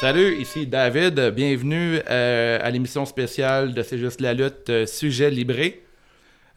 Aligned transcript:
Salut, 0.00 0.36
ici 0.40 0.66
David. 0.66 1.18
Bienvenue 1.34 1.98
euh, 2.08 2.58
à 2.62 2.70
l'émission 2.70 3.04
spéciale 3.04 3.74
de 3.74 3.82
C'est 3.82 3.98
juste 3.98 4.20
la 4.20 4.32
lutte, 4.34 4.70
euh, 4.70 4.86
sujet 4.86 5.30
libré. 5.30 5.82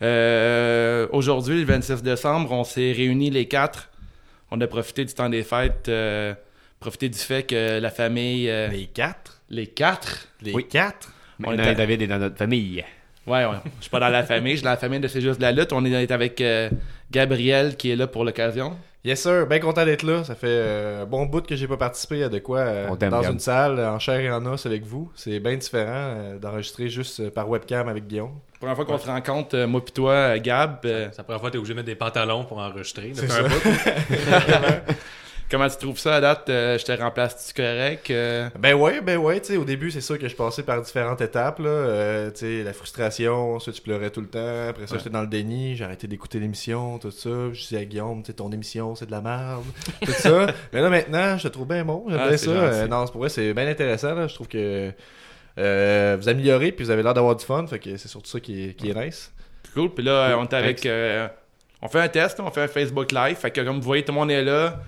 Euh, 0.01 1.07
Aujourd'hui, 1.11 1.59
le 1.59 1.65
26 1.65 2.03
décembre, 2.03 2.51
on 2.51 2.63
s'est 2.63 2.91
réunis 2.91 3.29
les 3.31 3.47
quatre. 3.47 3.89
On 4.51 4.59
a 4.61 4.67
profité 4.67 5.05
du 5.05 5.13
temps 5.13 5.29
des 5.29 5.43
fêtes, 5.43 5.89
profité 6.79 7.09
du 7.09 7.17
fait 7.17 7.43
que 7.43 7.79
la 7.79 7.89
famille, 7.89 8.45
Les 8.71 8.89
quatre? 8.93 9.41
les 9.49 9.67
quatre, 9.67 10.27
Les 10.41 10.53
Oui. 10.53 10.67
quatre? 10.67 11.11
On 11.43 11.53
est- 11.57 11.75
David 11.75 12.01
est 12.03 12.07
dans 12.07 12.19
notre 12.19 12.37
famille. 12.37 12.83
ouais, 13.27 13.45
ouais, 13.45 13.51
je 13.77 13.81
suis 13.83 13.89
pas 13.89 13.99
dans 13.99 14.09
la 14.09 14.23
famille, 14.23 14.51
je 14.53 14.57
suis 14.57 14.63
dans 14.65 14.71
la 14.71 14.77
famille 14.77 14.99
de 14.99 15.07
C'est 15.07 15.21
juste 15.21 15.39
la 15.41 15.51
lutte. 15.51 15.71
On 15.73 15.83
est 15.85 16.11
avec 16.11 16.43
Gabriel 17.11 17.77
qui 17.77 17.91
est 17.91 17.95
là 17.95 18.07
pour 18.07 18.25
l'occasion. 18.25 18.77
Yes 19.03 19.19
sir, 19.23 19.47
bien 19.47 19.57
content 19.59 19.83
d'être 19.83 20.03
là. 20.03 20.23
Ça 20.23 20.35
fait 20.35 20.45
euh, 20.47 21.01
un 21.03 21.05
bon 21.07 21.25
bout 21.25 21.41
que 21.45 21.55
j'ai 21.55 21.67
pas 21.67 21.77
participé 21.77 22.23
à 22.23 22.29
de 22.29 22.37
quoi 22.37 22.59
euh, 22.59 22.95
dans 22.95 23.23
une 23.23 23.39
salle 23.39 23.79
en 23.79 23.97
chair 23.97 24.19
et 24.19 24.31
en 24.31 24.45
os 24.45 24.63
avec 24.67 24.83
vous. 24.85 25.11
C'est 25.15 25.39
bien 25.39 25.55
différent 25.57 25.89
euh, 25.91 26.37
d'enregistrer 26.37 26.87
juste 26.87 27.19
euh, 27.19 27.31
par 27.31 27.49
webcam 27.49 27.87
avec 27.89 28.05
Guillaume. 28.05 28.33
Première 28.59 28.75
fois 28.75 28.85
qu'on 28.85 28.99
se 28.99 29.07
rencontre, 29.07 29.57
euh, 29.57 29.65
moi 29.65 29.83
pis 29.83 29.91
toi, 29.91 30.11
euh, 30.13 30.37
Gab. 30.39 30.77
euh, 30.85 31.07
C'est 31.11 31.17
la 31.17 31.23
première 31.23 31.39
fois 31.39 31.49
que 31.49 31.53
t'es 31.53 31.57
obligé 31.57 31.73
de 31.73 31.77
mettre 31.79 31.87
des 31.87 31.95
pantalons 31.95 32.45
pour 32.45 32.59
enregistrer. 32.59 33.11
C'est 33.15 33.31
un 33.31 33.43
bout. 33.43 33.55
comment 35.51 35.67
tu 35.69 35.77
trouves 35.77 35.99
ça 35.99 36.15
à 36.15 36.21
date? 36.21 36.49
Euh, 36.49 36.77
je 36.77 36.85
te 36.85 36.91
remplace-tu 36.93 37.53
correct? 37.53 38.09
Euh, 38.09 38.49
Ben 38.57 38.73
ouais, 38.73 39.01
ben 39.01 39.17
ouais, 39.17 39.39
tu 39.41 39.47
sais, 39.53 39.57
au 39.57 39.65
début, 39.65 39.91
c'est 39.91 40.01
sûr 40.01 40.17
que 40.17 40.27
je 40.27 40.35
passais 40.35 40.63
par 40.63 40.81
différentes 40.81 41.19
étapes, 41.21 41.59
là. 41.59 41.69
Euh, 41.69 42.31
tu 42.31 42.63
la 42.63 42.73
frustration, 42.73 43.55
ensuite 43.55 43.75
je 43.75 43.81
pleurais 43.81 44.09
tout 44.09 44.21
le 44.21 44.27
temps, 44.27 44.69
après 44.69 44.87
ça, 44.87 44.93
Ouais. 44.93 44.99
j'étais 44.99 45.09
dans 45.11 45.21
le 45.21 45.27
déni, 45.27 45.75
j'ai 45.75 45.83
arrêté 45.83 46.07
d'écouter 46.07 46.39
l'émission, 46.39 46.97
tout 46.97 47.11
ça. 47.11 47.29
Je 47.51 47.61
disais 47.61 47.77
à 47.77 47.85
Guillaume, 47.85 48.23
tu 48.23 48.33
ton 48.33 48.51
émission, 48.51 48.95
c'est 48.95 49.05
de 49.05 49.11
la 49.11 49.21
merde, 49.21 49.63
tout 50.05 50.11
ça. 50.13 50.47
Mais 50.73 50.81
là, 50.81 50.89
maintenant, 50.89 51.37
je 51.37 51.43
te 51.43 51.47
trouve 51.49 51.67
bien 51.67 51.83
bon, 51.85 52.05
j'aime 52.09 52.19
Ah, 52.23 52.27
bien 52.29 52.37
c'est 52.37 52.45
ça. 52.45 52.87
non, 52.87 53.05
c'est 53.05 53.11
pour 53.11 53.21
vrai, 53.21 53.29
c'est 53.29 53.53
bien 53.53 53.67
intéressant, 53.67 54.15
là. 54.15 54.27
Je 54.27 54.33
trouve 54.33 54.47
que 54.47 54.91
vous 55.57 56.29
améliorez, 56.29 56.71
puis 56.71 56.85
vous 56.85 56.91
avez 56.91 57.03
l'air 57.03 57.13
d'avoir 57.13 57.35
du 57.35 57.45
fun, 57.45 57.67
fait 57.67 57.79
que 57.79 57.97
c'est 57.97 58.07
surtout 58.07 58.29
ça 58.29 58.39
qui 58.39 58.69
est, 58.69 58.73
qui 58.73 58.89
est 58.89 58.93
nice. 58.95 59.31
Cool. 59.73 59.93
Puis 59.93 60.03
là, 60.03 60.35
on 60.39 60.45
est 60.45 60.53
avec. 60.53 60.87
on 61.81 61.87
fait 61.87 61.99
un 61.99 62.07
test, 62.07 62.39
on 62.39 62.49
fait 62.51 62.61
un 62.63 62.67
Facebook 62.67 63.11
Live. 63.11 63.35
Fait 63.37 63.51
que 63.51 63.61
comme 63.61 63.77
vous 63.77 63.81
voyez, 63.81 64.03
tout 64.03 64.11
le 64.13 64.19
monde 64.19 64.31
est 64.31 64.43
là. 64.43 64.79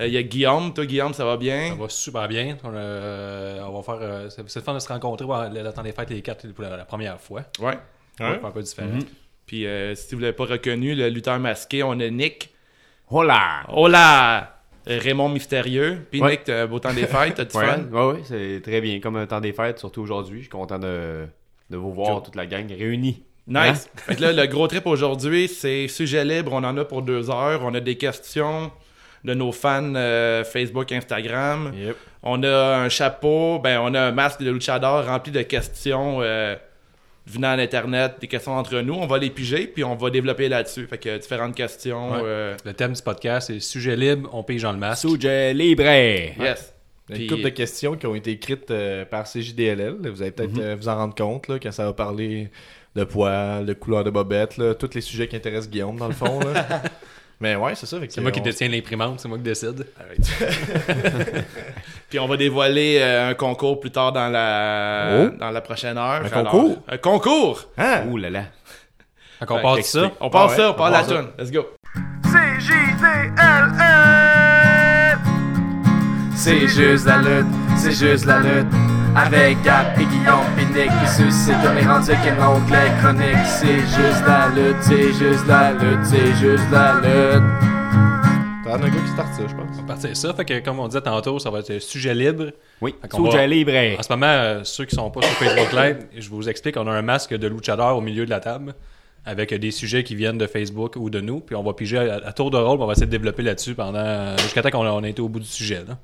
Euh, 0.00 0.06
Il 0.06 0.12
y 0.12 0.16
a 0.16 0.22
Guillaume. 0.22 0.72
Toi, 0.74 0.86
Guillaume, 0.86 1.14
ça 1.14 1.24
va 1.24 1.32
Ça 1.32 1.36
bien? 1.36 1.74
va 1.76 1.88
super 1.88 2.28
bien. 2.28 2.56
On, 2.64 2.70
euh, 2.74 3.60
on 3.66 3.72
va 3.80 3.82
faire. 3.82 3.98
euh, 4.00 4.28
c'est 4.30 4.54
le 4.56 4.62
fun 4.62 4.74
de 4.74 4.78
se 4.78 4.88
rencontrer 4.88 5.24
voir 5.24 5.50
le, 5.50 5.62
le 5.62 5.72
temps 5.72 5.82
des 5.82 5.92
fêtes 5.92 6.10
les 6.10 6.22
quatre 6.22 6.46
pour 6.52 6.64
la, 6.64 6.76
la 6.76 6.84
première 6.84 7.20
fois. 7.20 7.42
Ouais. 7.60 7.74
On 8.20 8.24
va 8.28 8.34
faire 8.38 8.46
un 8.46 8.50
peu 8.50 8.62
différent. 8.62 8.88
Mhm. 8.88 9.02
Puis 9.46 9.66
euh, 9.66 9.94
si 9.94 10.14
vous 10.14 10.20
l'avez 10.20 10.32
pas 10.32 10.44
reconnu, 10.46 10.94
le 10.94 11.08
lutteur 11.08 11.38
masqué, 11.38 11.82
on 11.82 11.92
a 12.00 12.08
Nick. 12.08 12.50
Hola! 13.10 13.64
Hola! 13.68 14.50
Euh, 14.88 14.98
Raymond 15.02 15.28
Mystérieux. 15.28 16.06
Puis 16.10 16.20
Ouais. 16.20 16.32
Nick, 16.32 16.44
t'as 16.44 16.66
beau 16.66 16.78
temps 16.78 16.92
des 16.94 17.06
fêtes, 17.06 17.34
t'as 17.36 17.44
du 17.44 17.56
Ouais, 17.56 17.66
fun? 17.66 17.82
ouais, 17.90 18.12
ouais, 18.14 18.20
c'est 18.24 18.60
très 18.62 18.80
bien. 18.80 19.00
Comme 19.00 19.16
un 19.16 19.26
temps 19.26 19.40
des 19.40 19.52
fêtes, 19.52 19.78
surtout 19.78 20.02
aujourd'hui. 20.02 20.38
Je 20.38 20.42
suis 20.44 20.50
content 20.50 20.78
de, 20.78 21.26
de 21.70 21.76
vous 21.76 21.92
voir, 21.92 22.14
Cool. 22.16 22.22
toute 22.24 22.36
la 22.36 22.46
gang 22.46 22.66
réunie. 22.68 23.22
Nice. 23.46 23.90
Fait 23.96 24.14
que 24.16 24.22
là, 24.22 24.32
le 24.32 24.46
gros 24.46 24.66
trip 24.68 24.86
aujourd'hui, 24.86 25.48
c'est 25.48 25.86
sujet 25.88 26.24
libre. 26.24 26.52
On 26.54 26.64
en 26.64 26.76
a 26.78 26.84
pour 26.86 27.02
deux 27.02 27.30
heures. 27.30 27.60
On 27.62 27.74
a 27.74 27.80
des 27.80 27.96
questions 27.96 28.70
de 29.24 29.34
nos 29.34 29.52
fans 29.52 29.94
euh, 29.94 30.44
Facebook, 30.44 30.92
Instagram. 30.92 31.72
Yep. 31.76 31.96
On 32.22 32.42
a 32.42 32.76
un 32.78 32.88
chapeau, 32.88 33.58
ben 33.58 33.78
on 33.82 33.94
a 33.94 34.00
un 34.00 34.12
masque 34.12 34.42
de 34.42 34.50
luchador 34.50 35.04
rempli 35.06 35.32
de 35.32 35.42
questions 35.42 36.18
euh, 36.20 36.56
venant 37.26 37.56
d'Internet, 37.56 38.14
des 38.20 38.26
questions 38.28 38.52
entre 38.52 38.80
nous. 38.80 38.94
On 38.94 39.06
va 39.06 39.18
les 39.18 39.30
piger, 39.30 39.66
puis 39.66 39.82
on 39.84 39.94
va 39.94 40.10
développer 40.10 40.48
là-dessus. 40.48 40.86
Fait 40.86 40.98
que 40.98 41.16
différentes 41.18 41.54
questions. 41.54 42.12
Ouais. 42.12 42.20
euh, 42.24 42.56
Le 42.64 42.72
thème 42.74 42.92
du 42.92 43.02
podcast, 43.02 43.46
c'est 43.48 43.60
sujet 43.60 43.96
libre, 43.96 44.28
on 44.32 44.42
pige 44.42 44.62
dans 44.62 44.72
le 44.72 44.78
masque. 44.78 45.08
Sujet 45.08 45.54
libre! 45.54 45.82
yes. 45.84 46.72
Une 47.10 47.16
Puis- 47.16 47.26
couple 47.26 47.42
de 47.42 47.48
questions 47.50 47.96
qui 47.96 48.06
ont 48.06 48.14
été 48.14 48.30
écrites 48.30 48.70
euh, 48.70 49.04
par 49.04 49.24
CJDLL. 49.26 49.96
Vous 50.08 50.22
allez 50.22 50.30
peut-être 50.30 50.58
euh, 50.58 50.74
vous 50.78 50.88
en 50.88 50.96
rendre 50.96 51.14
compte 51.14 51.48
là, 51.48 51.58
quand 51.58 51.70
ça 51.70 51.84
va 51.84 51.92
parler 51.92 52.48
de 52.96 53.04
poils, 53.04 53.66
de 53.66 53.74
couleur 53.74 54.04
de 54.04 54.10
bobette, 54.10 54.56
là, 54.56 54.74
tous 54.74 54.88
les 54.94 55.02
sujets 55.02 55.28
qui 55.28 55.36
intéressent 55.36 55.68
Guillaume 55.70 55.96
dans 55.98 56.08
le 56.08 56.14
fond. 56.14 56.40
là. 56.40 56.82
Mais 57.40 57.56
ouais, 57.56 57.74
c'est 57.74 57.86
ça. 57.86 57.96
C'est 58.08 58.20
moi 58.20 58.30
qui 58.30 58.40
on- 58.40 58.44
détiens 58.44 58.68
l'imprimante, 58.68 59.20
c'est 59.20 59.28
moi 59.28 59.38
qui 59.38 59.44
décide. 59.44 59.86
Puis 62.08 62.18
on 62.18 62.26
va 62.28 62.36
dévoiler 62.36 62.98
euh, 63.00 63.30
un 63.30 63.34
concours 63.34 63.80
plus 63.80 63.90
tard 63.90 64.12
dans 64.12 64.28
la, 64.28 65.08
Oh. 65.12 65.28
dans 65.38 65.50
la 65.50 65.60
prochaine 65.60 65.98
heure. 65.98 66.22
Un 66.24 66.26
Alors, 66.26 66.50
concours? 66.52 66.82
Un 66.88 66.98
concours! 66.98 67.64
Ah! 67.76 68.02
Ouh 68.08 68.16
là 68.16 68.30
là. 68.30 68.42
Fait 69.40 69.46
qu'on 69.46 69.56
Fait 69.56 69.62
part 69.62 69.78
ça? 69.82 70.10
On 70.20 70.30
part 70.30 70.48
Ouais, 70.50 70.56
ça, 70.56 70.68
on 70.68 70.70
on 70.70 70.74
part 70.74 70.90
la 70.90 71.02
tune. 71.02 71.26
Let's 71.38 71.50
go. 71.50 71.66
C'est 76.36 76.68
juste 76.68 77.06
la 77.06 77.18
lutte, 77.18 77.46
c'est 77.76 77.92
juste 77.92 78.26
la 78.26 78.38
lutte. 78.40 78.66
Avec 79.16 79.62
Gap 79.62 79.96
et 79.98 80.04
Guillaume 80.06 80.44
Pinique 80.56 80.90
qui 80.90 81.08
suscite 81.10 81.54
comme 81.62 81.76
les 81.76 81.86
rendus 81.86 82.10
qui 82.10 82.30
montent 82.32 82.68
les 82.70 82.90
chroniques. 83.00 83.46
C'est 83.46 83.78
juste 83.78 84.24
la 84.26 84.48
lutte, 84.48 84.76
c'est 84.82 85.12
juste 85.12 85.46
la 85.46 85.72
lutte, 85.72 86.04
c'est 86.04 86.34
juste 86.34 86.64
la 86.72 86.94
lutte. 86.94 87.44
T'as 88.64 88.74
un 88.74 88.78
gars 88.78 88.88
qui 88.90 89.08
start 89.12 89.28
ça, 89.34 89.42
je 89.46 89.54
pense. 89.54 89.66
On 89.78 89.80
va 89.82 89.86
partir 89.86 90.10
de 90.10 90.14
ça. 90.14 90.34
Fait 90.34 90.44
que, 90.44 90.58
comme 90.64 90.80
on 90.80 90.88
disait 90.88 91.00
tantôt, 91.02 91.38
ça 91.38 91.50
va 91.50 91.60
être 91.60 91.78
sujet 91.80 92.14
libre. 92.14 92.46
Oui, 92.80 92.94
sujet 93.30 93.38
va- 93.38 93.46
libre! 93.46 93.72
En 93.98 94.02
ce 94.02 94.12
moment, 94.12 94.26
euh, 94.26 94.60
ceux 94.64 94.84
qui 94.84 94.96
sont 94.96 95.10
pas 95.10 95.20
sur 95.22 95.30
Facebook 95.32 95.72
Live, 95.72 95.98
je 96.16 96.28
vous 96.30 96.48
explique, 96.48 96.76
on 96.76 96.86
a 96.88 96.92
un 96.92 97.02
masque 97.02 97.34
de 97.34 97.46
luchador 97.46 97.96
au 97.96 98.00
milieu 98.00 98.24
de 98.24 98.30
la 98.30 98.40
table 98.40 98.74
avec 99.26 99.54
des 99.54 99.70
sujets 99.70 100.02
qui 100.02 100.14
viennent 100.16 100.38
de 100.38 100.46
Facebook 100.46 100.96
ou 100.96 101.08
de 101.08 101.20
nous, 101.20 101.40
puis 101.40 101.54
on 101.56 101.62
va 101.62 101.72
piger 101.72 101.98
à, 101.98 102.20
à 102.26 102.32
tour 102.32 102.50
de 102.50 102.56
rôle, 102.58 102.80
on 102.80 102.86
va 102.86 102.92
essayer 102.92 103.06
de 103.06 103.10
développer 103.12 103.42
là-dessus 103.42 103.74
pendant 103.74 104.36
jusqu'à 104.38 104.60
temps 104.62 104.70
qu'on 104.70 104.84
a- 104.84 104.90
on 104.92 105.02
a 105.04 105.08
été 105.08 105.22
au 105.22 105.28
bout 105.28 105.40
du 105.40 105.46
sujet. 105.46 105.82
Là. 105.86 105.96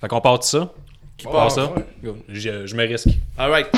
Fait 0.00 0.08
qu'on 0.08 0.20
part 0.20 0.38
de 0.40 0.44
ça. 0.44 0.72
Qui 1.16 1.24
part, 1.26 1.32
part 1.34 1.50
ça? 1.52 1.72
ouais. 1.72 2.12
Je, 2.28 2.66
je 2.66 2.74
me 2.76 2.84
risque. 2.86 3.08
Alright. 3.38 3.68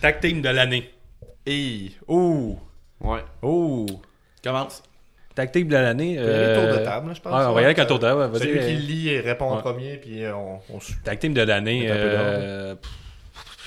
Tag 0.00 0.20
team 0.20 0.40
de 0.42 0.48
l'année. 0.48 0.90
Et. 1.46 1.90
Ouh! 2.08 2.58
Ouais. 3.00 3.20
Ouh! 3.42 3.86
Commence. 4.42 4.82
Tag 5.34 5.52
team 5.52 5.68
de 5.68 5.76
l'année. 5.76 6.18
Un 6.18 6.22
tour 6.22 6.64
de 6.64 6.78
euh, 6.80 6.84
table, 6.84 7.12
je 7.14 7.20
pense. 7.20 7.32
ouais, 7.32 7.46
on 7.46 7.52
va 7.52 7.60
y 7.60 7.64
aller 7.64 7.66
avec 7.66 7.78
un 7.78 7.84
tour 7.86 7.98
de 7.98 8.06
table. 8.06 8.38
Celui 8.38 8.58
euh, 8.58 8.66
qui 8.66 8.74
lit 8.76 9.08
et 9.10 9.20
répond 9.20 9.46
en 9.46 9.56
ouais. 9.56 9.62
premier, 9.62 9.96
puis 9.96 10.24
euh, 10.24 10.34
on, 10.34 10.58
on 10.74 10.80
suit. 10.80 10.94
Tag 11.04 11.18
team 11.18 11.34
de 11.34 11.42
l'année. 11.42 11.82
Mettre 11.82 11.92
un 11.94 11.96
peu 11.96 12.02
euh, 12.04 12.74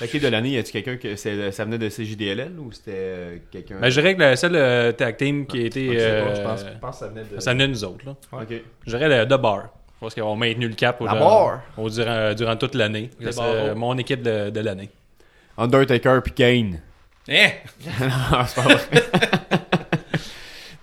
L'équipe 0.00 0.22
de 0.22 0.28
l'année, 0.28 0.50
y 0.50 0.58
a-tu 0.58 0.72
quelqu'un 0.72 0.96
que 0.96 1.14
c'est- 1.16 1.52
ça 1.52 1.64
venait 1.64 1.78
de 1.78 1.88
CJDLL 1.88 2.58
ou 2.58 2.72
c'était 2.72 2.90
euh, 2.94 3.36
quelqu'un? 3.50 3.76
ben, 3.80 3.88
je 3.90 4.00
dirais 4.00 4.16
que 4.16 4.22
le 4.22 4.34
seul 4.36 4.56
euh, 4.56 4.90
tag 4.92 5.16
team 5.16 5.46
qui 5.46 5.62
a 5.62 5.66
été. 5.66 5.86
Je 5.94 5.98
sais 5.98 6.04
pas, 6.22 6.28
euh, 6.30 6.34
je 6.34 6.40
pense, 6.42 6.60
je 6.66 6.78
pense 6.80 6.94
que 6.94 6.98
ça 7.04 7.08
venait 7.08 7.22
de. 7.24 7.40
ça 7.40 7.52
venait 7.52 7.66
de 7.68 7.72
nous 7.72 7.84
autres. 7.84 8.04
Là. 8.06 8.16
Ok. 8.32 8.48
Je 8.86 8.96
dirais 8.96 9.08
le 9.08 9.24
The 9.24 9.40
Bar. 9.40 9.68
Je 9.94 10.00
pense 10.00 10.14
qu'ils 10.14 10.22
ont 10.24 10.34
maintenu 10.36 10.66
le 10.68 10.74
cap 10.74 11.00
au, 11.00 11.06
La 11.06 11.14
Bar? 11.14 11.60
au- 11.78 11.88
durant, 11.88 12.34
durant 12.34 12.56
toute 12.56 12.74
l'année. 12.74 13.10
C'est 13.20 13.38
euh, 13.40 13.74
mon 13.76 13.96
équipe 13.96 14.22
de, 14.22 14.50
de 14.50 14.60
l'année. 14.60 14.90
Undertaker 15.56 16.20
puis 16.24 16.32
Kane. 16.32 16.80
Hein? 17.28 17.50
non, 18.00 18.38
c'est 18.46 18.54
pas 18.62 18.62
vrai. 18.74 18.80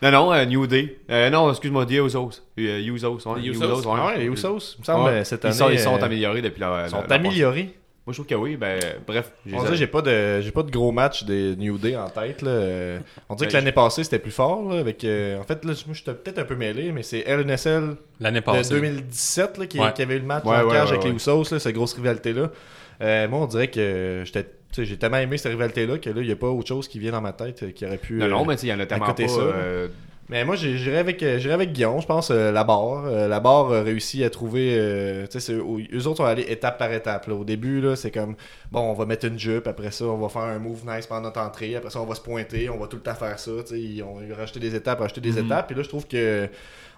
non, 0.02 0.12
non, 0.12 0.34
euh, 0.34 0.46
New 0.46 0.66
Day. 0.66 0.98
Euh, 1.12 1.30
non, 1.30 1.50
excuse-moi, 1.52 1.86
The 1.86 1.92
Usos. 1.92 2.42
Euh, 2.58 2.80
Usos, 2.80 3.28
ouais. 3.28 3.42
Usos. 3.42 3.86
ouais. 3.86 3.94
Ah 4.00 4.08
ouais, 4.18 4.24
Usos, 4.26 4.76
il 4.78 4.80
me 4.80 4.86
semble, 4.86 5.04
Ouais. 5.06 5.12
euh, 5.12 5.24
cette 5.24 5.46
année. 5.46 5.54
Ils 5.54 5.58
sont, 5.58 5.70
ils 5.70 5.80
sont 5.80 5.96
euh, 5.96 6.02
améliorés 6.06 6.42
depuis 6.42 6.62
la. 6.62 6.86
ils 6.88 6.90
sont 6.90 7.02
la- 7.02 7.08
la- 7.08 7.16
améliorés. 7.16 7.76
Moi, 8.08 8.14
je 8.14 8.18
trouve 8.18 8.26
que 8.26 8.34
oui. 8.36 8.58
Ben, 8.58 8.80
bref. 9.06 9.32
je 9.46 9.54
On 9.56 9.60
ai- 9.60 9.64
dirait 9.66 9.76
j'ai 9.76 9.86
pas 9.88 10.02
de 10.02 10.42
j'ai 10.42 10.52
pas 10.52 10.64
de 10.64 10.72
gros 10.72 10.92
match 10.92 11.24
des 11.24 11.56
New 11.56 11.78
Day 11.78 11.96
en 11.96 12.10
tête 12.10 12.42
là. 12.42 12.50
Euh, 12.50 13.00
On 13.30 13.36
dirait 13.36 13.46
Ben, 13.48 13.52
que 13.52 13.58
l'année 13.58 13.72
passée 13.72 14.04
c'était 14.04 14.18
plus 14.20 14.32
fort 14.32 14.68
là, 14.74 14.80
avec 14.80 15.04
euh, 15.04 15.38
en 15.40 15.44
fait 15.44 15.64
là 15.64 15.74
moi 15.86 15.94
j'étais 15.96 16.14
peut-être 16.14 16.40
un 16.40 16.46
peu 16.46 16.56
mêlé 16.56 16.92
mais 16.92 17.04
c'est 17.04 17.20
LNSL 17.28 17.96
L'année 18.20 18.40
de 18.40 18.46
passée. 18.46 18.74
2017 18.74 19.58
là, 19.60 19.66
qui, 19.68 19.80
Ouais. 19.80 19.94
qui 19.94 20.02
avait 20.02 20.16
eu 20.16 20.20
le 20.20 20.26
match 20.26 20.44
Ouais, 20.46 20.56
en 20.58 20.64
ouais, 20.66 20.72
cage 20.72 20.86
ouais, 20.90 20.94
avec 20.98 21.04
ouais. 21.04 21.10
les 21.12 21.16
Usos 21.16 21.44
là, 21.52 21.60
cette 21.60 21.76
grosse 21.76 21.94
rivalité 21.94 22.34
là. 22.34 23.28
moi 23.28 23.40
on 23.40 23.46
dirait 23.48 23.70
que 23.70 24.24
j'étais 24.26 24.44
tu 24.46 24.50
sais, 24.78 24.86
j'ai 24.86 24.98
tellement 24.98 25.18
aimé 25.18 25.38
cette 25.38 25.52
rivalité 25.52 25.86
là 25.86 25.98
que 26.00 26.10
là 26.10 26.22
il 26.22 26.28
y 26.28 26.32
a 26.32 26.36
pas 26.36 26.48
autre 26.48 26.68
chose 26.70 26.88
qui 26.88 26.98
vient 26.98 27.12
dans 27.12 27.22
ma 27.22 27.34
tête 27.34 27.62
euh, 27.62 27.72
qui 27.72 27.86
aurait 27.86 27.98
pu 27.98 28.14
Non, 28.14 28.26
euh, 28.26 28.30
non, 28.30 28.46
mais 28.46 28.56
il 28.56 28.70
y 28.70 28.74
en 28.74 28.80
a 28.80 28.86
tellement 28.86 29.14
pas. 29.14 29.28
ça, 29.28 29.40
euh, 29.40 29.88
Mais 30.32 30.46
moi, 30.46 30.56
j'irais 30.56 30.98
avec, 31.00 31.22
euh, 31.24 31.38
j'irais 31.40 31.54
avec 31.56 31.74
Guillaume, 31.74 32.00
je 32.02 32.08
pense, 32.08 32.32
euh, 32.32 32.52
la 32.54 32.64
barre. 32.64 33.04
Euh, 33.06 33.28
la 33.28 33.42
barre 33.42 33.72
a 33.74 33.82
réussi 33.84 34.24
à 34.24 34.30
trouver. 34.30 34.76
euh, 34.80 35.28
tu 35.28 35.42
sais, 35.42 35.52
eux 35.54 36.08
autres 36.08 36.18
sont 36.18 36.24
allés 36.24 36.46
étape 36.48 36.78
par 36.80 36.92
étape. 36.94 37.28
là. 37.28 37.36
Au 37.36 37.44
début, 37.44 37.82
là, 37.82 37.98
c'est 37.98 38.12
comme 38.12 38.36
bon, 38.72 38.80
on 38.80 38.94
va 38.94 39.06
mettre 39.06 39.26
une 39.28 39.38
jupe, 39.38 39.68
après 39.68 39.92
ça, 39.92 40.06
on 40.06 40.18
va 40.18 40.30
faire 40.30 40.44
un 40.44 40.58
move 40.58 40.84
nice 40.88 41.06
pendant 41.06 41.24
notre 41.24 41.42
entrée, 41.42 41.76
après 41.76 41.90
ça, 41.90 42.02
on 42.02 42.06
va 42.06 42.16
se 42.16 42.22
pointer, 42.22 42.70
on 42.70 42.78
va 42.80 42.88
tout 42.88 42.96
le 42.96 43.02
temps 43.04 43.14
faire 43.14 43.38
ça. 43.38 43.52
tu 43.60 43.74
sais, 43.76 43.80
Ils 43.82 44.02
ont 44.04 44.22
ils 44.26 44.32
rajouté 44.32 44.62
des 44.62 44.74
étapes, 44.74 45.00
rajouté 45.02 45.20
des 45.20 45.38
étapes. 45.38 45.68
Puis 45.68 45.76
là, 45.76 45.84
je 45.84 45.90
trouve 45.90 46.08
que 46.08 46.48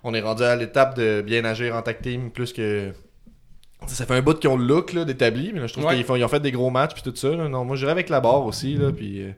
on 0.03 0.13
est 0.13 0.21
rendu 0.21 0.43
à 0.43 0.55
l'étape 0.55 0.95
de 0.95 1.21
bien 1.25 1.43
agir 1.43 1.75
en 1.75 1.81
tag 1.81 2.01
team 2.01 2.29
plus 2.29 2.53
que. 2.53 2.91
Ça, 3.87 3.95
ça 3.95 4.05
fait 4.05 4.13
un 4.13 4.21
bout 4.21 4.37
qu'ils 4.37 4.49
ont 4.51 4.57
le 4.57 4.65
look 4.65 4.95
d'établi, 4.95 5.51
mais 5.53 5.59
là, 5.61 5.65
je 5.67 5.73
trouve 5.73 5.85
Ouais. 5.85 5.95
qu'ils 6.03 6.17
ils 6.17 6.23
ont 6.23 6.27
fait 6.27 6.39
des 6.39 6.51
gros 6.51 6.69
matchs 6.69 6.93
puis 6.93 7.01
tout 7.01 7.15
ça. 7.15 7.29
là. 7.29 7.49
Non, 7.49 7.65
moi, 7.65 7.75
j'irais 7.77 7.91
avec 7.93 8.09
la 8.09 8.21
barre 8.21 8.45
aussi. 8.45 8.75
Là, 8.75 8.91
puis, 8.91 9.23
euh, 9.23 9.31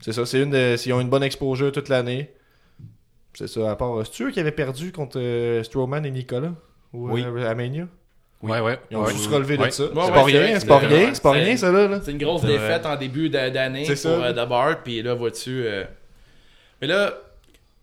c'est 0.00 0.12
ça, 0.12 0.24
c'est 0.24 0.40
une 0.42 0.50
de- 0.50 0.76
s'ils 0.78 0.94
ont 0.94 1.00
une 1.02 1.10
bonne 1.10 1.22
exposure 1.22 1.70
toute 1.70 1.90
l'année. 1.90 2.30
C'est 3.36 3.46
ça, 3.48 3.70
à 3.70 3.76
part. 3.76 4.02
C'est 4.10 4.24
eux 4.24 4.30
qui 4.30 4.40
avaient 4.40 4.50
perdu 4.50 4.92
contre 4.92 5.18
euh, 5.20 5.62
Strowman 5.62 6.04
et 6.04 6.10
Nicolas 6.10 6.52
ou, 6.92 7.10
Oui. 7.10 7.24
euh, 7.26 7.48
à 7.50 7.54
Mania 7.54 7.86
Ouais, 8.42 8.60
ouais. 8.60 8.78
Ils 8.90 8.96
ont 8.96 9.04
Ouais. 9.04 9.12
dû 9.12 9.18
se 9.18 9.28
relever 9.28 9.56
Ouais. 9.58 9.66
de 9.68 9.72
ça. 9.72 9.84
Ouais, 9.84 9.90
c'est 9.94 10.00
ouais, 10.00 10.08
pas 10.08 10.14
c'est 10.14 10.24
rien, 10.24 10.40
vrai, 10.50 10.60
c'est 10.60 10.66
pas 10.66 10.80
c'est- 10.80 10.86
rien, 10.86 11.14
c'est 11.14 11.22
pas 11.22 11.32
c'est- 11.32 11.38
rien 11.44 11.56
ça 11.56 11.72
là. 11.72 11.88
là. 11.88 12.00
C'est 12.04 12.10
une 12.12 12.18
grosse 12.18 12.40
C'est 12.42 12.46
défaite 12.48 12.86
en 12.86 12.96
début 12.96 13.28
d'a- 13.30 13.50
d'année 13.50 13.84
C'est 13.84 13.92
pour 13.94 14.02
ça. 14.02 14.26
euh, 14.26 14.32
The 14.32 14.48
Bar, 14.48 14.82
puis 14.82 15.02
là, 15.02 15.14
vois-tu... 15.14 15.64
euh, 15.66 15.84
Mais 16.80 16.86
là, 16.86 17.14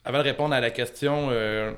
avant 0.05 0.19
de 0.19 0.23
répondre 0.23 0.53
à 0.53 0.59
la 0.61 0.69
question, 0.69 1.27
euh, 1.31 1.71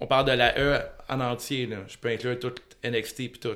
on 0.00 0.06
parle 0.06 0.26
de 0.26 0.32
la 0.32 0.58
E 0.58 0.80
en 1.08 1.20
entier, 1.20 1.66
là. 1.66 1.76
Je 1.88 1.96
peux 1.98 2.08
inclure 2.08 2.38
tout 2.38 2.52
NXT 2.84 3.28
puis 3.30 3.40
tout. 3.40 3.48
Ouais. 3.48 3.54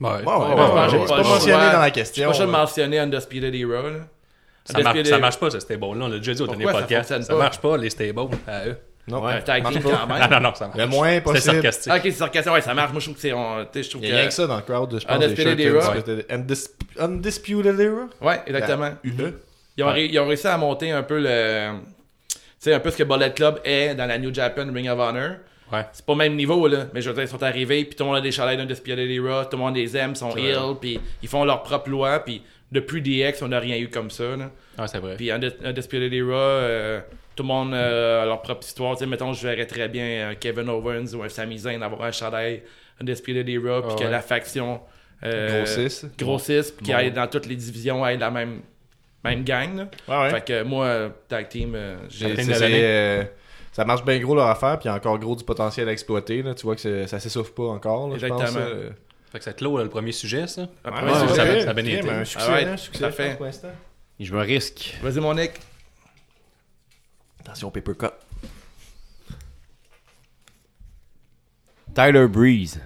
Ouais, 0.00 0.10
ouais, 0.10 0.24
Ouais, 0.24 0.24
ouais, 0.24 0.26
ouais, 0.26 0.34
ouais, 0.34 0.88
j'ai 0.90 0.98
c'est 0.98 1.04
pas 1.04 1.08
pas 1.08 1.16
le 1.16 1.22
mentionné 1.28 1.52
choix. 1.52 1.72
dans 1.72 1.80
la 1.80 1.88
Je 1.88 1.92
question. 1.92 2.26
pas 2.26 2.32
juste 2.32 2.44
ouais. 2.46 2.52
mentionner 2.52 2.98
Undisputed 2.98 3.54
Era, 3.54 3.82
là. 3.82 3.90
Ça, 4.64 4.78
marche, 4.80 4.96
Undisputed- 4.96 5.10
ça 5.10 5.18
marche 5.18 5.38
pas, 5.38 5.50
ce 5.50 5.60
stable-là. 5.60 6.04
On 6.04 6.08
l'a 6.08 6.18
déjà 6.18 6.34
dit 6.34 6.42
au 6.42 6.46
dernier 6.46 6.64
Pourquoi 6.64 6.80
ça 6.80 6.86
podcast. 6.86 7.08
fonctionne 7.08 7.22
Ça, 7.22 7.32
pas? 7.34 7.38
marche 7.38 7.58
pas, 7.60 7.76
les 7.76 7.90
stables 7.90 8.18
à 8.46 8.66
eux. 8.68 8.76
Non, 9.08 9.22
tag 9.44 9.64
team 9.70 9.82
quand 9.82 9.90
Non, 10.08 10.14
même. 10.18 10.30
non, 10.30 10.40
non, 10.40 10.54
ça 10.54 10.66
marche. 10.66 10.78
Le 10.78 10.86
moins 10.86 11.10
C'est 11.10 11.20
possible. 11.20 11.52
sarcastique. 11.54 11.92
Ah, 11.92 11.96
ok, 11.96 12.02
c'est 12.04 12.10
sarcastique. 12.12 12.52
Ouais, 12.52 12.60
ça 12.60 12.74
marche. 12.74 12.90
Moi, 12.92 13.00
je 13.00 13.04
trouve 13.06 13.14
que 13.14 13.20
c'est. 13.20 13.82
je 13.82 13.90
trouve 13.90 14.02
Il 14.04 14.08
y 14.08 14.12
a 14.12 14.16
rien 14.16 14.26
que. 14.26 14.32
ça 14.34 14.46
dans 14.46 14.56
le 14.56 14.62
crowd, 14.62 14.98
je 15.00 15.06
pense. 15.06 15.16
Undisputed 15.16 15.56
des 15.56 15.62
Era. 15.64 15.94
Undisputed- 15.94 16.26
Undis- 16.30 16.70
Undisputed 16.98 17.80
Era? 17.80 18.06
Ouais, 18.20 18.40
exactement. 18.46 18.90
Ils 19.04 19.84
ont, 19.84 19.94
ils 19.94 20.18
ont 20.18 20.26
réussi 20.26 20.46
à 20.46 20.56
monter 20.56 20.90
un 20.90 21.02
peu 21.02 21.20
le. 21.20 21.72
Tu 22.30 22.38
sais, 22.58 22.74
un 22.74 22.80
peu 22.80 22.90
ce 22.90 22.96
que 22.96 23.02
Bullet 23.04 23.32
Club 23.32 23.60
est 23.64 23.94
dans 23.94 24.06
la 24.06 24.18
New 24.18 24.32
Japan 24.34 24.66
Ring 24.72 24.88
of 24.88 24.98
Honor. 24.98 25.30
Ouais. 25.72 25.84
C'est 25.92 26.04
pas 26.06 26.12
le 26.14 26.18
même 26.18 26.34
niveau, 26.36 26.66
là. 26.68 26.86
Mais 26.94 27.02
je 27.02 27.08
veux 27.10 27.14
dire, 27.14 27.24
ils 27.24 27.28
sont 27.28 27.42
arrivés, 27.42 27.84
puis 27.84 27.94
tout 27.96 28.04
le 28.04 28.08
monde 28.08 28.18
a 28.18 28.20
des 28.20 28.30
chalets 28.32 28.56
d'Undisputed 28.56 28.98
Era, 29.10 29.44
tout 29.46 29.56
le 29.56 29.62
monde 29.64 29.74
les 29.76 29.96
aime, 29.96 30.14
sont 30.14 30.34
ill, 30.36 30.56
puis 30.80 30.98
ils 31.22 31.28
font 31.28 31.44
leur 31.44 31.62
propre 31.64 31.90
loi, 31.90 32.20
puis 32.20 32.40
depuis 32.72 33.02
DX, 33.02 33.42
on 33.42 33.48
n'a 33.48 33.58
rien 33.58 33.76
eu 33.76 33.88
comme 33.88 34.10
ça, 34.10 34.36
là. 34.36 34.50
Ouais, 34.78 34.86
c'est 34.88 34.98
vrai. 34.98 35.16
Puis 35.16 35.26
Undis- 35.30 35.54
Undisputed 35.64 36.12
Era, 36.12 36.34
euh, 36.36 37.00
tout 37.36 37.42
le 37.42 37.48
monde 37.48 37.74
euh, 37.74 38.22
a 38.22 38.26
leur 38.26 38.42
propre 38.42 38.64
histoire. 38.66 38.94
Tu 38.96 39.00
sais, 39.04 39.06
mettons, 39.06 39.32
je 39.32 39.46
verrais 39.46 39.66
très 39.66 39.88
bien 39.88 40.30
un 40.30 40.34
Kevin 40.34 40.68
Owens 40.70 41.14
ou 41.14 41.22
un 41.22 41.28
Sami 41.28 41.58
Zayn 41.58 41.82
avoir 41.82 42.02
un 42.02 42.12
chalet 42.12 42.64
Undisputed 43.00 43.48
Era, 43.48 43.82
puis 43.82 43.92
Ah 43.94 44.02
que 44.02 44.08
la 44.08 44.20
faction 44.22 44.80
euh, 45.24 45.58
Grossisse. 45.64 46.06
grossisse, 46.18 46.70
puis 46.72 46.78
Bon. 46.80 46.84
qu'ils 46.86 46.94
aillent 46.94 47.12
dans 47.12 47.26
toutes 47.26 47.46
les 47.46 47.56
divisions, 47.56 48.02
aillent 48.04 48.18
la 48.18 48.30
même, 48.30 48.60
même 49.24 49.44
gang, 49.44 49.76
là. 49.76 49.88
Ouais. 50.24 50.30
Fait 50.30 50.44
que 50.44 50.62
moi, 50.62 50.84
euh, 50.86 51.08
tag 51.28 51.48
team, 51.48 51.74
euh, 51.74 51.96
j'ai- 52.08 52.34
euh, 52.38 53.24
ça 53.72 53.84
marche 53.84 54.04
bien 54.04 54.18
gros 54.18 54.34
leur 54.34 54.46
affaire, 54.46 54.78
puis 54.78 54.86
il 54.88 54.92
y 54.92 54.94
a 54.94 54.94
encore 54.96 55.18
gros 55.18 55.36
du 55.36 55.44
potentiel 55.44 55.88
à 55.88 55.92
exploiter. 55.92 56.42
Là. 56.42 56.54
Tu 56.54 56.62
vois 56.64 56.76
que 56.76 57.06
ça 57.06 57.18
s'essouffle 57.20 57.52
pas 57.52 57.64
encore. 57.64 58.08
Là, 58.08 58.16
je 58.18 58.26
pense, 58.26 58.40
Exactement. 58.40 58.66
euh. 58.66 58.90
Fait 59.32 59.38
que 59.38 59.44
ça 59.44 59.52
clôt 59.52 59.76
là, 59.76 59.84
le 59.84 59.90
premier 59.90 60.12
sujet, 60.12 60.46
ça? 60.46 60.68
après, 60.84 61.04
Ouais, 61.04 61.10
c'est 61.14 61.20
ouais, 61.26 61.34
ça 61.34 61.44
ouais, 61.44 61.66
a 61.68 61.74
bien 61.74 61.84
été. 61.84 62.08
Un 62.08 62.24
succès, 62.24 62.46
Ah 62.48 62.54
ouais, 62.54 62.64
un 62.64 62.76
succès 62.76 63.10
fait. 63.10 63.36
pour. 63.36 63.46
Je 64.20 64.32
me 64.32 64.40
risque. 64.40 64.96
Vas-y, 65.02 65.20
mon 65.20 65.34
Nick. 65.34 65.52
Attention, 67.46 67.70
paper 67.70 67.94
cut. 67.94 68.12
Tyler 71.94 72.26
Breeze. 72.26 72.80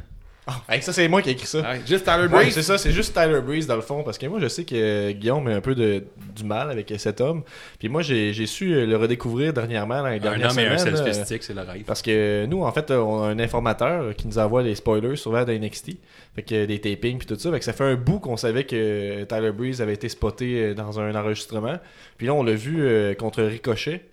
Hey, 0.68 0.82
ça, 0.82 0.92
c'est 0.92 1.06
moi 1.08 1.22
qui 1.22 1.28
ai 1.30 1.32
écrit 1.32 1.46
ça. 1.46 1.62
Ah, 1.64 1.76
juste 1.86 2.04
Tyler 2.04 2.22
Ouais, 2.22 2.28
Breeze. 2.28 2.54
c'est 2.54 2.62
ça, 2.62 2.76
c'est 2.76 2.90
juste 2.90 3.14
Tyler 3.14 3.40
Breeze 3.40 3.66
dans 3.66 3.76
le 3.76 3.82
fond, 3.82 4.02
parce 4.02 4.18
que 4.18 4.26
moi 4.26 4.40
je 4.40 4.48
sais 4.48 4.64
que 4.64 5.12
Guillaume 5.12 5.46
a 5.46 5.54
un 5.54 5.60
peu 5.60 5.74
de, 5.74 6.04
du 6.34 6.44
mal 6.44 6.70
avec 6.70 6.92
cet 6.98 7.20
homme. 7.20 7.42
Puis 7.78 7.88
moi 7.88 8.02
j'ai 8.02 8.32
j'ai 8.32 8.46
su 8.46 8.86
le 8.86 8.96
redécouvrir 8.96 9.52
dernièrement 9.52 10.02
dans 10.02 10.08
les 10.08 10.20
Un 10.20 10.42
homme 10.42 10.58
et 10.58 10.66
un 10.66 10.78
selfie 10.78 11.02
euh, 11.02 11.38
c'est 11.40 11.54
le 11.54 11.60
rêve. 11.60 11.84
Parce 11.84 12.02
que 12.02 12.46
nous, 12.46 12.62
en 12.62 12.72
fait, 12.72 12.90
on 12.90 13.22
a 13.22 13.26
un 13.28 13.38
informateur 13.38 14.14
qui 14.16 14.26
nous 14.26 14.38
envoie 14.38 14.62
les 14.62 14.74
spoilers 14.74 15.16
souvent 15.16 15.44
de 15.44 15.52
NXT. 15.52 15.92
Fait 16.34 16.42
que 16.42 16.64
des 16.66 16.80
tapings 16.80 17.18
puis 17.18 17.26
tout 17.26 17.36
ça. 17.38 17.50
Fait 17.50 17.58
que 17.58 17.64
ça 17.64 17.72
fait 17.72 17.84
un 17.84 17.96
bout 17.96 18.18
qu'on 18.18 18.36
savait 18.36 18.64
que 18.64 19.24
Tyler 19.24 19.52
Breeze 19.52 19.80
avait 19.80 19.94
été 19.94 20.08
spoté 20.08 20.64
euh, 20.64 20.74
dans 20.74 20.98
un 20.98 21.14
enregistrement. 21.14 21.78
Puis 22.16 22.26
là, 22.26 22.34
on 22.34 22.42
l'a 22.42 22.54
vu 22.54 22.82
euh, 22.82 23.14
contre 23.14 23.42
Ricochet. 23.42 24.09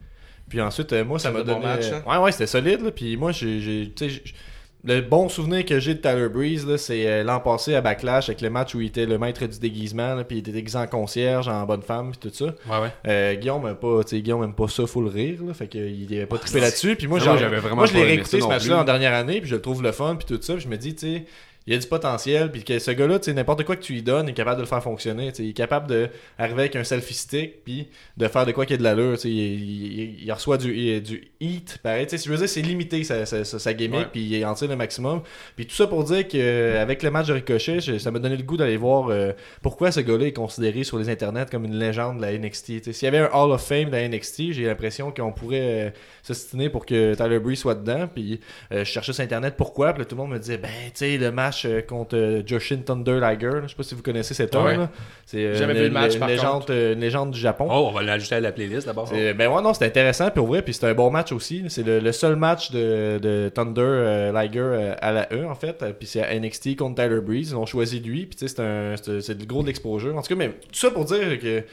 Puis 0.50 0.62
ensuite, 0.62 0.94
euh, 0.94 1.04
moi, 1.04 1.20
ça 1.20 1.32
m'a 1.32 1.40
un 1.40 1.44
bon 1.44 1.54
donné... 1.54 1.66
match, 1.66 1.86
hein? 1.92 2.04
Ouais, 2.08 2.18
ouais, 2.18 2.32
c'était 2.32 2.48
solide. 2.48 2.82
là. 2.82 2.92
Puis 2.92 3.18
moi, 3.18 3.32
j'ai... 3.32 3.92
Le 4.84 5.02
bon 5.02 5.28
souvenir 5.28 5.66
que 5.66 5.80
j'ai 5.80 5.96
de 5.96 6.00
Tyler 6.00 6.30
Breeze, 6.30 6.66
là, 6.66 6.78
c'est 6.78 7.08
euh, 7.08 7.24
l'an 7.24 7.40
passé 7.40 7.74
à 7.76 7.82
Backlash 7.82 8.30
avec 8.30 8.42
le 8.42 8.50
match 8.50 8.74
où 8.76 8.80
il 8.80 8.88
était 8.88 9.06
le 9.08 9.18
maître 9.18 9.46
du 9.46 9.60
déguisement, 9.60 10.14
là, 10.14 10.24
puis 10.24 10.38
il 10.38 10.40
était 10.40 10.52
déguisé 10.52 10.78
en 10.78 10.86
concierge, 10.88 11.50
en 11.50 11.66
bonne 11.66 11.82
femme, 11.82 12.12
puis 12.12 12.30
tout 12.30 12.34
ça. 12.34 12.46
Ouais, 12.46 12.84
ouais. 12.84 12.92
Euh, 13.08 13.36
Guillaume 13.36 13.68
aime 13.68 13.76
pas, 13.76 14.02
Guillaume 14.04 14.44
aime 14.44 14.54
pas 14.54 14.68
ça, 14.70 14.86
faut 14.86 15.02
le 15.02 15.10
rire, 15.10 15.40
là, 15.46 15.54
fait 15.54 15.68
qu'il 15.68 16.08
avait 16.16 16.28
pas 16.28 16.38
trippé 16.38 16.62
là-dessus. 16.62 16.96
Puis 16.96 17.08
moi, 17.08 17.18
Ah, 17.22 17.26
genre, 17.26 17.34
moi, 17.34 17.42
j'avais 17.42 17.58
vraiment 17.58 17.76
moi, 17.76 17.86
je 17.88 17.94
l'ai 17.96 18.04
réécouté 18.04 18.38
ce 18.38 18.44
non 18.44 18.50
match-là 18.50 18.80
en 18.80 18.84
dernière 18.86 19.14
année, 19.14 19.42
puis 19.42 19.50
je 19.50 19.56
le 19.56 19.62
trouve 19.62 19.82
le 19.82 19.92
fun, 19.92 20.16
puis 20.16 20.26
tout 20.38 20.42
ça. 20.42 20.54
Puis 20.54 20.64
je 20.64 20.70
me 20.70 20.78
dis, 20.78 20.96
tu 20.96 21.16
sais, 21.16 21.26
il 21.68 21.74
y 21.74 21.76
a 21.76 21.80
du 21.80 21.86
potentiel, 21.88 22.52
puis 22.52 22.64
que 22.64 22.80
ce 22.80 22.92
gars-là, 22.92 23.20
tu 23.20 23.26
sais, 23.26 23.34
n'importe 23.34 23.64
quoi 23.66 23.76
que 23.76 23.82
tu 23.84 23.94
lui 23.94 24.02
donnes, 24.02 24.28
il 24.28 24.32
est 24.32 24.34
capable 24.34 24.56
de 24.58 24.62
le 24.62 24.68
faire 24.68 24.82
fonctionner. 24.82 25.32
Il 25.38 25.50
est 25.50 25.54
capable 25.54 25.88
d'arriver 25.88 26.62
avec 26.62 26.76
un 26.78 26.84
selfie 26.84 27.14
stick, 27.14 27.64
puis 27.64 27.88
de 28.16 28.28
faire 28.28 28.46
de 28.46 28.52
quoi 28.54 28.66
qu'il 28.66 28.74
y 28.74 28.76
a 28.76 28.78
de 28.80 28.84
l'allure. 28.84 29.18
Il, 29.26 29.30
il- 29.32 30.24
il 30.24 30.32
reçoit 30.32 30.58
du, 30.58 30.74
il- 30.74 31.04
du 31.04 31.28
heat, 31.42 31.78
pareil. 31.84 32.08
tu 32.08 32.18
sais, 32.18 32.24
Je 32.26 32.32
veux 32.32 32.38
dire, 32.38 32.48
c'est 32.50 32.62
limité 32.62 33.04
sa, 33.04 33.26
sa, 33.26 33.44
sa, 33.44 33.74
gimmick, 33.74 34.12
puis 34.12 34.22
il 34.22 34.46
en 34.46 34.54
tire 34.54 34.70
le 34.70 34.76
maximum. 34.76 35.22
Puis 35.56 35.66
tout 35.68 35.76
ça 35.76 35.88
pour 35.88 36.04
dire 36.06 36.28
qu'avec 36.28 37.04
le 37.04 37.12
match 37.12 37.28
de 37.28 37.34
Ricochet, 37.34 37.80
ça 38.00 38.12
m'a 38.12 38.20
donné 38.20 38.38
le 38.38 38.44
goût 38.44 38.58
d'aller 38.58 38.78
voir 38.78 39.10
euh, 39.10 39.34
pourquoi 39.62 39.92
ce 39.92 40.00
gars-là 40.00 40.28
est 40.28 40.34
considéré 40.34 40.84
sur 40.86 40.98
les 40.98 41.10
internets 41.10 41.46
comme 41.52 41.66
une 41.66 41.78
légende 41.78 42.18
de 42.18 42.22
la 42.22 42.32
NXT. 42.38 42.92
S'il 42.94 43.06
y 43.06 43.08
avait 43.08 43.20
un 43.20 43.30
Hall 43.34 43.52
of 43.52 43.62
Fame 43.66 43.86
de 43.86 43.92
la 43.92 44.08
NXT, 44.08 44.52
j'ai 44.54 44.66
l'impression 44.66 45.12
qu'on 45.12 45.32
pourrait 45.34 45.88
euh, 45.88 45.90
s'ostiner 46.24 46.70
pour 46.70 46.86
que 46.86 47.14
Tyler 47.16 47.40
Breeze 47.40 47.60
soit 47.60 47.76
dedans. 47.76 48.08
Puis 48.08 48.40
euh, 48.72 48.80
je 48.80 48.84
cherchais 48.92 49.14
sur 49.14 49.24
internet 49.24 49.56
pourquoi, 49.58 49.94
puis 49.94 50.06
tout 50.06 50.16
le 50.16 50.22
monde 50.22 50.32
me 50.32 50.40
disait 50.40 50.58
ben 50.58 50.70
tu 50.86 50.92
sais 50.96 51.18
le 51.18 51.32
match 51.32 51.57
euh, 51.66 51.82
contre 51.82 52.16
euh, 52.18 52.42
Joshin 52.46 52.78
Thunder 52.86 53.20
Liger, 53.20 53.50
je 53.64 53.68
sais 53.70 53.76
pas 53.76 53.84
si 53.84 53.96
vous 53.96 54.02
connaissez 54.02 54.34
cet 54.34 54.56
homme 54.56 54.66
Ouais. 54.66 54.78
C'est 55.26 55.46
euh, 55.46 55.56
Jamais 55.56 55.74
une, 55.74 55.80
vu 55.80 55.86
le 55.86 55.92
match, 55.92 56.14
une 56.14 56.20
par 56.20 56.30
légende, 56.30 56.52
contre. 56.62 56.74
euh, 56.74 56.94
une 56.94 57.00
légende 57.02 57.32
du 57.32 57.40
Japon. 57.40 57.68
Oh, 57.70 57.88
on 57.90 57.92
va 57.92 58.02
l'ajouter 58.04 58.36
à 58.36 58.40
la 58.40 58.52
playlist 58.52 58.88
d'abord. 58.88 59.10
Ben 59.12 59.38
ouais, 59.48 59.62
non, 59.62 59.74
c'était 59.74 59.86
intéressant, 59.88 60.30
puis 60.32 60.40
au 60.42 60.46
vrai, 60.46 60.62
puis 60.62 60.74
c'était 60.74 60.88
un 60.88 60.94
bon 60.94 61.10
match 61.12 61.32
aussi. 61.32 61.64
C'est 61.70 61.84
le, 61.86 62.00
le 62.00 62.12
seul 62.12 62.36
match 62.36 62.72
de, 62.72 63.20
de 63.22 63.50
Thunder 63.54 63.82
euh, 63.82 64.32
Liger 64.32 64.60
euh, 64.60 64.94
à 65.02 65.12
la 65.12 65.28
E, 65.34 65.46
en 65.46 65.56
fait. 65.56 65.84
Puis 66.00 66.08
c'est 66.08 66.22
à 66.24 66.38
NXT 66.40 66.76
contre 66.78 67.02
Tyler 67.04 67.22
Breeze. 67.22 67.50
Ils 67.52 67.56
ont 67.56 67.66
choisi 67.66 68.00
lui, 68.00 68.26
puis 68.26 68.38
tu 68.38 68.48
sais, 68.48 68.54
c'est 68.56 68.62
un- 68.62 68.96
c'est 69.02 69.22
c'est 69.22 69.38
du 69.38 69.46
gros 69.46 69.62
de 69.62 69.68
l'exposure. 69.68 70.16
En 70.18 70.22
tout 70.22 70.30
cas, 70.30 70.36
mais 70.36 70.50
tout 70.50 70.56
ça 70.80 70.92
pour 70.92 71.06
dire 71.06 71.40
que, 71.40 71.64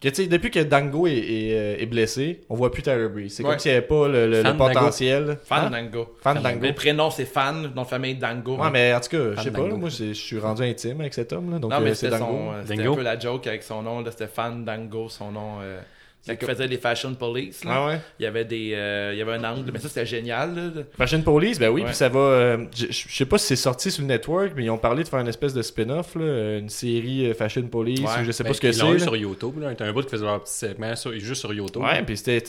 que 0.00 0.08
tu 0.08 0.14
sais, 0.14 0.26
depuis 0.26 0.50
que 0.50 0.60
Dango 0.60 1.06
est, 1.06 1.12
est, 1.16 1.52
euh, 1.58 1.76
est 1.82 1.86
blessé, 1.86 2.42
on 2.50 2.54
voit 2.54 2.70
plus 2.70 2.82
Tyler 2.82 3.08
Breeze. 3.08 3.34
C'est 3.34 3.42
Ouais. 3.42 3.50
comme 3.50 3.58
s'il 3.58 3.70
n'y 3.72 3.78
avait 3.78 3.86
pas 3.86 4.08
le, 4.08 4.28
le- 4.28 4.56
potentiel. 4.56 5.38
Fan 5.44 5.64
Hein? 5.66 5.70
Dango. 5.70 6.14
Fandango. 6.20 6.66
Le 6.66 6.72
prénom, 6.74 7.10
c'est 7.10 7.24
Fan, 7.24 7.72
nom 7.74 7.82
de 7.82 7.86
famille 7.86 8.14
Dango. 8.14 8.56
Ouais, 8.58 8.70
mais 8.70 8.92
en 8.94 9.00
tout 9.00 9.08
cas, 9.10 9.18
je 9.36 9.40
sais 9.42 9.50
pas, 9.50 9.66
là, 9.66 9.74
moi, 9.74 9.88
je 9.88 10.12
suis 10.12 10.38
rendu 10.38 10.62
intime 10.62 11.00
avec 11.00 11.14
cet 11.14 11.32
homme, 11.32 11.50
là, 11.50 11.58
donc 11.58 11.70
non, 11.70 11.78
euh, 11.78 11.80
mais 11.80 11.94
c'est 11.94 12.06
c'était 12.10 12.18
Dango. 12.18 12.26
son, 12.32 12.52
euh, 12.52 12.62
c'était 12.66 12.76
Dango. 12.76 12.92
un 12.92 12.96
peu 12.96 13.02
la 13.02 13.18
joke 13.18 13.46
avec 13.46 13.62
son 13.62 13.82
nom, 13.82 14.00
là, 14.02 14.10
c'était 14.10 14.26
Fan 14.26 14.64
Dango, 14.64 15.08
son 15.08 15.32
nom. 15.32 15.58
Euh, 15.62 15.80
il 16.28 16.46
faisait 16.46 16.66
les 16.66 16.78
Fashion 16.78 17.14
Police, 17.14 17.64
là, 17.64 17.70
Ah 17.74 17.86
ouais? 17.86 18.00
il 18.18 18.22
y 18.24 18.26
avait 18.26 18.44
des, 18.44 18.72
euh, 18.74 19.10
il 19.12 19.18
y 19.18 19.22
avait 19.22 19.32
un 19.34 19.44
angle, 19.44 19.70
mais 19.72 19.78
ça 19.78 19.88
c'était 19.88 20.06
génial. 20.06 20.54
Là. 20.54 20.82
Fashion 20.96 21.22
Police, 21.22 21.58
ben 21.58 21.68
oui, 21.70 21.82
puis 21.84 21.94
ça 21.94 22.08
va. 22.08 22.18
euh, 22.20 22.64
je 22.76 22.86
sais 22.92 23.26
pas 23.26 23.38
si 23.38 23.46
c'est 23.46 23.56
sorti 23.56 23.90
sur 23.90 24.02
le 24.02 24.08
network, 24.08 24.52
mais 24.56 24.64
ils 24.64 24.70
ont 24.70 24.78
parlé 24.78 25.02
de 25.04 25.08
faire 25.08 25.20
une 25.20 25.28
espèce 25.28 25.54
de 25.54 25.62
spin-off, 25.62 26.14
là, 26.14 26.58
une 26.58 26.68
série 26.68 27.26
euh, 27.30 27.34
Fashion 27.34 27.62
Police, 27.62 28.00
Ouais. 28.00 28.22
ou 28.22 28.24
je 28.24 28.32
sais 28.32 28.42
Ben, 28.44 28.48
pas 28.50 28.54
ce 28.54 28.60
que 28.60 28.66
ils 28.68 28.78
l'ont 28.80 28.94
eu 28.94 28.98
c'est. 28.98 29.04
sur 29.04 29.16
YouTube. 29.16 29.60
Là. 29.60 29.72
Un 29.78 29.92
bout 29.92 30.02
qui 30.02 30.10
faisait 30.10 30.24
leur 30.24 30.42
petit 30.42 30.52
segment 30.54 30.94
sur- 30.96 31.12
juste 31.12 31.40
sur 31.40 31.52
YouTube. 31.52 31.82
Ouais, 31.82 32.02
puis 32.02 32.16
c'était, 32.16 32.42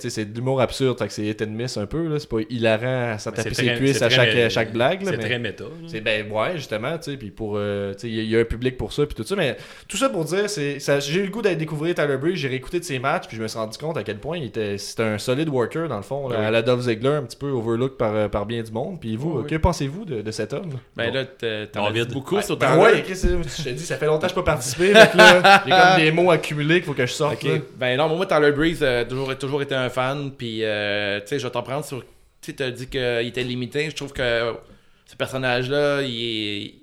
c'est 0.00 0.24
de 0.32 0.36
l'humour 0.36 0.60
absurde, 0.60 0.96
c'est 1.08 1.22
hit 1.24 1.42
and 1.42 1.46
miss 1.50 1.76
un 1.76 1.86
peu, 1.86 2.06
là. 2.08 2.18
C'est 2.18 2.28
pas 2.28 2.38
hilarant 2.50 3.16
Mais 3.16 3.16
taper 3.18 3.42
c'est 3.42 3.54
ses 3.54 3.74
cuisses 3.74 3.98
c'est 3.98 4.04
à 4.04 4.10
chaque, 4.10 4.34
à 4.34 4.48
chaque 4.48 4.72
blague. 4.72 5.00
C'est 5.04 5.18
très 5.18 5.38
méta. 5.38 5.64
C'est 5.86 6.00
ben 6.00 6.30
ouais 6.30 6.56
justement 6.56 6.96
tu 6.98 7.12
sais 7.12 7.16
puis 7.16 7.30
pour 7.30 7.54
euh, 7.56 7.92
tu 7.94 8.00
sais 8.00 8.08
il 8.08 8.14
y 8.14 8.20
a- 8.20 8.22
il 8.22 8.30
y, 8.30 8.36
a 8.36 8.40
un 8.40 8.44
public 8.44 8.76
pour 8.76 8.92
ça 8.92 9.04
puis 9.06 9.14
tout 9.14 9.24
ça 9.24 9.36
mais 9.36 9.56
tout 9.88 9.96
ça 9.96 10.08
pour 10.08 10.24
dire 10.24 10.48
c'est 10.48 10.78
ça 10.80 11.00
j'ai 11.00 11.20
eu 11.20 11.24
le 11.24 11.30
goût 11.30 11.42
d'aller 11.42 11.56
découvrir 11.56 11.94
Tyler 11.94 12.16
Breeze 12.16 12.36
j'ai 12.36 12.48
réécouté 12.48 12.78
de 12.80 12.84
ses 12.84 12.98
matchs 12.98 13.11
puis 13.20 13.36
je 13.36 13.42
me 13.42 13.48
suis 13.48 13.58
rendu 13.58 13.76
compte 13.78 13.96
à 13.96 14.02
quel 14.02 14.18
point 14.18 14.38
il 14.38 14.44
était 14.44 14.78
c'était 14.78 15.02
un 15.02 15.18
solide 15.18 15.48
worker 15.48 15.88
dans 15.88 15.96
le 15.96 16.02
fond 16.02 16.28
là, 16.28 16.36
Oui. 16.40 16.44
à 16.46 16.50
la 16.50 16.62
Dolph 16.62 16.82
Ziggler 16.82 17.10
un 17.10 17.22
petit 17.22 17.36
peu 17.36 17.50
overlook 17.50 17.96
par, 17.96 18.14
euh, 18.14 18.28
par 18.28 18.46
bien 18.46 18.62
du 18.62 18.70
monde 18.72 19.00
puis 19.00 19.16
vous 19.16 19.30
Oui, 19.30 19.36
euh, 19.38 19.42
oui. 19.44 19.50
que 19.50 19.56
pensez-vous 19.56 20.04
de, 20.04 20.22
de 20.22 20.30
cet 20.30 20.52
homme? 20.52 20.70
Ben 20.96 21.12
là, 21.12 21.24
t'as- 21.24 21.66
t'en 21.66 21.86
as 21.86 21.92
dit 21.92 22.04
beaucoup 22.12 22.40
sur 22.42 22.56
ben 22.56 22.74
ton 22.76 22.82
ouais 22.82 23.04
je 23.06 23.62
te 23.64 23.68
dis 23.70 23.78
ça 23.84 23.96
fait 23.96 24.06
longtemps 24.06 24.26
que 24.26 24.32
je 24.32 24.38
n'ai 24.38 24.44
pas 24.44 24.52
participé 24.52 24.88
que 24.92 25.16
là, 25.16 25.62
j'ai 25.66 25.70
comme 25.70 25.96
des 26.04 26.12
mots 26.12 26.30
accumulés 26.30 26.76
qu'il 26.76 26.84
faut 26.84 26.94
que 26.94 27.06
je 27.06 27.12
sorte 27.12 27.34
Ok. 27.34 27.42
là. 27.44 27.58
Ben 27.76 27.96
non, 27.96 28.08
moi, 28.14 28.26
Tyler 28.26 28.52
Breeze, 28.52 28.80
euh, 28.82 29.04
toujours, 29.04 29.36
toujours 29.38 29.62
été 29.62 29.74
un 29.74 29.88
fan. 29.88 30.30
Puis, 30.36 30.60
euh, 30.64 31.20
tu 31.20 31.26
sais, 31.28 31.38
je 31.38 31.44
vais 31.46 31.50
t'en 31.50 31.62
prendre 31.62 31.84
sur. 31.84 32.00
Tu 32.00 32.06
sais, 32.42 32.52
t'as 32.54 32.70
dit 32.70 32.86
qu'il 32.88 33.26
était 33.26 33.42
limité. 33.42 33.90
Je 33.90 33.94
trouve 33.96 34.12
que 34.12 34.52
ce 35.06 35.16
personnage-là, 35.16 36.02
il 36.02 36.22
est. 36.66 36.74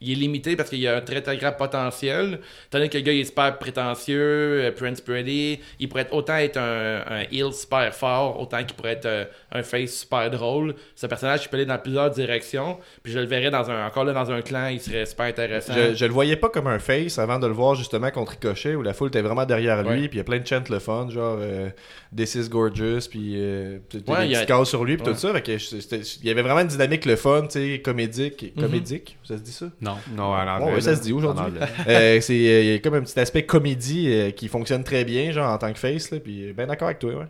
Il 0.00 0.12
est 0.12 0.14
limité 0.16 0.56
parce 0.56 0.68
qu'il 0.68 0.80
y 0.80 0.86
a 0.88 0.96
un 0.96 1.00
très 1.00 1.22
très 1.22 1.36
grand 1.38 1.52
potentiel. 1.52 2.40
Tandis 2.70 2.88
que 2.90 2.98
le 2.98 3.02
gars 3.02 3.12
il 3.12 3.20
est 3.20 3.24
super 3.24 3.56
prétentieux, 3.58 4.18
euh, 4.64 4.70
Prince 4.72 5.00
Pretty, 5.00 5.58
il 5.80 5.88
pourrait 5.88 6.02
être, 6.02 6.12
autant 6.14 6.36
être 6.36 6.58
un, 6.58 7.02
un 7.08 7.20
heel 7.32 7.52
super 7.52 7.94
fort, 7.94 8.40
autant 8.40 8.58
qu'il 8.64 8.74
pourrait 8.76 8.92
être 8.92 9.06
euh, 9.06 9.24
un 9.52 9.62
face 9.62 9.92
super 10.00 10.30
drôle. 10.30 10.74
Ce 10.94 11.06
personnage, 11.06 11.44
il 11.44 11.48
peut 11.48 11.56
aller 11.56 11.66
dans 11.66 11.78
plusieurs 11.78 12.10
directions. 12.10 12.78
Puis 13.02 13.12
je 13.12 13.18
le 13.20 13.24
verrais 13.26 13.50
dans 13.50 13.70
un, 13.70 13.86
encore 13.86 14.04
là 14.04 14.12
dans 14.12 14.30
un 14.30 14.42
clan, 14.42 14.68
il 14.68 14.80
serait 14.80 15.06
super 15.06 15.26
intéressant. 15.26 15.72
Je, 15.74 15.94
je 15.94 16.04
le 16.04 16.12
voyais 16.12 16.36
pas 16.36 16.48
comme 16.50 16.66
un 16.66 16.78
face 16.78 17.18
avant 17.18 17.38
de 17.38 17.46
le 17.46 17.52
voir 17.54 17.74
justement 17.74 18.10
contre 18.10 18.32
Ricochet 18.32 18.74
où 18.74 18.82
la 18.82 18.92
foule 18.92 19.08
était 19.08 19.22
vraiment 19.22 19.46
derrière 19.46 19.82
lui 19.82 19.86
Ouais. 20.02 20.08
puis 20.08 20.16
il 20.16 20.18
y 20.18 20.20
a 20.20 20.24
plein 20.24 20.38
de 20.40 20.46
chants 20.46 20.62
le 20.68 20.78
fun 20.78 21.08
genre 21.10 21.38
euh, 21.40 21.68
This 22.14 22.34
is 22.34 22.48
gorgeous 22.48 23.08
puis 23.08 23.34
euh, 23.36 23.78
Ouais, 24.08 24.28
des 24.28 24.34
a- 24.36 24.44
petits 24.44 24.66
sur 24.68 24.84
lui 24.84 24.96
puis 24.96 25.06
Ouais. 25.06 25.12
tout 25.12 25.18
ça 25.18 25.32
il 25.46 26.26
y 26.26 26.30
avait 26.30 26.42
vraiment 26.42 26.60
une 26.60 26.66
dynamique 26.66 27.04
le 27.06 27.16
fun 27.16 27.42
tu 27.42 27.50
sais 27.74 27.80
comédique 27.82 28.52
comédique 28.58 29.16
ça 29.24 29.36
se 29.36 29.42
dit 29.42 29.52
ça? 29.52 29.66
Non. 29.86 29.96
Non, 30.14 30.24
en 30.34 30.46
anglais, 30.48 30.74
Ouais, 30.74 30.80
ça 30.80 30.96
se 30.96 31.02
dit 31.02 31.12
aujourd'hui. 31.12 31.44
Euh, 31.88 32.20
c'est 32.20 32.32
euh, 32.32 32.62
il 32.62 32.66
y 32.66 32.74
a 32.74 32.78
comme 32.80 32.94
un 32.94 33.02
petit 33.02 33.18
aspect 33.20 33.44
comédie 33.44 34.08
euh, 34.12 34.30
qui 34.30 34.48
fonctionne 34.48 34.82
très 34.82 35.04
bien 35.04 35.30
genre 35.30 35.50
en 35.50 35.58
tant 35.58 35.72
que 35.72 35.78
face 35.78 36.10
là 36.10 36.18
puis 36.18 36.48
euh, 36.48 36.52
ben 36.52 36.66
d'accord 36.66 36.88
avec 36.88 36.98
toi 36.98 37.12
ouais. 37.12 37.26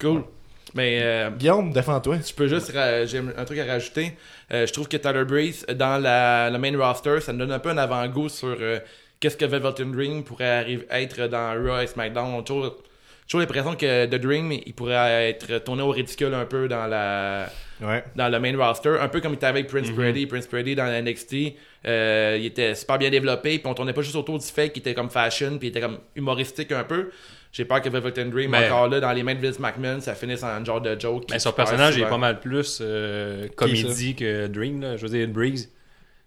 Cool. 0.00 0.24
Mais 0.74 1.00
euh, 1.02 1.30
Guillaume 1.30 1.72
défends-toi 1.72 2.18
Je 2.26 2.34
peux 2.34 2.48
juste, 2.48 2.72
j'ai 3.06 3.18
un 3.18 3.44
truc 3.44 3.58
à 3.58 3.64
rajouter. 3.64 4.12
Euh, 4.52 4.66
je 4.66 4.72
trouve 4.72 4.88
que 4.88 4.96
Tyler 4.96 5.24
Breeze, 5.24 5.64
dans 5.74 6.00
la, 6.00 6.50
le 6.50 6.58
main 6.58 6.76
roster, 6.76 7.20
ça 7.20 7.32
me 7.32 7.38
donne 7.38 7.52
un 7.52 7.58
peu 7.58 7.70
un 7.70 7.78
avant-goût 7.78 8.28
sur 8.28 8.56
euh, 8.60 8.78
qu'est-ce 9.20 9.36
que 9.36 9.44
Velvet 9.44 9.74
Ring 9.94 10.24
pourrait 10.24 10.58
arriver, 10.58 10.86
être 10.90 11.28
dans 11.28 11.54
Raw 11.54 11.80
et 11.80 11.86
SmackDown. 11.86 12.34
On 12.34 12.40
a 12.40 12.42
toujours, 12.42 12.76
toujours 13.26 13.40
l'impression 13.40 13.74
que 13.74 14.06
The 14.06 14.16
Dream, 14.16 14.52
il 14.52 14.74
pourrait 14.74 15.30
être 15.30 15.58
tourné 15.64 15.82
au 15.82 15.90
ridicule 15.90 16.34
un 16.34 16.44
peu 16.44 16.68
dans 16.68 16.86
la 16.86 17.48
Ouais. 17.80 18.04
dans 18.14 18.28
le 18.28 18.38
main 18.40 18.56
roster, 18.56 18.96
un 19.00 19.08
peu 19.08 19.20
comme 19.20 19.32
il 19.32 19.36
était 19.36 19.46
avec 19.46 19.66
Prince 19.66 19.90
Brady. 19.90 20.26
Prince 20.26 20.48
Brady 20.48 20.74
dans 20.74 20.84
la 20.84 21.02
NXT, 21.02 21.54
euh, 21.86 22.36
il 22.38 22.46
était 22.46 22.74
super 22.74 22.98
bien 22.98 23.10
développé, 23.10 23.58
puis 23.58 23.66
on 23.66 23.74
tournait 23.74 23.92
pas 23.92 24.02
juste 24.02 24.16
autour 24.16 24.38
du 24.38 24.46
fait 24.46 24.70
qu'il 24.70 24.80
était 24.80 24.94
comme 24.94 25.10
fashion, 25.10 25.58
puis 25.58 25.68
il 25.68 25.70
était 25.70 25.80
comme 25.80 25.98
humoristique 26.14 26.72
un 26.72 26.84
peu. 26.84 27.10
J'ai 27.52 27.64
peur 27.64 27.80
que 27.80 27.88
Velvet 27.88 28.20
and 28.22 28.28
Dream, 28.28 28.50
Mais- 28.50 28.66
encore 28.66 28.88
là, 28.88 29.00
dans 29.00 29.12
les 29.12 29.22
mains 29.22 29.34
de 29.34 29.40
Vince 29.46 29.58
McMahon, 29.58 30.00
ça 30.00 30.14
finisse 30.14 30.42
en 30.42 30.62
genre 30.64 30.80
de 30.80 30.98
joke. 31.00 31.24
Mais 31.30 31.38
son 31.38 31.52
personnage 31.52 31.96
il 31.96 32.02
est 32.02 32.08
pas 32.08 32.18
mal 32.18 32.40
plus 32.40 32.80
euh, 32.82 33.48
comédie 33.56 34.14
que 34.14 34.46
Dream. 34.46 34.80
Là. 34.80 34.96
Je 34.96 35.02
veux 35.06 35.08
dire, 35.08 35.28
Breeze. 35.28 35.70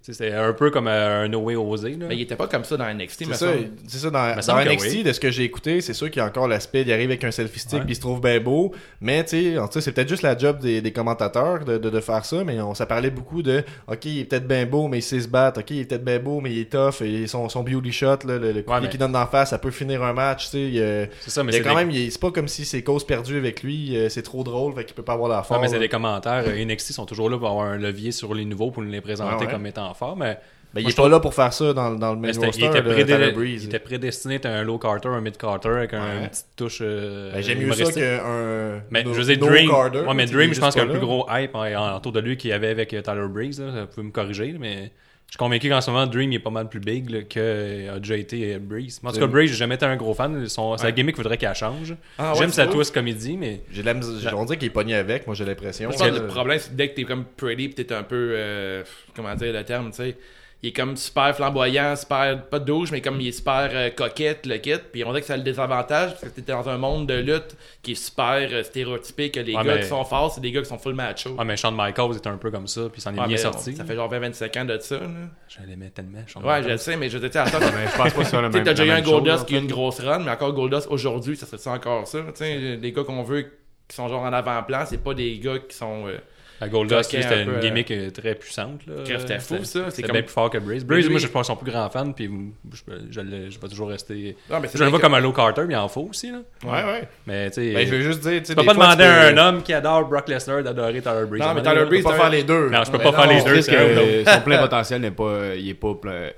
C'est 0.01 0.33
un 0.33 0.53
peu 0.53 0.71
comme 0.71 0.87
euh, 0.87 1.25
un 1.25 1.27
No 1.27 1.39
Way 1.41 1.55
Osé. 1.55 1.89
Là. 1.91 2.05
Mais 2.07 2.15
il 2.15 2.21
était 2.21 2.35
pas 2.35 2.47
comme 2.47 2.63
ça 2.63 2.77
dans 2.77 2.91
NXT, 2.91 3.19
C'est 3.19 3.25
mais 3.27 3.33
ça, 3.35 3.47
c'est 3.87 3.97
ça, 3.99 4.09
dans, 4.09 4.25
NXT, 4.65 4.87
oui. 4.91 5.03
de 5.03 5.11
ce 5.13 5.19
que 5.19 5.29
j'ai 5.29 5.43
écouté, 5.43 5.81
c'est 5.81 5.93
sûr 5.93 6.09
qu'il 6.09 6.19
y 6.19 6.23
a 6.23 6.25
encore 6.25 6.47
l'aspect, 6.47 6.81
il 6.81 6.91
arrive 6.91 7.09
avec 7.11 7.23
un 7.25 7.31
selfie 7.31 7.59
stick 7.59 7.73
Ouais. 7.79 7.85
puis 7.85 7.91
il 7.91 7.95
se 7.95 7.99
trouve 8.01 8.19
bien 8.19 8.39
beau, 8.39 8.73
mais 9.01 9.23
tu 9.23 9.53
sais, 9.53 9.57
en 9.59 9.67
tout 9.67 9.73
cas, 9.75 9.81
c'est 9.81 9.91
peut-être 9.91 10.09
juste 10.09 10.23
la 10.23 10.35
job 10.35 10.59
des, 10.61 10.81
des 10.81 10.91
commentateurs 10.93 11.63
de, 11.63 11.77
de, 11.77 11.89
de 11.91 11.99
faire 11.99 12.25
ça, 12.25 12.43
mais 12.43 12.59
on, 12.59 12.73
ça 12.73 12.85
parlait 12.87 13.11
beaucoup 13.11 13.43
de, 13.43 13.63
ok, 13.87 14.05
il 14.05 14.19
est 14.21 14.25
peut-être 14.25 14.47
bien 14.47 14.65
beau, 14.65 14.87
mais 14.87 14.97
il 14.99 15.01
sait 15.03 15.19
se 15.19 15.27
battre, 15.27 15.59
ok, 15.59 15.69
il 15.71 15.79
est 15.81 15.85
peut-être 15.85 16.05
bien 16.05 16.17
beau, 16.19 16.39
mais 16.41 16.53
il 16.53 16.59
est 16.59 16.71
tough, 16.71 17.01
et 17.03 17.27
son, 17.27 17.47
son 17.49 17.61
beauty 17.61 17.91
shot, 17.91 18.19
là, 18.25 18.37
le, 18.39 18.51
le 18.53 18.61
coup 18.63 18.71
mais- 18.81 18.89
qu'il 18.89 18.99
donne 18.99 19.11
d'en 19.11 19.27
face, 19.27 19.49
ça 19.51 19.59
peut 19.59 19.69
finir 19.71 20.01
un 20.01 20.13
match, 20.13 20.47
C'est 20.47 21.09
ça, 21.27 21.43
mais 21.43 21.51
c'est 21.51 21.61
quand 21.61 21.77
des- 21.77 21.85
même, 21.85 22.09
c'est 22.09 22.19
pas 22.21 22.31
comme 22.31 22.47
si 22.47 22.65
c'est 22.65 22.81
cause 22.83 23.05
perdue 23.05 23.37
avec 23.37 23.61
lui, 23.61 23.95
euh, 23.95 24.09
c'est 24.09 24.23
trop 24.23 24.43
drôle, 24.43 24.73
fait 24.73 24.85
qu'il 24.85 24.95
peut 24.95 25.03
pas 25.03 25.13
avoir 25.13 25.29
la 25.29 25.39
Ouais, 25.39 25.43
force. 25.43 25.61
mais 25.61 25.67
c'est 25.67 25.77
des 25.79 25.89
commentaires. 25.89 26.43
euh, 26.47 26.65
NXT 26.65 26.93
sont 26.93 27.05
toujours 27.05 27.29
là 27.29 27.37
pour 27.37 27.49
avoir 27.49 27.65
un 27.67 27.77
levier 27.77 28.11
sur 28.11 28.33
les 28.33 28.45
nouveaux 28.45 28.71
pour 28.71 28.81
nous 28.81 28.89
les 28.89 29.01
présenter 29.01 29.35
Ouais, 29.35 29.45
ouais. 29.45 29.51
comme 29.51 29.67
étant 29.67 29.88
forts. 29.93 30.15
Mais, 30.17 30.37
Ben, 30.71 30.81
il 30.81 30.83
Moi, 30.83 30.89
est 30.89 30.91
je 30.91 30.95
pas 30.97 31.01
trouve- 31.01 31.11
là 31.13 31.19
pour 31.19 31.33
faire 31.33 31.51
ça 31.51 31.73
dans, 31.73 31.89
dans 31.95 32.13
le 32.13 32.19
main 32.19 32.27
roster 32.27 32.47
il, 32.59 32.63
était 32.65 32.81
de 32.83 32.89
prédé- 32.93 33.55
il 33.55 33.65
était 33.65 33.79
prédestiné 33.79 34.39
à 34.43 34.49
un 34.49 34.63
low 34.63 34.77
Carter, 34.77 35.09
un 35.09 35.19
mid 35.19 35.35
Carter 35.35 35.69
avec 35.69 35.95
un- 35.95 35.99
Ouais. 36.03 36.21
une 36.21 36.29
petite 36.29 36.45
touche. 36.55 36.77
euh, 36.83 37.31
Ben, 37.33 37.41
J'aime 37.41 37.57
mieux 37.57 37.73
ça 37.73 37.91
qu'un. 37.91 38.81
Mais 38.91 39.03
no- 39.03 39.11
je 39.15 39.19
veux 39.21 39.25
dire, 39.33 39.39
no 39.39 39.47
Dream, 39.47 39.67
Carter, 39.67 40.01
ouais, 40.01 40.13
mais 40.13 40.27
Dream, 40.27 40.49
il 40.49 40.51
est 40.51 40.53
je 40.53 40.59
pense 40.61 40.75
qu'il 40.75 40.83
y 40.83 40.85
a 40.85 40.87
un 40.87 40.91
plus 40.91 40.99
gros 40.99 41.25
hype 41.31 41.55
en, 41.55 41.63
en- 41.65 41.97
autour 41.97 42.11
de 42.11 42.19
lui 42.19 42.37
qu'il 42.37 42.51
y 42.51 42.53
avait 42.53 42.67
avec 42.69 42.93
euh, 42.93 43.01
Tyler 43.01 43.27
Breeze. 43.27 43.59
Là. 43.59 43.81
Vous 43.81 43.87
pouvez 43.87 44.05
me 44.05 44.11
corriger, 44.11 44.55
mais 44.59 44.91
je 45.29 45.33
suis 45.33 45.37
convaincu 45.37 45.69
qu'en 45.69 45.79
ce 45.79 45.91
moment, 45.91 46.07
Dream 46.07 46.33
est 46.33 46.39
pas 46.39 46.49
mal 46.49 46.67
plus 46.69 46.79
big 46.79 47.07
là, 47.07 47.21
que 47.21 47.39
euh, 47.39 47.95
a 47.95 47.99
déjà 47.99 48.17
été 48.17 48.55
euh, 48.55 48.59
Breeze. 48.59 48.99
Mais 49.03 49.09
En 49.09 49.13
tout 49.13 49.19
cas. 49.19 49.27
Breeze, 49.27 49.51
j'ai 49.51 49.57
jamais 49.57 49.75
été 49.75 49.85
un 49.85 49.95
gros 49.95 50.15
fan. 50.15 50.49
Son, 50.49 50.75
Sa 50.75 50.91
gimmick, 50.91 51.13
il 51.15 51.21
faudrait 51.21 51.37
qu'elle 51.37 51.53
change. 51.53 51.93
Ah, 52.17 52.33
J'aime 52.35 52.49
sa 52.49 52.65
twist 52.65 52.91
comédie, 52.91 53.37
mais 53.37 53.61
J'ai 53.71 53.83
la 53.83 53.93
On 54.35 54.45
dirait 54.45 54.57
qu'il 54.57 54.65
est 54.65 54.71
pogné 54.71 54.95
avec, 54.95 55.27
moi 55.27 55.35
j'ai 55.35 55.45
l'impression. 55.45 55.91
Le 55.91 56.25
problème, 56.25 56.57
c'est 56.57 56.71
que 56.71 56.75
dès 56.75 56.89
que 56.89 56.95
t'es 56.95 57.03
comme 57.03 57.25
pretty 57.37 57.69
pis 57.69 57.75
t'es 57.75 57.93
un 57.93 58.01
peu, 58.01 58.31
euh, 58.33 58.83
comment 59.15 59.35
dire 59.35 59.53
le 59.53 59.63
terme, 59.63 59.91
tu 59.91 59.97
sais, 59.97 60.17
il 60.61 60.69
est 60.69 60.73
comme 60.73 60.97
super 60.97 61.33
flamboyant, 61.35 61.95
super, 61.95 62.43
pas 62.49 62.59
de 62.59 62.65
douche, 62.65 62.91
mais 62.91 62.99
comme 62.99 63.21
il 63.21 63.27
est 63.29 63.31
super 63.31 63.69
euh, 63.71 63.89
coquette, 63.91 64.45
le 64.45 64.57
kit, 64.57 64.73
puis 64.91 65.05
on 65.05 65.07
dirait 65.09 65.21
que 65.21 65.27
ça 65.27 65.35
a 65.35 65.37
le 65.37 65.43
désavantage, 65.43 66.11
parce 66.19 66.33
que 66.33 66.41
t'es 66.41 66.51
dans 66.51 66.67
un 66.67 66.77
monde 66.77 67.07
de 67.07 67.13
lutte 67.13 67.55
qui 67.81 67.93
est 67.93 67.95
super 67.95 68.47
euh, 68.51 68.61
stéréotypé, 68.63 69.31
que 69.31 69.39
les 69.39 69.55
Ouais, 69.55 69.63
gars 69.63 69.75
mais- 69.75 69.81
qui 69.81 69.87
sont 69.87 70.03
forts, 70.03 70.33
c'est 70.33 70.41
des 70.41 70.51
gars 70.51 70.61
qui 70.61 70.67
sont 70.67 70.77
full 70.77 70.95
macho. 70.95 71.35
ah, 71.37 71.45
mais 71.45 71.55
Shawn 71.55 71.73
Michaels 71.75 72.17
était 72.17 72.27
un 72.27 72.35
peu 72.37 72.51
comme 72.51 72.67
ça, 72.67 72.81
puis 72.91 72.99
il 72.99 73.01
s'en 73.01 73.15
est 73.15 73.19
Ouais, 73.21 73.27
bien 73.27 73.37
sorti. 73.37 73.73
Ça 73.75 73.85
fait 73.85 73.95
genre 73.95 74.09
25 74.09 74.57
ans 74.57 74.65
de 74.65 74.77
ça, 74.79 74.99
là. 74.99 75.07
Je 75.47 75.65
l'aimais 75.65 75.91
tellement. 75.91 76.19
Shawn 76.27 76.43
Ouais, 76.43 76.49
je 76.49 76.57
Michaels. 76.57 76.71
le 76.71 76.77
sais, 76.77 76.97
mais 76.97 77.09
je 77.09 77.17
te 77.19 77.25
dis, 77.27 77.37
attends, 77.37 77.59
Mais 77.59 77.87
je 77.87 77.95
pense 77.97 78.13
pas 78.13 78.23
Tu 78.23 78.29
sais, 78.29 78.41
même 78.41 78.51
t'as 78.51 78.73
déjà 78.73 78.85
eu 78.85 78.91
un 78.91 79.01
Goldust 79.01 79.45
qui 79.45 79.55
a 79.55 79.59
fait. 79.59 79.63
une 79.63 79.71
grosse 79.71 79.99
run, 80.01 80.19
mais 80.19 80.31
encore 80.31 80.51
Goldust 80.53 80.87
aujourd'hui, 80.89 81.37
ça 81.37 81.45
serait 81.45 81.57
ça 81.57 81.71
encore 81.71 82.05
ça. 82.07 82.19
Tu 82.19 82.31
sais, 82.35 82.57
les 82.75 82.91
gars 82.91 83.03
qu'on 83.05 83.23
veut 83.23 83.43
qui 83.87 83.95
sont 83.95 84.07
genre 84.09 84.21
en 84.23 84.33
avant-plan, 84.33 84.83
c'est 84.85 85.01
pas 85.03 85.13
des 85.13 85.39
gars 85.39 85.57
qui 85.59 85.75
sont. 85.75 86.05
euh, 86.07 86.17
La 86.61 86.67
Goldust, 86.67 87.11
c'était 87.11 87.43
une 87.43 87.49
euh, 87.51 87.59
gimmick 87.61 87.89
euh, 87.91 88.09
très 88.09 88.35
puissante. 88.35 88.81
c'était 89.05 89.39
fou, 89.39 89.57
ça. 89.63 89.85
C'est 89.85 89.91
C'est 89.91 90.01
comme- 90.03 90.11
bien 90.13 90.21
plus 90.23 90.31
fort 90.33 90.49
que 90.49 90.57
Breeze. 90.57 90.83
Breeze, 90.83 91.05
lui- 91.05 91.11
moi, 91.11 91.19
je 91.19 91.25
suis 91.25 91.33
pas 91.33 91.43
son 91.43 91.55
plus 91.55 91.71
grand 91.71 91.89
fan, 91.89 92.13
puis 92.13 92.29
je, 92.73 92.81
je, 93.11 93.21
le- 93.21 93.49
je 93.49 93.59
vais 93.59 93.67
toujours 93.67 93.89
rester. 93.89 94.35
Non, 94.49 94.59
mais 94.59 94.67
Je 94.73 94.83
le 94.83 94.89
vois 94.89 94.99
que- 94.99 95.03
comme 95.03 95.13
un 95.13 95.19
low 95.19 95.31
Carter, 95.31 95.63
mais 95.67 95.73
il 95.73 95.77
en 95.77 95.87
faut 95.87 96.07
aussi. 96.09 96.31
Là. 96.31 96.39
Ouais, 96.65 96.83
ouais. 96.91 97.07
Mais 97.27 97.49
tu 97.49 97.61
sais, 97.61 97.73
Ben, 97.73 97.87
je 97.87 97.95
veux 97.95 98.01
juste 98.01 98.19
dire, 98.21 98.41
tu 98.43 98.53
peux 98.55 98.63
pas 98.65 98.73
demander 98.73 99.03
à 99.03 99.27
un 99.27 99.37
homme 99.37 99.63
qui 99.63 99.73
adore 99.73 100.05
Brock 100.07 100.27
Lesnar 100.27 100.63
d'adorer 100.63 101.01
Tyler 101.01 101.25
Breeze. 101.27 101.41
Non, 101.41 101.53
mais 101.53 101.61
Tyler 101.61 101.85
Breeze, 101.85 102.03
Tu 102.03 102.03
peux 102.03 102.09
pas 102.11 102.17
faire 102.17 102.29
les 102.29 102.43
deux. 102.43 102.69
Non, 102.69 102.83
je 102.83 102.91
peux 102.91 102.97
pas 102.99 103.11
faire 103.13 103.27
les 103.27 103.41
deux. 103.43 104.25
Son 104.25 104.41
plein 104.41 104.57
potentiel 104.59 105.01
n'est 105.01 105.11
pas, 105.11 105.55
il 105.55 105.69
est 105.69 105.73
pas 105.73 105.93
plein- 105.95 106.29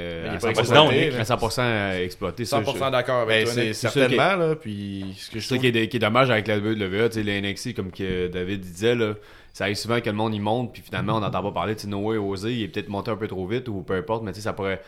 euh, 0.00 0.24
Il 0.26 0.32
est 0.34 0.36
à 0.36 0.38
pas 0.40 0.62
100%, 0.62 0.90
exploité, 0.90 1.16
à 1.16 1.24
100% 1.24 2.02
exploité. 2.04 2.44
ça, 2.44 2.60
100% 2.60 2.86
je- 2.86 2.90
d'accord 2.90 3.20
avec 3.22 3.44
Ben, 3.44 3.44
toi. 3.44 3.52
c'est 3.54 3.72
certainement, 3.74 4.36
là, 4.36 4.54
puis 4.56 5.14
ce 5.18 5.30
que 5.30 5.40
je 5.40 5.46
trouve... 5.46 5.58
qui 5.58 5.66
est, 5.66 5.98
dommage 5.98 6.30
avec 6.30 6.48
la 6.48 6.58
WWE, 6.58 7.08
tu 7.08 7.14
sais, 7.14 7.22
les 7.22 7.40
NXT, 7.40 7.74
comme 7.74 7.90
que 7.90 8.28
David 8.28 8.60
disait, 8.60 8.94
là, 8.94 9.14
ça 9.52 9.64
arrive 9.64 9.76
souvent 9.76 10.00
que 10.00 10.06
le 10.08 10.16
monde 10.16 10.34
y 10.34 10.40
monte, 10.40 10.72
puis 10.72 10.82
finalement 10.82 11.16
on 11.16 11.20
n'entend 11.20 11.42
pas 11.42 11.50
parler 11.52 11.74
de 11.74 11.86
Noé 11.86 12.16
Osé, 12.18 12.52
il 12.52 12.62
est 12.62 12.68
peut-être 12.68 12.88
monté 12.88 13.10
un 13.10 13.16
peu 13.16 13.28
trop 13.28 13.46
vite, 13.46 13.68
ou 13.68 13.82
peu 13.82 13.94
importe, 13.94 14.22
mais 14.22 14.32
tu 14.32 14.36
sais, 14.36 14.44
ça 14.44 14.52
pourrait. 14.52 14.80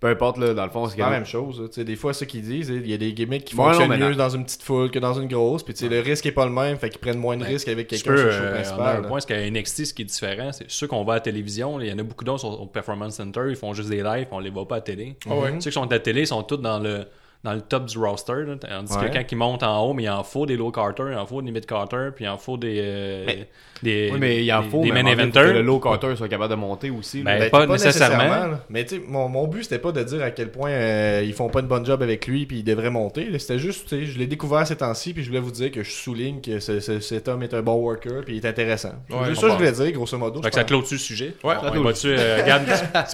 Peu 0.00 0.08
importe, 0.08 0.38
là, 0.38 0.54
dans 0.54 0.64
le 0.64 0.70
fond, 0.70 0.86
C'est 0.88 0.96
la 0.98 1.10
même 1.10 1.26
chose. 1.26 1.68
sais, 1.70 1.84
des 1.84 1.94
fois, 1.94 2.14
ceux 2.14 2.24
qui 2.24 2.40
disent, 2.40 2.70
il 2.70 2.88
y 2.88 2.94
a 2.94 2.96
des 2.96 3.12
gimmicks 3.12 3.44
qui 3.44 3.54
Ouais, 3.54 3.64
fonctionnent 3.66 3.90
non, 3.90 3.98
mieux 3.98 4.10
non. 4.12 4.16
dans 4.16 4.30
une 4.30 4.44
petite 4.44 4.62
foule 4.62 4.90
que 4.90 4.98
dans 4.98 5.12
une 5.12 5.28
grosse. 5.28 5.62
Puis 5.62 5.74
tu 5.74 5.80
sais, 5.80 5.90
le 5.90 6.00
risque 6.00 6.24
est 6.24 6.32
pas 6.32 6.46
le 6.46 6.52
même, 6.52 6.78
fait 6.78 6.88
qu'ils 6.88 7.00
prennent 7.00 7.18
moins 7.18 7.36
de 7.36 7.44
risques 7.44 7.68
avec 7.68 7.86
quelqu'un 7.88 8.16
sur 8.16 8.24
le 8.26 8.30
show 8.32 8.42
euh, 8.42 8.54
principal. 8.54 8.96
un 8.96 9.02
point, 9.06 9.20
c'est 9.20 9.28
qu'à 9.28 9.50
NXT, 9.50 9.84
ce 9.84 9.92
qui 9.94 10.02
est 10.02 10.06
différent, 10.06 10.52
c'est 10.52 10.64
ceux 10.70 10.86
qu'on 10.86 11.04
voit 11.04 11.14
à 11.14 11.16
la 11.16 11.20
télévision, 11.20 11.78
il 11.80 11.88
y 11.88 11.92
en 11.92 11.98
a 11.98 12.02
beaucoup 12.02 12.24
d'autres 12.24 12.46
au 12.46 12.64
Performance 12.66 13.16
Center, 13.16 13.42
ils 13.50 13.56
font 13.56 13.74
juste 13.74 13.90
des 13.90 14.02
lives, 14.02 14.26
on 14.30 14.38
les 14.40 14.48
voit 14.50 14.66
pas 14.66 14.76
à 14.76 14.78
la 14.78 14.82
télé. 14.82 15.16
Ah 15.28 15.34
ouais. 15.36 15.50
Ceux 15.60 15.68
qui 15.70 15.74
sont 15.74 15.82
à 15.86 15.90
la 15.90 15.98
télé 16.00 16.24
sont 16.24 16.42
tous 16.44 16.56
dans 16.56 16.78
le 16.78 17.04
dans 17.42 17.54
le 17.54 17.62
top 17.62 17.86
du 17.86 17.96
roster, 17.96 18.44
là, 18.46 18.54
tandis 18.60 18.92
Ouais. 18.98 19.08
que 19.08 19.14
quand 19.14 19.22
ils 19.32 19.34
montent 19.36 19.62
en 19.62 19.82
haut, 19.82 19.94
mais 19.94 20.02
il 20.02 20.10
en 20.10 20.22
faut 20.22 20.44
des 20.44 20.56
low 20.56 20.70
Carter, 20.70 21.04
il 21.10 21.16
en 21.16 21.24
faut 21.24 21.40
des 21.40 21.50
mid 21.50 21.64
Carter, 21.64 22.10
puis 22.14 22.26
il 22.26 22.28
en 22.28 22.36
faut 22.36 22.58
des 22.58 22.78
euh, 22.82 23.24
Mais- 23.26 23.48
des, 23.82 24.10
Oui, 24.12 24.18
mais 24.20 24.44
il 24.44 24.52
en 24.52 24.60
des- 24.60 24.68
faut, 24.68 24.82
des 24.82 24.92
mais 24.92 25.02
main 25.02 25.10
eventers. 25.12 25.44
que 25.46 25.50
le 25.52 25.62
low 25.62 25.80
Carter 25.80 26.14
soit 26.16 26.28
capable 26.28 26.50
de 26.50 26.56
monter 26.60 26.90
aussi. 26.90 27.22
Ben, 27.22 27.38
Ben, 27.38 27.48
pas 27.50 27.66
pas 27.66 27.72
nécessairement. 27.72 28.58
Mais 28.68 28.84
tu 28.84 28.96
sais, 28.96 29.02
mon, 29.08 29.30
mon 29.30 29.46
but, 29.46 29.62
c'était 29.62 29.78
pas 29.78 29.90
de 29.92 30.02
dire 30.02 30.22
à 30.22 30.30
quel 30.32 30.50
point 30.50 30.68
euh, 30.70 31.22
ils 31.24 31.32
font 31.32 31.48
pas 31.48 31.60
une 31.60 31.66
bonne 31.66 31.86
job 31.86 32.02
avec 32.02 32.26
lui 32.26 32.44
puis 32.44 32.58
il 32.58 32.62
devrait 32.64 32.90
monter. 32.90 33.38
C'était 33.38 33.58
juste, 33.58 33.88
tu 33.88 34.00
sais, 34.00 34.04
je 34.04 34.18
l'ai 34.18 34.26
découvert 34.26 34.66
ces 34.66 34.76
temps-ci 34.76 35.14
puis 35.14 35.22
je 35.22 35.28
voulais 35.28 35.40
vous 35.40 35.50
dire 35.50 35.70
que 35.72 35.82
je 35.82 35.90
souligne 35.90 36.42
que 36.42 36.60
ce- 36.60 36.80
ce- 36.80 37.00
cet 37.00 37.26
homme 37.28 37.42
est 37.42 37.54
un 37.54 37.62
bon 37.62 37.76
worker 37.76 38.22
puis 38.26 38.36
il 38.36 38.44
est 38.44 38.48
intéressant. 38.48 38.92
C'est 39.08 39.16
Ouais, 39.16 39.28
juste 39.30 39.40
ça 39.40 39.46
que 39.46 39.52
je 39.54 39.56
voulais 39.58 39.72
dire, 39.72 39.92
grosso 39.92 40.18
modo. 40.18 40.42
Fait 40.42 40.50
que 40.50 40.54
je 40.56 40.60
ça 40.60 40.64
clôt-tu 40.64 40.94
le 40.94 41.00
sujet? 41.00 41.34
Ouais, 41.42 41.54
on 41.58 41.68
ça 41.72 41.74
y 41.78 41.82
va-tu, 41.82 42.06
euh, 42.08 42.36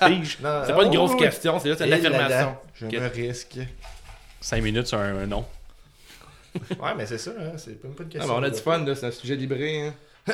C'est 0.66 0.74
pas 0.74 0.82
une 0.84 0.90
grosse 0.90 1.14
question, 1.14 1.60
c'est 1.60 1.68
juste 1.68 1.80
une 1.86 1.92
affirmation. 1.92 2.56
Je 2.74 2.86
me 2.86 3.08
risque. 3.08 3.56
5 4.40 4.62
minutes 4.62 4.86
sur 4.86 4.98
un, 4.98 5.16
un 5.18 5.26
nom. 5.26 5.44
Ouais, 6.70 6.94
mais 6.96 7.04
c'est 7.06 7.18
ça, 7.18 7.32
hein, 7.38 7.52
c'est 7.56 7.80
pas 7.80 7.88
une 7.88 7.94
bonne 7.94 8.06
Ah, 8.08 8.12
question. 8.12 8.32
mais 8.34 8.40
on 8.40 8.42
a 8.42 8.50
du 8.50 8.60
fun, 8.60 8.84
là, 8.84 8.94
c'est 8.94 9.06
un 9.06 9.10
sujet 9.10 9.36
libré. 9.36 9.86
Hein. 9.88 9.94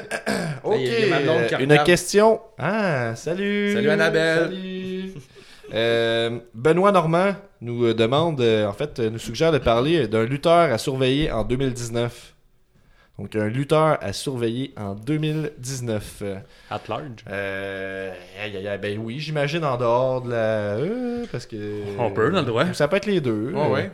Ok, 0.65 0.79
y 0.81 1.13
a- 1.13 1.61
y 1.61 1.65
une 1.65 1.83
question. 1.85 2.41
Ah, 2.59 3.15
salut. 3.17 3.73
Salut, 3.75 3.91
Annabelle. 3.91 4.45
Salut. 4.45 5.13
Euh, 5.75 6.39
Benoît 6.53 6.93
Normand 6.93 7.35
nous 7.63 7.87
euh, 7.87 7.95
demande, 7.95 8.39
euh, 8.43 8.67
en 8.67 8.75
fait, 8.75 8.99
nous 8.99 9.19
suggère 9.19 9.53
de 9.53 9.59
parler 9.59 10.07
d'un 10.07 10.25
lutteur 10.25 10.71
à 10.71 10.77
surveiller 10.77 11.31
en 11.33 11.45
2019. 11.45 12.32
Donc, 13.23 13.37
un 13.37 13.49
lutteur 13.49 13.99
à 14.01 14.13
surveiller 14.13 14.75
en 14.77 14.95
2019. 14.97 16.19
Euh, 16.23 16.37
At 16.71 16.81
large. 16.89 17.03
euh, 17.31 18.13
ben 18.81 18.99
oui, 18.99 19.21
j'imagine 19.21 19.65
en 19.65 19.77
dehors 19.77 20.23
de 20.23 20.31
la. 20.31 20.37
euh, 20.77 21.25
parce 21.31 21.47
que. 21.47 21.57
On 21.99 22.11
peut, 22.11 22.27
a 22.27 22.41
le 22.41 22.43
droit. 22.43 22.73
Ça 22.73 22.89
peut 22.89 22.97
être 22.97 23.07
les 23.07 23.21
deux. 23.21 23.53
Ouais, 23.55 23.69
ouais. 23.71 23.91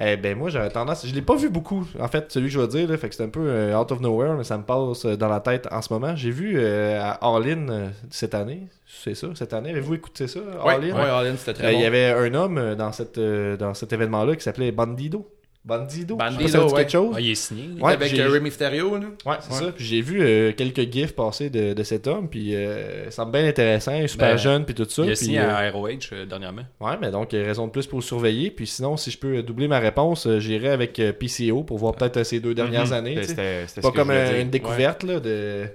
Eh 0.00 0.16
ben 0.16 0.34
moi 0.38 0.48
j'aurais 0.48 0.70
tendance, 0.70 1.06
je 1.06 1.14
l'ai 1.14 1.20
pas 1.20 1.36
vu 1.36 1.50
beaucoup 1.50 1.86
en 2.00 2.08
fait 2.08 2.32
celui 2.32 2.46
que 2.46 2.54
je 2.54 2.58
vais 2.58 2.66
dire 2.66 2.88
là, 2.88 2.96
fait 2.96 3.10
que 3.10 3.14
c'est 3.14 3.24
un 3.24 3.28
peu 3.28 3.46
euh, 3.46 3.78
out 3.78 3.92
of 3.92 4.00
nowhere 4.00 4.36
mais 4.38 4.42
ça 4.44 4.56
me 4.56 4.62
passe 4.62 5.04
euh, 5.04 5.16
dans 5.18 5.28
la 5.28 5.40
tête 5.40 5.68
en 5.70 5.82
ce 5.82 5.92
moment. 5.92 6.16
J'ai 6.16 6.30
vu 6.30 6.54
euh, 6.56 6.98
à 6.98 7.10
All 7.20 7.42
In 7.46 7.68
euh, 7.68 7.88
cette 8.08 8.34
année, 8.34 8.68
c'est 8.86 9.14
ça, 9.14 9.26
cette 9.34 9.52
année, 9.52 9.68
avez-vous 9.68 9.92
écouté 9.96 10.28
ça 10.28 10.40
Ouais, 10.64 10.76
All 10.76 10.84
In? 10.84 10.94
ouais, 10.94 11.10
All 11.10 11.26
In, 11.26 11.36
c'était 11.36 11.50
Euh, 11.60 11.64
très 11.64 11.74
Il 11.74 11.80
y 11.82 11.84
avait 11.84 12.06
un 12.06 12.32
homme 12.32 12.56
euh, 12.56 12.74
dans 12.74 12.90
cette 12.90 13.18
euh, 13.18 13.58
dans 13.58 13.74
cet 13.74 13.92
événement 13.92 14.24
là 14.24 14.34
qui 14.34 14.42
s'appelait 14.42 14.72
Bandido. 14.72 15.28
Bandido. 15.64 16.16
Je 16.18 16.24
sais 16.24 16.30
pas 16.30 16.30
Bandido, 16.30 16.46
si 16.46 16.52
ça 16.52 16.66
ouais. 16.66 16.72
quelque 16.74 16.90
chose. 16.90 17.14
Ah, 17.16 17.20
il 17.20 17.30
est 17.30 17.34
signé. 17.36 17.80
Ouais, 17.80 17.92
avec 17.92 18.08
j'ai- 18.14 18.20
euh, 18.22 18.28
Rey 18.30 18.40
Mysterio, 18.40 18.96
là. 18.96 19.06
Ouais, 19.24 19.36
c'est 19.40 19.52
Ouais. 19.52 19.58
ça. 19.66 19.72
Puis 19.72 19.84
j'ai 19.84 20.00
vu 20.00 20.20
euh, 20.20 20.52
quelques 20.52 20.90
gifs 20.92 21.14
passer 21.14 21.50
de, 21.50 21.72
de 21.72 21.82
cet 21.84 22.08
homme, 22.08 22.28
puis 22.28 22.54
euh, 22.56 23.04
il 23.06 23.12
semble 23.12 23.30
bien 23.32 23.46
intéressant, 23.46 23.94
il 23.94 24.02
est 24.04 24.08
super 24.08 24.30
Ben, 24.32 24.36
jeune, 24.38 24.64
puis 24.64 24.74
tout 24.74 24.86
ça. 24.88 25.04
Il 25.04 25.12
a 25.12 25.14
signé 25.14 25.38
euh, 25.38 25.54
à 25.54 25.70
ROH 25.70 25.88
euh, 26.12 26.26
dernièrement. 26.26 26.62
Ouais, 26.80 26.94
mais 27.00 27.10
donc, 27.12 27.30
raison 27.30 27.66
de 27.66 27.70
plus 27.72 27.86
pour 27.86 28.00
le 28.00 28.04
surveiller. 28.04 28.50
Puis 28.50 28.66
sinon, 28.66 28.96
si 28.96 29.12
je 29.12 29.18
peux 29.18 29.42
doubler 29.44 29.68
ma 29.68 29.78
réponse, 29.78 30.26
j'irai 30.38 30.70
avec 30.70 31.00
PCO 31.20 31.62
pour 31.62 31.78
voir 31.78 31.94
peut-être 31.94 32.24
ces 32.24 32.40
deux 32.40 32.54
dernières 32.54 32.86
Mhm. 32.88 32.92
années. 32.92 33.14
tu 33.14 33.22
sais. 33.22 33.28
C'était 33.28 33.64
c'était 33.68 33.80
Pas 33.82 33.88
ce 33.88 33.92
que 33.92 33.98
comme 33.98 34.10
une 34.10 34.50
découverte 34.50 35.04
là, 35.04 35.20
de, 35.20 35.66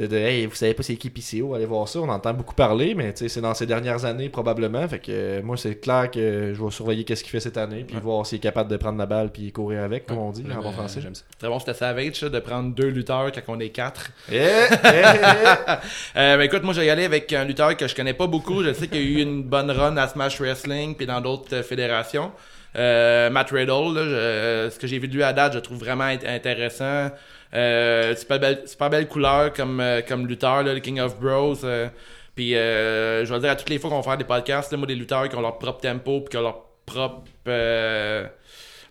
de, 0.00 0.06
de 0.06 0.16
Hey, 0.16 0.46
vous 0.46 0.54
savez 0.54 0.74
pas 0.74 0.82
c'est 0.82 0.96
qui 0.96 1.10
PCO, 1.10 1.54
allez 1.54 1.66
voir 1.66 1.86
ça. 1.88 2.00
On 2.00 2.08
entend 2.08 2.32
beaucoup 2.34 2.54
parler, 2.54 2.94
mais 2.94 3.12
c'est 3.14 3.40
dans 3.40 3.54
ces 3.54 3.66
dernières 3.66 4.04
années 4.04 4.28
probablement. 4.28 4.86
Fait 4.88 4.98
que 4.98 5.06
euh, 5.10 5.42
moi, 5.42 5.56
c'est 5.56 5.76
clair 5.80 6.10
que 6.10 6.52
je 6.54 6.62
vais 6.64 6.70
surveiller 6.70 7.04
qu'est-ce 7.04 7.22
qu'il 7.22 7.30
fait 7.30 7.40
cette 7.40 7.56
année, 7.58 7.84
puis 7.86 7.96
voir 8.02 8.24
s'il 8.26 8.36
est 8.36 8.40
capable 8.40 8.70
de 8.70 8.76
prendre 8.76 8.98
la 8.98 9.06
balle 9.06 9.30
puis 9.30 9.52
courir 9.52 9.82
avec, 9.84 10.06
comme 10.06 10.18
on 10.18 10.30
dit 10.30 10.44
en 10.50 10.62
bon 10.62 10.68
Euh, 10.70 10.72
français. 10.72 11.00
J'aime 11.00 11.14
ça. 11.14 11.24
Très 11.38 11.48
bon, 11.48 11.58
c'était 11.58 11.74
Savage, 11.74 12.20
de 12.20 12.38
prendre 12.40 12.74
deux 12.74 12.88
lutteurs 12.88 13.30
quand 13.32 13.42
on 13.48 13.60
est 13.60 13.70
quatre. 13.70 14.10
Eh, 14.32 14.36
eh, 14.38 14.74
eh. 14.84 15.70
Euh, 16.16 16.36
ben 16.36 16.42
écoute, 16.42 16.62
moi 16.64 16.74
j'ai 16.74 16.86
y 16.86 16.90
aller 16.90 17.04
avec 17.04 17.32
un 17.32 17.44
lutteur 17.44 17.76
que 17.76 17.86
je 17.86 17.94
connais 17.94 18.14
pas 18.14 18.26
beaucoup. 18.26 18.62
Je 18.64 18.72
sais 18.72 18.88
qu'il 18.88 19.00
y 19.02 19.16
a 19.16 19.18
eu 19.20 19.22
une 19.22 19.42
bonne 19.42 19.70
run 19.70 19.96
à 19.96 20.08
Smash 20.08 20.40
Wrestling 20.40 20.94
puis 20.94 21.06
dans 21.06 21.20
d'autres 21.20 21.54
euh, 21.56 21.62
fédérations. 21.62 22.32
Euh, 22.76 23.30
Matt 23.30 23.50
Riddle, 23.50 23.94
là, 23.94 24.04
je- 24.04 24.70
ce 24.70 24.78
que 24.78 24.86
j'ai 24.86 24.98
vu 24.98 25.08
de 25.08 25.14
lui 25.14 25.22
à 25.22 25.32
date, 25.32 25.54
je 25.54 25.58
trouve 25.58 25.78
vraiment 25.78 26.04
int- 26.04 26.26
intéressant. 26.26 27.10
Euh, 27.54 28.14
super 28.14 28.38
belle, 28.38 28.62
super 28.66 28.90
belle 28.90 29.08
couleur 29.08 29.52
comme 29.52 29.80
euh, 29.80 30.02
comme 30.06 30.26
lutteur, 30.26 30.62
là, 30.62 30.72
le 30.74 30.80
King 30.80 31.00
of 31.00 31.18
Bros. 31.18 31.56
euh, 31.64 31.88
puis 32.36 32.54
euh, 32.56 33.24
je 33.24 33.34
vais 33.34 33.40
dire 33.40 33.50
à 33.50 33.56
toutes 33.56 33.70
les 33.70 33.78
fois 33.78 33.90
qu'on 33.90 33.96
va 33.96 34.02
faire 34.02 34.16
des 34.18 34.24
podcasts, 34.24 34.70
là, 34.70 34.78
moi 34.78 34.86
des 34.86 34.94
lutteurs 34.94 35.28
qui 35.28 35.34
ont 35.36 35.40
leur 35.40 35.58
propre 35.58 35.80
tempo 35.80 36.20
puis 36.20 36.28
qui 36.30 36.36
ont 36.36 36.42
leur 36.42 36.62
propre 36.86 37.24
euh, 37.48 38.26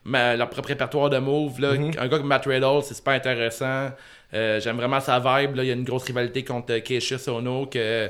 ma- 0.04 0.36
leur 0.36 0.50
propre 0.50 0.68
répertoire 0.70 1.10
de 1.10 1.18
moves. 1.20 1.60
Là. 1.62 1.74
Mhm. 1.74 1.92
Un 1.98 2.08
gars 2.08 2.18
comme 2.18 2.28
Matt 2.28 2.46
Riddle, 2.46 2.82
c'est 2.84 2.94
super 2.96 3.14
intéressant. 3.14 3.90
Euh, 4.34 4.60
J'aime 4.60 4.76
vraiment 4.78 5.00
sa 5.00 5.20
vibe. 5.20 5.56
Là. 5.56 5.64
Il 5.64 5.68
y 5.68 5.72
a 5.72 5.74
une 5.74 5.84
grosse 5.86 6.04
rivalité 6.04 6.44
contre 6.44 6.74
euh, 6.74 6.80
Keishus 6.82 7.28
Ono 7.30 7.66
que 7.66 8.10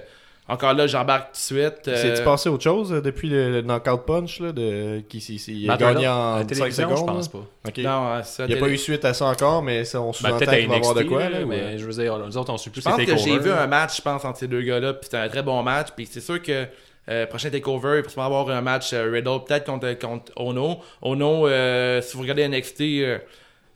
encore 0.50 0.74
là, 0.74 0.88
j'embarque 0.88 1.28
tout 1.28 1.54
de 1.56 1.60
suite. 1.62 1.88
Euh, 1.88 1.96
C'est-tu 1.96 2.24
passé 2.24 2.50
autre 2.50 2.64
chose 2.64 2.92
euh, 2.92 3.02
depuis 3.02 3.30
le, 3.30 3.52
le 3.52 3.62
knockout 3.62 4.06
punch 4.06 4.40
là, 4.40 4.52
de, 4.52 5.00
qui 5.08 5.20
il 5.20 5.70
a 5.70 5.78
gagné 5.78 6.08
en 6.08 6.38
la 6.38 6.40
5 6.42 6.48
télévision, 6.48 6.90
secondes? 6.90 6.98
je 6.98 7.04
pense 7.14 7.28
pas. 7.30 7.46
Non, 7.78 8.24
ça, 8.24 8.44
Il 8.44 8.48
n'y 8.48 8.54
a 8.54 8.56
télé- 8.56 8.60
pas 8.60 8.70
eu 8.70 8.78
suite 8.78 9.06
à 9.06 9.14
ça 9.14 9.26
encore, 9.26 9.62
mais 9.64 9.86
ça, 9.86 10.02
on 10.02 10.08
Ben, 10.08 10.14
sous-entend 10.14 10.38
peut-être 10.38 10.50
à 10.54 10.58
qu'il 10.58 10.68
va 10.68 10.76
y 10.76 10.78
avoir 10.80 10.94
de 10.96 11.00
NXT, 11.02 11.10
quoi. 11.14 11.30
là, 11.30 11.40
mais 11.48 11.56
ouais. 11.64 11.78
je 11.78 11.86
veux 11.86 11.94
dire, 12.04 12.18
nous 12.18 12.38
autres, 12.38 12.52
on 12.52 12.58
suit 12.58 12.72
plus 12.72 12.82
Je 12.82 12.90
pense 12.90 12.98
que 12.98 13.18
j'ai 13.18 13.38
vu 13.40 13.52
un 13.52 13.68
match, 13.68 13.98
je 13.98 14.02
pense, 14.02 14.26
entre 14.26 14.40
ces 14.40 14.48
deux 14.48 14.62
gars-là, 14.62 14.94
puis 14.94 15.06
c'était 15.06 15.18
un 15.18 15.30
très 15.30 15.44
bon 15.44 15.62
match. 15.64 15.90
Puis 15.96 16.08
c'est 16.10 16.20
sûr 16.22 16.42
que 16.42 16.66
euh, 17.10 17.26
prochain 17.26 17.50
takeover, 17.50 18.02
il 18.08 18.16
va 18.16 18.26
avoir 18.26 18.50
un 18.50 18.62
match 18.62 18.92
euh, 18.94 19.10
Riddle, 19.12 19.44
peut-être 19.48 19.66
contre, 19.66 19.92
contre 20.00 20.32
Ono. 20.36 20.80
Ono, 21.02 21.48
euh, 21.48 22.02
si 22.02 22.16
vous 22.16 22.22
regardez 22.24 22.48
NXT, 22.48 22.82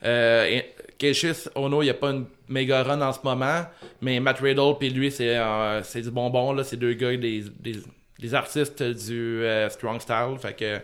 euh, 0.04 0.60
Cassius 0.98 1.48
Ono, 1.54 1.82
il 1.82 1.86
n'y 1.86 1.90
a 1.90 1.94
pas 1.94 2.10
une 2.10 2.26
méga 2.48 2.82
run 2.82 3.00
en 3.00 3.12
ce 3.12 3.18
moment, 3.24 3.62
mais 4.00 4.20
Matt 4.20 4.38
Riddle 4.40 4.74
puis 4.78 4.90
lui, 4.90 5.10
c'est 5.10 5.36
euh, 5.36 5.80
du 5.94 6.10
bonbon. 6.10 6.52
là. 6.52 6.64
C'est 6.64 6.76
deux 6.76 6.94
gars, 6.94 7.16
des, 7.16 7.44
des, 7.60 7.76
des 8.18 8.34
artistes 8.34 8.82
du 8.82 9.42
euh, 9.44 9.68
Strong 9.70 10.00
Style. 10.00 10.36
Fait 10.38 10.54
que, 10.56 10.78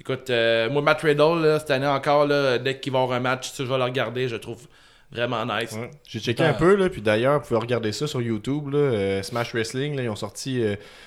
écoute, 0.00 0.30
euh, 0.30 0.70
moi, 0.70 0.82
Matt 0.82 1.02
Riddle, 1.02 1.56
cette 1.58 1.70
année 1.70 1.86
encore, 1.86 2.26
là, 2.26 2.58
dès 2.58 2.78
qu'il 2.78 2.92
va 2.92 3.02
avoir 3.02 3.16
un 3.18 3.20
match, 3.20 3.52
je 3.56 3.62
vais 3.64 3.76
le 3.78 3.84
regarder. 3.84 4.28
Je 4.28 4.36
trouve 4.36 4.66
vraiment 5.12 5.44
nice. 5.44 5.76
J'ai 6.08 6.20
checké 6.20 6.44
un 6.44 6.52
peu, 6.54 6.76
là, 6.76 6.88
puis 6.88 7.02
d'ailleurs, 7.02 7.40
vous 7.40 7.48
pouvez 7.48 7.58
regarder 7.60 7.90
ça 7.90 8.06
sur 8.06 8.22
YouTube. 8.22 8.72
Euh, 8.74 9.22
Smash 9.22 9.52
Wrestling, 9.54 9.98
ils 10.00 10.08
ont 10.08 10.14
sorti 10.14 10.62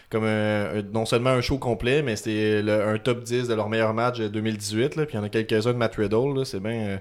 comme 0.09 0.25
un- 0.25 0.81
non 0.93 1.05
seulement 1.05 1.29
un 1.29 1.41
show 1.41 1.57
complet, 1.57 2.01
mais 2.01 2.17
c'était 2.17 2.61
un 2.69 2.97
top 2.97 3.23
10 3.23 3.47
de 3.47 3.53
leur 3.53 3.69
meilleur 3.69 3.93
match 3.93 4.19
de 4.19 4.27
2018. 4.27 4.97
Là, 4.97 5.05
puis 5.05 5.15
il 5.15 5.17
y 5.17 5.21
en 5.21 5.23
a 5.23 5.29
quelques-uns 5.29 5.71
de 5.71 5.77
Matt 5.77 5.95
Riddle. 5.95 6.45
C'est 6.45 6.59
bien. 6.59 6.99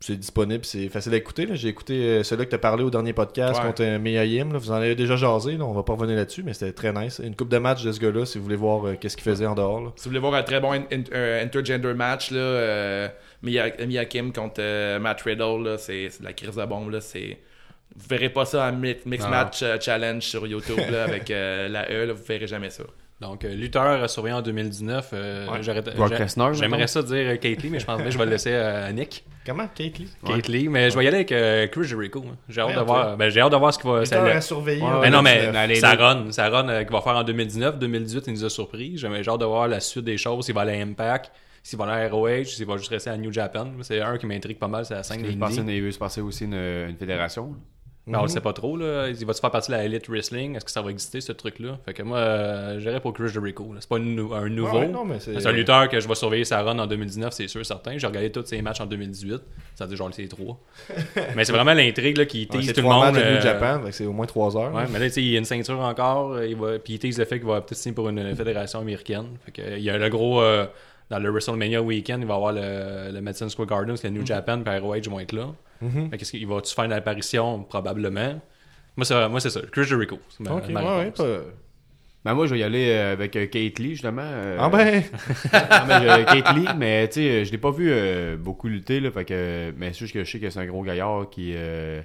C'est 0.00 0.16
disponible, 0.16 0.64
c'est 0.64 0.88
facile 0.88 1.12
à 1.14 1.16
écouter. 1.16 1.48
J'ai 1.54 1.68
écouté 1.68 1.94
euh, 1.94 2.22
celui 2.22 2.44
que 2.44 2.50
tu 2.50 2.54
as 2.54 2.58
parlé 2.60 2.84
au 2.84 2.90
dernier 2.90 3.12
podcast 3.12 3.58
Ouais. 3.60 3.66
contre 3.66 3.82
euh, 3.82 3.98
là. 3.98 4.58
Vous 4.58 4.70
en 4.70 4.74
avez 4.74 4.94
déjà 4.94 5.16
jasé, 5.16 5.56
là. 5.56 5.64
on 5.64 5.72
va 5.72 5.82
pas 5.82 5.94
revenir 5.94 6.14
là-dessus, 6.16 6.42
mais 6.44 6.52
c'était 6.54 6.72
très 6.72 6.92
nice. 6.92 7.20
Une 7.22 7.34
coupe 7.34 7.48
de 7.48 7.58
match 7.58 7.82
de 7.82 7.90
ce 7.90 7.98
gars-là, 7.98 8.24
si 8.24 8.38
vous 8.38 8.44
voulez 8.44 8.56
voir 8.56 8.86
euh, 8.86 8.94
qu'est-ce 9.00 9.16
qu'il 9.16 9.24
faisait 9.24 9.46
en 9.46 9.54
dehors. 9.56 9.80
là. 9.80 9.92
Si 9.96 10.04
vous 10.04 10.10
voulez 10.10 10.20
voir 10.20 10.34
un 10.34 10.42
très 10.44 10.60
bon 10.60 10.72
in- 10.72 10.84
in- 10.92 11.42
intergender 11.42 11.94
match, 11.94 12.30
là, 12.30 12.38
euh, 12.38 13.08
Mia, 13.42 13.70
Mia 13.86 14.04
Kim 14.04 14.32
contre 14.32 14.60
euh, 14.60 14.98
Matt 15.00 15.20
Riddle, 15.22 15.76
c'est 15.78 16.10
de 16.20 16.24
la 16.24 16.32
crise 16.32 16.54
de 16.54 16.64
bombe. 16.64 16.90
Là. 16.90 17.00
Vous 17.00 18.06
verrez 18.08 18.28
pas 18.30 18.44
ça 18.44 18.68
en 18.68 18.72
mi- 18.72 18.94
Mix. 19.04 19.26
Match 19.28 19.64
Challenge 19.80 20.22
sur 20.22 20.46
YouTube 20.46 20.78
là, 20.92 21.04
avec 21.04 21.28
la 21.30 21.90
E, 21.90 22.04
là, 22.06 22.12
vous 22.12 22.22
verrez 22.24 22.46
jamais 22.46 22.70
ça. 22.70 22.84
Donc, 23.20 23.44
euh, 23.44 23.52
lutteur 23.52 23.82
à 24.02 24.06
surveiller 24.06 24.36
en 24.36 24.42
2019. 24.42 25.10
euh, 25.12 25.46
Ouais. 25.48 25.58
J'aimerais 26.54 26.86
ça 26.86 27.02
dire 27.02 27.16
euh, 27.30 27.36
Kate 27.36 27.62
Lee, 27.62 27.70
mais 27.70 27.80
je 27.80 27.84
pense 27.86 28.00
que 28.00 28.10
je 28.10 28.16
vais 28.16 28.24
le 28.24 28.30
laisser 28.30 28.54
à 28.54 28.92
Nick. 28.92 29.24
Comment, 29.44 29.66
Kate 29.74 29.98
Lee? 29.98 30.08
Ouais. 30.22 30.34
Kate 30.36 30.48
Lee, 30.48 30.68
mais 30.68 30.90
je 30.90 30.96
vais 30.96 31.04
y 31.04 31.08
aller 31.08 31.16
avec 31.16 31.32
euh, 31.32 31.66
Chris 31.66 31.84
Jericho. 31.84 32.22
hein. 32.30 32.36
J'ai 32.48 32.60
hâte, 32.60 32.68
Ouais, 32.68 32.74
de 32.76 32.80
voir, 32.80 33.16
ben, 33.16 33.28
j'ai 33.28 33.40
hâte 33.40 33.50
de 33.50 33.56
voir 33.56 33.74
ce 33.74 33.78
qu'il 33.80 33.90
va. 33.90 34.04
ça- 34.04 34.40
surveiller. 34.40 34.82
Ouais, 34.82 34.88
en 34.88 35.00
mais 35.00 35.10
non, 35.10 35.22
mais 35.22 35.34
2019. 35.34 35.56
allez, 35.56 35.74
sa 35.76 35.94
les- 35.96 36.02
run, 36.02 36.30
sa 36.30 36.48
run 36.48 36.68
euh, 36.68 36.82
qu'il 36.84 36.92
va 36.92 37.00
faire 37.00 37.16
en 37.16 37.24
2019, 37.24 37.78
2018, 37.80 38.24
il 38.28 38.32
nous 38.34 38.44
a 38.44 38.50
surpris. 38.50 38.96
J'ai 38.98 39.08
hâte 39.08 39.40
de 39.40 39.44
voir 39.44 39.66
la 39.66 39.80
suite 39.80 40.04
des 40.04 40.16
choses, 40.16 40.44
s'il 40.44 40.54
va 40.54 40.60
aller 40.60 40.78
à 40.80 40.84
Impact, 40.84 41.32
s'il 41.64 41.76
va 41.78 41.86
aller 41.86 42.04
à 42.04 42.08
ROH, 42.10 42.44
s'il 42.44 42.66
va 42.66 42.76
juste 42.76 42.90
rester 42.90 43.10
à 43.10 43.16
New 43.16 43.32
Japan. 43.32 43.66
C'est 43.82 44.00
un 44.00 44.16
qui 44.16 44.26
m'intrigue 44.26 44.58
pas 44.58 44.68
mal, 44.68 44.84
c'est 44.84 44.94
la 44.94 45.02
scène 45.02 45.20
Il 45.20 45.64
des 45.64 45.80
veut 45.80 45.90
se 45.90 45.98
passer 45.98 46.20
aussi 46.20 46.44
une, 46.44 46.54
une 46.54 46.96
fédération. 46.96 47.56
Mais 48.08 48.18
on 48.18 48.22
le 48.22 48.28
sait 48.28 48.40
pas 48.40 48.52
trop, 48.52 48.76
là. 48.76 49.08
Il 49.08 49.26
va-tu 49.26 49.40
faire 49.40 49.50
partie 49.50 49.70
de 49.70 49.76
la 49.76 49.84
Elite 49.84 50.08
Wrestling? 50.08 50.56
Est-ce 50.56 50.64
que 50.64 50.70
ça 50.70 50.82
va 50.82 50.90
exister, 50.90 51.20
ce 51.20 51.32
truc-là? 51.32 51.78
Fait 51.84 51.92
que 51.94 52.02
moi, 52.02 52.18
euh, 52.18 52.80
j'irais 52.80 53.00
pour 53.00 53.12
Chris 53.12 53.28
Jericho. 53.28 53.72
C'est 53.78 53.88
pas 53.88 53.98
une 53.98 54.18
un 54.32 54.48
nouveau. 54.48 54.72
Ouais, 54.78 54.86
ouais, 54.86 54.88
non, 54.88 55.04
mais 55.04 55.20
c'est- 55.20 55.38
c'est 55.38 55.46
un 55.46 55.52
lutteur 55.52 55.88
que 55.88 56.00
je 56.00 56.08
vais 56.08 56.14
surveiller 56.14 56.44
sa 56.44 56.62
run 56.62 56.78
en 56.78 56.86
2019, 56.86 57.32
c'est 57.32 57.48
sûr, 57.48 57.64
certain. 57.66 57.98
J'ai 57.98 58.06
regardé 58.06 58.32
tous 58.32 58.44
ses 58.46 58.60
matchs 58.62 58.80
en 58.80 58.86
2018. 58.86 59.40
Ça 59.74 59.84
veut 59.84 59.88
dire 59.90 59.96
genre 59.98 60.10
c'est 60.12 60.26
trois. 60.28 60.58
mais 61.36 61.44
c'est 61.44 61.52
vraiment 61.52 61.74
l'intrigue 61.74 62.16
là, 62.16 62.24
qui 62.26 62.40
Ouais, 62.50 62.58
tease 62.58 62.66
c'est 62.66 62.72
tout 62.72 62.80
le 62.80 62.86
trois 62.88 63.06
monde. 63.06 63.14
New 63.16 63.20
euh, 63.22 63.40
Japan, 63.40 63.80
c'est 63.90 64.06
au 64.06 64.12
moins 64.12 64.26
3 64.26 64.56
heures. 64.56 64.74
Ouais, 64.74 64.84
mais 64.90 64.98
là, 64.98 65.06
il 65.16 65.24
y 65.28 65.36
a 65.36 65.38
une 65.38 65.44
ceinture 65.44 65.78
encore. 65.80 66.32
euh, 66.32 66.46
Il 66.46 66.56
va, 66.56 66.78
puis 66.78 66.94
il 66.94 66.98
tease 66.98 67.18
le 67.18 67.24
fait 67.24 67.38
qu'il 67.38 67.48
va 67.48 67.60
peut-être 67.60 67.78
signer 67.78 67.94
pour 67.94 68.08
une 68.08 68.34
fédération 68.34 68.80
américaine. 68.80 69.26
Fait 69.44 69.52
que, 69.52 69.62
euh, 69.62 69.76
il 69.78 69.84
y 69.84 69.90
a 69.90 69.98
le 69.98 70.08
gros. 70.08 70.40
euh, 70.42 70.66
dans 71.10 71.18
le 71.18 71.30
WrestleMania 71.30 71.80
weekend, 71.82 72.22
il 72.22 72.26
va 72.26 72.34
y 72.34 72.36
avoir 72.36 72.52
le, 72.52 73.12
le 73.12 73.20
Madison 73.20 73.48
Square 73.48 73.68
Garden, 73.68 73.88
parce 73.88 74.02
que 74.02 74.08
New 74.08 74.24
Japan 74.26 74.62
et 74.66 74.78
ROH 74.78 75.00
vont 75.08 75.20
être 75.20 75.32
là. 75.32 75.48
Fait 76.10 76.18
qu'est-ce 76.18 76.32
qu'il 76.32 76.46
va-tu 76.46 76.74
faire 76.74 76.84
une 76.84 76.92
apparition? 76.92 77.62
Probablement. 77.62 78.40
Moi, 78.96 79.04
c'est, 79.04 79.28
moi, 79.28 79.40
c'est 79.40 79.50
ça. 79.50 79.60
Chris 79.70 79.84
Jericho. 79.84 80.18
C'est 80.28 80.42
ma, 80.44 80.52
Ok, 80.56 80.68
ma 80.70 80.80
ouais, 80.82 80.86
ouais, 80.88 80.98
réponse. 81.04 81.18
pas- 81.18 81.40
Ben 82.24 82.34
moi, 82.34 82.46
je 82.46 82.54
vais 82.54 82.60
y 82.60 82.62
aller 82.64 82.88
euh, 82.90 83.12
avec 83.12 83.36
euh, 83.36 83.46
Kate 83.46 83.78
Lee, 83.78 83.90
justement. 83.92 84.22
euh, 84.24 84.56
Ah 84.60 84.68
ben, 84.68 85.02
non, 85.52 85.86
mais, 85.86 86.08
euh, 86.10 86.24
Kate 86.24 86.56
Lee, 86.56 86.66
mais 86.76 87.06
tu 87.08 87.14
sais, 87.20 87.44
je 87.44 87.52
l'ai 87.52 87.58
pas 87.58 87.70
vu 87.70 87.88
euh, 87.92 88.36
beaucoup 88.36 88.66
lutter, 88.66 88.98
là, 89.00 89.10
fait 89.12 89.24
que, 89.24 89.72
mais 89.78 89.92
c'est 89.92 90.00
juste 90.00 90.14
que 90.14 90.24
je 90.24 90.30
sais 90.30 90.40
que 90.40 90.50
c'est 90.50 90.58
un 90.58 90.66
gros 90.66 90.82
gaillard 90.82 91.30
qui, 91.30 91.52
euh, 91.54 92.02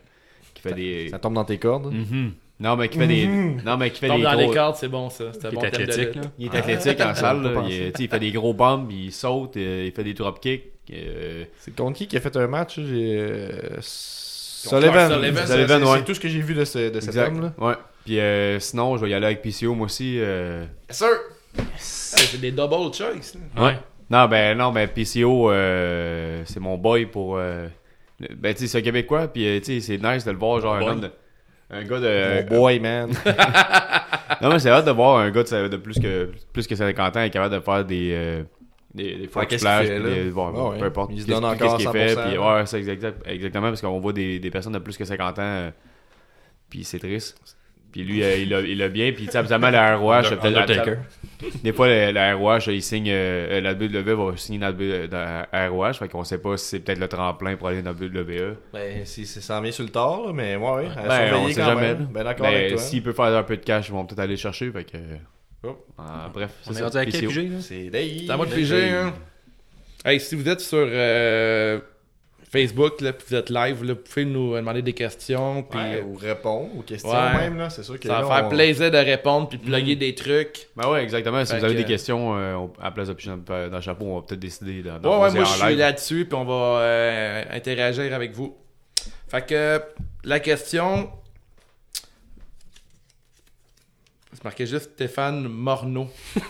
qui 0.54 0.62
fait 0.62 0.74
des... 0.76 1.10
ça 1.10 1.18
tombe 1.18 1.34
dans 1.34 1.44
tes 1.46 1.58
cordes. 1.58 1.92
Mhm. 1.92 2.32
Non, 2.60 2.76
mais 2.78 2.88
qui 2.88 2.98
fait 3.00 3.08
des... 3.08 3.26
Non, 3.28 3.78
mais 3.78 3.90
qui 3.90 4.00
fait 4.00 4.08
Tombe 4.08 4.18
des 4.18 4.24
dans 4.24 4.34
gros... 4.34 4.42
les 4.42 4.54
cordes, 4.54 4.76
c'est 4.76 4.88
bon 4.88 5.10
ça. 5.10 5.26
C'est 5.34 5.46
un 5.46 5.50
Il 5.50 5.56
bon 5.56 5.62
est 5.64 5.72
thème 5.72 5.86
de 5.86 5.92
athlétique, 5.92 6.16
lutte. 6.16 6.24
là. 6.24 6.32
Il 6.40 6.46
est 6.48 6.56
athlétique 6.56 7.02
en 7.02 7.16
salle, 7.16 7.42
là. 7.42 7.50
pas 7.50 7.60
Il, 7.62 7.64
pensé. 7.64 7.78
tu 7.78 7.98
sais, 7.98 8.04
il 8.04 8.10
fait 8.10 8.20
des 8.20 8.32
gros 8.32 8.54
bombs, 8.54 8.88
il 8.92 9.12
saute, 9.12 9.58
euh, 9.58 9.84
il 9.88 9.92
fait 9.92 10.04
des 10.04 10.14
dropkicks. 10.14 10.72
euh, 10.94 11.44
C'est 11.58 11.76
contre 11.76 11.98
qui 11.98 12.08
qui 12.08 12.16
a 12.18 12.22
fait 12.22 12.36
un 12.38 12.48
match 12.48 12.76
J'ai. 12.80 13.18
euh, 13.20 13.50
Sullivan. 13.82 15.10
Sullivan, 15.10 15.46
Sullivan, 15.48 15.80
c'est- 15.84 15.92
ouais. 15.92 15.98
C'est 16.00 16.06
tout 16.06 16.14
ce 16.14 16.20
que 16.20 16.28
j'ai 16.30 16.40
vu 16.42 16.54
de, 16.54 16.64
ce, 16.64 16.90
de 16.90 17.00
cet 17.00 17.10
exact. 17.10 17.28
homme-là. 17.30 17.54
Ouais. 17.58 17.74
Puis 18.06 18.20
euh, 18.20 18.60
sinon, 18.60 18.98
je 18.98 19.04
vais 19.06 19.12
y 19.12 19.14
aller 19.14 19.26
avec 19.26 19.42
PCO, 19.42 19.74
moi 19.74 19.86
aussi. 19.86 20.18
euh, 20.20 20.66
Sir! 20.90 21.10
C'est 21.78 22.40
des 22.40 22.52
double 22.52 22.94
choice. 22.94 23.36
là. 23.56 23.64
Ouais. 23.66 23.78
Non, 24.10 24.28
ben 24.28 24.58
non, 24.58 24.72
ben 24.72 24.88
PCO, 24.88 25.52
euh, 25.52 26.42
c'est 26.46 26.60
mon 26.60 26.78
boy 26.78 27.06
pour. 27.08 27.38
euh, 27.38 27.68
le- 28.20 28.36
Ben, 28.36 28.54
tu 28.54 28.62
sais, 28.62 28.68
c'est 28.68 28.78
un 28.78 28.82
Québécois, 28.82 29.28
puis 29.28 29.46
euh, 29.48 29.60
tu 29.60 29.80
sais, 29.80 29.82
c'est 29.82 29.98
nice 30.04 30.24
de 30.26 30.32
le 30.32 30.38
voir, 30.38 30.60
genre 30.62 30.76
un 30.76 30.80
Boy. 30.80 30.90
homme 30.90 31.02
de. 31.02 31.12
Un 31.74 31.84
gars 31.84 32.00
de. 32.00 32.50
Mon 32.50 32.58
boy, 32.60 32.80
man. 32.80 33.12
Non, 34.42 34.50
mais 34.50 34.60
c'est 34.60 34.70
hâte 34.70 34.86
de 34.86 34.92
voir 34.92 35.20
un 35.20 35.32
gars 35.32 35.44
de, 35.44 35.68
de 35.70 35.78
plus, 35.78 35.98
que, 36.00 36.30
plus 36.52 36.68
que 36.68 36.76
50 36.76 37.16
ans 37.18 37.22
est 37.22 37.30
capable 37.30 37.56
de 37.56 37.60
faire 37.62 37.86
des. 37.86 38.12
euh, 38.14 38.44
des, 38.94 39.30
qu'est-ce 39.48 39.66
fait, 39.66 39.86
puis 39.86 40.04
là? 40.04 40.10
des- 40.24 40.32
bon, 40.32 40.54
Ah 40.56 40.70
ouais. 40.72 40.80
peu 40.80 40.86
importe. 40.86 41.12
Il 41.14 41.22
se 41.22 41.26
qu'est-ce- 41.28 41.40
donne 41.40 41.52
qu'est-ce 41.58 41.64
encore 41.64 41.78
qu'il 41.78 41.90
fait, 41.92 42.16
100%, 42.16 42.28
puis 42.30 42.38
ouais, 42.38 42.66
c'est 42.66 42.80
exact, 42.80 43.16
exactement, 43.26 43.68
parce 43.70 43.82
qu'on 43.82 44.00
voit 44.00 44.12
des, 44.14 44.40
des 44.40 44.52
personnes 44.52 44.74
de 44.74 44.80
plus 44.80 44.98
que 44.98 45.06
50 45.06 45.40
ans, 45.40 45.42
euh, 45.42 45.72
puis 46.70 46.84
c'est 46.84 47.00
triste. 47.00 47.38
Puis 47.94 48.04
lui, 48.04 48.22
euh, 48.24 48.36
il, 48.38 48.54
a, 48.54 48.60
il 48.62 48.82
a 48.82 48.90
bien, 48.90 49.12
puis 49.14 49.26
tu 49.28 49.32
sais, 49.32 49.38
habituellement, 49.38 49.70
la 49.70 49.96
ROH, 49.96 50.12
Under- 50.14 50.40
peut-être 50.40 50.54
la- 50.54 50.62
Undertaker. 50.64 50.98
des 51.64 51.72
fois, 51.74 51.88
la, 51.88 52.12
la 52.12 52.36
ROH, 52.36 52.70
il 52.72 52.82
signe, 52.82 53.08
euh, 53.10 53.62
la 53.62 53.74
WWE 53.74 54.16
va 54.32 54.36
signer 54.36 54.60
le- 54.60 55.08
la 55.10 55.48
ROH, 55.70 55.94
fait 55.94 56.10
qu'on 56.10 56.24
sait 56.24 56.40
pas 56.40 56.58
si 56.58 56.66
c'est 56.70 56.80
peut-être 56.80 57.00
le 57.00 57.08
tremplin 57.08 57.56
pour 57.56 57.68
aller 57.68 57.82
dans 57.84 57.92
la 57.92 57.96
WWE. 57.96 58.58
ben, 58.74 59.06
si, 59.06 59.26
si 59.28 59.42
ça 59.42 59.60
en 59.60 59.62
vient 59.62 59.72
sur 59.72 59.84
le 59.84 59.92
tard, 59.92 60.22
là, 60.26 60.34
mais 60.34 60.56
ouais, 60.56 60.72
ouais. 60.72 60.88
Ben, 61.08 61.34
on 61.36 61.48
sait 61.48 61.54
quand 61.54 61.66
jamais. 61.68 61.82
même. 61.82 62.08
Ben, 62.12 62.24
d'accord 62.24 62.48
avec 62.48 62.62
Mais 62.64 62.70
toi. 62.72 62.78
s'il 62.80 63.04
peut 63.04 63.14
faire 63.14 63.26
un 63.26 63.44
peu 63.44 63.56
de 63.58 63.64
cash, 63.64 63.88
ils 63.90 63.92
vont 63.94 64.06
peut-être 64.06 64.20
aller 64.20 64.34
le 64.34 64.38
chercher, 64.38 64.72
fait 64.72 64.84
que. 64.84 64.98
Oh. 65.66 65.78
Ah, 65.98 66.30
bref, 66.34 66.50
On 66.68 66.72
est 66.72 66.76
ça. 66.76 66.84
rendu 66.86 66.98
à 66.98 67.06
quel 67.06 67.14
PCO. 67.22 67.28
PG, 67.30 67.42
là? 67.50 67.56
C'est 67.62 67.90
Dave. 67.92 68.10
C'est 68.26 68.32
à 68.32 68.36
moi 68.38 68.46
de 68.48 68.52
piger, 68.54 68.90
hein. 68.90 69.14
Hey, 70.04 70.20
si 70.20 70.36
vous 70.36 70.50
êtes 70.50 70.60
sur 70.60 70.80
euh, 70.90 71.80
Facebook, 72.54 73.02
là, 73.02 73.14
puis 73.14 73.26
vous 73.30 73.36
êtes 73.36 73.50
live, 73.50 73.84
là, 73.84 73.94
vous 73.96 74.00
pouvez 74.00 74.26
nous 74.26 74.56
demander 74.56 74.84
des 74.84 74.94
questions, 74.94 75.64
puis 75.64 75.80
Ouais, 75.80 76.02
euh, 76.02 76.04
ou 76.04 76.14
répondre 76.16 76.70
aux 76.78 76.84
questions 76.84 77.10
Ouais. 77.10 77.34
même, 77.34 77.58
là. 77.58 77.72
C'est 77.72 77.82
sûr 77.82 78.00
que 78.00 78.08
ça 78.08 78.22
va 78.22 78.28
faire 78.36 78.46
on- 78.46 78.50
plaisir 78.50 78.92
de 78.92 78.98
répondre, 78.98 79.50
puis 79.50 79.58
de 79.58 79.64
plugger 79.64 79.96
des 79.96 80.14
trucs. 80.14 80.68
Ben 80.76 80.88
ouais, 80.88 81.02
exactement. 81.04 81.44
Si 81.44 81.52
Fait 81.52 81.58
vous 81.58 81.66
avez 81.66 81.74
que- 81.74 81.80
des 81.80 81.86
questions 81.88 82.38
euh, 82.38 82.54
on- 82.54 82.72
à 82.80 82.86
la 82.86 82.92
place 82.92 83.08
de 83.08 83.14
piger 83.14 83.32
dans, 83.46 83.70
le 83.72 83.82
chapeau, 83.82 84.06
on 84.06 84.16
va 84.18 84.22
peut-être 84.22 84.40
décider 84.40 84.84
d'en 84.84 85.00
Ouais, 85.00 85.24
ouais, 85.26 85.32
moi 85.34 85.44
je 85.46 85.66
suis 85.66 85.76
là-dessus, 85.76 86.26
puis 86.26 86.36
on 86.38 86.46
va 86.46 86.54
euh, 86.82 87.44
interagir 87.52 88.14
avec 88.14 88.34
vous. 88.34 88.56
Fait 89.30 89.44
que 89.46 89.82
la 90.24 90.40
question. 90.40 91.10
C'est 94.32 94.44
marqué 94.44 94.66
juste 94.68 94.92
Stéphane 94.94 95.48
Morneau. 95.48 96.08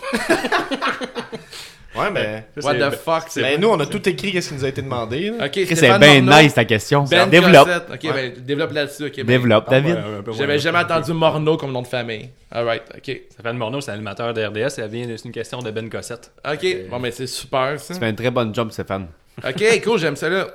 Ouais, 1.96 2.10
mais. 2.10 2.44
Ça, 2.58 2.66
What 2.68 2.74
the 2.90 2.94
fuck, 2.94 3.24
c'est. 3.28 3.42
Ben, 3.42 3.60
nous, 3.60 3.68
on 3.68 3.78
a 3.78 3.86
tout 3.86 4.08
écrit, 4.08 4.32
qu'est-ce 4.32 4.48
qui 4.48 4.54
nous 4.54 4.64
a 4.64 4.68
été 4.68 4.82
demandé. 4.82 5.30
là. 5.30 5.46
Ok, 5.46 5.52
C'est 5.54 5.76
Stéphane 5.76 6.00
bien 6.00 6.22
Morneau, 6.22 6.42
nice 6.42 6.54
ta 6.54 6.64
question. 6.64 7.04
Ben 7.04 7.28
Développe. 7.28 7.66
Cossette. 7.66 7.84
Ok, 7.92 8.12
ben 8.14 8.32
développe 8.38 8.72
là-dessus. 8.72 9.04
ok, 9.06 9.16
ben, 9.18 9.26
Développe, 9.26 9.70
David. 9.70 9.94
Ouais, 9.94 10.00
un. 10.28 10.32
J'avais 10.32 10.58
jamais 10.58 10.78
entendu 10.80 11.12
Morneau 11.12 11.56
comme 11.56 11.72
nom 11.72 11.82
de 11.82 11.86
famille. 11.86 12.30
Alright, 12.50 12.82
ok. 12.96 13.20
Stéphane 13.30 13.56
Morneau, 13.56 13.80
c'est 13.80 13.92
animateur 13.92 14.34
de 14.34 14.44
RDS. 14.44 14.78
Elle 14.78 14.88
vient, 14.90 15.06
c'est 15.16 15.24
une 15.24 15.32
question 15.32 15.60
de 15.60 15.70
Ben 15.70 15.88
Cossette. 15.88 16.32
Ok, 16.50 16.66
bon, 16.90 16.98
mais 16.98 17.10
c'est 17.12 17.26
super 17.28 17.78
ça. 17.78 17.94
Tu 17.94 18.00
fais 18.00 18.10
une 18.10 18.16
très 18.16 18.30
bonne 18.30 18.54
jump, 18.54 18.72
Stéphane. 18.72 19.06
Ok, 19.46 19.62
cool, 19.84 19.98
j'aime 19.98 20.16
ça 20.16 20.28
là. 20.28 20.46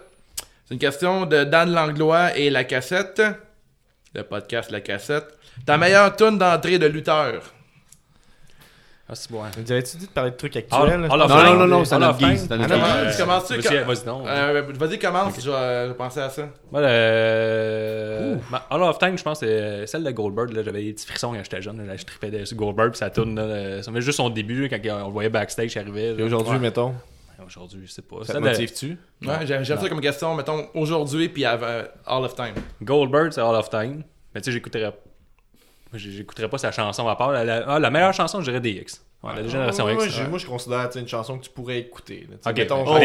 C'est 0.65 0.73
une 0.73 0.79
question 0.79 1.25
de 1.25 1.45
Dan 1.45 1.71
Langlois 1.71 2.37
et 2.37 2.49
La 2.49 2.63
Cassette. 2.63 3.21
Le 4.13 4.23
podcast 4.23 4.71
La 4.71 4.81
Cassette. 4.81 5.25
Ta 5.65 5.77
meilleure 5.77 6.15
tune 6.15 6.37
d'entrée 6.37 6.79
de 6.79 6.85
lutteur. 6.87 7.41
Ah, 9.11 9.15
c'est 9.15 9.31
bon. 9.31 9.43
hein. 9.43 9.49
Nous 9.57 9.71
avais-tu 9.71 9.97
dit 9.97 10.05
de 10.05 10.11
parler 10.11 10.29
de 10.31 10.35
trucs 10.35 10.55
Hall- 10.55 10.61
actuels? 10.71 11.03
Of 11.05 11.09
Non, 11.09 11.17
non, 11.17 11.55
non, 11.55 11.67
non, 11.67 11.85
c'est 11.85 11.95
autre 11.95 12.17
guise. 12.17 12.47
Ah, 12.51 12.55
autre 12.55 12.67
non. 12.67 12.83
Euh? 12.83 13.05
Vas-y, 13.09 13.83
vas-y 13.83 14.05
donc. 14.05 14.27
Euh, 14.27 14.61
vas-y, 14.75 14.99
commence, 14.99 15.41
je 15.43 15.49
vais 15.49 15.55
euh, 15.57 15.93
penser 15.95 16.19
à 16.19 16.29
ça. 16.29 16.43
Moi, 16.71 16.81
le... 16.81 18.37
ma- 18.51 18.65
Hall 18.69 18.83
of 18.83 18.99
Time, 18.99 19.17
je 19.17 19.23
pense, 19.23 19.39
c'est 19.39 19.87
celle 19.87 20.03
de 20.03 20.11
Goldberg. 20.11 20.51
là. 20.53 20.61
J'avais 20.63 20.83
des 20.83 20.93
petits 20.93 21.07
frissons 21.07 21.33
quand 21.33 21.43
j'étais 21.43 21.61
jeune. 21.61 21.85
là. 21.85 21.95
Je 21.97 22.05
tripais 22.05 22.45
sur 22.45 22.55
Goldberg, 22.57 22.91
puis 22.91 22.99
ça 22.99 23.09
tourne. 23.09 23.35
là. 23.35 23.81
Ça 23.81 23.91
fait 23.91 24.01
juste 24.01 24.17
son 24.17 24.29
début, 24.29 24.69
quand 24.69 24.77
on 25.03 25.07
le 25.07 25.11
voyait 25.13 25.29
backstage, 25.29 25.73
il 25.75 25.79
arrivait. 25.79 26.15
Et 26.17 26.23
aujourd'hui, 26.23 26.53
Ouais. 26.53 26.59
mettons? 26.59 26.93
Aujourd'hui, 27.45 27.81
je 27.85 27.91
sais 27.91 28.01
pas. 28.03 28.17
Ça 28.21 28.33
Ça 28.33 28.39
te 28.39 28.43
motive-tu? 28.43 28.97
Ouais, 29.25 29.33
j'aime 29.45 29.63
j'aime 29.63 29.79
ça 29.79 29.89
comme 29.89 30.01
question, 30.01 30.35
mettons, 30.35 30.67
aujourd'hui 30.75 31.29
puis 31.29 31.45
avant 31.45 31.81
All 32.05 32.23
of 32.23 32.35
Time. 32.35 32.53
Goldberg, 32.83 33.31
c'est 33.31 33.41
All 33.41 33.55
of 33.55 33.69
Time. 33.71 34.03
Mais 34.35 34.41
tu 34.41 34.45
sais, 34.45 34.51
j'écouterais. 34.51 34.93
J'écouterais 35.93 36.49
pas 36.49 36.57
sa 36.57 36.71
chanson 36.71 37.07
à 37.07 37.15
part. 37.15 37.31
La, 37.31 37.43
la- 37.43 37.63
ah, 37.67 37.79
la 37.79 37.89
meilleure 37.89 38.13
chanson, 38.13 38.41
je 38.41 38.51
dirais 38.51 38.61
DX. 38.61 39.01
Ouais, 39.21 39.31
la 39.35 39.47
génération 39.49 39.83
Ouais, 39.85 39.95
X. 39.95 40.03
ouais, 40.03 40.09
j'ai- 40.11 40.21
ouais. 40.21 40.27
Moi, 40.29 40.39
je 40.39 40.45
considère 40.45 40.89
tu 40.89 40.97
une 40.97 41.07
chanson 41.07 41.37
que 41.37 41.43
tu 41.43 41.49
pourrais 41.49 41.77
écouter. 41.79 42.25
là. 42.29 42.37
Tu 42.37 42.43
sais, 42.43 42.49
Ok. 42.51 42.57
mettons, 42.57 42.85
Oh. 42.87 42.97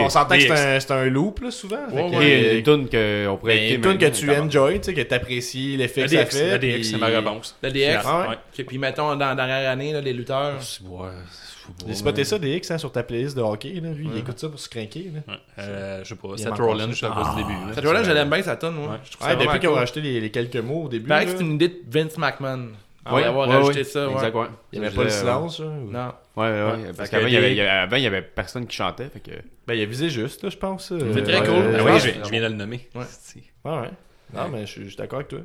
On 0.00 0.08
s'entend 0.08 0.34
que 0.36 0.40
c'est 0.40 0.90
un, 0.90 1.04
loop, 1.04 1.40
là, 1.40 1.50
souvent. 1.50 1.76
Fait 1.90 1.94
Ouais, 1.96 2.10
que, 2.10 2.16
ouais. 2.16 2.44
euh, 2.46 2.58
une 2.58 2.62
tune 2.62 2.88
qu'on 3.28 3.36
pourrait 3.36 3.56
ben, 3.56 3.72
écouter. 3.72 3.74
une 3.92 3.98
tune 3.98 4.08
que 4.10 4.14
tu 4.16 4.30
enjoy, 4.30 4.80
tu 4.80 4.94
que 4.94 5.02
t'apprécies 5.02 5.76
l'effet 5.76 6.00
La 6.06 6.06
que 6.06 6.12
ça 6.14 6.24
DX, 6.24 6.36
fait. 6.38 6.50
la 6.50 6.58
DX, 6.58 6.84
c'est 6.84 6.96
ma 6.98 7.06
réponse. 7.06 7.56
Le 7.62 7.70
DX. 7.70 8.02
Ah 8.06 8.36
puis 8.66 8.78
mettons, 8.78 9.14
dans 9.16 9.26
la 9.26 9.34
dernière 9.34 9.70
année, 9.70 10.00
les 10.00 10.12
lutteurs. 10.14 10.54
Ouais, 10.88 11.08
J'ai 11.86 11.94
spoté 11.94 12.24
ça, 12.24 12.38
DX, 12.38 12.70
hein, 12.70 12.78
sur 12.78 12.90
ta 12.90 13.02
playlist 13.02 13.36
de 13.36 13.42
hockey. 13.42 13.74
Là. 13.82 13.90
Lui, 13.90 14.08
il 14.10 14.18
écoute 14.20 14.38
ça 14.38 14.48
pour 14.48 14.58
se 14.58 14.70
craquer. 14.70 15.10
Là. 15.14 15.20
Ouais. 15.34 15.38
Euh, 15.58 16.00
je 16.04 16.08
sais 16.08 16.14
pas. 16.14 16.28
Seth 16.38 16.58
Rollins, 16.58 16.88
je 16.90 16.94
sais 17.00 17.06
pas 17.06 17.34
du 17.36 17.42
début. 17.42 17.52
là. 17.66 17.74
Cette 17.74 17.84
là 17.84 18.02
je 18.02 18.10
l'aime 18.12 18.30
bien, 18.30 18.42
ça 18.42 18.56
tonne, 18.56 18.76
moi. 18.76 18.92
Ouais. 18.92 18.98
Je 19.04 19.10
trouve 19.12 19.26
ça 19.26 19.26
Ouais, 19.26 19.34
depuis 19.34 19.44
vraiment 19.46 19.60
qu'ils 19.60 19.68
ont 19.68 19.72
cool. 19.72 19.78
rajouté 19.80 20.00
les, 20.00 20.20
les 20.22 20.30
quelques 20.30 20.56
mots 20.56 20.84
au 20.84 20.88
début. 20.88 21.06
Paraît 21.06 21.26
que 21.26 21.32
c'est 21.32 21.40
une 21.42 21.52
idée 21.56 21.68
de 21.68 21.80
Vince 21.90 22.16
McMahon. 22.16 22.68
Ah 23.08 23.14
ouais? 23.14 23.22
D'avoir 23.24 23.48
Ouais, 23.48 23.54
rajouté 23.56 23.78
ouais. 23.78 23.84
ça, 23.84 24.06
ouais. 24.08 24.12
Exact, 24.14 24.34
ouais. 24.34 24.46
il 24.72 24.80
n'y 24.80 24.86
avait 24.86 24.94
pas 24.96 25.04
le 25.04 25.10
silence. 25.10 25.60
là, 25.60 25.66
ou- 25.66 25.90
Non. 25.90 26.12
Ouais, 26.36 26.44
ouais, 26.50 26.62
ouais. 26.86 26.92
Parce 26.96 27.08
qu'avant, 27.10 27.24
que 27.24 27.28
il 27.28 27.34
y 27.34 27.36
avait- 27.36 27.48
des- 27.54 27.54
il 27.56 27.96
il 27.98 28.02
y 28.02 28.06
avait 28.06 28.22
personne 28.22 28.66
qui 28.66 28.76
chantait. 28.76 29.08
Fait 29.08 29.20
que... 29.20 29.30
Ben, 29.66 29.74
il 29.74 29.82
a 29.82 29.86
visé 29.86 30.08
juste, 30.10 30.42
là, 30.44 30.50
je 30.50 30.56
pense. 30.56 30.88
C'est 30.96 31.22
très 31.22 31.38
cool. 31.40 31.54
Euh, 31.56 31.74
Ah 31.76 31.98
je 31.98 32.06
oui, 32.08 32.14
je, 32.20 32.24
je 32.26 32.30
viens 32.30 32.42
de 32.42 32.46
le 32.48 32.54
nommer. 32.54 32.88
Ouais. 32.94 33.04
C'est- 33.08 33.40
Ouais, 33.64 33.78
ouais. 33.80 33.90
Non, 34.34 34.48
mais 34.52 34.60
je 34.66 34.66
suis 34.72 34.82
je 34.84 34.88
suis 34.88 34.96
d'accord 34.96 35.18
avec 35.20 35.28
toi. 35.28 35.40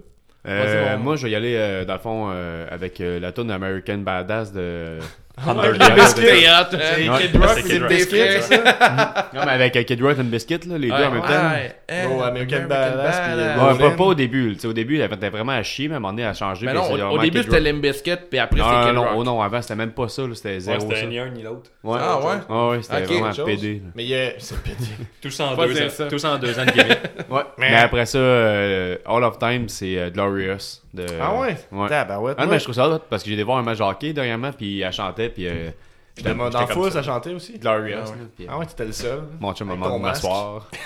Euh, 0.45 0.97
bon. 0.97 1.03
moi, 1.03 1.15
je 1.15 1.23
vais 1.25 1.31
y 1.31 1.35
aller, 1.35 1.55
euh, 1.55 1.85
dans 1.85 1.93
le 1.93 1.99
fond, 1.99 2.29
euh, 2.31 2.67
avec 2.69 2.99
euh, 2.99 3.17
la 3.19 3.31
tune 3.31 3.49
American 3.49 3.99
Badass 3.99 4.51
de... 4.51 4.99
C'est 5.35 7.09
Ouais. 7.09 7.27
Kid 7.27 7.35
Rock, 7.37 7.59
C'est 7.65 7.79
biscuit? 7.87 8.19
Non, 9.33 9.41
mais 9.45 9.51
avec 9.51 9.75
euh, 9.75 9.83
Kid 9.83 10.01
Rock 10.01 10.17
and 10.19 10.25
Biscuit, 10.25 10.59
là, 10.67 10.77
les 10.77 10.89
deux 10.89 10.93
en 10.93 11.11
même 11.11 11.21
temps. 11.21 11.27
Ouais, 11.27 11.75
Oh, 12.07 12.21
American 12.21 12.67
Badass, 12.67 13.15
euh, 13.29 13.75
pas, 13.75 13.91
pas 13.91 14.03
au 14.03 14.13
début. 14.13 14.53
Tu 14.53 14.59
sais, 14.59 14.67
au 14.67 14.73
début, 14.73 14.99
elle 14.99 15.11
était 15.11 15.29
vraiment 15.29 15.53
à 15.53 15.63
chier, 15.63 15.87
mais 15.87 15.95
à 15.95 15.97
un 15.97 15.99
moment 15.99 16.13
donné, 16.13 16.23
elle 16.23 16.29
a 16.29 16.33
changé. 16.33 16.65
Mais 16.67 16.73
non, 16.73 17.11
au, 17.11 17.17
début 17.17 17.41
c'était. 17.43 17.59
Limp 17.59 17.81
Bizkit, 17.81 18.17
puis 18.29 18.39
après 18.39 18.59
Non, 18.59 18.65
c'est 18.67 18.75
non, 18.75 18.85
Kid 18.85 18.95
non, 18.95 19.01
Rock. 19.03 19.11
oh 19.15 19.23
non, 19.23 19.41
avant, 19.41 19.61
c'était 19.61 19.75
même 19.75 19.91
pas 19.91 20.07
ça. 20.07 20.23
C'était 20.33 20.59
zéro 20.59 20.79
c'était 20.81 21.07
ni 21.07 21.19
un 21.19 21.29
ni 21.29 21.41
l'autre. 21.41 21.71
Ah 21.83 22.19
ouais? 22.19 22.33
Ah 22.49 22.67
ouais, 22.69 22.81
c'était 22.81 23.01
vraiment 23.01 23.31
pédé. 23.45 23.81
Mais 23.95 24.03
il 24.03 24.09
y 24.09 24.15
a. 24.15 24.31
C'est 24.37 24.61
pédé. 24.61 24.85
Tous 25.21 25.39
en 25.39 25.55
deux 25.55 25.81
ans. 25.81 25.89
ça. 25.89 26.07
Tous 26.07 26.25
en 26.25 26.37
deux 26.37 26.59
ans 26.59 26.65
de 26.65 26.71
gimmick. 26.71 26.99
Ouais. 27.29 27.41
Mais 27.57 27.75
après 27.75 28.05
ça, 28.05 28.17
euh, 28.19 28.97
All 29.05 29.23
of 29.23 29.39
Time, 29.39 29.67
c'est 29.67 29.97
euh, 29.97 30.09
Glorious. 30.09 30.82
De... 30.93 31.05
Ah 31.19 31.39
ouais? 31.39 31.57
Ouais. 31.71 31.89
Tabarouette. 31.89 32.35
Ah, 32.37 32.45
moi, 32.45 32.53
mais 32.53 32.59
je 32.59 32.63
trouve 32.65 32.75
ça 32.75 32.87
hot 32.87 32.99
parce 33.09 33.23
que 33.23 33.29
j'ai 33.29 33.33
été 33.35 33.43
voir 33.43 33.57
un 33.57 33.63
match 33.63 33.79
de 33.79 33.83
hockey 33.83 34.13
dernièrement, 34.13 34.51
puis 34.51 34.81
elle 34.81 34.91
chantait, 34.93 35.29
puis. 35.29 35.47
Euh, 35.47 35.69
J'étais 36.15 36.35
dans 36.35 36.67
foule, 36.67 36.91
ça. 36.91 37.01
ça 37.01 37.03
chantait 37.03 37.33
aussi? 37.33 37.57
Glorious. 37.57 37.95
Ah 38.05 38.09
ouais. 38.11 38.15
puis, 38.35 38.45
euh, 38.45 38.49
Ah 38.51 38.59
ouais, 38.59 38.65
t'étais 38.67 38.85
le 38.85 38.91
seul. 38.91 39.23
Mon 39.39 39.51
chum 39.55 39.67
m'a 39.67 39.73
demandé 39.73 39.97
de 39.97 40.03
m'asseoir. 40.03 40.69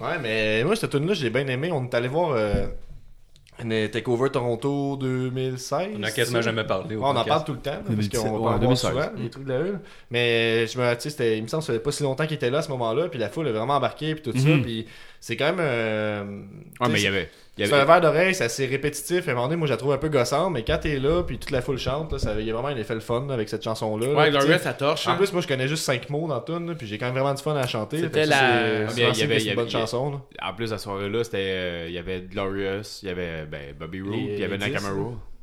Ouais, 0.00 0.16
mais 0.22 0.62
moi, 0.62 0.76
cette 0.76 0.90
tune 0.90 1.06
là 1.08 1.14
j'ai 1.14 1.28
bien 1.30 1.46
aimé. 1.48 1.70
On 1.72 1.82
est 1.84 1.92
allé 1.94 2.06
voir 2.06 2.30
euh, 2.32 2.68
Takeover 3.88 4.30
Toronto 4.30 4.96
2016. 4.96 5.88
On 5.98 6.02
a 6.04 6.10
quasiment 6.12 6.40
jamais 6.40 6.62
parlé. 6.62 6.94
au 6.94 7.00
Ouais, 7.00 7.06
on 7.08 7.16
en 7.16 7.24
parle 7.24 7.42
tout 7.44 7.54
le 7.54 7.58
temps, 7.58 7.70
là, 7.72 7.76
parce 7.78 7.90
2017, 7.90 8.20
qu'on 8.20 8.30
va 8.30 8.36
en 8.36 8.38
voir 8.38 8.58
2016. 8.60 8.90
souvent, 8.90 9.06
les 9.16 9.28
trucs 9.30 9.44
de 9.44 9.52
la 9.52 9.58
Hulle. 9.60 9.80
Mais 10.12 10.66
je 10.68 10.78
me, 10.78 10.94
tu 10.94 11.00
sais, 11.00 11.10
c'était- 11.10 11.36
il 11.38 11.42
me 11.42 11.48
semble 11.48 11.62
que 11.62 11.66
ça 11.66 11.72
faisait 11.72 11.82
pas 11.82 11.90
si 11.90 12.02
longtemps 12.04 12.26
qu'il 12.26 12.36
était 12.36 12.50
là 12.50 12.58
à 12.58 12.62
ce 12.62 12.68
moment-là, 12.70 13.08
puis 13.08 13.18
la 13.18 13.28
foule 13.28 13.48
est 13.48 13.52
vraiment 13.52 13.74
embarquée, 13.74 14.14
puis 14.14 14.22
tout 14.32 14.38
ça, 14.38 14.48
Mhm. 14.48 14.62
puis 14.62 14.86
c'est 15.18 15.36
quand 15.36 15.46
même... 15.46 15.56
euh, 15.58 16.24
Ouais, 16.80 16.88
mais 16.88 17.00
il 17.00 17.04
y 17.04 17.06
avait. 17.08 17.28
Il 17.58 17.64
avait- 17.72 17.82
un 17.82 17.84
verre 17.84 18.00
d'oreille, 18.00 18.34
c'est 18.34 18.44
assez 18.44 18.66
répétitif. 18.66 19.26
À 19.28 19.30
un 19.30 19.34
moment 19.34 19.46
donné, 19.46 19.56
moi, 19.56 19.66
je 19.66 19.72
la 19.72 19.76
trouve 19.76 19.92
un 19.92 19.98
peu 19.98 20.08
gossante, 20.08 20.52
mais 20.52 20.62
quand 20.64 20.78
t'es 20.78 20.98
là, 20.98 21.22
puis 21.22 21.38
toute 21.38 21.50
la 21.50 21.60
foule 21.62 21.78
chante, 21.78 22.12
là, 22.12 22.18
ça, 22.18 22.34
il 22.38 22.46
y 22.46 22.50
a 22.50 22.52
vraiment 22.54 22.68
un 22.68 22.76
effet 22.76 22.94
le 22.94 23.00
fun 23.00 23.28
avec 23.30 23.48
cette 23.48 23.62
chanson-là. 23.64 24.06
là. 24.06 24.12
Ouais, 24.14 24.24
sais, 24.26 24.30
Glorious, 24.30 24.58
ça 24.58 24.72
torche. 24.72 25.06
En 25.08 25.12
hein. 25.12 25.16
plus, 25.16 25.32
moi, 25.32 25.42
je 25.42 25.48
connais 25.48 25.68
juste 25.68 25.84
5 25.84 26.08
mots 26.10 26.26
dans 26.28 26.40
tune, 26.40 26.68
là, 26.68 26.74
puis 26.74 26.86
j'ai 26.86 26.98
quand 26.98 27.06
même 27.06 27.14
vraiment 27.14 27.34
du 27.34 27.42
fun 27.42 27.54
à 27.56 27.66
chanter. 27.66 27.98
C'était 28.00 28.26
la- 28.26 28.36
Ah, 28.38 28.90
il 28.96 28.98
y 28.98 29.02
avait- 29.22 29.42
une 29.44 29.54
bonne 29.54 29.64
avait- 29.64 29.70
chanson. 29.70 30.10
là. 30.12 30.48
En 30.48 30.54
plus, 30.54 30.72
à 30.72 30.78
ce 30.78 30.84
soirée-là, 30.84 31.24
c'était, 31.24 31.38
euh, 31.38 31.84
il 31.88 31.94
y 31.94 31.98
avait 31.98 32.20
Glorious, 32.20 32.82
il 33.02 33.08
y 33.08 33.10
avait 33.10 33.44
ben, 33.46 33.74
Bobby 33.78 34.00
Roode, 34.00 34.12
puis 34.12 34.26
il 34.34 34.38
y 34.40 34.44
avait 34.44 34.56
les 34.58 34.72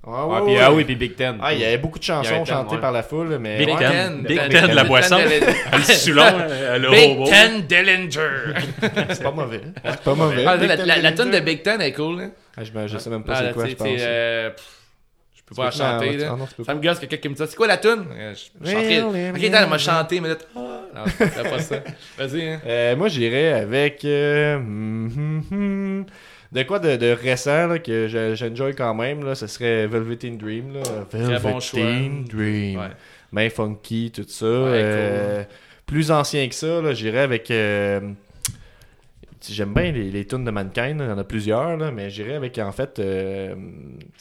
Nakamura. 0.06 0.28
Ouais, 0.28 0.36
Ah, 0.38 0.42
puis, 0.46 0.54
ouais. 0.56 0.60
ah 0.62 0.72
oui, 0.74 0.84
puis 0.84 0.96
Big 0.96 1.16
Ten. 1.16 1.38
Ah, 1.42 1.54
il 1.54 1.60
y 1.60 1.66
avait 1.66 1.78
beaucoup 1.78 2.00
de 2.00 2.04
chansons 2.04 2.30
Ten, 2.30 2.46
chantées 2.46 2.76
ouais. 2.76 2.82
par 2.82 2.92
la 2.92 3.04
foule, 3.04 3.38
mais. 3.40 3.58
Big 3.58 3.70
ouais. 3.70 3.78
Ten. 3.80 4.22
Big 4.24 4.38
Ten, 4.38 4.50
Ten 4.50 4.68
de 4.70 4.76
la 4.76 4.84
boisson. 4.84 5.18
De- 5.18 5.22
Le 6.80 6.90
Big 6.92 7.10
robot. 7.18 7.30
Ten 7.30 7.62
Dillinger. 7.62 8.54
C'est 9.10 9.24
pas 9.24 9.32
mauvais. 9.32 9.62
C'est 9.84 10.02
pas 10.04 10.16
mauvais. 10.16 10.46
Ah, 10.46 10.56
la, 10.58 11.12
tune 11.12 11.32
de 11.32 11.40
Big 11.40 11.64
Ten 11.64 11.82
est 11.82 11.94
cool. 11.94 12.22
hein. 12.22 12.32
Ah, 12.58 12.62
je, 12.64 12.88
je 12.88 12.98
sais 12.98 13.10
même 13.10 13.24
pas 13.24 13.34
Ah, 13.36 13.44
c'est 13.48 13.54
quoi, 13.54 13.68
je 13.68 13.76
pense. 13.76 13.88
euh, 14.00 14.50
Je 15.36 15.42
peux 15.46 15.56
pas 15.56 15.66
la 15.66 15.72
chanter. 15.72 16.18
là. 16.18 16.36
ah 16.40 16.64
Ça 16.66 16.74
me 16.76 16.82
gosse 16.82 17.00
que 17.00 17.06
quelqu'un 17.08 17.30
me 17.30 17.36
dise 17.36 17.46
C'est 17.48 17.56
quoi 17.56 17.68
la 17.68 17.78
tune 17.78 18.06
Euh, 18.18 18.34
Je 18.62 18.72
chanterai. 18.72 19.02
Ok, 19.02 19.44
attends, 19.44 19.64
elle 19.64 19.70
m'a 19.70 19.78
chanté, 19.78 20.20
mais 20.22 20.30
là. 20.30 20.36
Ah, 20.56 20.60
Non, 20.96 21.02
c'est 21.18 21.50
pas 21.50 21.60
ça. 21.60 21.76
Vas-y, 22.18 22.48
hein. 22.50 22.62
Euh, 22.66 22.96
moi, 22.96 23.08
j'irais 23.10 23.54
avec. 23.54 24.06
De 26.52 26.64
quoi 26.64 26.80
de, 26.80 26.96
de 26.96 27.12
récent 27.12 27.68
là, 27.68 27.80
que 27.80 28.08
je- 28.08 28.36
j'enjoy 28.36 28.74
quand 28.76 28.94
même, 28.94 29.24
là, 29.24 29.36
ce 29.36 29.48
serait 29.48 29.88
Velveteen 29.88 30.38
Dream. 30.38 30.74
Là. 30.74 31.40
Bon 31.40 31.60
choix. 31.60 31.82
Dream. 31.82 32.78
Ouais. 32.80 32.88
Ben 33.34 33.50
funky, 33.50 34.12
tout 34.16 34.24
ça. 34.28 34.46
Ouais, 34.46 34.52
Euh, 34.84 35.44
Plus 35.86 36.10
ancien 36.12 36.48
que 36.48 36.56
ça, 36.56 36.94
j'irais 36.94 37.20
avec. 37.22 37.52
euh, 37.52 38.00
J'aime 39.48 39.74
bien 39.76 39.92
les, 39.92 40.10
les 40.10 40.26
tunes 40.26 40.44
de 40.44 40.50
Mankind, 40.50 40.98
il 41.00 41.06
y 41.08 41.12
en 41.12 41.20
a 41.20 41.24
plusieurs, 41.24 41.78
là, 41.78 41.92
mais 41.92 42.10
j'irais 42.10 42.34
avec 42.34 42.58
en 42.58 42.72
fait 42.72 42.98
euh, 42.98 43.54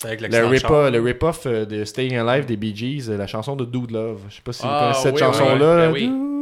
avec 0.05 0.21
le 0.21 0.45
rip- 0.47 0.67
rip-off 1.03 1.47
de 1.47 1.85
Staying 1.87 2.19
Alive 2.19 2.45
des 2.45 2.57
Bee 2.59 2.77
Gees, 2.77 3.09
la 3.09 3.27
chanson 3.27 3.57
de 3.57 3.65
Dude 3.65 3.91
Love. 3.93 4.21
Je 4.29 4.35
sais 4.35 4.43
pas 4.45 4.53
si 4.53 4.63
vous 4.65 4.69
Ah, 4.71 4.81
connaissez 4.83 5.03
cette 5.05 5.15
oui, 5.15 5.21
chanson-là. 5.21 5.55
oui, 5.55 5.59
là. 5.61 5.77
ben 5.87 5.93
oui. 5.93 6.34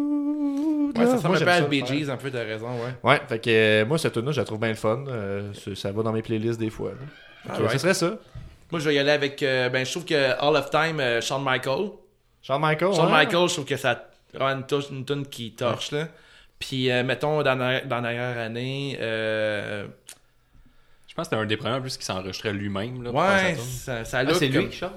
Dude 0.95 0.99
Ouais, 0.99 1.05
ça 1.07 1.13
Love. 1.13 1.17
ressemble 1.17 1.29
Moi, 1.29 1.37
un 1.37 1.39
j'aime 1.39 1.47
peu 1.47 1.53
à 1.53 1.59
ça 1.59 1.67
Bee. 1.69 1.87
Gees, 2.05 2.11
un 2.11 2.17
peu, 2.17 2.31
t'as 2.31 2.45
raison, 2.45 2.69
ouais. 2.85 2.95
Ouais, 3.03 3.21
fait 3.29 3.39
que 3.39 3.51
euh, 3.51 3.87
moi, 3.87 3.99
cette 3.99 4.13
tune-là, 4.13 4.33
je 4.33 4.41
la 4.41 4.45
trouve 4.45 4.61
bien 4.61 4.69
le 4.69 4.75
fun. 4.75 5.05
Euh, 5.09 5.53
ça 5.75 5.93
va 5.93 6.03
dans 6.03 6.13
mes 6.13 6.23
playlists 6.23 6.59
des 6.61 6.71
fois. 6.71 6.93
là. 7.49 7.55
Ce 7.71 7.79
serait 7.79 7.95
ça. 7.95 8.19
Moi, 8.71 8.81
je 8.81 8.89
vais 8.89 8.95
y 8.95 8.99
aller 8.99 9.11
avec. 9.11 9.43
euh, 9.43 9.69
ben, 9.69 9.85
je 9.85 9.91
trouve 9.91 10.05
que 10.05 10.15
All 10.15 10.57
of 10.57 10.71
Time, 10.71 11.01
euh, 11.01 11.21
Shawn 11.21 11.43
Michael. 11.43 11.91
Shawn 12.43 12.61
Michaels. 12.61 12.95
Shawn 12.95 13.07
ouais. 13.07 13.13
Michael, 13.13 13.49
je 13.49 13.53
trouve 13.55 13.65
que 13.67 13.77
ça 13.77 14.05
a 14.39 14.53
une, 14.53 14.65
touche- 14.67 14.91
une 14.91 15.05
tune 15.05 15.27
qui 15.27 15.53
torche, 15.53 15.91
là. 15.93 16.09
Puis, 16.59 16.91
euh, 16.91 17.03
mettons, 17.05 17.43
dans 17.43 17.55
la, 17.57 17.81
dans 17.81 18.01
la 18.01 18.13
dernière 18.13 18.39
année, 18.39 18.97
euh, 19.01 19.87
Je 21.09 21.15
pense 21.15 21.29
que 21.29 21.35
c'était 21.35 21.43
un 21.43 21.47
des 21.47 21.57
premiers 21.57 21.75
en 21.75 21.81
plus 21.83 21.97
qui 21.99 22.05
s'enregistrait 22.05 22.53
lui-même. 22.53 23.03
là, 23.03 23.11
ouais, 23.11 23.55
tune. 23.55 23.63
ça, 23.63 24.05
ça 24.05 24.19
Ah, 24.27 24.35
c'est 24.35 24.47
lui 24.49 24.55
comme- 24.61 24.69
qui 24.71 24.77
chante? 24.79 24.93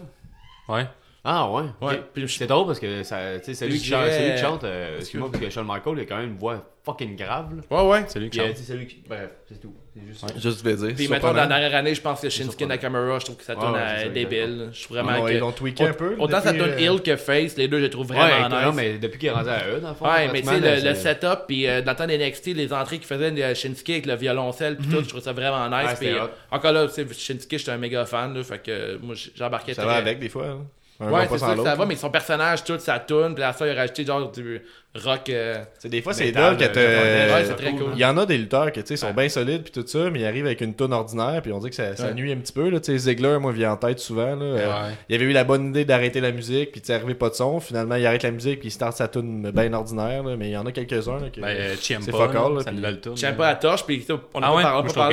Ouais. 0.70 0.86
Ah 1.28 1.50
ouais. 1.50 1.64
Ouais, 1.82 2.02
je- 2.16 2.26
C'est 2.28 2.46
drôle 2.46 2.68
parce 2.68 2.80
que 2.80 3.02
ça- 3.04 3.40
tu 3.40 3.46
sais, 3.46 3.54
c'est 3.56 3.66
lui 3.68 3.78
Je 3.78 3.82
qui 3.84 3.90
chante. 3.90 4.04
dirais- 4.04 4.12
C'est 4.18 4.28
lui 4.30 4.36
qui 4.36 4.42
chante. 4.42 4.64
euh, 4.64 5.00
Excuse-moi, 5.00 5.30
parce 5.32 5.44
que 5.44 5.50
Shawn 5.50 5.66
Michael, 5.66 5.98
il 5.98 6.02
a 6.02 6.06
quand 6.06 6.18
même 6.18 6.30
une 6.30 6.38
voix 6.38 6.64
fucking 6.86 7.16
grave. 7.16 7.48
là. 7.56 7.84
Ouais, 7.84 7.90
ouais. 7.90 8.04
C'est 8.08 8.20
lui 8.20 8.30
qui 8.30 8.40
euh, 8.40 8.48
chante. 8.54 8.88
qui. 8.88 9.02
Bref, 9.10 9.32
c'est 9.50 9.60
tout. 9.60 9.74
C'est 9.96 10.40
juste 10.42 10.64
vais 10.64 10.76
dire. 10.76 10.94
Puis, 10.96 11.08
mettons, 11.08 11.28
dans 11.30 11.34
la 11.34 11.48
dernière 11.48 11.74
année, 11.74 11.96
je 11.96 12.02
pense 12.02 12.22
que 12.22 12.30
Shinsuke. 12.30 12.62
Nakamura, 12.68 13.18
je 13.18 13.26
trouve 13.26 13.38
que 13.38 13.44
ça 13.44 13.54
Ouais, 13.56 13.60
tourne 13.60 13.74
ouais, 13.74 13.80
à 13.80 14.00
ça, 14.04 14.10
débile. 14.10 14.70
Je 14.72 14.84
trouve 14.84 14.98
Ah, 14.98 15.02
vraiment 15.04 15.24
ouais, 15.24 15.32
que. 15.32 15.36
ils 15.38 15.40
l'ont 15.40 15.52
tweaké 15.52 15.84
un 15.88 15.94
peu. 15.94 16.16
Autant 16.20 16.42
ça 16.42 16.54
tourne 16.54 16.70
euh, 16.72 16.78
heel 16.78 17.02
que 17.02 17.16
face, 17.16 17.58
les 17.58 17.68
deux, 17.68 17.78
je 17.80 17.84
les 17.86 17.90
trouve 17.90 18.12
Ouais, 18.12 18.18
vraiment 18.18 18.50
non, 18.50 18.68
nice. 18.68 18.76
mais 18.76 18.98
depuis 19.00 19.18
qu'il 19.18 19.30
est 19.30 19.32
rendu 19.32 19.50
à 19.50 19.68
eux, 19.70 19.80
dans 19.80 19.90
le 19.90 19.96
fond. 19.96 20.06
Ouais, 20.06 20.30
mais 20.32 20.42
tu 20.42 20.48
sais, 20.50 20.82
le, 20.84 20.94
setup, 20.94 21.46
puis 21.48 21.66
euh, 21.68 21.82
dans 21.82 21.94
le 21.94 21.98
temps 21.98 22.06
d'NXT, 22.08 22.48
les 22.54 22.72
entrées 22.72 22.98
qu'il 23.00 23.08
faisait 23.08 23.32
de 23.32 23.54
Shinsuke 23.56 23.90
avec 23.90 24.06
le 24.06 24.16
violoncelle, 24.16 24.76
puis 24.78 24.88
tout, 24.90 25.02
je 25.02 25.10
trouve 25.10 25.22
ça 25.22 25.34
vraiment 25.34 25.68
nice. 25.70 25.88
Ouais, 25.92 25.96
puis, 25.98 26.10
euh, 26.10 26.28
encore 26.52 26.72
là, 26.74 26.86
tu 26.88 26.94
sais, 26.94 27.08
Shinsuke, 27.12 27.58
j'étais 27.58 27.72
un 27.72 27.78
méga 27.78 28.06
fan, 28.06 28.34
là, 28.36 28.44
fait 28.44 28.60
que 28.60 28.70
euh, 28.72 28.98
moi, 29.02 29.16
j'embarquais 29.34 29.74
Ça 29.74 29.86
va 29.86 29.94
avec 29.94 30.20
des 30.20 30.30
fois. 30.30 30.60
Ouais, 31.00 31.28
c'est 31.30 31.38
sûr 31.38 31.48
que 31.56 31.64
ça 31.64 31.76
va, 31.76 31.76
là. 31.76 31.86
mais 31.86 31.96
son 31.96 32.10
personnage, 32.10 32.64
tout, 32.64 32.80
ça 32.80 33.00
tourne, 33.00 33.36
puis 33.36 33.44
à 33.44 33.52
ça, 33.52 33.68
il 33.68 33.72
a 33.72 33.76
rajouté 33.76 34.06
genre 34.06 34.32
du 34.32 34.62
rock. 35.04 35.28
euh, 35.30 35.62
C'est 35.78 35.90
des 35.90 36.02
fois, 36.02 36.14
c'est 36.14 36.32
dole 36.32 36.56
que 36.56 36.64
euh, 36.78 37.36
Ouais, 37.36 37.44
c'est 37.46 37.56
très 37.56 37.72
cool. 37.72 37.88
Il 37.96 38.00
y 38.00 38.06
en 38.06 38.18
a 38.18 38.26
des 38.26 38.38
lutteurs 38.38 38.72
qui 38.72 38.98
sont 38.98 39.12
bien 39.12 39.28
solides 39.28 39.64
puis 39.64 39.74
tout 39.74 39.86
ça, 39.86 40.10
mais 40.10 40.22
ils 40.22 40.26
arrivent 40.26 40.46
avec 40.46 40.62
une 40.62 40.74
tonne 40.74 40.94
ordinaire 40.94 41.42
puis 41.42 41.52
on 41.52 41.60
dit 41.60 41.70
que 41.70 41.76
ça, 41.76 41.98
ça 41.98 42.06
Ouais. 42.06 42.14
nuit 42.14 42.32
un 42.32 42.38
petit 42.38 42.54
peu. 42.54 42.70
Là. 42.70 42.80
Tu 42.80 42.94
sais, 42.94 42.98
Ziggler, 42.98 43.38
moi, 43.42 43.52
vient 43.52 43.74
en 43.74 43.76
tête 43.76 44.00
souvent. 44.00 44.36
Là. 44.38 44.46
Euh, 44.46 44.56
Ouais. 44.70 44.94
il 45.10 45.16
avait 45.16 45.26
eu 45.26 45.32
la 45.34 45.44
bonne 45.44 45.68
idée 45.72 45.84
d'arrêter 45.84 46.22
la 46.22 46.32
musique 46.32 46.72
puis 46.72 46.80
tu 46.80 46.88
sais, 46.88 46.94
arrivé 46.94 47.14
pas 47.14 47.28
de 47.30 47.34
son. 47.36 47.60
Finalement, 47.60 47.96
il 47.96 48.06
arrête 48.06 48.24
la 48.24 48.32
musique 48.32 48.60
puis 48.62 48.70
il 48.70 48.72
start 48.72 48.96
sa 48.96 49.10
tune 49.10 49.52
bien 49.52 49.74
ordinaire. 49.74 50.24
là, 50.24 50.38
Mais 50.38 50.48
il 50.48 50.52
y 50.54 50.58
en 50.58 50.66
a 50.66 50.72
quelques-uns. 50.72 51.20
là, 51.20 51.30
qui- 51.30 51.42
Ben, 51.42 51.48
euh, 51.50 51.76
c'est 51.78 51.96
fuck 52.10 52.34
all, 52.36 52.54
là, 52.56 53.32
pas 53.34 53.48
la 53.48 53.56
torche, 53.56 53.86
puis 53.86 54.06
on 54.34 54.42
a 54.42 54.46
Ah 54.46 54.50
pas 54.50 54.56
ouais? 54.56 54.64
par- 54.64 54.76
on 54.76 54.80
a 54.80 54.84
Moi, 54.84 54.94
pas 54.94 55.10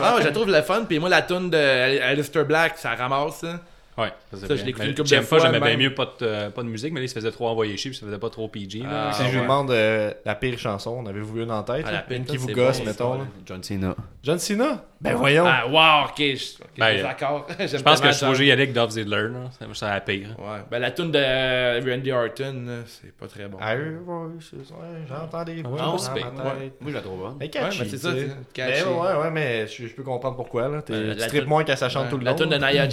Ah, 0.00 0.16
je 0.22 0.28
trouve 0.28 0.48
le 0.50 0.62
fun, 0.62 0.84
puis 0.88 1.00
moi, 1.00 1.08
la 1.08 1.22
tune 1.22 1.50
de 1.50 2.02
Alistair 2.02 2.44
Black, 2.44 2.74
ça 2.78 2.94
ramasse, 2.94 3.38
ça. 3.40 3.60
Ouais, 3.98 4.10
ça, 4.32 4.46
Ça, 4.46 4.56
je 4.56 4.62
l'ai 4.64 4.70
écouté 4.70 4.94
fois, 5.22 5.38
j'aimais 5.38 5.60
bien 5.60 5.76
mieux 5.76 5.94
pas 5.94 6.06
de, 6.06 6.10
euh, 6.24 6.50
pas 6.50 6.62
de 6.62 6.68
musique, 6.68 6.92
mais 6.94 7.00
là, 7.00 7.04
il 7.04 7.08
se 7.08 7.14
faisait 7.14 7.30
trop 7.30 7.48
envoyer 7.48 7.76
chier, 7.76 7.90
puis 7.90 7.98
ça 8.00 8.06
faisait 8.06 8.18
pas 8.18 8.30
trop 8.30 8.48
PG. 8.48 8.82
Ah, 8.86 9.12
Si 9.12 9.24
je 9.24 9.36
vous 9.36 9.42
demande 9.42 9.70
euh, 9.70 10.12
la 10.24 10.34
pire 10.34 10.58
chanson, 10.58 10.96
on 10.98 11.06
avait 11.06 11.20
vous 11.20 11.38
une 11.40 11.50
en 11.50 11.62
tête? 11.62 11.84
Ah, 11.86 11.90
là, 11.92 11.96
la 11.98 12.02
pire, 12.02 12.16
une 12.16 12.24
qui 12.24 12.38
vous 12.38 12.48
gosse, 12.48 12.78
bon, 12.78 12.86
mettons. 12.86 13.18
John 13.44 13.62
Cena. 13.62 13.94
John 14.22 14.38
Cena? 14.38 14.84
Ben 15.00 15.16
voyons. 15.16 15.44
Ah, 15.44 15.66
wow, 15.66 16.04
ok, 16.10 16.16
je 16.18 16.52
Ben, 16.78 16.92
suis 16.94 17.02
d'accord. 17.02 17.44
Je 17.58 17.76
pense 17.78 18.00
que 18.00 18.06
je 18.06 18.12
suis 18.12 18.24
obligé 18.24 18.44
d'y 18.44 18.52
aller 18.52 18.62
avec 18.62 18.72
Dolph 18.72 18.92
Ziggler. 18.92 19.22
là. 19.22 19.50
C'est- 19.58 19.66
C'est 19.74 19.84
la 19.84 20.00
pire. 20.00 20.28
Ouais, 20.38 20.60
ben 20.70 20.78
la 20.78 20.92
tune 20.92 21.10
de 21.10 21.18
euh, 21.20 21.80
Randy 21.84 22.12
Orton, 22.12 22.66
c'est 22.86 23.12
pas 23.16 23.26
très 23.26 23.48
bon. 23.48 23.58
Ah, 23.60 23.74
oui, 23.74 23.82
ouais, 23.82 24.14
ouais, 24.26 24.86
j'entends 25.08 25.42
des 25.42 25.62
voix 25.62 25.76
Ah, 25.80 25.84
dans 25.86 25.98
c'est. 25.98 26.20
Moi, 26.20 26.62
je 26.86 26.92
la 26.92 27.00
trouve 27.00 27.18
bonne. 27.18 27.34
Mais 27.40 27.46
Ouais, 27.46 27.50
catchy, 27.50 27.80
mais 27.82 27.88
c'est 27.88 27.96
ça, 27.98 28.12
tu 28.12 28.28
catchy. 28.54 28.82
Mais 28.86 28.92
ouais, 28.94 29.22
ouais, 29.24 29.30
mais 29.32 29.66
je, 29.66 29.88
je 29.88 29.92
peux 29.92 30.04
comprendre 30.04 30.36
pourquoi. 30.36 30.68
Là. 30.68 30.82
Tu 30.82 30.92
la 30.92 31.26
tripes 31.26 31.40
tune- 31.40 31.48
moins 31.48 31.64
quand 31.64 31.74
ça 31.74 31.88
chante 31.88 32.04
Ouais, 32.04 32.10
tout 32.10 32.18
le 32.18 32.24
La 32.24 32.30
long. 32.30 32.36
tune 32.36 32.50
de. 32.50 32.56
Nia 32.58 32.86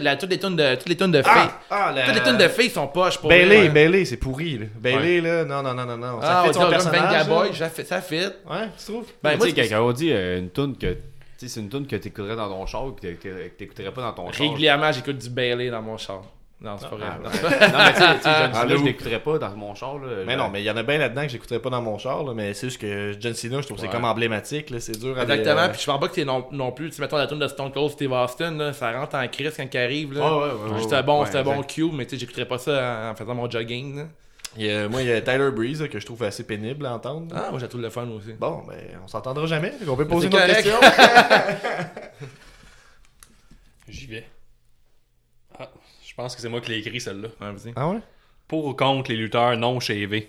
la 0.00 0.16
tune 0.16 0.28
des 0.28 0.38
tunes 0.38 0.54
de, 0.54 0.74
toutes 0.76 0.88
les 0.88 0.96
tunes 0.96 1.10
de 1.10 1.22
filles. 1.22 1.50
Ah, 1.68 1.92
la... 1.92 2.04
Toutes 2.04 2.14
les 2.14 2.22
tunes 2.22 2.38
de 2.38 2.46
filles 2.48 2.70
sont 2.70 2.86
poches 2.86 3.18
pour 3.18 3.28
Bailey. 3.28 3.70
Bailey, 3.70 4.04
c'est 4.04 4.18
pourri. 4.18 4.58
Là. 4.58 4.66
Bailey, 4.78 5.20
là, 5.20 5.44
non, 5.44 5.64
non, 5.64 5.74
non, 5.74 5.84
non, 5.84 5.96
non. 5.96 6.20
Ça 6.22 6.28
Ah, 6.40 6.42
fait 6.44 6.50
on 6.50 6.52
son 6.52 6.58
dirait 6.60 6.70
personnage. 6.70 7.52
Ça 7.58 7.70
ça 7.84 8.00
fit. 8.00 8.14
Ouais, 8.48 8.68
tu 8.78 8.84
trouves? 8.92 9.06
Ben, 9.20 9.32
tu 9.32 9.36
moi, 9.38 9.46
sais, 9.48 9.52
c'est- 9.56 9.68
quand 9.68 9.84
on 9.84 9.90
dit 9.92 10.12
euh, 10.12 10.38
une 10.38 10.50
tune 10.50 10.75
que. 10.78 10.92
Tu 11.38 11.46
sais, 11.46 11.48
c'est 11.48 11.60
une 11.60 11.68
tune 11.68 11.86
que 11.86 11.96
t'écouterais 11.96 12.36
dans 12.36 12.48
ton 12.48 12.64
char 12.66 12.86
ou 12.86 12.92
que 12.92 13.00
t'é- 13.00 13.14
que 13.16 13.48
t'écouterais 13.48 13.92
pas 13.92 14.00
dans 14.02 14.12
ton 14.12 14.32
char. 14.32 14.46
régulièrement, 14.48 14.90
j'écoute 14.92 15.18
du 15.18 15.28
Bailey 15.28 15.68
dans 15.70 15.82
mon 15.82 15.96
char. 15.98 16.22
Non, 16.58 16.76
c'est 16.78 16.88
pas 16.88 16.96
vrai. 16.96 17.06
Ah, 17.10 17.18
Non, 17.22 17.28
mais 17.28 17.92
tu 17.92 17.98
sais, 17.98 18.06
John 18.06 18.20
Ah, 18.24 18.50
Cena, 18.54 18.64
là, 18.64 18.76
je 18.78 18.82
l'écouterais 18.84 19.20
pas 19.20 19.38
dans 19.38 19.50
mon 19.50 19.74
char. 19.74 19.98
Là, 19.98 20.06
Mais 20.26 20.36
non, 20.36 20.48
mais 20.48 20.62
il 20.62 20.64
y 20.64 20.70
en 20.70 20.76
a 20.78 20.82
bien 20.82 20.96
là-dedans 20.96 21.20
que 21.24 21.28
j'écouterais 21.28 21.58
pas 21.58 21.68
dans 21.68 21.82
mon 21.82 21.98
char, 21.98 22.24
là, 22.24 22.32
mais 22.32 22.54
c'est 22.54 22.68
juste 22.68 22.80
que 22.80 23.14
John 23.20 23.34
Cena, 23.34 23.60
je 23.60 23.66
trouve 23.66 23.76
que 23.76 23.82
c'est 23.82 23.90
comme 23.92 24.06
emblématique, 24.06 24.70
là, 24.70 24.80
c'est 24.80 24.98
dur 24.98 25.18
à 25.18 25.22
Exactement, 25.24 25.58
euh, 25.60 25.68
puis 25.68 25.80
je 25.82 25.84
pense 25.84 26.00
pas 26.00 26.08
que 26.08 26.14
c'est 26.14 26.24
non, 26.24 26.46
non 26.52 26.72
plus, 26.72 26.88
tu 26.88 27.02
mettons 27.02 27.18
la 27.18 27.26
tune 27.26 27.38
de 27.40 27.48
Stone 27.48 27.70
Cold 27.70 27.90
Steve 27.90 28.10
Austin, 28.12 28.52
là, 28.52 28.72
ça 28.72 28.90
rentre 28.98 29.16
en 29.16 29.28
crise 29.28 29.52
quand 29.54 29.68
il 29.70 29.76
arrive. 29.78 30.14
Là. 30.14 30.20
Ouais, 30.24 30.38
ouais, 30.46 30.52
ouais, 30.54 30.70
ouais, 30.76 30.82
c'est 30.88 30.94
un 30.96 31.02
bon, 31.02 31.22
un 31.22 31.42
bon 31.42 31.62
cue, 31.62 31.90
mais 31.92 32.06
tu 32.06 32.12
sais, 32.12 32.20
j'écouterais 32.20 32.46
pas 32.46 32.56
ça 32.56 33.08
en, 33.08 33.10
en 33.10 33.14
faisant 33.14 33.34
mon 33.34 33.50
jogging. 33.50 34.06
Moi, 34.56 35.02
il 35.02 35.08
y 35.08 35.12
a 35.12 35.20
Tyler 35.20 35.50
Breeze 35.50 35.82
là, 35.82 35.88
que 35.88 35.98
je 36.00 36.06
trouve 36.06 36.22
assez 36.22 36.44
pénible 36.46 36.86
à 36.86 36.94
entendre. 36.94 37.34
Ah, 37.36 37.50
moi 37.50 37.58
j'ai 37.60 37.68
tout 37.68 37.78
le 37.78 37.90
fun 37.90 38.08
aussi. 38.08 38.32
Bon, 38.32 38.62
ben, 38.66 38.76
on 39.04 39.08
s'entendra 39.08 39.46
jamais. 39.46 39.72
On 39.86 39.96
peut 39.96 40.06
poser 40.06 40.26
une 40.26 40.32
C'est 40.32 40.38
autre 40.38 40.46
correct. 40.46 40.62
question. 40.64 40.80
J'y 43.88 44.06
vais. 44.06 44.26
Ah, 45.58 45.70
je 46.06 46.14
pense 46.14 46.34
que 46.34 46.40
c'est 46.42 46.48
moi 46.48 46.60
qui 46.60 46.70
l'ai 46.70 46.78
écrit, 46.78 47.00
celle-là. 47.00 47.28
Ouais, 47.40 47.72
ah 47.76 47.88
ouais? 47.90 48.00
Pour 48.48 48.64
ou 48.66 48.74
contre 48.74 49.10
les 49.10 49.16
lutteurs 49.16 49.56
non 49.56 49.80
chavés? 49.80 50.28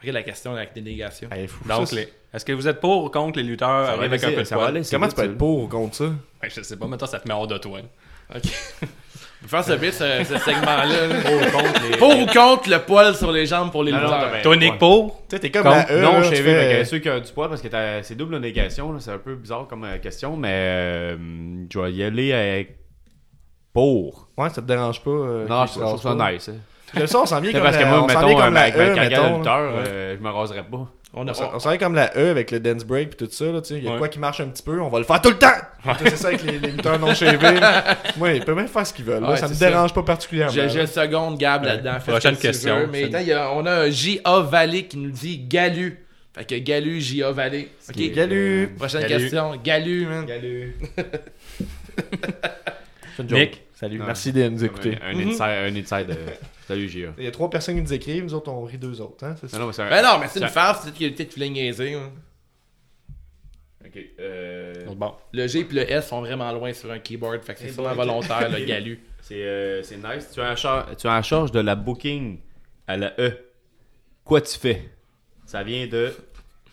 Regarde 0.00 0.14
la 0.14 0.22
question 0.22 0.54
avec 0.54 0.74
délégation. 0.74 1.28
Hey, 1.32 1.48
fou. 1.48 1.66
Donc, 1.68 1.88
Ça, 1.88 1.96
les... 1.96 2.08
est-ce 2.32 2.44
que 2.44 2.52
vous 2.52 2.68
êtes 2.68 2.80
pour 2.80 3.04
ou 3.04 3.10
contre 3.10 3.38
les 3.38 3.44
lutteurs? 3.44 3.88
Avec 4.00 4.22
un 4.22 4.32
peu 4.32 4.42
de 4.42 4.48
Comment 4.90 5.08
tu 5.08 5.14
peux 5.14 5.22
ça. 5.22 5.24
être 5.24 5.38
pour 5.38 5.62
ou 5.62 5.68
contre 5.68 5.94
ça? 5.96 6.04
Ouais, 6.04 6.50
je 6.50 6.60
sais 6.62 6.76
pas, 6.76 6.86
maintenant 6.86 7.06
ça 7.06 7.18
te 7.18 7.26
met 7.26 7.34
hors 7.34 7.46
de 7.48 7.58
toi. 7.58 7.80
Ok. 8.34 8.42
Faire 9.46 9.62
ce 9.64 9.72
bit, 9.74 9.92
ce, 9.92 10.24
ce 10.24 10.36
segment-là. 10.38 10.84
là. 10.86 11.14
Pour 11.22 11.32
ou 11.34 11.50
contre 11.62 11.82
les. 11.90 11.96
Pour 11.96 12.18
ou 12.18 12.26
contre 12.26 12.68
le 12.70 12.78
poil 12.80 13.14
sur 13.14 13.30
les 13.30 13.46
jambes 13.46 13.70
pour 13.70 13.84
les 13.84 13.92
Non, 13.92 14.00
lutteurs. 14.00 14.20
non, 14.44 14.50
Ouais. 14.50 14.78
pour? 14.78 15.22
Tu 15.28 15.36
sais, 15.36 15.40
t'es 15.40 15.50
comme 15.50 15.62
Contre- 15.62 15.86
la 15.88 15.94
E. 15.96 16.02
non, 16.02 16.22
sais, 16.24 16.36
fais- 16.36 16.42
mais 16.42 16.84
ceux 16.84 16.98
qui 16.98 17.08
ont 17.08 17.20
du 17.20 17.32
poids, 17.32 17.48
parce 17.48 17.62
que 17.62 17.68
t'as- 17.68 18.02
c'est 18.02 18.16
double 18.16 18.38
négation, 18.40 18.92
là, 18.92 18.98
c'est 19.00 19.12
un 19.12 19.18
peu 19.18 19.36
bizarre 19.36 19.66
comme 19.68 19.84
euh, 19.84 19.98
question, 19.98 20.36
mais 20.36 20.50
euh, 20.52 21.16
je 21.72 21.78
vais 21.78 21.92
y 21.92 22.02
aller 22.02 22.32
avec 22.32 22.78
pour. 23.72 24.28
Ouais, 24.36 24.48
ça 24.50 24.60
te 24.62 24.66
dérange 24.66 25.02
pas. 25.02 25.10
euh, 25.10 25.46
non, 25.46 25.66
je 25.66 25.78
trouve 25.80 26.00
ça 26.00 26.14
nice. 26.32 26.48
hein. 26.48 26.54
Le 26.98 27.06
son, 27.06 27.18
on 27.18 27.26
s'en 27.26 27.40
vient 27.40 27.50
C'est 27.50 27.58
comme 27.58 27.64
parce 27.64 27.76
que 27.76 27.82
la, 27.82 27.88
moi, 27.90 28.06
mettons, 28.06 28.34
comme 28.34 28.54
la 28.54 28.60
avec 28.62 28.76
ma 28.76 28.82
E, 28.82 28.94
mettons. 28.94 29.36
lutteur, 29.38 29.58
euh, 29.86 30.16
je 30.18 30.22
me 30.24 30.30
raserais 30.30 30.62
pas. 30.64 30.88
On 31.14 31.26
a, 31.26 31.30
On 31.30 31.34
s'en- 31.34 31.50
on 31.54 31.58
s'en 31.58 31.70
vient 31.70 31.78
comme 31.78 31.94
la 31.94 32.14
E 32.18 32.30
avec 32.30 32.50
le 32.50 32.60
dance 32.60 32.84
break 32.84 33.16
puis 33.16 33.26
tout 33.26 33.32
ça, 33.32 33.46
là, 33.46 33.62
tu 33.62 33.68
sais. 33.68 33.78
Il 33.78 33.84
y 33.84 33.88
a 33.88 33.92
Ouais. 33.92 33.98
quoi 33.98 34.08
qui 34.08 34.18
marche 34.18 34.40
un 34.40 34.48
petit 34.48 34.62
peu, 34.62 34.78
on 34.80 34.88
va 34.90 34.98
le 34.98 35.04
faire 35.06 35.22
tout 35.22 35.30
le 35.30 35.38
temps! 35.38 35.46
C'est 36.00 36.16
ça 36.16 36.28
avec 36.28 36.42
les, 36.44 36.58
les 36.58 36.70
lutteurs 36.72 36.98
non 36.98 37.14
chavés. 37.14 37.58
Moi, 38.18 38.32
ils 38.34 38.44
peuvent 38.44 38.56
même 38.56 38.68
faire 38.68 38.86
ce 38.86 38.92
qu'ils 38.92 39.06
veulent, 39.06 39.22
là. 39.22 39.30
Ouais, 39.30 39.36
ça 39.38 39.48
me 39.48 39.54
ça. 39.54 39.68
dérange 39.70 39.94
pas 39.94 40.02
particulièrement. 40.02 40.52
je, 40.52 40.68
je 40.68 40.84
seconde 40.86 41.38
Gab 41.38 41.64
là-dedans. 41.64 41.96
Prochaine 42.06 42.36
que 42.36 42.42
question. 42.42 42.80
veux. 42.80 42.86
Mais 42.88 43.08
y 43.08 43.32
a- 43.32 43.50
on 43.52 43.64
a 43.64 43.72
un 43.84 43.90
J.A. 43.90 44.40
Vallée 44.40 44.84
qui 44.86 44.98
nous 44.98 45.10
dit 45.10 45.38
Galu. 45.38 46.04
Fait 46.36 46.44
que 46.44 46.54
Galu, 46.56 47.00
J.A. 47.00 47.32
Vallée. 47.32 47.70
Ok. 47.88 48.12
Galu! 48.12 48.74
Prochaine 48.78 49.00
Galu. 49.06 49.14
question. 49.18 49.56
Galu, 49.64 50.06
man. 50.06 50.26
Galu! 50.26 50.76
Une. 53.18 53.26
Nick? 53.34 53.62
Salut, 53.74 53.98
Ouais. 54.00 54.06
merci 54.06 54.32
de 54.32 54.48
nous 54.48 54.64
écouter. 54.64 54.98
Un, 55.02 55.16
un 55.16 55.28
inside. 55.28 55.42
Un 55.42 55.76
inside 55.76 56.10
euh, 56.10 56.30
salut, 56.68 56.88
Gia. 56.88 57.12
Il 57.18 57.24
y 57.24 57.26
a 57.26 57.30
trois 57.30 57.50
personnes 57.50 57.74
qui 57.76 57.82
nous 57.82 57.92
écrivent, 57.92 58.24
nous 58.24 58.34
autres 58.34 58.50
on 58.52 58.64
rit 58.64 58.78
deux 58.78 59.00
autres, 59.00 59.24
hein? 59.24 59.34
C'est 59.40 59.48
ça? 59.48 59.58
Non, 59.58 59.66
non, 59.66 59.72
mais 59.76 59.90
Ben 59.90 60.02
non, 60.02 60.18
mais 60.20 60.28
c'est 60.28 60.38
une 60.40 60.46
Ça- 60.46 60.52
farce, 60.52 60.84
c'est 60.84 60.94
peut-être 60.94 61.16
que 61.16 61.22
tu 61.24 61.34
voulais 61.34 61.48
niaiser. 61.50 61.94
hein. 61.94 62.12
Ok. 63.84 63.98
Euh, 64.20 64.74
Bon. 64.96 65.14
Le 65.32 65.46
G 65.46 65.60
et 65.60 65.72
le 65.72 65.90
S 65.90 66.08
sont 66.08 66.20
vraiment 66.20 66.50
loin 66.52 66.72
sur 66.72 66.90
un 66.90 66.98
keyboard, 66.98 67.42
fait 67.42 67.54
que 67.54 67.60
c'est 67.60 67.66
Eh 67.68 67.72
sûrement 67.72 67.94
boy. 67.94 68.06
volontaire, 68.06 68.50
le 68.50 68.64
Galu. 68.66 69.00
C'est 69.22 69.42
euh, 69.42 69.82
c'est 69.82 69.96
nice. 69.96 70.30
Tu 70.32 70.40
as, 70.40 70.52
en 70.52 70.56
char- 70.56 70.96
tu 70.96 71.06
en 71.08 71.22
charge 71.22 71.52
de 71.52 71.60
la 71.60 71.74
booking 71.74 72.38
à 72.86 72.96
la 72.96 73.12
E. 73.20 73.32
Quoi 74.24 74.40
tu 74.40 74.58
fais? 74.58 74.90
Ça 75.46 75.62
vient 75.62 75.86
de 75.86 76.12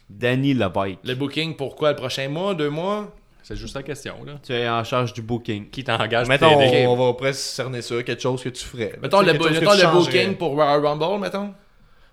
Danny 0.09 0.53
Lebike. 0.53 0.99
Le 1.03 1.13
booking, 1.15 1.55
pourquoi? 1.55 1.91
Le 1.91 1.95
prochain 1.95 2.27
mois, 2.27 2.53
deux 2.53 2.69
mois? 2.69 3.13
C'est 3.47 3.55
juste 3.55 3.75
la 3.75 3.83
question, 3.83 4.15
là. 4.25 4.39
Tu 4.41 4.53
es 4.53 4.67
en 4.67 4.83
charge 4.83 5.13
du 5.13 5.21
booking. 5.21 5.69
Qui 5.69 5.83
t'engage 5.83 6.23
pour 6.23 6.29
Mettons, 6.29 6.57
on, 6.57 6.93
on 6.93 6.95
va 6.95 7.13
presque 7.13 7.41
cerner 7.41 7.83
ça, 7.83 8.01
quelque 8.01 8.19
chose 8.19 8.41
que 8.41 8.49
tu 8.49 8.65
ferais. 8.65 8.97
Mettons 8.99 9.21
le, 9.21 9.33
mettons 9.33 9.49
le 9.49 9.91
booking 9.93 10.35
pour 10.35 10.53
Royal 10.53 10.83
Rumble, 10.83 11.19
mettons. 11.21 11.53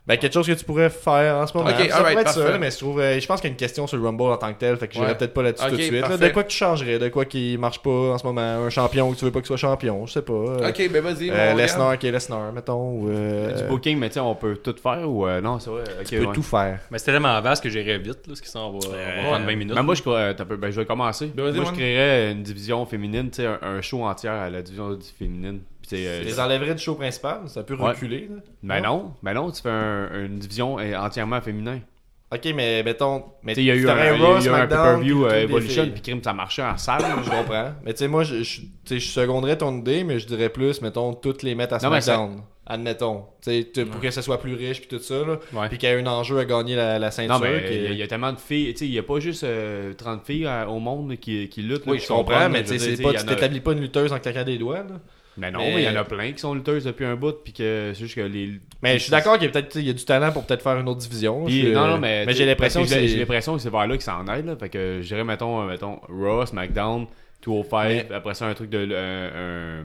Ben, 0.05 0.17
quelque 0.19 0.33
chose 0.33 0.49
que 0.49 0.53
tu 0.53 0.65
pourrais 0.65 0.91
faire 0.91 1.37
en 1.37 1.47
ce 1.47 1.57
moment. 1.57 1.71
Ok, 1.71 1.77
ça 1.77 1.97
alright, 1.99 2.19
pourrait 2.19 2.23
être 2.23 2.31
ça, 2.33 2.59
mais 2.59 2.73
je, 2.73 2.79
trouve, 2.79 2.99
euh, 3.01 3.21
je 3.21 3.25
pense 3.29 3.41
qu'il 3.41 3.49
y 3.49 3.53
a 3.53 3.55
une 3.55 3.57
question 3.57 3.87
sur 3.87 3.97
le 3.99 4.03
Rumble 4.05 4.23
en 4.33 4.37
tant 4.37 4.53
que 4.53 4.59
tel, 4.59 4.77
fait 4.77 4.89
que 4.89 4.95
j'irai 4.95 5.07
Ouais. 5.07 5.15
peut-être 5.15 5.33
pas 5.33 5.43
là-dessus 5.45 5.65
tout 5.69 5.77
de 5.77 5.81
suite. 5.81 6.01
là. 6.01 6.17
de 6.17 6.29
quoi 6.31 6.43
que 6.43 6.49
tu 6.49 6.57
changerais, 6.57 6.99
de 6.99 7.09
quoi 7.09 7.25
qui 7.25 7.57
marche 7.57 7.79
pas 7.81 7.91
en 8.13 8.19
ce 8.19 8.27
moment, 8.27 8.41
un 8.41 8.69
champion 8.69 9.13
que 9.13 9.17
tu 9.17 9.25
veux 9.25 9.31
pas 9.31 9.39
qu'il 9.39 9.47
soit 9.47 9.57
champion, 9.59 10.05
je 10.07 10.15
sais 10.15 10.23
pas. 10.23 10.33
euh, 10.33 10.69
Ok, 10.71 10.91
ben 10.91 11.03
vas-y. 11.05 11.31
euh, 11.31 11.55
Lesnar 11.55 11.97
qui 11.99 12.09
est 12.09 12.11
Lesnar, 12.11 12.53
mettons. 12.53 12.91
Ou, 12.99 13.11
euh, 13.11 13.55
Du 13.63 13.69
booking, 13.69 13.97
mais 13.97 14.09
tu 14.09 14.15
sais, 14.15 14.21
on 14.21 14.35
peut 14.35 14.57
tout 14.57 14.75
faire 14.83 15.09
ou 15.09 15.25
euh, 15.25 15.41
non, 15.41 15.61
c'est 15.61 15.71
vrai. 15.71 15.85
Ok, 16.01 16.07
tu 16.07 16.19
peux 16.19 16.27
ouais. 16.27 16.33
tout 16.35 16.43
faire. 16.43 16.81
Mais 16.91 16.99
c'était 16.99 17.13
tellement 17.13 17.41
vaste 17.41 17.63
que 17.63 17.71
j'irais 17.71 17.99
vite, 17.99 18.27
là, 18.27 18.35
ce 18.35 18.43
qui 18.43 18.49
s'en 18.49 18.73
va, 18.73 18.79
on 18.85 18.91
va 19.23 19.29
prendre 19.29 19.47
20 19.47 19.55
minutes. 19.57 19.75
Mais 19.77 19.83
moi, 19.85 19.95
je, 19.95 20.01
crois- 20.01 20.35
t'as 20.35 20.45
peu- 20.45 20.57
ben, 20.57 20.73
je 20.73 20.81
vais 20.81 20.87
commencer. 20.87 21.31
Ben, 21.33 21.45
vas-y, 21.45 21.61
moi, 21.61 21.67
je 21.69 21.73
créerais 21.79 22.33
une 22.33 22.43
division 22.43 22.85
féminine, 22.87 23.31
tu 23.31 23.43
sais, 23.43 23.47
un, 23.47 23.59
un 23.63 23.81
show 23.81 24.03
entier 24.05 24.31
à 24.31 24.51
la 24.51 24.63
division 24.63 24.99
féminine. 25.17 25.61
Euh, 25.93 26.23
les 26.23 26.41
enlèverais 26.41 26.75
du 26.75 26.83
show 26.83 26.95
principal, 26.95 27.41
c'est 27.47 27.61
un 27.61 27.63
peu 27.65 27.75
Ouais. 27.75 27.89
reculé. 27.91 28.29
Là. 28.31 28.37
Ben 28.63 28.81
non, 28.81 29.13
ben 29.23 29.35
non, 29.35 29.51
tu 29.51 29.63
fais 29.63 29.69
un- 29.71 30.25
une 30.27 30.39
division 30.39 30.79
euh, 30.79 30.97
entièrement 30.97 31.41
féminin. 31.41 31.81
Ok, 32.35 32.51
mais 32.55 32.83
mettons. 32.83 33.25
Mais 33.43 33.53
il 33.55 33.65
y 33.65 33.71
a 33.71 33.75
eu 33.75 33.87
un, 33.89 33.93
un 33.95 34.67
pay-per-view 34.67 35.27
euh, 35.27 35.43
Evolution, 35.43 35.89
puis 35.93 36.01
crime, 36.01 36.23
ça 36.25 36.33
marchait 36.33 36.63
en 36.63 36.79
salle. 36.79 37.03
Je 37.23 37.29
comprends. 37.31 37.73
Mais 37.85 37.93
tu 37.93 37.99
sais, 37.99 38.09
moi, 38.09 38.25
je, 38.25 38.43
je, 38.43 38.61
tu 38.63 38.67
sais, 38.87 38.99
je 39.01 39.09
seconderais 39.11 39.59
ton 39.59 39.79
idée, 39.81 40.03
mais 40.03 40.19
je 40.19 40.27
dirais 40.27 40.49
plus, 40.49 40.81
mettons, 40.81 41.13
toutes 41.13 41.43
les 41.43 41.55
mettre 41.55 41.75
à 41.75 41.91
mais 41.91 42.01
SmackDown. 42.01 42.43
Admettons. 42.65 43.25
Pour 43.91 44.01
que 44.01 44.11
ça 44.11 44.23
soit 44.23 44.41
plus 44.41 44.55
riche, 44.55 44.81
puis 44.81 44.89
tout 44.89 45.03
ça, 45.03 45.17
là. 45.27 45.39
Puis 45.69 45.77
qu'il 45.77 45.89
y 45.91 45.93
ait 45.93 46.01
un 46.01 46.07
enjeu 46.07 46.39
à 46.39 46.45
gagner 46.47 46.75
la, 46.75 46.99
la 46.99 47.11
ceinture. 47.11 47.35
Non, 47.35 47.41
mais 47.41 47.65
il 47.71 47.83
y, 47.83 47.87
a- 47.87 47.91
il 47.91 47.99
y 47.99 48.03
a 48.03 48.07
tellement 48.07 48.33
de 48.33 48.39
filles, 48.39 48.73
tu 48.73 48.79
sais, 48.79 48.87
il 48.87 48.93
y 48.95 48.99
a 48.99 49.03
pas 49.03 49.19
juste 49.21 49.45
euh, 49.45 49.93
30 49.93 50.25
filles 50.25 50.47
euh, 50.47 50.65
au 50.67 50.79
monde 50.79 51.17
qui, 51.17 51.49
qui 51.51 51.61
luttent. 51.61 51.85
là, 51.85 51.93
Oui, 51.93 51.99
qui 51.99 52.05
je 52.05 52.09
comprends, 52.09 52.49
mais 52.49 52.65
tu 52.65 52.79
sais, 52.79 52.95
tu 52.97 53.27
t'établis 53.27 53.61
pas 53.61 53.73
une 53.73 53.81
lutteuse 53.81 54.11
en 54.13 54.19
claquant 54.21 54.45
des 54.45 54.57
doigts, 54.57 54.79
là. 54.79 55.01
Mais 55.39 55.51
non, 55.51 55.61
Mais- 55.61 55.75
mais 55.75 55.83
il 55.83 55.85
y 55.85 55.89
en 55.89 55.97
a 55.97 56.05
plein 56.05 56.33
qui 56.33 56.39
sont 56.39 56.55
lutteuses 56.55 56.85
depuis 56.85 57.05
un 57.07 57.17
bout, 57.17 57.33
puis 57.43 57.53
que 57.55 57.93
c'est 57.95 58.01
juste 58.01 58.15
que 58.17 58.21
les. 58.21 58.61
Mais 58.83 58.95
je 58.99 59.05
suis 59.05 59.11
d'accord 59.11 59.35
qu'il 59.39 59.45
y 59.47 59.49
a 59.49 59.53
peut-être 59.53 59.77
il 59.77 59.87
y 59.87 59.91
a 59.91 59.95
du 59.95 60.05
talent 60.05 60.31
pour 60.31 60.45
peut-être 60.45 60.63
faire 60.63 60.77
une 60.79 60.89
autre 60.89 61.01
division. 61.01 61.45
Puis, 61.47 61.63
Je- 61.63 61.73
non, 61.73 61.87
non, 61.87 61.99
mais. 61.99 62.27
mais 62.27 62.35
j'ai 62.35 62.45
l'impression 62.45 62.83
que 62.83 62.89
j'ai- 62.89 63.17
l'impression 63.17 63.55
que 63.57 63.63
c'est 63.63 63.71
vers 63.71 63.87
là 63.87 63.95
qu'ils 63.95 64.03
s'en 64.03 64.27
aident, 64.29 64.47
là. 64.47 64.57
Fait 64.57 64.69
que 64.69 64.99
je 65.01 65.07
dirais, 65.07 65.25
mettons, 65.25 65.63
euh, 65.63 65.67
mettons, 65.71 66.01
Raw, 66.09 66.45
SmackDown, 66.45 67.07
205, 67.43 68.07
après 68.13 68.35
ça, 68.35 68.47
un 68.47 68.55
truc 68.55 68.69
de. 68.71 68.87
euh, 68.91 69.81
un, 69.83 69.85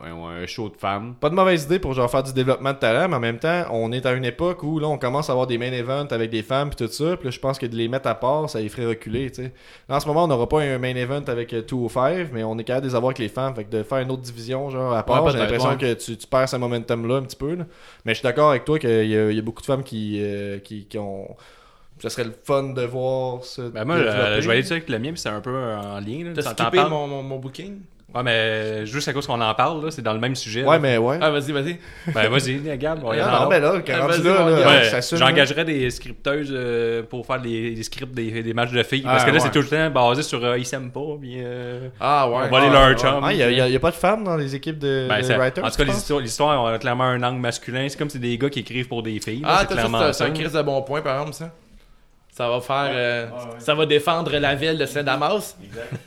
un, 0.00 0.14
un 0.14 0.46
show 0.46 0.68
de 0.70 0.76
femmes. 0.76 1.14
Pas 1.20 1.28
de 1.28 1.34
mauvaise 1.34 1.64
idée 1.64 1.78
pour 1.78 1.92
genre 1.92 2.10
faire 2.10 2.22
du 2.22 2.32
développement 2.32 2.72
de 2.72 2.78
talent, 2.78 3.08
mais 3.08 3.16
en 3.16 3.20
même 3.20 3.38
temps, 3.38 3.64
on 3.70 3.92
est 3.92 4.06
à 4.06 4.12
une 4.12 4.24
époque 4.24 4.62
où 4.62 4.78
là, 4.78 4.88
on 4.88 4.96
commence 4.98 5.28
à 5.28 5.32
avoir 5.32 5.46
des 5.46 5.58
main 5.58 5.70
events 5.72 6.06
avec 6.10 6.30
des 6.30 6.42
femmes 6.42 6.70
puis 6.70 6.86
tout 6.86 6.90
ça. 6.92 7.16
Puis 7.16 7.26
là, 7.26 7.30
je 7.30 7.38
pense 7.38 7.58
que 7.58 7.66
de 7.66 7.76
les 7.76 7.88
mettre 7.88 8.08
à 8.08 8.14
part, 8.14 8.48
ça 8.48 8.58
les 8.60 8.68
ferait 8.70 8.86
reculer, 8.86 9.30
tu 9.30 9.42
sais. 9.42 9.52
Là, 9.88 9.96
en 9.96 10.00
ce 10.00 10.06
moment, 10.06 10.24
on 10.24 10.28
n'aura 10.28 10.48
pas 10.48 10.62
un 10.62 10.78
main 10.78 10.96
event 10.96 11.22
avec 11.28 11.52
euh, 11.52 11.62
205, 11.62 12.28
mais 12.32 12.42
on 12.42 12.58
est 12.58 12.64
capable 12.64 12.84
de 12.86 12.90
les 12.90 12.96
avoir 12.96 13.10
avec 13.10 13.18
les 13.18 13.28
femmes. 13.28 13.54
Fait 13.54 13.64
que 13.64 13.70
de 13.70 13.82
faire 13.82 13.98
une 13.98 14.10
autre 14.10 14.22
division, 14.22 14.70
genre 14.70 14.94
à 14.94 15.02
part, 15.04 15.22
Ouais, 15.24 15.30
j'ai 15.32 15.38
l'impression 15.38 15.70
ouais. 15.70 15.76
que 15.76 15.92
tu, 15.94 16.16
tu 16.16 16.26
perds 16.26 16.48
ce 16.48 16.56
momentum-là 16.56 17.16
un 17.16 17.22
petit 17.22 17.36
peu. 17.36 17.54
là. 17.54 17.64
Mais 18.04 18.12
je 18.14 18.18
suis 18.20 18.24
d'accord 18.24 18.50
avec 18.50 18.64
toi 18.64 18.78
qu'il 18.78 19.04
y, 19.04 19.10
y 19.12 19.38
a 19.38 19.42
beaucoup 19.42 19.60
de 19.60 19.66
femmes 19.66 19.82
qui, 19.84 20.18
euh, 20.22 20.58
qui, 20.58 20.86
qui 20.86 20.98
ont. 20.98 21.36
Ça 21.98 22.10
serait 22.10 22.24
le 22.24 22.34
fun 22.42 22.64
de 22.72 22.82
voir 22.82 23.44
ça. 23.44 23.62
Ben 23.72 23.84
moi, 23.84 23.94
euh, 23.96 24.40
je 24.40 24.46
vais 24.46 24.54
aller 24.54 24.62
dessus 24.62 24.72
avec 24.72 24.88
le 24.88 24.98
mien, 24.98 25.10
puis 25.12 25.20
c'est 25.20 25.28
un 25.28 25.40
peu 25.40 25.54
en 25.54 26.00
lien. 26.00 26.24
Là. 26.24 26.30
T'as 26.34 26.42
skippé 26.42 26.82
mon, 26.88 27.06
mon, 27.06 27.22
mon 27.22 27.36
booking? 27.38 27.78
Ouais, 28.14 28.22
mais 28.22 28.84
juste 28.84 29.08
à 29.08 29.12
cause 29.14 29.26
qu'on 29.26 29.40
en 29.40 29.54
parle, 29.54 29.84
là, 29.84 29.90
c'est 29.90 30.02
dans 30.02 30.12
le 30.12 30.18
même 30.20 30.36
sujet. 30.36 30.62
Ouais, 30.64 30.74
là. 30.74 30.78
mais 30.78 30.98
ouais. 30.98 31.18
Ah, 31.20 31.30
vas-y, 31.30 31.50
vas-y. 31.52 31.78
Ben 32.12 32.28
vas-y, 32.28 32.70
regarde. 32.70 33.00
on 33.02 33.12
y 33.14 33.18
Non, 33.18 33.48
mais 33.48 33.58
là, 33.58 33.74
quand 33.86 33.92
Ah, 34.02 34.06
vas-y, 34.06 34.22
là. 34.22 34.44
Ouais. 34.92 35.00
J'engagerais 35.12 35.64
des 35.64 35.88
scripteuses 35.90 36.50
euh, 36.52 37.02
pour 37.02 37.24
faire 37.26 37.40
des, 37.40 37.70
des 37.70 37.82
scripts 37.82 38.12
des, 38.14 38.42
des 38.42 38.52
matchs 38.54 38.72
de 38.72 38.82
filles. 38.82 39.02
Parce 39.02 39.22
Ah, 39.22 39.26
que 39.26 39.30
là, 39.30 39.36
ouais. 39.38 39.40
c'est 39.40 39.50
tout 39.50 39.60
le 39.60 39.66
temps 39.68 39.90
basé 39.90 40.22
sur 40.22 40.44
euh, 40.44 40.58
ils 40.58 40.66
s'aiment 40.66 40.90
pas. 40.90 41.00
Puis, 41.20 41.36
euh, 41.38 41.88
Ah, 42.00 42.28
ouais. 42.28 42.34
on 42.46 42.50
va 42.50 42.58
aller 42.58 42.66
Ah, 42.70 42.72
leur 42.72 42.88
ouais. 42.88 42.96
chum. 42.96 43.20
Ah, 43.24 43.32
il 43.32 43.36
n'y 43.38 43.60
a, 43.60 43.68
y 43.68 43.76
a 43.76 43.80
pas 43.80 43.90
de 43.90 43.96
femmes 43.96 44.24
dans 44.24 44.36
les 44.36 44.54
équipes 44.54 44.78
de, 44.78 45.06
Ben, 45.08 45.20
de 45.20 45.34
writers. 45.34 45.64
en 45.64 45.70
tout 45.70 45.76
cas, 45.76 45.84
l'histoire, 45.84 46.20
l'histoire 46.20 46.66
a 46.66 46.78
clairement 46.78 47.04
un 47.04 47.22
angle 47.22 47.40
masculin. 47.40 47.86
C'est 47.88 47.96
comme 47.98 48.10
si 48.10 48.14
c'est 48.18 48.18
des 48.22 48.36
gars 48.36 48.50
qui 48.50 48.60
écrivent 48.60 48.88
pour 48.88 49.02
des 49.02 49.18
filles. 49.20 49.40
là, 49.40 49.64
Ah, 49.66 50.12
c'est 50.12 50.24
un 50.24 50.30
crise 50.32 50.52
de 50.52 50.62
bon 50.62 50.82
point, 50.82 51.00
par 51.00 51.14
exemple, 51.18 51.34
ça. 51.34 51.50
Ça 52.34 52.48
va 52.48 52.60
faire. 52.60 52.90
euh, 52.94 53.26
Ça 53.58 53.74
va 53.74 53.84
défendre 53.86 54.30
la 54.36 54.54
ville 54.54 54.78
de 54.78 54.86
Saint-Damas. 54.86 55.56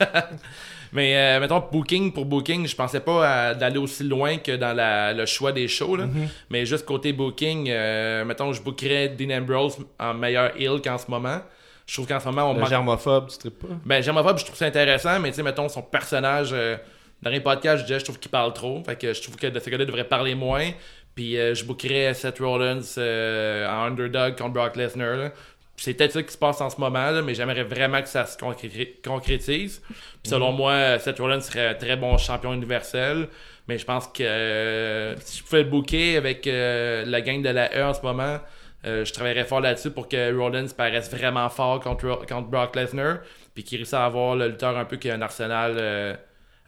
Mais 0.92 1.16
euh, 1.16 1.40
mettons, 1.40 1.62
booking 1.72 2.12
pour 2.12 2.24
booking, 2.24 2.66
je 2.66 2.74
pensais 2.76 3.00
pas 3.00 3.54
d'aller 3.54 3.78
aussi 3.78 4.04
loin 4.04 4.38
que 4.38 4.52
dans 4.56 4.72
la- 4.74 5.12
le 5.12 5.26
choix 5.26 5.52
des 5.52 5.68
shows. 5.68 5.96
Là. 5.96 6.04
Mais 6.50 6.66
juste 6.66 6.84
côté 6.84 7.12
booking, 7.12 7.68
euh, 7.70 8.24
mettons, 8.24 8.52
je 8.52 8.62
bookerais 8.62 9.08
Dean 9.08 9.38
Ambrose 9.38 9.78
en 9.98 10.14
meilleur 10.14 10.52
heel 10.56 10.80
qu'en 10.82 10.98
ce 10.98 11.10
moment. 11.10 11.38
Je 11.86 11.94
trouve 11.94 12.08
qu'en 12.08 12.18
ce 12.18 12.26
moment, 12.26 12.50
on 12.50 12.54
Le 12.54 12.60
manque- 12.60 12.68
germophobe, 12.68 13.28
tu 13.40 13.50
pas? 13.50 13.68
Ben, 13.84 14.02
puis 14.34 14.40
je 14.40 14.44
trouve 14.46 14.56
ça 14.58 14.66
intéressant, 14.66 15.20
mais 15.20 15.30
tu 15.30 15.36
sais, 15.36 15.42
mettons, 15.44 15.68
son 15.68 15.82
personnage, 15.82 16.50
euh, 16.52 16.76
dans 17.22 17.30
les 17.30 17.38
podcasts, 17.40 17.78
je 17.82 17.86
disais, 17.86 18.00
je 18.00 18.04
trouve 18.04 18.18
qu'il 18.18 18.30
parle 18.30 18.52
trop. 18.52 18.82
Fait 18.84 18.96
que 18.96 19.12
je 19.14 19.22
trouve 19.22 19.36
que 19.36 19.46
ce 19.58 19.70
gars-là 19.70 19.84
devrait 19.84 20.04
parler 20.04 20.34
moins. 20.34 20.68
Puis 21.14 21.38
euh, 21.38 21.54
je 21.54 21.64
bookerais 21.64 22.12
Seth 22.12 22.40
Rollins 22.40 22.80
euh, 22.98 23.66
en 23.68 23.84
underdog 23.86 24.36
contre 24.36 24.52
Brock 24.52 24.76
Lesnar. 24.76 25.16
là. 25.16 25.32
C'est 25.76 25.94
peut-être 25.94 26.12
ça 26.12 26.22
qui 26.22 26.32
se 26.32 26.38
passe 26.38 26.60
en 26.60 26.70
ce 26.70 26.80
moment, 26.80 27.10
là, 27.10 27.22
mais 27.22 27.34
j'aimerais 27.34 27.64
vraiment 27.64 28.00
que 28.00 28.08
ça 28.08 28.24
se 28.26 28.36
concré- 28.38 28.94
concrétise. 29.04 29.82
Puis 30.22 30.30
selon 30.30 30.52
moi, 30.52 30.98
Seth 30.98 31.18
Rollins 31.18 31.40
serait 31.40 31.68
un 31.68 31.74
très 31.74 31.96
bon 31.96 32.16
champion 32.18 32.52
universel. 32.52 33.28
Mais 33.68 33.78
je 33.78 33.84
pense 33.84 34.06
que 34.06 34.22
euh, 34.22 35.16
si 35.18 35.38
je 35.38 35.44
pouvais 35.44 35.64
le 35.64 35.68
booker 35.68 36.16
avec 36.16 36.46
euh, 36.46 37.04
la 37.04 37.20
gang 37.20 37.42
de 37.42 37.48
la 37.48 37.68
E 37.76 37.84
en 37.84 37.94
ce 37.94 38.00
moment, 38.00 38.38
euh, 38.86 39.04
je 39.04 39.12
travaillerais 39.12 39.44
fort 39.44 39.60
là-dessus 39.60 39.90
pour 39.90 40.08
que 40.08 40.36
Rollins 40.38 40.68
paraisse 40.68 41.10
vraiment 41.10 41.48
fort 41.48 41.80
contre, 41.80 42.24
contre 42.28 42.48
Brock 42.48 42.76
Lesnar. 42.76 43.18
Puis 43.54 43.64
qu'il 43.64 43.78
réussisse 43.78 43.94
à 43.94 44.04
avoir 44.04 44.36
le 44.36 44.48
lutteur 44.48 44.76
un 44.76 44.84
peu 44.84 44.96
qui 44.98 45.10
a 45.10 45.14
un 45.14 45.22
arsenal 45.22 46.18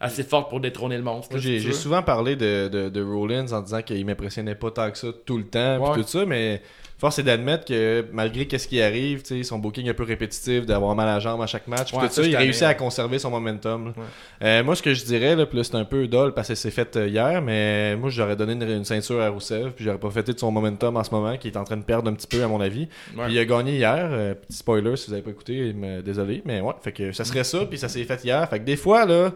assez 0.01 0.23
fort 0.23 0.47
pour 0.47 0.59
détrôner 0.59 0.97
le 0.97 1.03
monstre. 1.03 1.37
J'ai 1.37 1.71
souvent 1.73 2.01
parlé 2.01 2.35
de, 2.35 2.67
de, 2.67 2.89
de 2.89 3.03
Rollins 3.03 3.51
en 3.51 3.61
disant 3.61 3.81
qu'il 3.81 4.05
m'impressionnait 4.05 4.55
pas 4.55 4.71
tant 4.71 4.91
que 4.91 4.97
ça 4.97 5.07
tout 5.25 5.37
le 5.37 5.45
temps, 5.45 5.93
pis 5.93 6.01
tout 6.01 6.07
ça, 6.07 6.25
mais 6.25 6.61
force 6.99 7.17
est 7.17 7.23
d'admettre 7.23 7.65
que 7.65 8.05
malgré 8.11 8.45
qu'est-ce 8.45 8.67
qui 8.67 8.81
arrive, 8.81 9.21
tu 9.21 9.37
sais, 9.37 9.43
son 9.43 9.57
booking 9.57 9.89
un 9.89 9.93
peu 9.93 10.03
répétitif, 10.03 10.65
d'avoir 10.65 10.93
mal 10.95 11.07
à 11.07 11.13
la 11.13 11.19
jambe 11.19 11.41
à 11.41 11.47
chaque 11.47 11.67
match, 11.67 11.93
Ouais, 11.93 12.07
tout 12.07 12.13
ça, 12.13 12.23
il 12.23 12.35
réussit 12.35 12.63
à 12.63 12.73
conserver 12.73 13.17
son 13.19 13.29
momentum. 13.31 13.93
Euh, 14.43 14.63
moi, 14.63 14.75
ce 14.75 14.83
que 14.83 14.93
je 14.93 15.03
dirais, 15.05 15.35
là, 15.35 15.45
c'est 15.63 15.75
un 15.75 15.85
peu 15.85 16.07
dole 16.07 16.33
parce 16.33 16.49
que 16.49 16.55
c'est 16.55 16.71
fait 16.71 16.95
euh, 16.97 17.07
hier, 17.07 17.41
mais 17.41 17.95
moi, 17.95 18.09
j'aurais 18.09 18.35
donné 18.35 18.53
une, 18.53 18.63
une 18.63 18.85
ceinture 18.85 19.21
à 19.21 19.29
Rousseff, 19.29 19.73
puis 19.75 19.85
j'aurais 19.85 19.97
profité 19.97 20.33
de 20.33 20.39
son 20.39 20.51
momentum 20.51 20.97
en 20.97 21.03
ce 21.03 21.11
moment, 21.11 21.37
qui 21.37 21.47
est 21.47 21.57
en 21.57 21.63
train 21.63 21.77
de 21.77 21.83
perdre 21.83 22.09
un 22.11 22.13
petit 22.13 22.27
peu, 22.27 22.43
à 22.43 22.47
mon 22.47 22.59
avis. 22.59 22.89
Ouais. 23.15 23.25
Puis 23.25 23.33
il 23.33 23.39
a 23.39 23.45
gagné 23.45 23.73
hier. 23.77 24.09
euh, 24.11 24.33
petit 24.33 24.57
spoiler 24.57 24.95
si 24.97 25.07
vous 25.07 25.13
avez 25.13 25.21
pas 25.21 25.31
écouté, 25.31 25.73
mais 25.75 26.01
désolé. 26.01 26.41
Mais 26.45 26.59
ouais, 26.61 26.73
fait 26.81 26.91
que 26.91 27.11
ça 27.13 27.23
serait 27.23 27.43
ça, 27.45 27.65
puis 27.65 27.77
ça 27.77 27.87
s'est 27.89 28.03
fait 28.03 28.23
hier. 28.23 28.47
Fait 28.49 28.59
que 28.59 28.65
des 28.65 28.75
fois, 28.77 29.05
là, 29.05 29.31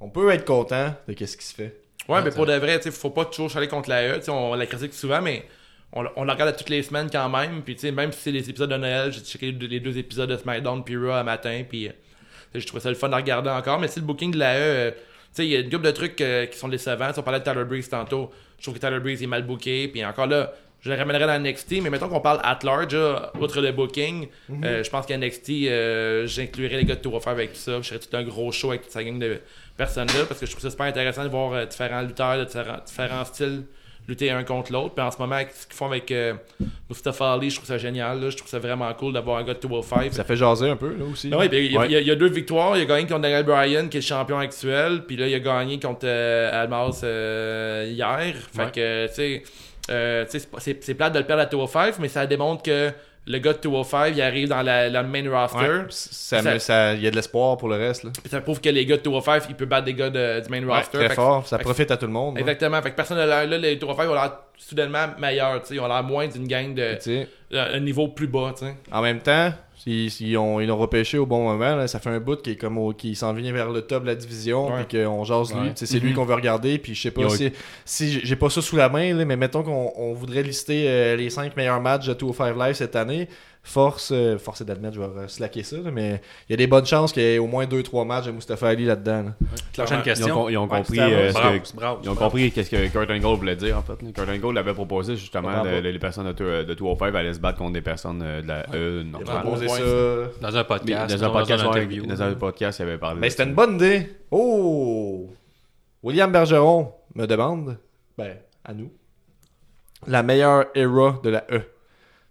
on 0.00 0.08
peut 0.08 0.30
être 0.30 0.44
content 0.44 0.94
de 1.06 1.12
qu'est-ce 1.12 1.36
qui 1.36 1.44
se 1.44 1.54
fait. 1.54 1.80
Ouais, 2.08 2.22
mais 2.22 2.30
pour 2.30 2.46
de 2.46 2.54
vrai, 2.54 2.78
tu 2.78 2.84
sais, 2.84 2.90
faut 2.90 3.10
pas 3.10 3.24
toujours 3.26 3.50
chaler 3.50 3.68
contre 3.68 3.88
la 3.90 4.16
E. 4.16 4.20
On 4.28 4.54
la 4.54 4.66
critique 4.66 4.94
souvent, 4.94 5.20
mais 5.20 5.44
on, 5.92 6.04
on 6.16 6.24
la 6.24 6.34
regarde 6.34 6.50
à 6.50 6.52
toutes 6.52 6.68
les 6.68 6.82
semaines 6.82 7.08
quand 7.10 7.28
même. 7.28 7.62
Puis, 7.62 7.74
tu 7.74 7.82
sais, 7.82 7.92
même 7.92 8.12
si 8.12 8.20
c'est 8.20 8.30
les 8.32 8.48
épisodes 8.48 8.70
de 8.70 8.76
Noël, 8.76 9.12
j'ai 9.12 9.20
checké 9.20 9.52
les 9.52 9.80
deux, 9.80 9.96
épisodes 9.98 10.28
de 10.28 10.36
SmackDown 10.36 10.84
puis 10.84 10.96
Raw 10.96 11.10
à 11.10 11.22
matin. 11.22 11.62
Puis, 11.68 11.88
euh, 11.88 11.92
je 12.54 12.66
trouvais 12.66 12.80
ça 12.82 12.88
le 12.90 12.94
fun 12.94 13.10
à 13.12 13.16
regarder 13.16 13.50
encore. 13.50 13.78
Mais 13.78 13.88
si 13.88 14.00
le 14.00 14.06
booking 14.06 14.32
de 14.32 14.38
la 14.38 14.56
E, 14.56 14.60
euh, 14.60 14.90
tu 14.90 14.98
sais, 15.32 15.46
il 15.46 15.50
y 15.50 15.56
a 15.56 15.60
une 15.60 15.70
couple 15.70 15.86
de 15.86 15.90
trucs 15.90 16.20
euh, 16.20 16.46
qui 16.46 16.58
sont 16.58 16.68
décevants. 16.68 17.12
Sais, 17.12 17.18
on 17.18 17.22
parlait 17.22 17.40
de 17.40 17.44
Tyler 17.44 17.64
Breeze 17.64 17.88
tantôt. 17.88 18.30
Je 18.58 18.62
trouve 18.64 18.74
que 18.74 18.80
Tyler 18.80 19.00
Breeze 19.00 19.22
est 19.22 19.26
mal 19.26 19.44
booké. 19.44 19.88
Puis 19.88 20.04
encore 20.04 20.26
là, 20.26 20.52
je 20.80 20.90
le 20.90 20.96
ramènerais 20.96 21.26
dans 21.26 21.42
NXT. 21.42 21.82
Mais 21.82 21.90
mettons 21.90 22.08
qu'on 22.08 22.20
parle 22.20 22.40
at 22.42 22.58
large, 22.64 22.94
là, 22.94 23.32
outre 23.40 23.60
le 23.60 23.72
booking. 23.72 24.28
euh, 24.64 24.82
je 24.82 24.90
pense 24.90 25.06
qu'à 25.06 25.16
NXT, 25.16 25.50
euh, 25.50 26.26
j'inclurais 26.26 26.76
les 26.76 26.84
gars 26.84 26.96
de 26.96 27.00
Tour 27.00 27.20
avec 27.26 27.52
tout 27.54 27.58
ça. 27.58 27.80
Je 27.80 27.88
serais 27.88 27.98
tout 27.98 28.14
un 28.14 28.22
gros 28.24 28.52
show 28.52 28.70
avec 28.70 28.82
toute 28.82 28.92
sa 28.92 29.02
gang 29.02 29.18
de 29.18 29.40
personnes-là. 29.76 30.26
Parce 30.26 30.38
que 30.40 30.46
je 30.46 30.50
trouve 30.50 30.62
ça 30.62 30.70
super 30.70 30.86
intéressant 30.86 31.24
de 31.24 31.28
voir 31.30 31.66
différents 31.66 32.02
lutteurs 32.02 32.38
de 32.38 32.44
différents, 32.44 32.78
différents 32.84 33.24
styles 33.24 33.64
lutter 34.08 34.30
un 34.30 34.42
contre 34.42 34.72
l'autre. 34.72 34.94
Puis 34.94 35.04
en 35.04 35.10
ce 35.10 35.18
moment, 35.18 35.34
avec 35.36 35.50
ce 35.52 35.66
qu'ils 35.66 35.76
font 35.76 35.86
avec 35.86 36.10
euh, 36.10 36.34
Mustafa 36.88 37.34
Ali, 37.34 37.50
je 37.50 37.56
trouve 37.56 37.68
ça 37.68 37.76
génial. 37.78 38.20
là. 38.20 38.30
Je 38.30 38.36
trouve 38.36 38.48
ça 38.48 38.58
vraiment 38.58 38.92
cool 38.94 39.12
d'avoir 39.12 39.36
un 39.38 39.44
gars 39.44 39.54
de 39.54 39.60
205. 39.60 40.12
Ça 40.12 40.24
fait 40.24 40.36
jaser 40.36 40.70
un 40.70 40.76
peu, 40.76 40.94
là 40.96 41.04
aussi. 41.04 41.28
Ben 41.28 41.36
ouais, 41.38 41.48
puis 41.48 41.66
il, 41.66 41.72
y 41.72 41.76
a- 41.76 41.80
Ouais. 41.80 41.86
il 41.88 41.92
y 41.92 41.96
a, 41.96 42.00
il 42.00 42.06
y 42.06 42.10
a 42.10 42.16
deux 42.16 42.30
victoires. 42.30 42.76
Il 42.76 42.82
a 42.82 42.84
gagné 42.86 43.06
contre 43.06 43.20
Daniel 43.20 43.44
Bryan, 43.44 43.88
qui 43.88 43.98
est 43.98 44.00
le 44.00 44.06
champion 44.06 44.38
actuel. 44.38 45.02
Puis 45.06 45.16
là, 45.16 45.26
il 45.28 45.34
a 45.34 45.40
gagné 45.40 45.78
contre 45.78 46.00
euh, 46.04 46.62
Almas 46.62 47.00
euh, 47.04 47.86
hier. 47.90 48.34
Fait 48.54 48.62
Ouais. 48.64 48.70
que, 48.72 49.06
tu 49.08 49.14
sais, 49.14 49.42
euh, 49.90 50.24
c'est 50.28 50.94
plate 50.94 51.12
de 51.12 51.18
le 51.18 51.24
perdre 51.26 51.42
à 51.42 51.46
205, 51.46 51.98
mais 51.98 52.08
ça 52.08 52.26
démontre 52.26 52.62
que 52.62 52.90
le 53.28 53.38
gars 53.38 53.52
de 53.52 53.58
205, 53.58 54.12
il 54.16 54.22
arrive 54.22 54.48
dans 54.48 54.62
la, 54.62 54.88
la 54.88 55.02
main 55.02 55.28
roster. 55.30 55.58
Ouais, 55.58 55.84
ça, 55.90 56.42
Ça- 56.42 56.52
me- 56.54 56.58
ça- 56.58 56.94
il 56.94 57.02
y 57.02 57.06
a 57.06 57.10
de 57.10 57.16
l'espoir 57.16 57.56
pour 57.58 57.68
le 57.68 57.76
reste. 57.76 58.04
Là. 58.04 58.10
Ça 58.30 58.40
prouve 58.40 58.60
que 58.60 58.68
les 58.70 58.86
gars 58.86 58.96
de 58.96 59.02
205, 59.02 59.44
il 59.48 59.54
peut 59.54 59.66
battre 59.66 59.84
des 59.84 59.94
gars 59.94 60.10
de- 60.10 60.40
du 60.40 60.48
main 60.50 60.66
roster. 60.66 60.98
très 60.98 61.08
que- 61.08 61.14
fort, 61.14 61.46
ça 61.46 61.58
que- 61.58 61.62
profite 61.64 61.90
à 61.90 61.96
tout 61.96 62.06
le 62.06 62.12
monde. 62.12 62.38
Exactement. 62.38 62.80
Fait 62.82 62.90
que 62.90 62.96
personne 62.96 63.18
là, 63.18 63.44
les 63.44 63.76
205 63.76 64.08
ont 64.10 64.14
l'air 64.14 64.32
soudainement 64.56 65.06
meilleurs. 65.18 65.60
tu 65.62 65.68
sais. 65.68 65.74
Ils 65.74 65.80
ont 65.80 65.88
l'air 65.88 66.02
moins 66.02 66.26
d'une 66.26 66.46
gang 66.48 66.74
de 66.74 67.78
niveau 67.78 68.08
plus 68.08 68.26
bas. 68.26 68.54
En 68.90 69.02
même 69.02 69.20
temps, 69.20 69.52
s'ils 69.78 70.10
s'ils 70.10 70.36
ont, 70.36 70.60
ils 70.60 70.66
l'ont 70.66 70.76
repêché 70.76 71.16
au 71.18 71.24
bon 71.26 71.44
moment, 71.44 71.76
là, 71.76 71.86
ça 71.88 71.98
fait 72.00 72.10
un 72.10 72.20
bout 72.20 72.42
qui 72.42 72.50
est 72.50 72.56
comme 72.56 72.76
au- 72.76 72.92
qui 72.92 73.14
s'en 73.14 73.32
vient 73.32 73.52
vers 73.52 73.70
le 73.70 73.80
top 73.82 74.02
de 74.02 74.08
la 74.08 74.14
division, 74.14 74.66
Ouais. 74.74 74.84
puis 74.84 74.98
qu'on 75.04 75.24
jase 75.24 75.54
lui. 75.54 75.70
C'est 75.74 75.98
lui 76.00 76.10
Mhm. 76.10 76.16
qu'on 76.16 76.24
veut 76.24 76.34
regarder, 76.34 76.78
puis 76.78 76.94
je 76.94 77.02
sais 77.02 77.10
pas 77.10 77.22
Ils 77.22 77.30
si, 77.30 77.52
si 77.84 78.20
j'ai- 78.24 78.36
pas 78.36 78.50
ça 78.50 78.60
sous 78.60 78.76
la 78.76 78.88
main, 78.88 79.14
là, 79.14 79.24
mais 79.24 79.36
mettons 79.36 79.62
qu'on 79.62 79.92
on 79.96 80.12
voudrait 80.12 80.42
lister 80.42 80.84
euh, 80.88 81.16
les 81.16 81.30
5 81.30 81.56
meilleurs 81.56 81.80
matchs 81.80 82.06
de 82.06 82.14
205 82.14 82.56
Live 82.56 82.74
cette 82.74 82.96
année. 82.96 83.28
Force, 83.68 84.12
euh, 84.14 84.38
force 84.38 84.62
est 84.62 84.64
d'admettre, 84.64 84.94
je 84.94 85.00
vais 85.00 85.06
euh, 85.06 85.28
slacker 85.28 85.62
ça, 85.62 85.76
là, 85.76 85.90
mais 85.90 86.22
il 86.48 86.52
y 86.52 86.54
a 86.54 86.56
des 86.56 86.66
bonnes 86.66 86.86
chances 86.86 87.12
qu'il 87.12 87.22
y 87.22 87.26
ait 87.26 87.38
au 87.38 87.46
moins 87.46 87.66
2-3 87.66 88.06
matchs 88.06 88.24
de 88.24 88.30
Mustafa 88.30 88.68
Ali 88.68 88.86
là-dedans. 88.86 89.24
là. 89.24 89.34
Prochaine 89.40 89.66
Clairement. 89.72 89.90
Ils 89.90 89.98
ont, 90.00 90.02
question. 90.02 90.34
com- 90.34 90.50
ils 90.50 90.56
ont 90.56 90.62
Ouais, 90.62 90.68
compris 90.78 90.98
euh, 91.00 91.28
ce 91.30 91.34
que- 91.72 91.76
bravo, 91.76 91.98
Ils 92.02 92.08
ont 92.08 92.14
bravo. 92.14 92.30
compris 92.30 92.50
qu'est-ce 92.50 92.70
que 92.70 92.86
Kurt 92.88 93.10
Angle 93.10 93.36
voulait 93.36 93.56
dire 93.56 93.76
en 93.76 93.82
fait. 93.82 94.00
là. 94.02 94.10
Kurt 94.14 94.28
Angle 94.30 94.56
avait 94.56 94.72
proposé 94.72 95.16
justement 95.16 95.62
de- 95.64 95.68
les 95.80 95.98
personnes 95.98 96.26
de, 96.28 96.32
Two- 96.32 96.64
de 96.64 96.72
205 96.74 97.14
allaient 97.14 97.34
se 97.34 97.40
battre 97.40 97.58
contre 97.58 97.74
des 97.74 97.82
personnes 97.82 98.22
euh, 98.24 98.40
de 98.40 98.48
la 98.48 98.62
E 98.72 99.02
Il 99.04 99.14
a 99.14 99.18
normale. 99.18 99.42
proposé 99.42 99.68
ça. 99.68 99.82
Dans 100.40 100.56
un 100.56 100.60
Mais 100.60 100.64
podcast. 100.64 101.16
Dans 101.18 101.24
un 101.24 101.30
podcast, 101.30 101.62
dans 101.64 101.70
ouais, 101.70 101.76
interview. 101.76 102.06
dans 102.06 102.22
un 102.22 102.32
podcast, 102.32 102.78
il 102.78 102.82
avait 102.84 102.96
parlé. 102.96 103.20
Mais 103.20 103.26
de 103.26 103.30
c'était 103.32 103.44
une 103.44 103.54
bonne 103.54 103.74
idée. 103.74 104.08
Oh! 104.30 105.28
William 106.02 106.32
Bergeron 106.32 106.92
me 107.14 107.26
demande, 107.26 107.76
ben, 108.16 108.38
à 108.64 108.72
nous, 108.72 108.90
la 110.06 110.22
meilleure 110.22 110.64
era 110.74 111.20
de 111.22 111.28
la 111.28 111.44
E. 111.50 111.60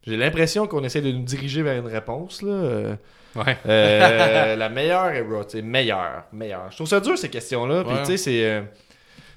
J'ai 0.07 0.17
l'impression 0.17 0.65
qu'on 0.67 0.83
essaie 0.83 1.01
de 1.01 1.11
nous 1.11 1.23
diriger 1.23 1.61
vers 1.61 1.77
une 1.79 1.91
réponse, 1.91 2.41
là. 2.41 2.95
Ouais. 3.35 3.57
euh, 3.67 4.55
la 4.55 4.69
meilleure 4.69 5.11
tu 5.45 5.57
sais, 5.57 5.61
meilleure, 5.61 6.23
meilleure. 6.33 6.67
Je 6.71 6.77
trouve 6.77 6.87
ça 6.87 6.99
dur, 6.99 7.17
ces 7.17 7.29
questions-là. 7.29 7.83
Puis, 7.83 7.93
Ouais. 7.93 7.99
tu 8.01 8.11
sais, 8.11 8.17
c'est... 8.17 8.45
euh, 8.45 8.61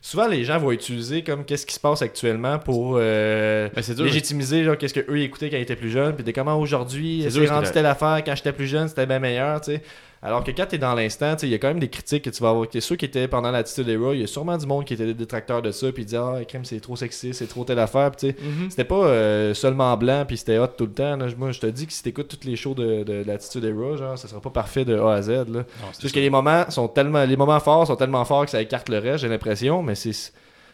souvent, 0.01 0.27
les 0.29 0.45
gens 0.45 0.59
vont 0.59 0.71
utiliser 0.71 1.23
comme 1.23 1.45
qu'est-ce 1.45 1.67
qui 1.67 1.75
se 1.75 1.81
passe 1.81 2.01
actuellement 2.01 2.59
pour 2.59 2.95
euh, 2.99 3.69
Ben, 3.75 3.83
c'est 3.83 3.95
dur. 3.95 4.05
légitimiser 4.07 4.65
genre 4.65 4.79
qu'est-ce 4.79 4.95
que 4.95 5.11
eux 5.11 5.19
écoutaient 5.21 5.51
quand 5.51 5.59
ils 5.59 5.63
étaient 5.63 5.77
plus 5.77 5.91
jeunes 5.91 6.15
puis 6.15 6.25
des 6.25 6.33
comment 6.33 6.59
aujourd'hui 6.59 7.21
C'est 7.25 7.31
c'est 7.31 7.47
rendu 7.49 7.67
c'est- 7.67 7.73
telle 7.73 7.85
affaire 7.87 8.23
quand 8.25 8.35
j'étais 8.35 8.53
plus 8.53 8.67
jeune 8.67 8.89
c'était 8.89 9.05
bien 9.05 9.19
meilleur 9.19 9.61
tu 9.61 9.73
sais 9.73 9.83
alors 10.23 10.45
que 10.45 10.51
quand 10.51 10.67
t'es 10.67 10.77
dans 10.79 10.95
l'instant 10.95 11.35
tu 11.37 11.47
il 11.47 11.53
y 11.53 11.55
a 11.55 11.59
quand 11.59 11.69
même 11.69 11.81
des 11.81 11.89
critiques 11.89 12.25
que 12.25 12.31
tu 12.31 12.43
vas 12.43 12.51
avoir 12.51 12.69
que 12.69 12.79
ceux 12.81 12.97
qui 12.97 13.05
étaient 13.07 13.27
pendant 13.27 13.51
l'attitude 13.51 13.89
era 13.89 14.13
il 14.15 14.21
y 14.21 14.25
a 14.25 14.27
sûrement 14.27 14.59
du 14.59 14.67
monde 14.67 14.85
qui 14.85 14.93
était 14.95 15.07
des 15.07 15.15
détracteurs 15.15 15.63
de 15.63 15.71
ça 15.71 15.91
puis 15.93 16.05
dit 16.05 16.17
ah 16.17 16.39
crème 16.47 16.65
c'est 16.65 16.81
trop 16.81 16.95
sexy 16.97 17.33
c'est 17.33 17.47
trop 17.47 17.65
telle 17.65 17.79
affaire 17.79 18.11
tu 18.15 18.27
Mhm. 18.27 18.69
c'était 18.71 18.85
pas 18.85 18.97
euh, 19.07 19.55
seulement 19.55 19.97
blanc 19.97 20.25
puis 20.29 20.37
c'était 20.37 20.59
hot 20.59 20.67
tout 20.77 20.85
le 20.87 20.93
temps 20.93 21.17
là. 21.17 21.27
moi 21.39 21.53
je 21.53 21.61
te 21.61 21.67
dis 21.67 21.87
que 21.87 21.93
si 21.93 22.03
t'écoutes 22.03 22.29
toutes 22.29 22.45
les 22.45 22.57
shows 22.57 22.75
de, 22.75 23.03
de, 23.03 23.23
de 23.23 23.25
l'attitude 23.27 23.65
era 23.65 23.97
genre 23.97 24.19
ça 24.19 24.29
sera 24.29 24.41
pas 24.41 24.51
parfait 24.51 24.85
de 24.85 24.99
A 24.99 25.15
à 25.15 25.23
Z 25.23 25.31
là 25.31 25.45
Non, 25.47 25.65
c'est 25.93 26.03
juste 26.03 26.15
que 26.15 26.21
les 26.21 26.31
moments 26.31 26.69
sont 26.71 26.89
tellement 26.89 27.25
les 27.25 27.37
moments 27.37 27.61
forts 27.61 27.87
sont 27.87 27.97
tellement 27.97 28.25
forts 28.27 28.45
que 28.45 28.51
ça 28.51 28.61
écarte 28.61 28.89
le 28.91 28.99
reste 28.99 29.19
j'ai 29.23 29.29
l'impression 29.29 29.83
mais 29.83 29.95
c'est 29.95 30.13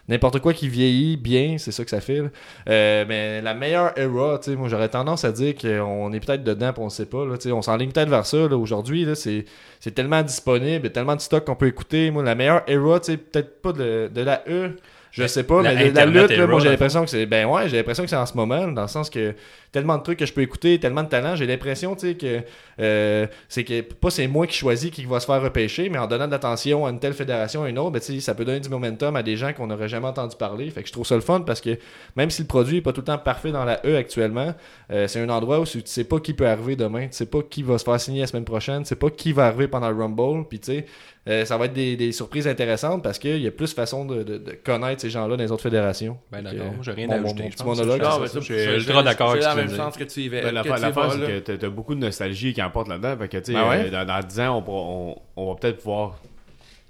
n'importe 0.07 0.39
quoi 0.39 0.53
qui 0.53 0.69
vieillit 0.69 1.17
bien 1.17 1.57
c'est 1.57 1.71
ça 1.71 1.83
que 1.83 1.89
ça 1.89 2.01
fait. 2.01 2.21
Euh, 2.69 3.05
mais 3.07 3.41
la 3.41 3.53
meilleure 3.53 3.97
era 3.97 4.39
tu 4.39 4.51
sais 4.51 4.57
moi 4.57 4.69
j'aurais 4.69 4.89
tendance 4.89 5.23
à 5.23 5.31
dire 5.31 5.55
qu'on 5.55 6.11
est 6.13 6.19
peut-être 6.19 6.43
dedans 6.43 6.73
puis 6.73 6.83
on 6.83 6.89
sait 6.89 7.05
pas 7.05 7.25
là 7.25 7.35
on 7.51 7.61
s'enligne 7.61 7.91
peut-être 7.91 8.09
vers 8.09 8.25
ça 8.25 8.45
aujourd'hui 8.45 9.07
c'est 9.15 9.91
tellement 9.93 10.23
disponible 10.23 10.89
tellement 10.91 11.15
de 11.15 11.21
stock 11.21 11.45
qu'on 11.45 11.55
peut 11.55 11.67
écouter 11.67 12.11
la 12.11 12.35
meilleure 12.35 12.63
era 12.67 12.99
tu 12.99 13.11
sais 13.11 13.17
peut-être 13.17 13.61
pas 13.61 13.73
de 13.73 14.21
la 14.21 14.43
E 14.47 14.75
je 15.17 15.25
sais 15.25 15.43
pas, 15.43 15.63
La 15.63 15.73
mais 15.73 15.89
la 15.89 16.05
lutte, 16.05 16.29
là, 16.29 16.45
moi 16.45 16.59
j'ai 16.59 16.69
l'impression 16.69 17.03
que 17.03 17.09
c'est. 17.09 17.25
Ben 17.25 17.47
ouais, 17.47 17.67
j'ai 17.69 17.77
l'impression 17.77 18.03
que 18.03 18.09
c'est 18.09 18.15
en 18.15 18.27
ce 18.27 18.35
moment, 18.35 18.67
dans 18.67 18.83
le 18.83 18.87
sens 18.87 19.09
que 19.09 19.33
tellement 19.71 19.97
de 19.97 20.03
trucs 20.03 20.19
que 20.19 20.27
je 20.27 20.33
peux 20.33 20.41
écouter, 20.41 20.79
tellement 20.79 21.01
de 21.01 21.09
talent, 21.09 21.35
j'ai 21.35 21.47
l'impression, 21.47 21.95
tu 21.95 22.09
sais, 22.09 22.15
que 22.15 22.41
euh, 22.79 23.25
c'est 23.49 23.63
que 23.63 23.81
pas 23.81 24.11
c'est 24.11 24.27
moi 24.27 24.45
qui 24.45 24.55
choisis 24.55 24.91
qui 24.91 25.05
va 25.05 25.19
se 25.19 25.25
faire 25.25 25.41
repêcher, 25.41 25.89
mais 25.89 25.97
en 25.97 26.05
donnant 26.05 26.27
de 26.27 26.31
l'attention 26.31 26.85
à 26.85 26.91
une 26.91 26.99
telle 26.99 27.13
fédération 27.13 27.63
à 27.63 27.69
une 27.69 27.79
autre, 27.79 27.91
ben, 27.91 27.99
tu 27.99 28.13
sais, 28.13 28.19
ça 28.19 28.35
peut 28.35 28.45
donner 28.45 28.59
du 28.59 28.69
momentum 28.69 29.15
à 29.15 29.23
des 29.23 29.37
gens 29.37 29.53
qu'on 29.53 29.67
n'aurait 29.67 29.89
jamais 29.89 30.07
entendu 30.07 30.35
parler. 30.35 30.69
Fait 30.69 30.83
que 30.83 30.87
je 30.87 30.93
trouve 30.93 31.07
ça 31.07 31.15
le 31.15 31.21
fun 31.21 31.41
parce 31.41 31.61
que 31.61 31.79
même 32.15 32.29
si 32.29 32.43
le 32.43 32.47
produit 32.47 32.77
est 32.77 32.81
pas 32.81 32.93
tout 32.93 33.01
le 33.01 33.05
temps 33.05 33.17
parfait 33.17 33.51
dans 33.51 33.65
la 33.65 33.81
E 33.87 33.97
actuellement, 33.97 34.53
euh, 34.91 35.07
c'est 35.07 35.19
un 35.19 35.29
endroit 35.29 35.59
où 35.59 35.65
tu 35.65 35.81
sais 35.85 36.03
pas 36.03 36.19
qui 36.19 36.33
peut 36.35 36.47
arriver 36.47 36.75
demain, 36.75 37.07
tu 37.07 37.13
sais 37.13 37.25
pas 37.25 37.39
qui 37.41 37.63
va 37.63 37.79
se 37.79 37.83
faire 37.83 37.99
signer 37.99 38.21
la 38.21 38.27
semaine 38.27 38.45
prochaine, 38.45 38.83
tu 38.83 38.89
sais 38.89 38.95
pas 38.95 39.09
qui 39.09 39.33
va 39.33 39.47
arriver 39.47 39.67
pendant 39.67 39.89
le 39.89 39.95
Rumble, 39.95 40.47
puis 40.47 40.59
tu 40.59 40.73
sais, 40.73 40.85
euh, 41.27 41.45
ça 41.45 41.57
va 41.57 41.65
être 41.65 41.73
des, 41.73 41.95
des 41.97 42.11
surprises 42.11 42.47
intéressantes 42.47 43.03
parce 43.03 43.19
qu'il 43.19 43.41
y 43.41 43.47
a 43.47 43.51
plus 43.51 43.69
de 43.69 43.75
façons 43.75 44.05
de, 44.05 44.23
de- 44.23 44.37
de 44.37 44.51
connaître 44.63 45.01
ces 45.01 45.09
gens-là 45.09 45.35
dans 45.35 45.43
les 45.43 45.51
autres 45.51 45.63
fédérations. 45.63 46.17
Ben 46.31 46.41
d'accord, 46.41 46.73
j'ai 46.81 46.91
rien 46.91 47.09
à 47.09 47.17
mon- 47.19 47.25
ajouter. 47.25 47.43
mon 47.43 47.49
je 47.49 47.55
petit 47.55 47.63
pense. 47.63 47.77
monologue, 47.77 48.01
Ah, 48.05 48.17
ben, 48.19 48.27
ça. 48.27 48.39
Je 48.39 48.45
suis 48.45 48.53
je- 48.57 48.75
ultra 48.77 48.99
je- 48.99 49.05
d'accord 49.05 49.31
avec 49.31 49.43
la 49.43 49.49
ce 49.51 49.55
que 49.55 49.61
même 49.61 49.69
tu 49.69 49.75
chance 49.75 49.97
que 49.97 50.03
tu 50.05 50.19
y 50.21 50.29
vas. 50.29 50.41
Ben, 50.41 50.49
que 50.49 50.53
l'affaire, 50.55 50.91
vas, 50.91 51.09
c'est 51.11 51.43
que 51.43 51.51
t'as- 51.55 51.69
beaucoup 51.69 51.95
de 51.95 51.99
nostalgie 51.99 52.53
qui 52.53 52.61
emporte 52.61 52.87
là-dedans. 52.87 53.17
Fait 53.17 53.27
que, 53.27 53.37
tu 53.37 53.45
sais, 53.45 53.53
Ben 53.53 53.69
ouais. 53.69 53.85
euh, 53.87 53.91
dans, 53.91 54.05
dans 54.05 54.19
10 54.25 54.39
ans, 54.39 54.57
on, 54.57 54.61
pourra- 54.61 54.87
on, 54.89 55.15
on 55.35 55.53
va 55.53 55.59
peut-être 55.59 55.77
pouvoir 55.77 56.19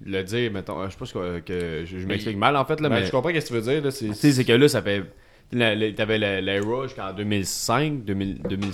le 0.06 0.21
dire, 0.23 0.52
mettons. 0.52 0.86
Je 0.86 0.91
sais 0.91 0.97
pas 0.97 1.06
ce 1.06 1.13
que, 1.13 1.39
que 1.39 1.84
je, 1.86 1.97
je 1.97 2.06
m'explique 2.06 2.38
mal, 2.38 2.56
en 2.56 2.65
fait, 2.65 2.80
là, 2.82 2.89
Ben, 2.89 3.00
mais... 3.00 3.06
je 3.06 3.12
comprends 3.12 3.30
ce 3.34 3.39
que 3.39 3.47
tu 3.47 3.54
veux 3.54 3.62
dire. 3.62 3.82
Tu 3.91 4.13
sais, 4.13 4.32
c'est 4.32 4.45
que 4.45 4.54
là, 4.54 4.67
ça 4.67 4.82
fait... 4.84 5.04
la- 5.52 5.73
la- 5.73 5.91
T'avais 5.93 6.19
la, 6.19 6.41
la 6.41 6.62
Raw 6.62 6.84
jusqu'en 6.84 7.12
2005, 7.13 8.04
2000, 8.06 8.42
2000, 8.44 8.69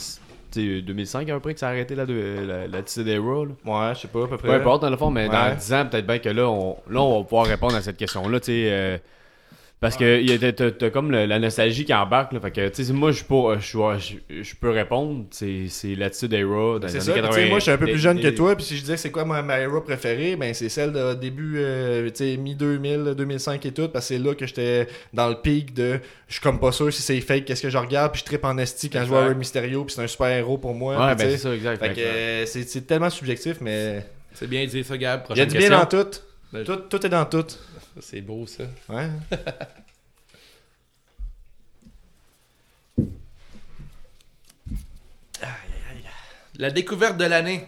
sais, 0.62 0.82
2005 0.82 1.30
à 1.30 1.34
peu 1.36 1.40
près 1.40 1.54
que 1.54 1.60
ça 1.60 1.68
a 1.68 1.72
arrêté 1.72 1.96
là, 1.96 2.06
de, 2.06 2.14
la, 2.48 2.68
la 2.68 2.82
là. 2.82 3.56
Ouais, 3.66 3.96
je 3.96 4.00
sais 4.02 4.08
pas, 4.08 4.24
à 4.24 4.28
peu 4.28 4.38
près. 4.38 4.48
Peu 4.48 4.54
importe, 4.54 4.82
dans 4.84 4.90
le 4.90 4.98
fond, 4.98 5.10
mais 5.10 5.28
Ouais. 5.28 5.30
dans 5.30 5.56
10 5.56 5.74
ans, 5.74 5.86
peut-être 5.90 6.06
bien 6.08 6.20
que 6.20 6.30
là 6.30 6.50
on, 6.50 6.78
là, 6.90 7.02
on 7.02 7.20
va 7.20 7.24
pouvoir 7.24 7.46
répondre 7.48 7.76
à 7.76 7.82
cette 7.82 7.98
question-là. 7.98 8.40
tu 8.40 8.46
sais, 8.48 8.68
euh, 8.72 8.98
Parce 9.84 9.98
que 9.98 10.70
t'as- 10.72 10.90
comme 10.90 11.12
le- 11.12 11.26
la 11.28 11.38
nostalgie 11.40 11.86
qui 11.86 11.94
embarque. 11.94 12.34
Là, 12.34 12.40
fait 12.40 12.52
que, 12.52 12.70
tu 12.70 12.84
sais, 12.84 12.94
moi, 12.94 13.12
je 13.12 13.18
suis 13.18 13.26
pas- 13.26 13.58
je 13.60 13.66
suis- 13.66 14.20
je 14.30 14.42
je 14.44 14.56
peux 14.56 14.70
répondre. 14.72 15.26
C'est 15.32 15.68
l'attitude 15.96 16.34
Era 16.34 16.80
dans 16.80 16.80
les 16.80 16.88
C'est 16.88 16.96
années 16.96 17.00
ça, 17.06 17.14
tu 17.14 17.22
80. 17.22 17.36
sais, 17.36 17.50
moi 17.50 17.60
je 17.60 17.64
suis 17.64 17.72
un 17.72 17.78
peu 17.78 17.86
plus 17.86 18.00
jeune 18.00 18.20
que 18.22 18.30
toi, 18.30 18.56
puis 18.56 18.64
si 18.66 18.76
je 18.78 18.82
disais 18.82 18.98
c'est 18.98 19.12
quoi 19.12 19.26
ma, 19.26 19.42
ma 19.42 19.60
era 19.60 19.84
préférée, 19.84 20.36
ben 20.36 20.54
c'est 20.54 20.70
celle 20.70 20.92
de 20.94 21.14
début, 21.16 21.56
euh, 21.58 22.10
tu 22.10 22.16
sais, 22.24 22.38
mi-2000, 22.38 23.14
2005 23.16 23.66
et 23.66 23.72
tout, 23.72 23.90
parce 23.90 24.08
que 24.08 24.16
c'est 24.16 24.20
là 24.24 24.34
que 24.36 24.46
j'étais 24.48 24.88
dans 25.14 25.28
le 25.30 25.36
pic 25.36 25.74
de, 25.74 26.00
je 26.28 26.34
suis 26.34 26.42
comme 26.42 26.60
pas 26.60 26.72
sûr 26.72 26.92
si 26.94 27.02
c'est 27.02 27.20
fake, 27.20 27.46
qu'est-ce 27.46 27.62
que 27.62 27.70
je 27.70 27.78
regarde, 27.78 28.12
puis 28.14 28.22
je 28.22 28.26
tripe 28.26 28.46
en 28.46 28.58
esti 28.58 28.90
quand 28.90 29.02
je 29.02 29.06
vois 29.08 29.20
Exact. 29.20 29.30
Rey 29.34 29.38
Mysterio, 29.40 29.84
puis 29.84 29.96
c'est 29.96 30.02
un 30.04 30.08
super 30.08 30.28
héros 30.28 30.58
pour 30.58 30.74
moi. 30.74 30.96
Ouais, 31.08 31.16
ben 31.16 31.30
c'est 31.30 31.38
ça, 31.38 31.54
exact. 31.54 31.84
Euh, 31.84 32.46
c'est 32.46 32.88
tellement 32.88 33.10
subjectif, 33.10 33.58
mais 33.60 34.06
C'est 34.34 34.48
bien 34.48 34.66
dit 34.66 34.84
ça, 34.84 34.98
Gab. 34.98 35.00
il 35.30 35.38
y 35.38 35.42
a 35.42 35.46
Prochaine 35.46 35.48
du 35.48 35.58
bien 35.58 35.70
question. 35.70 36.00
dans 36.00 36.04
tout. 36.04 36.20
Ben, 36.54 36.64
tout. 36.64 36.76
Tout 36.90 37.06
est 37.06 37.10
dans 37.10 37.26
tout. 37.26 37.46
C'est 38.02 38.22
beau, 38.22 38.46
ça. 38.48 38.64
Ouais. 38.90 39.08
La 46.60 46.70
découverte 46.70 47.18
de 47.18 47.26
l'année. 47.26 47.68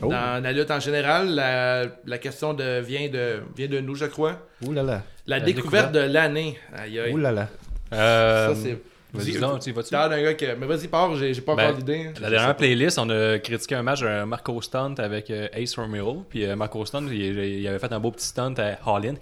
Oh. 0.00 0.08
Dans 0.08 0.42
la 0.42 0.52
lutte 0.52 0.70
en 0.70 0.80
général, 0.80 1.34
la, 1.34 1.86
la 2.06 2.18
question 2.18 2.54
de, 2.54 2.80
vient, 2.80 3.08
de, 3.08 3.42
vient 3.56 3.66
de 3.68 3.80
nous, 3.80 3.94
je 3.96 4.06
crois. 4.06 4.46
Ouh 4.64 4.72
là 4.72 4.82
là. 4.82 5.02
La, 5.26 5.38
La 5.40 5.44
découverte, 5.44 5.92
de 5.92 5.98
l'année. 6.00 6.58
Aïe, 6.74 6.98
aïe. 7.00 7.12
Ouh 7.12 7.16
là 7.18 7.32
là. 7.32 7.48
Euh, 7.92 8.54
Ça, 8.54 8.60
c'est. 8.62 8.78
Vas-y, 9.12 9.32
tu 9.60 9.72
vas-tu? 9.72 9.90
D'un 9.90 10.22
gars 10.22 10.34
que. 10.34 10.54
Mais 10.54 10.66
vas-y, 10.66 10.88
pars, 10.88 11.16
j'ai 11.16 11.32
j'ai 11.32 11.40
pas 11.40 11.54
Ben, 11.54 11.64
encore 11.68 11.78
d'idée. 11.78 12.06
hein. 12.08 12.12
La 12.20 12.30
dernière 12.30 12.56
playlist, 12.56 12.98
on 12.98 13.08
a 13.08 13.38
critiqué 13.38 13.74
un 13.74 13.82
match 13.82 14.00
de 14.02 14.24
Marco 14.24 14.60
Stunt 14.60 14.94
avec 14.98 15.30
euh, 15.30 15.48
Ace 15.54 15.76
Romero. 15.76 16.24
Puis 16.28 16.44
euh, 16.44 16.56
Marco 16.56 16.84
Stunt, 16.84 17.06
il, 17.10 17.38
il 17.38 17.66
avait 17.68 17.78
fait 17.78 17.92
un 17.92 18.00
beau 18.00 18.10
petit 18.10 18.26
stunt 18.26 18.54
à. 18.58 18.76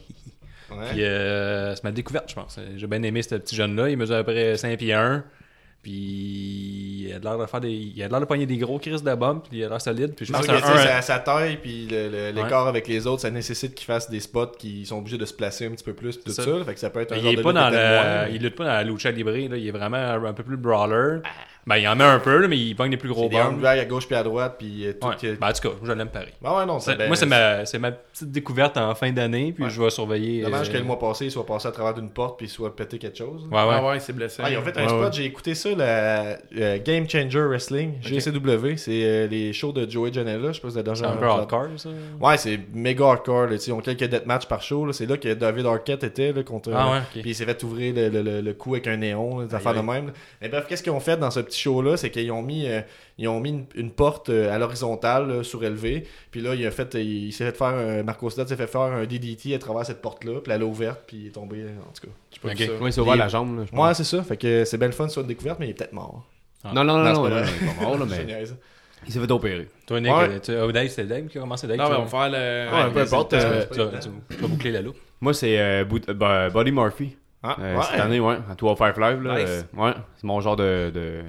Ouais. 0.68 0.88
Puis 0.90 1.04
euh, 1.04 1.76
c'est 1.76 1.84
ma 1.84 1.92
découverte, 1.92 2.28
je 2.28 2.34
pense. 2.34 2.58
J'ai 2.76 2.86
bien 2.88 3.00
aimé 3.04 3.22
ce 3.22 3.36
petit 3.36 3.54
jeune-là. 3.54 3.88
Il 3.88 3.96
mesure 3.96 4.16
à 4.16 4.24
peu 4.24 4.32
près 4.32 4.56
5 4.56 4.76
pieds 4.76 4.92
1. 4.94 5.22
Puis 5.86 7.06
il 7.06 7.12
a 7.14 7.18
l'air 7.20 7.38
de 7.38 7.46
faire 7.46 7.60
des. 7.60 7.70
Il 7.70 8.02
a 8.02 8.08
l'air 8.08 8.18
de 8.20 8.24
pogner 8.24 8.44
des 8.44 8.56
gros 8.58 8.78
crises 8.80 9.04
de 9.04 9.14
bombe. 9.14 9.40
Puis 9.48 9.58
il 9.58 9.64
a 9.64 9.68
l'air 9.68 9.80
solide. 9.80 10.14
Puis 10.16 10.26
je 10.26 10.32
pense 10.32 10.44
que 10.44 10.50
un. 10.52 11.00
sa, 11.00 11.18
taille 11.20 11.58
puis 11.58 11.86
le- 11.88 12.08
le- 12.08 12.30
l'écart 12.32 12.66
avec 12.66 12.88
les 12.88 13.06
autres, 13.06 13.22
ça 13.22 13.30
nécessite 13.30 13.74
qu'il 13.76 13.86
fasse 13.86 14.10
des 14.10 14.18
spots 14.18 14.52
qui 14.58 14.84
sont 14.84 14.98
obligés 14.98 15.16
de 15.18 15.24
se 15.24 15.32
placer 15.34 15.66
un 15.66 15.70
petit 15.70 15.84
peu 15.84 15.92
plus 15.92 16.18
tout 16.20 16.32
ça. 16.32 16.42
ça. 16.42 16.64
Fait 16.64 16.74
que 16.74 16.80
ça 16.80 16.90
peut 16.90 17.00
être 17.00 17.12
un 17.12 17.16
Il 17.16 17.22
genre 17.22 17.32
est 17.32 17.36
de 17.36 17.42
pas 17.42 17.52
dans 17.52 17.70
mais- 17.70 18.34
il 18.34 18.42
lutte 18.42 18.56
pas 18.56 18.64
dans 18.64 18.72
la 18.72 18.82
lucha 18.84 19.10
libre, 19.12 19.30
là. 19.30 19.56
il 19.56 19.66
est 19.68 19.70
vraiment 19.70 19.96
un 19.96 20.32
peu 20.32 20.42
plus 20.42 20.56
brawler. 20.56 21.20
Ben 21.66 21.76
il 21.78 21.88
en 21.88 21.96
met 21.96 22.04
un 22.04 22.20
peu, 22.20 22.38
là, 22.38 22.46
mais 22.46 22.56
il 22.56 22.76
pogne 22.76 22.92
des 22.92 22.96
plus 22.96 23.08
gros 23.08 23.22
C'est 23.24 23.30
des 23.30 23.34
bombs. 23.36 23.42
arm 23.46 23.60
drags 23.60 23.78
à 23.80 23.84
gauche 23.86 24.06
puis 24.06 24.14
à 24.14 24.22
droite 24.22 24.54
puis 24.56 24.86
euh, 24.86 24.92
tout. 25.00 25.08
Ouais. 25.08 25.16
que- 25.20 25.34
Ben, 25.34 25.48
en 25.48 25.52
tout 25.52 25.68
cas, 25.68 25.74
je 25.82 25.90
l'aime 25.92 26.08
pareil. 26.08 26.28
Ah 26.44 26.58
ouais, 26.58 26.64
non, 26.66 26.78
C'est- 26.78 26.96
c'est 26.96 27.06
moi, 27.08 27.16
c'est 27.16 27.26
ma, 27.26 27.66
c'est 27.66 27.78
ma 27.80 27.90
petite 27.90 28.30
découverte 28.30 28.76
en 28.76 28.94
fin 28.94 29.10
d'année, 29.10 29.52
puis 29.52 29.64
Ouais. 29.64 29.70
je 29.70 29.82
vais 29.82 29.90
surveiller. 29.90 30.42
Dommage 30.42 30.68
euh, 30.68 30.72
que 30.72 30.78
le 30.78 30.84
mois 30.84 30.98
passé, 31.00 31.24
il 31.24 31.30
soit 31.32 31.44
passé 31.44 31.66
à 31.66 31.72
travers 31.72 31.94
d'une 31.94 32.10
porte 32.10 32.38
puis 32.38 32.46
il 32.46 32.50
soit 32.50 32.74
pété 32.76 32.98
quelque 32.98 33.18
chose. 33.18 33.42
Ouais, 33.50 33.58
ouais. 33.58 33.74
Ah 33.78 33.84
ouais, 33.88 33.98
c'est 33.98 34.12
blessé. 34.12 34.42
Ah, 34.44 34.50
ils 34.50 34.56
ont 34.58 34.62
fait 34.62 34.78
un 34.78 34.82
Ouais, 34.82 34.88
spot, 34.88 35.02
ouais. 35.06 35.10
j'ai 35.12 35.24
écouté 35.24 35.56
ça, 35.56 35.70
la 35.74 36.38
euh, 36.56 36.78
Game 36.84 37.08
Changer 37.10 37.42
Wrestling, 37.42 37.94
GCW. 38.00 38.76
C'est 38.76 39.02
euh, 39.04 39.26
les 39.26 39.52
shows 39.52 39.72
de 39.72 39.90
Joey 39.90 40.12
Janela, 40.12 40.52
je 40.52 40.52
sais 40.52 40.60
pas 40.60 40.68
si 40.68 40.74
C'est 40.76 40.82
déjà 40.84 41.08
un 41.10 41.16
peu 41.16 41.26
hardcore, 41.26 41.66
ça. 41.78 41.88
Ouais, 42.20 42.36
c'est 42.38 42.60
méga 42.74 43.06
hardcore. 43.06 43.46
Là, 43.46 43.56
tu 43.56 43.58
sais, 43.58 43.70
ils 43.70 43.74
ont 43.74 43.80
quelques 43.80 44.04
deathmatchs 44.04 44.46
par 44.46 44.62
show. 44.62 44.86
là. 44.86 44.92
C'est 44.92 45.06
là 45.06 45.16
que 45.16 45.34
David 45.34 45.66
Arquette 45.66 46.04
était 46.04 46.32
là, 46.32 46.44
contre. 46.44 46.70
Ah 46.72 46.92
ouais, 46.92 46.98
Puis 47.10 47.22
il 47.30 47.34
s'est 47.34 47.44
fait 47.44 47.60
ouvrir 47.64 47.92
le, 47.92 48.08
le, 48.08 48.22
le- 48.22 48.40
le 48.40 48.52
cou 48.54 48.74
avec 48.74 48.86
un 48.86 48.96
néon, 48.98 49.42
des 49.42 49.52
affaires 49.52 49.74
de 49.74 49.80
même. 49.80 50.12
Mais 50.40 50.48
bref, 50.48 50.66
qu'est-ce 50.68 50.82
qu'ils 50.84 50.92
ont 50.92 51.00
fait 51.00 51.16
dans 51.16 51.30
ce 51.32 51.40
petit 51.40 51.55
show-là 51.58 51.96
C'est 51.96 52.10
qu'ils 52.10 52.30
ont 52.32 52.42
mis, 52.42 52.66
euh, 52.68 52.80
ils 53.18 53.28
ont 53.28 53.40
mis 53.40 53.50
une, 53.50 53.66
une 53.74 53.90
porte 53.90 54.28
euh, 54.30 54.54
à 54.54 54.58
l'horizontale, 54.58 55.44
surélevée. 55.44 56.06
Puis 56.30 56.40
là, 56.40 56.54
il, 56.54 56.66
a 56.66 56.70
fait, 56.70 56.94
il, 56.94 57.32
s'est 57.32 57.44
fait 57.46 57.56
faire 57.56 57.68
un. 57.68 58.02
Marco 58.02 58.28
Studd 58.30 58.48
s'est 58.48 58.56
fait 58.56 58.66
faire 58.66 58.80
un 58.82 59.04
DDT 59.06 59.54
à 59.54 59.58
travers 59.58 59.84
cette 59.86 60.00
porte-là. 60.02 60.40
Puis 60.42 60.52
elle 60.52 60.62
a 60.62 60.66
ouverte, 60.66 61.02
puis 61.06 61.16
il 61.16 61.26
est 61.28 61.30
tombé, 61.30 61.64
en 61.64 61.92
tout 61.92 62.06
cas. 62.06 62.12
J'ai 62.32 62.40
pas 62.40 62.48
Ok. 62.48 62.56
vu 62.58 62.66
ça. 62.66 62.82
Ouais, 62.84 62.92
c'est 62.92 63.00
ouvert 63.00 63.14
Il- 63.14 63.18
la 63.18 63.28
jambe. 63.28 63.58
Là, 63.58 63.64
je 63.72 63.76
Ouais, 63.78 63.94
c'est 63.94 64.04
ça. 64.04 64.22
Fait 64.22 64.36
que 64.36 64.64
c'est 64.64 64.78
bien 64.78 64.88
le 64.88 64.92
fun 64.94 65.08
sur 65.08 65.22
une 65.22 65.28
découverte, 65.28 65.58
mais 65.58 65.66
il 65.66 65.70
est 65.70 65.74
peut-être 65.74 65.92
mort. 65.92 66.24
Non, 66.64 66.72
non, 66.84 66.84
non, 66.84 67.04
Non, 67.04 67.12
non, 67.12 67.28
il 67.28 67.32
est 67.38 67.74
pas 67.76 67.82
mort, 67.82 67.98
là, 67.98 68.06
mais 68.08 68.44
il 69.06 69.12
s'est 69.12 69.20
fait 69.20 69.30
opérer. 69.30 69.68
Toi, 69.86 70.00
Nick, 70.00 70.10
Ouais. 70.12 70.28
euh, 70.30 70.38
tu- 70.40 70.52
oh, 70.56 70.72
Dave, 70.72 70.88
c'est 70.88 71.04
Dave 71.06 71.26
qui 71.28 71.38
a 71.38 71.40
commencé 71.42 71.66
Dave. 71.68 71.76
Non, 71.76 71.84
tu 71.84 71.90
mais 71.92 71.96
on 71.98 72.04
va 72.04 72.08
faire 72.08 72.30
le. 72.30 72.74
Ouais, 72.86 72.92
peu 72.92 73.00
importe, 73.02 73.32
euh, 73.34 73.64
tu, 73.70 73.78
vas, 73.78 73.98
tu 74.00 74.08
tu 74.36 74.46
boucler 74.48 74.72
la 74.72 74.80
loupe. 74.82 74.96
Moi, 75.20 75.32
c'est 75.32 75.58
euh, 75.60 75.84
Buddy 75.84 76.72
Murphy. 76.72 77.16
Ah, 77.42 77.56
Euh, 77.60 77.76
ouais. 77.76 77.82
Cette 77.88 78.00
année, 78.00 78.18
ouais, 78.18 78.34
à 78.50 78.54
205 78.56 78.96
Live. 78.98 79.22
Là, 79.22 79.38
Nice. 79.38 79.48
euh, 79.48 79.62
ouais, 79.80 79.92
c'est 80.16 80.24
mon 80.24 80.40
genre 80.40 80.56
de. 80.56 80.90
De, 80.92 81.20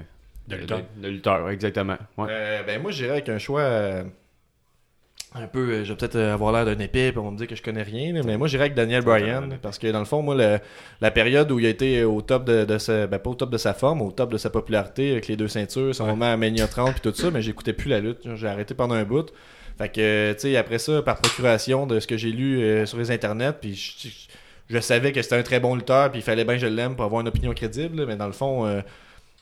De 0.48 0.56
lutteur. 0.56 0.80
De, 0.96 1.02
de 1.02 1.08
lutteur, 1.08 1.50
exactement. 1.50 1.96
Ouais. 2.16 2.26
Euh, 2.30 2.62
ben 2.64 2.80
moi 2.82 2.90
j'irais 2.90 3.10
avec 3.12 3.28
un 3.28 3.38
choix 3.38 3.60
euh, 3.60 4.02
un 5.34 5.46
peu 5.46 5.58
euh, 5.70 5.84
je 5.84 5.92
vais 5.92 5.96
peut-être 5.96 6.16
avoir 6.18 6.52
l'air 6.52 6.64
d'un 6.64 6.82
épée 6.82 7.10
puis 7.12 7.18
on 7.18 7.24
va 7.24 7.30
me 7.30 7.36
dire 7.36 7.46
que 7.46 7.54
je 7.54 7.62
connais 7.62 7.82
rien 7.82 8.14
là, 8.14 8.22
mais 8.24 8.38
moi 8.38 8.48
j'irais 8.48 8.64
avec 8.64 8.74
Daniel 8.74 9.02
Bryan 9.02 9.58
parce 9.60 9.78
que 9.78 9.86
dans 9.88 9.98
le 9.98 10.06
fond 10.06 10.22
moi 10.22 10.34
le- 10.34 10.58
la 11.02 11.10
période 11.10 11.50
où 11.52 11.58
il 11.58 11.66
a 11.66 11.68
été 11.68 12.02
au 12.02 12.22
top 12.22 12.44
de, 12.46 12.64
de 12.64 12.78
sa 12.78 13.06
ben 13.06 13.18
pas 13.18 13.28
au 13.28 13.34
top 13.34 13.50
de 13.50 13.58
sa 13.58 13.74
forme 13.74 14.00
au 14.00 14.10
top 14.10 14.32
de 14.32 14.38
sa 14.38 14.48
popularité 14.48 15.12
avec 15.12 15.28
les 15.28 15.36
deux 15.36 15.48
ceintures 15.48 15.94
son 15.94 16.04
Ouais. 16.04 16.10
moment 16.10 16.32
à 16.32 16.36
Mania 16.38 16.66
30 16.66 16.92
puis 16.92 17.00
tout 17.02 17.14
ça 17.14 17.30
mais 17.30 17.42
j'écoutais 17.42 17.74
plus 17.74 17.90
la 17.90 18.00
lutte 18.00 18.20
j'ai 18.36 18.46
arrêté 18.48 18.72
pendant 18.74 18.94
un 18.94 19.04
bout 19.04 19.26
fait 19.76 19.90
que 19.90 20.32
tu 20.32 20.40
sais 20.40 20.56
après 20.56 20.78
ça 20.78 21.02
par 21.02 21.18
procuration 21.20 21.86
de 21.86 22.00
ce 22.00 22.06
que 22.06 22.16
j'ai 22.16 22.32
lu 22.32 22.62
euh, 22.62 22.86
sur 22.86 22.96
les 22.96 23.10
internets 23.10 23.52
puis 23.60 23.74
je, 23.74 24.08
je- 24.08 24.14
je 24.70 24.78
savais 24.80 25.12
que 25.12 25.20
c'était 25.20 25.36
un 25.36 25.42
très 25.42 25.60
bon 25.60 25.74
lutteur 25.74 26.10
puis 26.10 26.20
il 26.20 26.22
fallait 26.22 26.44
bien 26.44 26.54
que 26.54 26.60
je 26.60 26.66
l'aime 26.66 26.96
pour 26.96 27.04
avoir 27.04 27.20
une 27.20 27.28
opinion 27.28 27.52
crédible 27.52 28.06
mais 28.06 28.16
dans 28.16 28.26
le 28.26 28.32
fond 28.32 28.64
euh, 28.66 28.80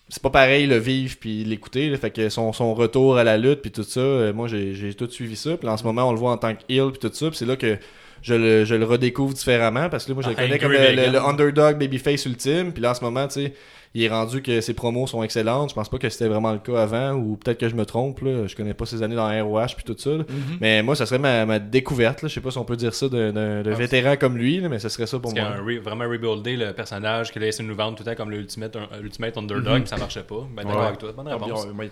c'est 0.08 0.22
pas 0.22 0.30
pareil 0.30 0.66
le 0.66 0.76
vivre 0.76 1.16
puis 1.18 1.44
l'écouter 1.44 1.94
fait 1.96 2.10
que 2.10 2.28
son, 2.28 2.52
son 2.52 2.74
retour 2.74 3.18
à 3.18 3.24
la 3.24 3.38
lutte 3.38 3.60
puis 3.62 3.72
tout 3.72 3.82
ça 3.82 4.00
euh, 4.00 4.32
moi 4.32 4.46
j'ai 4.46 4.74
j'ai 4.74 4.94
tout 4.94 5.10
suivi 5.10 5.36
ça. 5.36 5.56
Puis 5.56 5.68
en 5.68 5.76
ce 5.76 5.84
moment 5.84 6.08
on 6.08 6.12
le 6.12 6.18
voit 6.18 6.30
en 6.32 6.38
tant 6.38 6.54
que 6.54 6.60
heel 6.68 6.90
puis 6.92 7.00
tout 7.00 7.12
ça. 7.12 7.28
Puis 7.28 7.36
c'est 7.38 7.46
là 7.46 7.56
que 7.56 7.76
je 8.22 8.34
le, 8.34 8.64
je 8.64 8.74
le 8.74 8.84
redécouvre 8.84 9.34
différemment 9.34 9.88
parce 9.88 10.04
que 10.04 10.10
là 10.10 10.14
moi 10.14 10.22
je 10.22 10.28
le 10.30 10.34
Ah, 10.38 10.42
connais 10.42 10.58
comme 10.58 10.72
le, 10.72 11.10
le 11.12 11.18
underdog 11.20 11.78
babyface 11.78 12.24
ultime. 12.26 12.72
Puis 12.72 12.82
là 12.82 12.92
en 12.92 12.94
ce 12.94 13.02
moment 13.04 13.26
tu 13.26 13.34
sais 13.34 13.52
il 13.98 14.04
est 14.04 14.08
rendu 14.08 14.42
que 14.42 14.60
ses 14.60 14.74
promos 14.74 15.06
sont 15.06 15.22
excellentes 15.22 15.70
je 15.70 15.74
pense 15.74 15.88
pas 15.88 15.98
que 15.98 16.08
c'était 16.08 16.28
vraiment 16.28 16.52
le 16.52 16.58
cas 16.58 16.82
avant 16.82 17.12
ou 17.12 17.36
peut-être 17.36 17.58
que 17.58 17.68
je 17.68 17.74
me 17.74 17.84
trompe 17.86 18.20
là 18.20 18.46
je 18.46 18.54
connais 18.54 18.74
pas 18.74 18.86
ses 18.86 19.02
années 19.02 19.16
dans 19.16 19.28
ROH 19.28 19.74
puis 19.76 19.84
tout 19.84 19.96
ça. 19.98 20.10
Mhm. 20.10 20.24
mais 20.60 20.82
moi 20.82 20.94
ça 20.96 21.06
serait 21.06 21.18
ma, 21.18 21.44
ma 21.46 21.58
découverte 21.58 22.22
là. 22.22 22.28
je 22.28 22.34
sais 22.34 22.40
pas 22.40 22.50
si 22.50 22.58
on 22.58 22.64
peut 22.64 22.76
dire 22.76 22.94
ça 22.94 23.08
d'un 23.08 23.62
Ah, 23.64 23.70
vétéran 23.74 24.16
comme 24.16 24.36
lui 24.36 24.60
là, 24.60 24.68
mais 24.68 24.78
ce 24.78 24.88
serait 24.88 25.06
ça 25.06 25.18
pour 25.18 25.32
Parce 25.34 25.46
moi 25.46 25.56
a 25.56 25.60
un 25.60 25.64
re- 25.66 25.80
vraiment 25.80 26.04
rebuildé 26.08 26.56
le 26.56 26.72
personnage 26.72 27.32
qu'il 27.32 27.42
a 27.42 27.46
essayé 27.46 27.64
de 27.64 27.70
nous 27.70 27.76
vendre 27.76 27.96
tout 27.96 28.04
le 28.04 28.10
temps 28.10 28.16
comme 28.16 28.30
l'ultimate 28.30 28.76
un- 28.76 29.00
l'ultimate 29.00 29.36
underdog, 29.38 29.80
puis 29.80 29.88
ça 29.88 29.96
marchait 29.96 30.22
pas. 30.22 30.46
Ben 30.54 30.62
d'accord 30.64 30.80
Ouais. 30.80 30.86
avec 30.88 30.98
toi. 30.98 31.12
Bonne 31.16 31.28
Ah, 31.28 31.34
réponse. 31.36 31.66
ouais, 31.66 31.90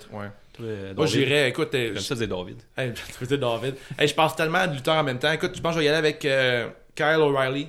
euh, 0.61 0.93
Moi, 0.97 1.07
j'irais, 1.07 1.49
écoute, 1.49 1.75
euh, 1.75 1.93
J'aime 1.95 2.03
ça 2.03 2.15
dire 2.15 2.29
David. 2.29 2.57
Hey, 2.77 2.93
tu 3.07 3.13
faisais 3.13 3.39
David. 3.39 3.75
Hey, 3.99 4.09
je 4.09 4.15
pense 4.15 4.37
tellement 4.37 4.59
à 4.59 4.67
de 4.69 4.75
lutteurs 4.75 4.97
en 4.97 5.03
même 5.05 5.19
temps. 5.19 5.33
Écoute, 5.33 5.53
je 5.57 5.61
pense 5.61 5.73
que 5.73 5.77
je 5.77 5.79
vais 5.81 5.87
y 5.87 5.89
aller 5.89 5.99
avec 5.99 6.25
euh, 6.25 6.69
Kyle 6.95 7.17
O'Reilly. 7.21 7.69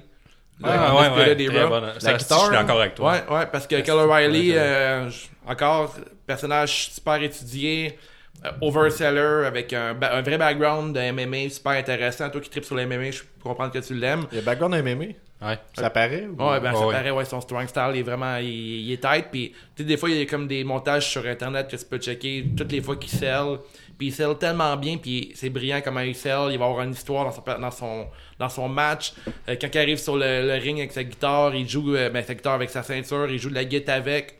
Ah, 0.64 0.96
ouais, 0.96 1.18
ouais. 1.18 1.36
des 1.36 1.48
très 1.48 1.64
Raw. 1.64 1.70
bonne. 1.70 1.90
Ça, 2.00 2.14
guitare, 2.14 2.40
Je 2.40 2.44
suis 2.46 2.54
d'accord 2.54 2.80
avec 2.80 2.96
toi. 2.96 3.12
Ouais, 3.12 3.36
ouais, 3.36 3.46
parce 3.52 3.68
que 3.68 3.82
Kyle 3.82 3.94
O'Reilly, 3.94 4.54
euh, 4.56 5.10
encore, 5.48 5.96
personnage 6.26 6.92
super 6.92 7.22
étudié, 7.22 7.98
euh, 8.46 8.52
overseller, 8.62 9.46
avec 9.48 9.74
un, 9.74 9.94
vrai 9.94 10.38
background 10.38 10.96
de 10.96 11.12
MMA 11.12 11.50
super 11.50 11.74
intéressant. 11.74 12.30
Toi 12.30 12.42
qui 12.42 12.50
tripes 12.50 12.64
sur 12.66 12.76
le 12.76 12.86
MMA, 12.86 13.12
je 13.12 13.20
peux 13.22 13.28
comprendre 13.50 13.72
que 13.74 13.80
tu 13.80 13.94
l'aimes. 13.96 14.26
il 14.32 14.38
y 14.38 14.42
a 14.42 14.44
background 14.44 14.76
MMA 14.76 15.06
Ouais. 15.42 15.60
ça 15.78 15.90
paraît 15.90 16.26
ou... 16.28 16.42
Ouais, 16.42 16.62
ben 16.62 16.74
ça 16.74 16.88
Ouais. 16.88 16.94
paraît, 16.94 17.12
ouais, 17.12 17.26
son 17.26 17.42
strong 17.42 17.68
style 17.68 17.92
il 17.94 18.00
est 18.00 18.04
vraiment, 18.04 18.38
il, 18.38 18.46
il 18.48 18.94
est 18.94 19.02
tight, 19.02 19.26
puis 19.30 19.50
tu 19.76 19.84
sais, 19.84 19.88
des 19.88 19.98
fois, 19.98 20.10
il 20.10 20.18
y 20.18 20.22
a 20.22 20.26
comme 20.26 20.48
des 20.48 20.64
montages 20.64 21.10
sur 21.10 21.26
Internet 21.28 21.68
que 21.70 21.76
tu 21.76 21.86
peux 21.86 21.98
checker 21.98 22.46
toutes 22.56 22.72
les 22.72 22.82
fois 22.82 22.96
qu'il 22.96 23.10
sell, 23.12 23.58
puis 23.98 24.08
il 24.08 24.12
sell 24.12 24.38
tellement 24.38 24.76
bien, 24.76 24.98
puis 24.98 25.32
c'est 25.36 25.50
brillant 25.50 25.82
comment 25.84 26.02
il 26.02 26.16
sell, 26.16 26.50
il 26.52 26.58
va 26.58 26.66
avoir 26.66 26.82
une 26.82 26.92
histoire 26.92 27.26
dans 27.26 27.32
son, 27.32 27.44
dans 27.60 27.72
son, 27.72 28.08
dans 28.40 28.50
son 28.50 28.68
match. 28.68 29.14
Euh, 29.48 29.56
quand 29.60 29.70
il 29.74 29.78
arrive 29.78 29.98
sur 29.98 30.18
le, 30.18 30.60
ring 30.62 30.80
avec 30.80 30.92
sa 30.92 31.04
guitare, 31.04 31.56
il 31.56 31.68
joue, 31.68 31.96
euh, 31.96 32.10
ben, 32.10 32.24
sa 32.24 32.36
guitare 32.36 32.54
avec 32.54 32.70
sa 32.70 32.84
ceinture, 32.84 33.30
il 33.30 33.40
joue 33.40 33.50
de 33.50 33.56
la 33.56 33.66
guitare 33.66 33.96
avec. 33.96 34.40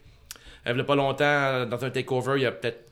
Euh, 0.68 0.72
il 0.72 0.78
y 0.78 0.82
a 0.82 0.84
pas 0.84 0.96
longtemps, 0.96 1.24
euh, 1.24 1.66
dans 1.66 1.84
un 1.84 1.90
takeover, 1.90 2.34
il 2.38 2.44
y 2.44 2.46
a 2.46 2.52
peut-être 2.52 2.92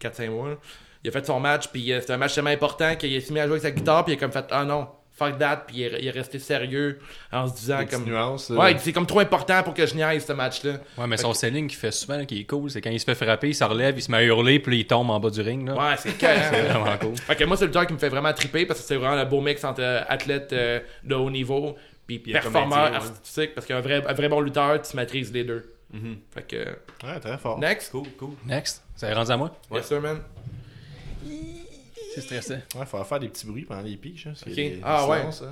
4-5 0.00 0.30
mois, 0.30 0.58
il 1.02 1.08
a 1.08 1.12
fait 1.12 1.24
son 1.24 1.40
match, 1.40 1.68
puis 1.68 1.92
c'était 2.00 2.12
un 2.12 2.18
match 2.18 2.34
tellement 2.34 2.50
important 2.50 2.96
qu'il 2.96 3.22
s'est 3.22 3.32
mis 3.32 3.40
à 3.40 3.46
jouer 3.46 3.52
avec 3.52 3.62
sa 3.62 3.70
guitare, 3.70 4.04
puis 4.04 4.14
il 4.14 4.16
a 4.16 4.20
comme 4.20 4.32
fait, 4.32 4.46
ah 4.50 4.64
non, 4.64 4.88
fuck 5.16 5.38
that, 5.38 5.64
puis 5.66 5.76
il 5.78 5.82
est, 5.84 6.00
il 6.00 6.06
est 6.08 6.10
resté 6.10 6.38
sérieux 6.38 6.98
en 7.32 7.46
se 7.46 7.54
disant 7.54 7.86
comme... 7.88 8.04
nuances 8.04 8.50
euh. 8.50 8.56
Ouais, 8.56 8.76
c'est 8.78 8.92
comme 8.92 9.06
trop 9.06 9.20
important 9.20 9.62
pour 9.62 9.72
que 9.72 9.86
je 9.86 9.94
niaise 9.94 10.26
ce 10.26 10.32
match-là. 10.32 10.72
Ouais, 10.98 11.06
mais 11.06 11.16
son 11.16 11.32
selling 11.32 11.68
qu'il 11.68 11.78
fait 11.78 11.92
souvent, 11.92 12.16
là, 12.16 12.24
qui 12.24 12.40
est 12.40 12.44
cool, 12.44 12.70
c'est 12.70 12.80
quand 12.80 12.90
il 12.90 12.98
se 13.00 13.04
fait 13.04 13.14
frapper, 13.14 13.48
il 13.48 13.54
se 13.54 13.64
relève, 13.64 13.96
il 13.96 14.02
se 14.02 14.10
met 14.10 14.18
à 14.18 14.22
hurler, 14.24 14.58
puis 14.58 14.80
il 14.80 14.86
tombe 14.86 15.10
en 15.10 15.20
bas 15.20 15.30
du 15.30 15.40
ring. 15.40 15.66
Là. 15.66 15.74
Ouais, 15.74 15.94
c'est 15.98 16.10
C'est 16.14 16.18
carré. 16.18 16.62
vraiment 16.62 16.96
cool. 16.98 17.16
Fait 17.16 17.36
que 17.36 17.44
moi, 17.44 17.56
c'est 17.56 17.64
le 17.64 17.68
lutteur 17.68 17.86
qui 17.86 17.92
me 17.92 17.98
fait 17.98 18.08
vraiment 18.08 18.32
triper 18.32 18.66
parce 18.66 18.80
que 18.80 18.86
c'est 18.86 18.96
vraiment 18.96 19.14
un 19.14 19.24
beau 19.24 19.40
mix 19.40 19.62
entre 19.64 19.82
euh, 19.82 20.02
athlète 20.08 20.52
euh, 20.52 20.80
de 21.02 21.14
haut 21.14 21.30
niveau 21.30 21.76
puis 22.06 22.18
performeur 22.18 22.90
ouais. 22.90 22.96
artistique 22.96 23.54
parce 23.54 23.66
qu'un 23.66 23.80
vrai, 23.80 24.02
un 24.06 24.12
vrai 24.12 24.28
bon 24.28 24.40
lutteur, 24.40 24.80
tu 24.82 24.96
maîtrises 24.96 25.32
les 25.32 25.44
deux. 25.44 25.74
Mhm. 25.92 26.16
Fait 26.34 26.42
que. 26.42 27.06
ouais 27.06 27.20
très 27.20 27.38
fort 27.38 27.58
Next? 27.58 27.90
Cool, 27.92 28.08
cool. 28.18 28.34
Next? 28.46 28.82
Ça 28.96 29.08
est 29.08 29.14
rendu 29.14 29.30
à 29.30 29.36
moi? 29.36 29.56
Yes, 29.72 29.86
sir, 29.86 30.00
man. 30.00 30.20
C'est 32.14 32.20
stressant. 32.20 32.54
Ouais, 32.76 32.86
faut 32.86 33.02
faire 33.04 33.18
des 33.20 33.28
petits 33.28 33.46
bruits 33.46 33.64
pendant 33.64 33.82
les 33.82 33.96
piches. 33.96 34.26
Hein, 34.28 34.32
des- 34.46 34.80
Ah, 34.84 35.02
des 35.04 35.10
ouais. 35.10 35.18
hein. 35.26 35.32
Ça 35.32 35.44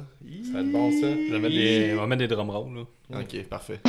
va 0.52 0.60
être 0.60 0.70
bon, 0.72 0.90
ça. 0.92 1.06
Je 1.08 1.32
vais 1.32 1.38
mettre 1.38 1.54
des, 1.54 1.92
on 1.94 2.00
va 2.00 2.06
mettre 2.06 2.20
des 2.20 2.28
drum 2.28 2.50
rolls. 2.50 2.86
Là. 3.10 3.18
Ok, 3.20 3.42
parfait. 3.48 3.80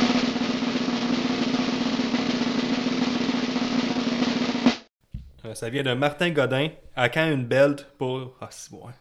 Euh, 5.46 5.54
Ça 5.54 5.68
vient 5.68 5.82
de 5.82 5.92
Martin 5.94 6.30
Godin. 6.30 6.68
À 6.96 7.08
quand 7.08 7.26
une 7.30 7.44
belt 7.44 7.86
pour. 7.98 8.34
Ah, 8.40 8.48
c'est 8.50 8.70
bon. 8.70 8.82
hein. 8.88 8.92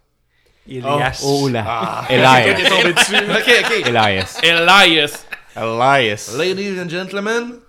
Elias. 0.67 1.21
Oh 1.25 1.47
là. 1.49 1.63
Ah, 1.67 2.05
Elias. 2.09 2.69
tombé 2.69 2.93
dessus. 2.93 3.15
Ok, 3.15 3.53
ok. 3.63 3.87
Elias. 3.87 4.39
Elias. 4.43 5.25
Elias. 5.55 6.35
Ladies 6.37 6.79
and 6.79 6.89
gentlemen, 6.89 7.59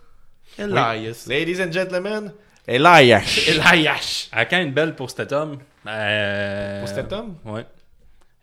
Elias. 0.58 1.26
Ladies 1.26 1.60
and 1.60 1.72
gentlemen, 1.72 2.32
Elias. 2.66 3.48
Elias. 3.48 4.28
À 4.32 4.44
quand 4.46 4.60
une 4.60 4.72
belle 4.72 4.94
pour 4.94 5.10
cet 5.10 5.32
homme 5.32 5.58
euh... 5.86 6.80
Pour 6.80 6.88
cet 6.88 7.12
homme? 7.12 7.34
Ouais. 7.44 7.64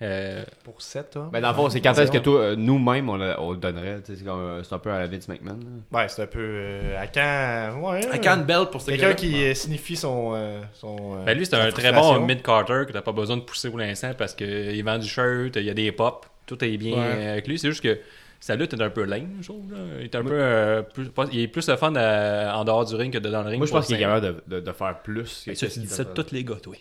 Euh, 0.03 0.43
Pour 0.63 0.81
cet 0.81 1.15
homme? 1.15 1.29
Ben, 1.31 1.41
dans 1.41 1.49
le 1.49 1.53
fond, 1.55 1.69
c'est 1.69 1.79
quand 1.79 1.95
est-ce 1.95 2.11
que 2.11 2.17
toi, 2.17 2.39
euh, 2.39 2.55
nous-mêmes, 2.55 3.07
on, 3.07 3.17
le- 3.17 3.35
on 3.39 3.51
le 3.51 3.57
donnerait. 3.57 3.99
C'est 4.03 4.73
un 4.73 4.79
peu 4.79 4.89
à 4.91 4.97
la 4.99 5.05
Vince 5.05 5.27
McMahon. 5.27 5.59
là. 5.91 5.99
Ouais, 5.99 6.07
c'est 6.09 6.23
un 6.23 6.25
peu... 6.25 6.39
euh, 6.41 6.99
à 6.99 7.05
quand... 7.05 7.79
Ouais. 7.91 8.01
I 8.11 8.19
can't 8.19 8.43
bell 8.43 8.65
pour 8.71 8.81
ce 8.81 8.87
Quelqu'un 8.89 9.13
qui 9.13 9.55
signifie 9.55 9.95
son... 9.95 10.31
euh, 10.33 10.59
son 10.73 11.23
Ben 11.23 11.37
lui, 11.37 11.45
c'est 11.45 11.53
un 11.55 11.69
très 11.71 11.91
bon 11.93 12.19
mid-carter 12.25 12.85
que 12.87 12.93
t'as 12.93 13.01
pas 13.03 13.11
besoin 13.11 13.37
de 13.37 13.41
pousser 13.43 13.69
pour 13.69 13.77
l'instant 13.77 14.11
parce 14.17 14.33
qu'il 14.33 14.83
vend 14.83 14.97
du 14.97 15.07
shirt, 15.07 15.55
il 15.57 15.63
y 15.65 15.69
a 15.69 15.73
des 15.75 15.91
pops, 15.91 16.27
tout 16.47 16.63
est 16.65 16.77
bien 16.77 16.97
Ouais. 16.97 17.27
avec 17.33 17.47
lui. 17.47 17.59
C'est 17.59 17.69
juste 17.69 17.83
que 17.83 17.99
sa 18.39 18.55
lutte 18.55 18.73
est 18.73 18.81
un 18.81 18.89
peu 18.89 19.03
lame, 19.03 19.29
je 19.41 19.49
trouve. 19.49 19.71
là. 19.71 19.77
Il 19.99 20.05
est 20.05 20.15
un 20.15 20.23
peu. 20.23 20.29
euh, 20.33 20.81
plus, 20.81 21.09
pas- 21.09 21.27
il 21.31 21.41
est 21.41 21.47
plus 21.47 21.69
le 21.69 21.75
fun 21.77 21.89
en 21.93 22.63
dehors 22.65 22.85
du 22.85 22.95
ring 22.95 23.13
que 23.13 23.19
de 23.19 23.29
dans 23.29 23.43
le 23.43 23.49
ring. 23.49 23.59
Moi, 23.59 23.67
je 23.67 23.71
pense 23.71 23.85
qu'il 23.85 23.97
est 23.97 23.99
le 23.99 24.05
capable 24.05 24.41
de, 24.47 24.55
de, 24.55 24.59
de 24.61 24.71
faire 24.71 24.97
plus. 25.03 25.43
tu 25.43 25.51
dis 25.53 25.87
ça 25.87 26.05
tous 26.05 26.31
les 26.31 26.43
gars, 26.43 26.55
toi. 26.55 26.73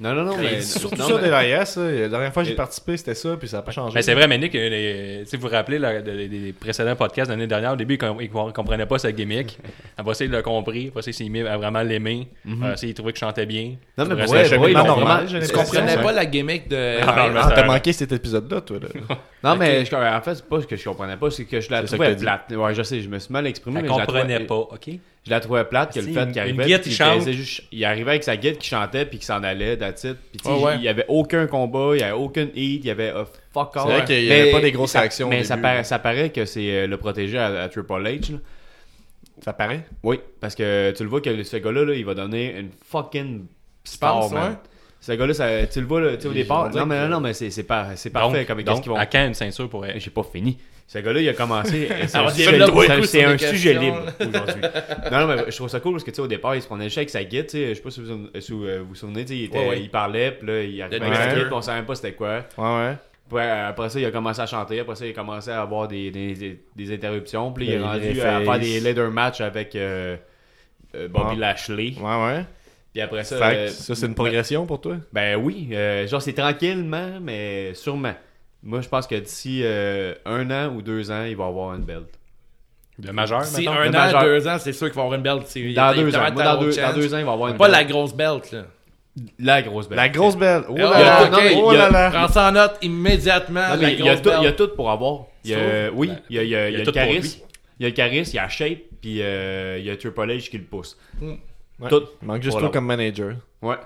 Non, 0.00 0.12
non, 0.12 0.24
non, 0.24 0.36
mais. 0.36 0.60
Surtout 0.60 0.96
non, 0.96 1.06
ça 1.06 1.14
mais-. 1.22 1.30
La 2.00 2.08
dernière 2.08 2.32
fois 2.32 2.42
que 2.42 2.48
j'ai 2.48 2.54
participé, 2.56 2.96
c'était 2.96 3.14
ça, 3.14 3.36
puis 3.36 3.46
ça 3.48 3.58
n'a 3.58 3.62
pas 3.62 3.70
changé. 3.70 3.94
Mais 3.94 4.02
c'est 4.02 4.14
vrai, 4.14 4.26
mais 4.26 4.38
Nick, 4.38 4.54
euh, 4.56 4.68
les- 4.68 5.24
si 5.24 5.36
vous 5.36 5.42
vous 5.42 5.48
rappelez 5.54 5.78
des 5.78 6.52
précédents 6.52 6.96
podcasts 6.96 7.30
de 7.30 7.34
l'année 7.34 7.46
dernière, 7.46 7.74
au 7.74 7.76
début, 7.76 7.94
il 7.94 7.98
com- 7.98 8.52
comprenait 8.52 8.86
pas 8.86 8.98
sa 8.98 9.12
gimmick. 9.12 9.56
Après 9.96 10.14
ça, 10.14 10.24
il 10.24 10.32
l'a 10.32 10.42
compris. 10.42 10.88
Après 10.88 11.02
ça, 11.02 11.10
il 11.10 11.14
s'est 11.14 11.28
mis 11.28 11.42
à 11.42 11.56
vraiment 11.56 11.82
l'aimer. 11.82 12.26
Après 12.62 12.76
ça, 12.76 12.86
il 12.88 12.94
trouvait 12.94 13.12
qu'il 13.12 13.20
chantait 13.20 13.46
bien. 13.46 13.76
Non, 13.96 14.04
mais 14.16 14.22
ouais, 14.32 14.48
ouais, 14.58 14.72
normal, 14.88 15.24
j'ai 15.28 15.40
Tu 15.40 15.52
comprenais 15.52 15.94
pas 16.02 16.12
la 16.12 16.26
gimmick 16.26 16.68
de. 16.68 16.96
Ah, 17.00 17.14
Ah, 17.36 17.52
t'as 17.54 17.64
manqué 17.66 17.92
cet 17.92 18.10
épisode-là, 18.12 18.60
toi. 18.62 18.78
Là. 18.80 18.88
Non, 19.44 19.56
mais 19.56 19.84
je- 19.84 19.94
en 19.94 20.20
fait, 20.22 20.34
c'est 20.36 20.48
pas 20.48 20.60
ce 20.62 20.66
que 20.66 20.74
je 20.74 20.84
comprenais 20.84 21.18
pas, 21.18 21.30
c'est 21.30 21.44
que 21.44 21.60
je 21.60 21.70
la 21.70 21.82
trouvais 21.96 22.06
que 22.14 22.20
plate. 22.22 22.52
Ouais, 22.56 22.74
je 22.74 22.82
sais, 22.82 23.00
je 23.02 23.08
me 23.10 23.18
suis 23.18 23.30
mal 23.32 23.46
exprimé, 23.46 23.80
je 23.82 23.88
trouvais, 24.06 24.20
pas, 24.46 24.54
OK? 24.54 24.88
Je 25.26 25.30
la 25.30 25.40
trouvais 25.40 25.64
plate 25.64 25.94
que 25.94 26.00
le 26.00 26.06
Si, 26.06 26.12
fait 26.14 26.30
qu'il 26.30 26.38
arrivait. 26.38 26.66
guide 26.66 26.82
il 26.84 26.92
chante. 26.92 27.28
juste- 27.30 27.62
il 27.72 27.84
arrivait 27.84 28.10
avec 28.10 28.24
sa 28.24 28.36
guide 28.36 28.58
qui 28.58 28.68
chantait 28.68 29.06
puis 29.06 29.18
qui 29.18 29.24
s'en 29.26 29.42
allait, 29.42 29.76
that's 29.76 30.04
it. 30.04 30.16
Puis 30.32 30.40
tu 30.40 30.48
sais, 30.48 30.54
Ouais, 30.54 30.62
ouais. 30.62 30.74
il 30.76 30.82
y 30.82 30.88
avait 30.88 31.06
aucun 31.08 31.46
combat, 31.46 31.92
il 31.94 32.00
y 32.00 32.02
avait 32.02 32.12
aucun 32.12 32.42
hit, 32.54 32.80
il 32.82 32.84
y 32.84 32.90
avait 32.90 33.10
uh, 33.10 33.24
fuck 33.52 33.76
all. 33.76 33.82
C'est 33.86 33.92
vrai 33.92 34.04
qu'il 34.04 34.24
y 34.24 34.28
Mais 34.28 34.40
avait 34.42 34.52
pas 34.52 34.60
des 34.60 34.72
grosses 34.72 34.90
ça- 34.92 35.04
au 35.24 35.28
Mais 35.28 35.42
ça, 35.44 35.56
paraît, 35.56 35.84
ça 35.84 35.98
paraît 35.98 36.30
que 36.30 36.44
c'est 36.44 36.70
euh, 36.70 36.86
le 36.86 36.96
protégé 36.98 37.38
à, 37.38 37.46
à 37.62 37.68
Triple 37.68 37.92
H. 37.94 38.32
là. 38.32 38.38
Ça 39.42 39.52
paraît? 39.52 39.84
Oui, 40.02 40.20
parce 40.40 40.54
que 40.54 40.92
tu 40.96 41.02
le 41.02 41.08
vois 41.08 41.20
que 41.20 41.42
ce 41.42 41.56
gars-là, 41.56 41.84
là, 41.84 41.94
il 41.94 42.04
va 42.04 42.14
donner 42.14 42.54
une 42.58 42.70
fucking 42.86 43.46
star, 43.82 44.20
penses, 44.20 44.32
man. 44.32 44.50
ouais? 44.52 44.56
Ce 45.00 45.12
gars-là, 45.12 45.34
ça- 45.34 45.66
tu 45.66 45.80
le 45.80 45.86
vois 45.86 46.00
là, 46.00 46.12
au 46.24 46.32
départ. 46.32 46.70
Non, 46.70 46.86
mais 46.86 47.00
non, 47.02 47.08
non, 47.08 47.20
mais 47.20 47.34
c'est 47.34 47.50
c'est 47.50 47.64
par- 47.64 47.88
c'est 47.96 48.08
parfait. 48.10 48.38
Donc, 48.38 48.46
comme 48.46 48.58
donc, 48.62 48.66
qu'est-ce 48.66 48.82
qu'ils 48.82 48.92
vont. 48.92 48.96
à 48.96 49.04
quand 49.06 49.26
une 49.26 49.34
ceinture 49.34 49.68
pour 49.68 49.84
elle? 49.84 50.00
J'ai 50.00 50.10
pas 50.10 50.22
fini. 50.22 50.56
Ce 50.86 50.98
gars-là, 50.98 51.20
il 51.20 51.28
a 51.28 51.32
commencé. 51.32 51.88
c'est 52.06 52.16
un 52.18 52.28
sujet, 52.28 53.24
un 53.24 53.38
sujet 53.38 53.74
libre 53.74 54.02
aujourd'hui. 54.20 54.62
non, 55.10 55.20
non, 55.20 55.26
mais 55.26 55.44
je 55.50 55.56
trouve 55.56 55.68
ça 55.68 55.80
cool 55.80 55.92
parce 55.92 56.04
que 56.04 56.10
tu 56.10 56.16
sais, 56.16 56.22
au 56.22 56.26
départ, 56.26 56.54
il 56.54 56.62
se 56.62 56.66
prenait 56.66 56.86
le 56.88 56.92
avec 56.96 57.08
sa 57.10 57.24
guide. 57.24 57.46
tu 57.46 57.52
sais, 57.58 57.68
Je 57.70 57.74
sais 57.74 57.80
pas 57.80 57.90
si 57.90 58.00
vous 58.02 58.28
si 58.38 58.52
vous, 58.52 58.66
vous 58.88 58.94
souvenez. 58.94 59.22
tu 59.24 59.28
sais, 59.32 59.38
Il, 59.38 59.44
était- 59.44 59.58
Ouais, 59.58 59.68
ouais. 59.70 59.80
il 59.80 59.90
parlait, 59.90 60.32
puis 60.32 60.46
là, 60.46 60.62
il 60.62 60.82
arrivait 60.82 60.98
Le 60.98 61.06
avec 61.06 61.16
sa 61.18 61.34
guide, 61.34 61.48
on 61.52 61.62
savait 61.62 61.78
même 61.78 61.86
pas 61.86 61.94
c'était 61.94 62.12
quoi. 62.12 62.44
Ouais, 62.58 62.64
ouais. 62.88 62.96
Puis, 63.26 63.38
euh, 63.38 63.68
après 63.70 63.88
ça, 63.88 63.98
il 63.98 64.04
a 64.04 64.10
commencé 64.10 64.40
à 64.42 64.46
chanter. 64.46 64.80
Après 64.80 64.94
ça, 64.94 65.06
il 65.06 65.10
a 65.10 65.14
commencé 65.14 65.50
à 65.50 65.62
avoir 65.62 65.88
des, 65.88 66.10
des, 66.10 66.34
des, 66.34 66.60
des 66.76 66.94
interruptions. 66.94 67.50
Puis 67.52 67.66
là, 67.66 67.72
il 67.72 67.76
est 67.80 67.82
rendu 67.82 68.20
à 68.20 68.40
faire 68.42 68.58
des 68.58 68.80
leather 68.80 69.10
match 69.10 69.40
avec 69.40 69.74
euh, 69.76 70.16
euh, 70.94 71.08
Bobby 71.08 71.30
Ouais. 71.34 71.36
Lashley. 71.40 71.94
Ouais, 71.98 72.24
ouais. 72.26 72.44
Puis 72.92 73.00
après 73.00 73.24
ça. 73.24 73.36
Euh, 73.36 73.68
ça, 73.68 73.94
c'est 73.94 74.06
une 74.06 74.14
progression 74.14 74.66
pour 74.66 74.80
toi? 74.82 74.96
ben 75.12 75.36
oui, 75.36 75.70
euh, 75.72 76.06
genre 76.06 76.20
c'est 76.22 76.34
tranquillement, 76.34 77.18
mais 77.22 77.72
sûrement. 77.74 78.12
Moi, 78.64 78.80
je 78.80 78.88
pense 78.88 79.06
que 79.06 79.14
d'ici 79.14 79.60
euh, 79.62 80.14
un 80.24 80.50
an 80.50 80.74
ou 80.74 80.80
deux 80.82 81.10
ans, 81.10 81.24
il 81.24 81.36
va 81.36 81.46
avoir 81.46 81.74
une 81.74 81.84
belt. 81.84 82.06
Le 83.02 83.12
majeur, 83.12 83.44
Si 83.44 83.66
un 83.68 83.88
an, 83.88 83.90
majeur. 83.90 84.22
deux 84.22 84.46
ans, 84.48 84.56
c'est 84.58 84.72
sûr 84.72 84.86
qu'il 84.86 84.96
va 84.96 85.02
avoir 85.02 85.16
une 85.16 85.22
belt. 85.22 85.42
c'est- 85.46 85.60
Dans 85.60 85.66
il 85.66 85.72
y 85.74 85.78
a 85.78 85.94
deux 85.94 86.16
ans. 86.16 86.20
Moi, 86.32 86.42
dans 86.44 86.60
deux, 86.60 86.68
autre 86.68 86.76
dans 86.80 86.86
chance. 86.86 86.94
deux 86.94 87.14
ans, 87.14 87.18
il 87.18 87.24
va 87.24 87.32
avoir 87.32 87.50
une 87.50 87.56
Pas 87.56 87.64
belt. 87.66 87.76
la 87.76 87.84
grosse 87.84 88.14
belt, 88.14 88.52
là. 88.52 88.62
La 89.38 89.62
grosse 89.62 89.88
belt. 89.88 89.96
La 89.96 90.08
grosse 90.08 90.36
belle. 90.36 90.62
Oh 90.68 90.72
Oh, 90.72 90.76
là 90.76 90.90
il 90.94 91.00
y 91.00 91.02
a 91.02 91.04
là. 91.04 91.26
tout- 91.26 91.32
non, 91.32 91.38
mais 91.40 91.54
Oh 91.56 91.72
il 91.72 91.74
y 91.76 91.80
a- 91.80 91.90
là 91.90 91.90
là. 91.90 92.10
Prends 92.10 92.28
ça 92.32 92.48
en 92.48 92.52
note 92.52 92.78
immédiatement. 92.82 93.68
Non, 93.68 93.76
la 93.82 93.90
il 93.90 93.98
y, 94.00 94.02
a 94.02 94.04
grosse 94.14 94.22
tout, 94.22 94.28
il 94.30 94.32
y 94.32 94.46
a 94.46 94.50
belt. 94.50 94.56
tout 94.56 94.68
pour 94.74 94.90
avoir. 94.90 95.26
Il 95.44 95.50
y 95.50 95.54
a, 95.54 95.58
Sauf- 95.88 95.92
oui, 95.96 96.10
il 96.30 96.36
y 96.36 96.38
a, 96.38 96.42
il 96.42 96.48
y 96.48 96.56
a, 96.56 96.68
il 96.68 96.72
y 96.72 96.76
a 96.76 96.78
le 96.78 96.84
tout 96.84 96.92
pour 96.92 96.94
charisme. 96.94 97.40
Il 97.78 97.82
y 97.82 97.86
a 97.86 97.88
le 97.90 97.94
charisme, 97.94 98.30
il 98.32 98.36
y 98.36 98.38
a 98.38 98.42
la 98.42 98.48
shape, 98.48 98.78
puis 99.00 99.22
euh, 99.22 99.76
il 99.78 99.84
y 99.84 99.90
a 99.90 99.96
Triple 99.96 100.20
H 100.30 100.48
qui 100.50 100.58
le 100.58 100.64
pousse. 100.64 100.96
Ouais. 101.20 101.38
Tout. 101.88 102.02
Il 102.22 102.26
manque 102.28 102.42
juste 102.42 102.52
Voilà. 102.54 102.68
toi 102.68 102.72
comme 102.72 102.86
manager. 102.86 103.34
Ouais. 103.62 103.76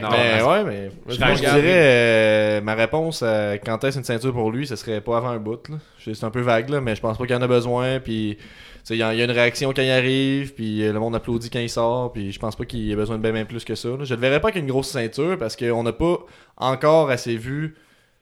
Non, 0.00 0.08
mais 0.10 0.42
ouais, 0.42 0.64
mais 0.64 0.90
Je 1.08 1.18
moi, 1.18 1.34
je 1.34 1.40
dirais 1.40 1.62
euh, 1.64 2.60
ma 2.60 2.74
réponse 2.74 3.22
à 3.22 3.58
quand 3.58 3.82
est-ce 3.84 3.98
une 3.98 4.04
ceinture 4.04 4.32
pour 4.32 4.50
lui, 4.50 4.66
ce 4.66 4.76
serait 4.76 5.00
pas 5.00 5.16
avant 5.18 5.28
un 5.30 5.38
bout. 5.38 5.68
là. 5.68 5.76
C'est 5.98 6.24
un 6.24 6.30
peu 6.30 6.40
vague 6.40 6.68
là, 6.70 6.80
mais 6.80 6.94
je 6.94 7.00
pense 7.00 7.16
pas 7.18 7.24
qu'il 7.26 7.34
y 7.34 7.38
en 7.38 7.42
a 7.42 7.46
besoin. 7.48 8.00
Puis 8.00 8.36
tu 8.38 8.44
sais, 8.84 8.94
il 8.96 8.98
y, 8.98 9.02
a 9.02 9.14
il 9.14 9.18
y 9.18 9.22
a 9.22 9.24
une 9.24 9.30
réaction 9.30 9.72
quand 9.72 9.82
il 9.82 9.90
arrive, 9.90 10.54
puis 10.54 10.82
euh, 10.84 10.92
le 10.92 10.98
monde 11.00 11.14
applaudit 11.16 11.48
quand 11.50 11.58
il 11.60 11.70
sort. 11.70 12.12
Puis 12.12 12.32
je 12.32 12.38
pense 12.38 12.54
pas 12.56 12.64
qu'il 12.64 12.90
ait 12.90 12.96
besoin 12.96 13.16
de 13.16 13.22
bien, 13.22 13.32
bien 13.32 13.44
plus 13.44 13.64
que 13.64 13.74
ça. 13.74 13.88
là. 13.88 14.04
Je 14.04 14.14
le 14.14 14.20
verrais 14.20 14.40
pas 14.40 14.52
qu'une 14.52 14.66
grosse 14.66 14.88
ceinture 14.88 15.38
parce 15.38 15.56
qu'on 15.56 15.82
n'a 15.82 15.92
pas 15.92 16.18
encore 16.56 17.10
assez 17.10 17.36
vu 17.36 17.76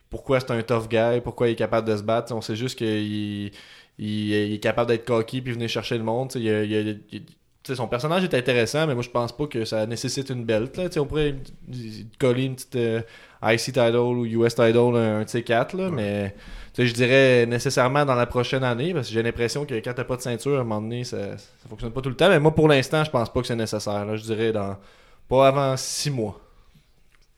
pourquoi 0.09 0.39
c'est 0.39 0.51
un 0.51 0.61
tough 0.61 0.87
guy, 0.89 1.21
pourquoi 1.23 1.47
il 1.49 1.53
est 1.53 1.55
capable 1.55 1.87
de 1.87 1.97
se 1.97 2.03
battre. 2.03 2.33
On 2.35 2.41
sait 2.41 2.55
juste 2.55 2.77
qu'il 2.77 2.87
il, 2.87 3.51
il 3.99 4.53
est 4.55 4.59
capable 4.59 4.89
d'être 4.89 5.05
cocky 5.05 5.41
puis 5.41 5.53
venir 5.53 5.67
chercher 5.69 5.97
le 5.97 6.03
monde. 6.03 6.29
Tu 6.29 6.39
sais, 6.39 6.39
il 6.39 6.71
y 6.71 6.75
a- 6.77 6.81
il 7.11 7.23
son 7.63 7.87
personnage 7.87 8.23
est 8.23 8.33
intéressant, 8.33 8.87
mais 8.87 8.93
moi 8.93 9.03
je 9.03 9.09
pense 9.09 9.31
pas 9.31 9.47
que 9.47 9.65
ça 9.65 9.85
nécessite 9.85 10.29
une 10.29 10.43
belt. 10.43 10.75
Là. 10.77 10.89
Tu 10.89 10.93
sais, 10.93 10.99
On 10.99 11.05
pourrait 11.05 11.35
coller 12.19 12.45
une 12.45 12.55
petite 12.55 12.75
euh, 12.75 13.01
IC 13.43 13.59
title 13.65 13.95
ou 13.95 14.25
US 14.25 14.55
title, 14.55 14.95
un, 14.95 15.19
un 15.19 15.23
T4, 15.23 15.77
là, 15.77 15.89
mais 15.89 16.35
je 16.77 16.91
dirais 16.91 17.45
nécessairement 17.45 18.05
dans 18.05 18.15
la 18.15 18.25
prochaine 18.25 18.63
année, 18.63 18.93
parce 18.93 19.07
que 19.07 19.13
j'ai 19.13 19.23
l'impression 19.23 19.65
que 19.65 19.75
quand 19.75 19.93
t'as 19.93 20.03
pas 20.03 20.15
de 20.17 20.21
ceinture, 20.21 20.57
à 20.57 20.61
un 20.61 20.63
moment 20.63 20.81
donné, 20.81 21.03
ça, 21.03 21.37
ça 21.37 21.69
fonctionne 21.69 21.91
pas 21.91 22.01
tout 22.01 22.09
le 22.09 22.15
temps. 22.15 22.29
Mais 22.29 22.39
moi 22.39 22.53
pour 22.53 22.67
l'instant, 22.67 23.03
je 23.03 23.11
pense 23.11 23.31
pas 23.31 23.41
que 23.41 23.47
c'est 23.47 23.55
nécessaire. 23.55 24.05
Là. 24.05 24.15
Je 24.15 24.23
dirais 24.23 24.51
dans 24.51 24.77
pas 25.29 25.47
avant 25.47 25.77
6 25.77 26.11
mois. 26.11 26.39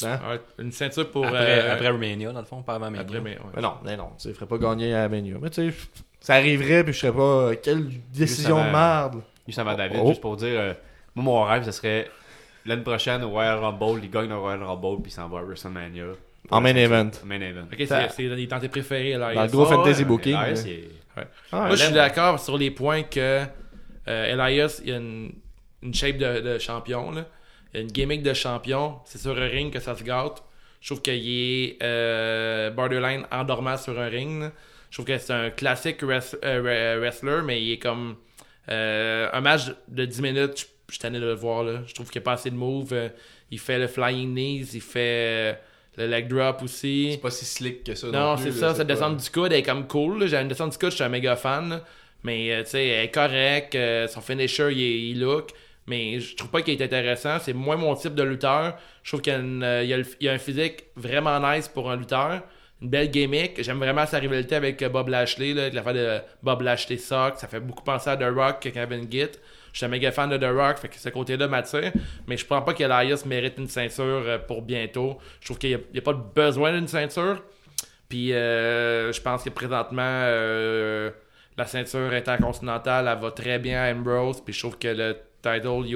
Hein? 0.03 0.19
Ouais, 0.29 0.41
Une 0.59 0.71
ceinture 0.71 1.09
pour. 1.09 1.25
Après, 1.25 1.63
euh, 1.63 1.73
après 1.73 1.89
Romania, 1.89 2.31
dans 2.31 2.39
le 2.39 2.45
fond, 2.45 2.61
pas 2.61 2.75
avant 2.75 2.91
Mania. 2.91 3.01
après, 3.01 3.21
mais, 3.21 3.37
ouais. 3.37 3.51
Mais 3.55 3.61
non, 3.61 3.75
mais 3.83 3.95
non, 3.95 4.09
il 4.25 4.33
ferait 4.33 4.45
pas 4.45 4.57
gagner 4.57 4.93
à 4.93 5.07
Mania. 5.07 5.35
Mais 5.41 5.49
tu 5.49 5.71
sais, 5.71 5.77
ça 6.19 6.33
arriverait, 6.35 6.83
puis 6.83 6.93
je 6.93 6.99
serais 6.99 7.13
pas. 7.13 7.55
Quelle 7.55 7.87
décision 8.13 8.57
de 8.57 8.71
merde. 8.71 9.21
Juste 9.47 9.59
avant 9.59 9.75
David, 9.75 9.99
Oh. 10.03 10.07
juste 10.07 10.21
pour 10.21 10.35
dire, 10.37 10.59
euh, 10.59 10.73
moi, 11.15 11.23
mon 11.25 11.43
rêve, 11.43 11.63
ce 11.63 11.71
serait 11.71 12.09
l'année 12.65 12.81
prochaine 12.83 13.23
au 13.23 13.29
Royal 13.29 13.59
Rumble, 13.59 14.01
il 14.03 14.09
gagne 14.09 14.29
le 14.29 14.37
Royal 14.37 14.63
Rumble, 14.63 15.01
puis 15.03 15.11
il 15.11 15.15
s'en 15.15 15.27
va 15.29 15.39
à 15.39 15.43
WrestleMania. 15.43 16.05
En 16.51 16.61
main 16.61 16.75
event. 16.75 17.11
Main 17.25 17.41
event. 17.41 17.65
Ok, 17.71 17.87
c'est 17.87 18.45
dans 18.47 18.59
tes 18.59 18.69
préférés. 18.69 19.13
Dans 19.17 19.29
le 19.29 19.47
gros 19.47 19.63
ouais. 19.63 19.69
fantasy 19.69 20.01
Mais 20.03 20.07
booking. 20.07 20.35
Ah, 20.35 21.23
Moi, 21.51 21.75
je 21.75 21.83
suis 21.83 21.93
d'accord 21.93 22.39
sur 22.39 22.57
les 22.57 22.71
points 22.71 23.03
que 23.03 23.43
euh, 24.07 24.33
Elias, 24.47 24.81
il 24.85 24.93
a 24.93 24.97
une, 24.97 25.31
une 25.81 25.93
shape 25.93 26.17
de, 26.17 26.41
de 26.41 26.59
champion. 26.59 27.11
Là. 27.11 27.25
Il 27.73 27.77
a 27.79 27.81
une 27.83 27.87
gimmick 27.91 28.21
de 28.21 28.33
champion. 28.33 28.99
C'est 29.05 29.17
sur 29.17 29.35
un 29.37 29.47
ring 29.47 29.71
que 29.73 29.79
ça 29.79 29.95
se 29.95 30.03
gâte. 30.03 30.43
Je 30.81 30.89
trouve 30.89 31.01
qu'il 31.01 31.13
est 31.27 31.77
euh, 31.81 32.69
borderline 32.69 33.25
endormant 33.31 33.77
sur 33.77 33.99
un 33.99 34.07
ring. 34.07 34.41
là. 34.41 34.51
Je 34.91 34.97
trouve 34.97 35.05
que 35.07 35.17
c'est 35.17 35.33
un 35.33 35.49
classique 35.49 36.03
wrest- 36.03 36.37
euh, 36.43 36.61
wre- 36.61 36.99
wrestler, 36.99 37.41
mais 37.43 37.61
il 37.61 37.71
est 37.73 37.79
comme 37.79 38.15
euh, 38.69 39.29
un 39.33 39.41
match 39.41 39.63
de 39.87 40.05
10 40.05 40.21
minutes. 40.21 40.67
Je 40.87 40.93
suis 40.93 40.99
tanné 41.01 41.19
de 41.19 41.25
le 41.25 41.33
voir. 41.33 41.63
Là. 41.63 41.81
Je 41.87 41.93
trouve 41.93 42.09
qu'il 42.09 42.19
n'y 42.19 42.23
a 42.23 42.25
pas 42.25 42.33
assez 42.33 42.49
de 42.51 42.55
moves. 42.55 42.93
Euh, 42.93 43.09
il 43.51 43.59
fait 43.59 43.79
le 43.79 43.87
flying 43.87 44.33
knees, 44.33 44.67
il 44.73 44.81
fait 44.81 44.99
euh, 44.99 45.53
le 45.97 46.07
leg 46.07 46.27
drop 46.27 46.61
aussi. 46.63 47.09
C'est 47.13 47.17
pas 47.21 47.31
si 47.31 47.45
slick 47.45 47.83
que 47.83 47.95
ça. 47.95 48.07
Non, 48.07 48.37
c'est 48.37 48.51
ça, 48.51 48.73
cette 48.75 48.87
descente 48.87 49.17
du 49.17 49.29
coude 49.29 49.51
elle 49.51 49.59
est 49.59 49.63
comme 49.63 49.87
cool. 49.87 50.27
J'ai 50.27 50.37
une 50.37 50.47
descente 50.47 50.71
du 50.71 50.77
coude, 50.77 50.89
je 50.91 50.95
suis 50.95 51.03
un 51.03 51.09
méga 51.09 51.35
fan. 51.35 51.81
Mais 52.23 52.51
euh, 52.51 52.63
tu 52.63 52.71
sais, 52.71 52.87
elle 52.87 53.05
est 53.05 53.11
correcte. 53.11 53.75
euh, 53.75 54.07
son 54.07 54.21
finisher, 54.21 54.71
il, 54.71 54.81
est- 54.81 55.01
il 55.11 55.19
look. 55.21 55.51
Mais 55.87 56.19
je 56.19 56.35
trouve 56.35 56.49
pas 56.49 56.63
qu'il 56.63 56.79
est 56.79 56.83
intéressant. 56.83 57.37
C'est 57.39 57.53
moins 57.53 57.75
mon 57.77 57.93
type 57.95 58.15
de 58.15 58.23
lutteur. 58.23 58.75
Je 59.03 59.11
trouve 59.11 59.21
qu'il 59.21 59.33
y 59.33 59.63
euh, 59.63 60.03
y 60.19 60.27
a 60.27 60.31
un 60.33 60.37
physique 60.39 60.85
vraiment 60.95 61.39
nice 61.39 61.67
pour 61.67 61.91
un 61.91 61.95
lutteur. 61.97 62.41
Une 62.85 62.91
belle 62.91 63.09
gimmick. 63.09 63.63
J'aime 63.63 63.79
vraiment 63.79 64.05
sa 64.05 64.19
rivalité 64.19 64.53
avec 64.53 64.79
euh, 64.83 64.89
Bob 64.89 65.07
Lashley. 65.07 65.55
Là, 65.55 65.63
avec 65.63 65.95
de 65.95 66.19
Bob 66.43 66.61
Lashley 66.61 66.97
Sock. 66.97 67.33
Ça 67.37 67.47
fait 67.47 67.59
beaucoup 67.59 67.83
penser 67.83 68.11
à 68.11 68.15
The 68.15 68.31
Rock 68.31 68.59
que 68.59 68.69
Kevin 68.69 69.11
Gitt. 69.11 69.41
Je 69.73 69.77
suis 69.79 69.85
un 69.87 69.89
méga 69.89 70.11
fan 70.11 70.29
de 70.29 70.37
The 70.37 70.55
Rock, 70.55 70.77
fait 70.77 70.89
que 70.89 70.97
ce 70.97 71.09
côté-là 71.09 71.47
m'attire. 71.47 71.91
Mais 72.27 72.37
je 72.37 72.45
pense 72.45 72.63
pas 72.63 72.75
qu'Elias 72.75 73.23
mérite 73.25 73.55
une 73.57 73.67
ceinture 73.67 74.23
euh, 74.27 74.37
pour 74.37 74.61
bientôt. 74.61 75.17
Je 75.39 75.45
trouve 75.45 75.57
qu'il 75.57 75.71
n'y 75.71 75.75
a, 75.75 75.79
a 75.97 76.01
pas 76.01 76.13
besoin 76.13 76.73
d'une 76.73 76.87
ceinture. 76.87 77.41
Puis 78.07 78.33
euh, 78.33 79.11
je 79.11 79.19
pense 79.19 79.43
que 79.43 79.49
présentement, 79.49 80.21
la 81.57 81.65
ceinture 81.65 82.13
intercontinentale, 82.13 83.07
elle 83.11 83.19
va 83.19 83.31
très 83.31 83.57
bien 83.57 83.81
à 83.81 83.91
Ambrose. 83.91 84.41
Puis 84.45 84.53
je 84.53 84.59
trouve 84.59 84.77
que 84.77 84.89
le 84.89 85.17
title 85.41 85.91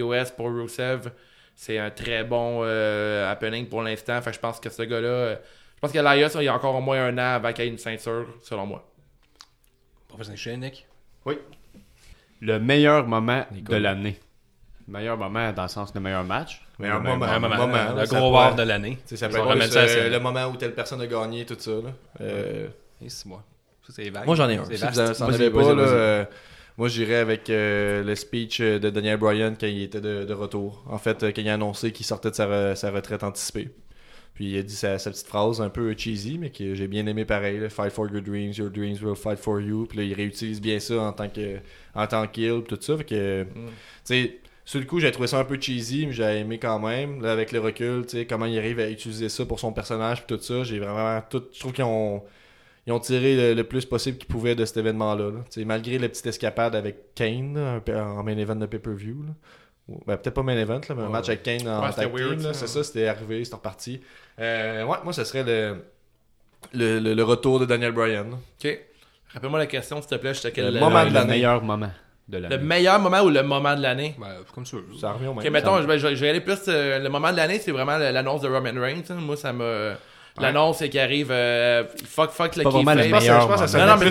US 0.00 0.30
pour 0.30 0.46
Rusev, 0.46 1.10
c'est 1.54 1.78
un 1.78 1.90
très 1.90 2.24
bon 2.24 2.62
euh, 2.64 3.30
happening 3.30 3.68
pour 3.68 3.82
l'instant. 3.82 4.20
Fait 4.20 4.30
que 4.30 4.36
je 4.36 4.40
pense 4.40 4.60
que 4.60 4.70
ce 4.70 4.82
gars-là, 4.82 5.38
pense 5.82 5.92
que 5.92 5.98
l'Elias, 5.98 6.34
il 6.38 6.44
y 6.44 6.48
a 6.48 6.54
encore 6.54 6.74
au 6.74 6.80
moins 6.80 7.04
un 7.06 7.18
an 7.18 7.34
avant 7.36 7.52
qu'il 7.52 7.64
y 7.64 7.68
ait 7.68 7.70
une 7.70 7.78
ceinture, 7.78 8.26
selon 8.42 8.66
moi. 8.66 8.88
Professeur 10.08 10.56
Nick. 10.58 10.86
Le 12.40 12.58
meilleur 12.58 13.06
moment 13.06 13.44
de 13.52 13.76
l'année. 13.76 14.18
Meilleur 14.88 15.16
moment 15.16 15.52
dans 15.52 15.62
le 15.62 15.68
sens 15.68 15.92
de 15.92 16.00
meilleur 16.00 16.24
match. 16.24 16.60
Un 16.80 16.82
Ouais, 16.84 16.90
moment, 16.90 17.16
moment, 17.16 17.56
moment, 17.56 17.94
le 17.96 18.06
gros 18.08 18.32
war 18.32 18.54
de 18.56 18.62
l'année. 18.62 18.98
Ça 19.06 19.28
peut 19.28 19.36
être 19.36 20.08
le 20.10 20.18
moment 20.18 20.46
où 20.46 20.56
telle 20.56 20.74
personne 20.74 21.00
a 21.00 21.06
gagné, 21.06 21.46
tout 21.46 21.56
ça. 21.58 21.70
Là. 21.70 21.90
Euh, 22.20 22.68
Et 23.00 23.08
c'est 23.08 23.26
moi. 23.26 23.44
Ça, 23.86 23.92
c'est 23.94 24.10
vague. 24.10 24.26
Moi, 24.26 24.34
j'en 24.34 24.48
ai 24.48 24.56
un. 24.56 24.64
Si 24.64 24.74
vous 24.74 25.00
en- 25.00 25.28
avez 25.32 25.50
pas, 25.50 25.74
là, 25.74 25.82
euh, 25.82 26.24
moi, 26.76 26.88
j'irais 26.88 27.16
avec 27.16 27.48
euh, 27.50 28.02
le 28.02 28.14
speech 28.16 28.60
de 28.60 28.90
Daniel 28.90 29.18
Bryan 29.18 29.54
quand 29.58 29.66
il 29.68 29.82
était 29.82 30.00
de, 30.00 30.24
de 30.24 30.34
retour. 30.34 30.84
En 30.90 30.98
fait, 30.98 31.20
quand 31.20 31.40
il 31.40 31.48
a 31.48 31.54
annoncé 31.54 31.92
qu'il 31.92 32.04
sortait 32.06 32.30
de 32.30 32.34
sa, 32.34 32.46
re- 32.48 32.74
sa 32.74 32.90
retraite 32.90 33.22
anticipée. 33.22 33.70
Puis 34.34 34.52
il 34.52 34.58
a 34.58 34.62
dit 34.62 34.74
sa, 34.74 34.98
sa 34.98 35.10
petite 35.10 35.26
phrase 35.26 35.60
un 35.60 35.68
peu 35.68 35.94
cheesy, 35.96 36.38
mais 36.38 36.50
que 36.50 36.74
j'ai 36.74 36.88
bien 36.88 37.06
aimé 37.06 37.24
pareil. 37.24 37.58
là, 37.58 37.68
Fight 37.68 37.92
for 37.92 38.10
your 38.10 38.22
dreams, 38.22 38.52
your 38.56 38.70
dreams 38.70 39.02
will 39.02 39.16
fight 39.16 39.38
for 39.38 39.60
you. 39.60 39.86
Puis 39.86 39.98
là, 39.98 40.04
il 40.04 40.14
réutilise 40.14 40.60
bien 40.60 40.78
ça 40.80 41.00
en 41.02 41.12
tant 41.12 41.28
que 41.28 41.58
en 41.94 42.06
tant 42.06 42.26
tout 42.26 42.78
ça. 42.80 42.96
Fait 42.96 43.04
que, 43.04 43.44
tu 43.44 43.50
sais, 44.04 44.38
sur 44.64 44.80
le 44.80 44.86
coup, 44.86 45.00
j'ai 45.00 45.10
trouvé 45.10 45.26
ça 45.28 45.38
un 45.38 45.44
peu 45.44 45.60
cheesy, 45.60 46.06
mais 46.06 46.12
j'ai 46.12 46.40
aimé 46.40 46.58
quand 46.58 46.78
même. 46.78 47.20
Là, 47.20 47.32
avec 47.32 47.52
le 47.52 47.60
recul, 47.60 48.06
tu 48.06 48.18
sais, 48.18 48.26
comment 48.26 48.46
il 48.46 48.56
arrive 48.58 48.78
à 48.80 48.88
utiliser 48.88 49.28
ça 49.28 49.44
pour 49.44 49.60
son 49.60 49.72
personnage, 49.72 50.24
puis 50.24 50.36
tout 50.36 50.42
ça, 50.42 50.64
j'ai 50.64 50.78
vraiment 50.78 51.20
tout. 51.28 51.42
Je 51.52 51.60
trouve 51.60 51.72
qu'ils 51.72 51.84
ont 51.84 52.22
ils 52.86 52.92
ont 52.92 52.98
tiré 53.00 53.36
le, 53.36 53.54
le 53.54 53.64
plus 53.64 53.84
possible 53.84 54.18
qu'ils 54.18 54.26
pouvaient 54.28 54.54
de 54.56 54.64
cet 54.64 54.76
événement-là. 54.78 55.30
là. 55.30 55.44
Tu 55.50 55.60
sais, 55.60 55.64
Malgré 55.64 55.98
la 55.98 56.08
petite 56.08 56.26
escapade 56.26 56.74
avec 56.74 57.14
Kane 57.14 57.54
là, 57.54 57.80
en 58.04 58.22
main 58.24 58.36
event 58.36 58.56
de 58.56 58.66
pay-per-view. 58.66 59.24
Ben, 59.88 60.16
peut-être 60.16 60.30
pas 60.34 60.42
main 60.42 60.56
event, 60.56 60.80
là, 60.88 60.94
mais 60.94 61.02
un 61.02 61.06
Ouais. 61.06 61.10
match 61.12 61.28
avec 61.28 61.42
Kane 61.42 61.66
en 61.68 61.82
Ouais, 61.82 61.88
c'était 61.90 62.02
tag 62.08 62.14
team, 62.38 62.52
C'est 62.54 62.66
ça, 62.68 62.84
c'était 62.84 63.08
arrivé, 63.08 63.44
c'était 63.44 63.56
reparti. 63.56 64.00
Euh, 64.38 64.84
ouais, 64.84 64.96
moi, 65.04 65.12
ce 65.12 65.24
serait 65.24 65.42
le, 65.42 65.84
le, 66.72 66.98
le- 67.00 67.14
le 67.14 67.24
retour 67.24 67.58
de 67.60 67.66
Daniel 67.66 67.92
Bryan. 67.92 68.26
Ok. 68.32 68.78
Rappelle-moi 69.34 69.58
la 69.58 69.66
question, 69.66 70.00
s'il 70.00 70.10
te 70.10 70.14
plaît. 70.16 70.34
J'étais 70.34 70.52
quel 70.52 70.66
Le 70.66 70.70
le, 70.72 70.80
moment 70.80 71.00
Le- 71.00 71.04
de 71.08 71.08
le 71.10 71.14
l'année. 71.14 71.30
meilleur 71.32 71.62
moment 71.62 71.90
de 72.28 72.36
le 72.38 72.42
l'année. 72.48 72.58
meilleur 72.58 73.00
moment 73.00 73.20
ou 73.22 73.30
le 73.30 73.42
moment 73.42 73.74
de 73.74 73.82
l'année? 73.82 74.14
Ben, 74.18 74.28
comme 74.54 74.64
ça. 74.66 74.76
Ça 75.00 75.12
revient 75.12 75.26
au 75.28 75.32
Ok, 75.32 75.42
même. 75.42 75.52
mettons, 75.52 75.80
je 75.82 75.86
vais, 75.86 75.98
je 75.98 76.06
vais- 76.06 76.16
je 76.16 76.20
vais 76.20 76.28
aller 76.30 76.40
plus. 76.40 76.58
euh, 76.68 76.98
le 77.00 77.08
moment 77.08 77.32
de 77.32 77.36
l'année, 77.36 77.58
c'est 77.58 77.72
vraiment 77.72 77.98
l'annonce 77.98 78.42
de 78.42 78.48
Roman 78.48 78.80
Reigns. 78.80 79.02
hein. 79.10 79.14
Moi, 79.14 79.36
ça 79.36 79.52
m'a. 79.52 79.94
L'annonce, 80.40 80.78
c'est 80.78 80.88
qu'il 80.88 81.00
arrive. 81.00 81.28
euh, 81.30 81.84
fuck, 82.06 82.30
fuck 82.30 82.56
le 82.56 82.64
le 82.64 82.70
kayfabe. 82.70 82.98
Je 83.00 83.10
pense 83.10 83.20
que- 83.20 83.26
je 83.26 83.46
pense 83.46 83.60
que 83.60 83.66
ça 83.66 83.78
Non, 83.78 83.86
non, 83.86 83.96
mais 83.98 84.10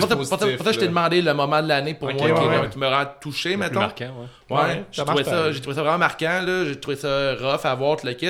je 0.72 0.78
t'ai 0.78 0.86
demandé 0.88 1.20
le 1.22 1.34
moment 1.34 1.60
de 1.62 1.68
l'année 1.68 1.94
pour 1.94 2.08
moi 2.12 2.68
qui, 2.70 2.78
me 2.78 2.86
rend 2.86 3.04
touché, 3.20 3.56
mettons. 3.56 3.80
marquant, 3.80 4.04
ouais. 4.50 4.56
Ouais, 4.56 4.62
Ouais, 4.62 4.84
j'ai 4.92 5.04
trouvé 5.04 5.24
ça, 5.24 5.30
pareil. 5.32 5.52
j'ai 5.54 5.60
trouvé 5.60 5.74
ça 5.76 5.82
vraiment 5.82 5.98
marquant, 5.98 6.42
là. 6.46 6.64
J'ai 6.64 6.76
trouvé 6.80 6.96
ça 6.96 7.34
rough 7.34 7.64
à 7.64 7.74
voir 7.74 7.96
le 8.04 8.12
kit. 8.12 8.28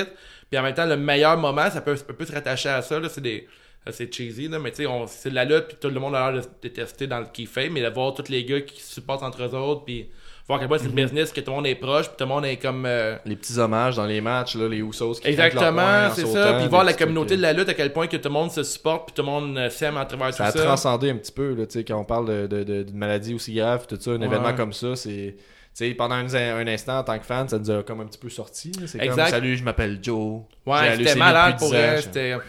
Puis 0.49 0.59
en 0.59 0.63
même 0.63 0.73
temps, 0.73 0.85
le 0.85 0.97
meilleur 0.97 1.37
moment, 1.37 1.69
ça 1.69 1.81
peut, 1.81 1.95
ça 1.95 2.03
peut 2.05 2.25
se 2.25 2.31
rattacher 2.31 2.69
à 2.69 2.81
ça, 2.81 2.99
là. 2.99 3.09
C'est 3.09 3.21
des. 3.21 3.47
C'est 3.91 4.11
cheesy, 4.13 4.47
là, 4.47 4.59
mais 4.59 4.71
tu 4.71 4.85
sais, 4.85 4.89
c'est 5.07 5.29
de 5.29 5.35
la 5.35 5.43
lutte, 5.43 5.67
puis 5.67 5.77
tout 5.79 5.89
le 5.89 5.99
monde 5.99 6.15
a 6.15 6.31
l'air 6.31 6.41
de 6.41 6.47
détester 6.61 7.05
dans 7.05 7.19
le 7.19 7.25
kayfabe, 7.25 7.69
mais 7.71 7.81
de 7.81 7.89
voir 7.89 8.13
tous 8.13 8.29
les 8.29 8.45
gars 8.45 8.61
qui 8.61 8.81
se 8.81 8.93
supportent 8.93 9.23
entre 9.23 9.43
eux 9.43 9.53
autres, 9.55 9.83
puis 9.83 10.07
voir 10.47 10.57
à 10.57 10.59
quel 10.61 10.67
point 10.67 10.77
c'est 10.77 10.85
une 10.85 10.91
business, 10.91 11.31
que 11.31 11.41
tout 11.41 11.51
le 11.51 11.55
monde 11.55 11.67
est 11.67 11.75
proche, 11.75 12.07
puis 12.07 12.15
tout 12.17 12.23
le 12.23 12.29
monde 12.29 12.45
est 12.45 12.57
comme. 12.57 12.85
euh, 12.85 13.15
Les 13.25 13.35
petits 13.35 13.57
hommages 13.57 13.95
dans 13.95 14.05
les 14.05 14.21
matchs, 14.21 14.55
là, 14.55 14.67
les 14.67 14.77
Usos 14.79 15.13
qui 15.21 15.27
Exactement, 15.27 16.09
c'est 16.13 16.25
ça. 16.25 16.53
Puis 16.59 16.67
voir 16.67 16.83
la 16.83 16.93
communauté 16.93 17.31
de 17.31 17.37
de 17.37 17.41
la 17.41 17.53
lutte, 17.53 17.69
à 17.69 17.73
quel 17.73 17.91
point 17.93 18.07
que 18.07 18.17
tout 18.17 18.27
le 18.29 18.33
monde 18.33 18.51
se 18.51 18.63
supporte, 18.63 19.07
puis 19.07 19.13
tout 19.15 19.21
le 19.21 19.27
monde 19.27 19.57
euh, 19.57 19.69
s'aime 19.69 19.97
à 19.97 20.05
travers 20.05 20.33
Ça 20.33 20.45
a 20.45 20.51
tout 20.51 20.57
ça. 20.59 20.65
transcendé 20.65 21.09
un 21.09 21.15
petit 21.17 21.31
peu, 21.31 21.53
là, 21.53 21.65
tu 21.65 21.73
sais, 21.79 21.83
quand 21.83 21.97
on 21.97 22.05
parle 22.05 22.27
de, 22.27 22.47
de- 22.47 22.63
de- 22.63 22.83
d'une 22.83 22.97
maladie 22.97 23.33
aussi 23.33 23.53
grave, 23.53 23.85
tout 23.87 23.97
ça, 23.99 24.11
un 24.11 24.19
Ouais. 24.19 24.25
événement 24.25 24.53
comme 24.53 24.73
ça, 24.73 24.95
c'est. 24.95 25.35
Tu 25.75 25.87
sais, 25.87 25.93
pendant 25.95 26.13
un, 26.15 26.25
un 26.35 26.67
instant, 26.67 26.99
en 26.99 27.03
tant 27.03 27.17
que 27.17 27.25
fan, 27.25 27.47
ça 27.49 27.57
nous 27.57 27.71
a 27.71 27.81
comme 27.81 28.01
un 28.01 28.05
petit 28.05 28.19
peu 28.19 28.29
sorti. 28.29 28.71
là. 28.79 28.85
C'est 28.85 28.99
comme. 29.07 29.17
Salut, 29.27 29.57
je 29.57 29.63
m'appelle 29.63 29.97
Joe. 30.03 30.41
Ouais, 30.67 30.95
c'était 30.97 31.15
malade 31.15 31.57
pour 31.57 31.69
10 31.71 31.75
ans. 31.75 31.79
elle. 32.15 32.39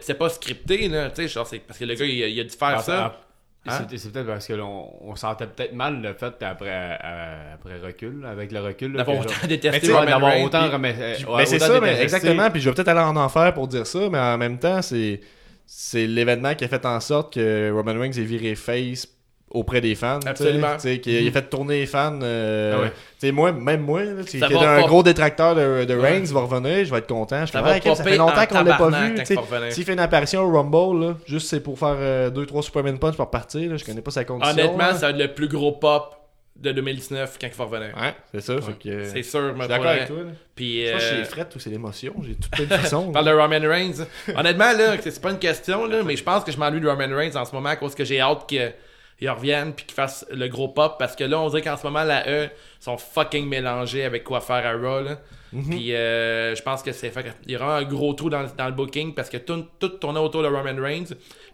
C'était 0.00 0.14
pas 0.14 0.28
scripté, 0.28 0.88
là. 0.88 1.08
Tu 1.10 1.22
sais, 1.22 1.28
genre, 1.28 1.46
c'est 1.46 1.60
parce 1.60 1.78
que 1.78 1.84
le 1.84 1.94
gars, 1.94 2.04
il, 2.04 2.22
a- 2.22 2.26
il 2.28 2.40
a 2.40 2.44
dû 2.44 2.50
faire 2.50 2.74
Ah, 2.78 2.82
ça. 2.82 3.20
Hein? 3.68 3.86
C'est 3.96 4.12
peut-être 4.12 4.26
parce 4.26 4.46
que 4.46 4.52
on 4.54 5.16
sentait 5.16 5.46
peut-être 5.46 5.72
mal 5.74 6.00
le 6.02 6.12
fait 6.14 6.34
après, 6.42 6.70
à- 6.70 7.54
après 7.54 7.78
recul, 7.78 8.24
avec 8.26 8.52
le 8.52 8.60
recul. 8.60 8.92
là, 8.92 8.98
D'avoir 8.98 9.18
autant 9.20 9.34
Mais 9.42 9.48
détesté 9.48 9.88
d'avoir 9.88 10.40
autant 10.40 10.68
Puis- 10.80 10.92
euh, 11.26 11.34
ouais, 11.36 11.46
c'est 11.46 11.58
ça, 11.58 11.80
mais 11.80 12.00
exactement. 12.02 12.50
Puis 12.50 12.60
je 12.60 12.68
vais 12.70 12.74
peut-être 12.74 12.88
aller 12.88 13.00
en 13.00 13.16
enfer 13.16 13.52
pour 13.54 13.68
dire 13.68 13.86
ça, 13.86 14.00
mais 14.10 14.18
en 14.18 14.38
même 14.38 14.58
temps, 14.58 14.82
c'est 14.82 15.20
c'est 15.68 16.06
l'événement 16.06 16.54
qui 16.54 16.64
a 16.64 16.68
fait 16.68 16.86
en 16.86 17.00
sorte 17.00 17.34
que 17.34 17.72
Roman 17.72 17.98
Reigns 17.98 18.12
ait 18.12 18.22
viré 18.24 18.54
face 18.54 19.08
auprès 19.56 19.80
des 19.80 19.94
fans. 19.94 20.20
Absolument. 20.26 20.74
Tu 20.74 20.80
sais, 20.80 21.00
qu'il 21.00 21.26
a 21.26 21.30
fait 21.30 21.48
tourner 21.48 21.80
les 21.80 21.86
fans. 21.86 22.18
euh, 22.22 22.74
Ah 22.76 22.80
ouais. 22.82 22.90
tu 22.90 23.26
sais, 23.26 23.32
moi, 23.32 23.52
même 23.52 23.80
moi, 23.80 24.04
là, 24.04 24.22
qui 24.22 24.38
est 24.38 24.42
un 24.44 24.86
gros 24.86 25.02
détracteur 25.02 25.54
de, 25.54 25.84
de 25.84 25.94
Ouais. 25.94 26.12
Reigns, 26.12 26.24
va 26.32 26.40
revenir, 26.40 26.84
je 26.84 26.90
vais 26.90 26.98
être 26.98 27.06
content. 27.06 27.46
Je 27.46 27.52
Ça 27.52 27.62
fais, 27.62 27.68
va 27.80 27.90
ah, 27.90 27.94
ça 27.94 28.04
fait 28.04 28.16
longtemps 28.16 28.46
qu'on 28.46 28.62
l'a 28.62 28.74
pas 28.76 28.88
vu. 28.90 29.14
il. 29.18 29.72
S'il 29.72 29.84
fait 29.84 29.92
une 29.94 30.00
apparition 30.00 30.42
au 30.42 30.52
Rumble, 30.52 31.04
là, 31.06 31.14
juste 31.26 31.48
c'est 31.48 31.60
pour 31.60 31.78
faire 31.78 32.30
2-3 32.30 32.62
Superman 32.62 32.98
Punch 32.98 33.16
pour 33.16 33.30
partir, 33.30 33.70
là, 33.70 33.76
je 33.76 33.84
connais 33.84 34.02
pas 34.02 34.10
sa 34.10 34.24
condition. 34.24 34.52
Honnêtement, 34.52 34.92
ça 34.94 35.06
va 35.06 35.10
être 35.10 35.18
le 35.18 35.32
plus 35.34 35.48
gros 35.48 35.72
pop 35.72 36.12
de 36.58 36.72
2019 36.72 37.36
quand 37.38 37.46
il 37.48 37.52
va 37.54 37.64
revenir. 37.64 37.94
Ouais, 38.00 38.14
c'est 38.32 38.40
ça. 38.40 38.54
que, 38.82 39.04
C'est 39.04 39.22
sûr, 39.22 39.52
je 39.54 39.58
suis 39.58 39.68
d'accord 39.68 39.86
avec 39.88 40.06
toi. 40.06 40.16
là. 40.16 40.30
Puis, 40.54 40.84
que 40.86 40.88
euh, 40.96 40.98
j'ai 41.18 41.24
fret 41.24 41.46
ou 41.54 41.58
c'est 41.58 41.68
l'émotion. 41.68 42.14
J'ai 42.26 42.34
tout 42.34 42.48
plein 42.50 42.64
de. 42.64 42.94
On 42.94 43.10
parle 43.12 43.26
de 43.26 43.32
Roman 43.32 43.68
Reigns. 43.68 44.06
Honnêtement, 44.34 44.72
là, 44.72 44.96
c'est 45.02 45.20
pas 45.20 45.32
une 45.32 45.38
question, 45.38 45.84
là, 45.86 45.98
mais 46.02 46.16
je 46.16 46.24
pense 46.24 46.44
que 46.44 46.52
je 46.52 46.56
m'ennuie 46.56 46.80
de 46.80 46.88
Roman 46.88 47.14
Reigns 47.14 47.36
en 47.36 47.44
ce 47.44 47.54
moment 47.54 47.68
à 47.68 47.76
cause 47.76 47.94
que 47.94 48.04
j'ai 48.06 48.20
hâte 48.20 48.48
qu'il 49.18 49.30
revienne 49.30 49.72
puis 49.72 49.86
qu'il 49.86 49.94
fasse 49.94 50.26
le 50.30 50.48
gros 50.48 50.68
pop 50.68 50.96
parce 50.98 51.16
que 51.16 51.24
là, 51.24 51.40
on 51.40 51.48
dirait 51.48 51.62
qu'en 51.62 51.76
ce 51.76 51.86
moment, 51.86 52.04
la 52.04 52.28
E 52.28 52.48
sont 52.80 52.98
fucking 52.98 53.46
mélangés 53.48 54.04
avec 54.04 54.24
quoi 54.24 54.40
faire 54.40 54.66
à 54.66 54.72
Raw. 54.72 55.02
Là. 55.02 55.18
Mhm. 55.56 55.70
Puis 55.70 55.94
euh, 55.94 56.54
je 56.54 56.62
pense 56.62 56.82
que 56.82 56.92
c'est 56.92 57.10
fait. 57.10 57.24
Il 57.46 57.52
y 57.52 57.56
aura 57.56 57.78
un 57.78 57.82
gros 57.84 58.12
trou 58.14 58.28
dans, 58.30 58.44
dans 58.56 58.66
le 58.66 58.72
booking 58.72 59.14
parce 59.14 59.28
que 59.30 59.38
tout, 59.38 59.64
tout 59.78 59.88
tournait 59.88 60.20
autour 60.20 60.42
de 60.42 60.48
Roman 60.48 60.74
Reigns. 60.80 61.04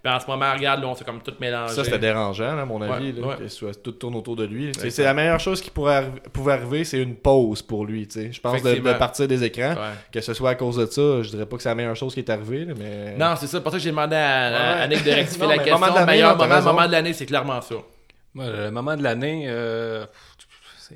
Puis 0.02 0.12
en 0.12 0.18
ce 0.18 0.26
moment, 0.26 0.52
regarde, 0.52 0.80
là, 0.82 0.88
on 0.88 0.94
s'est 0.96 1.04
comme 1.04 1.22
tout 1.22 1.34
mélangé. 1.40 1.74
Ça, 1.74 1.84
c'était 1.84 1.98
dérangeant, 2.00 2.58
à 2.58 2.64
mon 2.64 2.82
avis, 2.82 3.12
Ouais, 3.12 3.20
là, 3.20 3.26
ouais. 3.28 3.36
que 3.36 3.48
soit, 3.48 3.80
tout 3.80 3.92
tourne 3.92 4.16
autour 4.16 4.34
de 4.34 4.44
lui. 4.44 4.72
C'est 4.76 4.90
c'est 4.90 5.04
la 5.04 5.14
meilleure 5.14 5.38
chose 5.38 5.60
qui 5.60 5.70
pourrait 5.70 6.02
arri- 6.02 6.28
pouvait 6.32 6.54
arriver, 6.54 6.82
c'est 6.84 7.00
une 7.00 7.14
pause 7.14 7.62
pour 7.62 7.84
lui. 7.84 8.08
tu 8.08 8.20
sais. 8.20 8.32
Je 8.32 8.40
pense 8.40 8.60
de, 8.62 8.92
partir 8.98 9.28
des 9.28 9.44
écrans. 9.44 9.74
Ouais. 9.74 9.94
Que 10.12 10.20
ce 10.20 10.34
soit 10.34 10.50
à 10.50 10.54
cause 10.56 10.76
de 10.76 10.86
ça, 10.86 11.22
je 11.22 11.28
dirais 11.30 11.46
pas 11.46 11.56
que 11.56 11.62
c'est 11.62 11.68
la 11.68 11.76
meilleure 11.76 11.94
chose 11.94 12.14
qui 12.14 12.20
est 12.20 12.30
arrivée, 12.30 12.64
là, 12.64 12.74
mais. 12.76 13.16
Non, 13.16 13.34
c'est 13.36 13.46
ça. 13.46 13.60
Pour 13.60 13.70
ça 13.70 13.78
que 13.78 13.82
j'ai 13.84 13.90
demandé 13.90 14.16
à, 14.16 14.80
à. 14.82 14.88
Nick 14.88 15.04
de 15.04 15.10
rectifier 15.12 15.42
Non, 15.46 15.48
la 15.50 15.58
question. 15.58 15.78
moment 15.78 16.00
de 16.00 16.04
meilleur 16.06 16.36
moment, 16.36 16.86
de 16.86 16.92
l'année, 16.92 17.12
c'est 17.12 17.26
clairement 17.26 17.60
ça. 17.60 17.76
Le 18.34 18.70
moment 18.70 18.96
de 18.96 19.02
l'année, 19.02 19.44
euh, 19.46 20.06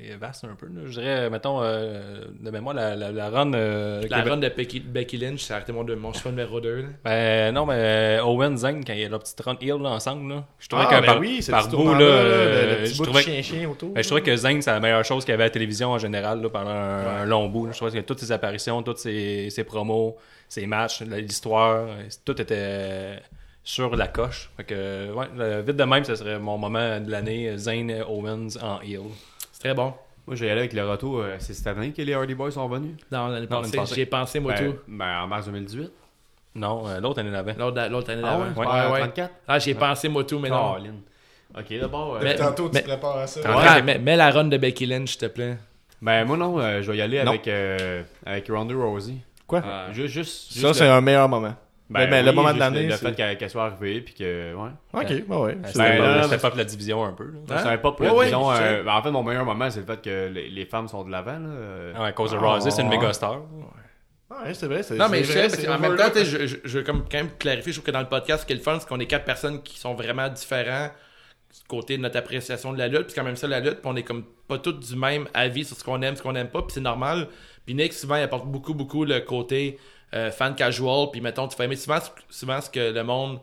c'est 0.05 0.15
vaste 0.15 0.43
un 0.45 0.55
peu. 0.55 0.65
là. 0.67 0.81
Je 0.85 0.91
dirais, 0.99 1.29
mettons, 1.29 1.61
euh, 1.61 2.25
de 2.39 2.51
mémoire, 2.51 2.75
la, 2.75 2.95
la, 2.95 3.11
la 3.11 3.29
run. 3.29 3.53
euh, 3.53 4.03
La 4.09 4.23
run 4.23 4.37
de 4.37 4.49
Becky, 4.49 4.79
Becky 4.79 5.17
Lynch, 5.17 5.41
ça 5.41 5.53
a 5.53 5.57
arrêté 5.57 5.71
mon, 5.71 5.85
mon 5.97 6.13
choix 6.13 6.31
numéro 6.31 6.59
2. 6.59 6.85
Ben, 7.03 7.53
non, 7.53 7.65
mais 7.65 8.19
Owen 8.23 8.57
Zane, 8.57 8.83
quand 8.85 8.93
il 8.93 8.99
y 8.99 9.05
a 9.05 9.09
leur 9.09 9.19
petite 9.19 9.39
run 9.41 9.55
heel 9.61 9.81
là, 9.81 9.89
ensemble, 9.89 10.33
là, 10.33 10.45
je 10.59 10.67
trouvais 10.67 10.85
Ah, 10.87 10.95
que 10.95 10.99
ben 11.01 11.05
par, 11.05 11.19
oui, 11.19 11.39
bout, 11.71 11.93
là, 11.93 12.01
euh, 12.01 12.85
je 12.85 12.97
de 12.99 13.03
trouvais, 13.03 13.21
chien-chien 13.23 13.69
autour. 13.69 13.93
ben, 13.93 14.01
je 14.03 14.07
trouvais 14.07 14.21
que 14.23 14.35
Zane, 14.35 14.61
c'est 14.61 14.71
la 14.71 14.79
meilleure 14.79 15.05
chose 15.05 15.23
qu'il 15.25 15.31
y 15.31 15.35
avait 15.35 15.43
à 15.43 15.47
la 15.47 15.51
télévision 15.51 15.91
en 15.91 15.97
général 15.97 16.41
là, 16.41 16.49
pendant 16.49 16.69
un, 16.69 17.21
un 17.21 17.25
long 17.25 17.47
bout. 17.49 17.65
là. 17.65 17.71
Je 17.71 17.77
trouvais 17.77 17.91
que 17.99 18.05
toutes 18.05 18.19
ses 18.19 18.31
apparitions, 18.31 18.83
toutes 18.83 18.99
ses, 18.99 19.49
ses 19.49 19.63
promos, 19.63 20.17
ses 20.49 20.65
matchs, 20.67 21.01
la- 21.01 21.19
l'histoire, 21.19 21.87
euh, 21.87 22.03
tout 22.25 22.39
était 22.41 22.55
euh, 22.57 23.17
sur 23.63 23.95
la 23.97 24.07
coche. 24.07 24.49
Fait 24.55 24.63
que, 24.63 25.11
ouais, 25.11 25.61
vite 25.61 25.75
de 25.75 25.83
même, 25.83 26.03
ce 26.05 26.15
serait 26.15 26.39
mon 26.39 26.57
moment 26.57 26.99
de 27.01 27.11
l'année, 27.11 27.57
Zane 27.57 27.91
Owens 28.07 28.55
en 28.61 28.79
heel. 28.81 29.01
C'est 29.57 29.69
très 29.69 29.73
bon. 29.73 29.91
Moi, 30.27 30.35
j'ai 30.35 30.51
allé 30.51 30.59
avec 30.59 30.73
le 30.73 30.87
retour. 30.87 31.19
euh, 31.19 31.35
c'est 31.39 31.53
cette 31.55 31.65
année 31.67 31.91
que 31.91 32.01
les 32.01 32.13
Hardy 32.13 32.35
Boys 32.35 32.51
sont 32.51 32.67
venus. 32.67 32.95
Non, 33.11 33.27
l'année 33.29 33.47
passée. 33.47 33.79
j'y 33.95 34.01
ai 34.01 34.05
pensé, 34.05 34.39
moi, 34.39 34.53
Ben, 34.53 34.71
tout. 34.71 34.77
ben, 34.87 35.21
en 35.23 35.27
mars 35.27 35.45
2018. 35.47 35.91
Non, 36.55 36.87
euh, 36.87 36.99
l'autre 36.99 37.19
année 37.19 37.31
d'avant. 37.31 37.53
L'autre 37.57 37.87
l'autre 37.89 38.11
année 38.11 38.21
Ah 38.23 38.31
d'avant. 38.37 38.43
ouais? 38.43 38.67
Ouais, 38.67 38.91
ouais. 38.93 38.99
34? 38.99 39.33
Ah, 39.47 39.57
j'y 39.59 39.69
ai 39.71 39.75
pensé, 39.75 40.09
moi, 40.09 40.23
tout, 40.25 40.37
mais 40.37 40.49
non. 40.49 40.57
Caroline. 40.57 41.01
Ok, 41.57 41.79
d'abord. 41.79 42.15
euh, 42.15 42.19
Mais- 42.21 42.35
Tantôt, 42.35 42.67
tu 42.67 42.75
mais- 42.75 42.81
te 42.81 42.87
prépares 42.87 43.17
à 43.17 43.25
ça. 43.27 43.39
Ouais, 43.57 43.81
mets, 43.81 43.97
mets 43.99 44.15
la 44.15 44.29
run 44.31 44.45
de 44.45 44.57
Becky 44.57 44.85
Lynch, 44.85 45.11
s'il 45.11 45.19
te 45.19 45.25
plaît. 45.27 45.57
Ben, 46.01 46.25
moi, 46.25 46.37
non, 46.37 46.59
euh, 46.59 46.81
je 46.83 46.91
vais 46.91 46.97
y 46.97 47.01
aller 47.01 47.23
Non. 47.23 47.31
avec, 47.31 47.47
euh, 47.47 48.03
avec 48.25 48.47
Ronda 48.49 48.75
Rousey. 48.75 49.15
Quoi? 49.47 49.61
Euh, 49.65 49.93
juste, 49.93 50.13
juste, 50.13 50.51
Ça, 50.53 50.67
juste 50.67 50.73
c'est 50.79 50.85
le- 50.85 50.91
un 50.91 51.01
meilleur 51.01 51.27
moment. 51.29 51.55
Ben 51.89 52.09
mais 52.09 52.21
le 52.23 52.29
oui, 52.31 52.35
moment 52.35 52.53
de 52.53 52.59
l'année, 52.59 52.87
Le, 52.87 52.91
c'est- 52.95 53.13
fait 53.13 53.37
qu'elle 53.37 53.49
soit 53.49 53.65
arrivée, 53.65 54.01
puis 54.01 54.13
que. 54.13 54.53
Ouais. 54.53 54.69
Ok, 54.93 55.23
bah 55.27 55.39
ouais. 55.39 55.57
C'est- 55.65 55.77
Ben, 55.77 56.21
c'était 56.23 56.35
là, 56.35 56.49
pas 56.49 56.51
la 56.57 56.63
division 56.65 57.03
un 57.05 57.13
peu. 57.13 57.31
Hein? 57.35 57.43
C'est 57.47 57.69
un 57.69 57.77
pas 57.77 57.91
pour 57.93 58.01
Ouais, 58.01 58.07
la 58.07 58.13
division, 58.15 58.51
euh, 58.51 58.83
ben, 58.83 58.93
en 58.93 59.01
fait, 59.01 59.11
mon 59.11 59.23
meilleur 59.23 59.45
moment, 59.45 59.69
c'est 59.69 59.79
le 59.79 59.85
fait 59.85 60.01
que 60.01 60.27
les, 60.27 60.49
les 60.49 60.65
femmes 60.65 60.87
sont 60.87 61.03
de 61.03 61.11
l'avant. 61.11 61.39
là. 61.39 61.93
Ah 61.95 62.01
ouais, 62.01 62.07
à 62.07 62.11
cause 62.11 62.31
de 62.31 62.37
Ah, 62.41 62.59
c'est 62.59 62.81
une 62.81 62.89
méga 62.89 63.13
star. 63.13 63.39
Ouais, 64.29 64.53
c'est 64.53 64.67
vrai. 64.67 64.83
c'est- 64.83 64.95
Non, 64.95 65.07
mais 65.09 65.23
c'est 65.23 65.33
vrai, 65.39 65.49
c'est 65.49 65.65
qu'en 65.65 65.79
même 65.79 65.95
temps, 65.95 66.09
je, 66.13 66.45
je, 66.47 66.57
je 66.63 66.77
veux 66.79 66.83
comme 66.83 67.03
quand 67.09 67.17
même 67.17 67.29
clarifier, 67.39 67.71
je 67.71 67.77
trouve 67.79 67.85
que 67.85 67.91
dans 67.91 68.01
le 68.01 68.07
podcast, 68.09 68.41
ce 68.41 68.45
qui 68.45 68.53
est 68.53 68.57
le 68.57 68.61
fun, 68.61 68.77
c'est 68.79 68.87
qu'on 68.87 68.99
est 68.99 69.05
quatre 69.07 69.23
personnes 69.25 69.63
qui 69.63 69.79
sont 69.79 69.93
vraiment 69.95 70.27
différents 70.27 70.89
du 71.53 71.61
côté 71.69 71.95
de 71.95 72.01
notre 72.01 72.17
appréciation 72.17 72.73
de 72.73 72.77
la 72.77 72.89
lutte, 72.89 73.03
puis 73.03 73.11
c'est 73.13 73.19
quand 73.21 73.25
même 73.25 73.37
ça 73.37 73.47
la 73.47 73.61
lutte, 73.61 73.75
puis 73.79 73.85
on 73.85 73.95
est 73.95 74.03
comme 74.03 74.25
pas 74.49 74.57
tous 74.57 74.73
du 74.73 74.95
même 74.97 75.27
avis 75.33 75.63
sur 75.63 75.77
ce 75.77 75.83
qu'on 75.83 76.01
aime, 76.01 76.17
ce 76.17 76.21
qu'on 76.21 76.35
aime 76.35 76.49
pas, 76.49 76.61
puis 76.61 76.71
c'est 76.73 76.81
normal. 76.81 77.29
Puis 77.65 77.73
Nick, 77.73 77.93
souvent, 77.93 78.17
il 78.17 78.21
apporte 78.23 78.45
beaucoup, 78.47 78.73
beaucoup 78.73 79.05
le 79.05 79.21
côté 79.21 79.79
euh, 80.13 80.31
fan 80.31 80.55
casual, 80.55 81.09
puis 81.11 81.21
mettons, 81.21 81.47
tu 81.47 81.55
fais 81.55 81.65
aimer 81.65 81.75
souvent, 81.75 81.99
souvent 82.29 82.61
ce 82.61 82.69
que 82.69 82.91
le 82.93 83.03
monde 83.03 83.39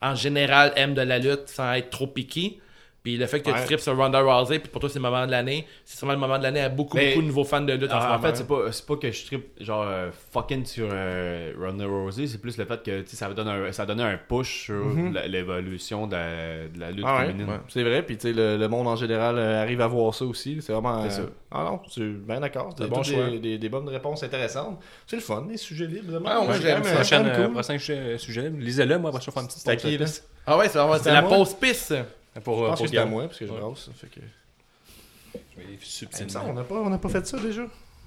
en 0.00 0.14
général 0.14 0.72
aime 0.76 0.94
de 0.94 1.02
la 1.02 1.18
lutte 1.18 1.48
sans 1.48 1.72
être 1.74 1.90
trop 1.90 2.06
piqué. 2.06 2.60
Puis 3.04 3.16
le 3.16 3.26
fait 3.26 3.40
que 3.40 3.50
tu 3.50 3.64
tripes 3.64 3.80
sur 3.80 3.96
Ronda 3.96 4.20
Rousey, 4.20 4.58
puis 4.58 4.68
pour 4.68 4.80
toi 4.80 4.90
c'est 4.90 4.98
le 4.98 5.02
moment 5.02 5.24
de 5.24 5.30
l'année, 5.30 5.66
c'est 5.84 5.96
sûrement 5.96 6.12
le 6.14 6.18
moment 6.18 6.36
de 6.36 6.42
l'année 6.42 6.60
à 6.60 6.68
beaucoup, 6.68 6.96
Mais- 6.96 7.10
beaucoup 7.10 7.22
de 7.22 7.26
nouveaux 7.28 7.44
fans 7.44 7.60
de 7.60 7.72
lutte 7.72 7.92
en 7.92 8.00
ce 8.00 8.06
Ah, 8.06 8.16
en 8.16 8.20
fait, 8.20 8.36
c'est 8.36 8.46
pas, 8.46 8.72
c'est 8.72 8.84
pas 8.84 8.96
que 8.96 9.10
je 9.10 9.24
tripe 9.24 9.46
genre 9.62 9.84
euh, 9.86 10.10
fucking 10.32 10.64
sur 10.66 10.88
euh, 10.90 11.52
Ronda 11.58 11.86
Rousey, 11.86 12.26
c'est 12.26 12.38
plus 12.38 12.58
le 12.58 12.64
fait 12.64 12.82
que 12.82 13.04
ça, 13.06 13.28
va 13.28 13.34
donner 13.34 13.50
un, 13.52 13.72
ça 13.72 13.84
a 13.84 13.86
donné 13.86 14.02
un 14.02 14.18
push 14.18 14.64
sur 14.64 14.74
Mhm. 14.74 15.16
l'évolution 15.26 16.06
de, 16.06 16.16
la- 16.16 16.68
de 16.68 16.80
la 16.80 16.90
lutte 16.90 17.04
Ah 17.08 17.20
féminine. 17.24 17.48
ouais. 17.48 17.58
C'est 17.68 17.82
vrai, 17.84 18.02
puis 18.02 18.16
tu 18.18 18.28
sais, 18.28 18.32
le, 18.34 18.56
le 18.56 18.68
monde 18.68 18.88
en 18.88 18.96
général 18.96 19.38
euh, 19.38 19.62
arrive 19.62 19.80
à 19.80 19.86
voir 19.86 20.12
ça 20.14 20.24
aussi. 20.24 20.58
C'est 20.60 20.72
vraiment. 20.72 21.02
Euh, 21.04 21.08
ça. 21.08 21.22
Ah 21.52 21.64
non, 21.64 21.80
c'est 21.88 22.02
bien 22.04 22.40
d'accord. 22.40 22.74
C'est 22.76 22.88
bon 22.88 23.00
des, 23.00 23.38
des, 23.38 23.58
des 23.58 23.68
bonnes 23.68 23.88
réponses 23.88 24.22
intéressantes. 24.24 24.80
C'est 25.06 25.16
le 25.16 25.22
fun, 25.22 25.46
les 25.48 25.56
sujets 25.56 25.86
libres, 25.86 26.10
vraiment. 26.10 26.28
Ah, 26.30 26.44
moi, 26.44 26.54
j'aime 26.60 26.82
ça. 26.84 27.20
cool. 27.36 27.52
prochain 27.52 27.78
sujet, 27.78 28.18
sujet. 28.18 28.50
lisez-le, 28.50 28.98
moi, 28.98 29.12
je 29.14 29.24
vais 29.26 29.32
faire 29.32 29.42
une 29.42 29.48
petite 29.48 29.64
pause. 29.98 30.22
Ah 30.46 30.58
ouais, 30.58 30.68
c'est 30.68 31.12
la 31.12 31.22
pause 31.22 31.54
pisse. 31.54 31.92
Pour, 32.40 32.58
Je 32.58 32.64
euh, 32.64 32.68
pense 32.68 32.78
pour 32.78 32.86
que 32.86 32.90
c'est 32.92 32.98
à 32.98 33.06
moi, 33.06 33.24
parce 33.24 33.38
que 33.38 33.46
je 33.46 33.52
Ouais. 33.52 33.60
brasse. 33.60 33.90
Fait 33.96 34.06
que... 34.08 34.20
Je 35.34 35.38
vais 35.62 35.64
Il 35.70 35.74
me 35.76 35.80
subtilement. 35.80 36.44
on 36.48 36.52
n'a 36.54 36.64
pas, 36.64 36.74
on 36.76 36.90
n'a 36.90 36.98
pas 36.98 37.08
fait 37.08 37.26
ça 37.26 37.38
déjà. 37.38 37.62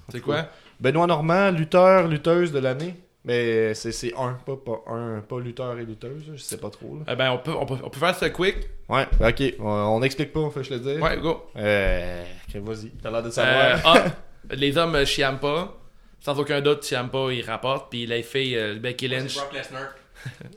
C'est 0.08 0.20
quoi? 0.20 0.46
Benoît 0.80 1.06
Normand, 1.06 1.50
lutteur, 1.50 2.08
lutteuse 2.08 2.52
de 2.52 2.58
l'année. 2.58 2.94
Mais 3.24 3.72
c'est 3.74 3.92
c'est 3.92 4.12
un, 4.16 4.32
pas, 4.32 4.56
pas 4.56 4.82
un, 4.92 5.20
pas 5.20 5.38
lutteur 5.38 5.78
et 5.78 5.84
lutteuse, 5.84 6.24
je 6.34 6.36
sais 6.42 6.56
pas 6.56 6.70
trop. 6.70 6.96
Là. 6.98 7.12
Eh 7.12 7.14
ben, 7.14 7.30
on 7.30 7.38
peut, 7.38 7.52
on 7.52 7.64
peut, 7.64 7.76
on 7.84 7.88
peut 7.88 8.00
faire 8.00 8.16
ça 8.16 8.28
quick. 8.30 8.56
Ouais, 8.88 9.06
ok, 9.20 9.54
on, 9.60 9.64
on 9.68 10.00
n'explique 10.00 10.32
pas, 10.32 10.40
on 10.40 10.50
fait 10.50 10.64
je 10.64 10.74
le 10.74 10.80
dire. 10.80 11.00
Ouais, 11.00 11.16
go. 11.18 11.44
Euh, 11.54 12.24
ok, 12.48 12.56
vas-y, 12.62 12.90
t'as 13.00 13.12
l'air 13.12 13.22
de 13.22 13.28
Euh, 13.28 13.30
savoir. 13.30 13.80
ah, 13.84 14.04
les 14.50 14.76
hommes 14.76 14.96
euh, 14.96 15.04
chiament 15.04 15.38
pas. 15.38 15.78
Sans 16.18 16.36
aucun 16.40 16.60
doute, 16.60 16.84
chiament 16.84 17.08
pas, 17.10 17.30
ils 17.30 17.44
rapportent. 17.44 17.90
Puis 17.90 18.06
les 18.06 18.24
filles, 18.24 18.56
euh, 18.56 18.74
Becky 18.80 19.06
Lynch. 19.06 19.36
Ok. 19.36 19.54
non, 19.72 19.78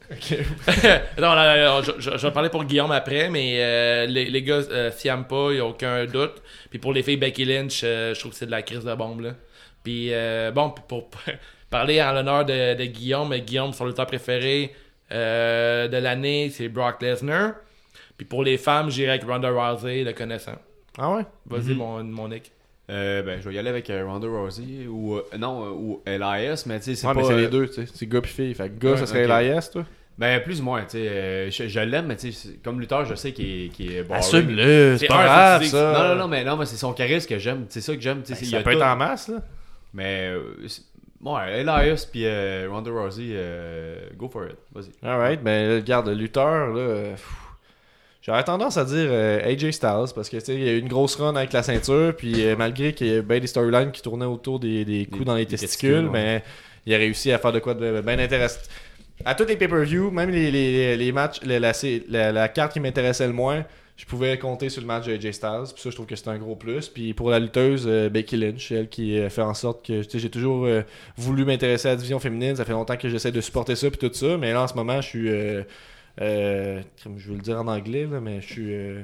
non, 1.20 1.36
non, 1.36 1.56
non, 1.66 1.82
je, 1.82 1.92
je- 2.00 2.18
je 2.18 2.28
vais 2.28 2.32
parler 2.34 2.50
pour 2.50 2.64
Guillaume 2.66 2.92
après, 2.92 3.30
mais 3.30 3.58
euh, 3.60 4.06
les, 4.06 4.26
les 4.26 4.42
gars 4.44 4.62
euh, 4.70 4.92
chiament 4.98 5.24
pas, 5.26 5.50
il 5.52 5.60
a 5.60 5.66
aucun 5.66 6.06
doute. 6.06 6.42
Puis 6.70 6.80
pour 6.80 6.94
les 6.94 7.04
filles 7.04 7.18
Becky 7.18 7.46
Lynch, 7.46 7.82
euh, 7.84 8.14
je 8.14 8.20
trouve 8.20 8.32
que 8.32 8.38
c'est 8.38 8.46
de 8.46 8.52
la 8.52 8.62
crise 8.62 8.84
de 8.84 8.94
bombe. 8.94 9.22
Là. 9.22 9.32
Puis 9.84 10.10
euh, 10.14 10.52
bon, 10.52 10.70
pour 10.88 11.10
parler 11.70 12.02
en 12.02 12.12
l'honneur 12.14 12.46
de, 12.46 12.76
de 12.76 12.86
Guillaume, 12.86 13.36
Guillaume, 13.38 13.74
son 13.74 13.86
lutteur 13.86 14.06
préféré 14.08 14.74
euh, 15.12 15.88
de 15.88 15.98
l'année, 15.98 16.50
c'est 16.50 16.68
Brock 16.70 17.02
Lesnar. 17.02 17.54
Puis 18.18 18.26
pour 18.26 18.44
les 18.44 18.58
femmes, 18.58 18.90
j'irai 18.90 19.12
avec 19.12 19.24
Ronda 19.24 19.50
Rousey, 19.50 20.04
le 20.04 20.14
connaissant. 20.14 20.56
Ah 20.98 21.12
ouais? 21.12 21.24
Vas-y, 21.48 21.74
mon, 21.76 22.04
mon 22.04 22.30
Nick. 22.30 22.52
Euh, 22.90 23.24
ben, 23.24 23.40
je 23.42 23.50
vais 23.50 23.56
y 23.56 23.60
aller 23.60 23.70
avec 23.70 23.90
euh, 23.90 24.06
Ronda 24.06 24.28
Rousey 24.28 24.86
ou 24.88 25.16
euh, 25.16 25.24
non 25.40 25.66
euh, 25.66 25.70
ou 25.72 26.02
LIS, 26.06 26.64
mais 26.68 26.78
tu 26.80 26.86
sais, 26.86 26.96
c'est 26.96 27.08
Ouais, 27.08 27.14
pas. 27.14 27.22
mais 27.22 27.26
c'est 27.28 27.34
euh, 27.34 27.38
les 27.42 27.48
deux, 27.48 27.68
tu 27.68 27.74
sais. 27.74 27.86
C'est 27.94 28.06
gars 28.08 28.22
pis 28.22 28.30
fille. 28.30 28.54
Fait 28.54 28.70
que 28.70 28.80
gars, 28.80 28.92
Ouais, 28.92 28.98
ça 28.98 29.08
serait 29.08 29.26
ok. 29.26 29.32
LIS, 29.58 29.72
toi? 29.72 29.86
Ben, 30.18 30.40
plus 30.42 30.62
ou 30.62 30.64
moins, 30.64 30.82
tu 30.84 30.92
sais. 30.92 31.08
euh, 31.10 31.50
je 31.52 31.68
je 31.68 31.80
l'aime, 31.80 32.06
mais 32.06 32.16
tu 32.16 32.32
sais, 32.32 32.50
comme 32.64 32.80
lutteur, 32.80 33.04
je 33.06 33.16
sais 33.16 33.32
qu'il 33.34 33.66
est, 33.66 33.70
qu'il 33.70 33.92
est 33.92 34.04
boring. 34.04 34.24
Assume-le, 34.24 34.98
C'est 35.00 35.08
pas 35.08 35.24
grave, 35.26 35.62
que 35.62 35.68
ça. 35.68 35.94
Non, 35.94 36.10
non, 36.10 36.16
non, 36.22 36.28
mais, 36.28 36.44
non, 36.46 36.56
mais 36.58 36.66
c'est 36.66 36.78
son 36.78 36.94
charisme 36.94 37.28
que 37.28 37.40
j'aime. 37.40 37.66
C'est 37.70 37.82
ça 37.82 37.96
que 37.96 38.02
j'aime. 38.02 38.22
Ben, 38.28 38.36
y 38.40 38.46
ça 38.46 38.58
a 38.58 38.62
peut 38.62 38.72
être 38.72 38.78
tout. 38.78 38.84
en 38.86 38.96
masse, 38.96 39.28
là. 39.30 39.42
Mais, 39.94 40.30
euh, 40.36 40.68
ouais, 41.24 41.62
Elias 41.62 42.08
puis 42.10 42.22
euh, 42.26 42.68
Ronda 42.70 42.92
Rousey, 42.92 43.30
euh, 43.32 44.08
go 44.16 44.30
for 44.30 44.46
it. 44.46 44.58
Vas-y. 44.74 44.92
Alright, 45.06 45.42
ben 45.44 45.84
le 45.84 46.14
lutteur, 46.14 46.68
là. 46.74 46.80
euh, 46.80 47.12
pff, 47.14 47.26
J'aurais 48.26 48.44
tendance 48.44 48.78
à 48.78 48.86
dire 48.86 49.08
euh, 49.12 49.40
AJ 49.46 49.70
Styles 49.70 50.12
parce 50.16 50.30
que 50.30 50.38
tu 50.38 50.46
sais, 50.46 50.56
il 50.56 50.64
y 50.64 50.70
a 50.70 50.72
eu 50.72 50.80
une 50.80 50.88
grosse 50.88 51.16
run 51.16 51.36
avec 51.36 51.54
la 51.54 51.62
ceinture, 51.62 52.16
puis 52.16 52.44
euh, 52.44 52.56
malgré 52.58 52.92
qu'il 52.94 53.08
y 53.08 53.18
a 53.18 53.22
bien 53.22 53.40
des 53.40 53.46
storylines 53.46 53.92
qui 53.92 54.02
tournaient 54.02 54.26
autour 54.26 54.60
des, 54.60 54.84
des 54.84 55.06
coups 55.06 55.20
Des- 55.20 55.26
dans 55.26 55.36
les 55.36 55.46
testicules, 55.46 56.10
mais 56.12 56.44
il 56.88 56.96
a 56.96 56.98
réussi 56.98 57.32
à 57.32 57.38
faire 57.38 57.52
de 57.52 57.60
quoi 57.60 57.76
de 57.76 58.02
bien 58.02 58.18
intéressant. 58.18 58.62
À 59.26 59.36
tous 59.36 59.46
les 59.46 59.56
pay-per-views, 59.56 60.10
même 60.10 60.32
les, 60.32 60.50
les, 60.50 60.98
les 60.98 61.12
matchs, 61.12 61.40
la, 61.44 62.32
la, 62.32 62.48
carte 62.48 62.74
qui 62.74 62.80
m'intéressait 62.80 63.28
le 63.28 63.34
moins, 63.34 63.64
je 63.96 64.06
pouvais 64.06 64.40
compter 64.40 64.70
sur 64.70 64.82
le 64.82 64.88
match 64.88 65.06
de 65.06 65.14
AJ 65.14 65.32
Styles, 65.32 65.74
puis 65.76 65.84
ça 65.84 65.92
je 65.92 65.96
trouve 65.96 66.08
que 66.08 66.16
c'est 66.16 66.28
un 66.28 66.40
gros 66.40 66.56
plus. 66.56 66.90
Puis 66.90 67.14
pour 67.14 67.30
la 67.30 67.38
lutteuse 67.38 67.86
euh, 67.88 68.10
Becky 68.10 68.38
Lynch, 68.38 68.72
elle 68.72 68.90
qui 68.90 69.20
fait 69.30 69.44
en 69.44 69.54
sorte 69.54 69.86
que 69.86 70.02
tu 70.02 70.10
sais, 70.10 70.18
j'ai 70.20 70.32
toujours 70.32 70.68
voulu 71.16 71.46
m'intéresser 71.46 71.90
à 71.90 71.92
la 71.92 71.98
division 71.98 72.18
féminine, 72.18 72.56
ça 72.56 72.66
fait 72.66 72.74
longtemps 72.74 72.98
que 72.98 73.08
j'essaie 73.08 73.32
de 73.32 73.42
supporter 73.42 73.76
ça 73.76 73.88
puis 73.92 74.00
tout 74.00 74.12
ça, 74.12 74.36
mais 74.38 74.52
là 74.52 74.64
en 74.64 74.68
ce 74.68 74.74
moment 74.74 75.00
je 75.00 75.08
suis 75.08 75.30
euh, 76.22 76.82
je 77.18 77.28
veux 77.30 77.36
le 77.36 77.42
dire 77.42 77.60
en 77.60 77.68
anglais 77.68 78.08
là, 78.10 78.20
mais 78.22 78.42
je 78.42 78.46
suis 78.54 78.74
euh, 78.74 79.02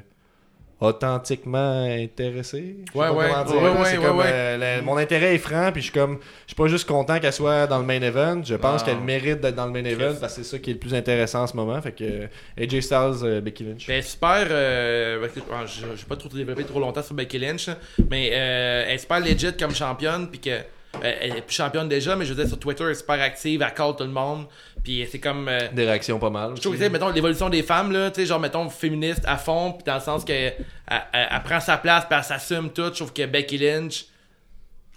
authentiquement 0.80 1.84
intéressé. 1.84 2.78
Ouais, 2.96 3.08
ouais, 3.10 3.28
dire, 3.28 3.56
ouais, 3.56 3.64
là. 3.64 3.72
ouais, 3.74 3.86
C'est 3.86 3.98
ouais, 3.98 4.06
comme, 4.06 4.18
ouais. 4.18 4.26
euh, 4.28 4.58
la- 4.58 4.82
mon 4.82 4.98
intérêt 4.98 5.36
est 5.36 5.40
franc, 5.40 5.72
puis 5.72 5.82
je 5.82 5.92
suis 5.92 5.94
comme, 5.94 6.18
je 6.48 6.54
suis 6.54 6.56
pas 6.56 6.68
juste 6.68 6.88
content 6.88 7.20
qu'elle 7.20 7.34
soit 7.34 7.68
dans 7.68 7.78
le 7.80 7.86
main 7.86 8.02
event. 8.02 8.42
Je 8.44 8.56
pense 8.56 8.82
qu'elle 8.82 9.00
mérite 9.00 9.42
d'être 9.42 9.56
dans 9.56 9.68
le 9.68 9.72
main 9.72 9.84
event 9.86 10.16
parce 10.20 10.36
que 10.38 10.44
c'est 10.44 10.50
ça 10.50 10.60
qui 10.60 10.72
est 10.72 10.74
le 10.74 10.80
plus 10.80 10.94
intéressant 10.96 11.44
en 11.44 11.48
ce 11.48 11.56
moment. 11.56 11.80
Fait 11.82 11.92
que 11.92 12.04
euh, 12.04 12.28
AJ 12.58 12.80
Styles, 12.82 13.42
Becky 13.42 13.64
Lynch. 13.64 13.88
Ben, 13.88 14.02
super. 14.02 14.48
Ah, 14.50 15.66
je 15.68 15.86
vais 15.86 15.96
pas 16.10 16.16
trop 16.16 16.30
développer 16.30 16.64
trop 16.64 16.80
longtemps 16.80 17.04
sur 17.04 17.14
Becky 17.14 17.38
Lynch, 17.38 17.70
mais 18.10 18.28
elle 18.30 18.90
est 18.96 18.98
super 18.98 19.20
legit 19.20 19.56
comme 19.58 19.76
championne, 19.76 20.30
puis 20.32 20.40
que 20.40 20.60
elle 21.04 21.38
est 21.38 21.42
plus 21.42 21.56
championne 21.56 21.88
déjà, 21.90 22.16
mais 22.16 22.26
je 22.26 22.34
veux 22.34 22.36
dire 22.42 22.48
sur 22.48 22.60
Twitter, 22.60 22.84
elle 22.84 22.92
est 22.92 22.96
super 22.96 23.22
active, 23.22 23.62
elle 23.62 23.74
call 23.74 23.96
tout 23.96 24.04
le 24.04 24.10
monde, 24.10 24.46
puis 24.84 25.08
c'est 25.12 25.20
comme. 25.20 25.48
euh, 25.48 25.68
Des 25.74 25.86
réactions 25.86 26.20
pas 26.20 26.30
mal. 26.30 26.52
je 26.56 26.62
trouve 26.62 26.78
que, 26.78 26.84
mettons, 26.88 27.10
l'évolution 27.10 27.50
des 27.50 27.64
femmes, 27.64 27.92
là, 27.92 28.12
tu 28.12 28.22
sais, 28.22 28.26
genre, 28.26 28.40
mettons, 28.40 28.70
féministe 28.70 29.24
à 29.26 29.38
fond, 29.38 29.74
puis 29.74 29.84
dans 29.86 29.96
le 29.96 30.02
sens 30.02 30.24
que 30.26 30.32
elle, 30.34 30.54
elle- 30.88 31.28
elle 31.32 31.44
prend 31.44 31.60
sa 31.60 31.78
place, 31.78 32.06
puis 32.06 32.18
elle 32.18 32.24
s'assume 32.24 32.70
tout. 32.72 32.86
Je 32.86 32.90
trouve 32.98 33.14
que 33.14 33.26
Becky 33.26 33.58
Lynch, 33.58 34.06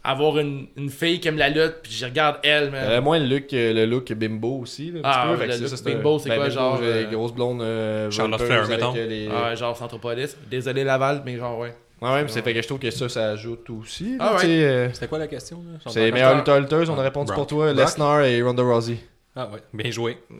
avoir 0.06 0.38
une, 0.38 0.66
une 0.76 0.90
fille 0.90 1.18
qui 1.18 1.28
aime 1.28 1.38
la 1.38 1.48
lutte, 1.48 1.76
puis 1.82 1.92
je 1.92 2.04
regarde 2.04 2.36
elle, 2.42 2.70
man. 2.70 2.84
Elle 2.86 2.92
a 2.96 3.00
moins 3.00 3.18
le 3.18 3.24
look, 3.26 3.52
euh, 3.54 3.72
le 3.72 3.86
look 3.86 4.12
bimbo 4.12 4.58
aussi. 4.60 4.90
Là, 4.90 4.98
un 4.98 5.02
Ah, 5.02 5.10
petit 5.28 5.32
peu. 5.34 5.40
ouais, 5.40 5.46
le 5.46 5.52
c'est 5.66 5.76
look 5.76 5.84
bimbo, 5.96 6.18
c'est 6.18 6.28
ben, 6.28 6.34
quoi, 6.36 6.44
bimbo, 6.48 6.60
genre, 6.60 6.78
euh, 6.82 7.04
des 7.08 7.14
grosses 7.16 7.32
blondes. 7.32 7.62
Euh, 7.62 8.10
Charlotte 8.10 8.42
Flair, 8.42 8.68
mettons. 8.68 8.94
euh, 8.94 9.06
les- 9.06 9.28
Ah 9.34 9.54
genre 9.54 9.74
Centropolis. 9.74 10.36
Désolé 10.50 10.84
Laval, 10.84 11.22
mais 11.24 11.38
genre, 11.38 11.58
ouais. 11.58 11.74
Ouais, 12.02 12.10
ouais, 12.10 12.22
mais 12.22 12.28
c'est 12.28 12.42
fait 12.42 12.52
que 12.52 12.60
je 12.60 12.66
trouve 12.66 12.78
que 12.80 12.90
ça, 12.90 13.08
ça 13.08 13.30
ajoute 13.30 13.70
aussi. 13.70 14.16
Ah 14.20 14.36
tu 14.38 14.46
sais, 14.46 14.64
euh, 14.64 14.92
C'était 14.92 15.08
quoi 15.08 15.18
la 15.18 15.26
question? 15.28 15.58
là? 15.58 15.78
C'est 15.90 16.08
temps 16.08 16.14
meilleur 16.14 16.34
d'acteur? 16.36 16.58
lutteur 16.60 16.78
lutteuse, 16.80 16.90
on 16.90 16.98
a 16.98 17.02
répondu 17.02 17.28
Brock. 17.28 17.36
pour 17.36 17.46
toi, 17.46 17.72
Brock. 17.72 17.86
Lesnar 17.86 18.22
et 18.24 18.42
Ronda 18.42 18.62
Rousey. 18.62 18.98
Ah 19.36 19.48
ouais, 19.52 19.60
bien 19.72 19.90
joué. 19.90 20.18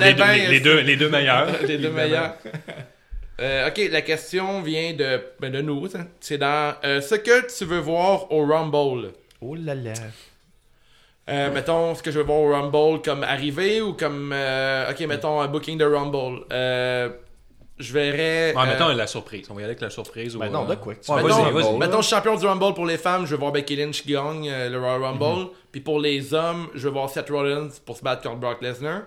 Les 0.00 0.12
deux, 0.14 0.14
bien, 0.14 0.32
les, 0.36 0.46
les 0.48 0.60
deux, 0.60 0.80
les 0.80 0.96
deux 0.96 1.08
meilleurs. 1.08 1.48
les 1.66 1.78
deux 1.78 1.90
meilleurs. 1.90 2.34
Euh, 3.42 3.68
ok, 3.68 3.88
la 3.90 4.02
question 4.02 4.60
vient 4.60 4.92
de, 4.92 5.18
ben, 5.40 5.50
de 5.50 5.62
nous. 5.62 5.88
ça. 5.88 6.00
C'est 6.20 6.36
dans 6.36 6.74
euh, 6.84 7.00
ce 7.00 7.14
que 7.14 7.50
tu 7.56 7.64
veux 7.64 7.78
voir 7.78 8.30
au 8.30 8.44
Rumble. 8.44 9.12
Oh 9.40 9.54
là 9.54 9.74
là. 9.74 9.94
Euh, 11.30 11.50
mettons 11.50 11.94
ce 11.94 12.02
que 12.02 12.10
je 12.10 12.18
veux 12.18 12.24
voir 12.24 12.38
au 12.40 12.50
Rumble 12.52 13.00
comme 13.02 13.22
arrivé 13.22 13.80
ou 13.80 13.94
comme. 13.94 14.32
euh, 14.34 14.90
ok, 14.90 15.00
mettons 15.06 15.40
un 15.40 15.48
booking 15.48 15.78
de 15.78 15.86
Rumble. 15.86 16.44
Euh, 16.52 17.08
je 17.80 17.92
verrais. 17.92 18.54
Ouais, 18.54 18.62
euh, 18.62 18.66
mettons 18.66 18.88
la 18.88 19.06
surprise. 19.06 19.46
On 19.50 19.54
va 19.54 19.60
y 19.60 19.64
aller 19.64 19.70
avec 19.72 19.80
la 19.80 19.90
surprise. 19.90 20.36
Ben 20.36 20.48
ou, 20.48 20.52
non, 20.52 20.64
euh, 20.64 20.70
de 20.70 20.74
quoi? 20.76 20.94
Que 20.94 21.04
tu 21.04 21.10
Ouais, 21.10 21.22
veux. 21.22 21.28
Mettons, 21.28 21.42
vas-y, 21.44 21.52
vas-y. 21.64 21.78
mettons, 21.78 22.00
je 22.02 22.06
suis 22.06 22.14
champion 22.16 22.36
du 22.36 22.46
Rumble 22.46 22.74
pour 22.74 22.86
les 22.86 22.98
femmes, 22.98 23.26
je 23.26 23.30
veux 23.32 23.36
voir 23.40 23.52
Becky 23.52 23.76
Lynch 23.76 24.02
qui 24.02 24.12
gagne 24.12 24.48
euh, 24.50 24.68
le 24.68 24.78
Royal 24.78 25.02
Rumble. 25.02 25.48
Puis 25.72 25.80
pour 25.80 25.98
les 26.00 26.32
hommes, 26.34 26.68
je 26.74 26.86
veux 26.88 26.92
voir 26.94 27.08
Seth 27.10 27.30
Rollins 27.30 27.68
pour 27.84 27.96
se 27.96 28.02
battre 28.02 28.22
contre 28.22 28.36
Brock 28.40 28.60
Lesnar. 28.62 29.02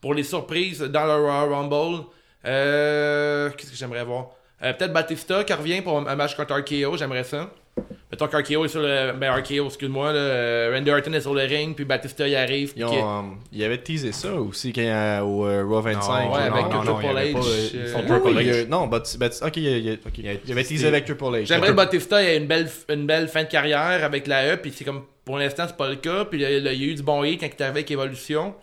Pour 0.00 0.14
les 0.14 0.22
surprises 0.24 0.80
dans 0.82 1.04
le 1.06 1.14
Royal 1.24 1.52
Rumble, 1.52 2.04
euh, 2.44 3.50
qu'est-ce 3.56 3.70
que 3.70 3.76
j'aimerais 3.76 4.04
voir? 4.04 4.26
Euh, 4.62 4.72
Peut-être 4.72 4.92
Batista 4.92 5.44
qui 5.44 5.52
revient 5.52 5.80
pour 5.82 5.98
un 5.98 6.06
un 6.06 6.16
match 6.16 6.34
contre 6.36 6.54
RKO, 6.54 6.96
j'aimerais 6.96 7.24
ça. 7.24 7.50
Mettons 8.10 8.26
qu'RKO 8.28 8.66
est 8.66 8.68
sur 8.68 8.82
le. 8.82 9.12
Ben, 9.18 9.32
RKO, 9.32 9.66
excuse-moi, 9.66 10.12
là, 10.12 10.18
euh, 10.18 10.72
Randy 10.74 10.90
Orton 10.90 11.12
est 11.14 11.22
sur 11.22 11.32
le 11.32 11.40
ring, 11.44 11.74
puis 11.74 11.86
Batista 11.86 12.28
y 12.28 12.36
arrive. 12.36 12.72
puis 12.74 12.82
Ils, 12.82 12.86
que- 12.86 12.90
ont, 12.90 13.18
euh, 13.20 13.34
ils 13.52 13.64
avaient 13.64 13.78
teasé 13.78 14.12
ça 14.12 14.34
aussi 14.34 14.70
quand, 14.74 14.82
euh, 14.82 15.20
au 15.22 15.46
euh, 15.46 15.64
Raw 15.64 15.80
25. 15.80 16.12
ouais, 16.18 16.24
genre. 16.28 16.36
avec 16.36 16.66
non, 16.66 16.84
non, 16.84 16.94
Triple 16.98 17.04
il 17.04 17.06
y 17.06 17.10
avait 17.18 17.30
H. 17.30 17.32
pas, 17.32 17.38
euh, 17.38 17.68
ils 17.72 17.86
font 17.88 17.98
Oui, 18.00 18.06
Triple 18.06 18.26
oui, 18.28 18.34
H. 18.34 18.40
il 18.42 18.46
y 18.46 18.60
a- 18.60 18.64
non, 18.66 18.86
Bat- 18.88 19.16
Bat- 19.18 19.46
ok, 19.46 19.56
il 19.56 19.62
y 19.62 19.68
a, 19.68 19.70
il 19.78 19.86
y. 19.86 19.98
Il 20.18 20.24
y 20.26 20.38
il 20.44 20.52
avait 20.52 20.64
teasé 20.64 20.86
avec 20.86 21.06
Triple 21.06 21.24
H. 21.24 21.46
J'aimerais 21.46 21.68
que. 21.68 21.72
Batista 21.72 22.22
ait 22.22 22.36
une 22.36 22.46
belle, 22.46 22.68
une 22.90 23.06
belle 23.06 23.28
fin 23.28 23.44
de 23.44 23.48
carrière 23.48 24.04
avec 24.04 24.26
la 24.26 24.52
E, 24.52 24.56
puis 24.58 24.72
c'est 24.76 24.84
comme 24.84 25.04
pour 25.24 25.38
l'instant 25.38 25.64
c'est 25.66 25.76
pas 25.78 25.88
le 25.88 25.96
cas. 25.96 26.26
Puis 26.26 26.40
il 26.40 26.42
y 26.42 26.44
a, 26.44 26.50
il 26.50 26.64
y 26.82 26.84
a 26.84 26.92
eu 26.92 26.94
du 26.94 27.02
bon 27.02 27.24
hit 27.24 27.40
quand 27.40 27.46
il 27.46 27.50
est 27.50 27.62
arrivé 27.62 27.78
avec 27.78 27.90
Evolution. 27.90 28.54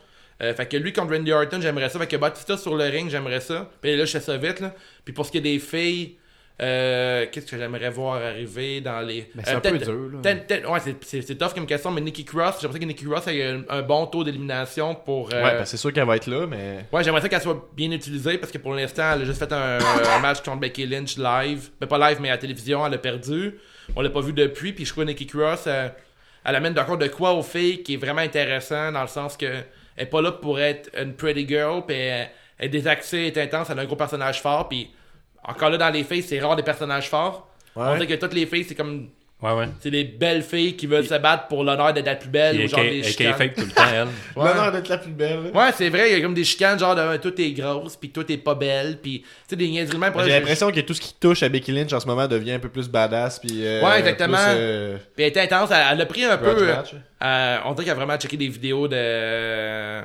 Euh, 0.43 0.53
fait 0.53 0.67
que 0.67 0.77
lui 0.77 0.93
contre 0.93 1.13
Randy 1.15 1.31
Orton, 1.33 1.59
j'aimerais 1.59 1.89
ça. 1.89 1.97
Fait 1.97 2.07
que 2.07 2.15
Batista 2.17 2.55
sur 2.55 2.75
le 2.75 2.83
ring, 2.85 3.09
j'aimerais 3.09 3.41
ça. 3.41 3.67
Puis 3.81 3.97
là, 3.97 4.05
je 4.05 4.11
fais 4.11 4.19
ça 4.19 4.37
vite. 4.37 4.59
Là. 4.59 4.75
Puis 5.03 5.13
pour 5.13 5.25
ce 5.25 5.31
qui 5.31 5.39
est 5.39 5.41
des 5.41 5.57
filles, 5.59 6.15
euh, 6.61 7.25
qu'est-ce 7.31 7.45
que 7.49 7.57
j'aimerais 7.57 7.89
voir 7.89 8.15
arriver 8.21 8.81
dans 8.81 8.99
les. 9.01 9.29
Ben, 9.33 9.43
c'est 9.45 9.53
Euh, 9.53 9.57
un 9.57 9.59
peu 9.61 9.69
peut-être- 9.71 9.85
dur, 9.91 10.09
là. 10.13 10.19
peut-être- 10.21 10.47
peut-être- 10.47 10.69
ouais, 10.69 10.79
c'est- 10.81 11.03
c'est 11.03 11.21
c'est 11.21 11.35
tough 11.35 11.53
comme 11.53 11.65
question, 11.65 11.89
mais 11.91 12.01
Nikki 12.01 12.25
Cross, 12.25 12.55
j'aimerais 12.61 12.79
que 12.79 12.85
Nikki 12.85 13.05
Cross 13.05 13.27
ait 13.27 13.43
un, 13.45 13.61
un 13.69 13.81
bon 13.81 14.05
taux 14.07 14.23
d'élimination 14.23 14.93
pour. 14.95 15.29
euh, 15.33 15.43
Ouais, 15.43 15.51
ben, 15.51 15.65
c'est 15.65 15.77
sûr 15.77 15.93
qu'elle 15.93 16.05
va 16.05 16.17
être 16.17 16.27
là, 16.27 16.45
mais. 16.47 16.85
Ouais, 16.91 17.03
j'aimerais 17.03 17.21
ça 17.21 17.29
qu'elle 17.29 17.41
soit 17.41 17.69
bien 17.75 17.91
utilisée 17.91 18.37
parce 18.37 18.51
que 18.51 18.57
pour 18.57 18.73
l'instant, 18.73 19.11
elle 19.15 19.21
a 19.21 19.25
juste 19.25 19.39
fait 19.39 19.51
un, 19.53 19.77
un 19.79 20.19
match 20.19 20.41
contre 20.41 20.57
Becky 20.59 20.85
Lynch 20.85 21.17
live. 21.17 21.69
Ben, 21.79 21.87
pas 21.87 21.97
live, 22.09 22.17
mais 22.21 22.29
à 22.29 22.33
la 22.33 22.37
télévision, 22.37 22.85
elle 22.85 22.93
a 22.93 22.97
perdu. 22.97 23.55
On 23.95 24.01
l'a 24.01 24.09
pas 24.09 24.21
vu 24.21 24.33
depuis. 24.33 24.73
Puis 24.73 24.85
je 24.85 24.91
crois 24.91 25.03
que 25.05 25.09
Nikki 25.09 25.27
Cross, 25.27 25.63
euh, 25.67 25.87
elle 26.45 26.55
amène 26.55 26.73
d'accord 26.73 26.97
de 26.97 27.07
quoi 27.07 27.33
aux 27.33 27.43
filles 27.43 27.83
qui 27.83 27.93
est 27.95 27.97
vraiment 27.97 28.21
intéressant 28.21 28.91
dans 28.91 29.01
le 29.01 29.07
sens 29.07 29.37
que 29.37 29.45
elle 29.45 30.03
est 30.03 30.05
pas 30.05 30.21
là 30.21 30.31
pour 30.33 30.59
être 30.59 30.89
une 31.01 31.13
pretty 31.13 31.47
girl. 31.47 31.83
Puis 31.87 31.95
elle, 31.95 32.29
elle 32.57 32.65
est 32.65 32.69
désaxée, 32.69 33.31
elle 33.33 33.37
est 33.37 33.43
intense, 33.43 33.69
elle 33.69 33.79
a 33.79 33.81
un 33.81 33.85
gros 33.85 33.95
personnage 33.95 34.41
fort. 34.41 34.67
Puis 34.69 34.89
encore 35.43 35.69
là, 35.69 35.77
dans 35.77 35.89
les 35.89 36.03
filles, 36.03 36.23
c'est 36.23 36.39
rare 36.39 36.55
des 36.55 36.63
personnages 36.63 37.09
forts. 37.09 37.47
On 37.75 37.93
dirait 37.95 38.07
que 38.07 38.13
toutes 38.15 38.33
les 38.33 38.45
filles, 38.45 38.65
c'est 38.65 38.75
comme 38.75 39.09
Ouais, 39.41 39.53
ouais. 39.53 39.69
C'est 39.79 39.89
des 39.89 40.03
belles 40.03 40.43
filles 40.43 40.75
qui 40.75 40.85
veulent 40.85 41.05
se 41.07 41.13
battre 41.15 41.47
pour 41.47 41.63
l'honneur 41.63 41.93
d'être 41.93 42.07
la 42.07 42.15
plus 42.17 42.27
belle. 42.27 42.59
Ou 42.59 42.67
genre 42.67 42.81
elle 42.81 42.89
des 42.89 42.99
est 42.99 43.03
chicanes. 43.03 43.33
fake 43.35 43.53
tout 43.55 43.61
le 43.67 43.71
temps, 43.71 43.83
elle. 43.89 44.07
Ouais. 44.35 44.49
L'honneur 44.49 44.69
d'être 44.73 44.89
la 44.89 44.97
plus 44.97 45.11
belle. 45.13 45.51
Ouais, 45.53 45.69
c'est 45.73 45.87
vrai, 45.87 46.09
il 46.11 46.17
y 46.17 46.19
a 46.19 46.21
comme 46.21 46.33
des 46.33 46.43
chicanes, 46.43 46.77
genre 46.77 46.93
de 46.93 47.15
toi 47.15 47.31
t'es 47.31 47.51
grosse, 47.53 47.95
puis 47.95 48.09
toi 48.09 48.25
t'es 48.25 48.35
pas 48.35 48.53
belle, 48.55 48.97
puis 49.01 49.21
tu 49.21 49.27
sais, 49.47 49.55
des 49.55 49.69
niaiseries 49.69 49.95
de 49.95 50.01
même. 50.01 50.11
J'ai 50.25 50.31
l'impression 50.31 50.69
que 50.73 50.81
tout 50.81 50.93
ce 50.93 50.99
qui 50.99 51.13
touche 51.17 51.41
à 51.41 51.47
Becky 51.47 51.71
Lynch 51.71 51.93
en 51.93 52.01
ce 52.01 52.07
moment 52.07 52.27
devient 52.27 52.51
un 52.51 52.59
peu 52.59 52.67
plus 52.67 52.89
badass. 52.89 53.39
Puis, 53.39 53.65
euh, 53.65 53.81
Ouais, 53.81 53.99
exactement. 53.99 54.35
euh, 54.45 54.97
Puis 55.15 55.23
elle 55.23 55.29
était 55.29 55.39
intense, 55.39 55.69
elle, 55.71 55.85
elle 55.93 56.01
a 56.01 56.05
pris 56.05 56.25
un 56.25 56.35
grudge 56.35 56.57
peu. 56.57 56.73
euh, 57.23 57.57
on 57.63 57.71
dirait 57.75 57.85
qu'elle 57.85 57.93
a 57.93 57.95
vraiment 57.95 58.17
checké 58.17 58.35
des 58.35 58.49
vidéos 58.49 58.89
de. 58.89 60.01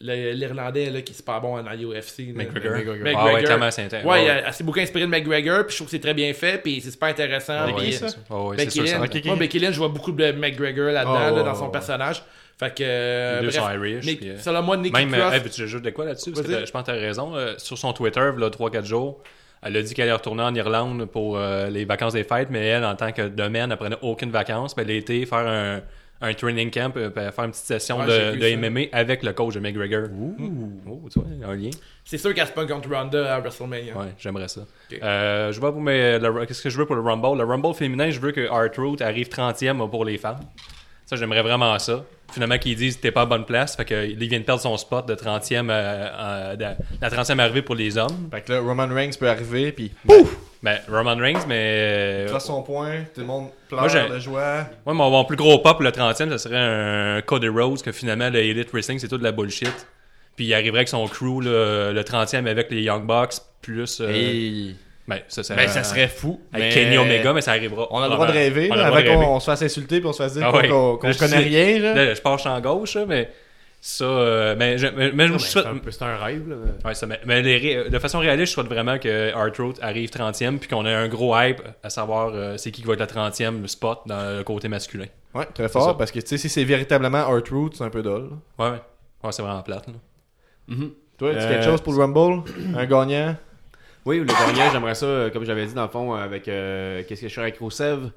Le- 0.00 0.32
L'Irlandais 0.32 0.90
là, 0.90 1.00
qui 1.02 1.12
est 1.12 1.16
super 1.16 1.40
bon 1.40 1.62
dans 1.62 1.70
l'UFC. 1.72 2.34
là. 2.36 2.44
McGregor. 2.44 2.72
McGregor. 2.96 3.18
Ah 3.18 3.34
ouais, 3.34 3.42
clairement, 3.42 3.70
c'est 3.70 3.84
intéressant. 3.84 4.08
Ouais, 4.10 4.26
Ouais, 4.26 4.52
s'est 4.52 4.64
beaucoup 4.64 4.80
inspirée 4.80 5.06
de 5.06 5.10
McGregor, 5.10 5.64
puis 5.64 5.70
je 5.72 5.76
trouve 5.76 5.86
que 5.86 5.90
c'est 5.92 6.00
très 6.00 6.14
bien 6.14 6.32
fait, 6.34 6.58
puis 6.62 6.80
c'est 6.82 6.90
super 6.90 7.08
intéressant. 7.08 7.66
ouais, 7.66 7.72
puis- 7.76 7.92
ça? 7.94 8.06
ouais, 8.06 8.36
ouais, 8.48 8.56
c'est 8.58 8.64
Becky. 8.66 8.78
Lynch. 8.80 9.04
Ok, 9.08 9.16
ok. 9.16 9.24
Moi, 9.24 9.36
Becky 9.36 9.58
Lynch, 9.58 9.72
je 9.74 9.78
vois 9.78 9.88
beaucoup 9.88 10.12
de 10.12 10.32
McGregor 10.32 10.92
là-dedans, 10.92 11.28
Oh, 11.32 11.36
là, 11.36 11.40
oh, 11.40 11.44
dans 11.44 11.54
son 11.54 11.66
oh. 11.66 11.70
personnage. 11.70 12.22
Fait 12.58 12.74
que. 12.74 12.82
euh, 12.82 13.40
Les 13.40 13.46
deux 13.46 13.58
bref, 13.58 13.62
sont 13.62 13.70
Irish, 13.70 14.04
Nick- 14.06 14.20
puis, 14.20 14.30
euh, 14.30 14.38
selon 14.38 14.62
moi, 14.62 14.76
Nicky 14.78 14.92
Même, 14.92 15.12
Cross. 15.12 15.22
euh, 15.32 15.36
hey, 15.36 15.40
veux-tu 15.40 15.50
que 15.50 15.56
je 15.56 15.66
joue 15.66 15.80
de 15.80 15.90
quoi 15.90 16.04
là-dessus? 16.06 16.32
Parce 16.32 16.46
que 16.46 16.64
je 16.66 16.70
pense 16.70 16.82
que 16.82 16.86
t'as 16.86 16.92
raison. 16.92 17.36
euh, 17.36 17.54
sur 17.58 17.76
son 17.76 17.92
Twitter, 17.92 18.30
là, 18.38 18.48
3-4 18.50 18.84
jours, 18.86 19.22
elle 19.62 19.76
a 19.76 19.82
dit 19.82 19.92
qu'elle 19.94 20.04
allait 20.04 20.12
retourner 20.12 20.42
en 20.42 20.54
Irlande 20.54 21.04
pour 21.06 21.36
euh, 21.38 21.68
les 21.68 21.84
vacances 21.84 22.12
des 22.14 22.24
fêtes, 22.24 22.48
mais 22.50 22.64
elle, 22.66 22.84
en 22.84 22.94
tant 22.96 23.12
que 23.12 23.28
domaine, 23.28 23.70
elle 23.72 23.76
prenait 23.76 23.96
aucune 24.02 24.30
vacances. 24.30 24.72
Puis 24.74 24.84
elle 24.86 24.90
a 24.90 24.94
été 24.94 25.26
faire 25.26 25.38
un, 25.46 25.80
un 26.20 26.32
training 26.34 26.70
camp, 26.70 26.96
euh, 26.96 27.10
faire 27.10 27.44
une 27.44 27.50
petite 27.50 27.64
session 27.64 27.98
de. 28.04 28.56
MMA 28.56 28.80
avec 28.92 29.22
le 29.22 29.32
coach 29.32 29.54
de 29.54 29.60
McGregor. 29.60 30.08
Oh, 30.88 31.00
tu 31.12 31.20
vois, 31.20 31.28
un 31.50 31.54
lien. 31.54 31.70
C'est 32.04 32.18
sûr 32.18 32.32
qu'elle 32.34 32.46
se 32.46 32.52
pogne 32.52 32.68
contre 32.68 32.88
Ronda 32.90 33.34
à 33.34 33.40
WrestleMania. 33.40 33.96
Ouais, 33.96 34.14
j'aimerais 34.18 34.48
ça. 34.48 34.62
Euh, 35.02 35.52
je 35.52 35.60
vois 35.60 35.72
pour 35.72 35.80
mes. 35.80 36.18
le- 36.18 36.46
Qu'est-ce 36.46 36.62
que 36.62 36.70
je 36.70 36.78
veux 36.78 36.86
pour 36.86 36.96
le 36.96 37.02
Rumble? 37.02 37.38
Le 37.38 37.44
Rumble 37.44 37.74
féminin, 37.74 38.10
je 38.10 38.20
veux 38.20 38.32
que 38.32 38.46
R-Truth 38.48 39.02
arrive 39.02 39.28
30e 39.28 39.88
pour 39.90 40.04
les 40.04 40.16
femmes. 40.18 40.40
Ça, 41.04 41.16
j'aimerais 41.16 41.42
vraiment 41.42 41.78
ça. 41.78 42.04
Finalement, 42.32 42.58
qu'ils 42.58 42.74
disent 42.76 42.96
que 42.96 43.02
t'es 43.02 43.12
pas 43.12 43.22
à 43.22 43.26
bonne 43.26 43.44
place. 43.44 43.76
Fait 43.76 43.84
qu'il 43.84 44.16
vient 44.28 44.40
de 44.40 44.44
perdre 44.44 44.60
son 44.60 44.76
spot 44.76 45.06
de 45.06 45.14
30e, 45.14 45.70
euh, 45.70 45.72
euh, 45.72 46.56
de- 46.56 46.76
la 47.00 47.10
30e 47.10 47.38
arrivée 47.38 47.62
pour 47.62 47.74
les 47.76 47.96
hommes. 47.98 48.28
Fait 48.32 48.40
que 48.40 48.52
là, 48.52 48.60
Roman 48.60 48.88
Reigns 48.88 49.12
peut 49.18 49.28
arriver, 49.28 49.70
puis 49.70 49.92
Ben, 50.66 50.78
Roman 50.90 51.14
Reigns, 51.16 51.46
mais. 51.46 52.24
il 52.26 52.28
fasse 52.28 52.46
son 52.46 52.62
point, 52.62 53.04
tout 53.14 53.20
le 53.20 53.26
monde 53.26 53.50
pleure 53.68 53.82
Moi, 53.88 54.08
de 54.08 54.18
joie. 54.18 54.66
Ouais, 54.84 54.94
mon, 54.94 55.10
mon 55.10 55.24
plus 55.24 55.36
gros 55.36 55.58
pop 55.58 55.76
pour 55.76 55.82
le 55.84 55.90
30e, 55.90 56.28
ça 56.30 56.38
serait 56.38 56.56
un 56.58 57.22
Cody 57.22 57.48
Rhodes, 57.48 57.82
que 57.82 57.92
finalement, 57.92 58.28
le 58.30 58.40
Elite 58.40 58.70
Wrestling, 58.72 58.98
c'est 58.98 59.06
tout 59.08 59.18
de 59.18 59.22
la 59.24 59.30
bullshit. 59.32 59.86
Puis 60.34 60.46
il 60.46 60.54
arriverait 60.54 60.80
avec 60.80 60.88
son 60.88 61.06
crew, 61.06 61.40
là, 61.40 61.92
le 61.92 62.02
30e, 62.02 62.46
avec 62.48 62.70
les 62.72 62.82
Young 62.82 63.06
Bucks, 63.06 63.34
plus. 63.62 64.00
euh, 64.00 64.10
Et... 64.12 64.74
Ben, 65.08 65.20
ça 65.28 65.44
serait. 65.44 65.54
Ben, 65.56 65.68
ça 65.68 65.84
serait 65.84 66.08
fou. 66.08 66.40
Avec 66.52 66.74
mais- 66.74 66.74
Kenny 66.82 66.98
Omega, 66.98 67.32
mais 67.32 67.40
ça 67.42 67.52
arrivera. 67.52 67.86
On 67.92 68.00
a 68.00 68.08
le 68.08 68.14
droit 68.14 68.26
de 68.26 68.32
rêver, 68.32 68.68
On 68.70 68.74
a 68.74 68.76
là, 68.76 68.82
le 68.82 68.88
droit 69.04 69.12
avant 69.14 69.24
qu'on 69.34 69.38
se 69.40 69.44
fasse 69.46 69.62
insulter 69.62 70.00
puis 70.00 70.08
on 70.08 70.12
se 70.12 70.20
fasse 70.22 70.32
dire 70.34 70.44
Ah 70.52 70.66
qu'on 70.66 70.96
qu'on 70.96 71.06
Là, 71.06 71.12
je 71.12 71.18
connaît 71.18 71.42
sais- 71.42 71.48
rien. 71.48 71.78
Là. 71.78 71.94
Là, 71.94 72.14
je 72.14 72.20
penche 72.20 72.44
en 72.44 72.60
gauche, 72.60 72.96
mais 73.06 73.30
ça. 73.88 74.04
euh, 74.04 74.54
mais 74.58 74.78
je, 74.78 74.86
mais, 74.88 75.12
mais 75.12 75.26
je 75.28 75.32
Ouais, 75.32 75.38
souhaite. 75.38 75.66
C'est 75.90 76.02
un, 76.02 76.16
rêve, 76.16 76.48
là. 76.48 76.56
Ouais, 76.84 76.94
ça, 76.94 77.06
mais, 77.06 77.20
mais 77.26 77.42
les 77.42 77.56
ré- 77.56 77.90
de 77.90 77.98
façon 77.98 78.18
réaliste, 78.18 78.48
je 78.48 78.52
souhaite 78.54 78.66
vraiment 78.68 78.98
que 78.98 79.32
R-Truth 79.34 79.78
arrive 79.82 80.10
30e 80.10 80.58
puis 80.58 80.68
qu'on 80.68 80.84
ait 80.86 80.94
un 80.94 81.08
gros 81.08 81.36
hype 81.38 81.62
à 81.82 81.90
savoir 81.90 82.30
euh, 82.34 82.56
c'est 82.56 82.70
qui 82.70 82.82
qui 82.82 82.86
va 82.88 82.94
être 82.94 83.00
le 83.00 83.06
30e 83.06 83.66
spot 83.66 84.00
dans 84.06 84.36
le 84.38 84.42
côté 84.44 84.68
masculin. 84.68 85.06
Ouais, 85.34 85.46
très 85.54 85.68
ça. 85.68 85.80
fort, 85.80 85.96
parce 85.96 86.10
que 86.10 86.20
tu 86.20 86.26
sais, 86.26 86.38
si 86.38 86.48
c'est 86.48 86.64
véritablement 86.64 87.24
R-Truth, 87.28 87.74
c'est 87.76 87.84
un 87.84 87.90
peu 87.90 88.02
dole. 88.02 88.30
Ouais, 88.58 88.70
ouais. 88.70 88.80
Ouais, 89.24 89.32
c'est 89.32 89.42
vraiment 89.42 89.62
plate. 89.62 89.86
Là. 89.88 89.92
Mhm. 90.68 90.90
Toi, 91.18 91.30
tu 91.32 91.38
Euh, 91.38 91.48
quelque 91.48 91.64
chose 91.64 91.80
pour 91.80 91.92
le 91.94 92.00
Rumble? 92.00 92.42
Un 92.76 92.86
gagnant? 92.86 93.36
Oui, 94.04 94.18
le 94.20 94.24
gagnant, 94.26 94.70
j'aimerais 94.70 94.94
ça, 94.94 95.06
euh, 95.06 95.30
comme 95.30 95.44
j'avais 95.44 95.66
dit 95.66 95.74
dans 95.74 95.82
le 95.82 95.88
fond, 95.88 96.14
euh, 96.14 96.18
avec 96.22 96.46
euh, 96.48 97.02
qu'est-ce 97.08 97.22
que 97.22 97.28
je 97.28 97.34
fais 97.34 97.40
avec 97.40 97.58
Roussev. 97.58 98.10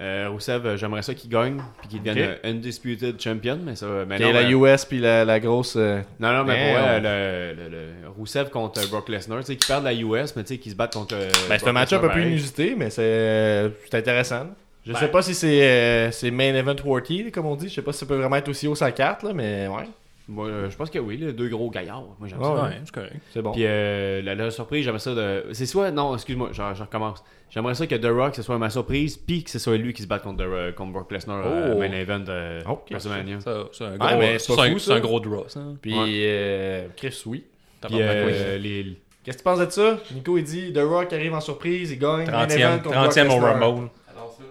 Euh, 0.00 0.28
Roussev, 0.28 0.66
euh, 0.66 0.76
j'aimerais 0.76 1.02
ça 1.02 1.14
qu'il 1.14 1.30
gagne 1.30 1.62
puis 1.78 1.86
qu'il 1.88 2.02
devienne 2.02 2.32
Ok. 2.32 2.38
euh, 2.44 2.50
undisputed 2.50 3.20
champion, 3.20 3.60
mais 3.64 3.76
ça, 3.76 3.86
mais 4.08 4.18
non, 4.18 4.32
la 4.32 4.40
euh, 4.40 4.50
US 4.74 4.84
puis 4.84 4.98
la, 4.98 5.24
la 5.24 5.38
grosse. 5.38 5.76
euh, 5.76 6.00
non, 6.18 6.32
non, 6.32 6.42
mais 6.44 6.54
Mais 6.56 6.72
pour 6.72 6.82
on- 6.82 6.86
vrai, 6.86 7.00
le, 7.00 7.62
le, 7.62 7.68
le 8.02 8.08
Roussev 8.18 8.50
contre 8.50 8.80
euh, 8.80 8.86
Brock 8.90 9.08
Lesnar, 9.08 9.38
tu 9.40 9.46
sais, 9.46 9.56
qui 9.56 9.68
perd 9.68 9.84
la 9.84 9.94
US, 9.94 10.34
mais 10.34 10.42
tu 10.42 10.54
sais, 10.54 10.58
qui 10.58 10.70
se 10.70 10.74
battent 10.74 10.94
contre. 10.94 11.14
euh, 11.14 11.30
Ben, 11.48 11.58
c'est 11.58 11.68
un 11.68 11.72
match 11.72 11.92
un 11.92 12.00
peu 12.00 12.08
plus 12.08 12.22
inusité, 12.26 12.74
mais 12.76 12.90
c'est 12.90 13.02
euh, 13.04 13.68
intéressant. 13.92 14.46
Je 14.84 14.92
Ben- 14.92 14.98
sais 14.98 15.08
pas 15.08 15.22
si 15.22 15.32
c'est 15.32 15.62
euh, 15.62 16.10
c'est 16.10 16.32
main 16.32 16.52
event 16.54 16.74
worthy, 16.84 17.30
comme 17.30 17.46
on 17.46 17.54
dit. 17.54 17.68
Je 17.68 17.74
sais 17.74 17.82
pas 17.82 17.92
si 17.92 18.00
ça 18.00 18.06
peut 18.06 18.16
vraiment 18.16 18.36
être 18.36 18.48
aussi 18.48 18.66
haut 18.66 18.74
sa 18.74 18.90
carte, 18.90 19.22
là, 19.22 19.32
mais 19.32 19.68
ouais, 19.68 19.84
Moi, 20.26 20.46
euh, 20.48 20.70
je 20.70 20.76
pense 20.76 20.90
que 20.90 20.98
oui, 20.98 21.18
les 21.18 21.32
deux 21.32 21.48
gros 21.48 21.70
gaillards. 21.70 22.02
Moi, 22.18 22.28
j'aime 22.28 22.40
Ouais, 22.40 22.44
ça. 22.46 22.54
ouais. 22.54 22.60
Ouais, 22.62 22.80
c'est 22.84 22.94
correct. 22.94 23.14
c'est 23.32 23.42
bon. 23.42 23.52
Puis 23.52 23.62
euh, 23.64 24.22
la, 24.22 24.34
la 24.34 24.50
surprise, 24.50 24.84
j'aimerais 24.84 24.98
ça 24.98 25.14
de. 25.14 25.44
C'est 25.52 25.66
soit. 25.66 25.90
Non, 25.92 26.14
excuse-moi, 26.14 26.48
je, 26.52 26.62
je 26.74 26.82
recommence. 26.82 27.22
J'aimerais 27.54 27.74
ça 27.76 27.86
que 27.86 27.94
The 27.94 28.06
Rock, 28.06 28.34
ce 28.34 28.42
soit 28.42 28.58
ma 28.58 28.68
surprise, 28.68 29.16
puis 29.16 29.44
que 29.44 29.50
ce 29.50 29.60
soit 29.60 29.76
lui 29.76 29.92
qui 29.92 30.02
se 30.02 30.08
batte 30.08 30.22
contre, 30.24 30.44
The 30.44 30.48
Rock- 30.48 30.74
contre 30.74 30.92
Brock 30.92 31.12
Lesnar 31.12 31.40
euh, 31.46 31.74
Oh. 31.76 31.78
main 31.78 31.92
event 31.92 32.18
de 32.20 32.68
Ok. 32.68 32.88
WrestleMania. 32.90 33.40
Ça, 33.40 33.64
c'est 33.72 33.84
un 33.84 33.90
Ouais, 33.92 33.98
gros, 33.98 34.18
mais 34.18 34.38
c'est 34.40 34.52
un, 34.92 34.96
un 34.96 35.00
draw, 35.20 35.44
ça. 35.48 35.60
Puis 35.80 35.92
Ouais. 35.96 36.06
euh, 36.08 36.86
Chris, 36.96 37.22
oui. 37.26 37.44
Puis 37.80 37.96
euh, 38.00 38.58
les. 38.58 38.96
Qu'est-ce 39.22 39.36
que 39.38 39.42
tu 39.42 39.44
penses 39.44 39.60
de 39.60 39.70
ça? 39.70 39.98
Nico, 40.12 40.36
il 40.36 40.44
dit 40.44 40.72
The 40.72 40.80
Rock 40.82 41.12
arrive 41.12 41.32
en 41.32 41.40
surprise, 41.40 41.92
il 41.92 41.98
gagne. 41.98 42.28
main 42.30 42.46
event 42.48 42.78
30e, 42.78 42.82
contre 42.82 42.90
Brock 43.00 43.12
30e 43.12 43.26
au 43.30 43.34
Lesnar. 43.40 43.60
Rumble. 43.60 43.88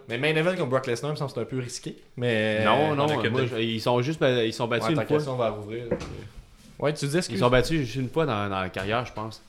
Mais 0.09 0.17
main 0.17 0.35
event 0.35 0.55
contre 0.55 0.69
Brock 0.69 0.87
Lesnar, 0.87 1.11
il 1.11 1.13
me 1.13 1.17
semble 1.17 1.29
que 1.31 1.35
c'est 1.35 1.41
un 1.41 1.45
peu 1.45 1.59
risqué. 1.59 1.95
Mais 2.17 2.63
non, 2.63 2.95
non, 2.95 3.05
moi, 3.31 3.41
ils 3.59 3.81
sont 3.81 4.01
juste. 4.01 4.21
Ils 4.45 4.53
sont 4.53 4.67
battus 4.67 4.85
Ouais, 4.87 4.91
une 4.91 4.95
fois. 4.95 5.05
question 5.17 5.35
va 5.35 5.49
rouvrir. 5.49 5.85
là. 5.89 5.97
Ouais, 6.79 6.93
tu 6.93 7.05
dis, 7.05 7.11
Ils 7.13 7.17
excuse. 7.17 7.39
sont 7.39 7.49
battus 7.49 7.81
juste 7.81 7.95
une 7.95 8.09
fois 8.09 8.25
dans, 8.25 8.49
dans 8.49 8.61
la 8.61 8.69
carrière, 8.69 9.05
je 9.05 9.13
pense. 9.13 9.41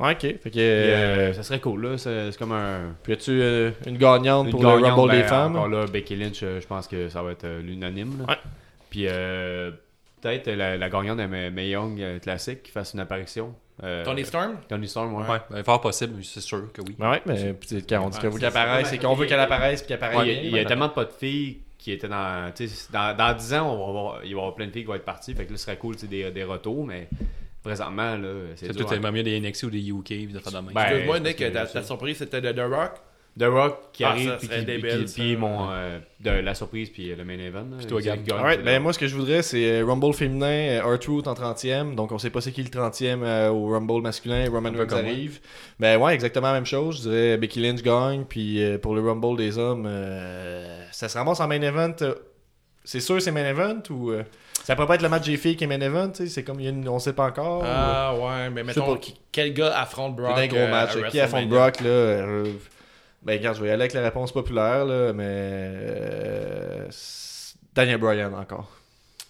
Ouais, 0.00 0.12
ok. 0.12 0.20
Fait 0.20 0.50
que. 0.50 0.58
Euh, 0.58 0.60
euh, 0.60 1.32
ça 1.32 1.42
serait 1.42 1.60
cool, 1.60 1.84
là. 1.86 1.98
C'est 1.98 2.36
comme 2.38 2.52
un. 2.52 2.94
Puis 3.02 3.14
as-tu 3.14 3.32
euh, 3.42 3.70
une 3.86 3.98
gagnante 3.98 4.46
Une 4.46 4.50
pour 4.52 4.60
gagnante, 4.62 4.80
le 4.80 4.86
Rumble 4.88 5.10
ben, 5.12 5.16
des 5.22 5.24
femmes? 5.26 5.56
Encore 5.56 5.68
là, 5.68 5.86
Becky 5.86 6.16
Lynch, 6.16 6.40
je 6.40 6.66
pense 6.66 6.86
que 6.86 7.08
ça 7.08 7.22
va 7.22 7.32
être 7.32 7.46
l'unanime. 7.60 8.18
là. 8.20 8.24
Ouais. 8.28 8.38
Puis 8.90 9.06
euh, 9.08 9.70
peut-être 10.20 10.48
la, 10.50 10.76
la 10.76 10.88
gagnante 10.88 11.18
de 11.18 11.26
Mae 11.26 11.68
Young 11.68 12.20
classique 12.20 12.62
qui 12.62 12.70
fasse 12.70 12.94
une 12.94 13.00
apparition. 13.00 13.54
Euh, 13.82 14.04
Tony 14.04 14.24
Storm? 14.24 14.56
Tony 14.68 14.88
Storm, 14.88 15.14
ouais. 15.14 15.28
Ouais, 15.28 15.38
ben, 15.50 15.62
fort 15.62 15.80
possible, 15.80 16.24
c'est 16.24 16.40
sûr 16.40 16.72
que 16.72 16.80
oui. 16.82 16.96
Ben 16.98 17.12
ouais, 17.12 17.22
mais 17.26 17.52
puis, 17.54 17.84
quand 17.88 18.04
on 18.04 18.08
dit 18.08 18.18
qu'elle 18.18 18.44
apparaisse, 18.44 18.88
c'est 18.88 18.98
qu'on 18.98 19.14
veut 19.14 19.26
qu'elle 19.26 19.38
apparaisse 19.38 19.82
puis 19.82 19.88
qu'elle 19.88 19.96
apparaisse 19.98 20.18
Ouais, 20.18 20.26
il 20.28 20.34
y 20.34 20.38
a, 20.38 20.42
il 20.42 20.50
y 20.50 20.58
a 20.58 20.62
ben, 20.62 20.68
tellement 20.68 20.88
de 20.88 20.92
pas 20.94 21.04
de 21.04 21.12
filles 21.12 21.58
qui 21.78 21.92
étaient 21.92 22.08
dans. 22.08 22.50
tu 22.52 22.66
sais, 22.66 22.88
Dans, 22.92 23.16
dans 23.16 23.32
10 23.36 23.54
ans, 23.54 23.72
on 23.72 23.78
va 23.78 23.88
avoir- 24.00 24.20
il 24.24 24.30
va 24.34 24.40
y 24.40 24.40
avoir 24.40 24.54
plein 24.56 24.66
de 24.66 24.72
filles 24.72 24.82
qui 24.82 24.88
vont 24.88 24.94
être 24.96 25.04
parties. 25.04 25.32
Fait 25.34 25.44
que 25.44 25.52
là, 25.52 25.56
ce 25.56 25.62
serait 25.64 25.76
cool, 25.76 25.94
tu 25.94 26.00
sais, 26.02 26.06
des, 26.08 26.28
des 26.32 26.42
retours, 26.42 26.84
mais 26.84 27.08
présentement, 27.68 28.16
là, 28.16 28.28
c'est 28.56 28.74
tout 28.74 28.92
est 28.92 29.10
mieux 29.12 29.22
des 29.22 29.40
NXT 29.40 29.62
ou 29.64 29.70
des 29.70 29.90
UK, 29.90 30.08
des 30.28 30.36
affaires 30.36 30.52
de 30.60 30.66
même. 30.66 30.74
Ben, 30.74 30.86
c'est 30.88 31.20
Nick, 31.20 31.36
que 31.36 31.48
ta, 31.50 31.66
ta 31.66 31.82
surprise 31.82 32.16
c'était 32.18 32.40
de 32.40 32.52
The 32.52 32.60
Rock. 32.72 32.92
The 33.38 33.44
Rock 33.44 33.78
qui 33.92 34.02
Ah, 34.02 34.08
arrive, 34.10 34.36
puis 34.40 34.64
débile, 34.64 35.04
qui- 35.04 35.12
puis 35.14 35.36
mon, 35.36 35.70
euh, 35.70 36.00
de 36.18 36.30
la 36.30 36.54
surprise, 36.56 36.90
puis 36.90 37.14
le 37.14 37.24
main 37.24 37.38
event. 37.38 37.66
Puis 37.76 37.86
toi, 37.86 38.00
Gab. 38.00 38.18
Alright, 38.32 38.64
ben 38.64 38.82
moi 38.82 38.92
ce 38.92 38.98
que 38.98 39.06
je 39.06 39.14
voudrais 39.14 39.42
c'est 39.42 39.80
euh, 39.80 39.84
Rumble 39.84 40.12
féminin, 40.12 40.80
euh, 40.80 40.94
R-Truth 40.96 41.28
en 41.28 41.34
30e, 41.34 41.94
donc 41.94 42.10
on 42.10 42.18
sait 42.18 42.30
pas 42.30 42.40
c'est 42.40 42.50
qui 42.50 42.64
le 42.64 42.68
30e 42.70 43.22
euh, 43.22 43.50
au 43.50 43.68
Rumble 43.68 44.02
masculin, 44.02 44.50
Roman 44.50 44.70
Reigns 44.72 44.86
moi. 44.90 44.98
arrive. 44.98 45.38
Ben 45.78 45.98
ouais, 46.00 46.14
exactement 46.14 46.48
la 46.48 46.54
même 46.54 46.66
chose, 46.66 46.96
je 47.04 47.10
dirais 47.10 47.36
Becky 47.36 47.60
Lynch 47.60 47.82
gagne, 47.82 48.24
puis 48.24 48.60
euh, 48.60 48.76
pour 48.78 48.96
le 48.96 49.02
Rumble 49.02 49.36
des 49.36 49.56
hommes, 49.56 49.86
euh, 49.86 50.84
ça 50.90 51.08
se 51.08 51.16
ramasse 51.16 51.38
en 51.38 51.46
main 51.46 51.62
event, 51.62 51.94
euh, 52.02 52.14
c'est 52.82 53.00
sûr 53.00 53.22
c'est 53.22 53.30
main 53.30 53.44
event 53.48 53.82
ou... 53.90 54.12
ça 54.68 54.74
pourrait 54.76 54.86
pas 54.86 54.94
être 54.96 55.02
le 55.02 55.08
match 55.08 55.24
des 55.24 55.38
filles 55.38 55.56
qui 55.56 55.64
est 55.64 55.66
main 55.66 55.80
event, 55.80 56.10
tu 56.10 56.24
sais, 56.24 56.28
c'est 56.28 56.44
comme 56.44 56.60
il 56.60 56.64
y 56.64 56.66
a 56.66 56.70
une- 56.72 56.86
on 56.90 56.98
sait 56.98 57.14
pas 57.14 57.24
encore. 57.28 57.62
ou- 57.62 57.66
Ah 57.66 58.12
ouais, 58.14 58.50
mais 58.50 58.62
mettons, 58.62 58.92
pas. 58.92 58.98
qui- 58.98 59.18
quel 59.32 59.54
gars 59.54 59.74
affronte 59.78 60.14
Brock 60.14 60.32
C'est 60.36 60.42
un 60.42 60.46
gros 60.46 60.58
euh, 60.58 60.70
match. 60.70 60.90
Qui 61.10 61.20
affronte? 61.20 61.48
Brock, 61.48 61.80
là 61.80 61.88
euh, 61.88 62.44
Ben, 63.22 63.38
regarde, 63.38 63.56
je 63.56 63.62
vais 63.62 63.68
y 63.68 63.70
aller 63.72 63.80
avec 63.82 63.94
la 63.94 64.02
réponse 64.02 64.30
populaire, 64.30 64.84
là, 64.84 65.12
mais. 65.14 65.24
euh, 65.26 66.86
Daniel 67.74 67.96
Bryan 67.98 68.34
encore. 68.34 68.70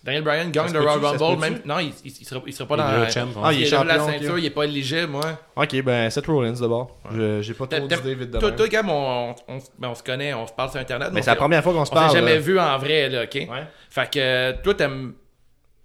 Daniel 0.04 0.22
Bryan 0.24 0.50
gagne 0.50 0.72
le 0.72 0.80
Royal 0.80 1.16
Rumble, 1.16 1.40
même. 1.40 1.60
Non, 1.64 1.78
il, 1.80 1.92
il, 2.04 2.12
il 2.20 2.24
sera, 2.26 2.40
il 2.46 2.52
sera 2.52 2.68
pas 2.68 2.74
Il 2.76 2.78
dans. 3.04 3.10
champ, 3.10 3.26
ouais. 3.26 3.32
Ah, 3.44 3.52
il 3.52 3.62
est 3.62 3.68
il 3.68 3.74
a 3.74 3.84
la 3.84 3.94
champion, 3.98 4.12
ceinture, 4.12 4.38
il 4.38 4.44
est 4.46 4.50
pas 4.50 4.64
éligible, 4.64 5.06
moi. 5.08 5.22
Ok, 5.56 5.82
ben, 5.82 6.10
Seth 6.10 6.26
Rollins 6.26 6.52
d'abord. 6.52 6.96
J'ai 7.40 7.54
pas 7.54 7.66
trop 7.66 7.86
d'idées 7.86 8.14
vite 8.14 8.30
de 8.30 8.38
Toi, 8.38 8.52
toi, 8.52 8.68
Gab, 8.68 8.86
on, 8.88 9.34
on, 9.48 9.58
ben, 9.78 9.88
on 9.88 9.94
se 9.94 10.02
connaît, 10.02 10.34
on 10.34 10.46
se 10.46 10.52
parle 10.52 10.70
sur 10.70 10.80
Internet. 10.80 11.10
Mais 11.12 11.20
on 11.20 11.22
c'est 11.22 11.30
la 11.30 11.36
première 11.36 11.62
fois 11.62 11.72
qu'on 11.74 11.84
se 11.84 11.90
On 11.92 11.94
parle. 11.94 12.10
s'est 12.10 12.18
jamais 12.18 12.34
là. 12.34 12.40
vu 12.40 12.58
en 12.60 12.78
vrai, 12.78 13.08
là, 13.08 13.22
ok? 13.24 13.34
Ouais. 13.34 13.64
Fait 13.90 14.10
que 14.10 14.52
toi, 14.62 14.74
t'aimes. 14.74 15.14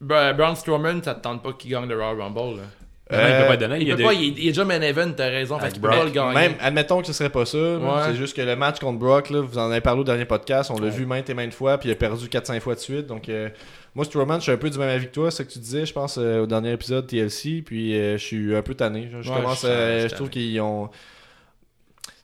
Bra- 0.04 0.34
Braun 0.34 0.56
Strowman, 0.56 1.02
ça 1.04 1.16
te 1.16 1.22
tente 1.22 1.42
pas 1.44 1.54
qu'il 1.54 1.72
gagne 1.72 1.88
le 1.88 1.96
Royal 1.96 2.20
Rumble, 2.22 2.58
là. 2.58 2.64
Non, 3.12 3.20
il 3.20 3.26
peut 3.26 3.32
Euh, 3.44 3.48
pas 3.48 3.58
donner. 3.58 3.78
Il, 3.82 3.88
y 3.88 3.92
a 3.92 3.96
peut 3.96 3.98
des- 3.98 4.04
pas, 4.06 4.14
il, 4.14 4.24
il 4.40 4.48
est 4.48 4.52
déjà 4.52 4.66
main 4.66 4.82
event, 4.82 5.12
t'as 5.16 5.28
raison, 5.30 5.60
fait 5.60 5.72
qu'il 5.72 5.82
peut 5.82 5.90
pas 5.90 6.04
le 6.06 6.10
gagner. 6.10 6.34
Même, 6.34 6.54
admettons 6.62 7.02
que 7.02 7.08
ce 7.08 7.14
serait 7.14 7.30
pas 7.30 7.46
ça. 7.46 7.58
Ouais. 7.58 8.02
C'est 8.08 8.16
juste 8.16 8.36
que 8.36 8.42
le 8.42 8.56
match 8.56 8.80
contre 8.80 8.98
Brock, 8.98 9.30
là, 9.30 9.42
vous 9.42 9.58
en 9.58 9.70
avez 9.70 9.82
parlé 9.82 10.02
au 10.02 10.04
dernier 10.04 10.26
podcast, 10.26 10.72
on 10.72 10.80
l'a 10.80 10.90
vu 10.90 11.06
maintes 11.06 11.30
et 11.30 11.34
maintes 11.34 11.54
fois, 11.54 11.78
puis 11.78 11.90
il 11.90 11.92
a 11.92 11.96
perdu 11.96 12.28
4-5 12.28 12.60
fois 12.62 12.74
de 12.76 12.80
suite. 12.80 13.06
Donc, 13.08 13.30
euh, 13.30 13.50
moi, 13.94 14.06
Strowman, 14.06 14.38
je 14.38 14.44
suis 14.44 14.52
un 14.52 14.58
peu 14.58 14.70
du 14.70 14.80
même 14.80 14.90
avis 14.90 15.08
que 15.08 15.12
toi, 15.12 15.30
c'est 15.32 15.44
ce 15.44 15.48
que 15.50 15.54
tu 15.54 15.60
disais, 15.60 15.86
je 15.86 15.94
pense, 15.94 16.18
euh, 16.18 16.44
au 16.44 16.48
dernier 16.48 16.72
épisode 16.72 17.06
TLC, 17.06 17.62
puis 17.62 17.96
euh, 17.96 18.14
je 18.18 18.24
suis 18.26 18.56
un 18.56 18.62
peu 18.64 18.74
tanné. 18.74 19.10
Je, 19.12 19.22
je 19.22 19.30
Ouais, 19.30 19.36
commence 19.36 19.62
je- 19.64 19.68
à- 19.68 20.00
je- 20.00 20.08
je 20.08 20.16
trouve 20.16 20.30
qu'ils 20.30 20.60
ont. 20.62 20.90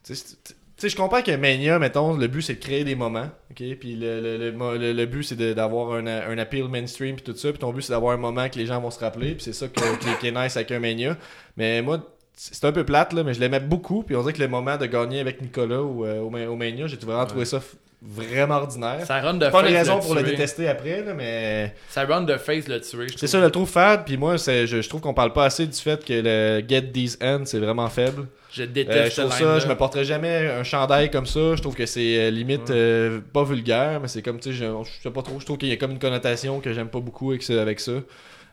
Tu 0.04 0.16
sais, 0.16 0.26
c'est- 0.44 0.56
tu 0.80 0.82
sais, 0.82 0.90
je 0.90 0.96
comprends 0.96 1.22
que 1.22 1.36
Mania, 1.36 1.78
mettons, 1.80 2.16
le 2.16 2.28
but 2.28 2.42
c'est 2.42 2.56
de 2.56 2.60
créer 2.60 2.84
des 2.84 2.96
moments, 2.96 3.30
ok? 3.52 3.64
Puis 3.80 3.96
le, 3.96 4.22
le, 4.22 4.38
le, 4.52 4.78
le- 4.78 4.94
le 4.94 5.06
but 5.06 5.24
c'est 5.24 5.36
d'avoir 5.54 5.94
un, 5.94 6.08
un 6.08 6.38
appeal 6.38 6.68
mainstream, 6.70 7.16
puis 7.16 7.24
tout 7.24 7.36
ça, 7.38 7.50
puis 7.50 7.60
ton 7.60 7.72
but 7.74 7.82
c'est 7.82 7.92
d'avoir 7.94 8.14
un 8.14 8.18
moment 8.18 8.48
que 8.50 8.58
les 8.58 8.66
gens 8.66 8.80
vont 8.80 8.92
se 8.92 9.00
rappeler, 9.00 9.36
puis 9.36 9.44
c'est 9.44 9.54
ça 9.54 9.68
que, 9.68 9.80
qui, 9.98 10.08
qui 10.20 10.28
est 10.28 10.32
nice 10.32 10.56
avec 10.58 10.72
un 10.72 10.80
Mania. 10.80 11.18
Mais 11.58 11.82
moi, 11.82 12.00
c'est 12.34 12.64
un 12.66 12.72
peu 12.72 12.86
plate, 12.86 13.12
là, 13.14 13.24
mais 13.24 13.34
je 13.34 13.40
l'aimais 13.42 13.60
beaucoup. 13.60 14.04
Puis 14.04 14.16
on 14.16 14.22
dirait 14.22 14.34
que 14.34 14.42
le 14.42 14.48
moment 14.48 14.78
de 14.78 14.86
gagner 14.86 15.20
avec 15.20 15.42
Nicolas 15.42 15.82
ou, 15.84 16.06
euh, 16.06 16.20
au, 16.22 16.28
au 16.34 16.56
Mania, 16.56 16.88
j'ai 16.88 16.96
vraiment 16.98 17.26
trouvé 17.26 17.44
ça 17.46 17.60
vraiment 18.02 18.56
ordinaire. 18.56 19.06
Sa 19.06 19.20
run 19.20 19.34
de 19.36 19.50
pas 19.50 19.60
une 19.62 19.66
face 19.68 19.74
raison 19.76 19.96
l'a 19.96 20.02
pour 20.02 20.16
le 20.16 20.24
détester 20.24 20.68
après, 20.70 21.04
là, 21.04 21.14
mais 21.14 21.74
Sa 21.90 22.06
run 22.06 22.22
de 22.22 22.38
face 22.38 22.66
tué, 22.66 23.08
je 23.10 23.18
c'est 23.18 23.28
ça, 23.28 23.40
je 23.40 23.44
le 23.46 23.52
trouve 23.52 23.70
fade. 23.70 24.06
Puis 24.06 24.16
moi, 24.18 24.38
c'est- 24.38 24.68
je, 24.68 24.82
je 24.82 24.88
trouve 24.90 25.02
qu'on 25.02 25.14
parle 25.14 25.34
pas 25.34 25.46
assez 25.46 25.66
du 25.68 25.78
fait 25.78 26.04
que 26.06 26.14
le 26.14 26.64
Get 26.68 26.92
These 26.94 27.18
Ends, 27.22 27.44
c'est 27.46 27.60
vraiment 27.60 27.90
faible. 27.90 28.28
Je 28.52 28.64
Euh, 28.64 28.68
déteste 28.68 29.16
je 29.18 29.22
trouve 29.22 29.34
ça, 29.34 29.60
je 29.60 29.68
me 29.68 29.76
porterais 29.76 30.06
jamais 30.06 30.48
un 30.50 30.64
chandail 30.64 31.12
comme 31.12 31.26
ça. 31.28 31.56
Je 31.56 31.62
trouve 31.62 31.76
que 31.76 31.86
c'est 31.86 32.18
euh, 32.20 32.30
limite 32.32 32.70
euh, 32.72 33.20
pas 33.34 33.44
vulgaire, 33.44 34.00
mais 34.02 34.08
c'est 34.08 34.22
comme, 34.24 34.40
tu 34.40 34.50
sais, 34.52 34.56
je, 34.56 34.66
je 34.66 35.04
sais 35.04 35.12
pas 35.12 35.22
trop. 35.22 35.40
Je 35.40 35.46
trouve 35.46 35.58
qu'il 35.58 35.70
y 35.70 35.74
a 35.74 35.78
comme 35.78 35.92
une 35.92 36.00
connotation 36.00 36.60
que 36.60 36.74
j'aime 36.74 36.88
pas 36.90 37.00
beaucoup 37.00 37.30
avec 37.30 37.44
ça. 37.44 37.62
Avec 37.62 37.80
ça. 37.80 37.92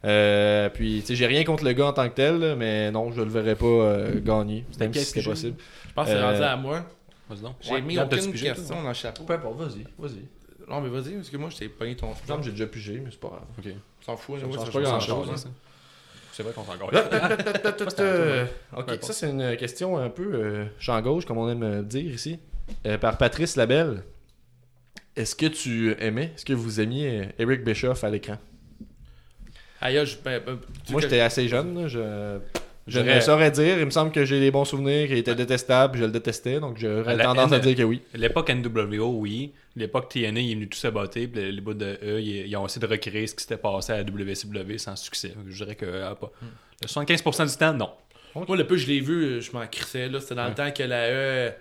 Euh, 0.05 0.69
puis, 0.69 1.01
tu 1.01 1.07
sais, 1.07 1.15
j'ai 1.17 1.27
rien 1.27 1.43
contre 1.45 1.65
le 1.65 1.73
gars 1.73 1.87
en 1.87 1.93
tant 1.93 2.09
que 2.09 2.15
tel, 2.15 2.39
là, 2.39 2.55
mais 2.55 2.91
non, 2.91 3.11
je 3.13 3.23
le 3.23 3.31
verrais 3.31 3.55
pas 3.57 3.65
euh, 3.67 4.21
gagner, 4.23 4.65
même 4.79 4.93
si 4.93 5.05
c'était 5.05 5.23
possible. 5.23 5.55
Je 5.89 5.93
pense 5.95 6.07
que 6.07 6.13
c'est 6.13 6.23
rendu 6.23 6.43
à 6.43 6.57
moi. 6.57 6.85
Vas-y 7.29 7.41
donc. 7.41 7.57
J'ai 7.61 7.73
Ouais, 7.73 7.81
mis 7.81 7.99
aucune 7.99 8.33
question 8.33 8.83
dans 8.83 8.89
le 8.89 8.95
chapeau. 8.95 9.25
Peu 9.25 9.35
importe, 9.35 9.59
vas-y, 9.59 9.87
vas-y. 9.99 10.23
Non, 10.69 10.81
mais 10.81 10.89
vas-y, 10.89 11.15
parce 11.15 11.31
que 11.31 11.37
moi, 11.37 11.49
je 11.51 11.57
t'ai 11.59 11.69
pogné 11.69 11.95
ton 11.95 12.13
que 12.13 12.43
j'ai 12.43 12.51
déjà 12.51 12.67
pigé, 12.67 13.01
mais 13.03 13.11
c'est 13.11 13.21
pas 13.21 13.29
grave. 13.29 13.43
Ok. 13.59 13.73
S'en 14.05 14.17
fout, 14.17 14.41
Ça 14.41 14.47
change 14.47 14.57
pas 14.67 14.73
change 14.73 15.07
grand-chose, 15.07 15.47
hein. 15.47 15.51
C'est 16.33 16.43
vrai 16.43 16.53
qu'on 16.53 16.65
s'en 16.65 16.75
ok, 18.79 18.99
ça 19.01 19.13
c'est 19.15 19.31
une 19.31 19.57
question 19.57 19.97
un 19.97 20.11
peu 20.11 20.35
euh, 20.35 20.67
champ 20.79 21.01
gauche, 21.01 21.25
comme 21.25 21.39
on 21.39 21.49
aime 21.49 21.63
euh, 21.63 21.83
dire 21.83 22.13
ici, 22.13 22.39
euh, 22.87 22.99
par 22.99 23.17
Patrice 23.17 23.57
Labelle. 23.57 24.03
Est-ce 25.17 25.35
que 25.35 25.47
tu 25.47 25.95
aimais, 25.99 26.33
est-ce 26.35 26.45
que 26.45 26.53
vous 26.53 26.79
aimiez 26.79 27.31
Eric 27.39 27.65
Bischoff 27.65 28.05
à 28.05 28.11
l'écran? 28.11 28.37
Aïe, 29.81 30.05
je. 30.05 30.19
ben, 30.23 30.43
ben, 30.45 30.59
Moi 30.91 31.01
j'étais 31.01 31.21
assez 31.21 31.49
jeune, 31.49 31.81
là, 31.81 31.89
je, 31.89 32.39
je 32.87 33.01
ne 33.01 33.21
saurais 33.21 33.51
dire. 33.51 33.79
Il 33.79 33.85
me 33.85 33.91
semble 33.91 34.13
que 34.13 34.25
j'ai 34.25 34.41
des 34.41 34.51
bons 34.51 34.65
souvenirs, 34.65 35.09
qu'il 35.09 35.19
était 35.19 35.35
détestable, 35.35 35.99
je 35.99 36.05
le 36.05 36.11
détestais, 36.11 36.61
donc 36.61 36.79
j'aurais 36.79 37.17
tendance 37.19 37.53
à 37.53 37.59
dire 37.59 37.77
que 37.77 37.83
oui. 37.83 38.03
L'époque 38.15 38.51
NWO, 38.51 39.19
oui. 39.19 39.53
L'époque 39.75 40.09
TNA, 40.09 40.41
il 40.41 40.51
est 40.51 40.55
venu 40.55 40.69
tout 40.69 40.79
saboter. 40.79 41.27
Puis 41.29 41.53
les 41.53 41.61
bouts 41.61 41.75
de 41.75 41.99
E, 42.03 42.21
ils, 42.21 42.47
ils 42.47 42.57
ont 42.57 42.67
essayé 42.67 42.87
de 42.87 42.91
recréer 42.91 43.27
ce 43.27 43.35
qui 43.35 43.43
s'était 43.43 43.57
passé 43.57 43.93
à 43.93 43.99
la 43.99 44.03
WCW 44.05 44.79
sans 44.79 44.97
succès. 44.97 45.35
Je 45.47 45.65
dirais 45.65 45.75
que 45.75 46.03
ah, 46.03 46.15
pas. 46.15 46.31
Le 46.83 46.87
75% 46.87 47.51
du 47.51 47.57
temps, 47.57 47.75
non. 47.75 47.91
Moi, 48.35 48.57
le 48.57 48.67
peu 48.67 48.75
que 48.75 48.81
je 48.81 48.87
l'ai 48.87 49.01
vu, 49.01 49.41
je 49.41 49.51
m'en 49.53 49.67
crissais. 49.67 50.09
là. 50.09 50.21
C'était 50.21 50.35
dans 50.35 50.49
le 50.49 50.55
temps 50.55 50.71
que 50.71 50.83
la 50.83 51.11
E 51.11 51.53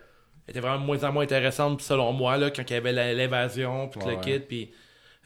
était 0.47 0.59
vraiment 0.59 0.77
moins 0.77 1.03
en 1.03 1.11
moins 1.11 1.23
intéressante, 1.23 1.81
selon 1.81 2.13
moi, 2.13 2.37
là, 2.37 2.51
quand 2.51 2.63
il 2.69 2.73
y 2.73 2.75
avait 2.75 3.13
l'évasion, 3.15 3.87
puis 3.87 3.99
le 4.01 4.15
ouais. 4.15 4.21
kit, 4.21 4.39
puis 4.39 4.71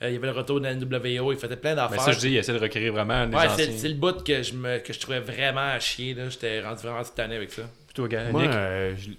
il 0.02 0.14
y 0.14 0.16
avait 0.16 0.28
le 0.28 0.34
retour 0.34 0.60
de 0.62 0.66
la 0.66 0.76
NWO, 0.76 1.32
il 1.34 1.38
faisait 1.38 1.56
plein 1.58 1.72
Mais 1.72 1.76
d'affaires. 1.76 2.02
ça, 2.02 2.12
je 2.14 2.20
dis, 2.20 2.30
il 2.30 2.38
essaie 2.38 2.54
de 2.54 2.60
recréer 2.60 2.90
vraiment 2.90 3.26
ouais, 3.26 3.30
c'est 3.32 3.64
anciens. 3.64 3.78
c'est 3.78 3.90
le 3.90 3.96
bout 3.96 4.24
que 4.24 4.42
je, 4.44 4.54
me, 4.54 4.78
que 4.80 4.94
je 4.94 5.00
trouvais 5.00 5.20
vraiment 5.20 5.60
à 5.74 5.80
chier. 5.80 6.14
là. 6.14 6.30
J'étais 6.30 6.62
rendu 6.62 6.82
vraiment 6.84 7.04
tanné 7.04 7.36
avec 7.36 7.52
ça. 7.52 7.64
Plutôt 7.88 8.08
gars, 8.08 8.30
Moi, 8.32 8.44
euh, 8.44 8.96
je- 8.98 9.10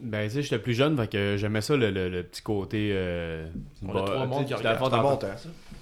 ben, 0.00 0.28
tu 0.28 0.34
sais, 0.34 0.42
j'étais 0.42 0.58
plus 0.60 0.74
jeune, 0.74 0.96
fait 0.96 1.10
que 1.10 1.36
j'aimais 1.36 1.60
ça, 1.60 1.76
le, 1.76 1.90
le- 1.90 2.08
le 2.08 2.22
petit 2.22 2.42
côté. 2.42 2.90
Euh, 2.92 3.46
On 3.84 3.88
a 3.96 4.02
trois 4.04 4.26
mondes 4.26 4.44
qui 4.46 4.52
dans 4.52 4.58
le 4.58 4.62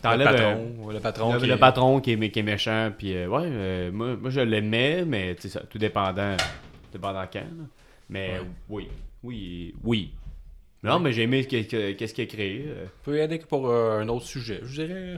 t'enlèves, 0.03 0.29
euh, 0.29 0.33
patron, 0.33 0.91
le 0.93 1.01
patron, 1.01 1.33
le, 1.35 1.41
qui 1.41 1.47
le 1.47 1.55
est- 1.55 1.59
patron 1.59 2.01
qui 2.01 2.13
est, 2.13 2.31
qui 2.31 2.39
est 2.39 2.43
méchant, 2.43 2.93
puis 2.97 3.15
euh, 3.17 3.27
ouais, 3.29 3.43
euh, 3.45 3.91
moi, 3.93 4.17
moi 4.17 4.31
je 4.31 4.41
l'aimais, 4.41 5.05
mais 5.05 5.35
tu 5.35 5.43
sais, 5.43 5.49
ça, 5.49 5.61
tout 5.69 5.79
dépendant, 5.79 6.37
dépendant 6.93 7.25
quand. 7.31 7.41
là. 7.41 7.65
Mais 8.09 8.39
Ouais. 8.39 8.47
oui, 8.69 8.89
oui, 9.23 9.75
oui. 9.85 10.13
Non, 10.87 10.99
mais 11.01 11.12
j'ai 11.12 11.22
aimé 11.22 11.43
ce 11.43 11.49
qu'il- 11.49 11.66
que- 11.66 11.93
qu'est-ce 11.93 12.14
qu'il 12.14 12.24
a 12.24 12.26
créé. 12.26 12.64
euh. 12.68 12.84
Peut 13.03 13.18
y 13.18 13.20
aller 13.20 13.39
pour 13.39 13.68
euh, 13.68 14.01
un 14.01 14.09
autre 14.09 14.24
sujet. 14.26 14.61
Je 14.64 14.82
dirais. 14.82 15.14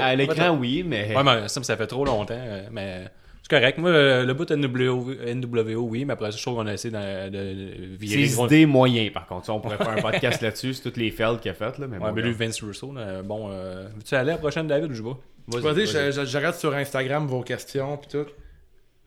À 0.00 0.14
l'écran, 0.16 0.56
oui, 0.56 0.82
mais. 0.86 1.14
Ouais, 1.16 1.22
mais 1.24 1.48
ça, 1.48 1.62
ça 1.62 1.76
fait 1.76 1.86
trop 1.86 2.04
longtemps. 2.04 2.34
euh, 2.36 2.68
Mais 2.70 3.04
c'est 3.42 3.50
correct. 3.58 3.78
Moi, 3.78 3.90
le, 3.92 4.24
le 4.24 4.34
bout 4.34 4.50
NWO, 4.50 5.10
NWO, 5.26 5.82
oui, 5.88 6.04
mais 6.04 6.12
après 6.14 6.30
ça, 6.32 6.36
je 6.36 6.42
trouve 6.42 6.56
qu'on 6.56 6.66
a 6.66 6.72
essayé 6.74 6.92
de, 6.92 7.28
de 7.30 7.96
virer. 7.96 8.26
ses 8.26 8.34
gros- 8.34 8.46
idées 8.46 8.66
moyennes, 8.66 9.12
par 9.12 9.26
contre. 9.26 9.46
Ça, 9.46 9.52
on 9.52 9.60
pourrait 9.60 9.76
faire 9.78 9.90
un 9.90 10.02
podcast 10.02 10.40
là-dessus, 10.42 10.74
sur 10.74 10.82
toutes 10.84 10.96
les 10.96 11.10
fails 11.10 11.38
qu'il 11.40 11.50
a 11.50 11.54
faites. 11.54 11.78
Là, 11.78 11.86
mais 11.86 11.96
Ouais, 11.98 12.08
bon, 12.08 12.12
mais 12.12 12.22
lui, 12.22 12.32
regarde. 12.32 12.42
Vince 12.50 12.62
Russo, 12.62 12.92
là, 12.92 13.22
bon. 13.22 13.48
Euh... 13.50 13.88
Veux-tu 13.96 14.14
aller 14.14 14.30
à 14.30 14.34
la 14.34 14.38
prochaine, 14.38 14.66
David, 14.66 14.90
ou 14.90 14.94
je 14.94 15.02
vais 15.02 15.10
Vas-y, 15.60 15.86
je, 15.86 16.10
je- 16.10 16.24
je 16.26 16.36
regarde 16.36 16.56
sur 16.56 16.74
Instagram 16.74 17.26
vos 17.26 17.42
questions, 17.42 17.96
puis 17.98 18.08
tout. 18.10 18.26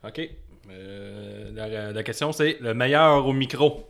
Ok. 0.06 0.28
Euh, 0.70 1.50
la, 1.54 1.92
la 1.92 2.02
question, 2.02 2.32
c'est 2.32 2.56
le 2.60 2.72
meilleur 2.74 3.26
au 3.26 3.32
micro. 3.32 3.86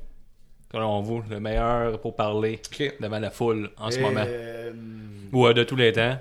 Selon 0.72 1.00
vous, 1.02 1.22
le 1.28 1.40
meilleur 1.40 2.00
pour 2.00 2.14
parler 2.14 2.60
devant 3.00 3.18
la 3.18 3.30
foule 3.30 3.70
en 3.76 3.90
ce 3.90 3.98
Euh, 3.98 4.02
moment. 4.02 4.24
Ou 5.32 5.46
euh, 5.46 5.52
de 5.52 5.64
tous 5.64 5.76
les 5.76 5.92
temps. 5.92 6.16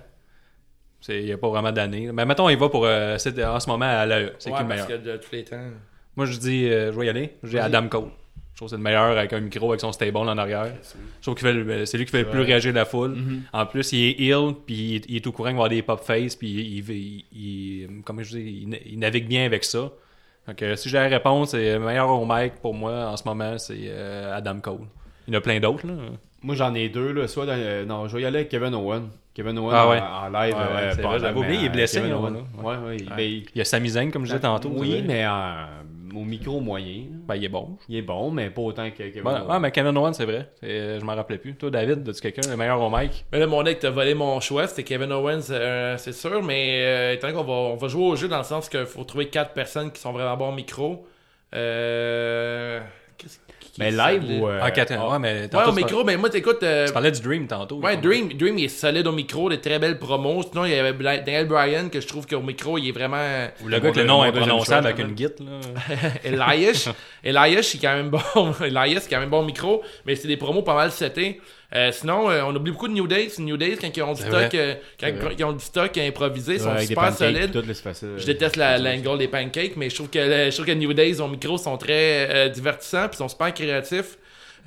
Il 1.07 1.23
n'y 1.25 1.31
a 1.31 1.37
pas 1.37 1.49
vraiment 1.49 1.71
d'année. 1.71 2.11
Mais 2.11 2.25
mettons, 2.25 2.49
il 2.49 2.57
va 2.57 2.67
pour 2.69 2.85
euh, 2.85 3.17
c'est- 3.17 3.43
en 3.43 3.59
ce 3.59 3.69
moment 3.69 3.85
à 3.85 4.05
l'AE. 4.05 4.31
C'est 4.39 4.49
ouais, 4.51 4.57
qui 4.57 4.63
le 4.63 4.69
parce 4.69 4.87
meilleur? 4.87 4.87
que 5.03 5.07
de 5.07 5.17
tous 5.17 5.31
les 5.31 5.43
temps. 5.43 5.61
Moi, 6.15 6.25
je 6.25 6.37
dis, 6.37 6.65
euh, 6.67 6.91
je 6.91 6.99
vais 6.99 7.05
y 7.05 7.09
aller. 7.09 7.35
Je 7.43 7.49
dis. 7.51 7.59
Adam 7.59 7.87
Cole. 7.87 8.09
Je 8.53 8.57
trouve 8.57 8.67
que 8.67 8.69
c'est 8.71 8.75
le 8.77 8.83
meilleur 8.83 9.17
avec 9.17 9.31
un 9.31 9.39
micro 9.39 9.69
avec 9.69 9.79
son 9.79 9.93
stable 9.93 10.17
en 10.17 10.37
arrière. 10.37 10.67
Je 10.83 11.21
trouve 11.21 11.35
que 11.35 11.85
c'est 11.85 11.97
lui 11.97 12.05
qui 12.05 12.11
fait 12.11 12.23
le 12.23 12.29
plus 12.29 12.41
réagir 12.41 12.73
la 12.73 12.83
foule. 12.83 13.11
Mhm. 13.11 13.41
En 13.53 13.65
plus, 13.65 13.93
il 13.93 14.03
est 14.09 14.19
ill, 14.19 14.53
puis 14.65 14.75
il 14.75 14.95
est, 14.97 15.05
il 15.07 15.15
est 15.15 15.27
au 15.27 15.31
courant 15.31 15.49
qu'il 15.49 15.55
va 15.57 15.63
avoir 15.65 15.69
des 15.69 15.81
pop 15.81 16.01
face, 16.03 16.35
puis 16.35 16.49
il, 16.49 16.89
il, 16.89 17.25
il- 17.31 18.01
comment 18.03 18.21
je 18.21 18.35
dis, 18.37 18.67
il 18.87 18.99
navigue 18.99 19.27
bien 19.27 19.45
avec 19.45 19.63
ça. 19.63 19.89
Donc, 20.49 20.61
euh, 20.63 20.75
si 20.75 20.89
j'ai 20.89 20.97
la 20.97 21.07
réponse, 21.07 21.51
c'est 21.51 21.73
le 21.73 21.79
meilleur 21.79 22.09
au 22.09 22.25
mic 22.25 22.53
pour 22.61 22.73
moi 22.73 23.05
en 23.11 23.15
ce 23.17 23.23
moment, 23.23 23.57
c'est 23.59 23.77
euh, 23.85 24.35
Adam 24.35 24.59
Cole. 24.59 24.79
Il 25.27 25.33
y 25.33 25.37
en 25.37 25.39
a 25.39 25.41
plein 25.41 25.59
d'autres, 25.59 25.85
là. 25.85 25.93
Moi, 26.41 26.55
j'en 26.55 26.73
ai 26.73 26.89
deux. 26.89 27.11
Là. 27.11 27.27
Soit 27.27 27.45
dans, 27.45 27.53
euh, 27.55 27.85
non, 27.85 28.07
je 28.07 28.15
vais 28.15 28.23
y 28.23 28.25
aller 28.25 28.37
avec 28.39 28.49
Kevin 28.49 28.73
Owen. 28.73 29.09
Kevin 29.35 29.59
Owen 29.59 29.71
Ah 29.75 29.85
en- 29.85 29.89
ouais. 29.91 29.99
en, 30.01 30.29
live. 30.29 30.55
Ouais, 30.55 31.05
ouais, 31.07 31.19
j'avais 31.19 31.37
oublié, 31.39 31.59
il 31.59 31.65
est 31.65 31.69
blessé, 31.69 31.99
Owen. 32.11 32.37
ouais, 32.63 32.97
il- 32.97 33.05
ben, 33.09 33.19
il- 33.19 33.45
Il 33.53 33.57
y 33.57 33.61
a 33.61 33.65
Sami 33.65 33.89
Zayn, 33.89 34.09
comme 34.09 34.23
je 34.25 34.31
disais 34.31 34.39
tantôt. 34.41 34.71
Oui, 34.73 35.03
mais 35.05 35.23
au 36.15 36.23
micro 36.23 36.59
moyen. 36.59 37.05
Ben, 37.27 37.35
il 37.35 37.43
est 37.45 37.49
bon. 37.49 37.77
Il 37.87 37.95
est 37.97 38.01
bon, 38.01 38.31
mais 38.31 38.49
pas 38.49 38.61
autant 38.61 38.89
que 38.89 38.97
Kevin 38.97 39.23
Bon, 39.23 39.31
Owen. 39.31 39.47
ouais, 39.49 39.59
mais 39.59 39.71
Kevin 39.71 39.97
Owens, 39.97 40.13
c'est 40.13 40.25
vrai. 40.25 40.49
Euh, 40.63 40.99
je 40.99 41.05
m'en 41.05 41.15
rappelais 41.15 41.37
plus. 41.37 41.55
Toi, 41.55 41.69
David, 41.69 42.07
as-tu 42.07 42.21
quelqu'un, 42.21 42.49
le 42.49 42.57
meilleur 42.57 42.81
au 42.81 42.89
mic? 42.89 43.25
Mais 43.31 43.39
là, 43.39 43.47
mon 43.47 43.63
deck, 43.63 43.79
t'as 43.79 43.89
volé 43.89 44.13
mon 44.13 44.39
choix, 44.39 44.67
c'était 44.67 44.83
Kevin 44.83 45.11
Owens, 45.11 45.47
euh, 45.51 45.97
c'est 45.97 46.13
sûr, 46.13 46.41
mais 46.43 46.81
euh, 46.83 47.13
étant 47.13 47.27
donné 47.27 47.39
qu'on 47.39 47.45
va, 47.45 47.53
on 47.53 47.75
va 47.75 47.87
jouer 47.87 48.03
au 48.03 48.15
jeu 48.15 48.27
dans 48.27 48.37
le 48.39 48.43
sens 48.43 48.69
qu'il 48.69 48.85
faut 48.85 49.03
trouver 49.03 49.27
quatre 49.29 49.53
personnes 49.53 49.91
qui 49.91 49.99
sont 50.01 50.11
vraiment 50.11 50.35
bons 50.37 50.49
au 50.49 50.55
micro. 50.55 51.05
Euh... 51.55 52.79
qui- 53.71 53.79
Mais 53.81 53.91
live 53.91 54.21
solide? 54.21 54.41
ou. 54.41 54.47
euh, 54.47 54.59
Ah, 54.61 54.71
quatre- 54.71 54.93
ah, 54.97 55.09
ouais, 55.11 55.19
mais 55.19 55.49
Ouais, 55.53 55.63
au 55.67 55.71
micro, 55.71 56.03
mais 56.03 56.17
moi, 56.17 56.29
t'écoutes. 56.29 56.63
euh, 56.63 56.87
Tu 56.87 56.93
parlais 56.93 57.11
du 57.11 57.21
Dream 57.21 57.47
tantôt. 57.47 57.79
Ouais, 57.79 57.97
Dream, 57.97 58.29
Dream, 58.33 58.57
il 58.57 58.65
est 58.65 58.67
solide 58.67 59.07
au 59.07 59.11
micro, 59.11 59.49
des 59.49 59.59
très 59.59 59.79
belles 59.79 59.99
promos. 59.99 60.43
Sinon, 60.49 60.65
il 60.65 60.71
y 60.71 60.75
avait 60.75 60.93
Daniel 60.93 61.47
Bryan, 61.47 61.89
que 61.89 62.01
je 62.01 62.07
trouve 62.07 62.25
qu'au 62.27 62.41
micro, 62.41 62.77
il 62.77 62.89
est 62.89 62.91
vraiment. 62.91 63.47
Ou 63.63 63.67
le 63.67 63.79
gars 63.79 63.83
avec 63.89 63.95
le 63.95 64.03
nom 64.03 64.21
imprononçable 64.23 64.83
choix, 64.83 64.91
avec 64.93 64.99
une 64.99 65.13
guite, 65.15 65.39
là. 65.39 65.59
Elias. 66.23 66.89
Elias, 67.23 67.71
il 67.73 67.77
est 67.77 67.81
quand 67.81 67.95
même 67.95 68.09
bon. 68.09 68.19
Elias, 68.63 69.01
c'est 69.01 69.09
quand 69.09 69.19
même 69.19 69.29
bon 69.29 69.39
au 69.39 69.45
micro, 69.45 69.81
mais 70.05 70.15
c'est 70.15 70.27
des 70.27 70.37
promos 70.37 70.61
pas 70.63 70.75
mal 70.75 70.91
setés. 70.91 71.39
Euh, 71.75 71.91
sinon, 71.91 72.29
euh, 72.31 72.41
on 72.45 72.55
oublie 72.55 72.71
beaucoup 72.71 72.87
de 72.87 72.93
New 72.93 73.05
Days. 73.07 73.33
New 73.37 73.55
Days, 73.57 73.77
quand 73.79 73.95
ils 73.95 74.01
ont 74.01 74.13
du 74.13 74.21
stock, 74.23 74.55
euh, 74.55 74.73
quand 74.99 75.07
ils 75.37 75.43
ont 75.45 75.51
du 75.53 75.63
stock 75.63 75.95
improvisé, 75.99 76.53
ils 76.55 76.59
sont 76.61 76.69
avec 76.71 76.87
super 76.87 77.13
solides. 77.13 77.51
tout, 77.51 77.73
facile. 77.83 78.09
Je 78.17 78.25
déteste 78.25 78.55
la- 78.55 78.77
l'angle 78.79 79.19
des 79.19 79.27
pancakes, 79.27 79.75
mais 79.77 79.89
je 79.89 79.95
trouve 79.95 80.09
que, 80.09 80.19
je 80.19 80.51
trouve 80.53 80.65
que 80.65 80.71
New 80.71 80.93
Days 80.93 81.19
au 81.21 81.27
micro 81.27 81.57
sont 81.59 81.77
très 81.77 82.27
euh, 82.29 82.49
divertissants, 82.49 83.07
puis 83.07 83.17
sont 83.17 83.27
super 83.27 83.53
créatifs. 83.53 84.17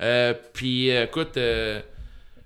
Euh, 0.01 0.33
puis 0.53 0.91
euh, 0.91 1.03
écoute, 1.03 1.35
euh, 1.37 1.81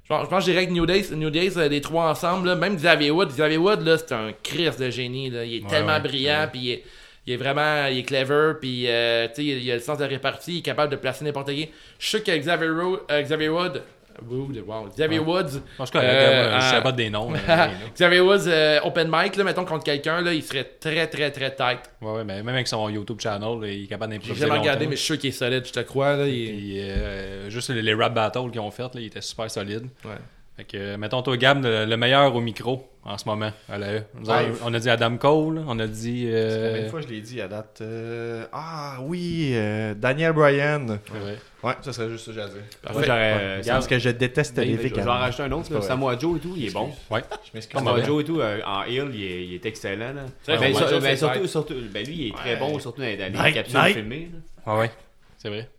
je 0.03 0.07
pense 0.09 0.23
je 0.25 0.29
pense 0.29 0.39
que 0.45 0.47
je 0.47 0.51
dirais 0.53 0.65
que 0.67 0.71
New 0.71 0.85
Days, 0.87 1.09
New 1.11 1.29
Days 1.29 1.51
les 1.69 1.81
trois 1.81 2.09
ensemble, 2.09 2.47
là, 2.47 2.55
même 2.55 2.75
Xavier 2.77 3.11
Wood, 3.11 3.29
Xavier 3.29 3.57
Wood, 3.57 3.85
là, 3.85 3.97
c'est 3.97 4.11
un 4.13 4.31
Chris 4.41 4.71
de 4.79 4.89
génie. 4.89 5.29
Là. 5.29 5.43
Il 5.45 5.57
est 5.57 5.67
tellement 5.67 5.93
ouais, 5.93 5.99
brillant, 6.01 6.47
puis 6.51 6.59
il 6.61 6.71
est, 6.71 6.83
il 7.27 7.33
est 7.33 7.37
vraiment 7.37 7.85
il 7.87 7.99
est 7.99 8.03
clever, 8.03 8.53
puis 8.59 8.85
euh, 8.87 9.27
tu 9.27 9.35
sais, 9.35 9.43
il, 9.45 9.63
il 9.63 9.71
a 9.71 9.75
le 9.75 9.81
sens 9.81 9.97
de 9.99 10.03
répartie, 10.05 10.53
il 10.55 10.57
est 10.59 10.61
capable 10.61 10.91
de 10.91 10.97
placer 10.97 11.23
n'importe 11.25 11.49
qui. 11.51 11.69
Je 11.99 12.07
suis 12.07 12.17
sûr 12.17 12.23
que 12.23 12.35
Xavier, 12.35 12.69
Ro- 12.69 12.99
euh, 13.11 13.21
Xavier 13.21 13.49
Wood, 13.49 13.83
Wood, 14.29 14.63
wow, 14.65 14.87
Xavier 14.95 15.19
Woods, 15.19 15.61
Euh, 15.79 16.55
je 16.59 16.65
sais 16.65 16.75
euh, 16.77 16.81
pas 16.81 16.91
des 16.91 17.09
noms. 17.09 17.29
mais- 17.29 17.39
ouais, 17.39 17.69
Xavier 17.95 18.19
Woods 18.21 18.47
euh, 18.47 18.79
open 18.83 19.09
mic, 19.11 19.35
là, 19.35 19.43
mettons 19.43 19.65
contre 19.65 19.83
quelqu'un, 19.83 20.21
là, 20.21 20.33
il 20.33 20.43
serait 20.43 20.63
très 20.79 21.07
très 21.07 21.31
très 21.31 21.53
tight. 21.55 21.79
ouais, 22.01 22.23
mais 22.23 22.43
même 22.43 22.49
avec 22.55 22.67
son 22.67 22.89
YouTube 22.89 23.19
channel, 23.19 23.59
là, 23.61 23.67
il 23.67 23.83
est 23.83 23.87
capable 23.87 24.13
J'ai 24.13 24.19
d'improviser. 24.19 24.47
jamais 24.47 24.59
regardé, 24.59 24.85
mais 24.87 24.95
je 24.95 25.01
suis 25.01 25.05
sûr 25.13 25.17
qu'il 25.19 25.29
est 25.29 25.33
solide, 25.33 25.65
je 25.65 25.73
te 25.73 25.79
crois. 25.81 26.15
Là, 26.17 26.27
il 26.27 26.47
Puis, 26.47 26.79
euh, 26.79 27.49
juste 27.49 27.69
les, 27.69 27.81
les 27.81 27.93
rap 27.93 28.13
battles 28.13 28.49
qu'ils 28.51 28.59
ont 28.61 28.71
fait, 28.71 28.83
là, 28.83 28.89
il 29.01 29.05
était 29.05 29.21
super 29.21 29.49
solide. 29.51 29.87
Ouais. 30.05 30.11
Fait 30.55 30.63
que, 30.63 30.77
euh, 30.77 30.97
mettons 30.97 31.21
toi, 31.21 31.37
Gab, 31.37 31.63
le, 31.63 31.85
le 31.85 31.97
meilleur 31.97 32.33
au 32.35 32.41
micro 32.41 32.89
en 33.05 33.15
ce 33.19 33.25
moment 33.29 33.51
à 33.69 33.77
la 33.77 33.93
E. 33.93 34.01
Ouais. 34.25 34.51
On 34.65 34.73
a 34.73 34.79
dit 34.79 34.89
Adam 34.89 35.15
Cole, 35.17 35.61
on 35.67 35.77
a 35.77 35.85
dit. 35.85 36.25
euh, 36.27 36.69
Combien 36.71 36.83
de 36.85 36.89
fois 36.89 37.01
je 37.01 37.07
l'ai 37.07 37.21
dit 37.21 37.39
à 37.41 37.47
date? 37.47 37.77
Euh, 37.81 38.43
Ah 38.51 38.97
oui, 39.01 39.51
euh, 39.53 39.93
Daniel 39.93 40.33
Bryan. 40.33 40.97
vrai. 41.11 41.37
Ouais, 41.63 41.73
ça 41.81 41.91
serait 41.91 42.09
juste 42.09 42.25
ça 42.25 42.31
que 42.31 42.35
j'ai 42.35 42.41
à 42.43 42.47
dire. 42.49 42.61
Moi, 42.93 43.03
j'aurais. 43.03 43.61
Parce 43.65 43.87
que 43.87 43.97
je 43.97 44.09
déteste 44.09 44.57
les 44.59 44.77
je 44.77 44.93
vais 44.93 45.01
en 45.01 45.05
rajouter 45.05 45.43
un 45.43 45.51
autre. 45.53 45.71
Là. 45.71 45.79
vrai. 45.79 45.87
Samoa 45.87 46.17
Joe 46.19 46.37
et 46.37 46.39
tout, 46.39 46.53
il 46.55 46.67
est 46.67 46.71
bon. 46.71 46.91
Ouais. 47.09 47.21
Je 47.45 47.49
m'excuse. 47.55 47.77
Samoa 47.79 48.03
Joe 48.03 48.21
et 48.21 48.25
tout, 48.25 48.39
euh, 48.39 48.61
en 48.65 48.83
heel, 48.83 49.09
il 49.13 49.23
est, 49.23 49.45
il 49.47 49.53
est 49.55 49.65
excellent. 49.65 50.13
Là. 50.13 50.23
vrai, 50.23 50.57
Ben, 50.59 50.59
Samoa 50.73 50.77
sur- 50.79 50.87
Joe, 50.89 51.01
ben, 51.01 51.09
c'est 51.09 51.17
surtout, 51.17 51.39
vrai. 51.39 51.47
surtout, 51.47 51.73
ben, 51.91 52.05
lui, 52.05 52.15
il 52.15 52.27
est 52.27 52.35
très 52.35 52.53
Ouais. 52.53 52.59
bon, 52.59 52.77
surtout 52.79 53.01
dans, 53.01 53.07
dans 53.17 53.23
les 53.33 53.39
Nike, 53.45 53.53
capsules 53.55 53.79
Nike. 53.79 53.93
filmées. 53.95 54.29
là. 54.65 54.73
Ouais, 54.73 54.79
ouais. 54.81 54.91
C'est 55.39 55.49
vrai. 55.49 55.69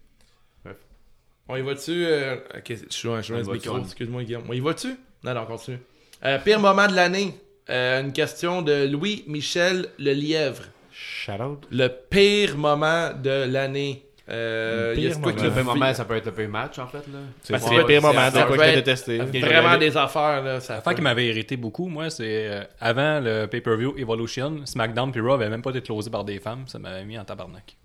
On 1.51 1.57
y 1.57 1.63
va-tu 1.63 2.05
euh, 2.05 2.37
Ok, 2.57 2.65
je 2.69 2.75
suis 2.91 3.09
loin, 3.09 3.19
je 3.19 3.23
suis 3.25 3.33
loin 3.33 3.43
On 3.43 3.45
du 3.45 3.51
y 3.51 3.53
micro. 3.55 3.79
Excuse-moi, 3.79 4.23
Guillaume. 4.25 4.43
On 4.49 4.53
y 4.53 4.61
va-tu? 4.61 4.89
Non, 5.25 5.33
non, 5.35 5.47
continue. 5.47 5.79
Euh, 6.25 6.39
pire 6.41 6.61
moment 6.61 6.87
de 6.89 6.95
l'année. 6.95 7.33
Euh, 7.71 8.03
une 8.03 8.13
question 8.13 8.61
de 8.63 8.87
Louis-Michel 8.87 9.89
Le 9.99 10.13
Lièvre. 10.13 10.65
Shout 10.93 11.33
out. 11.41 11.67
Le 11.71 11.89
pire 11.89 12.57
moment 12.59 13.13
de 13.15 13.45
l'année. 13.51 14.05
Euh, 14.31 14.95
il 14.97 15.03
y 15.05 15.07
a 15.11 15.15
quoi 15.15 15.33
moment. 15.33 15.37
qui 15.37 15.45
Le 15.45 15.51
pire 15.51 15.65
moment, 15.65 15.95
ça 15.95 16.05
peut 16.05 16.17
être 16.17 16.27
le 16.27 16.33
pire 16.33 16.49
match, 16.49 16.79
en 16.79 16.87
fait. 16.87 16.99
Là. 16.99 17.19
C'est 17.43 17.53
que 17.55 17.75
le 17.75 17.87
pire 17.87 18.01
c'est- 18.01 18.07
moment 18.07 18.31
quoi 18.47 18.57
que 18.57 18.75
détesté. 18.75 19.19
Vraiment 19.19 19.79
des 19.79 19.97
affaires, 19.97 20.43
là. 20.43 20.61
Ça 20.61 20.75
L'affaire 20.77 20.95
qui 20.95 21.03
m'avait 21.03 21.27
irrité 21.27 21.57
beaucoup, 21.57 21.89
moi, 21.89 22.11
c'est 22.11 22.25
euh, 22.49 22.65
avant 22.81 23.21
le 23.21 23.47
pay-per-view 23.47 23.95
Evolution, 23.99 24.67
SmackDown 24.67 25.13
puis 25.13 25.21
Raw 25.21 25.33
avait 25.35 25.49
même 25.49 25.63
pas 25.63 25.71
été 25.71 25.81
closé 25.83 26.11
par 26.11 26.25
des 26.25 26.39
femmes. 26.41 26.65
Ça 26.67 26.79
m'avait 26.79 27.05
mis 27.05 27.19
en 27.19 27.25
tabarnak. 27.25 27.77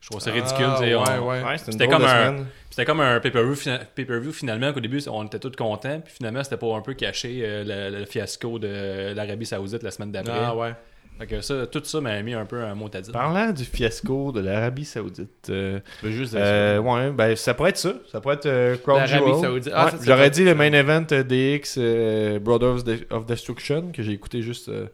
Je 0.00 0.08
trouve 0.08 0.20
ça 0.20 0.32
ridicule. 0.32 0.66
Ah, 0.68 0.76
sais, 0.80 0.94
ouais, 0.96 1.02
on- 1.20 1.28
ouais. 1.28 1.42
Ouais, 1.44 1.58
c'était 1.58 1.86
comme 1.86 2.02
un- 2.02 2.08
semaine. 2.08 2.46
C'était 2.70 2.84
comme 2.84 3.00
un 3.00 3.20
pay-per-view 3.20 3.54
fina- 3.54 3.78
pay-per-view 3.94 4.32
finalement 4.32 4.72
qu'au 4.72 4.80
début 4.80 5.00
on 5.08 5.24
était 5.24 5.38
tous 5.38 5.52
contents 5.56 6.00
puis 6.00 6.12
finalement 6.14 6.42
c'était 6.42 6.56
pour 6.56 6.74
un 6.74 6.80
peu 6.80 6.94
cacher 6.94 7.40
euh, 7.44 7.62
le, 7.90 7.98
le 8.00 8.04
fiasco 8.06 8.58
de 8.58 9.12
l'Arabie 9.14 9.46
Saoudite 9.46 9.84
la 9.84 9.92
semaine 9.92 10.10
d'après. 10.10 10.32
Ah 10.34 10.56
ouais. 10.56 10.72
Fait 11.18 11.26
que 11.26 11.40
ça, 11.40 11.66
tout 11.66 11.82
ça 11.84 12.00
m'a 12.00 12.20
mis 12.22 12.34
un 12.34 12.44
peu 12.46 12.62
un 12.62 12.74
mot 12.74 12.88
à 12.92 13.00
dire. 13.00 13.12
Parlant 13.12 13.50
du 13.52 13.64
fiasco 13.64 14.32
de 14.32 14.40
l'Arabie 14.40 14.84
Saoudite, 14.84 15.48
euh, 15.50 15.78
veux 16.02 16.10
juste 16.10 16.32
dire 16.32 16.40
euh, 16.42 16.78
ouais, 16.78 17.10
ben 17.12 17.36
ça 17.36 17.54
pourrait 17.54 17.70
être 17.70 17.76
ça. 17.78 17.94
Ça 18.10 18.20
pourrait 18.20 18.34
être 18.36 18.46
euh, 18.46 18.76
Crown 18.78 19.06
Jewel. 19.06 19.34
Saoudite. 19.40 19.72
Ah, 19.74 19.84
Ouais, 19.86 19.90
ça, 19.92 19.96
J'aurais 20.04 20.30
dit 20.30 20.44
le 20.44 20.54
main 20.54 20.72
event 20.72 21.04
euh, 21.12 21.22
DX 21.22 21.76
euh, 21.78 22.38
Brothers 22.40 22.82
de- 22.82 23.06
of 23.10 23.26
Destruction 23.26 23.92
que 23.92 24.02
j'ai 24.02 24.12
écouté 24.12 24.42
juste 24.42 24.68
euh, 24.68 24.86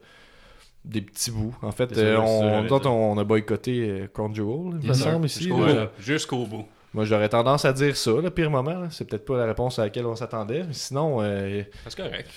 des 0.85 1.01
petits 1.01 1.31
bouts. 1.31 1.55
En 1.63 1.71
fait, 1.71 1.93
ça, 1.95 2.01
euh, 2.01 2.15
ça, 2.17 2.21
on, 2.21 2.41
j'allais 2.43 2.61
nous 2.63 2.73
autres, 2.73 2.81
dire. 2.83 2.93
on 2.93 3.17
a 3.17 3.23
boycotté 3.23 3.89
euh, 3.89 4.07
Crown 4.13 4.35
Jewel, 4.35 4.79
il 4.83 4.87
me 4.89 4.93
semble 4.93 5.25
ici. 5.25 5.43
Jusqu'au 5.45 5.57
bout. 5.57 5.73
Jusqu'au 5.99 6.45
bout. 6.45 6.65
Moi, 6.93 7.05
j'aurais 7.05 7.29
tendance 7.29 7.65
à 7.65 7.73
dire 7.73 7.95
ça, 7.95 8.11
le 8.21 8.29
pire 8.29 8.49
moment. 8.49 8.87
C'est 8.91 9.07
peut-être 9.07 9.25
pas 9.25 9.37
la 9.37 9.45
réponse 9.45 9.77
à 9.79 9.83
laquelle 9.83 10.05
on 10.07 10.15
s'attendait. 10.15 10.63
mais 10.63 10.73
Sinon, 10.73 11.19
euh, 11.21 11.61
C'est 11.87 11.95
correct. 11.95 12.27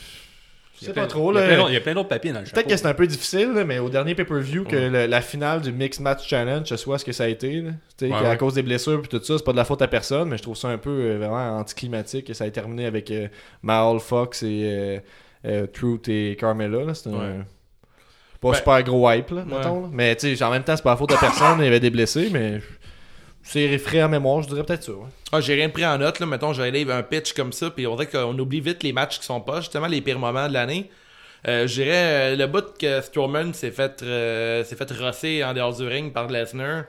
Je 0.83 0.87
Il 0.87 0.91
y 0.91 0.91
sais 0.91 0.91
a 0.91 0.95
plein- 0.95 1.03
pas 1.03 1.09
trop. 1.09 1.33
il 1.33 1.35
y 1.37 1.39
a 1.39 1.41
là. 1.41 1.47
plein 1.47 1.57
d'autres- 1.57 1.70
Il 1.70 1.74
y 1.74 1.76
a 1.76 1.80
plein 1.80 1.95
d'autres 1.95 2.09
papiers 2.09 2.33
dans 2.33 2.39
le 2.41 2.45
Peut-être 2.45 2.57
chapeau. 2.57 2.70
que 2.70 2.76
c'est 2.76 2.87
un 2.87 2.95
peu 2.95 3.07
difficile, 3.07 3.53
là, 3.55 3.64
mais 3.64 3.78
au 3.78 3.89
dernier 3.89 4.14
pay-per-view, 4.14 4.64
que 4.64 4.76
le- 4.76 5.07
la 5.07 5.20
finale 5.20 5.61
du 5.61 5.72
Mixed 5.72 6.03
Match 6.03 6.28
Challenge, 6.28 6.66
ce 6.66 6.76
soit 6.76 6.99
ce 6.99 7.05
que 7.05 7.12
ça 7.12 7.24
a 7.24 7.28
été, 7.28 7.62
Ouais, 7.62 8.11
ouais. 8.11 8.37
cause 8.37 8.55
des 8.55 8.62
blessures 8.62 9.01
et 9.05 9.09
tout 9.09 9.22
ça, 9.22 9.39
c'est 9.39 9.45
pas 9.45 9.53
de 9.53 9.57
la 9.57 9.64
faute 9.64 9.80
à 9.83 9.89
personne, 9.89 10.28
mais 10.28 10.37
je 10.39 10.43
trouve 10.43 10.57
ça 10.57 10.68
un 10.68 10.78
peu 10.78 10.91
euh, 10.91 11.18
vraiment 11.18 11.59
anticlimatique. 11.59 12.28
et 12.30 12.35
Ça 12.35 12.45
a 12.45 12.51
terminé 12.51 12.87
avec 12.87 13.11
euh, 13.11 13.28
Fox 14.01 14.43
et 14.43 14.62
euh, 14.64 14.99
euh, 15.47 15.66
Truth 15.66 16.09
et 16.09 16.37
Carmella. 16.39 16.95
C'est 16.95 17.09
un 17.09 17.12
Ouais. 17.12 17.41
pas 18.41 18.51
Ben, 18.51 18.55
super 18.55 18.83
gros 18.83 19.11
hype, 19.11 19.30
là, 19.30 19.37
ouais. 19.43 19.57
mettons. 19.57 19.83
là. 19.83 19.89
Mais 19.93 20.16
tu 20.16 20.37
sais, 20.37 20.45
en 20.45 20.51
même 20.51 20.64
temps, 20.64 20.74
c'est 20.76 20.83
pas 20.83 20.91
la 20.91 20.97
faute 20.97 21.12
à 21.12 21.16
personne, 21.16 21.59
il 21.61 21.64
y 21.64 21.68
avait 21.68 21.80
des 21.80 21.91
blessés, 21.91 22.28
mais 22.33 22.61
c'est 23.43 23.78
frais 23.78 24.03
en 24.03 24.09
mémoire, 24.09 24.43
je 24.43 24.49
dirais 24.49 24.64
peut-être 24.64 24.84
ça. 24.84 24.93
ouais. 24.93 25.09
Ah, 25.32 25.40
j'ai 25.40 25.55
rien 25.55 25.68
pris 25.68 25.84
en 25.84 25.99
note, 25.99 26.20
là. 26.20 26.26
Mettons, 26.26 26.53
j'allais 26.53 26.90
un 26.90 27.03
pitch 27.03 27.32
comme 27.32 27.53
ça, 27.53 27.70
puis 27.70 27.86
on 27.86 27.97
dirait 27.97 28.09
qu'on 28.09 28.38
oublie 28.38 28.61
vite 28.61 28.82
les 28.82 28.93
matchs 28.93 29.18
qui 29.18 29.24
sont 29.24 29.40
pas, 29.40 29.61
justement, 29.61 29.86
les 29.86 30.01
pires 30.01 30.18
moments 30.18 30.49
de 30.49 30.53
l'année. 30.53 30.90
Euh, 31.49 31.66
je 31.66 31.74
dirais 31.82 32.34
euh, 32.34 32.36
le 32.36 32.47
bout 32.47 32.78
que 32.78 33.01
Strowman 33.01 33.53
s'est 33.53 33.72
fait, 33.72 34.03
euh, 34.03 34.62
s'est 34.62 34.76
fait 34.76 34.90
rosser 34.93 35.43
en 35.43 35.55
dehors 35.55 35.76
du 35.76 35.86
ring 35.86 36.12
par 36.12 36.28
Lesnar. 36.28 36.84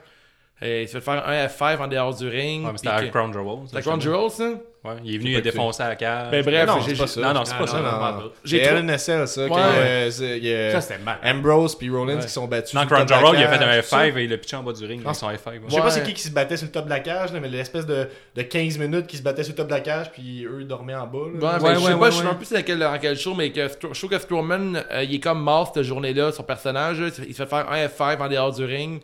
Euh, 0.64 0.82
il 0.84 0.88
s'est 0.88 0.94
fait 1.00 1.02
faire 1.02 1.28
un 1.28 1.46
F5 1.48 1.78
en 1.82 1.88
dehors 1.88 2.16
du 2.16 2.28
ring. 2.28 2.66
Ouais, 2.66 2.72
mais 2.72 2.78
c'était 2.78 2.90
à 2.90 3.02
que- 3.04 3.10
Crown 3.10 3.34
Jewel. 3.34 3.46
ça, 3.64 3.70
C'était 3.72 3.82
Crown 3.82 4.00
justement. 4.00 4.30
Jewel, 4.30 4.32
ça? 4.32 4.60
Ouais, 4.86 4.96
il 5.06 5.16
est 5.16 5.18
venu, 5.18 5.32
il 5.32 5.36
a 5.38 5.42
défoncé 5.42 5.82
la 5.82 5.96
cage. 5.96 6.30
Ben 6.30 6.44
bref, 6.44 6.68
non, 6.68 6.82
j'ai- 6.82 6.94
c'est 6.94 7.02
pas 7.02 7.08
ça. 7.08 7.22
Non, 7.22 7.34
non, 7.34 7.46
c'est 7.46 7.58
pas 7.58 7.68
ça. 7.68 7.78
Non, 7.78 7.84
non, 7.84 7.92
non, 8.00 8.12
non. 8.26 8.32
J'ai 8.44 8.62
LNSL, 8.64 9.28
ça. 9.30 9.42
il 9.46 10.44
y 10.46 10.54
a 10.54 10.72
Ça, 10.72 10.82
c'était 10.82 11.00
mal. 11.00 11.18
Ambrose 11.24 11.76
puis 11.78 11.90
Rollins 11.90 12.18
qui 12.20 12.28
sont 12.30 12.48
battus. 12.48 12.74
Le 12.78 12.86
Crown 12.86 13.06
top 13.06 13.08
de 13.08 13.12
la 13.14 13.20
Jewel, 13.20 13.40
il 13.40 13.44
a 13.44 13.48
fait 13.48 13.64
un 13.64 13.82
tout 13.82 13.88
ça. 13.88 13.98
F5 14.08 14.18
et 14.18 14.24
il 14.26 14.34
a 14.34 14.38
pitché 14.38 14.56
en 14.58 14.64
bas 14.64 14.74
du 14.74 14.86
ring 14.86 15.02
avec 15.06 15.16
son 15.16 15.28
F5. 15.30 15.48
ouais. 15.52 15.62
Je 15.70 15.74
sais 15.76 15.82
pas 15.82 15.90
c'est 15.92 16.04
qui 16.04 16.14
qui 16.14 16.22
se 16.22 16.32
battait 16.32 16.58
sur 16.58 16.66
le 16.68 16.72
top 16.72 16.86
de 16.86 16.90
la 16.90 17.00
cage, 17.00 17.30
mais 17.32 17.48
l'espèce 17.48 17.86
de, 17.86 18.10
de 18.36 18.42
15 18.42 18.78
minutes 18.78 19.08
qui 19.08 19.16
se 19.18 19.22
battait 19.24 19.44
sur 19.44 19.54
le 19.54 19.58
top 19.58 19.68
de 19.68 19.74
la 19.74 19.80
cage, 19.80 20.12
puis 20.12 20.44
eux 20.46 20.58
ils 20.62 20.68
dormaient 20.68 20.96
en 20.96 21.08
bas. 21.08 21.18
Ouais, 21.20 21.64
Ouais, 21.64 21.76
je 21.76 21.80
sais 21.80 21.94
ouais, 21.94 22.12
je 22.12 22.18
sais 22.18 22.24
plus 22.36 22.46
c'est 22.46 22.78
dans 22.78 22.98
quel 23.00 23.18
show, 23.18 23.34
mais 23.36 23.52
que 23.52 23.68
je 23.70 23.98
trouve 23.98 24.10
que 24.10 24.20
Strowman, 24.20 24.84
euh, 24.92 25.04
il 25.04 25.16
est 25.16 25.20
comme 25.20 25.42
mort 25.42 25.72
cette 25.74 25.84
journée-là, 25.84 26.32
son 26.32 26.44
personnage. 26.44 26.98
il 27.26 27.34
se 27.34 27.44
fait 27.44 27.50
faire 27.50 27.70
un 27.72 27.86
F5 27.88 28.22
en 28.22 28.28
dehors 28.28 28.52
du 28.52 28.66
ring. 28.66 29.02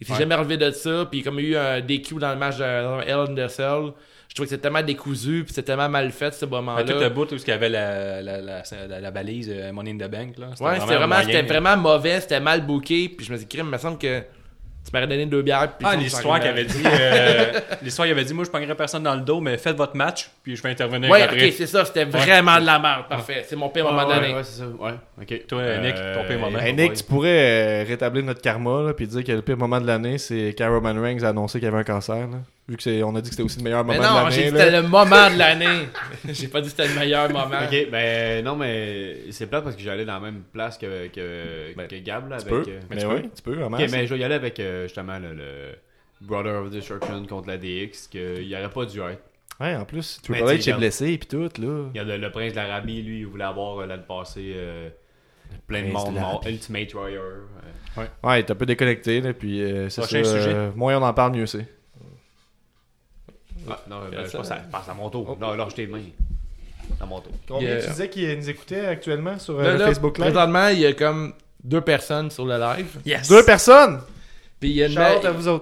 Il 0.00 0.06
s'est 0.06 0.12
Ouais. 0.14 0.18
jamais 0.18 0.34
relevé 0.34 0.56
de 0.56 0.70
ça, 0.70 1.06
puis 1.10 1.22
comme 1.22 1.38
il 1.38 1.50
y 1.50 1.56
a 1.56 1.76
eu 1.76 1.78
un 1.78 1.80
DQ 1.80 2.16
dans 2.18 2.30
le 2.32 2.36
match 2.38 2.56
de 2.58 2.64
Hell 2.64 3.30
in 3.30 3.34
the 3.34 3.48
Cell, 3.48 3.92
je 4.28 4.34
trouve 4.34 4.46
que 4.46 4.50
c'est 4.50 4.58
tellement 4.58 4.82
décousu, 4.82 5.44
puis 5.44 5.54
c'est 5.54 5.62
tellement 5.62 5.88
mal 5.88 6.10
fait 6.10 6.34
ce 6.34 6.44
Ouais, 6.44 6.50
moment-là. 6.50 6.82
tout 6.82 6.98
le 6.98 7.08
bout 7.10 7.30
où 7.30 7.36
il 7.36 7.46
y 7.46 7.50
avait 7.52 7.68
la, 7.68 8.20
la, 8.20 8.40
la, 8.40 8.62
la, 8.88 9.00
la 9.00 9.10
balise 9.12 9.48
euh, 9.54 9.72
Money 9.72 9.92
in 9.92 9.98
the 9.98 10.10
Bank. 10.10 10.36
Là. 10.38 10.48
Ouais, 10.60 10.80
c'était 10.80 10.96
vraiment, 10.96 11.06
moyen. 11.14 11.22
c'était 11.24 11.42
vraiment 11.42 11.76
mauvais, 11.76 12.20
c'était 12.20 12.40
mal 12.40 12.66
booké, 12.66 13.08
puis 13.10 13.24
je 13.24 13.32
me 13.32 13.36
suis 13.36 13.46
dit, 13.46 13.56
crime, 13.56 13.66
il 13.68 13.72
me 13.72 13.78
semble 13.78 13.98
que 13.98 14.22
tu 14.84 14.90
m'aurais 14.92 15.06
donné 15.06 15.26
deux 15.26 15.42
bières. 15.42 15.72
Puis 15.78 15.86
Ah, 15.90 15.96
l'histoire 15.96 16.38
qu'il 16.40 16.48
avait 16.50 16.64
dit. 16.64 16.82
euh, 16.84 17.52
l'histoire, 17.82 18.06
il 18.06 18.10
avait 18.10 18.24
dit 18.24 18.34
Moi, 18.34 18.44
je 18.44 18.50
pognerai 18.50 18.74
personne 18.74 19.02
dans 19.02 19.14
le 19.14 19.22
dos, 19.22 19.40
mais 19.40 19.56
faites 19.58 19.76
votre 19.76 19.96
match, 19.96 20.30
puis 20.42 20.54
je 20.56 20.62
vais 20.62 20.70
intervenir 20.70 21.10
Ouais, 21.10 21.22
après. 21.22 21.46
ok, 21.48 21.52
c'est 21.56 21.66
ça, 21.66 21.84
c'était 21.84 22.04
vraiment 22.04 22.60
de 22.60 22.66
la 22.66 22.78
merde, 22.78 23.08
parfait. 23.08 23.44
C'est 23.48 23.56
mon 23.56 23.68
pire 23.70 23.84
moment 23.84 24.04
de 24.04 24.08
ouais, 24.08 24.20
l'année. 24.20 24.34
ouais, 24.34 24.44
c'est 24.44 24.58
ça. 24.60 24.66
Ouais, 24.66 24.92
ok. 25.20 25.46
Toi, 25.46 25.78
Nick, 25.78 25.94
ton 25.94 26.24
pire 26.28 26.38
moment. 26.38 26.58
Nick, 26.76 26.94
tu 26.94 27.04
pourrais 27.04 27.82
euh, 27.82 27.84
rétablir 27.88 28.24
notre 28.24 28.40
karma 28.42 28.82
là, 28.82 28.92
puis 28.94 29.06
dire 29.06 29.24
que 29.24 29.32
le 29.32 29.42
pire 29.42 29.56
moment 29.56 29.80
de 29.80 29.86
l'année, 29.86 30.18
c'est 30.18 30.54
quand 30.56 30.68
Roman 30.70 31.00
Reigns 31.00 31.22
a 31.24 31.28
annoncé 31.28 31.58
qu'il 31.58 31.68
avait 31.68 31.78
un 31.78 31.84
cancer. 31.84 32.16
Là. 32.16 32.38
Vu 32.66 32.76
que 32.78 32.82
c'est, 32.82 33.02
on 33.02 33.14
a 33.14 33.20
dit 33.20 33.28
que 33.28 33.34
c'était 33.36 33.42
aussi 33.42 33.58
le 33.58 33.64
meilleur 33.64 33.84
Mais 33.84 33.96
moment 33.98 34.20
non, 34.22 34.26
de 34.26 34.30
j'ai 34.30 34.50
l'année. 34.50 34.50
dit 34.52 34.56
là. 34.56 34.64
c'était 34.64 34.80
le 34.82 34.88
moment 34.88 35.30
de 35.30 35.38
l'année. 35.38 35.88
j'ai 36.28 36.48
pas 36.48 36.60
dit 36.62 36.70
que 36.70 36.76
c'était 36.76 36.88
le 36.88 36.98
meilleur 36.98 37.28
moment. 37.32 37.58
Ok, 37.64 37.90
ben 37.90 38.42
non, 38.44 38.56
mais 38.56 39.30
c'est 39.32 39.46
plate 39.48 39.64
parce 39.64 39.76
que 39.76 39.82
j'allais 39.82 40.06
dans 40.06 40.14
la 40.14 40.20
même 40.20 40.42
place 40.52 40.78
que, 40.78 41.08
que, 41.08 41.74
Ben, 41.76 41.86
que 41.86 41.96
Gab. 41.96 42.30
Là, 42.30 42.38
Tu 42.38 42.48
avec, 42.52 42.64
peux, 42.64 42.70
euh, 42.70 42.80
mais 42.88 42.96
tu 42.96 43.06
oui, 43.06 43.20
peux? 43.22 43.28
tu 43.36 43.42
peux, 43.42 43.54
vraiment. 43.54 43.76
Ok, 43.76 43.86
mais 43.92 44.06
je 44.06 44.14
vais 44.14 44.20
y 44.20 44.24
aller 44.24 44.34
avec 44.34 44.58
euh, 44.60 44.84
justement 44.84 45.18
le, 45.18 45.34
le 45.34 45.72
Brother 46.22 46.62
of 46.62 46.70
Destruction 46.70 47.26
contre 47.26 47.48
la 47.48 47.58
DX, 47.58 48.08
qu'il 48.10 48.46
n'y 48.46 48.54
aurait 48.56 48.70
pas 48.70 48.86
dû 48.86 48.98
être. 49.00 49.22
Ouais, 49.60 49.76
en 49.76 49.84
plus, 49.84 50.20
Mais 50.30 50.38
Triple 50.40 50.52
H 50.58 50.70
est 50.70 50.76
blessé 50.78 51.12
et 51.12 51.18
puis 51.18 51.28
tout, 51.28 51.42
là. 51.60 51.88
Il 51.94 51.96
y 51.96 52.00
a 52.00 52.04
le, 52.04 52.16
le 52.16 52.30
prince 52.30 52.54
d'Arabie, 52.54 53.02
lui, 53.02 53.20
il 53.20 53.26
voulait 53.26 53.44
avoir 53.44 53.78
euh, 53.80 53.86
l'année 53.86 54.02
passée 54.08 54.52
euh, 54.56 54.88
plein 55.68 55.82
de 55.82 55.88
monde 55.92 56.14
de 56.14 56.18
mort. 56.18 56.30
l'Arabie. 56.32 56.52
Ultimate 56.54 56.94
Warrior. 56.94 57.22
euh. 57.98 58.04
Ouais, 58.24 58.42
t'es 58.42 58.50
un 58.52 58.54
peu 58.56 58.66
déconnecté, 58.66 59.20
là, 59.20 59.32
puis 59.34 59.62
euh, 59.62 59.90
c'est 59.90 60.00
ça. 60.00 60.06
Prochain 60.08 60.24
sujet. 60.24 60.52
euh, 60.54 60.70
moins 60.74 60.96
on 60.98 61.02
en 61.02 61.12
parle, 61.12 61.36
mieux 61.36 61.46
c'est. 61.46 61.66
Ah, 63.70 63.80
non, 63.88 63.96
ben, 64.10 64.20
je 64.24 64.28
ça, 64.30 64.38
pense 64.38 64.48
que 64.48 64.54
ça 64.54 64.60
passe 64.70 64.88
à 64.88 64.94
mon 64.94 65.08
tour. 65.10 65.36
Non, 65.40 65.54
lâche 65.54 65.74
tes 65.74 65.86
mains. 65.86 66.00
À 67.00 67.06
mon 67.06 67.20
tour. 67.20 67.32
Combien 67.48 67.68
Yeah. 67.70 67.82
tu 67.82 67.88
disais 67.90 68.08
qu'ils 68.08 68.36
nous 68.38 68.50
écoutaient 68.50 68.86
actuellement 68.86 69.38
sur 69.38 69.58
euh, 69.58 69.62
Là, 69.62 69.72
le 69.72 69.78
là, 69.78 69.86
Facebook 69.86 70.18
Live? 70.18 70.26
Présentement, 70.32 70.68
il 70.68 70.78
y 70.80 70.86
a 70.86 70.92
comme 70.92 71.32
deux 71.62 71.80
personnes 71.80 72.30
sur 72.30 72.44
le 72.44 72.58
live. 72.58 72.98
Yes 73.06 73.28
Deux 73.28 73.44
personnes 73.44 74.00
Puis 74.60 74.70
il 74.70 74.76
y 74.76 74.82
a, 74.84 74.88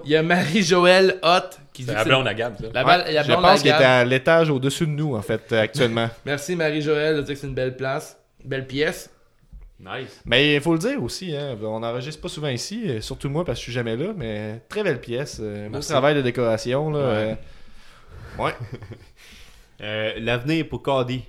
il 0.03 0.09
y 0.11 0.15
a 0.15 0.23
Marie-Joëlle 0.23 1.19
Hott 1.21 1.59
qui 1.71 1.83
dit 1.83 1.91
la 1.91 2.03
blonde 2.03 2.27
à 2.27 2.33
Gab, 2.33 2.55
ça. 2.59 2.65
La, 2.73 2.85
Ouais, 2.85 3.11
la 3.13 3.23
Je 3.23 3.27
blonde 3.27 3.41
pense 3.41 3.59
à 3.59 3.61
qu'il 3.61 3.71
Gab. 3.71 3.79
était 3.79 3.85
à 3.89 4.05
l'étage 4.05 4.49
au-dessus 4.49 4.85
de 4.85 4.91
nous, 4.91 5.15
en 5.15 5.21
fait, 5.21 5.41
euh, 5.53 5.61
actuellement. 5.61 6.09
Merci 6.25 6.55
Marie-Joëlle 6.55 7.15
de 7.17 7.21
dire 7.21 7.33
que 7.35 7.39
c'est 7.41 7.47
une 7.47 7.55
belle 7.55 7.75
place. 7.77 8.17
Belle 8.43 8.67
pièce. 8.67 9.09
Nice. 9.79 10.21
Mais 10.25 10.55
il 10.55 10.61
faut 10.61 10.73
le 10.73 10.79
dire 10.79 11.01
aussi, 11.01 11.35
hein, 11.35 11.57
on 11.63 11.79
n'enregistre 11.79 12.21
pas 12.21 12.27
souvent 12.29 12.47
ici, 12.49 12.83
euh, 12.87 13.01
surtout 13.01 13.29
moi 13.29 13.43
parce 13.43 13.57
que 13.57 13.61
je 13.61 13.63
suis 13.63 13.73
jamais 13.73 13.97
là, 13.97 14.13
mais 14.15 14.61
très 14.69 14.83
belle 14.83 15.01
pièce. 15.01 15.39
euh, 15.41 15.65
beau 15.67 15.73
Merci. 15.73 15.89
travail 15.89 16.15
de 16.15 16.21
décoration. 16.21 16.89
Là, 16.91 16.99
Ouais. 16.99 17.05
euh, 17.31 17.33
ouais. 18.39 18.53
Euh, 19.81 20.13
L'avenir 20.19 20.69
pour 20.69 20.81
Cody. 20.83 21.23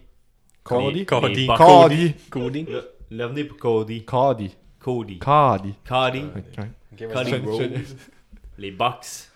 Cody? 0.63 1.07
Cody. 1.07 1.47
Cody. 1.47 2.15
Cody. 2.31 2.63
Le- 2.69 2.91
L'avenir 3.11 3.49
pour 3.49 3.57
Cody. 3.57 4.05
Cody. 4.05 4.51
Cody. 4.79 5.19
Cody. 5.19 5.75
Cody. 5.89 6.25
Cody 7.13 7.35
Rhodes. 7.37 7.97
Les 8.59 8.71
Bucks 8.71 9.31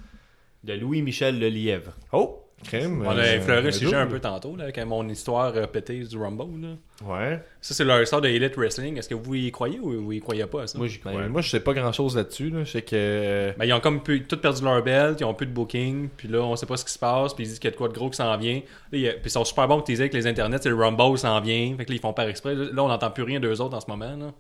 de 0.63 0.75
Louis-Michel 0.75 1.39
Lelièvre. 1.41 1.93
Oh, 2.13 2.45
crème. 2.65 3.03
On 3.07 3.11
a 3.11 3.17
euh, 3.19 3.37
effleuré 3.37 3.63
le 3.63 3.69
un 3.69 3.73
sujet 3.73 3.97
un 3.97 4.07
peu 4.07 4.21
tantôt, 4.21 4.57
là, 4.57 4.65
avec 4.65 4.79
mon 4.85 5.09
histoire 5.09 5.53
pétée 5.69 6.01
du 6.01 6.17
Rumble. 6.19 6.61
Là. 6.67 6.69
Ouais. 7.07 7.41
Ça, 7.61 7.75
c'est 7.75 7.85
leur 7.85 8.03
histoire 8.03 8.21
de 8.21 8.29
Elite 8.29 8.57
Wrestling. 8.57 8.97
Est-ce 8.99 9.09
que 9.09 9.15
vous 9.15 9.35
y 9.35 9.51
croyez 9.53 9.79
ou 9.81 10.03
vous 10.03 10.13
y 10.13 10.21
croyez 10.21 10.45
pas 10.47 10.63
à 10.63 10.67
ça? 10.67 10.79
Moi, 10.79 10.89
j'y 10.89 10.99
Ben, 11.05 11.11
crois. 11.13 11.29
Moi, 11.29 11.41
je 11.43 11.51
sais 11.51 11.61
pas 11.61 11.73
grand 11.75 11.93
chose 11.93 12.17
là-dessus. 12.17 12.51
Là. 12.51 12.65
Je 12.65 12.71
sais 12.71 12.83
que. 12.83 12.91
euh, 12.95 13.53
Ben, 13.59 13.65
ils 13.65 13.73
ont 13.73 13.81
comme 13.81 14.03
pu- 14.03 14.25
tout 14.25 14.37
perdu 14.39 14.63
leur 14.65 14.83
belt, 14.83 15.21
ils 15.21 15.25
ont 15.25 15.35
plus 15.35 15.47
de 15.47 15.53
booking, 15.53 16.09
puis 16.17 16.27
là, 16.29 16.41
on 16.41 16.57
sait 16.57 16.67
pas 16.67 16.77
ce 16.77 16.85
qui 16.85 16.93
se 16.93 16.99
passe, 16.99 17.35
puis 17.35 17.45
ils 17.45 17.49
disent 17.49 17.59
qu'il 17.59 17.69
y 17.69 17.73
a 17.73 17.73
de 17.73 17.77
quoi 17.77 17.89
de 17.89 17.95
gros 17.95 18.11
qui 18.11 18.17
s'en 18.17 18.37
vient. 18.37 18.61
Là, 18.93 19.09
a- 19.11 19.13
puis 19.13 19.21
ils 19.27 19.31
sont 19.31 19.45
super 19.45 19.69
bons 19.69 19.77
pour 19.77 19.85
teaser 19.85 20.03
avec 20.03 20.15
les 20.15 20.27
internets, 20.27 20.59
c'est 20.61 20.69
le 20.71 20.75
Rumble 20.77 21.17
s'en 21.19 21.41
vient, 21.41 21.75
fait 21.77 21.85
que 21.85 21.91
là, 21.91 21.97
ils 21.97 22.01
font 22.01 22.13
par 22.13 22.29
exprès. 22.29 22.55
Là, 22.55 22.83
on 22.83 22.89
n'entend 22.89 23.11
plus 23.11 23.23
rien 23.23 23.39
d'eux 23.41 23.61
autres 23.61 23.77
en 23.77 23.81
ce 23.81 23.89
moment. 23.89 24.17
Là. 24.17 24.33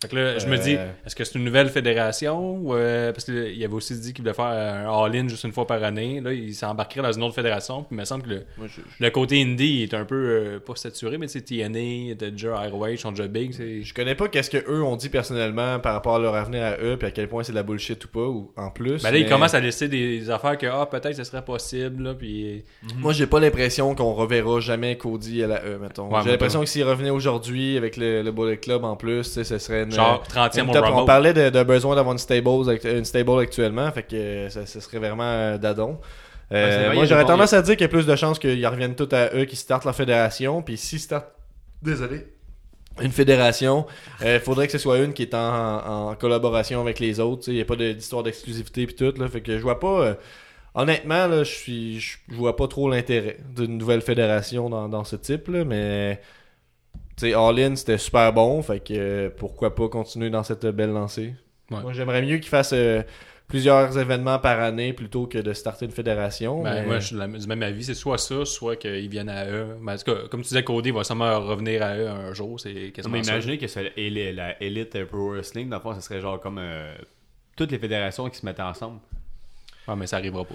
Fait 0.00 0.06
que 0.08 0.14
là, 0.14 0.38
je 0.38 0.46
me 0.46 0.54
Euh. 0.56 0.58
dis, 0.62 0.74
est-ce 1.06 1.16
que 1.16 1.24
c'est 1.24 1.36
une 1.38 1.44
nouvelle 1.44 1.68
fédération 1.70 2.56
ou, 2.56 2.72
euh, 2.74 3.12
Parce 3.12 3.24
qu'il 3.24 3.64
avait 3.64 3.74
aussi 3.74 3.98
dit 3.98 4.12
qu'il 4.12 4.22
voulait 4.22 4.34
faire 4.34 4.44
un 4.46 5.04
all-in 5.04 5.26
juste 5.26 5.42
une 5.42 5.52
fois 5.52 5.66
par 5.66 5.82
année. 5.82 6.20
Là, 6.20 6.32
il 6.32 6.54
s'embarquerait 6.54 7.02
dans 7.02 7.12
une 7.12 7.24
autre 7.24 7.34
fédération, 7.34 7.82
puis 7.82 7.96
il 7.96 7.98
me 7.98 8.04
semble 8.04 8.22
que 8.22 8.28
le, 8.28 8.44
moi, 8.56 8.68
je, 8.68 8.80
le 9.00 9.10
côté 9.10 9.42
indie 9.42 9.82
est 9.82 9.94
un 9.94 10.04
peu, 10.04 10.14
euh, 10.14 10.60
pas 10.60 10.76
saturé, 10.76 11.18
mais 11.18 11.26
c'est 11.26 11.40
TNA, 11.40 12.14
t'as 12.16 12.30
déjà 12.30 12.60
ROH, 12.68 12.96
sont 12.98 13.10
déjà 13.10 13.26
big. 13.26 13.52
je 13.52 13.92
connais 13.92 14.14
pas 14.14 14.28
qu'est-ce 14.28 14.50
que 14.50 14.70
eux 14.70 14.82
ont 14.84 14.94
dit 14.94 15.08
personnellement 15.08 15.80
par 15.80 15.94
rapport 15.94 16.14
à 16.14 16.18
leur 16.20 16.34
avenir 16.36 16.62
à 16.62 16.76
eux, 16.80 16.96
puis 16.96 17.08
à 17.08 17.10
quel 17.10 17.26
point 17.28 17.42
c'est 17.42 17.50
de 17.52 17.56
la 17.56 17.64
bullshit 17.64 18.04
ou 18.04 18.08
pas, 18.08 18.20
ou 18.20 18.52
en 18.56 18.70
plus. 18.70 19.02
Ben 19.02 19.10
là, 19.10 19.18
ils 19.18 19.28
commencent 19.28 19.54
à 19.54 19.60
laisser 19.60 19.88
des 19.88 20.30
affaires 20.30 20.56
que, 20.58 20.66
ah, 20.66 20.86
peut-être 20.86 21.16
ce 21.16 21.24
serait 21.24 21.44
possible, 21.44 22.04
là, 22.04 22.14
puis... 22.14 22.62
Moi, 22.98 23.12
j'ai 23.12 23.26
pas 23.26 23.40
l'impression 23.40 23.96
qu'on 23.96 24.12
reverra 24.14 24.60
jamais 24.60 24.96
Cody 24.96 25.42
à 25.42 25.48
la 25.48 25.64
E, 25.64 25.78
mettons. 25.78 26.08
Ouais, 26.08 26.20
j'ai 26.22 26.30
l'impression 26.30 26.60
que 26.60 26.66
s'il 26.66 26.84
revenait 26.84 27.10
aujourd'hui 27.10 27.76
avec 27.76 27.96
le, 27.96 28.22
le 28.22 28.30
Bullet 28.30 28.58
Club 28.58 28.84
en 28.84 28.94
plus, 28.94 29.24
ce 29.24 29.42
serait 29.58 29.87
une. 29.90 29.96
Genre 29.96 30.22
30e 30.28 30.60
une 30.64 30.70
au 30.70 30.72
top- 30.72 30.84
Rumble. 30.84 30.98
On 31.00 31.04
parlait 31.04 31.32
de, 31.32 31.50
de 31.50 31.62
besoin 31.62 31.94
d'avoir 31.96 32.12
une 32.12 32.18
stable, 32.18 32.48
une 32.84 33.04
stable 33.04 33.38
actuellement, 33.40 33.90
fait 33.92 34.02
que 34.04 34.16
euh, 34.16 34.50
ça, 34.50 34.64
ce 34.66 34.80
serait 34.80 34.98
vraiment 34.98 35.24
euh, 35.24 35.58
d'adon. 35.58 35.98
Euh, 36.52 36.88
Ouais, 36.88 36.94
moi, 36.94 37.04
j'aurais 37.04 37.24
tendance 37.26 37.52
à 37.52 37.60
dire 37.60 37.74
qu'il 37.76 37.82
y 37.82 37.84
a 37.84 37.88
plus 37.88 38.06
de 38.06 38.16
chances 38.16 38.38
qu'ils 38.38 38.66
reviennent 38.66 38.94
tous 38.94 39.14
à 39.14 39.34
eux 39.34 39.44
qui 39.44 39.56
startent 39.56 39.84
leur 39.84 39.94
fédération, 39.94 40.62
puis 40.62 40.76
s'ils 40.78 41.00
startent. 41.00 41.32
Désolé. 41.82 42.26
une 43.00 43.12
fédération, 43.12 43.86
il 44.24 44.40
faudrait 44.40 44.66
que 44.66 44.72
ce 44.72 44.78
soit 44.78 44.98
une 44.98 45.12
qui 45.12 45.22
est 45.22 45.34
en, 45.34 46.08
en 46.10 46.14
collaboration 46.16 46.80
avec 46.80 46.98
les 47.00 47.20
autres. 47.20 47.44
Il 47.48 47.54
n'y 47.54 47.60
a 47.60 47.64
pas 47.64 47.76
de- 47.76 47.92
d'histoire 47.92 48.22
d'exclusivité 48.22 48.86
puis 48.86 48.96
tout. 48.96 49.12
Là, 49.20 49.28
fait 49.28 49.40
que 49.42 49.56
je 49.58 49.62
vois 49.62 49.78
pas. 49.78 50.00
euh, 50.00 50.14
honnêtement, 50.74 51.26
là, 51.26 51.44
je 51.44 51.52
suis, 51.52 52.00
je 52.00 52.16
je 52.30 52.34
vois 52.34 52.56
pas 52.56 52.66
trop 52.66 52.88
l'intérêt 52.90 53.36
d'une 53.54 53.78
nouvelle 53.78 54.00
fédération 54.00 54.68
dans, 54.70 54.88
dans 54.88 55.04
ce 55.04 55.16
type. 55.16 55.48
Là, 55.48 55.64
mais 55.64 56.20
sais, 57.20 57.34
All 57.34 57.58
In 57.58 57.76
c'était 57.76 57.98
super 57.98 58.32
bon. 58.32 58.62
Fait 58.62 58.80
que 58.80 58.94
euh, 58.94 59.30
pourquoi 59.36 59.74
pas 59.74 59.88
continuer 59.88 60.30
dans 60.30 60.42
cette 60.42 60.66
belle 60.66 60.90
lancée? 60.90 61.34
Ouais. 61.70 61.82
Moi, 61.82 61.92
j'aimerais 61.92 62.22
mieux 62.22 62.38
qu'ils 62.38 62.48
fassent 62.48 62.72
euh, 62.72 63.02
plusieurs 63.46 63.98
événements 63.98 64.38
par 64.38 64.60
année 64.60 64.92
plutôt 64.92 65.26
que 65.26 65.38
de 65.38 65.52
starter 65.52 65.86
une 65.86 65.90
fédération. 65.90 66.62
Ben, 66.62 66.74
mais- 66.74 66.86
Moi, 66.86 66.98
je 67.00 67.06
suis 67.08 67.16
du 67.16 67.46
même 67.46 67.62
avis. 67.62 67.84
C'est 67.84 67.94
soit 67.94 68.18
ça, 68.18 68.44
soit 68.44 68.76
qu'ils 68.76 69.08
viennent 69.08 69.28
à 69.28 69.46
eux. 69.48 69.76
Ben, 69.80 69.94
en 69.94 69.96
tout 69.96 70.04
cas, 70.04 70.28
comme 70.30 70.42
tu 70.42 70.48
disais, 70.48 70.62
Cody 70.62 70.90
va 70.90 71.04
sûrement 71.04 71.40
revenir 71.40 71.82
à 71.82 71.96
eux 71.96 72.08
un 72.08 72.32
jour. 72.32 72.60
C'est 72.60 72.92
mais 73.08 73.22
ça. 73.22 73.32
imaginez 73.32 73.58
que 73.58 73.66
c'est 73.66 73.92
la, 73.96 74.62
Elite 74.62 75.04
Pro 75.06 75.30
Wrestling, 75.30 75.68
dans 75.68 75.76
le 75.76 75.82
fond, 75.82 75.94
ça 75.94 76.00
serait 76.00 76.20
genre 76.20 76.40
comme 76.40 76.58
euh, 76.58 76.94
toutes 77.56 77.72
les 77.72 77.78
fédérations 77.78 78.28
qui 78.28 78.38
se 78.38 78.46
mettaient 78.46 78.62
ensemble. 78.62 79.00
Ouais, 79.86 79.96
mais 79.96 80.06
ça 80.06 80.16
arrivera 80.18 80.44
pas. 80.44 80.54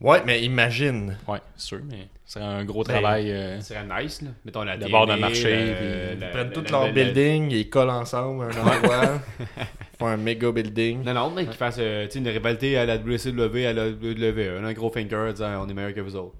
Ouais, 0.00 0.22
mais 0.26 0.42
imagine. 0.42 1.16
Ouais, 1.26 1.38
c'est 1.56 1.66
sûr, 1.68 1.78
mais 1.88 2.08
ce 2.26 2.34
serait 2.34 2.44
un 2.44 2.64
gros 2.64 2.84
Ben, 2.84 2.92
travail. 2.94 3.30
euh, 3.30 3.60
serait 3.62 3.84
nice, 4.02 4.20
là. 4.20 4.28
Mettons 4.44 4.62
la 4.62 4.76
Le 4.76 4.88
bord 4.88 5.06
d'un 5.06 5.16
marché, 5.16 5.42
puis- 5.74 6.20
la- 6.20 6.26
Ils 6.26 6.30
prennent 6.32 6.50
tout 6.52 6.64
leur 6.70 6.84
la- 6.86 6.92
building, 6.92 7.50
ils 7.50 7.70
collent 7.70 7.88
ensemble 7.90 8.44
à 8.44 8.46
un 8.48 8.76
endroit, 8.76 9.20
font 9.98 10.06
un 10.08 10.16
méga 10.18 10.50
building. 10.52 11.02
Non, 11.02 11.14
non, 11.14 11.30
mais 11.30 11.44
qu'ils 11.44 11.54
fassent 11.54 11.78
euh, 11.80 12.06
une 12.14 12.28
rivalité 12.28 12.76
à 12.76 12.84
la 12.84 12.98
WCW, 12.98 13.66
à 13.66 13.72
la 13.72 13.88
WWE. 13.88 14.62
Un 14.62 14.72
gros 14.74 14.90
finger 14.90 15.30
disant 15.32 15.64
on 15.64 15.68
est 15.68 15.74
meilleur 15.74 15.94
que 15.94 16.00
vous 16.00 16.14
autres. 16.16 16.36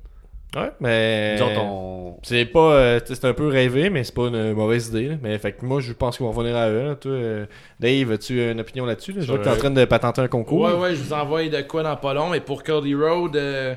Ouais, 0.57 0.71
mais 0.81 1.37
on. 1.43 2.17
c'est 2.23 2.47
pas, 2.47 2.73
euh, 2.73 3.01
c'est 3.05 3.25
un 3.27 3.35
peu 3.35 3.47
rêvé, 3.49 3.91
mais 3.91 4.05
c'est 4.05 4.15
pas 4.15 4.29
une 4.29 4.53
mauvaise 4.55 4.89
idée. 4.89 5.09
là. 5.09 5.15
Mais 5.23 5.37
fait 5.39 5.53
que 5.53 5.65
moi, 5.65 5.81
je 5.81 5.93
pense 5.93 6.17
qu'ils 6.17 6.25
vont 6.25 6.33
revenir 6.33 6.57
à 6.57 6.71
eux. 6.71 6.89
là. 6.89 6.95
Toi, 6.95 7.13
euh, 7.13 7.47
Dave, 7.79 8.11
as-tu 8.13 8.51
une 8.51 8.61
opinion 8.61 8.87
là-dessus 8.87 9.13
là? 9.13 9.21
Je 9.21 9.27
vois 9.27 9.39
que 9.39 9.45
t'es 9.45 9.51
en 9.51 9.57
train 9.57 9.71
de 9.71 9.85
patenter 9.85 10.23
un 10.23 10.29
concours. 10.29 10.63
Ouais, 10.63 10.73
ouais, 10.73 10.95
je 10.95 11.03
vous 11.03 11.13
envoie 11.13 11.45
de 11.47 11.61
quoi 11.63 11.83
dans 11.83 11.97
pas 11.97 12.15
long. 12.15 12.31
Mais 12.31 12.41
pour 12.41 12.63
Cody 12.63 12.95
Road, 12.95 13.37
euh, 13.37 13.75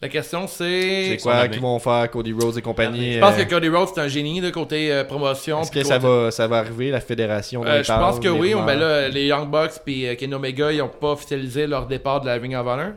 la 0.00 0.08
question 0.08 0.46
c'est. 0.46 1.16
C'est 1.16 1.22
quoi 1.22 1.48
qu'ils 1.48 1.60
vont 1.60 1.78
faire 1.78 2.10
Cody 2.10 2.32
Rhodes 2.32 2.56
et 2.58 2.62
compagnie 2.62 3.14
Je 3.14 3.18
pense 3.20 3.38
euh, 3.38 3.44
que 3.44 3.50
Cody 3.50 3.68
Road 3.68 3.88
c'est 3.94 4.00
un 4.00 4.08
génie 4.08 4.40
de 4.40 4.50
côté 4.50 4.92
euh, 4.92 5.04
promotion. 5.04 5.62
Est-ce 5.62 5.70
que 5.72 5.82
ça 5.84 5.98
va, 5.98 6.30
ça 6.30 6.46
va 6.46 6.58
arriver, 6.58 6.90
la 6.90 7.00
fédération 7.00 7.64
Euh, 7.64 7.82
je 7.82 7.92
pense 7.92 8.20
que 8.20 8.28
oui. 8.28 8.54
Ben 8.66 8.74
là, 8.78 9.08
les 9.08 9.26
Young 9.26 9.50
Bucks 9.50 9.80
puis 9.84 10.06
euh, 10.06 10.14
Kenny 10.14 10.34
Omega, 10.34 10.70
ils 10.72 10.82
ont 10.82 10.88
pas 10.88 11.12
officialisé 11.12 11.66
leur 11.66 11.86
départ 11.86 12.20
de 12.20 12.26
la 12.26 12.34
Ring 12.34 12.54
of 12.54 12.66
Honor. 12.66 12.92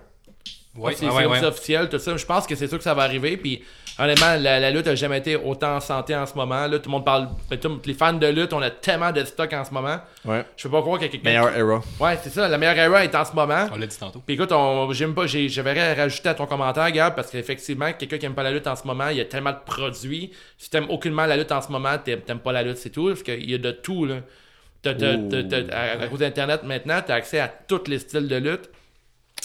Ouais, 0.75 0.93
c'est 0.95 1.05
ouais, 1.07 1.11
c'est 1.23 1.25
ouais. 1.27 1.43
officiel, 1.45 1.89
tout 1.89 1.99
ça. 1.99 2.17
Je 2.17 2.25
pense 2.25 2.45
que 2.47 2.55
c'est 2.55 2.67
sûr 2.67 2.77
que 2.77 2.83
ça 2.83 2.93
va 2.93 3.03
arriver. 3.03 3.37
Puis 3.37 3.63
honnêtement, 3.97 4.35
la, 4.39 4.59
la 4.59 4.71
lutte 4.71 4.87
a 4.87 4.95
jamais 4.95 5.19
été 5.19 5.37
autant 5.37 5.77
en 5.77 5.79
santé 5.79 6.13
en 6.15 6.25
ce 6.25 6.33
moment. 6.35 6.67
Là, 6.67 6.79
tout 6.79 6.89
le 6.89 6.91
monde 6.91 7.05
parle. 7.05 7.29
ben, 7.49 7.57
tout- 7.57 7.79
les 7.85 7.93
fans 7.93 8.11
de 8.13 8.27
lutte, 8.27 8.51
on 8.51 8.61
a 8.61 8.69
tellement 8.69 9.11
de 9.13 9.23
stock 9.23 9.53
en 9.53 9.63
ce 9.63 9.71
moment. 9.73 9.97
Ouais. 10.25 10.43
Je 10.57 10.63
peux 10.63 10.71
pas 10.71 10.81
croire 10.81 10.99
qu'il 10.99 11.07
y 11.07 11.09
a 11.09 11.11
quelqu'un. 11.13 11.29
Meilleur 11.29 11.55
era. 11.55 11.81
Ouais, 11.99 12.19
c'est 12.21 12.29
ça. 12.29 12.47
La 12.49 12.57
meilleure 12.57 12.77
era 12.77 13.03
est 13.05 13.15
en 13.15 13.23
ce 13.23 13.33
moment. 13.33 13.67
On 13.73 13.77
l'a 13.77 13.87
dit 13.87 13.97
tantôt. 13.97 14.21
Puis 14.25 14.35
écoute, 14.35 14.51
on, 14.51 14.91
j'aime 14.91 15.13
pas, 15.15 15.27
j'ai, 15.27 15.47
je 15.47 15.61
verrais 15.61 15.93
rajouter 15.93 16.27
à 16.29 16.33
ton 16.33 16.45
commentaire, 16.45 16.91
Gab, 16.91 17.15
parce 17.15 17.31
qu'effectivement, 17.31 17.93
quelqu'un 17.93 18.17
qui 18.17 18.25
aime 18.25 18.35
pas 18.35 18.43
la 18.43 18.51
lutte 18.51 18.67
en 18.67 18.75
ce 18.75 18.85
moment, 18.85 19.07
il 19.09 19.17
y 19.17 19.21
a 19.21 19.25
tellement 19.25 19.51
de 19.51 19.59
produits. 19.65 20.31
Si 20.57 20.69
t'aimes 20.69 20.89
aucunement 20.89 21.25
la 21.25 21.37
lutte 21.37 21.53
en 21.53 21.61
ce 21.61 21.71
moment, 21.71 21.97
t'aimes, 22.03 22.19
t'aimes 22.21 22.39
pas 22.39 22.51
la 22.51 22.63
lutte, 22.63 22.77
c'est 22.77 22.89
tout. 22.89 23.07
Parce 23.07 23.23
qu'il 23.23 23.49
y 23.49 23.53
a 23.53 23.57
de 23.57 23.71
tout, 23.71 24.05
là. 24.05 24.15
T'as- 24.81 24.93
t'as- 24.93 25.17
t'as- 25.17 25.43
t'as- 25.43 25.75
à, 25.75 26.03
à 26.03 26.07
cause 26.07 26.19
d'Internet 26.19 26.61
maintenant, 26.63 26.99
t'as 27.03 27.15
accès 27.15 27.39
à 27.39 27.47
tous 27.47 27.87
les 27.87 27.97
styles 27.99 28.27
de 28.27 28.35
lutte. 28.35 28.69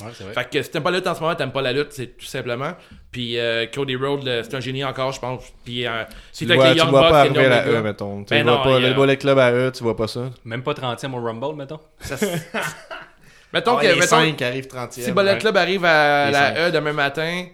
Ouais, 0.02 0.10
c'est 0.14 0.24
vrai. 0.24 0.32
Fait 0.34 0.48
que 0.50 0.62
si 0.62 0.70
t'aimes 0.70 0.82
pas 0.82 0.90
la 0.90 0.98
lutte 0.98 1.06
en 1.06 1.14
ce 1.14 1.20
moment, 1.20 1.34
t'aimes 1.34 1.52
pas 1.52 1.60
la 1.62 1.72
lutte, 1.72 1.92
c'est 1.92 2.16
tout 2.16 2.24
simplement. 2.24 2.72
Puis 3.10 3.38
euh, 3.38 3.66
Cody 3.66 3.96
Rhodes, 3.96 4.24
c'est 4.24 4.54
un 4.54 4.60
génie 4.60 4.84
encore, 4.84 5.12
je 5.12 5.20
pense. 5.20 5.42
Puis 5.64 5.86
euh, 5.86 6.04
Tu 6.08 6.14
si 6.32 6.46
t'as 6.46 6.54
les 6.54 6.60
tu 6.60 6.68
le 6.68 6.76
Young 6.76 6.88
vois 6.90 7.00
pas 7.02 7.24
Bucks, 7.24 7.36
arriver 7.36 7.52
à 7.54 7.66
eux, 7.66 7.82
mettons. 7.82 8.24
Tu 8.24 8.30
Ben 8.30 8.38
le 8.46 8.50
vois 8.52 8.64
non, 8.64 8.64
pas, 8.72 8.78
le 8.80 8.94
Bullet 8.94 9.16
Club 9.18 9.38
à 9.38 9.52
eux, 9.52 9.70
tu 9.74 9.82
vois 9.82 9.96
pas 9.96 10.06
ça. 10.06 10.30
Même 10.44 10.62
pas 10.62 10.72
30e 10.72 11.12
au 11.12 11.22
Rumble, 11.22 11.56
mettons. 11.56 11.80
Mettons 13.52 13.76
Ah, 13.78 13.80
que, 13.80 13.86
les 13.88 13.94
mettons, 13.94 14.06
5 14.06 14.42
arrivent 14.42 14.68
30 14.68 14.92
Si 14.92 15.12
Bullet 15.12 15.36
Club 15.38 15.56
arrive 15.56 15.84
à 15.84 16.26
Les 16.26 16.32
la 16.32 16.54
cinq. 16.54 16.58
E 16.58 16.70
demain 16.70 16.92
matin, 16.92 17.46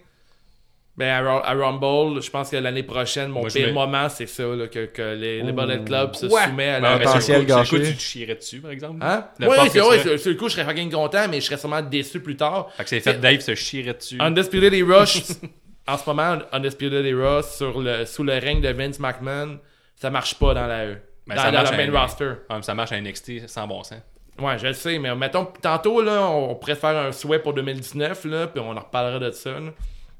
ben 0.99 1.09
à, 1.11 1.21
Ru- 1.21 1.43
à 1.45 1.53
Rumble, 1.55 2.23
je 2.23 2.31
pense 2.31 2.51
que 2.51 2.57
l'année 2.57 2.83
prochaine, 2.83 3.29
mon 3.29 3.41
Moi, 3.41 3.51
pire 3.51 3.67
mets- 3.67 3.73
moment, 3.73 4.09
c'est 4.09 4.27
ça, 4.27 4.45
là, 4.45 4.67
que, 4.67 4.87
que 4.87 5.15
les, 5.15 5.43
les. 5.43 5.53
Bullet 5.53 5.85
Club 5.85 6.15
se 6.15 6.27
Ouais. 6.27 6.45
soumettent 6.47 6.77
à 6.77 6.81
la 6.81 6.91
mais 6.99 7.05
sur 7.05 7.13
potentiel 7.13 7.41
le 7.41 7.45
coup, 7.47 7.65
sur 7.67 7.77
le 7.77 7.83
coup, 7.85 7.89
tu 7.91 7.97
te 7.97 8.01
chierais 8.01 8.35
dessus, 8.35 8.61
par 8.61 8.71
exemple? 8.71 8.99
Hein? 9.03 9.27
Le 9.39 9.49
Ouais, 9.49 9.69
sur, 9.69 9.91
le 9.91 10.35
coup, 10.35 10.49
je 10.49 10.55
serais 10.55 10.65
fucking 10.65 10.91
content, 10.91 11.27
mais 11.31 11.41
je 11.41 11.47
serais 11.47 11.59
sûrement 11.59 11.83
déçu 11.83 12.21
plus 12.21 12.37
tard. 12.37 12.71
Fait 12.77 12.85
que 12.85 12.89
c'est 12.89 13.01
fait 13.01 13.21
Dave 13.21 13.41
se 13.41 13.55
chierait 13.55 13.93
dessus. 13.95 14.17
Undisputed 14.21 14.73
Era, 14.73 15.05
en 15.89 15.99
ce 15.99 16.07
moment, 16.09 16.39
Undisputed 16.53 17.05
Era, 17.05 17.43
sur 17.43 17.81
le, 17.81 18.07
sous 18.07 18.25
le 18.25 18.33
règne 18.33 18.63
de 18.63 18.69
Vince 18.71 18.99
McMahon, 18.99 19.59
ça 19.97 20.09
marche 20.11 20.35
pas 20.37 20.55
dans 20.55 20.67
la 20.67 20.87
E. 20.87 20.97
Ben, 21.27 21.35
dans 21.35 21.43
ça 21.43 21.51
dans 21.51 21.59
à- 21.59 21.77
main 21.77 22.01
roster. 22.01 22.33
Ça 22.63 22.75
marche 22.75 22.93
à 22.93 23.01
NXT 23.01 23.49
sans 23.49 23.67
bon 23.67 23.83
sens. 23.83 23.99
Ouais, 24.41 24.59
je 24.59 24.67
le 24.69 24.73
sais, 24.75 24.99
mais 24.99 25.15
mettons, 25.15 25.47
tantôt, 25.61 26.01
là, 26.03 26.23
on 26.29 26.55
pourrait 26.55 26.75
faire 26.77 26.97
un 26.97 27.13
souhait 27.13 27.39
pour 27.39 27.53
2019, 27.55 28.25
là, 28.27 28.47
puis 28.47 28.61
on 28.65 28.71
en 28.77 28.81
reparlera 28.81 29.19
de 29.19 29.31
ça. 29.31 29.51
là. 29.53 29.71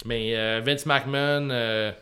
Mais 0.07 0.37
euh, 0.37 0.61
Vince 0.65 0.87
McMahon, 0.87 1.49
euh, 1.51 1.93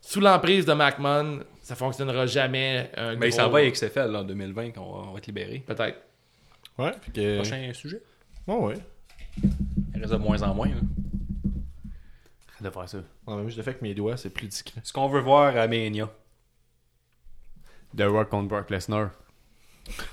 sous 0.00 0.20
l'emprise 0.20 0.64
de 0.66 0.72
McMahon, 0.72 1.40
ça 1.62 1.74
fonctionnera 1.74 2.26
jamais. 2.26 2.90
Un 2.96 3.16
Mais 3.16 3.28
il 3.28 3.30
gros- 3.30 3.40
s'en 3.40 3.48
va 3.50 3.58
avec 3.58 3.74
XFL 3.74 4.10
là, 4.10 4.20
en 4.20 4.24
2020, 4.24 4.70
qu'on 4.72 4.80
va, 4.92 5.08
on 5.08 5.12
va 5.12 5.18
être 5.18 5.26
libéré. 5.26 5.62
Peut-être. 5.66 5.98
Ouais, 6.78 6.92
fait 7.02 7.12
que... 7.12 7.36
Prochain 7.36 7.70
sujet? 7.74 8.00
Ouais, 8.46 8.54
ouais. 8.56 8.74
Il 9.94 10.00
reste 10.00 10.12
de 10.12 10.16
moins 10.18 10.40
en 10.42 10.54
moins. 10.54 10.68
là. 10.68 10.74
de 12.60 12.70
faire 12.70 12.88
ça. 12.88 12.98
Ouais, 13.26 13.36
même 13.36 13.48
je 13.50 13.56
le 13.56 13.62
fais 13.62 13.70
avec 13.70 13.82
mes 13.82 13.94
doigts, 13.94 14.16
c'est 14.16 14.30
plus 14.30 14.46
discret. 14.46 14.80
Ce 14.82 14.92
qu'on 14.92 15.08
veut 15.08 15.20
voir 15.20 15.56
à 15.56 15.66
Mania. 15.66 16.08
The 17.96 18.02
Rock 18.02 18.28
contre 18.28 18.48
Brock 18.48 18.70
Lesnar. 18.70 19.10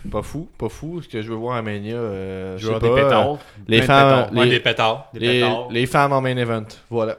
Pas 0.09 0.23
fou, 0.23 0.49
pas 0.57 0.69
fou. 0.69 1.01
Ce 1.01 1.07
que 1.07 1.21
je 1.21 1.29
veux 1.29 1.35
voir 1.35 1.57
à 1.57 1.61
Mania, 1.61 1.95
euh, 1.95 2.57
je 2.57 2.69
pas. 2.71 2.79
des 2.79 2.89
pétards. 2.95 3.33
euh, 3.33 3.37
les 3.67 3.81
femmes, 3.81 4.25
pétards. 4.25 4.33
Ouais, 4.33 4.45
les, 4.45 4.49
des 4.51 4.59
pétards. 4.59 5.09
Des 5.13 5.19
les, 5.19 5.41
pétards. 5.41 5.69
les 5.71 5.85
femmes 5.85 6.13
en 6.13 6.21
main 6.21 6.37
event. 6.37 6.65
Voilà. 6.89 7.17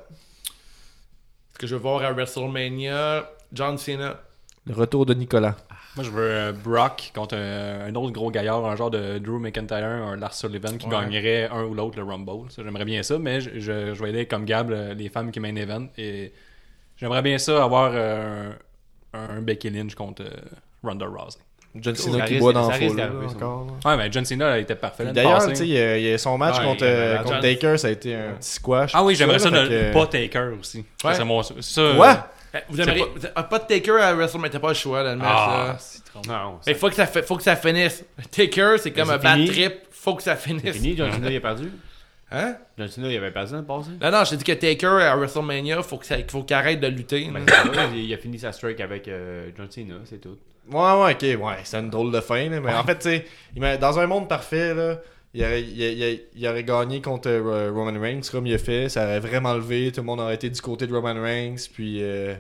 Ce 1.58 1.62
que 1.62 1.66
je 1.66 1.74
veux 1.74 1.80
voir 1.82 2.04
à 2.04 2.12
WrestleMania, 2.12 3.28
John 3.52 3.76
Cena. 3.78 4.20
Le 4.64 4.74
retour 4.74 5.04
de 5.06 5.12
Nicolas. 5.14 5.56
Moi, 5.96 6.04
je 6.04 6.10
veux 6.10 6.30
euh, 6.30 6.52
Brock 6.52 7.10
contre 7.12 7.34
un, 7.36 7.86
un 7.86 7.94
autre 7.96 8.12
gros 8.12 8.30
gaillard, 8.30 8.64
un 8.64 8.76
genre 8.76 8.92
de 8.92 9.18
Drew 9.18 9.40
McIntyre, 9.40 9.84
un 9.84 10.14
Lars 10.16 10.34
Sullivan 10.34 10.78
qui 10.78 10.86
Ouais. 10.86 10.92
gagnerait 10.92 11.48
un 11.50 11.64
ou 11.64 11.74
l'autre 11.74 11.96
le 11.98 12.04
Rumble. 12.04 12.48
Ça, 12.52 12.62
j'aimerais 12.62 12.84
bien 12.84 13.02
ça, 13.02 13.18
mais 13.18 13.40
je, 13.40 13.58
je, 13.58 13.92
je 13.92 14.00
vais 14.04 14.10
aller 14.10 14.26
comme 14.26 14.44
Gab, 14.44 14.70
le- 14.70 14.92
les 14.92 15.08
femmes 15.08 15.32
qui 15.32 15.40
main 15.40 15.56
event. 15.56 15.88
Et 15.98 16.32
j'aimerais 16.96 17.22
bien 17.22 17.38
ça 17.38 17.64
avoir 17.64 17.90
euh, 17.92 18.52
un, 19.14 19.38
un 19.38 19.42
Becky 19.42 19.70
Lynch 19.70 19.96
contre 19.96 20.22
euh, 20.22 20.36
Ronda 20.84 21.06
Rousey. 21.06 21.40
John 21.74 21.94
Ça 21.94 22.02
Cena 22.10 22.26
qui 22.26 22.38
boit 22.38 22.52
dans 22.52 22.70
ça 22.70 22.78
le 22.78 22.88
foule, 22.88 22.96
là, 22.96 23.08
ça. 23.28 23.36
encore. 23.36 23.66
Ouais, 23.84 23.96
mais 23.96 24.08
John 24.10 24.24
Cena 24.24 24.58
était 24.58 24.74
parfait. 24.74 25.04
D'ailleurs, 25.12 25.46
tu 25.48 25.54
sais, 25.54 26.18
son 26.18 26.36
match 26.38 26.58
Ouais, 26.58 26.64
contre, 26.64 26.84
euh, 26.84 27.18
contre 27.18 27.32
John- 27.34 27.40
Taker, 27.42 27.78
ça 27.78 27.88
a 27.88 27.90
été 27.90 28.14
un 28.14 28.32
petit 28.32 28.50
squash. 28.52 28.90
Ah 28.94 29.04
oui, 29.04 29.14
j'aimerais 29.14 29.38
ça, 29.38 29.50
ne 29.50 29.66
que- 29.68 29.92
pas 29.92 30.06
Taker 30.06 30.50
aussi. 30.58 30.84
Ça, 31.00 31.08
Ouais. 31.08 31.14
c'est 31.14 31.24
mon- 31.24 31.42
ça, 31.42 31.92
Quoi? 31.96 32.28
Eh, 32.54 32.58
Vous 32.70 32.80
aimeriez, 32.80 33.02
avez- 33.02 33.28
ah, 33.34 33.42
pas 33.42 33.58
de 33.58 33.64
Taker 33.66 34.00
à 34.00 34.14
WrestleMania, 34.14 34.50
t'as 34.50 34.58
pas 34.58 34.68
le 34.68 34.74
choix 34.74 35.02
là, 35.02 35.12
le 35.12 35.18
match. 35.18 35.28
Ah, 35.30 35.64
là. 35.68 35.76
c'est 35.78 36.02
trop 36.04 36.22
Non, 36.26 36.58
Mais 36.66 36.72
faut 36.74 36.88
que, 36.88 36.94
ça 36.94 37.06
faut 37.06 37.36
que 37.36 37.42
ça 37.42 37.54
finisse. 37.56 38.02
Taker, 38.30 38.76
c'est 38.78 38.90
comme 38.90 39.08
Mais 39.08 39.14
un 39.14 39.18
c'est 39.18 39.22
bad 39.22 39.46
trip. 39.46 39.74
Faut 39.90 40.14
que 40.14 40.22
ça 40.22 40.34
c'est 40.34 40.48
finisse. 40.48 40.74
fini. 40.76 40.96
John 40.96 41.12
Cena, 41.12 41.30
il 41.30 41.36
a 41.36 41.40
perdu. 41.40 41.70
Hein? 42.32 42.56
John 42.78 42.88
Cena, 42.88 43.08
il 43.10 43.16
avait 43.18 43.30
perdu 43.30 43.52
dans 43.52 43.58
le 43.58 43.64
passé. 43.64 43.90
Non, 44.00 44.10
non, 44.10 44.24
je 44.24 44.30
t'ai 44.30 44.36
dit 44.38 44.44
que 44.44 44.52
Taker 44.52 44.86
à 45.02 45.16
WrestleMania, 45.16 45.82
faut 45.82 45.98
que 45.98 46.06
ça- 46.06 46.16
faut 46.26 46.42
qu'il 46.42 46.56
arrête 46.56 46.80
de 46.80 46.86
lutter. 46.86 47.28
Ben, 47.32 47.44
là. 47.46 47.52
c'est 47.64 47.74
ça, 47.74 47.84
il 47.94 48.14
a 48.14 48.16
fini 48.16 48.38
sa 48.38 48.52
streak 48.52 48.80
avec 48.80 49.08
euh, 49.08 49.50
John 49.56 49.70
Cena, 49.70 49.94
c'est 50.06 50.20
tout. 50.20 50.38
Ouais, 50.70 50.74
ouais, 51.02 51.14
ok, 51.14 51.42
ouais, 51.42 51.56
c'est 51.64 51.78
une 51.78 51.88
drôle 51.88 52.12
de 52.12 52.20
fin, 52.20 52.48
là, 52.50 52.60
mais 52.60 52.74
en 52.74 52.84
fait, 52.84 52.98
tu 52.98 53.08
sais, 53.08 53.78
dans 53.78 53.98
un 53.98 54.06
monde 54.06 54.28
parfait, 54.28 54.74
là, 54.74 55.00
il 55.32 55.42
aurait, 55.42 55.62
il, 55.62 55.80
il- 55.80 56.22
il 56.34 56.46
aurait 56.48 56.64
gagné 56.64 57.00
contre 57.00 57.28
euh, 57.30 57.70
Roman 57.72 57.98
Reigns 57.98 58.20
comme 58.30 58.46
il 58.46 58.52
a 58.54 58.58
fait, 58.58 58.88
ça 58.90 59.04
aurait 59.04 59.20
vraiment 59.20 59.54
levé, 59.54 59.90
tout 59.92 60.00
le 60.00 60.06
monde 60.06 60.20
aurait 60.20 60.34
été 60.34 60.50
du 60.50 60.60
côté 60.60 60.86
de 60.86 60.94
Roman 60.94 61.14
Reigns, 61.22 61.56
puis 61.72 62.02
euh, 62.02 62.34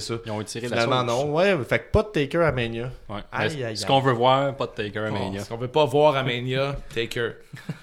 c'est 0.00 0.14
ça. 0.14 0.14
Ils 0.26 0.30
ont 0.32 0.40
étiré 0.40 0.68
la 0.68 0.82
Finalement, 0.82 1.08
sauce. 1.14 1.24
non, 1.26 1.32
ouais, 1.34 1.56
fait 1.68 1.78
que 1.78 1.90
pas 1.92 2.02
de 2.02 2.08
Taker 2.08 2.38
à 2.44 2.52
Mania. 2.52 2.90
Ouais. 3.08 3.20
Aïe, 3.32 3.52
Mais 3.58 3.64
aïe, 3.64 3.76
Ce 3.76 3.82
aïe. 3.82 3.88
qu'on 3.88 4.00
veut 4.00 4.12
voir, 4.12 4.54
pas 4.56 4.66
de 4.66 4.72
Taker 4.72 4.98
à 5.06 5.10
Mania. 5.10 5.40
Ce 5.40 5.48
qu'on 5.48 5.56
veut 5.56 5.68
pas 5.68 5.84
voir 5.84 6.16
à 6.16 6.22
Mania, 6.22 6.76
Taker. 6.94 7.30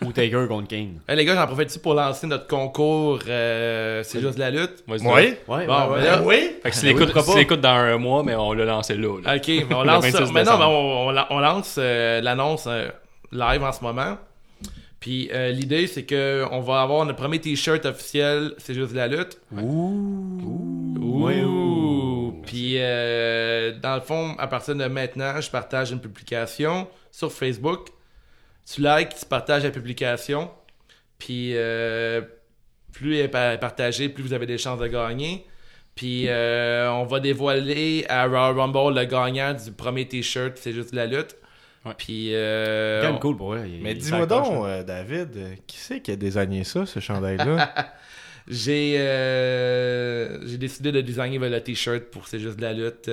Ou 0.03 0.11
Taker 0.11 0.45
contre 0.47 0.67
Kane. 0.67 0.99
Hey, 1.07 1.15
les 1.15 1.25
gars, 1.25 1.35
j'en 1.35 1.47
profite-tu 1.47 1.79
pour 1.79 1.93
lancer 1.93 2.27
notre 2.27 2.47
concours 2.47 3.19
euh, 3.27 4.03
C'est 4.03 4.19
juste 4.21 4.37
la 4.37 4.51
lutte? 4.51 4.83
Vas-y, 4.87 5.05
Ouais? 5.07 5.39
Ouais, 5.47 5.65
Bon, 5.67 5.87
ben 5.91 6.01
là- 6.03 6.21
oui? 6.23 6.51
Fait 6.63 6.69
que 6.69 6.75
si 6.75 6.85
Ben 6.93 6.95
oui, 6.99 7.35
l'écoute 7.37 7.61
dans 7.61 7.69
un 7.69 7.97
mois, 7.97 8.23
mais 8.23 8.35
on 8.35 8.53
l'a 8.53 8.65
lancé 8.65 8.95
là. 8.95 9.17
là. 9.23 9.35
Ok, 9.35 9.47
mais 9.47 9.65
on 9.75 9.83
lance 9.83 10.03
26 10.05 10.11
ça. 10.11 10.19
Mais 10.33 10.43
non, 10.43 10.51
décembre. 10.57 10.59
mais 10.59 10.65
on, 10.65 11.11
la- 11.11 11.27
lance 11.51 11.75
euh, 11.77 12.21
l'annonce 12.21 12.65
euh, 12.67 12.89
live 13.31 13.63
en 13.63 13.71
ce 13.71 13.81
moment. 13.83 14.17
Puis 14.99 15.29
euh, 15.33 15.49
l'idée, 15.49 15.87
c'est 15.87 16.03
que 16.03 16.45
on 16.51 16.59
va 16.59 16.81
avoir 16.81 17.05
notre 17.05 17.17
premier 17.17 17.39
t-shirt 17.39 17.83
officiel, 17.87 18.53
c'est 18.59 18.75
juste 18.75 18.93
la 18.93 19.07
lutte. 19.07 19.39
Ouh. 19.51 21.23
Ouais, 21.23 21.41
Ouh. 21.43 22.00
Dans 23.91 23.95
le 23.97 24.01
fond, 24.01 24.35
à 24.37 24.47
partir 24.47 24.73
de 24.75 24.85
maintenant, 24.85 25.41
je 25.41 25.49
partage 25.51 25.91
une 25.91 25.99
publication 25.99 26.87
sur 27.11 27.29
Facebook. 27.29 27.89
Tu 28.65 28.79
likes, 28.81 29.09
tu 29.19 29.25
partages 29.25 29.63
la 29.63 29.71
publication. 29.71 30.49
Puis 31.17 31.51
euh, 31.55 32.21
plus 32.93 33.17
elle 33.17 33.25
est 33.25 33.27
pa- 33.27 33.57
partagée, 33.57 34.07
plus 34.07 34.23
vous 34.23 34.31
avez 34.33 34.45
des 34.45 34.57
chances 34.57 34.79
de 34.79 34.87
gagner. 34.87 35.45
Puis 35.93 36.29
euh, 36.29 36.89
on 36.93 37.03
va 37.03 37.19
dévoiler 37.19 38.05
à 38.07 38.27
Royal 38.27 38.57
Rumble 38.57 38.97
le 38.97 39.03
gagnant 39.05 39.53
du 39.53 39.73
premier 39.73 40.07
t-shirt, 40.07 40.53
c'est 40.55 40.71
juste 40.71 40.93
la 40.95 41.05
lutte. 41.05 41.35
Ouais. 41.85 41.91
Puis 41.97 42.29
euh, 42.33 43.01
Quand 43.01 43.07
même 43.07 43.15
on- 43.17 43.19
cool 43.19 43.35
pour 43.35 43.55
Mais 43.81 43.93
dis-moi 43.93 44.25
donc, 44.25 44.65
euh, 44.65 44.83
David, 44.83 45.57
qui 45.67 45.77
c'est 45.77 45.99
qui 45.99 46.11
a 46.11 46.15
désigné 46.15 46.63
ça, 46.63 46.85
ce 46.85 47.01
chandail-là? 47.01 47.73
J'ai 48.47 48.95
euh, 48.99 50.39
j'ai 50.47 50.57
décidé 50.57 50.91
de 50.91 51.01
designer 51.01 51.37
le 51.39 51.61
t-shirt 51.61 52.05
pour 52.05 52.27
c'est 52.27 52.39
juste 52.39 52.57
de 52.57 52.61
la 52.63 52.73
lutte. 52.73 53.09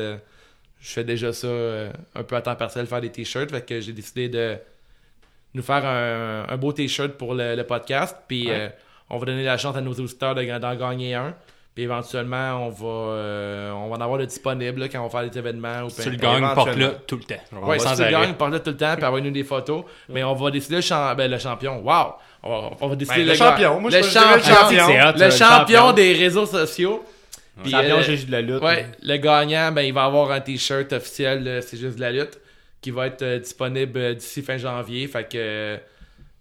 Je 0.80 0.90
fais 0.92 1.04
déjà 1.04 1.32
ça 1.32 1.46
euh, 1.46 1.90
un 2.14 2.22
peu 2.22 2.36
à 2.36 2.40
temps 2.42 2.54
partiel, 2.54 2.86
faire 2.86 3.00
des 3.00 3.10
t-shirts. 3.10 3.50
Fait 3.50 3.62
que 3.66 3.80
j'ai 3.80 3.92
décidé 3.92 4.28
de 4.28 4.56
nous 5.54 5.62
faire 5.62 5.84
un, 5.84 6.46
un 6.52 6.56
beau 6.56 6.72
t-shirt 6.72 7.12
pour 7.12 7.34
le, 7.34 7.56
le 7.56 7.64
podcast. 7.64 8.16
Puis 8.28 8.50
euh, 8.50 8.68
on 9.10 9.18
va 9.18 9.26
donner 9.26 9.44
la 9.44 9.56
chance 9.58 9.76
à 9.76 9.80
nos 9.80 9.92
auditeurs 9.92 10.34
de- 10.34 10.58
d'en 10.58 10.74
gagner 10.76 11.14
un. 11.14 11.34
Puis 11.74 11.84
éventuellement, 11.84 12.66
on 12.66 12.70
va, 12.70 12.86
euh, 13.12 13.70
on 13.72 13.88
va 13.88 13.96
en 13.96 14.00
avoir 14.00 14.18
de 14.18 14.24
disponible 14.24 14.80
là, 14.80 14.88
quand 14.88 14.98
on 15.00 15.06
va 15.08 15.20
faire 15.20 15.30
des 15.30 15.38
événements. 15.38 15.82
Ou 15.84 15.90
Si 15.90 16.02
tu 16.02 16.10
le 16.10 16.16
gagnes, 16.16 16.42
porte-le 16.54 16.90
tout 17.06 17.16
le 17.16 17.22
temps. 17.22 17.34
Sans 17.78 17.90
si 17.90 17.96
tu 17.96 18.02
le 18.04 18.10
gagnes, 18.10 18.34
parle-le 18.34 18.58
tout 18.60 18.70
le 18.70 18.76
temps, 18.76 18.94
puis 18.96 19.04
envoie-nous 19.04 19.30
des 19.30 19.44
photos. 19.44 19.84
Mais 20.08 20.22
on 20.24 20.34
va 20.34 20.50
décider 20.50 20.76
le, 20.76 20.82
champ- 20.82 21.14
ben, 21.14 21.30
le 21.30 21.38
champion. 21.38 21.80
Wow! 21.80 22.14
On 22.42 22.50
va, 22.62 22.70
on 22.80 22.88
va 22.88 22.96
décider 22.96 23.18
Ben, 23.18 23.26
le 23.26 23.32
le, 23.32 23.36
champion. 23.38 23.80
Moi, 23.80 23.90
je 23.90 23.96
le 23.96 24.02
champion. 24.02 25.12
Le 25.16 25.30
champion. 25.30 25.92
des 25.92 26.12
réseaux 26.14 26.46
sociaux. 26.46 27.04
Puis, 27.62 27.70
Champion, 27.70 27.96
euh, 27.98 28.02
juste 28.02 28.26
de 28.26 28.32
la 28.32 28.40
lutte. 28.42 28.62
Ouais, 28.62 28.86
le 29.02 29.16
gagnant, 29.16 29.72
ben, 29.72 29.82
il 29.82 29.92
va 29.92 30.04
avoir 30.04 30.30
un 30.30 30.40
t-shirt 30.40 30.92
officiel, 30.92 31.42
de 31.44 31.60
c'est 31.60 31.76
juste 31.76 31.96
de 31.96 32.00
la 32.00 32.12
lutte, 32.12 32.40
qui 32.80 32.90
va 32.90 33.06
être 33.08 33.22
euh, 33.22 33.38
disponible 33.38 33.98
euh, 33.98 34.14
d'ici 34.14 34.42
fin 34.42 34.56
janvier. 34.58 35.06
Fait 35.08 35.24
que 35.28 35.36
euh, 35.38 35.76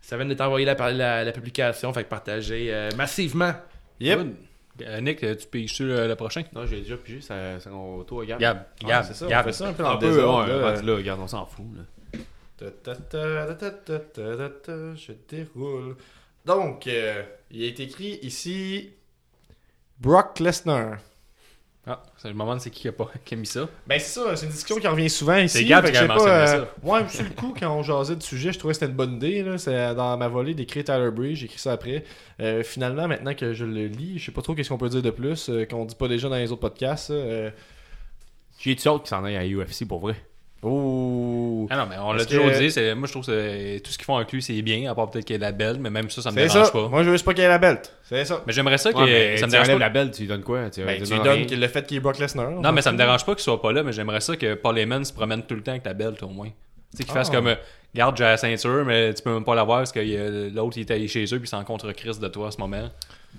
ça 0.01 0.15
vient 0.17 0.25
d'être 0.25 0.41
envoyé 0.41 0.65
la, 0.65 0.75
la, 0.91 1.23
la 1.23 1.31
publication, 1.31 1.91
fait 1.93 2.03
que 2.03 2.09
partagez 2.09 2.67
euh, 2.73 2.89
massivement. 2.97 3.53
Yep. 3.99 4.19
Good. 4.19 4.35
Euh, 4.83 5.01
Nick, 5.01 5.23
euh, 5.23 5.33
tu 5.33 5.47
payes 5.47 5.67
le, 5.79 6.07
le 6.07 6.15
prochain? 6.15 6.43
Non, 6.53 6.67
j'ai 6.67 6.81
déjà 6.81 6.97
pigé, 6.97 7.19
ça, 7.19 7.59
ça 7.59 7.71
au 7.71 8.03
tour, 8.03 8.19
regarde. 8.19 8.39
Gab, 8.39 8.57
Ouais, 8.83 8.89
Gab, 8.89 9.03
c'est 9.05 9.15
ça, 9.15 9.25
on 9.25 9.29
Gab. 9.29 9.43
fait 9.45 9.51
ça 9.53 9.67
un 9.69 9.73
peu 9.73 9.81
dans 9.81 9.93
le 9.93 9.99
désordre. 9.99 10.47
ouais, 10.53 10.75
là. 10.75 10.81
là, 10.83 10.95
regarde, 10.95 11.19
on 11.19 11.27
s'en 11.27 11.45
fout. 11.47 11.65
Là. 11.75 12.19
Ta, 12.57 12.65
ta, 12.71 12.95
ta, 12.95 13.55
ta, 13.55 13.69
ta, 13.71 13.99
ta, 13.99 14.37
ta, 14.37 14.49
ta, 14.49 14.95
Je 14.95 15.11
déroule. 15.27 15.95
Donc, 16.45 16.85
euh, 16.87 17.23
il 17.49 17.63
est 17.63 17.79
écrit 17.79 18.19
ici 18.21 18.91
Brock 19.99 20.39
Lesnar. 20.39 20.97
Ah, 21.89 22.03
c'est 22.17 22.27
le 22.27 22.33
moment 22.33 22.53
de 22.53 22.59
c'est 22.59 22.69
qui 22.69 22.81
qui 22.81 22.87
a, 22.89 22.91
pas, 22.91 23.09
qui 23.23 23.33
a 23.33 23.37
mis 23.37 23.45
ça. 23.45 23.69
Ben 23.87 23.97
c'est 23.97 24.19
ça, 24.19 24.35
c'est 24.35 24.45
une 24.45 24.51
discussion 24.51 24.77
qui 24.77 24.87
revient 24.87 25.09
souvent 25.09 25.37
ici. 25.37 25.59
C'est 25.59 25.63
Gab 25.65 25.85
qui 25.89 25.95
a 25.95 26.01
je 26.01 26.07
mentionné 26.07 26.31
pas, 26.33 26.47
ça. 26.47 26.55
euh, 26.57 26.65
Ouais, 26.83 27.07
sur 27.07 27.23
le 27.23 27.29
coup, 27.29 27.53
quand 27.57 27.73
on 27.73 27.81
jasait 27.81 28.17
du 28.17 28.25
sujet, 28.25 28.51
je 28.51 28.59
trouvais 28.59 28.73
que 28.73 28.79
c'était 28.79 28.91
une 28.91 28.97
bonne 28.97 29.13
idée. 29.15 29.41
là. 29.41 29.57
C'est 29.57 29.95
dans 29.95 30.17
ma 30.17 30.27
volée 30.27 30.53
d'écrire 30.53 30.83
Tyler 30.83 31.11
Bridge, 31.11 31.37
j'ai 31.39 31.45
écrit 31.45 31.59
ça 31.59 31.71
après. 31.71 32.03
Euh, 32.41 32.61
finalement, 32.63 33.07
maintenant 33.07 33.33
que 33.33 33.53
je 33.53 33.63
le 33.63 33.87
lis, 33.87 34.19
je 34.19 34.25
sais 34.25 34.31
pas 34.33 34.41
trop 34.41 34.53
qu'est-ce 34.53 34.67
qu'on 34.67 34.77
peut 34.77 34.89
dire 34.89 35.01
de 35.01 35.11
plus, 35.11 35.47
euh, 35.49 35.65
qu'on 35.65 35.85
dit 35.85 35.95
pas 35.95 36.09
déjà 36.09 36.27
dans 36.27 36.35
les 36.35 36.51
autres 36.51 36.59
podcasts. 36.59 37.09
euh, 37.11 37.49
J'ai 38.59 38.75
tu 38.75 38.89
hâte 38.89 39.03
qui 39.03 39.09
s'en 39.09 39.23
aille 39.23 39.37
à 39.37 39.45
UFC 39.45 39.87
pour 39.87 39.99
vrai? 40.01 40.15
Oh! 40.63 41.67
Ah 41.69 41.77
non, 41.77 41.85
mais 41.89 41.97
on 41.99 42.13
l'a 42.13 42.25
toujours 42.25 42.47
que- 42.47 42.57
dit. 42.59 42.71
c'est- 42.71 42.95
Moi, 42.95 43.07
je 43.07 43.11
trouve 43.13 43.25
que 43.25 43.77
tout 43.79 43.91
ce 43.91 43.97
qu'ils 43.97 44.05
font 44.05 44.15
avec 44.17 44.31
lui, 44.31 44.41
c'est 44.41 44.59
bien, 44.61 44.89
à 44.91 44.95
part 44.95 45.09
peut-être 45.09 45.25
qu'il 45.25 45.35
y 45.35 45.37
ait 45.37 45.41
la 45.41 45.51
belle, 45.51 45.77
mais 45.79 45.89
même 45.89 46.09
ça, 46.09 46.21
ça 46.21 46.31
me 46.31 46.35
C'est 46.37 46.47
dérange 46.47 46.65
ça. 46.67 46.71
pas. 46.71 46.87
Moi, 46.87 47.03
je 47.03 47.07
veux 47.09 47.13
juste 47.15 47.25
pas 47.25 47.33
qu'il 47.33 47.43
y 47.43 47.45
ait 47.45 47.49
la 47.49 47.57
belt. 47.59 47.93
C'est 48.03 48.25
ça. 48.25 48.41
Mais 48.47 48.53
j'aimerais 48.53 48.77
ça 48.77 48.91
que 48.91 48.97
Ouais, 48.97 49.05
mais 49.05 49.37
ça 49.37 49.45
me 49.47 49.51
dérange 49.51 49.67
pas. 49.67 49.77
la 49.77 49.89
belle, 49.89 50.11
tu 50.11 50.21
lui 50.21 50.27
donnes 50.27 50.43
quoi? 50.43 50.69
Tu, 50.69 50.83
Ben, 50.83 50.97
lui 50.99 51.07
tu 51.07 51.13
lui 51.13 51.21
donnes 51.21 51.45
qu'il- 51.45 51.59
le 51.59 51.67
fait 51.67 51.85
qu'il 51.85 51.97
est 51.97 51.99
Brock 51.99 52.17
Lesnar. 52.19 52.49
Non, 52.51 52.71
mais 52.71 52.81
ça 52.81 52.91
me 52.91 52.97
dérange 52.97 53.25
pas 53.25 53.33
qu'il 53.35 53.43
soit 53.43 53.61
pas 53.61 53.71
là, 53.71 53.83
mais 53.83 53.91
j'aimerais 53.93 54.21
ça 54.21 54.35
que 54.35 54.55
Paul 54.55 54.77
Heyman 54.77 55.05
se 55.05 55.13
promène 55.13 55.43
tout 55.43 55.55
le 55.55 55.61
temps 55.61 55.71
avec 55.71 55.85
la 55.85 55.93
belt 55.93 56.21
au 56.23 56.29
moins. 56.29 56.47
Tu 56.49 56.97
sais, 56.97 57.03
qu'il 57.03 57.13
fasse 57.13 57.29
Ah. 57.31 57.35
comme 57.35 57.47
euh, 57.47 57.55
garde, 57.93 58.17
j'ai 58.17 58.23
la 58.23 58.37
ceinture, 58.37 58.85
mais 58.85 59.13
tu 59.13 59.21
peux 59.21 59.33
même 59.33 59.43
pas 59.43 59.55
l'avoir 59.55 59.79
parce 59.79 59.91
que 59.91 59.99
euh, 59.99 60.49
l'autre 60.53 60.77
il 60.77 60.81
est 60.81 60.91
allé 60.91 61.07
chez 61.09 61.25
eux 61.25 61.37
puis 61.39 61.41
il 61.43 61.47
s'en 61.47 61.63
contre 61.65 61.91
Chris 61.91 62.17
de 62.19 62.27
toi 62.29 62.47
à 62.47 62.51
ce 62.51 62.57
moment. 62.59 62.89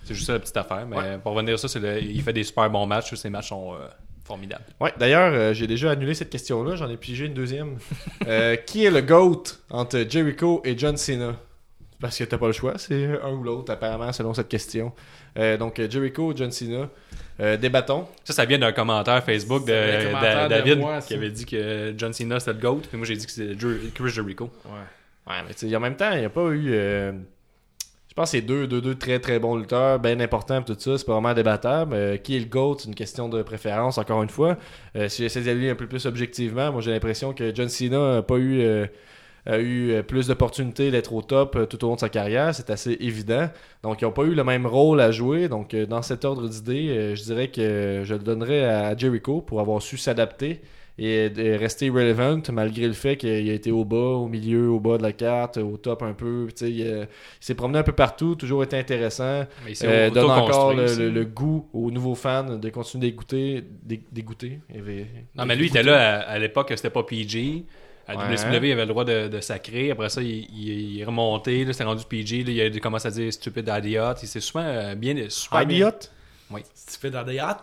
C'est 0.05 0.15
juste 0.15 0.27
ça 0.27 0.35
la 0.35 0.39
petite 0.39 0.57
affaire. 0.57 0.86
Mais 0.86 1.19
pour 1.23 1.32
revenir 1.32 1.55
à 1.55 1.57
ça, 1.57 1.66
c'est 1.66 1.81
le- 1.81 2.03
il 2.03 2.23
fait 2.23 2.32
des 2.35 2.45
super 2.45 2.69
bons 2.70 2.86
matchs. 2.86 3.15
Ces 3.15 3.31
matchs 3.31 3.49
sont 3.49 3.73
euh, 3.74 3.78
formidables. 4.29 4.65
Ouais, 4.81 4.93
d'ailleurs, 4.99 5.33
euh, 5.35 5.53
j'ai 5.55 5.67
déjà 5.67 5.91
annulé 5.91 6.15
cette 6.15 6.31
question-là. 6.31 6.77
J'en 6.77 6.89
ai 6.89 6.97
pigé 6.97 7.25
une 7.27 7.35
deuxième. 7.35 7.79
Euh, 8.29 8.55
qui 8.57 8.85
est 8.85 8.91
le 8.91 9.01
GOAT 9.01 9.43
entre 9.71 10.05
Jericho 10.09 10.61
et 10.65 10.79
John 10.79 10.97
Cena? 10.97 11.35
Parce 12.01 12.17
que 12.17 12.23
t'as 12.23 12.39
pas 12.39 12.47
le 12.47 12.53
choix, 12.53 12.75
c'est 12.79 13.07
un 13.25 13.33
ou 13.33 13.43
l'autre, 13.43 13.73
apparemment, 13.73 14.13
selon 14.13 14.33
cette 14.33 14.47
question. 14.49 14.93
Euh, 15.37 15.57
donc, 15.57 15.81
Jericho 15.91 16.33
John 16.37 16.53
Cena 16.53 16.89
Euh, 17.41 17.57
Débattons. 17.57 18.07
Ça, 18.25 18.33
ça 18.33 18.45
vient 18.45 18.59
d'un 18.59 18.73
commentaire 18.73 19.23
Facebook 19.25 19.65
de, 19.65 20.07
commentaire 20.07 20.49
David 20.49 20.79
moi, 20.79 21.01
qui 21.01 21.15
avait 21.15 21.31
dit 21.31 21.47
que 21.47 21.95
John 21.97 22.13
Cena 22.13 22.39
c'était 22.41 22.53
le 22.53 22.59
GOAT. 22.59 22.83
Puis 22.89 22.97
moi 22.99 23.07
j'ai 23.07 23.17
dit 23.17 23.27
que 23.27 23.33
c'était 23.33 23.55
Jer- 23.55 23.93
Chris 23.95 24.11
Jericho. 24.11 24.51
Ouais, 24.67 25.35
mais 25.47 25.55
tu 25.55 25.69
sais, 25.69 25.77
en 25.77 25.81
même 25.81 25.95
temps, 25.97 26.11
il 26.15 26.19
n'y 26.21 26.25
a 26.25 26.31
pas 26.31 26.49
eu. 26.51 26.73
Je 28.19 28.20
pense 28.20 28.32
que 28.32 28.39
c'est 28.39 28.43
deux, 28.43 28.66
deux, 28.66 28.97
très 28.97 29.20
très 29.20 29.39
bons 29.39 29.55
lutteurs, 29.55 30.01
bien 30.01 30.19
importants, 30.19 30.61
tout 30.62 30.74
ça, 30.77 30.99
c'est 30.99 31.07
pas 31.07 31.12
vraiment 31.12 31.35
débattable. 31.35 31.95
Euh, 31.95 32.16
qui 32.16 32.35
est 32.35 32.40
le 32.40 32.47
GOAT 32.47 32.78
C'est 32.81 32.89
une 32.89 32.97
question 32.97 33.28
de 33.28 33.45
préférence, 33.45 33.97
encore 33.97 34.24
une 34.24 34.28
fois. 34.28 34.57
Euh, 34.97 35.09
si 35.09 35.23
j'essaie 35.23 35.40
d'y 35.43 35.51
aller 35.51 35.70
un 35.70 35.77
peu 35.77 35.86
plus 35.86 36.05
objectivement, 36.05 36.73
moi 36.73 36.81
j'ai 36.81 36.90
l'impression 36.90 37.32
que 37.32 37.55
John 37.55 37.69
Cena 37.69 38.15
n'a 38.15 38.23
pas 38.23 38.39
eu. 38.39 38.61
euh, 38.61 38.86
eu 39.47 39.93
euh, 39.93 40.03
plus 40.03 40.27
d'opportunités 40.27 40.90
d'être 40.90 41.12
au 41.12 41.23
top 41.23 41.69
tout 41.70 41.85
au 41.85 41.89
long 41.90 41.95
de 41.95 42.01
sa 42.01 42.09
carrière, 42.09 42.53
c'est 42.53 42.70
assez 42.70 42.97
évident. 42.99 43.51
Donc, 43.85 44.03
ils 44.03 44.05
n'ont 44.05 44.11
pas 44.11 44.24
eu 44.24 44.35
le 44.35 44.43
même 44.43 44.66
rôle 44.66 45.01
à 45.01 45.12
jouer. 45.12 45.49
Donc, 45.49 45.77
dans 45.77 46.03
cet 46.03 46.24
ordre 46.24 46.49
d'idées, 46.49 47.15
je 47.15 47.23
dirais 47.23 47.49
que 47.49 48.03
je 48.05 48.15
le 48.15 48.20
donnerais 48.20 48.65
à 48.65 48.97
Jericho 48.97 49.43
pour 49.43 49.61
avoir 49.61 49.81
su 49.81 49.97
s'adapter 49.97 50.61
et 50.99 51.31
de 51.31 51.53
rester 51.57 51.91
relevant 51.91 52.41
malgré 52.53 52.87
le 52.87 52.93
fait 52.93 53.16
qu'il 53.16 53.29
a 53.31 53.53
été 53.53 53.70
au 53.70 53.85
bas, 53.85 53.97
au 53.97 54.27
milieu, 54.27 54.69
au 54.70 54.81
bas 54.81 54.99
de 54.99 55.03
la 55.03 55.12
carte, 55.12 55.57
au 55.59 55.77
top 55.77 56.03
un 56.03 56.12
peu. 56.12 56.49
Il, 56.61 56.83
euh, 56.83 57.05
il 57.05 57.45
s'est 57.45 57.55
promené 57.55 57.79
un 57.79 57.83
peu 57.85 57.93
partout, 57.93 58.35
toujours 58.35 58.65
été 58.65 58.77
intéressant. 58.77 59.45
Mais 59.65 59.73
il 59.73 59.87
Euh, 59.87 60.11
donne 60.11 60.31
encore 60.31 60.75
le, 60.75 60.85
aussi. 60.85 60.99
le- 60.99 61.11
le 61.11 61.25
goût 61.25 61.69
aux 61.73 61.91
nouveaux 61.91 62.15
fans 62.16 62.57
de 62.57 62.69
continuer 62.70 63.11
d'écouter. 63.11 63.65
d'é- 63.83 64.03
D'écouter. 64.11 64.59
Et- 64.75 65.07
Non, 65.37 65.47
mais 65.47 65.55
lui, 65.57 65.66
il 65.66 65.69
était 65.69 65.83
là 65.83 66.19
à, 66.20 66.31
à 66.33 66.39
l'époque, 66.39 66.73
c'était 66.75 66.91
pas 66.91 67.03
PG. 67.05 67.65
À 68.11 68.16
Ouais. 68.16 68.25
WCW, 68.35 68.69
il 68.69 68.73
avait 68.73 68.81
le 68.83 68.87
droit 68.89 69.05
de, 69.05 69.29
de 69.29 69.41
sacrer. 69.41 69.91
Après 69.91 70.09
ça, 70.09 70.23
il, 70.23 70.47
il- 70.53 70.95
il 70.95 71.01
est 71.01 71.05
remonté. 71.05 71.65
Là, 71.65 71.73
c'était 71.75 71.85
rendu 71.85 72.05
PG. 72.09 72.43
Là, 72.43 72.51
il 72.66 72.77
a 72.77 72.81
commencé 72.81 73.07
à 73.07 73.11
dire 73.11 73.31
stupid 73.33 73.70
idiot. 73.70 74.15
Il 74.23 74.27
s'est 74.27 74.41
souvent 74.41 74.65
euh, 74.65 74.95
bien. 74.95 75.15
Super 75.29 75.66
bien. 75.66 75.93
Tu 76.57 76.99
fais 76.99 77.11
dans 77.11 77.23
des 77.25 77.39
hâtes. 77.39 77.62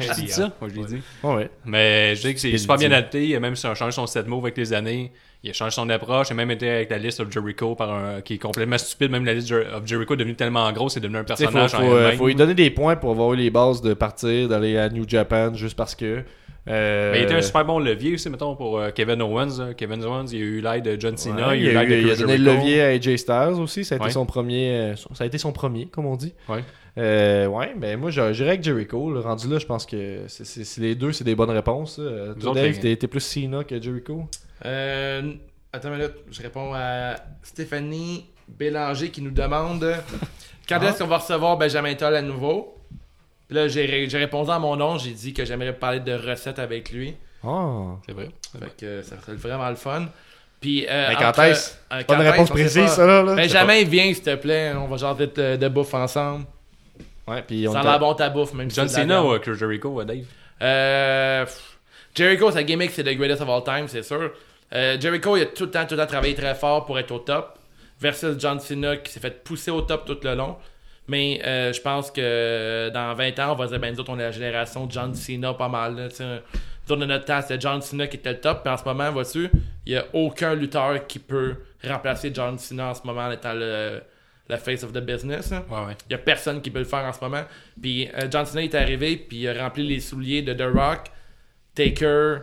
J'ai 0.00 0.22
dit 0.22 0.28
ça. 0.28 0.50
Moi, 0.60 0.70
je 0.74 0.80
l'ai 0.80 0.86
dit. 0.86 1.02
Ouais, 1.22 1.34
ouais. 1.34 1.50
Mais 1.64 2.14
je 2.16 2.22
dis 2.26 2.34
que 2.34 2.40
c'est 2.40 2.48
Stupid 2.48 2.58
super 2.60 2.76
bien 2.76 2.90
adapté. 2.92 3.26
Il 3.26 3.36
a 3.36 3.40
même 3.40 3.56
changé 3.56 3.90
son 3.92 4.06
set 4.06 4.26
move 4.26 4.44
avec 4.44 4.56
les 4.56 4.72
années. 4.72 5.12
Il 5.44 5.50
a 5.50 5.52
changé 5.52 5.72
son 5.72 5.88
approche. 5.90 6.28
Il 6.30 6.32
a 6.32 6.36
même 6.36 6.50
été 6.50 6.68
avec 6.68 6.90
la 6.90 6.98
liste 6.98 7.20
of 7.20 7.30
Jericho 7.30 7.74
par 7.74 7.92
un, 7.92 8.20
qui 8.22 8.34
est 8.34 8.38
complètement 8.38 8.78
stupide. 8.78 9.10
Même 9.10 9.24
la 9.24 9.34
liste 9.34 9.52
of 9.52 9.86
Jericho 9.86 10.14
est 10.14 10.16
devenue 10.16 10.34
tellement 10.34 10.70
grosse, 10.72 10.94
c'est 10.94 11.00
devenu 11.00 11.18
un 11.18 11.24
sais, 11.26 11.34
faut, 11.46 11.52
personnage 11.52 11.70
faut, 11.72 11.76
en 11.76 11.96
euh, 11.96 12.12
faut 12.12 12.26
lui 12.26 12.34
donner 12.34 12.54
des 12.54 12.70
points 12.70 12.96
pour 12.96 13.10
avoir 13.10 13.32
eu 13.34 13.36
les 13.36 13.50
bases 13.50 13.80
de 13.82 13.94
partir, 13.94 14.48
d'aller 14.48 14.76
à 14.78 14.88
New 14.88 15.04
Japan 15.08 15.54
juste 15.54 15.76
parce 15.76 15.94
que. 15.94 16.24
euh, 16.68 17.12
Mais 17.12 17.20
il 17.20 17.24
était 17.24 17.34
un 17.34 17.42
super 17.42 17.64
bon 17.64 17.78
levier 17.78 18.14
aussi, 18.14 18.28
mettons, 18.30 18.56
pour 18.56 18.78
euh, 18.80 18.90
Kevin 18.90 19.22
Owens. 19.22 19.58
là. 19.60 19.74
Kevin 19.74 20.02
Owens, 20.04 20.26
il 20.32 20.36
a 20.42 20.44
eu 20.44 20.60
l'aide 20.60 20.84
de 20.84 21.00
John 21.00 21.16
Cena, 21.16 21.48
Ouais, 21.50 21.60
il 21.60 21.68
a 21.68 21.70
eu 21.70 21.72
il, 21.72 21.76
a, 21.76 21.84
l'aide 21.84 21.90
de 21.90 21.94
eu- 21.94 22.00
il 22.02 22.10
a 22.10 22.14
Chris 22.14 22.22
donné 22.22 22.38
le 22.38 22.44
levier 22.54 22.82
à 22.82 22.86
AJ 22.88 23.16
Styles 23.16 23.60
aussi. 23.60 23.84
Ça 23.84 23.94
a 23.94 23.96
été 23.98 24.06
Ouais. 24.06 24.10
son 24.10 24.26
premier. 24.26 24.70
euh, 24.72 24.96
ça 24.96 25.22
a 25.22 25.26
été 25.26 25.38
son 25.38 25.52
premier, 25.52 25.86
comme 25.86 26.06
on 26.06 26.16
dit. 26.16 26.34
Ouais. 26.48 26.64
Euh, 26.96 27.46
ouais, 27.46 27.74
ben 27.76 27.98
moi 27.98 28.10
je- 28.10 28.32
j'irais 28.32 28.50
avec 28.50 28.62
Jericho. 28.64 29.10
Le 29.10 29.20
rendu 29.20 29.48
là, 29.48 29.58
je 29.58 29.66
pense 29.66 29.86
que 29.86 30.22
c'est, 30.28 30.44
c'est- 30.44 30.64
c'est 30.64 30.80
les 30.80 30.94
deux, 30.94 31.12
c'est 31.12 31.24
des 31.24 31.34
bonnes 31.34 31.50
réponses. 31.50 31.96
Euh, 32.00 32.34
Toi, 32.34 32.54
Dave, 32.54 32.64
les- 32.66 32.80
t'es, 32.80 32.96
t'es 32.96 33.06
plus 33.06 33.20
Cena 33.20 33.62
que 33.64 33.80
Jericho? 33.80 34.24
Euh, 34.64 35.32
attends 35.72 35.88
une 35.88 35.96
minute, 35.98 36.14
je 36.30 36.42
réponds 36.42 36.72
à 36.74 37.14
Stéphanie 37.42 38.26
Bélanger 38.48 39.10
qui 39.10 39.22
nous 39.22 39.30
demande 39.30 39.94
quand 40.68 40.78
Ah. 40.80 40.86
est-ce 40.88 40.98
qu'on 41.00 41.08
va 41.08 41.18
recevoir 41.18 41.56
Benjamin 41.56 41.94
Toll 41.94 42.14
à 42.16 42.22
nouveau? 42.22 42.74
Puis 43.46 43.56
là, 43.56 43.68
j'ai, 43.68 43.86
ré- 43.86 44.08
j'ai 44.08 44.18
répondu 44.18 44.50
à 44.50 44.58
mon 44.58 44.74
nom, 44.76 44.98
j'ai 44.98 45.12
dit 45.12 45.32
que 45.32 45.44
j'aimerais 45.44 45.72
parler 45.72 46.00
de 46.00 46.12
recettes 46.12 46.58
avec 46.58 46.90
lui. 46.90 47.14
Ah. 47.44 47.96
C'est 48.06 48.12
vrai. 48.12 48.28
Fait 48.58 48.76
que 48.76 49.02
ça 49.02 49.16
serait 49.20 49.36
vraiment 49.36 49.68
le 49.70 49.76
fun. 49.76 50.06
Puis, 50.60 50.86
euh, 50.90 51.06
Mais 51.10 51.14
quand 51.14 51.28
entre- 51.28 51.40
est-ce? 51.40 51.74
euh, 51.92 52.02
Pas 52.02 52.14
est-ce, 52.18 52.30
réponse 52.32 52.50
précise, 52.50 52.76
pas. 52.82 52.88
ça 52.88 53.06
là. 53.06 53.22
là. 53.22 53.34
Benjamin, 53.36 53.84
viens 53.84 54.12
s'il 54.12 54.22
te 54.24 54.34
plaît, 54.34 54.72
on 54.76 54.88
va 54.88 54.96
jaser 54.96 55.28
de, 55.28 55.56
de 55.56 55.68
bouffe 55.68 55.94
ensemble. 55.94 56.44
Ouais, 57.28 57.42
puis 57.42 57.68
on 57.68 57.72
Ça 57.72 57.80
a 57.80 57.82
l'air 57.82 57.98
bon 57.98 58.14
ta 58.14 58.30
bouffe, 58.30 58.54
même 58.54 58.70
si 58.70 58.76
John 58.76 58.88
Cena 58.88 59.22
ou 59.22 59.38
Chris 59.38 59.54
Jericho, 59.56 60.00
euh, 60.00 60.04
Dave? 60.04 60.24
Euh, 60.62 61.44
pff, 61.44 61.78
Jericho, 62.14 62.50
sa 62.50 62.62
gimmick, 62.62 62.90
c'est 62.90 63.02
le 63.02 63.14
greatest 63.14 63.42
of 63.42 63.48
all 63.48 63.62
time, 63.62 63.86
c'est 63.86 64.02
sûr. 64.02 64.32
Euh, 64.74 65.00
Jericho, 65.00 65.36
il 65.36 65.42
a 65.42 65.46
tout 65.46 65.64
le 65.64 65.70
temps, 65.70 65.86
tout 65.86 65.94
le 65.94 66.00
temps 66.00 66.06
travaillé 66.06 66.34
très 66.34 66.54
fort 66.54 66.84
pour 66.84 66.98
être 66.98 67.10
au 67.12 67.18
top. 67.18 67.58
Versus 68.00 68.36
John 68.38 68.60
Cena, 68.60 68.96
qui 68.96 69.12
s'est 69.12 69.20
fait 69.20 69.42
pousser 69.42 69.70
au 69.70 69.82
top 69.82 70.06
tout 70.06 70.18
le 70.22 70.34
long. 70.34 70.56
Mais 71.08 71.40
euh, 71.44 71.72
je 71.72 71.80
pense 71.80 72.10
que 72.10 72.90
dans 72.92 73.14
20 73.14 73.38
ans, 73.40 73.52
on 73.52 73.54
va 73.56 73.66
dire, 73.66 73.80
ben 73.80 73.92
nous 73.92 74.00
autres, 74.00 74.12
on 74.12 74.18
est 74.18 74.22
la 74.22 74.30
génération 74.30 74.86
de 74.86 74.92
John 74.92 75.14
Cena 75.14 75.54
pas 75.54 75.68
mal. 75.68 75.96
Là, 75.96 76.08
nous 76.20 76.92
autres, 76.92 77.00
de 77.00 77.06
notre 77.06 77.24
temps, 77.24 77.40
c'était 77.40 77.60
John 77.60 77.80
Cena 77.82 78.06
qui 78.06 78.18
était 78.18 78.32
le 78.32 78.40
top. 78.40 78.62
Mais 78.64 78.70
en 78.70 78.76
ce 78.76 78.84
moment, 78.84 79.10
vois-tu, 79.10 79.50
il 79.86 79.92
n'y 79.92 79.98
a 79.98 80.04
aucun 80.12 80.54
lutteur 80.54 81.06
qui 81.06 81.18
peut 81.18 81.56
remplacer 81.82 82.30
John 82.32 82.58
Cena 82.58 82.90
en 82.90 82.94
ce 82.94 83.02
moment 83.04 83.22
en 83.22 83.30
étant 83.32 83.54
le, 83.54 84.00
le 84.48 84.56
face 84.56 84.82
of 84.82 84.92
the 84.92 85.00
business. 85.00 85.52
hein. 85.52 85.64
Ouais, 85.70 85.86
ouais. 85.86 85.96
Il 86.08 86.12
y 86.12 86.14
a 86.14 86.18
personne 86.18 86.62
qui 86.62 86.70
peut 86.70 86.78
le 86.78 86.84
faire 86.84 87.04
en 87.04 87.12
ce 87.12 87.20
moment. 87.20 87.42
Puis 87.80 88.08
euh, 88.14 88.28
John 88.30 88.46
Cena 88.46 88.62
est 88.62 88.74
arrivé, 88.74 89.16
puis 89.16 89.38
il 89.40 89.48
a 89.48 89.62
rempli 89.62 89.86
les 89.86 90.00
souliers 90.00 90.42
de 90.42 90.54
The 90.54 90.62
Rock, 90.74 91.06
Taker, 91.74 92.38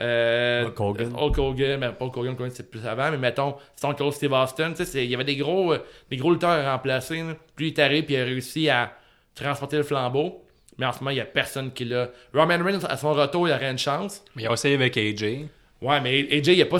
euh, 0.00 0.64
Hulk 0.66 0.80
Hogan. 0.80 1.12
Hulk 1.16 1.38
Hogan, 1.38 1.80
mais 1.80 1.88
pas 1.90 2.04
Hulk 2.04 2.16
Hogan, 2.16 2.50
c'est 2.50 2.70
plus 2.70 2.86
avant, 2.86 3.10
mais 3.10 3.16
mettons 3.18 3.56
Stone 3.76 3.94
Cold 3.96 4.12
Steve 4.12 4.32
Austin. 4.32 4.70
Tu 4.70 4.76
sais, 4.78 4.84
c'est- 4.84 5.04
il 5.04 5.10
y 5.10 5.14
avait 5.14 5.24
des 5.24 5.36
gros, 5.36 5.72
euh, 5.72 5.78
des 6.10 6.16
gros 6.16 6.30
lutteurs 6.32 6.50
à 6.50 6.72
remplacer. 6.72 7.16
là. 7.22 7.34
Puis 7.56 7.66
lui, 7.66 7.72
il 7.72 7.74
est 7.74 7.82
arrivé, 7.82 8.02
puis 8.02 8.14
il 8.14 8.20
a 8.20 8.24
réussi 8.24 8.68
à 8.68 8.92
transporter 9.34 9.76
le 9.78 9.82
flambeau. 9.82 10.44
Mais 10.78 10.86
en 10.86 10.92
ce 10.92 11.00
moment, 11.00 11.10
il 11.10 11.14
n'y 11.14 11.20
a 11.20 11.24
personne 11.24 11.72
qui 11.72 11.84
l'a. 11.84 12.08
Roman 12.32 12.62
Reigns, 12.62 12.78
à 12.88 12.96
son 12.96 13.12
retour, 13.12 13.48
il 13.48 13.52
aurait 13.52 13.70
une 13.70 13.78
chance. 13.78 14.22
Mais 14.36 14.44
ils 14.44 14.48
ont 14.48 14.54
essayé 14.54 14.76
avec 14.76 14.96
AJ. 14.96 15.46
Ouais, 15.82 16.00
mais 16.00 16.20
AJ, 16.30 16.48
il 16.52 16.56
n'y 16.56 16.62
a 16.62 16.66
pas. 16.66 16.78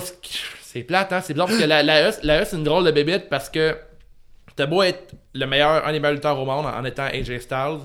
C'est 0.61 0.83
plate, 0.83 1.11
hein? 1.11 1.19
C'est 1.21 1.33
bizarre 1.33 1.47
parce 1.47 1.59
que 1.59 1.65
la, 1.65 1.83
la 1.83 2.09
E, 2.09 2.13
la 2.23 2.41
E, 2.41 2.45
c'est 2.45 2.55
une 2.55 2.63
drôle 2.63 2.85
de 2.85 2.91
bébête 2.91 3.27
parce 3.27 3.49
que 3.49 3.75
t'as 4.59 4.65
beau 4.67 4.83
être 4.83 5.13
le 5.33 5.45
meilleur, 5.45 5.85
un 5.87 5.91
des 5.91 5.99
meilleurs 5.99 6.13
lutteurs 6.15 6.39
au 6.39 6.45
monde 6.45 6.65
en, 6.65 6.77
en 6.77 6.85
étant 6.85 7.05
AJ 7.05 7.39
Styles. 7.39 7.79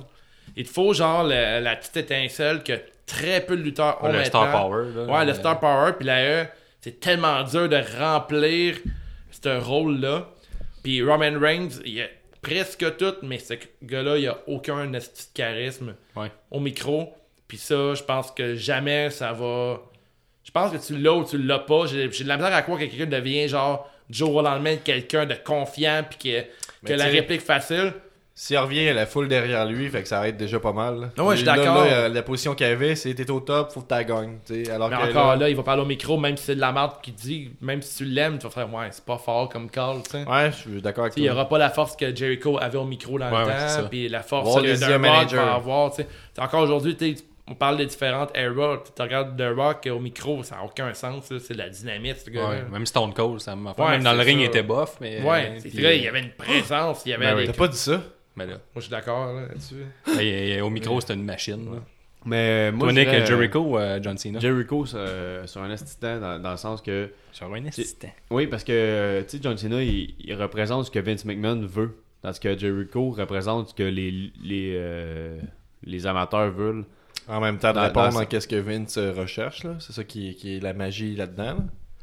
Il 0.56 0.64
te 0.64 0.70
faut, 0.70 0.92
genre, 0.92 1.24
le- 1.24 1.60
la 1.60 1.76
petite 1.76 1.96
étincelle 1.96 2.62
que 2.62 2.72
très 3.06 3.40
peu 3.40 3.56
de 3.56 3.62
lutteurs 3.62 4.02
ont 4.02 4.08
le 4.08 4.14
maintenant. 4.18 4.26
star 4.46 4.50
power. 4.52 4.84
là. 4.94 5.04
Ouais, 5.04 5.24
le 5.24 5.34
Star 5.34 5.60
Power, 5.60 5.92
puis 5.98 6.06
la 6.06 6.42
E, 6.42 6.46
c'est 6.80 7.00
tellement 7.00 7.42
dur 7.42 7.68
de 7.68 7.80
remplir 7.98 8.76
ce 9.30 9.58
rôle-là. 9.60 10.28
Puis 10.82 11.02
Roman 11.02 11.38
Reigns, 11.38 11.80
il 11.84 12.02
a 12.02 12.06
presque 12.42 12.96
tout, 12.98 13.14
mais 13.22 13.38
ce 13.38 13.54
gars-là, 13.82 14.18
il 14.18 14.28
a 14.28 14.38
aucun 14.46 14.86
de 14.86 14.98
charisme 15.34 15.94
Ouais. 16.16 16.30
au 16.50 16.60
micro. 16.60 17.12
Puis 17.48 17.58
ça, 17.58 17.94
je 17.94 18.02
pense 18.02 18.30
que 18.30 18.54
jamais 18.54 19.10
ça 19.10 19.32
va. 19.32 19.80
Je 20.44 20.50
pense 20.50 20.72
que 20.72 20.76
tu 20.78 20.98
l'as 20.98 21.12
ou 21.14 21.24
tu 21.24 21.38
l'as 21.38 21.58
pas. 21.60 21.86
J'ai 21.86 22.06
de 22.08 22.28
la 22.28 22.36
misère 22.36 22.54
à 22.54 22.62
croire 22.62 22.78
que 22.78 22.84
quelqu'un 22.84 23.06
devient 23.06 23.48
genre 23.48 23.90
jour 24.10 24.34
au 24.34 24.42
lendemain 24.42 24.76
quelqu'un 24.76 25.24
de 25.24 25.34
confiant 25.34 26.04
puis 26.08 26.18
que, 26.42 26.46
que 26.84 26.92
la 26.92 27.04
réplique 27.06 27.40
facile. 27.42 27.92
S'il 28.36 28.58
revient, 28.58 28.78
il 28.78 28.84
y 28.86 28.88
a 28.88 28.94
la 28.94 29.06
foule 29.06 29.28
derrière 29.28 29.64
lui, 29.64 29.88
fait 29.88 30.02
que 30.02 30.08
ça 30.08 30.26
aide 30.26 30.36
déjà 30.36 30.58
pas 30.58 30.72
mal. 30.72 31.12
Ouais, 31.18 31.30
je 31.30 31.36
suis 31.36 31.44
d'accord. 31.44 31.84
là, 31.84 32.08
la 32.08 32.22
position 32.24 32.56
qu'il 32.56 32.66
avait, 32.66 32.96
c'est 32.96 33.14
t'es 33.14 33.30
au 33.30 33.38
top, 33.38 33.70
faut 33.70 33.82
que 33.82 33.86
t'as 33.86 34.02
gagnes. 34.02 34.38
tu 34.44 34.64
sais. 34.64 34.72
Alors 34.72 34.88
Mais 34.90 34.96
que 34.96 35.10
encore 35.10 35.36
là, 35.36 35.48
il 35.48 35.54
va 35.54 35.62
parler 35.62 35.82
au 35.82 35.86
micro, 35.86 36.18
même 36.18 36.36
si 36.36 36.46
c'est 36.46 36.56
de 36.56 36.60
la 36.60 36.72
merde 36.72 36.94
qu'il 37.00 37.14
dit, 37.14 37.52
même 37.60 37.80
si 37.80 37.98
tu 37.98 38.04
l'aimes, 38.06 38.38
tu 38.38 38.44
vas 38.48 38.50
faire 38.50 38.74
ouais, 38.74 38.88
c'est 38.90 39.04
pas 39.04 39.18
fort 39.18 39.48
comme 39.48 39.70
call, 39.70 40.02
tu 40.02 40.10
sais. 40.10 40.24
Ouais, 40.28 40.50
je 40.50 40.56
suis 40.56 40.82
d'accord 40.82 41.04
avec 41.04 41.12
sais, 41.12 41.20
Il 41.20 41.22
n'y 41.22 41.28
toi. 41.28 41.36
aura 41.36 41.48
pas 41.48 41.58
la 41.58 41.70
force 41.70 41.94
que 41.94 42.12
Jericho 42.12 42.58
avait 42.60 42.76
au 42.76 42.84
micro 42.84 43.20
dans 43.20 43.30
Ouais, 43.30 43.44
le 43.44 43.82
temps, 43.82 43.88
puis 43.88 44.08
la 44.08 44.24
force 44.24 44.52
que 44.60 44.96
Manager. 44.96 45.46
va 45.46 45.54
avoir. 45.54 45.92
Encore 46.38 46.62
aujourd'hui, 46.64 46.96
tu 46.96 47.14
sais, 47.16 47.22
on 47.46 47.54
parle 47.54 47.76
des 47.76 47.86
différentes 47.86 48.30
eras. 48.36 48.78
Tu 48.96 49.02
regardes 49.02 49.36
The 49.38 49.54
Rock 49.56 49.88
au 49.92 49.98
micro, 50.00 50.42
ça 50.42 50.56
n'a 50.56 50.64
aucun 50.64 50.92
sens. 50.94 51.30
là. 51.30 51.38
C'est 51.40 51.54
de 51.54 51.58
la 51.58 51.68
dynamite, 51.68 52.16
ce 52.18 52.30
gars-là. 52.30 52.48
Ouais, 52.48 52.62
même 52.70 52.86
Stone 52.86 53.12
Cold, 53.12 53.40
ça 53.40 53.54
m'a 53.54 53.74
fait. 53.74 53.82
Ouais, 53.82 53.90
même 53.90 54.02
dans 54.02 54.12
le 54.12 54.18
c'est 54.18 54.24
ring, 54.24 54.40
il 54.40 54.44
était 54.44 54.62
bof. 54.62 54.96
Mais, 55.00 55.22
Ouais, 55.22 55.56
c'est 55.58 55.68
puis, 55.68 55.80
vrai, 55.82 55.98
il 55.98 56.04
y 56.04 56.08
avait 56.08 56.20
une 56.20 56.30
présence, 56.32 57.02
il 57.06 57.10
y 57.10 57.12
avait 57.12 57.26
Ben 57.26 57.36
oui. 57.36 57.46
T'as 57.46 57.52
pas 57.52 57.68
dit 57.68 57.76
ça? 57.76 58.02
Mais 58.36 58.46
là, 58.46 58.52
Moi, 58.54 58.60
je 58.76 58.80
suis 58.80 58.90
d'accord 58.90 59.32
là, 59.34 59.42
là-dessus. 59.48 59.84
il- 60.20 60.60
au 60.62 60.70
micro, 60.70 61.00
c'était 61.00 61.14
une 61.14 61.24
machine. 61.24 61.64
là. 61.72 61.80
Mais 62.26 62.72
moi, 62.72 62.86
Toi, 62.88 62.94
je 62.94 62.94
Nick, 63.00 63.08
dirais, 63.10 63.26
Jericho 63.26 63.58
ou 63.60 63.78
euh, 63.78 64.00
John 64.02 64.16
Cena? 64.16 64.40
Jericho 64.40 64.86
sur, 64.86 64.98
euh, 64.98 65.46
sur 65.46 65.60
un 65.62 65.70
assistant 65.70 66.18
dans, 66.18 66.40
dans 66.40 66.50
le 66.52 66.56
sens 66.56 66.80
que. 66.80 67.10
Sur 67.32 67.52
un 67.52 67.66
assistant. 67.66 68.08
Oui, 68.30 68.46
parce 68.46 68.64
que 68.64 69.20
tu 69.28 69.36
sais, 69.36 69.42
John 69.42 69.58
Cena, 69.58 69.82
il, 69.82 70.14
il 70.18 70.34
représente 70.34 70.86
ce 70.86 70.90
que 70.90 70.98
Vince 71.00 71.26
McMahon 71.26 71.60
veut. 71.66 71.98
Tandis 72.22 72.40
que 72.40 72.56
Jericho 72.56 73.10
représente 73.10 73.68
ce 73.68 73.74
que 73.74 73.82
les, 73.82 74.10
les, 74.42 74.72
euh, 74.74 75.38
les 75.84 76.06
amateurs 76.06 76.50
veulent. 76.50 76.86
En 77.28 77.40
même 77.40 77.58
temps, 77.58 77.70
de 77.70 77.74
Dans- 77.76 77.82
répondre 77.84 78.12
dans- 78.14 78.18
à 78.20 78.26
qu'est-ce 78.26 78.48
que 78.48 78.56
Vince 78.56 78.96
euh, 78.98 79.12
recherche, 79.12 79.64
là. 79.64 79.76
C'est 79.80 79.92
ça 79.92 80.04
qui, 80.04 80.34
qui 80.34 80.56
est 80.56 80.60
la 80.60 80.72
magie 80.74 81.14
là-dedans. 81.16 81.56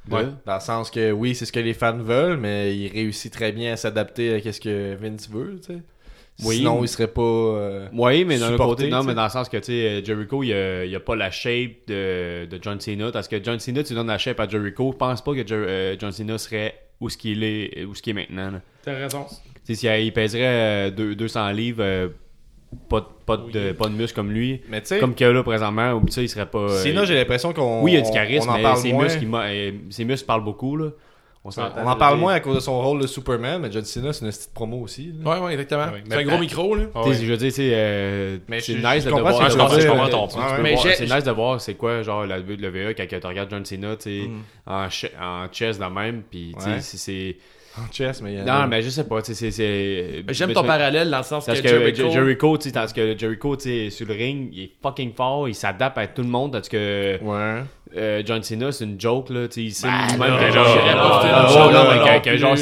là. 0.09 0.17
Ouais. 0.17 0.25
Dans 0.47 0.55
le 0.55 0.59
sens 0.61 0.89
que 0.89 1.11
oui, 1.11 1.35
c'est 1.35 1.45
ce 1.45 1.51
que 1.51 1.59
les 1.59 1.75
fans 1.75 1.97
veulent, 1.97 2.37
mais 2.37 2.75
il 2.75 2.87
réussit 2.91 3.31
très 3.31 3.51
bien 3.51 3.73
à 3.73 3.77
s'adapter 3.77 4.33
à 4.33 4.41
qu'est-ce 4.41 4.59
que 4.59 4.95
Vince 4.95 5.29
veut, 5.29 5.59
tu 5.65 5.73
sais. 5.73 5.79
Oui. 6.43 6.57
Sinon, 6.57 6.83
il 6.83 6.87
serait 6.87 7.07
pas. 7.09 7.21
euh, 7.21 7.87
Oui, 7.93 8.25
mais 8.25 8.39
d'un 8.39 8.57
côté, 8.57 8.89
non, 8.89 9.03
mais 9.03 9.13
dans 9.13 9.25
le 9.25 9.29
sens 9.29 9.47
que, 9.47 9.57
tu 9.57 9.65
sais, 9.65 10.03
Jericho, 10.03 10.41
il 10.41 10.53
a, 10.53 10.85
il 10.85 10.95
a 10.95 10.99
pas 10.99 11.15
la 11.15 11.29
shape 11.29 11.85
de, 11.87 12.45
de 12.45 12.59
John 12.59 12.79
Cena. 12.79 13.11
Parce 13.11 13.27
que 13.27 13.43
John 13.43 13.59
Cena, 13.59 13.83
tu 13.83 13.93
donnes 13.93 14.07
la 14.07 14.17
shape 14.17 14.39
à 14.39 14.47
Jericho. 14.47 14.89
Je 14.91 14.97
pense 14.97 15.23
pas 15.23 15.33
que 15.35 15.45
Jer- 15.45 15.65
euh, 15.67 15.95
John 15.99 16.11
Cena 16.11 16.39
serait 16.39 16.73
où 16.99 17.09
ce 17.09 17.17
qu'il 17.17 17.43
est, 17.43 17.83
où 17.85 17.93
ce 17.93 18.01
qu'il 18.01 18.17
est 18.17 18.21
maintenant. 18.27 18.59
T'as 18.83 18.95
raison. 18.95 19.25
Tu 19.65 19.75
sais, 19.75 19.75
s'il 19.75 20.03
il 20.05 20.13
pèserait 20.13 20.87
euh, 20.87 20.89
deux- 20.89 21.13
200 21.13 21.51
livres, 21.51 22.09
pas, 22.89 22.99
de- 23.01 23.05
pas, 23.25 23.37
de, 23.37 23.71
pas 23.73 23.87
de 23.87 23.93
muscles 23.93 24.15
comme 24.15 24.31
lui, 24.31 24.61
Mais 24.69 24.81
tu 24.81 24.87
sais, 24.87 24.99
comme 24.99 25.13
qu'il 25.13 25.27
y 25.27 25.29
a 25.29 25.33
là 25.33 25.43
présentement, 25.43 25.93
ou 25.93 26.07
ça, 26.09 26.21
il 26.21 26.29
serait 26.29 26.45
pas. 26.45 26.59
euh, 26.59 26.83
Cena, 26.83 27.05
j'ai 27.05 27.15
l'impression 27.15 27.53
qu'on. 27.53 27.81
oui, 27.83 27.91
il 27.91 27.95
y 27.95 27.97
a 27.97 28.01
du 28.01 28.11
charisme, 28.11 28.49
on 28.49 28.53
en 28.53 28.57
mais 28.57 28.63
parle 28.63 28.77
ses, 28.77 28.93
moins. 28.93 29.03
muscles, 29.03 29.23
il 29.23 29.35
euh, 29.35 29.71
ses 29.89 30.05
muscles 30.05 30.25
parlent 30.25 30.43
beaucoup. 30.43 30.77
Là. 30.77 30.89
On, 31.43 31.49
en 31.49 31.95
parle 31.95 32.19
moins 32.19 32.35
à 32.35 32.39
cause 32.39 32.53
de 32.53 32.59
son 32.59 32.79
rôle 32.79 33.01
de 33.01 33.07
Superman, 33.07 33.59
mais 33.63 33.71
John 33.71 33.83
Cena, 33.83 34.13
c'est 34.13 34.23
une 34.23 34.31
petite 34.31 34.53
promo 34.53 34.77
aussi. 34.77 35.11
là. 35.23 35.31
Ouais, 35.39 35.43
ouais, 35.45 35.53
exactement. 35.53 35.85
Ouais, 35.91 36.03
c'est 36.07 36.15
un 36.17 36.23
gros 36.23 36.37
micro, 36.37 36.75
là. 36.75 36.83
Ah 36.93 37.01
ouais. 37.07 37.15
Je 37.15 37.25
veux 37.25 37.35
dire, 37.37 37.51
c'est 37.51 37.71
euh, 37.73 38.37
c'est 38.47 38.59
je- 38.61 38.77
nice 38.77 39.03
je 39.03 39.09
de 39.09 39.09
voir. 39.09 39.35
que 39.39 39.45
je 39.45 39.49
tu 39.49 39.57
comprends- 39.57 39.79
je 39.79 40.11
ton 40.11 40.27
point. 40.27 40.75
C'est 40.93 41.05
nice 41.15 41.23
de 41.23 41.31
voir 41.31 41.59
c'est 41.59 41.73
quoi, 41.73 42.03
genre, 42.03 42.27
la 42.27 42.39
WWE 42.39 42.93
quand 42.95 43.05
tu 43.07 43.27
regardes 43.27 43.49
John 43.49 43.65
Cena, 43.65 43.95
tu 43.95 44.03
sais, 44.03 44.29
en, 44.67 44.87
ch- 44.91 45.11
en 45.19 45.47
chess 45.51 45.79
de 45.79 45.85
même, 45.85 46.21
puis 46.29 46.53
tu 46.55 46.63
sais, 46.63 46.69
Ouais. 46.69 46.81
c'est- 46.81 46.97
c'est. 46.97 47.37
En 47.77 47.91
chess, 47.91 48.21
mais. 48.21 48.39
a- 48.39 48.43
Non, 48.43 48.67
mais 48.67 48.81
je 48.81 48.89
sais 48.89 49.05
pas, 49.05 49.21
c'est- 49.23 49.33
c'est. 49.51 50.23
J'aime 50.29 50.51
ton 50.53 50.63
parallèle 50.63 51.09
dans 51.09 51.19
le 51.19 51.23
sens 51.23 51.45
que, 51.45 51.51
Parce 51.51 51.61
que 51.61 51.67
Jericho... 51.69 52.09
Jericho, 52.11 52.57
tu 52.57 52.63
sais, 52.69 52.71
tandis 52.73 52.93
que 52.93 53.17
Jericho, 53.17 53.57
sur 53.59 54.07
le 54.07 54.13
ring, 54.13 54.49
il 54.51 54.63
est 54.63 54.71
fucking 54.81 55.13
fort, 55.13 55.47
il 55.47 55.55
s'adapte 55.55 55.97
à 55.97 56.07
tout 56.07 56.21
le 56.21 56.27
monde, 56.27 56.51
tandis 56.53 56.69
que 56.69 57.17
Ouais. 57.21 57.63
Euh, 57.97 58.21
John 58.25 58.41
Cena, 58.43 58.71
c'est 58.71 58.85
une 58.85 58.99
joke, 58.99 59.29
là, 59.29 59.47
tu 59.47 59.53
sais, 59.55 59.61
il 59.63 59.71
sait 59.73 59.87
Ben, 59.87 60.17
même 60.17 60.39
que 60.39 60.51
genre, 60.53 60.65
je 60.65 60.71
dirais 60.81 60.93
pas 60.93 61.09
que 61.09 61.21
c'est 61.21 61.27
une 61.27 61.33
Ah, 61.35 61.47
joke, 61.47 61.57
non, 61.57 61.69
là, 61.71 61.87
mais 61.91 61.99
non 61.99 62.21
que- 62.21 62.37
genre, 62.37 62.55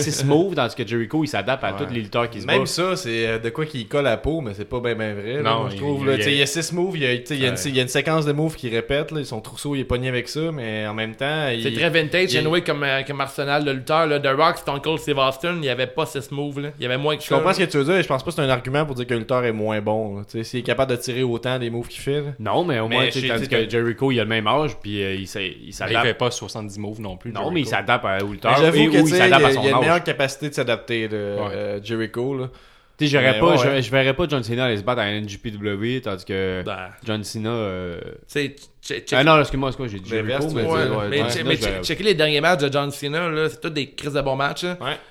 Jericho, 0.87 1.23
il 1.23 1.27
s'adapte 1.27 1.63
à 1.63 1.71
Ouais. 1.73 1.85
tous 1.85 1.93
les 1.93 2.01
lutteurs 2.01 2.29
qui 2.29 2.41
se 2.41 2.45
Même 2.47 2.65
ça, 2.65 2.95
c'est 2.95 3.27
euh, 3.27 3.39
de 3.39 3.49
quoi 3.49 3.65
qui 3.65 3.85
colle 3.85 4.07
à 4.07 4.11
la 4.11 4.17
peau, 4.17 4.41
mais 4.41 4.53
c'est 4.53 4.65
pas 4.67 4.79
bien 4.79 4.95
ben 4.95 5.13
vrai. 5.15 5.33
là, 5.35 5.41
Non, 5.43 5.59
moi, 5.61 5.69
je 5.69 5.75
il- 5.75 5.79
trouve. 5.81 6.01
il- 6.01 6.07
là, 6.07 6.13
il- 6.13 6.17
tu 6.19 6.23
sais, 6.23 6.31
Il 6.31 6.37
y 6.37 6.41
a 6.41 6.45
six 6.45 6.73
moves, 6.73 6.95
il 6.97 7.03
y 7.03 7.05
a, 7.05 7.17
tu 7.17 7.25
sais, 7.25 7.35
il 7.35 7.41
y 7.41 7.45
a 7.45 7.49
une- 7.49 7.57
il 7.65 7.75
y 7.75 7.79
a 7.79 7.81
une 7.83 7.87
séquence 7.87 8.25
de 8.25 8.31
moves 8.31 8.55
qui 8.55 8.69
répète. 8.69 9.11
Là, 9.11 9.23
son 9.23 9.41
trousseau 9.41 9.75
il 9.75 9.81
est 9.81 9.85
pogné 9.85 10.07
avec 10.09 10.27
ça, 10.29 10.51
mais 10.53 10.87
en 10.87 10.93
même 10.93 11.15
temps. 11.15 11.47
C'est 11.61 11.73
très 11.73 11.89
vintage, 11.89 12.33
il- 12.33 12.37
anyway, 12.39 12.61
comme, 12.61 12.83
euh, 12.83 13.01
comme 13.05 13.21
arsenal 13.21 13.63
de 13.65 13.71
lutteur. 13.71 14.07
Là. 14.07 14.19
The 14.19 14.27
Rock, 14.35 14.57
Stone 14.57 14.81
Cold, 14.81 14.99
Steve 14.99 15.17
Austin, 15.17 15.53
il 15.55 15.61
n'y 15.61 15.69
avait 15.69 15.87
pas 15.87 16.05
ce 16.05 16.19
move 16.33 16.59
là 16.59 16.69
Il 16.79 16.83
y 16.83 16.85
avait 16.85 16.97
moins 16.97 17.15
que 17.17 17.23
Je 17.23 17.29
comprends 17.29 17.53
ce 17.53 17.59
que 17.59 17.65
tu 17.69 17.77
veux 17.77 17.83
dire, 17.83 17.95
et 17.95 18.03
je 18.03 18.07
pense 18.07 18.23
pas 18.23 18.31
que 18.31 18.35
c'est 18.35 18.41
un 18.41 18.49
argument 18.49 18.85
pour 18.85 18.95
dire 18.95 19.05
que 19.07 19.13
le 19.13 19.19
lutteur 19.19 19.43
est 19.45 19.51
moins 19.51 19.79
bon. 19.81 20.17
là. 20.17 20.23
Tu 20.29 20.37
sais, 20.39 20.43
S'il 20.43 20.59
est 20.61 20.63
capable 20.63 20.91
de 20.91 20.97
tirer 20.97 21.23
autant 21.23 21.57
des 21.59 21.69
moves 21.69 21.87
qu'il 21.87 22.01
fait. 22.01 22.23
Non, 22.39 22.63
mais 22.63 22.79
au 22.79 22.87
moins, 22.87 23.05
tandis 23.07 23.47
que 23.47 23.69
Jericho, 23.69 24.11
il 24.11 24.19
a 24.19 24.23
le 24.23 24.29
même 24.29 24.47
âge, 24.47 24.75
puis 24.81 25.01
il 25.21 25.23
il 25.23 25.31
Ben, 25.51 25.55
Il 25.67 25.73
s'adapte. 25.73 26.05
fait 26.05 26.13
pas 26.13 26.31
70 26.31 26.79
moves 26.79 27.01
non 27.01 27.17
plus. 27.17 27.31
Non, 27.31 27.51
mais 27.51 27.61
il 27.61 27.67
s'adapte 27.67 28.05
à- 28.05 28.19
lutteur. 28.19 28.55
J'avoue 28.57 28.77
il 28.77 28.93
il 28.93 28.99
y 29.01 29.07
s'adapte 29.07 29.33
a, 29.43 29.47
à 29.47 29.49
il 29.49 29.51
y 29.51 29.55
son 29.55 29.63
a 29.65 29.69
une 29.69 29.79
meilleure 29.79 30.03
capacité 30.03 30.49
de 30.49 30.53
s'adapter 30.53 31.07
de 31.07 31.15
Ouais. 31.17 31.51
euh, 31.53 31.79
Jericho. 31.83 32.37
Là. 32.37 32.49
Tu 32.97 33.05
sais, 33.07 33.11
j'aurais 33.13 33.31
Mais 33.31 33.39
pas, 33.39 33.51
ouais, 33.55 33.77
je, 33.77 33.81
je 33.81 33.91
verrais 33.91 34.13
pas 34.13 34.27
John 34.27 34.43
Cena 34.43 34.65
aller 34.65 34.75
se 34.75 34.83
battre 34.83 34.99
à 34.99 35.05
NJPW, 35.09 36.01
tandis 36.03 36.25
que 36.25 36.63
Ben, 36.65 36.89
John 37.05 37.23
Cena. 37.23 37.49
euh, 37.49 37.97
check- 38.29 38.59
check- 38.83 39.13
Ah 39.13 39.23
non, 39.23 39.39
excuse-moi, 39.39 39.69
excuse-moi, 39.69 39.87
j'ai 39.87 39.99
dit 40.03 40.09
Jericho, 40.09 40.49
mais 40.53 40.63
Ouais, 40.63 41.07
mais, 41.45 41.55
checker 41.81 42.03
les 42.03 42.13
derniers 42.13 42.41
matchs 42.41 42.59
de 42.59 42.69
John 42.71 42.91
Cena, 42.91 43.29
c'est 43.49 43.61
tous 43.61 43.69
des 43.69 43.91
crises 43.91 44.11
de 44.13 44.19
bons 44.21 44.35
matchs. 44.35 44.61
Tu 44.65 44.67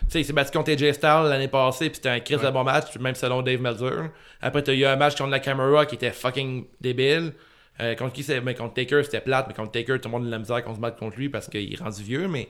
sais, 0.09 0.21
il 0.21 0.25
s'est 0.27 0.35
battu 0.35 0.51
contre 0.57 0.71
AJ 0.71 0.93
Styles 0.93 1.29
l'année 1.31 1.49
passée, 1.49 1.87
puis 1.89 1.97
c'était 1.97 2.11
un 2.11 2.21
crise 2.21 2.43
de 2.43 2.51
bon 2.51 2.63
match, 2.63 2.95
même 3.01 3.15
selon 3.15 3.41
Dave 3.41 3.61
Meltzer. 3.63 4.11
Après, 4.43 4.63
t'as 4.63 4.75
eu 4.75 4.85
un 4.85 4.97
match 4.97 5.17
contre 5.17 5.31
Nakamura 5.31 5.87
qui 5.87 5.95
était 5.95 6.11
fucking 6.13 6.67
débile. 6.83 7.33
Euh, 7.81 7.95
contre 7.95 8.13
qui 8.13 8.23
c'est? 8.23 8.41
Mais 8.41 8.55
contre 8.55 8.75
Taker 8.75 9.03
c'était 9.05 9.21
plate 9.21 9.47
mais 9.49 9.55
contre 9.55 9.71
Taker 9.73 10.01
tout 10.01 10.09
le 10.09 10.11
monde 10.13 10.23
a 10.25 10.27
de 10.27 10.31
la 10.33 10.39
misère 10.39 10.65
qu'on 10.65 10.75
se 10.75 10.81
batte 10.81 10.99
contre 10.99 11.17
lui 11.17 11.29
parce 11.29 11.49
qu'il 11.49 11.73
est 11.73 11.81
rendu 11.81 12.03
vieux 12.03 12.27
mais 12.29 12.49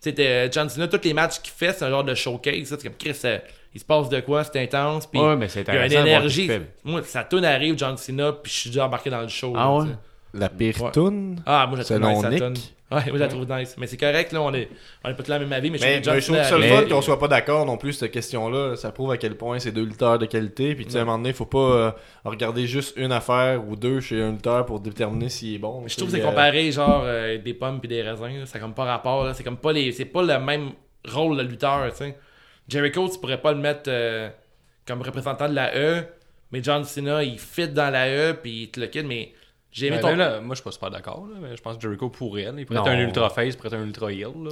c'était 0.00 0.50
John 0.52 0.68
Cena 0.68 0.86
tous 0.88 1.00
les 1.04 1.14
matchs 1.14 1.40
qu'il 1.40 1.52
fait 1.52 1.72
c'est 1.72 1.84
un 1.86 1.90
genre 1.90 2.04
de 2.04 2.14
showcase 2.14 2.68
c'est 2.68 2.82
comme 2.82 2.96
Chris 2.98 3.18
euh, 3.24 3.38
il 3.74 3.80
se 3.80 3.84
passe 3.86 4.08
de 4.10 4.20
quoi 4.20 4.44
c'est 4.44 4.60
intense 4.62 5.06
puis 5.06 5.18
Ouais, 5.20 5.34
mais 5.36 5.48
c'est 5.48 5.62
il 5.66 5.74
y 5.74 5.78
a 5.78 5.86
une 5.86 5.92
énergie. 5.92 6.50
moi 6.84 7.02
ça 7.04 7.24
tourne 7.24 7.44
arrive 7.46 7.76
John 7.78 7.96
Cena 7.96 8.32
puis 8.32 8.52
je 8.52 8.58
suis 8.58 8.70
déjà 8.70 8.86
embarqué 8.86 9.08
dans 9.10 9.22
le 9.22 9.28
show 9.28 9.54
Ah 9.56 9.60
là, 9.60 9.72
ouais? 9.78 9.86
La 10.38 10.48
pire 10.48 10.82
Ouais. 10.82 10.90
toune? 10.92 11.40
ah 11.46 11.66
moi 11.66 11.78
j'ai 11.78 11.84
trouvé 11.84 12.00
Selon 12.00 12.22
nice 12.22 12.30
Nick? 12.30 12.38
tonne. 12.40 12.54
ouais 12.92 13.04
moi 13.08 13.14
je 13.14 13.18
la 13.18 13.28
trouve 13.28 13.46
nice 13.50 13.74
mais 13.78 13.86
c'est 13.86 13.96
correct 13.96 14.32
là 14.32 14.42
on 14.42 14.52
est 14.54 14.68
on 15.04 15.08
est 15.08 15.14
pas 15.14 15.22
tous 15.22 15.30
la 15.30 15.38
même 15.38 15.52
avis 15.52 15.70
mais, 15.70 15.78
Mais, 15.80 15.96
je 15.96 16.00
trouve 16.02 16.12
mais 16.14 16.18
que 16.20 16.20
je 16.20 16.32
trouve 16.32 16.44
Cena 16.44 16.58
le 16.80 16.82
fun 16.88 16.88
qu'on 16.94 17.02
soit 17.02 17.18
pas 17.18 17.28
d'accord 17.28 17.66
non 17.66 17.76
plus 17.76 17.94
cette 17.94 18.12
question-là. 18.12 18.76
Ça 18.76 18.92
prouve 18.92 19.10
à 19.12 19.16
quel 19.16 19.34
point 19.36 19.58
c'est 19.58 19.72
deux 19.72 19.84
lutteurs 19.84 20.18
de 20.18 20.26
qualité. 20.26 20.74
Puis 20.74 20.84
tu 20.86 20.92
sais, 20.92 20.98
à 20.98 21.02
un 21.02 21.04
moment 21.04 21.18
donné, 21.18 21.32
faut 21.32 21.46
pas 21.46 21.58
euh, 21.58 21.90
regarder 22.24 22.66
juste 22.66 22.94
une 22.96 23.12
affaire 23.12 23.66
ou 23.68 23.74
deux 23.76 24.00
chez 24.00 24.20
un 24.22 24.32
lutteur 24.32 24.64
pour 24.66 24.80
déterminer 24.80 25.28
s'il 25.28 25.54
est 25.54 25.58
bon. 25.58 25.82
Je 25.86 25.96
trouve 25.96 26.10
que 26.10 26.16
c'est 26.16 26.22
euh, 26.22 26.28
comparé 26.28 26.70
genre 26.70 27.02
euh, 27.04 27.38
des 27.38 27.54
pommes 27.54 27.80
puis 27.80 27.88
des 27.88 28.02
raisins, 28.02 28.38
là. 28.40 28.46
ça 28.46 28.58
comme 28.58 28.74
pas 28.74 28.84
rapport 28.84 29.24
là, 29.24 29.34
c'est 29.34 29.42
comme 29.44 29.56
pas 29.56 29.72
les 29.72 29.90
c'est 29.92 30.04
pas 30.04 30.22
le 30.22 30.38
même 30.38 30.70
rôle 31.08 31.36
de 31.38 31.42
lutteur, 31.42 31.90
tu 31.90 31.96
sais. 31.96 32.16
Jericho, 32.68 33.08
tu 33.08 33.18
pourrais 33.18 33.40
pas 33.40 33.52
le 33.52 33.58
mettre 33.58 33.84
euh, 33.88 34.28
comme 34.86 35.00
représentant 35.02 35.48
de 35.48 35.54
la 35.54 35.74
E, 35.76 36.04
mais 36.52 36.62
John 36.62 36.84
Cena, 36.84 37.22
il 37.22 37.38
fit 37.38 37.68
dans 37.68 37.90
la 37.90 38.08
E 38.08 38.32
puis 38.34 38.62
il 38.64 38.70
te 38.70 38.80
le 38.80 38.86
quitte 38.86 39.06
mais 39.06 39.32
j'ai 39.78 39.86
aimé 39.88 39.96
Ben, 40.02 40.10
ton 40.10 40.16
là, 40.16 40.40
moi, 40.40 40.54
je 40.54 40.60
suis 40.60 40.64
pas 40.64 40.72
super 40.72 40.90
d'accord. 40.90 41.26
là, 41.30 41.36
mais 41.40 41.56
Je 41.56 41.62
pense 41.62 41.76
que 41.76 41.82
Jericho 41.82 42.08
pourrait. 42.08 42.44
là. 42.44 42.52
Il 42.56 42.66
pourrait 42.66 42.78
Non. 42.80 42.86
être 42.86 42.92
un 42.92 43.00
ultra 43.00 43.30
face, 43.30 43.54
il 43.54 43.56
pourrait 43.56 43.68
être 43.68 43.74
un 43.80 43.84
ultra 43.86 44.12
heel. 44.12 44.22
là. 44.42 44.50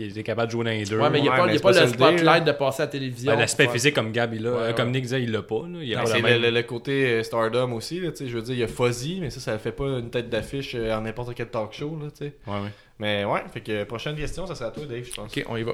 Il 0.00 0.16
est 0.16 0.22
capable 0.22 0.46
de 0.46 0.52
jouer 0.52 0.64
dans 0.64 0.70
les 0.70 0.84
deux. 0.84 0.96
Ouais, 1.00 1.10
mais 1.10 1.18
il 1.18 1.24
y 1.24 1.28
a 1.28 1.32
Ouais, 1.32 1.36
pas, 1.38 1.46
mais 1.46 1.50
il 1.50 1.54
y 1.54 1.56
a 1.56 1.58
c'est 1.58 1.62
pas 1.62 1.72
pas 1.72 1.80
le 1.80 1.86
ça 1.88 1.90
le 1.90 1.90
deal, 2.12 2.18
spotlight 2.20 2.44
de 2.44 2.52
passer 2.52 2.82
à 2.82 2.84
la 2.84 2.90
télévision. 2.92 3.32
Ben, 3.32 3.38
L'aspect 3.40 3.66
physique, 3.68 3.94
comme 3.96 4.12
Gab, 4.12 4.32
il 4.32 4.42
l'a. 4.44 4.50
Ouais, 4.52 4.56
Euh, 4.56 4.68
ouais. 4.68 4.74
Comme 4.76 4.92
Nick 4.92 5.02
disait, 5.02 5.22
il 5.24 5.32
l'a 5.32 5.42
pas. 5.42 5.62
là. 5.66 5.78
Il 5.82 5.92
a 5.92 5.96
Non, 5.98 6.02
pas 6.04 6.06
c'est 6.10 6.20
la 6.22 6.28
le, 6.28 6.34
même- 6.34 6.42
le- 6.42 6.50
le 6.56 6.62
côté 6.62 7.06
euh, 7.06 7.22
stardom 7.24 7.72
aussi, 7.72 7.98
là, 7.98 8.10
tu 8.12 8.18
sais, 8.18 8.28
je 8.28 8.36
veux 8.36 8.42
dire, 8.42 8.54
il 8.54 8.60
y 8.60 8.62
a 8.62 8.68
Fuzzy, 8.68 9.18
mais 9.20 9.30
ça, 9.30 9.40
ça 9.40 9.58
fait 9.58 9.72
pas 9.72 9.86
une 9.98 10.10
tête 10.10 10.28
d'affiche 10.30 10.76
euh, 10.76 10.94
en 10.96 11.00
n'importe 11.00 11.34
quel 11.34 11.48
talk 11.48 11.72
show, 11.72 11.98
là, 12.00 12.10
tu 12.12 12.26
sais. 12.26 12.36
Ouais, 12.46 12.60
ouais. 12.60 12.68
Mais 13.00 13.24
ouais, 13.24 13.40
fait 13.52 13.60
que 13.60 13.82
prochaine 13.82 14.14
question, 14.14 14.46
ça 14.46 14.54
sera 14.54 14.68
à 14.68 14.72
toi, 14.72 14.84
Dave, 14.86 15.02
je 15.02 15.12
pense. 15.12 15.36
Ok, 15.36 15.44
on 15.48 15.56
y 15.56 15.64
va. 15.64 15.72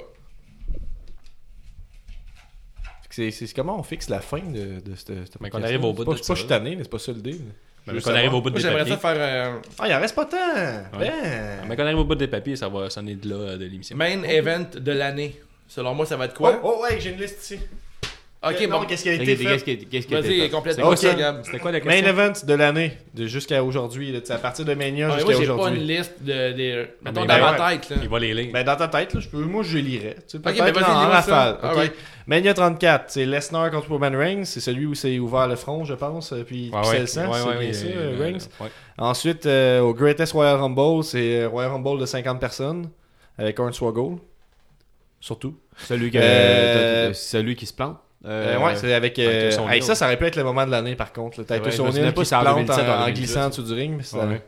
Fait 3.03 3.09
que 3.09 3.15
C'est 3.15 3.31
c'est 3.31 3.55
comment 3.55 3.79
on 3.79 3.83
fixe 3.83 4.09
la 4.09 4.21
fin 4.21 4.39
de, 4.41 4.81
de 4.81 4.95
cette, 4.95 5.09
cette 5.09 5.41
Mais 5.41 5.51
qu'on 5.51 5.59
podcast-là? 5.59 5.67
arrive 5.67 5.85
au 5.85 5.93
bout 5.93 6.03
C'est 6.03 6.07
pas, 6.07 6.13
de 6.13 6.17
c'est 6.17 6.23
pas 6.23 6.27
ça, 6.29 6.35
je 6.35 6.39
suis 6.41 6.49
tanné, 6.49 6.77
mais 6.77 6.83
c'est 6.85 6.89
pas 6.91 6.99
ça 6.99 7.13
le 7.13 7.21
deal. 7.21 7.41
Mais 7.87 7.93
Je 7.93 7.99
veux 7.99 8.01
quand 8.03 8.13
on 8.13 8.15
arrive 8.15 8.35
au 8.35 8.41
bout 8.41 8.51
Moi 8.51 8.59
des 8.59 8.63
j'aimerais 8.63 8.79
papiers. 8.79 8.95
ça 8.95 8.99
faire 9.15 9.17
euh, 9.19 9.59
Ah, 9.79 9.89
il 9.89 9.95
en 9.95 10.01
reste 10.01 10.15
pas 10.15 10.25
tant! 10.25 10.37
Ouais. 10.99 11.11
Ben! 11.23 11.67
Mais 11.69 11.77
quand 11.77 11.83
on 11.83 11.87
arrive 11.87 11.99
au 11.99 12.05
bout 12.05 12.15
des 12.15 12.29
papiers, 12.29 12.57
ça 12.57 12.69
va 12.69 12.89
sonner 12.91 13.15
de 13.17 13.29
là 13.29 13.35
euh, 13.37 13.57
de 13.59 13.65
l'émission. 13.67 13.97
main 13.97 14.23
event 14.23 14.65
de 14.75 14.93
l'année. 14.93 15.41
Selon 15.69 15.95
moi, 15.95 16.07
ça 16.07 16.17
va 16.17 16.27
être 16.27 16.35
Oh, 16.37 16.39
quoi 16.39 16.61
oh, 16.63 16.83
ouais, 16.83 16.99
j'ai 17.01 17.11
une 17.11 17.19
liste 17.21 17.43
ici. 17.43 17.59
Ok, 18.51 18.69
non, 18.69 18.81
bon. 18.81 18.85
qu'est-ce 18.87 19.03
qui 19.03 19.09
a 19.09 19.13
été 19.15 19.25
Qu'est-ce 19.25 19.43
fait? 19.65 19.77
qu'est-ce 19.91 20.07
qui 20.07 20.15
a 20.15 20.19
été 20.19 20.29
Vas-y, 20.29 20.41
fait? 20.43 20.51
complète 20.51 20.75
C'est 20.75 20.81
moi 20.83 20.91
quoi 20.91 20.97
ça, 20.97 21.11
ça? 21.11 21.15
Gab. 21.15 21.45
C'était 21.45 21.59
quoi 21.59 21.73
la 21.73 21.79
Main 21.81 21.85
question? 21.85 22.07
event 22.09 22.33
de 22.47 22.55
l'année, 22.55 22.93
de 23.15 23.27
jusqu'à 23.27 23.63
aujourd'hui. 23.65 24.13
là, 24.13 24.21
tu 24.21 24.27
sais, 24.27 24.33
À 24.35 24.39
partir 24.39 24.65
de 24.65 24.75
Mania 24.75 25.07
Ouais, 25.09 25.15
jusqu'à 25.15 25.31
moi, 25.33 25.41
j'ai 25.41 25.47
pas 25.47 25.53
une 25.53 25.59
aujourd'hui. 25.61 25.85
liste 25.85 26.15
de. 26.23 26.53
des- 26.53 26.87
Mettons 27.03 27.21
mais 27.23 27.27
dans 27.27 27.27
ben 27.27 27.41
ma 27.59 27.71
tête, 27.71 27.91
là. 27.91 27.97
Il 28.03 28.09
va 28.09 28.19
les 28.19 28.35
lire. 28.35 28.51
Ben, 28.53 28.65
dans 28.65 28.77
ta 28.77 28.89
tête, 28.89 29.15
là, 29.15 29.21
je 29.21 29.29
peux, 29.29 29.39
moi 29.45 29.63
je 29.63 29.79
lirais. 29.79 30.17
Tu 30.17 30.23
sais, 30.27 30.39
mais 30.45 30.53
peut-être 30.53 30.75
vas-y, 30.81 30.85
en 30.85 31.01
lis-moi 31.01 31.23
ça. 31.23 31.37
rafale. 31.37 31.55
ok? 31.55 31.65
Alright. 31.65 31.93
Mania 32.27 32.55
34, 32.55 33.05
c'est 33.09 33.27
Lesnar 33.27 33.71
contre 33.71 33.91
Roman 33.91 34.11
Reigns. 34.17 34.45
C'est 34.45 34.61
celui 34.61 34.87
où 34.87 34.95
c'est 34.95 35.19
ouvert 35.19 35.47
le 35.47 35.57
front, 35.57 35.85
je 35.85 35.95
pense. 35.95 36.33
euh, 36.33 36.43
Puis 36.43 36.71
Ouais, 36.73 36.81
puis 36.81 36.91
c'est 36.91 37.01
le 37.01 37.07
sang, 37.07 37.31
Ouais, 37.31 37.39
c'est 37.39 37.49
ouais, 37.49 37.59
bien 37.59 37.73
ça, 37.73 37.87
euh, 37.87 38.17
Reigns. 38.19 38.69
Ensuite, 38.99 39.45
euh, 39.47 39.81
au 39.81 39.93
Greatest 39.95 40.33
Royal 40.33 40.57
Rumble, 40.57 41.05
c'est 41.05 41.43
euh, 41.43 41.49
Royal 41.49 41.71
Rumble 41.73 42.01
de 42.01 42.07
50 42.07 42.41
personnes. 42.41 42.89
Avec 43.37 43.59
Hornswoggle. 43.59 44.19
Surtout. 45.21 45.57
Celui, 45.77 46.11
que, 46.11 46.19
Euh, 46.21 47.13
celui 47.15 47.57
qui 47.57 47.67
se 47.67 47.73
plante? 47.73 47.99
Euh, 48.27 48.59
ouais, 48.59 48.77
c'est 48.77 48.93
avec. 48.95 49.19
euh, 49.19 49.51
hey, 49.71 49.83
ça, 49.83 49.95
ça 49.95 50.07
aurait 50.07 50.17
pu 50.17 50.25
être 50.25 50.37
le 50.37 50.45
moment 50.45 50.65
de 50.65 50.71
l'année, 50.71 50.95
par 50.95 51.13
contre. 51.13 51.41
Le 51.41 51.45
Titus 51.45 51.77
je 51.77 51.83
me 51.83 51.87
souviens 51.89 52.03
O'Neil 52.03 52.13
pas 52.15 52.23
qui 52.23 52.29
se 52.29 52.35
plante 52.35 52.57
2017 52.57 52.85
ou 52.85 52.91
en 52.91 52.93
en, 52.93 52.97
en 52.97 53.05
2018. 53.07 53.15
glissant 53.21 53.45
en 53.45 53.49
dessous 53.51 53.63
du 53.63 53.73
ring. 53.75 53.97
mais 53.99 54.19
Ouais. 54.21 54.43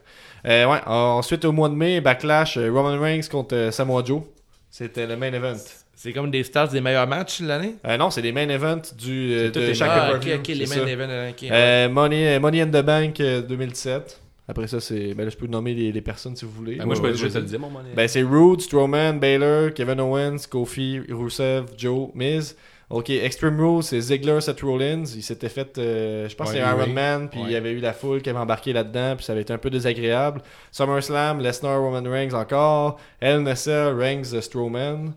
Euh, 0.47 0.66
ouais. 0.66 0.78
Ensuite, 0.86 1.44
au 1.44 1.53
mois 1.53 1.69
de 1.69 1.74
mai, 1.74 2.01
Backlash, 2.01 2.57
euh, 2.57 2.70
Roman 2.73 2.98
Reigns 3.01 3.23
contre 3.31 3.55
euh, 3.55 3.70
Samoa 3.70 4.03
Joe. 4.05 4.23
C'était 4.70 5.07
le 5.07 5.16
main 5.16 5.32
event. 5.32 5.57
C'est 5.94 6.12
comme 6.12 6.31
des 6.31 6.44
stats 6.44 6.69
des 6.69 6.81
meilleurs 6.81 7.07
matchs 7.07 7.40
de 7.40 7.48
l'année? 7.48 7.74
Euh, 7.86 7.97
non, 7.97 8.11
c'est 8.11 8.20
les 8.23 8.32
main 8.32 8.48
events 8.48 8.82
du, 8.97 9.51
de 9.51 9.73
chaque 9.73 9.89
Ah, 9.90 10.12
ok, 10.15 10.20
pay-per-view, 10.20 10.40
ok, 10.40 10.48
les 10.48 10.66
main 10.66 10.86
events. 10.86 11.93
Money, 11.93 12.39
Money 12.39 12.61
in 12.62 12.66
the 12.69 12.85
Bank 12.85 13.19
euh, 13.20 13.40
2017. 13.43 14.20
Après 14.48 14.69
ça, 14.69 14.78
c'est. 14.78 15.15
Ben 15.15 15.24
là, 15.24 15.31
je 15.31 15.36
peux 15.36 15.48
nommer 15.48 15.74
les, 15.74 15.90
les 15.90 16.01
personnes 16.01 16.36
si 16.36 16.44
vous 16.44 16.53
voulez. 16.53 16.77
Ben, 16.77 16.85
moi, 16.86 16.94
je 16.94 17.01
peux 17.01 17.09
Ouais, 17.09 17.15
juste 17.15 17.32
te 17.35 17.39
le 17.39 17.44
dire, 17.44 17.59
mon. 17.59 17.70
Ben, 17.97 18.07
c'est 18.07 18.23
Rude, 18.23 18.61
Strowman, 18.61 19.19
Baylor, 19.19 19.73
Kevin 19.74 20.01
Owens, 20.01 20.36
Kofi, 20.48 21.01
Rusev, 21.11 21.65
Joe, 21.77 22.11
Miz. 22.15 22.57
Ok, 22.88 23.10
Extreme 23.10 23.60
Rules, 23.60 23.82
c'est 23.82 24.00
Ziggler, 24.00 24.40
Seth 24.40 24.60
Rollins. 24.60 25.04
Il 25.04 25.22
s'était 25.22 25.48
fait, 25.48 25.76
euh, 25.78 26.28
je 26.28 26.36
pense 26.36 26.50
Ouais, 26.50 26.54
c'est 26.54 26.60
Iron 26.60 26.84
oui. 26.86 26.92
Man, 26.92 27.28
puis 27.28 27.40
il 27.42 27.50
y 27.50 27.56
avait 27.56 27.72
eu 27.72 27.80
la 27.80 27.92
foule 27.92 28.22
qui 28.22 28.30
avait 28.30 28.38
embarqué 28.38 28.72
là-dedans, 28.72 29.16
puis 29.16 29.24
ça 29.24 29.32
avait 29.32 29.42
été 29.42 29.52
un 29.52 29.58
peu 29.58 29.70
désagréable. 29.70 30.40
SummerSlam, 30.70 31.40
Lesnar, 31.40 31.80
Roman 31.80 32.08
Reigns 32.08 32.32
encore. 32.32 32.98
Hell 33.20 33.40
in 33.40 33.46
a 33.46 33.56
Cell, 33.56 33.94
Reigns, 33.94 34.40
Strowman. 34.40 35.14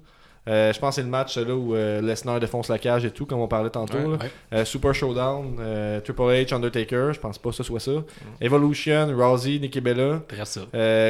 Euh, 0.49 0.73
je 0.73 0.80
pense 0.80 0.95
que 0.95 0.95
c'est 0.95 1.05
le 1.05 1.09
match 1.09 1.38
là 1.38 1.55
où 1.55 1.76
euh, 1.76 2.01
Lesnar 2.01 2.39
défonce 2.39 2.69
la 2.69 2.80
cage 2.80 3.05
et 3.05 3.11
tout, 3.11 3.26
comme 3.26 3.39
on 3.39 3.47
parlait 3.47 3.69
tantôt. 3.69 3.97
Ouais, 3.97 4.03
là. 4.03 4.09
ouais. 4.09 4.31
Euh, 4.53 4.65
Super 4.65 4.93
Showdown, 4.95 5.59
Triple 6.03 6.21
H, 6.21 6.53
Undertaker, 6.53 7.11
je 7.13 7.19
pense 7.19 7.38
pas 7.38 7.49
que 7.49 7.55
ce 7.55 7.63
soit 7.63 7.80
ça. 7.80 7.91
Mm. 7.91 8.03
Evolution, 8.41 9.07
Rousey, 9.15 9.59
Nikki 9.59 9.80
Bella. 9.81 10.21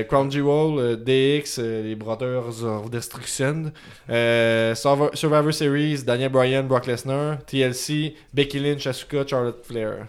Crown 0.07 0.31
Jewel, 0.31 0.97
DX, 0.97 1.59
les 1.59 1.95
Brothers 1.95 2.63
of 2.63 2.89
Destruction. 2.89 3.71
Survivor 4.07 5.09
Survivor 5.13 5.53
Series, 5.53 6.03
Daniel 6.03 6.29
Bryan, 6.29 6.63
Brock 6.63 6.85
Lesnar. 6.87 7.37
TLC, 7.45 8.15
Becky 8.33 8.59
Lynch, 8.59 8.85
Asuka, 8.87 9.25
Charlotte 9.25 9.63
Flair. 9.63 10.07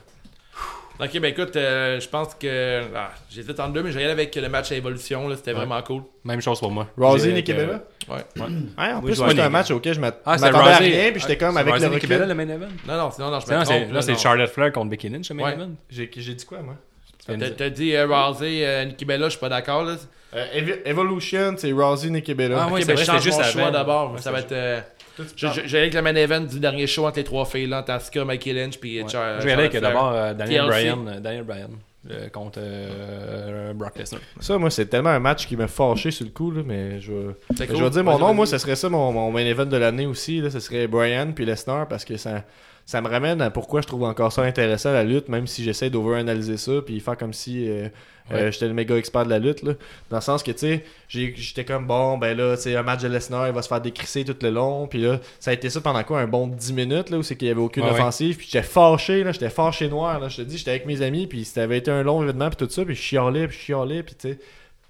Ok, 1.03 1.19
ben 1.19 1.25
écoute, 1.33 1.57
euh, 1.57 1.99
je 1.99 2.09
pense 2.09 2.35
que. 2.35 2.83
Ah, 2.95 3.11
J'hésite 3.31 3.59
entre 3.59 3.73
deux, 3.73 3.83
mais 3.83 3.91
je 3.91 3.97
vais 3.97 4.03
y 4.03 4.05
aller 4.05 4.13
avec 4.13 4.35
le 4.35 4.49
match 4.49 4.71
à 4.71 4.75
évolution. 4.75 5.29
là, 5.29 5.37
C'était 5.37 5.53
Ouais. 5.53 5.57
vraiment 5.59 5.81
cool. 5.83 6.03
Même 6.25 6.43
chose 6.43 6.59
pour 6.61 6.71
moi. 6.71 6.89
J'ai- 7.19 7.33
Nikki 7.33 7.53
Bella. 7.55 7.81
Ouais. 8.09 8.17
Ouais, 8.37 8.93
en 8.93 9.01
plus, 9.01 9.15
je 9.15 9.19
moi, 9.19 9.27
vois 9.27 9.29
c'était 9.31 9.41
un 9.43 9.49
match 9.49 9.71
auquel 9.71 9.95
je 9.95 10.01
m'att- 10.01 10.21
Ah, 10.27 10.37
c'est 10.37 10.45
m'attendais 10.45 10.71
à 10.71 10.77
Rousey. 10.79 10.91
rien, 11.03 11.11
puis 11.13 11.21
j'étais 11.21 11.37
comme 11.39 11.55
C'est 11.55 11.61
avec 11.61 11.73
le 11.75 11.79
Rousey 11.81 11.91
Nikki 11.95 12.07
Bella, 12.07 12.25
recul. 12.25 12.37
le 12.37 12.47
main 12.47 12.53
event? 12.55 12.69
Non, 12.87 12.97
non, 12.99 13.11
sinon, 13.11 13.31
non, 13.31 13.41
je 13.41 13.47
me 13.51 13.57
Non, 13.59 13.65
c'est- 13.65 13.81
là, 13.87 13.93
là, 13.93 14.03
c'est. 14.03 14.19
Charlotte 14.19 14.51
Flair 14.51 14.73
contre 14.73 14.91
Becky 14.91 15.09
Lynch, 15.09 15.29
le 15.31 15.37
main 15.37 15.45
Ouais. 15.45 15.53
event? 15.55 15.71
J'ai 15.89 16.11
j'ai 16.15 16.35
dit 16.35 16.45
quoi, 16.45 16.59
moi? 16.61 16.75
T'as 17.27 17.51
t'as 17.51 17.71
dit 17.71 17.95
euh, 17.95 18.07
Rousey, 18.07 18.67
euh, 18.67 18.85
Nikki 18.87 19.05
Bella, 19.05 19.27
je 19.27 19.31
suis 19.31 19.41
pas 19.41 19.49
d'accord. 19.49 19.85
là. 19.85 19.97
Euh, 20.35 20.47
Ev- 20.55 20.81
Evolution, 20.85 21.55
c'est 21.57 21.73
Rousey, 21.73 22.11
Nikki 22.11 22.35
Bella. 22.35 22.57
Ah, 22.63 22.67
Ok, 22.67 22.73
ouais, 22.75 22.81
ben, 22.81 22.87
c'est 22.87 22.93
vrai, 22.93 22.97
je 22.97 23.01
c'était 23.05 23.13
change 23.13 23.23
juste 23.25 23.39
mon 23.39 23.45
avant. 23.45 23.53
choix 23.53 23.71
d'abord. 23.71 24.11
Ouais, 24.13 24.19
ça 24.19 24.25
c'est 24.25 24.31
va 24.33 24.39
être. 24.41 24.53
euh, 24.53 24.81
J'ai 25.37 25.79
avec 25.79 25.95
le 25.95 26.03
main 26.03 26.15
event 26.15 26.41
du 26.41 26.61
dernier 26.61 26.87
show 26.87 27.07
entre 27.07 27.19
les 27.19 27.25
trois 27.25 27.45
filles, 27.45 27.67
là, 27.67 27.85
Asuka, 27.87 28.25
Mikey 28.25 28.53
Lynch, 28.53 28.79
puis 28.79 29.03
Ouais. 29.03 29.09
Char- 29.09 29.41
Je 29.41 29.47
vais 29.47 29.53
aller 29.53 29.65
avec 29.67 29.81
d'abord 29.81 30.13
euh, 30.13 30.35
Daniel. 30.35 30.67
Bryan, 30.67 31.09
euh, 31.09 31.21
Daniel 31.21 31.45
Bryan 31.45 31.71
euh, 32.11 32.29
contre 32.31 32.59
euh, 32.63 33.73
Brock 33.75 33.97
Lesnar. 33.99 34.21
Ça, 34.41 34.57
moi, 34.59 34.71
c'est 34.71 34.87
tellement 34.87 35.11
un 35.11 35.19
match 35.21 35.47
qui 35.47 35.57
m'a 35.57 35.69
fâché 35.69 36.11
sur 36.11 36.25
le 36.25 36.31
coup, 36.33 36.51
là, 36.51 36.63
mais 36.65 37.01
je 37.01 37.13
vais... 37.13 37.67
Cool. 37.67 37.91
dire 37.91 38.05
mon 38.05 38.19
nom, 38.19 38.35
moi, 38.35 38.47
ce 38.47 38.59
serait 38.59 38.77
ça 38.77 38.89
mon, 38.89 39.13
mon 39.13 39.31
main 39.31 39.45
event 39.45 39.67
de 39.67 39.77
l'année 39.77 40.07
aussi. 40.07 40.41
Là, 40.41 40.51
ce 40.51 40.61
serait 40.61 40.87
Brian 40.87 41.33
puis 41.33 41.45
Lesnar 41.45 41.87
parce 41.89 42.05
que 42.05 42.17
ça, 42.17 42.45
ça 42.87 43.01
me 43.01 43.09
ramène 43.09 43.41
à 43.41 43.51
pourquoi 43.51 43.81
je 43.81 43.87
trouve 43.87 44.05
encore 44.05 44.33
ça 44.33 44.43
intéressant 44.43 44.93
la 44.93 45.05
lutte, 45.05 45.29
même 45.29 45.47
si 45.47 45.63
j'essaie 45.63 45.91
d'over-analyser 45.91 46.57
ça 46.57 46.73
puis 46.85 46.99
faire 47.01 47.17
comme 47.17 47.33
si 47.33 47.69
euh, 47.69 47.89
euh, 48.33 48.51
j'étais 48.51 48.69
le 48.69 48.75
méga 48.75 48.97
expert 48.97 49.25
de 49.25 49.31
la 49.31 49.39
lutte. 49.39 49.63
Là. 49.63 49.75
Dans 50.11 50.19
le 50.19 50.23
sens 50.23 50.43
que, 50.43 50.53
tu 50.53 50.59
sais, 50.59 50.85
j'étais 51.09 51.65
comme 51.65 51.87
bon, 51.87 52.19
ben 52.19 52.37
là, 52.37 52.57
tu 52.57 52.63
sais, 52.63 52.77
un 52.77 52.83
match 52.83 53.03
de 53.03 53.09
Lesnar, 53.09 53.49
il 53.49 53.55
va 53.55 53.63
se 53.63 53.69
faire 53.69 53.81
décrisser 53.81 54.25
tout 54.25 54.37
le 54.43 54.51
long. 54.51 54.87
Puis 54.87 55.01
là, 55.01 55.21
ça 55.39 55.51
a 55.51 55.55
été 55.55 55.69
ça 55.71 55.81
pendant 55.81 56.03
quoi 56.05 56.21
Un 56.21 56.27
bon 56.27 56.47
10 56.47 56.73
minutes 56.73 57.11
là, 57.11 57.19
où 57.19 57.23
c'est 57.23 57.37
qu'il 57.37 57.49
y 57.49 57.51
avait 57.51 57.61
aucune 57.61 57.85
ouais. 57.85 57.91
offensive. 57.91 58.37
Puis 58.37 58.49
j'étais 58.51 58.67
fâché, 58.67 59.25
là, 59.25 59.33
j'étais 59.33 59.51
fâché 59.51 59.89
noir. 59.89 60.21
Là, 60.21 60.29
je 60.29 60.39
te 60.39 60.43
dis, 60.43 60.59
j'étais 60.59 60.71
avec 60.71 60.87
mes 60.87 61.03
amis, 61.03 61.27
puis 61.27 61.45
ça 61.45 61.63
avait 61.63 61.79
été 61.79 61.91
un 61.91 62.03
long 62.03 62.23
événement, 62.23 62.51
puis 62.51 62.67
tout 62.67 62.73
ça, 62.73 62.85
puis 62.85 62.95
je 62.95 63.01
chialais, 63.01 63.49
puis 63.49 63.57
je 63.57 63.63
chialais, 63.63 64.03
puis 64.03 64.15
tu 64.15 64.31
sais 64.31 64.39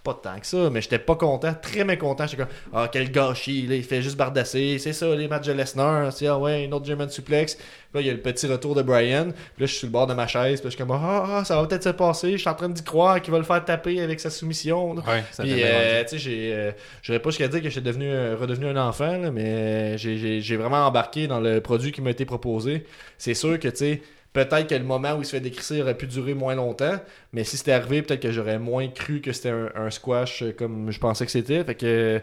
pas 0.03 0.15
tant 0.15 0.39
que 0.41 0.47
ça, 0.47 0.71
mais 0.71 0.81
j'étais 0.81 0.99
pas 0.99 1.15
content, 1.15 1.55
très 1.61 1.85
mécontent. 1.85 2.27
J'étais 2.27 2.43
comme, 2.43 2.53
ah, 2.73 2.89
quel 2.91 3.11
gâchis, 3.11 3.67
là, 3.67 3.75
il 3.75 3.85
fait 3.85 4.01
juste 4.03 4.17
bardasser. 4.17 4.79
C'est 4.79 4.93
ça, 4.93 5.15
les 5.15 5.29
matchs 5.29 5.47
de 5.47 5.53
Lesnar. 5.53 6.13
C'est, 6.13 6.27
ah 6.27 6.39
ouais, 6.39 6.65
une 6.65 6.73
autre 6.75 6.87
German 6.87 7.09
suplex. 7.11 7.55
Puis 7.57 7.65
là, 7.95 8.01
il 8.01 8.07
y 8.07 8.11
a 8.11 8.13
le 8.13 8.21
petit 8.21 8.47
retour 8.47 8.75
de 8.75 8.83
Brian. 8.83 9.25
Puis 9.25 9.33
là, 9.33 9.67
je 9.67 9.67
suis 9.67 9.79
sur 9.79 9.87
le 9.89 9.93
bord 9.93 10.07
de 10.07 10.15
ma 10.15 10.27
chaise. 10.27 10.61
Puis 10.61 10.67
là, 10.69 10.71
je 10.71 10.77
suis 10.77 10.79
comme, 10.79 10.91
ah, 10.93 11.25
ah, 11.41 11.45
ça 11.45 11.61
va 11.61 11.67
peut-être 11.67 11.85
se 11.85 11.89
passer. 11.91 12.33
Je 12.33 12.37
suis 12.39 12.49
en 12.49 12.55
train 12.55 12.69
d'y 12.69 12.83
croire 12.83 13.21
qu'il 13.21 13.33
va 13.33 13.39
le 13.39 13.45
faire 13.45 13.65
taper 13.65 14.01
avec 14.01 14.21
sa 14.21 14.31
soumission. 14.31 14.95
là. 14.95 15.03
Ouais, 15.07 15.25
ça 15.33 15.43
Puis, 15.43 15.53
euh, 15.63 16.03
tu 16.05 16.09
sais, 16.11 16.19
j'ai, 16.19 16.53
euh, 16.55 16.73
j'aurais 17.03 17.19
pas 17.21 17.31
jusqu'à 17.31 17.49
dire 17.49 17.63
que 17.63 17.69
j'étais 17.69 17.81
devenu, 17.87 18.07
euh, 18.09 18.37
redevenu 18.41 18.67
un 18.69 18.77
enfant, 18.89 19.19
là, 19.19 19.31
mais 19.31 19.99
j'ai, 19.99 20.17
j'ai- 20.19 20.41
j'ai 20.41 20.57
vraiment 20.57 20.87
embarqué 20.87 21.27
dans 21.27 21.41
le 21.41 21.61
produit 21.61 21.93
qui 21.93 22.01
m'a 22.01 22.11
été 22.11 22.25
proposé. 22.25 22.85
C'est 23.19 23.35
sûr 23.35 23.59
que, 23.59 23.69
tu 23.69 23.77
sais, 23.77 24.03
peut-être 24.33 24.67
que 24.69 24.75
le 24.75 24.85
moment 24.85 25.15
où 25.15 25.21
il 25.21 25.25
se 25.25 25.31
fait 25.33 25.41
décrisser 25.41 25.83
aurait 25.83 25.97
pu 25.97 26.07
durer 26.07 26.35
moins 26.35 26.55
longtemps, 26.55 26.99
mais 27.33 27.45
si 27.45 27.57
c'était 27.57 27.73
arrivé, 27.73 28.03
peut-être 28.03 28.21
que 28.23 28.33
j'aurais 28.33 28.59
moins 28.59 28.89
cru 28.89 29.21
que 29.21 29.33
c'était 29.33 29.51
un, 29.51 29.71
un 29.75 29.91
squash 29.91 30.45
comme 30.59 30.91
je 30.91 30.99
pensais 30.99 31.25
que 31.27 31.33
c'était. 31.33 31.65
Fait 31.65 31.75
que. 31.75 32.21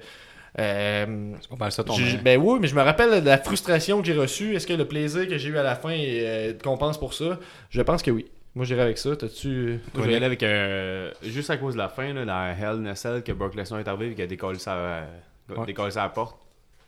euh, 0.59 1.33
C'est 1.41 1.49
pas 1.49 1.55
mal 1.57 1.71
ça 1.71 1.83
ton 1.83 1.95
ben 2.23 2.39
oui, 2.41 2.59
mais 2.61 2.67
je 2.67 2.75
me 2.75 2.81
rappelle 2.81 3.21
de 3.21 3.25
la 3.25 3.37
frustration 3.37 3.99
que 4.01 4.07
j'ai 4.07 4.15
reçue. 4.17 4.55
Est-ce 4.55 4.65
que 4.67 4.73
le 4.73 4.85
plaisir 4.87 5.27
que 5.27 5.37
j'ai 5.37 5.49
eu 5.49 5.57
à 5.57 5.63
la 5.63 5.75
fin 5.75 5.91
euh, 5.97 6.53
compense 6.63 6.97
pour 6.99 7.13
ça? 7.13 7.39
Je 7.69 7.81
pense 7.81 8.01
que 8.01 8.11
oui. 8.11 8.25
Moi, 8.55 8.65
j'irai 8.65 8.81
avec 8.81 8.97
ça. 8.97 9.15
T'as-tu. 9.15 9.79
Moi, 9.93 10.05
aller 10.05 10.15
avec. 10.25 10.41
euh, 10.41 11.11
juste 11.21 11.51
à 11.51 11.57
cause 11.57 11.73
de 11.75 11.77
la 11.77 11.89
fin, 11.89 12.11
là, 12.13 12.25
la 12.25 12.53
Hell 12.53 12.91
Cell 12.95 13.21
que 13.21 13.31
Brock 13.31 13.53
Lesnar 13.53 13.79
est 13.81 13.87
arrivé 13.87 14.11
et 14.11 14.15
qu'il 14.15 14.23
a 14.23 14.27
décollé 14.27 14.57
sa, 14.57 15.03
Ouais. 15.49 15.65
décollé 15.67 15.91
sa 15.91 16.09
porte. 16.09 16.37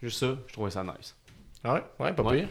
Juste 0.01 0.19
ça, 0.19 0.35
je 0.47 0.53
trouvais 0.53 0.71
ça 0.71 0.83
nice. 0.83 1.15
Ah 1.63 1.75
ouais, 1.75 1.83
ouais, 1.99 2.13
pas 2.13 2.23
Ouais. 2.23 2.37
pire. 2.39 2.47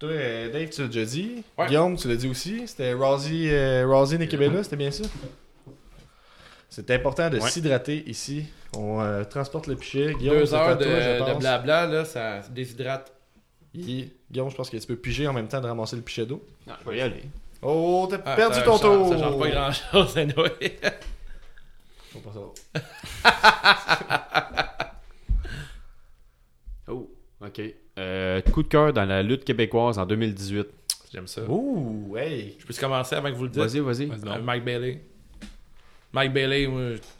Toi, 0.00 0.08
euh, 0.12 0.50
Dave, 0.50 0.70
tu 0.70 0.80
l'as 0.80 0.86
déjà 0.88 1.04
dit. 1.04 1.44
Ouais. 1.58 1.66
Guillaume, 1.66 1.96
tu 1.96 2.08
l'as 2.08 2.16
dit 2.16 2.26
aussi. 2.28 2.66
C'était 2.66 2.94
Rousey, 2.94 3.50
euh, 3.52 3.86
Bella, 4.38 4.62
c'était 4.64 4.76
bien 4.76 4.90
ça? 4.90 5.04
C'est 6.70 6.90
important 6.90 7.28
de 7.28 7.38
Ouais. 7.38 7.50
s'hydrater 7.50 8.08
ici. 8.08 8.46
On 8.76 9.00
euh, 9.00 9.24
transporte 9.24 9.66
le 9.66 9.76
pichet. 9.76 10.14
Guillaume, 10.14 10.38
Deux 10.38 10.54
à 10.54 10.68
heures 10.70 10.78
de, 10.78 10.84
toi, 10.84 11.00
je 11.00 11.18
de 11.18 11.18
pense. 11.32 11.38
blabla, 11.40 11.86
là, 11.86 12.04
ça 12.04 12.42
se 12.42 12.50
déshydrate. 12.50 13.12
Guillaume, 13.74 14.50
je 14.50 14.54
pense 14.56 14.70
que 14.70 14.76
tu 14.78 14.86
peux 14.86 14.96
piger 14.96 15.28
en 15.28 15.32
même 15.34 15.48
temps 15.48 15.60
de 15.60 15.66
ramasser 15.66 15.96
le 15.96 16.02
pichet 16.02 16.24
d'eau. 16.24 16.44
Non, 16.66 16.74
je 16.84 16.90
vais 16.90 16.96
y 16.98 17.00
aller. 17.02 17.22
Oh, 17.62 18.06
t'as 18.10 18.20
Ah, 18.24 18.36
perdu 18.36 18.54
ça- 18.56 18.62
ton 18.62 18.78
tour! 18.78 19.08
Ça 19.12 19.18
change 19.18 19.38
pas 19.38 19.50
grand 19.50 19.72
chose, 19.72 20.16
anyway. 20.16 20.78
Faut 22.12 22.20
pas 22.20 22.32
savoir. 22.32 22.52
Oh, 26.88 27.10
ok. 27.44 27.60
Euh, 28.00 28.40
coup 28.40 28.62
de 28.62 28.68
cœur 28.68 28.92
dans 28.92 29.04
la 29.04 29.22
lutte 29.22 29.44
québécoise 29.44 29.98
en 29.98 30.06
2018. 30.06 30.66
J'aime 31.12 31.26
ça. 31.26 31.42
Ouh, 31.48 32.16
hey! 32.16 32.56
Je 32.58 32.64
peux 32.64 32.74
commencer 32.74 33.14
avant 33.14 33.30
que 33.30 33.36
vous 33.36 33.44
le 33.44 33.50
dites? 33.50 33.60
Vas-y, 33.60 33.80
vas-y. 33.80 34.10
Euh. 34.10 34.40
Mike 34.42 34.64
Bailey. 34.64 35.02
Mike 36.12 36.32
Bailey, 36.32 36.68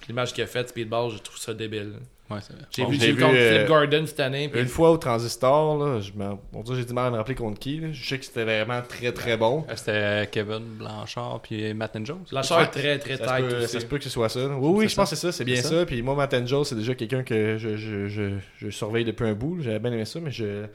l'image 0.09 0.33
qu'il 0.33 0.43
a 0.43 0.47
faite, 0.47 0.71
Speedball, 0.71 1.11
je 1.11 1.19
trouve 1.19 1.39
ça 1.39 1.55
débile. 1.55 1.95
Ouais. 2.31 2.39
J'ai 2.71 2.83
Bon, 2.85 2.91
vu, 2.91 2.99
vu 2.99 3.17
contre 3.17 3.35
euh, 3.35 3.57
Flip 3.59 3.69
Gordon 3.69 4.05
cette 4.07 4.21
année. 4.21 4.49
puis 4.49 4.61
Une 4.61 4.69
fois 4.69 4.91
au 4.93 4.97
Transistor, 4.99 5.79
là, 5.79 6.01
je 6.01 6.13
me... 6.13 6.37
bon, 6.53 6.63
Dieu, 6.63 6.77
j'ai 6.77 6.85
du 6.85 6.93
mal 6.93 7.07
à 7.07 7.11
me 7.11 7.17
rappeler 7.17 7.35
contre 7.35 7.59
qui. 7.59 7.81
là. 7.81 7.89
Je 7.93 8.09
sais 8.09 8.19
que 8.19 8.25
c'était 8.25 8.45
vraiment 8.45 8.81
très 8.83 9.13
très 9.13 9.37
bon. 9.37 9.65
Euh, 9.69 9.73
C'était 9.77 10.29
Kevin 10.31 10.63
Blanchard 10.79 11.41
puis 11.43 11.75
Matt 11.75 11.97
and 11.97 12.05
Jones. 12.05 12.25
Ouais. 12.33 12.41
est 12.41 12.67
très 12.69 12.99
très 12.99 13.17
Ça 13.17 13.25
se, 13.25 13.43
tight 13.43 13.49
peut, 13.49 13.67
ça 13.67 13.81
se 13.81 13.87
peut 13.87 13.99
que 13.99 14.05
ce 14.05 14.11
soit 14.11 14.29
ça. 14.29 14.47
Oui, 14.47 14.73
oui, 14.79 14.89
je 14.89 14.95
pense 14.95 15.11
que 15.11 15.17
c'est 15.17 15.27
ça, 15.27 15.33
c'est 15.33 15.45
bien 15.45 15.57
ça. 15.61 15.69
ça. 15.81 15.87
Puis 15.87 16.03
moi, 16.03 16.15
Matt 16.15 16.33
Angel, 16.35 16.65
c'est 16.65 16.77
déjà 16.77 16.95
quelqu'un 16.95 17.23
que 17.23 17.59
je, 17.59 17.77
je, 17.77 18.07
je, 18.09 18.31
je 18.59 18.71
surveille 18.71 19.05
depuis 19.05 19.27
un 19.27 19.35
bout. 19.35 19.59
J'avais 19.61 19.79
bien 19.81 19.93
aimé 19.93 20.05
ça, 20.05 20.21
mais 20.21 20.31
je. 20.31 20.67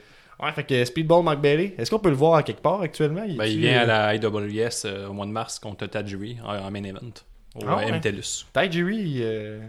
Ouais, 0.43 0.51
fait 0.51 0.65
que 0.65 0.83
Speedball 0.83 1.23
Mark 1.23 1.39
Bailey, 1.39 1.73
est-ce 1.77 1.89
qu'on 1.89 1.99
peut 1.99 2.09
le 2.09 2.15
voir 2.17 2.35
à 2.35 2.43
quelque 2.43 2.61
part 2.61 2.81
actuellement? 2.81 3.21
Ben, 3.25 3.45
il 3.45 3.51
est-tu, 3.51 3.59
vient 3.59 3.79
à 3.79 3.83
euh, 3.83 3.85
la 3.85 4.15
IWS 4.15 4.69
euh, 4.83 5.07
au 5.07 5.13
mois 5.13 5.25
de 5.25 5.31
mars 5.31 5.59
contre 5.59 5.85
Tajiri 5.85 6.35
en, 6.43 6.57
en 6.57 6.71
main 6.71 6.83
event. 6.83 6.99
Au 7.55 7.59
Ah 7.65 7.77
ouais. 7.77 7.89
MTELUS. 7.93 8.45
Tajiri, 8.51 9.19
euh, 9.21 9.59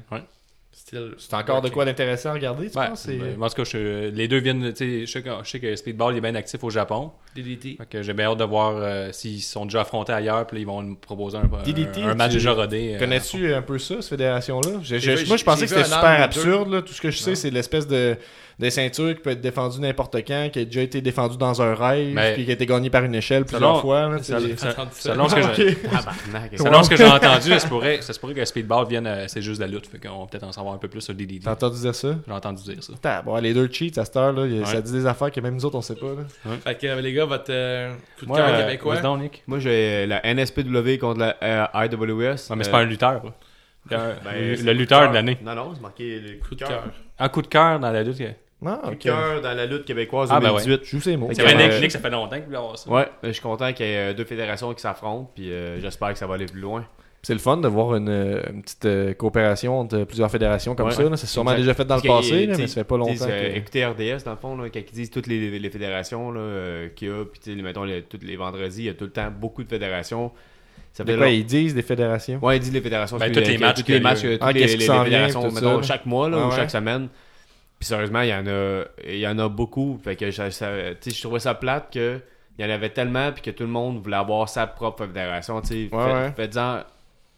Style- 0.86 1.14
c'est 1.18 1.34
encore 1.34 1.62
de 1.62 1.68
quoi 1.68 1.84
d'intéressant 1.84 2.28
à 2.30 2.34
regarder, 2.34 2.70
tu 2.70 2.78
Ouais, 2.78 2.86
penses? 2.88 3.08
Ben, 3.08 3.42
en 3.42 3.48
tout 3.48 3.54
cas, 3.56 3.64
je- 3.64 4.08
les 4.10 4.28
deux 4.28 4.38
viennent. 4.38 4.72
tu 4.72 4.76
sais, 4.76 5.06
Je 5.06 5.10
sais, 5.10 5.20
que, 5.22 5.30
je 5.42 5.50
sais 5.50 5.58
que 5.58 5.74
Speedball 5.74 6.14
il 6.14 6.18
est 6.18 6.20
bien 6.20 6.36
actif 6.36 6.62
au 6.62 6.70
Japon. 6.70 7.10
DDT. 7.34 7.74
Fait 7.76 7.86
que 7.88 8.02
j'ai 8.04 8.12
bien 8.12 8.26
hâte 8.30 8.38
de 8.38 8.44
voir 8.44 8.74
euh, 8.76 9.10
s'ils 9.10 9.42
sont 9.42 9.64
déjà 9.66 9.80
affrontés 9.80 10.12
ailleurs. 10.12 10.46
Puis 10.46 10.58
là, 10.58 10.60
ils 10.60 10.66
vont 10.66 10.82
nous 10.82 10.94
proposer 10.94 11.38
un, 11.38 11.50
DDT, 11.64 12.02
un, 12.02 12.10
un 12.10 12.14
match 12.14 12.34
déjà 12.34 12.52
rodé. 12.52 12.94
euh, 12.94 12.98
Connais-tu 13.00 13.52
un 13.52 13.62
peu 13.62 13.78
ça, 13.78 13.96
cette 13.96 14.10
fédération-là? 14.10 14.70
Moi, 14.70 14.80
je 15.36 15.44
pensais 15.44 15.62
que 15.62 15.70
c'était 15.70 15.84
super 15.84 16.22
absurde. 16.22 16.70
Là. 16.72 16.82
Tout 16.82 16.92
ce 16.92 17.00
que 17.00 17.10
je 17.10 17.18
sais, 17.18 17.34
c'est 17.34 17.50
l'espèce 17.50 17.88
de, 17.88 18.16
des 18.58 18.70
ceintures 18.70 19.14
qui 19.14 19.20
peuvent 19.20 19.34
être 19.34 19.40
défendues 19.42 19.80
n'importe 19.80 20.16
quand, 20.26 20.48
qui 20.50 20.60
a 20.60 20.64
déjà 20.64 20.80
été 20.80 21.00
défendu 21.02 21.36
dans 21.36 21.60
un 21.60 21.74
rêve, 21.74 22.14
Mais- 22.14 22.32
puis 22.34 22.44
qui 22.46 22.50
a 22.50 22.54
été 22.54 22.64
gagné 22.64 22.88
par 22.88 23.04
une 23.04 23.14
échelle 23.14 23.44
plusieurs 23.44 23.80
fois. 23.82 24.08
Là, 24.08 24.18
selon- 24.22 24.56
ça. 25.28 25.42
ce 26.82 26.88
que 26.88 26.96
j'ai- 26.96 27.04
entendu, 27.06 27.48
ça 27.50 27.58
se 27.58 27.66
pourrait, 27.66 28.00
ça 28.00 28.12
se 28.12 28.18
pourrait 28.20 28.34
que 28.34 28.44
Speedball 28.44 28.86
vienne, 28.88 29.06
euh, 29.06 29.24
c'est 29.28 29.42
juste 29.42 29.60
la 29.60 29.66
lutte. 29.66 29.86
Fait 29.86 29.98
qu'on 29.98 30.20
va 30.20 30.26
peut-être 30.26 30.44
en 30.44 30.52
savoir 30.52 30.74
un 30.74 30.78
peu 30.78 30.88
plus 30.88 31.00
sur 31.00 31.14
DDT. 31.14 31.44
T'as 31.44 31.52
entendu 31.52 31.80
dire 31.80 31.94
ça? 31.94 32.08
J'ai 32.26 32.32
entendu 32.32 32.62
dire 32.62 32.82
ça. 32.82 33.22
Bon, 33.22 33.36
les 33.36 33.52
deux 33.54 33.68
cheats 33.70 33.98
à 34.00 34.04
cette 34.04 34.16
heure, 34.16 34.32
là, 34.32 34.42
a- 34.42 34.46
Ouais. 34.46 34.64
ça 34.64 34.80
dit 34.80 34.92
des 34.92 35.06
affaires 35.06 35.30
que 35.30 35.40
même 35.40 35.54
nous 35.54 35.64
autres, 35.64 35.76
on 35.76 35.82
sait 35.82 35.94
pas. 35.96 36.06
Là. 36.06 36.52
Fait 36.64 36.78
que 36.78 36.86
euh, 36.86 37.00
les 37.00 37.12
gars, 37.12 37.24
votre 37.24 37.44
euh, 37.50 37.92
coup 38.18 38.26
de 38.26 38.32
cœur 38.32 38.48
euh, 38.48 38.62
québécois? 38.64 38.94
Vas-y 38.94 39.02
donc, 39.02 39.20
Nick. 39.20 39.42
Moi, 39.46 39.58
j'ai 39.58 40.06
la 40.06 40.24
NSPW 40.24 40.98
contre 40.98 41.20
la 41.20 41.36
euh, 41.42 41.66
IWS. 41.86 42.48
Ouais, 42.50 42.56
mais 42.56 42.64
c'est 42.64 42.68
Euh, 42.68 42.72
pas 42.72 42.78
un 42.78 42.84
lutteur. 42.84 43.22
ben, 43.90 44.16
le 44.64 44.72
lutteur 44.72 45.08
de 45.10 45.14
l'année. 45.14 45.38
Non, 45.44 45.54
non, 45.54 45.72
c'est 45.74 45.80
marqué 45.82 46.18
le 46.20 46.38
Coup 46.42 46.54
de 46.54 46.60
cœur. 46.64 46.84
Un 47.18 47.28
coup 47.28 47.42
de 47.42 47.46
cœur 47.46 47.78
dans 47.78 47.90
la 47.90 48.02
lutte. 48.02 48.22
Que- 48.62 48.66
Ah, 48.68 48.80
Coup 48.82 48.88
de 48.90 48.94
ok. 48.94 48.98
cœur 49.00 49.40
dans 49.42 49.52
la 49.54 49.66
lutte 49.66 49.84
québécoise 49.84 50.28
Ah, 50.32 50.40
ben 50.40 50.48
2018. 50.48 50.80
Je 50.84 50.90
joue 50.90 51.00
ces 51.00 51.16
mots. 51.16 51.28
C'est 51.32 51.42
que, 51.42 51.48
vrai, 51.54 51.68
Nick, 51.68 51.80
Nick, 51.82 51.90
ça 51.92 51.98
fait 51.98 52.10
longtemps 52.10 52.36
qu'il 52.36 52.44
voulait 52.46 52.56
avoir 52.58 52.78
ça. 52.78 52.90
Ouais, 52.90 53.06
je 53.22 53.30
suis 53.32 53.42
content 53.42 53.72
qu'il 53.72 53.86
y 53.86 53.90
ait 53.90 54.10
euh, 54.10 54.14
deux 54.14 54.24
fédérations 54.24 54.72
qui 54.74 54.80
s'affrontent, 54.80 55.30
puis 55.34 55.50
euh, 55.52 55.80
j'espère 55.80 56.12
que 56.12 56.18
ça 56.18 56.26
va 56.26 56.34
aller 56.34 56.46
plus 56.46 56.60
loin. 56.60 56.84
C'est 57.22 57.32
le 57.32 57.40
fun 57.40 57.56
de 57.56 57.66
voir 57.66 57.96
une, 57.96 58.08
euh, 58.08 58.40
une 58.52 58.62
petite 58.62 58.84
euh, 58.84 59.12
coopération 59.12 59.80
entre 59.80 60.04
plusieurs 60.04 60.30
fédérations 60.30 60.76
comme 60.76 60.86
Ouais. 60.86 60.92
ça. 60.94 61.02
C'est 61.16 61.26
sûrement 61.26 61.50
Exact. 61.52 61.62
déjà 61.62 61.74
fait 61.74 61.84
dans 61.84 61.96
le 61.96 62.02
Parce 62.02 62.24
que, 62.28 62.30
passé, 62.32 62.46
là, 62.46 62.54
mais 62.56 62.66
ça 62.68 62.74
fait 62.74 62.84
pas 62.84 62.96
longtemps. 62.96 63.24
Euh, 63.28 63.50
que- 63.52 63.56
Écoutez 63.56 63.84
RDS, 63.84 64.22
dans 64.24 64.30
le 64.30 64.36
fond, 64.36 64.56
là, 64.56 64.68
quand 64.72 64.78
ils 64.80 64.94
disent 64.94 65.10
toutes 65.10 65.26
les, 65.26 65.58
les 65.58 65.70
fédérations 65.70 66.30
là, 66.30 66.38
euh, 66.40 66.88
qu'il 66.94 67.08
y 67.08 67.10
a, 67.10 67.24
puis 67.24 67.60
mettons, 67.62 67.82
les, 67.82 68.02
tous 68.02 68.20
les 68.22 68.36
vendredis, 68.36 68.82
il 68.82 68.86
y 68.86 68.88
a 68.90 68.94
tout 68.94 69.04
le 69.06 69.10
temps 69.10 69.28
beaucoup 69.30 69.64
de 69.64 69.68
fédérations. 69.68 70.30
Ça 70.92 71.02
De 71.04 71.16
quoi 71.16 71.28
ils 71.28 71.44
disent 71.44 71.74
des 71.74 71.82
fédérations? 71.82 72.38
Ouais, 72.40 72.56
ils 72.56 72.60
disent 72.60 72.72
les 72.72 72.80
fédérations. 72.80 73.18
Ben, 73.18 73.30
tous 73.32 73.40
les 73.40 73.56
que- 73.56 73.60
matchs 73.60 73.76
tous 73.78 73.82
qu'il 73.82 73.96
y 73.96 73.98
les 73.98 74.06
a 74.06 74.08
matchs, 74.08 74.24
euh, 74.24 74.38
Ah, 74.40 74.46
toutes 74.52 74.54
les, 74.62 74.66
les 74.76 74.86
fédérations, 74.86 75.50
mettons, 75.50 75.82
chaque 75.82 76.06
mois 76.06 76.28
là, 76.30 76.38
Ah 76.40 76.46
ou 76.46 76.50
ouais. 76.50 76.56
chaque 76.56 76.70
semaine. 76.70 77.08
Puis 77.78 77.86
sérieusement, 77.88 78.22
il 78.22 78.28
y 78.28 78.34
en 78.34 78.46
a, 78.46 78.84
il 79.06 79.18
y 79.18 79.26
en 79.28 79.38
a 79.38 79.48
beaucoup. 79.48 80.00
Fait 80.02 80.16
que 80.16 80.30
je, 80.30 80.50
ça- 80.50 80.70
t'sais, 81.00 81.10
je 81.10 81.20
trouvais 81.22 81.40
ça 81.40 81.54
plate 81.54 81.92
que 81.92 82.20
il 82.58 82.64
y 82.64 82.68
en 82.68 82.72
avait 82.72 82.88
tellement 82.88 83.32
puis 83.32 83.42
que 83.42 83.50
tout 83.50 83.64
le 83.64 83.68
monde 83.68 84.02
voulait 84.02 84.16
avoir 84.16 84.48
sa 84.48 84.66
propre 84.66 85.04
fédération. 85.06 85.60
t'sais. 85.60 85.88
Ouais, 85.92 86.04
Faites- 86.04 86.14
ouais. 86.14 86.32
Faites-en 86.36 86.80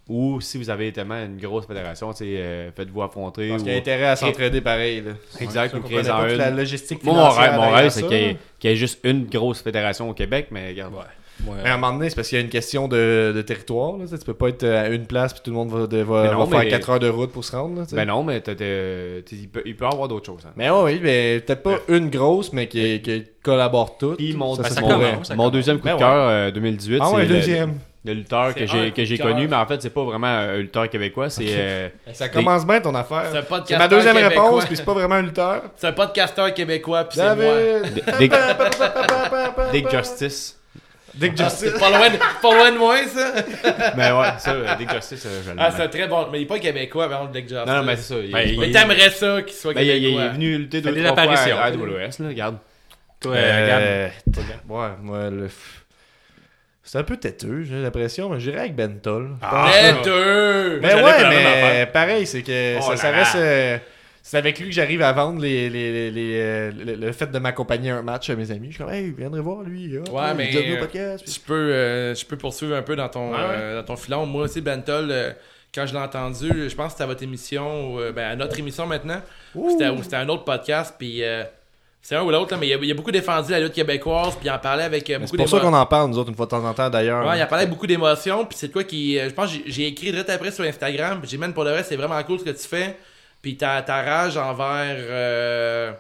ou 0.09 0.41
si 0.41 0.57
vous 0.57 0.71
avez 0.71 0.91
tellement 0.91 1.23
une 1.23 1.37
grosse 1.39 1.67
fédération, 1.67 2.13
t'sais, 2.15 2.37
euh, 2.39 2.71
faites-vous 2.75 3.03
affronter. 3.03 3.49
Parce 3.51 3.61
ou- 3.61 3.65
qu'il 3.65 3.73
y 3.75 3.77
a 3.77 3.79
intérêt 3.79 4.07
à 4.07 4.17
s'entraider 4.17 4.61
pareil. 4.63 5.03
Là. 5.03 5.13
Exact, 5.41 5.75
ou 5.75 5.81
créer 5.81 6.09
en 6.11 6.27
une. 6.29 6.37
la 6.37 6.51
logistique 6.51 7.05
Moi, 7.05 7.15
mon 7.15 7.29
rêve, 7.29 7.55
mon 7.57 7.71
rêve, 7.71 7.91
c'est 7.91 8.07
qu'il 8.07 8.17
y, 8.17 8.25
ait- 8.25 8.37
qu'il 8.59 8.71
y 8.71 8.73
ait 8.73 8.77
juste 8.77 9.01
une 9.05 9.27
grosse 9.27 9.61
fédération 9.61 10.09
au 10.09 10.15
Québec, 10.15 10.47
mais 10.51 10.69
regarde. 10.69 10.95
Ouais. 10.95 11.01
Mais 11.47 11.71
à 11.71 11.75
un 11.75 11.77
moment 11.79 11.93
donné, 11.95 12.11
c'est 12.11 12.17
parce 12.17 12.29
qu'il 12.29 12.37
y 12.39 12.41
a 12.41 12.45
une 12.45 12.51
question 12.51 12.89
de, 12.89 13.33
de 13.35 13.43
territoire. 13.43 13.97
Là, 13.97 14.05
tu 14.11 14.25
peux 14.25 14.35
pas 14.35 14.49
être 14.49 14.65
à 14.65 14.89
une 14.89 15.07
place 15.07 15.33
puis 15.33 15.43
tout 15.45 15.51
le 15.51 15.57
monde 15.57 15.71
va, 15.71 15.87
de- 15.87 16.03
va, 16.03 16.23
Mais 16.25 16.33
non, 16.33 16.45
va 16.45 16.59
mais- 16.59 16.63
faire 16.71 16.79
4 16.79 16.91
heures 16.91 16.99
de 17.01 17.09
route 17.09 17.33
pour 17.33 17.45
se 17.45 17.55
rendre. 17.57 17.81
Là. 17.81 17.87
Ben 17.93 18.05
non, 18.07 18.23
mais 18.25 18.41
t'as- 18.41 18.55
t'as- 18.55 19.23
t'sais, 19.25 19.37
il, 19.37 19.49
peut, 19.49 19.63
il 19.65 19.77
peut 19.77 19.85
y 19.85 19.89
avoir 19.89 20.09
d'autres 20.09 20.27
choses. 20.27 20.43
hein. 20.47 20.53
Mais 20.57 20.69
oui, 20.71 21.01
mais 21.03 21.41
peut-être 21.41 21.63
pas 21.63 21.79
une 21.89 22.11
grosse, 22.11 22.53
mais 22.53 22.67
qui, 22.69 23.01
qui 23.03 23.25
collabore 23.43 23.97
toutes. 23.99 24.17
Puis 24.19 24.35
mon, 24.35 24.55
Ça, 24.55 24.63
ben, 24.63 24.81
mon- 24.81 24.89
commence, 24.89 25.53
deuxième 25.53 25.79
coup 25.79 25.89
de 25.89 25.95
cœur 25.97 26.29
euh, 26.29 26.51
2018, 26.51 26.99
Ah 27.01 27.11
ouais, 27.11 27.23
c'est 27.23 27.29
le- 27.29 27.35
deuxième. 27.37 27.75
le, 28.05 28.13
lutteur 28.15 28.53
C'est 28.55 28.65
que 28.93 29.05
j'ai 29.05 29.19
que 29.19 29.23
connu, 29.23 29.49
mais 29.49 29.57
en 29.57 29.67
fait, 29.67 29.81
c'est 29.83 29.91
pas 29.91 30.03
vraiment 30.05 30.27
un 30.27 30.57
lutteur 30.59 30.89
québécois, 30.89 31.31
c'est 31.31 31.45
euh, 31.49 31.89
Ça 32.13 32.29
commence 32.29 32.67
bien 32.67 32.81
ton 32.81 32.95
affaire. 32.95 33.25
C'est 33.31 33.39
un 33.39 33.43
C'est 33.43 33.49
podcasteur 33.49 33.79
ma 33.79 33.89
deuxième 33.89 34.17
québécois. 34.17 34.45
réponse, 34.45 34.65
puis 34.67 34.77
c'est 34.77 34.85
pas 34.85 34.95
vraiment 34.95 35.15
un 35.17 35.23
lutteur. 35.23 35.63
C'est 35.77 35.87
un 35.89 35.93
podcasteur 35.93 36.53
québécois, 36.55 37.05
puis 37.05 37.19
c'est 37.19 37.37
moi. 37.37 37.55
Dick 39.73 39.91
Justice. 39.91 40.58
Dick 41.19 41.33
Ah, 41.39 41.45
Justice. 41.45 41.71
c'est 41.75 41.79
pas 41.81 41.91
loin, 41.91 42.11
de, 42.11 42.17
pas 42.17 42.55
loin 42.57 42.73
de 42.73 42.79
moi, 42.79 42.97
ça. 43.07 43.33
mais 43.97 44.11
ouais, 44.13 44.29
ça, 44.39 44.53
euh, 44.53 44.75
Dick 44.79 44.93
Justice, 44.93 45.27
euh, 45.27 45.43
je 45.45 45.51
Ah, 45.59 45.71
c'est 45.77 45.89
très 45.89 46.07
bon. 46.09 46.29
Mais 46.31 46.39
il 46.41 46.43
est 46.43 46.47
pas 46.47 46.59
québécois, 46.59 47.09
par 47.09 47.21
contre, 47.21 47.33
Dick 47.33 47.49
Justice. 47.49 47.67
Non, 47.67 47.75
non, 47.79 47.83
mais 47.83 47.97
c'est 47.97 48.15
ça. 48.15 48.21
Il, 48.21 48.33
Ben, 48.33 48.49
il- 48.49 48.61
Mais 48.61 48.71
t'aimerais 48.71 49.11
ça 49.11 49.43
qu'il 49.43 49.55
soit 49.57 49.75
ben, 49.75 49.81
il- 49.83 49.89
il- 49.89 49.97
il 49.97 50.01
québécois. 50.03 50.25
est 50.25 50.29
venu 50.31 50.59
lutter 50.59 50.81
deux 50.81 51.03
trois 51.05 51.15
fois 51.25 51.35
à 51.35 51.65
AWS, 51.67 52.19
là, 52.23 52.29
regarde. 52.29 52.57
Toi, 53.21 53.35
euh, 53.35 54.09
Euh, 54.09 54.09
ouais, 54.69 54.89
moi, 55.03 55.31
le. 55.31 55.49
C'est 56.85 56.99
un 56.99 57.03
peu 57.03 57.17
têteux, 57.19 57.65
j'ai 57.65 57.83
l'impression, 57.83 58.31
mais 58.31 58.41
j'irais 58.41 58.61
avec 58.61 58.75
Bentol. 58.75 59.33
Ah, 59.43 59.69
Têteux! 59.71 60.79
Mais 60.81 60.89
J'allais 60.91 61.03
ouais, 61.03 61.29
mais 61.31 61.87
pareil, 61.93 62.27
c'est 62.27 62.43
que 62.43 62.79
Oh 62.79 62.83
ça, 62.83 62.97
ça 62.97 63.11
reste. 63.11 63.37
Euh, 64.19 64.23
c'est 64.23 64.37
avec 64.37 64.59
lui 64.59 64.67
que 64.67 64.75
j'arrive 64.75 65.03
à 65.03 65.13
vendre 65.13 65.41
les, 65.41 65.71
les, 65.71 65.93
les, 65.93 66.11
les, 66.11 66.33
euh, 66.41 66.71
le, 66.73 66.95
le 66.97 67.13
fait 67.13 67.31
de 67.31 67.39
m'accompagner 67.39 67.91
à 67.91 67.97
un 67.97 68.03
match 68.03 68.29
à 68.31 68.37
mes 68.37 68.51
amis. 68.51 68.69
Je 68.69 68.75
suis 68.75 68.85
comme, 68.85 68.93
hey, 68.93 69.11
viendrez 69.17 69.41
voir 69.41 69.63
lui. 69.63 69.97
hop, 69.97 70.09
Ouais, 70.13 70.35
mais, 70.35 70.55
au 70.57 70.77
euh, 70.77 70.81
podcast. 70.81 71.25
Puis- 71.25 71.35
Je 71.35 71.41
peux, 71.41 71.55
euh, 71.55 72.15
je 72.15 72.25
peux 72.27 72.37
poursuivre 72.37 72.75
un 72.77 72.83
peu 72.83 72.97
dans 72.97 73.09
ton, 73.09 73.33
Ouais, 73.33 73.39
euh, 73.41 73.81
dans 73.81 73.87
ton 73.87 73.97
filon. 73.97 74.27
Moi 74.27 74.45
aussi, 74.45 74.61
Bentol, 74.61 75.09
euh, 75.11 75.33
quand 75.75 75.87
je 75.87 75.93
l'ai 75.93 76.01
entendu, 76.01 76.69
je 76.69 76.75
pense 76.75 76.87
que 76.87 76.91
c'était 76.93 77.05
à 77.05 77.07
votre 77.07 77.23
émission, 77.23 77.95
ou, 77.95 78.01
euh, 78.01 78.13
ben, 78.13 78.31
à 78.31 78.37
notre 78.37 78.59
émission 78.59 78.87
maintenant. 78.87 79.21
ou 79.55 79.71
C'était 80.03 80.17
un 80.17 80.29
autre 80.29 80.45
podcast, 80.45 80.95
puis 80.99 81.23
euh, 81.23 81.45
c'est 82.01 82.15
un 82.17 82.23
ou 82.23 82.31
l'autre, 82.31 82.57
mais 82.59 82.69
il 82.69 82.73
a, 82.75 82.77
il 82.81 82.91
a 82.91 82.95
beaucoup 82.95 83.11
défendu 83.11 83.51
la 83.51 83.61
lutte 83.61 83.73
québécoise, 83.75 84.35
puis 84.37 84.47
il 84.47 84.51
en 84.51 84.59
parlait 84.59 84.85
avec 84.85 85.09
euh, 85.11 85.19
beaucoup 85.19 85.31
C'est 85.33 85.37
pour 85.37 85.49
ça 85.49 85.61
qu'on 85.61 85.75
en 85.75 85.85
parle, 85.87 86.11
nous 86.11 86.19
autres, 86.19 86.31
une 86.31 86.37
fois 86.37 86.47
de 86.47 86.51
temps 86.51 86.65
en 86.65 86.73
temps 86.73 86.89
d'ailleurs. 86.89 87.27
Ouais, 87.27 87.39
il 87.39 87.43
en 87.43 87.47
parlait 87.47 87.65
avec 87.65 87.71
beaucoup 87.75 87.87
d'émotion, 87.87 88.47
puis 88.47 88.57
c'est 88.59 88.71
quoi 88.73 88.85
qui. 88.85 89.19
euh, 89.19 89.29
je 89.29 89.35
pense 89.35 89.53
que 89.55 89.61
j'ai- 89.67 89.89
écrit 89.89 90.11
direct 90.11 90.31
après 90.31 90.51
sur 90.53 90.65
Instagram, 90.65 91.19
puis 91.21 91.31
j'ai 91.31 91.37
même 91.39 91.53
pour 91.53 91.65
le 91.65 91.73
reste, 91.73 91.89
c'est 91.91 91.97
vraiment 91.97 92.23
cool 92.23 92.39
ce 92.41 92.45
que 92.45 92.51
tu 92.51 92.67
fais. 92.69 92.97
Puis 93.43 93.57
ta, 93.57 93.81
rage 93.83 94.37
envers. 94.37 94.97
euh, 94.99 95.93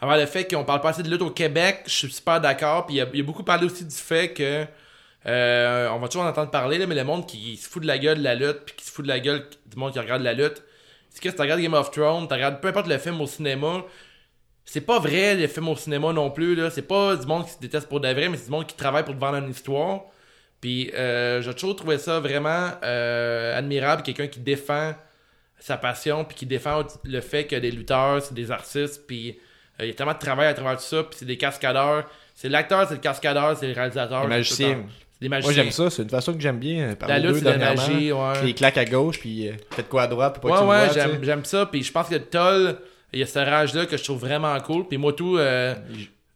envers 0.00 0.16
le 0.18 0.26
fait 0.26 0.44
qu'on 0.46 0.64
parle 0.64 0.80
pas 0.80 0.90
assez 0.90 1.02
de 1.02 1.10
lutte 1.10 1.22
au 1.22 1.30
Québec, 1.30 1.82
je 1.86 1.90
suis 1.92 2.10
super 2.12 2.40
d'accord. 2.40 2.86
Puis 2.86 2.96
il 2.96 3.08
il 3.14 3.20
a 3.20 3.24
beaucoup 3.24 3.44
parlé 3.44 3.66
aussi 3.66 3.84
du 3.84 3.94
fait 3.96 4.32
que. 4.32 4.66
euh, 5.26 5.88
on 5.90 5.98
va 5.98 6.08
toujours 6.08 6.22
en 6.24 6.28
entendre 6.28 6.50
parler, 6.50 6.78
là, 6.78 6.86
mais 6.86 6.94
le 6.94 7.04
monde 7.04 7.26
qui 7.26 7.56
se 7.56 7.68
fout 7.68 7.82
de 7.82 7.86
la 7.88 7.98
gueule 7.98 8.18
de 8.18 8.24
la 8.24 8.34
lutte, 8.34 8.64
puis 8.66 8.76
qui 8.76 8.84
se 8.86 8.92
fout 8.92 9.04
de 9.04 9.08
la 9.08 9.20
gueule 9.20 9.46
du 9.66 9.76
monde 9.76 9.92
qui 9.92 9.98
regarde 9.98 10.22
la 10.22 10.32
lutte. 10.34 10.62
C'est 11.10 11.20
que 11.22 11.30
si 11.30 11.34
tu 11.36 11.42
regardes 11.42 11.60
Game 11.60 11.74
of 11.74 11.90
Thrones, 11.90 12.28
tu 12.28 12.34
regardes 12.34 12.60
peu 12.60 12.68
importe 12.68 12.86
le 12.88 12.98
film 12.98 13.20
au 13.20 13.26
cinéma, 13.26 13.84
c'est 14.64 14.80
pas 14.82 14.98
vrai 14.98 15.34
le 15.34 15.46
film 15.48 15.68
au 15.68 15.76
cinéma 15.76 16.12
non 16.12 16.30
plus. 16.30 16.54
là 16.54 16.70
C'est 16.70 16.82
pas 16.82 17.16
du 17.16 17.26
monde 17.26 17.44
qui 17.46 17.52
se 17.52 17.58
déteste 17.60 17.88
pour 17.88 18.00
de 18.00 18.08
vrai, 18.08 18.28
mais 18.28 18.36
c'est 18.36 18.46
du 18.46 18.50
monde 18.50 18.66
qui 18.66 18.76
travaille 18.76 19.04
pour 19.04 19.14
te 19.14 19.20
vendre 19.20 19.38
une 19.38 19.50
histoire. 19.50 20.02
Puis 20.60 20.90
euh, 20.94 21.42
j'ai 21.42 21.54
toujours 21.54 21.76
trouvé 21.76 21.98
ça 21.98 22.20
vraiment 22.20 22.70
euh, 22.84 23.56
admirable, 23.58 24.02
quelqu'un 24.02 24.26
qui 24.28 24.40
défend 24.40 24.94
sa 25.60 25.76
passion, 25.76 26.24
puis 26.24 26.36
qui 26.36 26.46
défend 26.46 26.82
le 27.04 27.20
fait 27.20 27.44
que 27.46 27.56
les 27.56 27.70
lutteurs, 27.70 28.22
c'est 28.22 28.34
des 28.34 28.50
artistes, 28.50 29.02
puis 29.06 29.38
euh, 29.80 29.84
il 29.84 29.88
y 29.88 29.90
a 29.90 29.94
tellement 29.94 30.12
de 30.14 30.18
travail 30.18 30.46
à 30.48 30.54
travers 30.54 30.76
tout 30.76 30.84
ça, 30.84 31.02
puis 31.02 31.16
c'est 31.18 31.24
des 31.26 31.36
cascadeurs. 31.36 32.04
C'est 32.34 32.48
l'acteur, 32.48 32.86
c'est 32.88 32.94
le 32.94 33.00
cascadeur, 33.00 33.56
c'est 33.56 33.66
le 33.66 33.72
réalisateur. 33.74 34.20
Les 34.22 34.28
c'est 34.28 34.36
magiciens. 34.36 34.74
tout 34.74 34.90
des 35.20 35.28
Moi, 35.28 35.38
magiciens. 35.38 35.62
j'aime 35.64 35.72
ça. 35.72 35.90
C'est 35.90 36.02
une 36.02 36.08
façon 36.10 36.32
que 36.32 36.40
j'aime 36.40 36.58
bien. 36.60 36.90
euh, 36.90 36.94
La 37.08 37.18
lutte, 37.18 37.36
c'est 37.38 37.44
la 37.44 37.56
dernièrement. 37.58 37.88
magie, 37.92 38.12
ouais. 38.12 38.32
Puis 38.40 38.48
il 38.50 38.54
claque 38.54 38.78
à 38.78 38.84
gauche, 38.84 39.18
puis 39.18 39.48
euh, 39.48 39.52
faites 39.72 39.88
quoi 39.88 40.02
à 40.02 40.06
droite 40.06 40.34
pour 40.40 40.48
pas 40.48 40.62
Ouais, 40.64 40.86
que 40.88 40.92
tu 40.94 40.98
ouais, 41.00 41.06
vois, 41.16 41.24
j'aime, 41.24 41.44
ça. 41.44 41.66
Puis 41.66 41.82
je 41.82 41.90
pense 41.90 42.08
que 42.08 42.14
Toll, 42.14 42.76
il 43.12 43.18
y 43.18 43.22
a 43.24 43.26
ce 43.26 43.38
rage-là 43.40 43.86
que 43.86 43.96
je 43.96 44.04
trouve 44.04 44.20
vraiment 44.20 44.56
cool. 44.60 44.86
Puis 44.86 44.96
moi, 44.96 45.12
tout, 45.12 45.36
euh, 45.36 45.74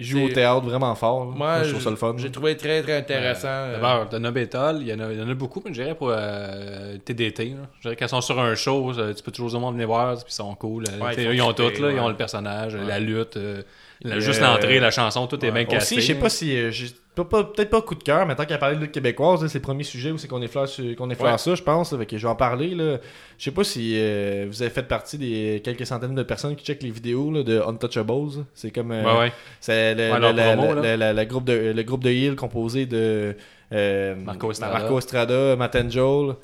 Il 0.03 0.07
joue 0.09 0.25
au 0.25 0.29
théâtre 0.29 0.61
vraiment 0.67 0.95
fort. 0.95 1.21
là. 1.21 1.25
moi, 1.27 1.35
Moi, 1.37 1.63
je 1.65 1.71
trouve 1.71 1.83
ça 1.83 1.91
le 1.91 1.97
fun. 1.97 2.15
j'ai 2.19 2.31
trouvé 2.31 2.57
très, 2.57 2.83
très 2.83 2.97
intéressant. 2.99 3.49
euh, 3.49 3.75
D'abord, 3.75 4.09
de 4.09 4.19
Nobétol, 4.19 4.79
il 4.81 4.89
y, 4.89 4.93
en 4.95 5.01
a, 5.01 5.13
il 5.13 5.19
y 5.19 5.23
en 5.23 5.29
a 5.29 5.35
beaucoup, 5.35 5.63
mais 5.65 5.73
je 5.73 5.81
dirais 5.83 5.95
pour 5.95 6.11
euh, 6.11 6.97
TDT. 7.05 7.45
là. 7.51 7.57
Je 7.79 7.83
dirais 7.83 7.97
qu'elles 7.97 8.09
sont 8.09 8.21
sur 8.21 8.39
un 8.41 8.55
show, 8.55 8.93
euh, 8.99 9.15
tu 9.15 9.23
peux 9.23 9.31
toujours 9.33 9.51
vraiment 9.51 9.73
venir 9.73 9.87
voir, 9.87 10.15
puis 10.17 10.25
ils 10.29 10.33
sont 10.33 10.55
cool. 10.55 10.85
euh, 10.91 11.05
Ouais, 11.05 11.15
ils 11.17 11.27
eux, 11.27 11.35
ils 11.35 11.43
ont 11.43 11.53
tout, 11.53 11.63
là, 11.63 11.91
ils 11.91 12.01
ont 12.01 12.09
le 12.09 12.17
personnage, 12.17 12.75
la 12.77 12.99
lutte, 13.01 13.37
euh, 13.37 13.63
la- 14.03 14.17
Euh, 14.17 14.21
juste 14.21 14.41
l'entrée, 14.41 14.81
la 14.81 14.91
chanson, 14.91 15.27
tout 15.29 15.45
est 15.45 15.51
bien 15.53 15.65
cassé. 15.65 15.97
Aussi, 15.97 16.03
je 16.03 16.13
sais 16.13 16.19
pas 16.19 16.29
si. 16.29 16.73
Peut-être 17.15 17.69
pas 17.69 17.83
coup 17.83 17.95
de 17.95 18.03
cœur, 18.03 18.25
mais 18.27 18.35
tant 18.35 18.47
qu'à 18.47 18.57
parler 18.57 18.77
de 18.77 18.81
lutte 18.81 18.93
québécoise, 18.93 19.47
c'est 19.47 19.59
le 19.59 19.63
premier 19.63 19.85
sujet 19.85 20.13
où 20.13 20.17
c'est 20.19 20.29
qu'on 20.29 20.41
effleure, 20.41 20.67
qu'on 20.97 21.11
effleure 21.11 21.33
Ouais. 21.33 21.39
ça, 21.39 21.55
je 21.55 21.63
pense. 21.63 21.93
là, 21.93 21.99
fait 21.99 22.07
que 22.07 22.17
je 22.17 22.23
vais 22.27 22.31
en 22.33 22.35
parler. 22.37 22.75
Là. 22.75 22.99
Je 23.37 23.45
sais 23.45 23.51
pas 23.51 23.65
si 23.65 23.93
euh, 23.97 24.47
vous 24.49 24.63
avez 24.63 24.71
fait 24.71 24.83
partie 24.85 25.19
des 25.19 25.61
quelques 25.63 25.85
centaines 25.85 26.15
de 26.15 26.23
personnes 26.23 26.57
qui 26.57 26.65
checkent 26.65 26.83
les 26.83 26.91
vidéos 26.91 27.31
là, 27.31 27.43
de 27.43 27.61
Untouchables. 27.61 28.47
C'est 28.55 28.71
comme. 28.71 28.93
euh, 28.93 29.05
Ouais, 29.05 29.19
ouais. 29.21 29.33
C'est 29.61 29.95
le, 29.95 30.01
Ouais, 30.11 30.15
le- 30.15 30.21
leur 30.21 30.33
la- 30.33 30.57
promo, 30.57 30.75
la- 30.75 30.81
là. 30.83 30.97
la- 30.97 31.13
la 31.13 31.25
groupe 31.27 31.45
de, 31.45 31.73
le 31.77 31.83
groupe 31.83 32.03
de 32.03 32.11
Hill 32.11 32.35
composé 32.35 32.87
de 32.87 33.37
euh, 33.73 34.15
Marco 34.17 34.51
Estrada. 34.51 34.73
Marco 34.79 34.99
Estrada, 34.99 35.57
Matt 35.57 35.77
Angel 35.77 36.35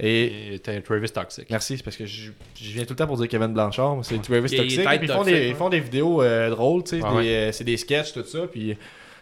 et. 0.00 0.60
Travis 0.84 1.10
Toxic. 1.10 1.48
Merci, 1.50 1.76
parce 1.84 1.96
que 1.96 2.04
je, 2.04 2.32
je 2.60 2.70
viens 2.72 2.82
tout 2.84 2.94
le 2.94 2.96
temps 2.96 3.06
pour 3.06 3.16
dire 3.16 3.28
Kevin 3.28 3.52
Blanchard, 3.52 3.96
mais 3.96 4.02
c'est 4.02 4.20
Travis 4.20 4.50
Toxic. 4.56 4.80
ils, 5.02 5.08
font 5.08 5.22
des, 5.22 5.48
ils 5.50 5.54
font 5.54 5.68
des 5.68 5.80
vidéos 5.80 6.20
euh, 6.20 6.50
drôles, 6.50 6.82
tu 6.82 6.98
sais, 6.98 7.02
Ah 7.04 7.52
c'est 7.52 7.64
des 7.64 7.76
sketchs, 7.76 8.12
tout 8.12 8.24
ça. 8.24 8.40
Puis, 8.50 8.76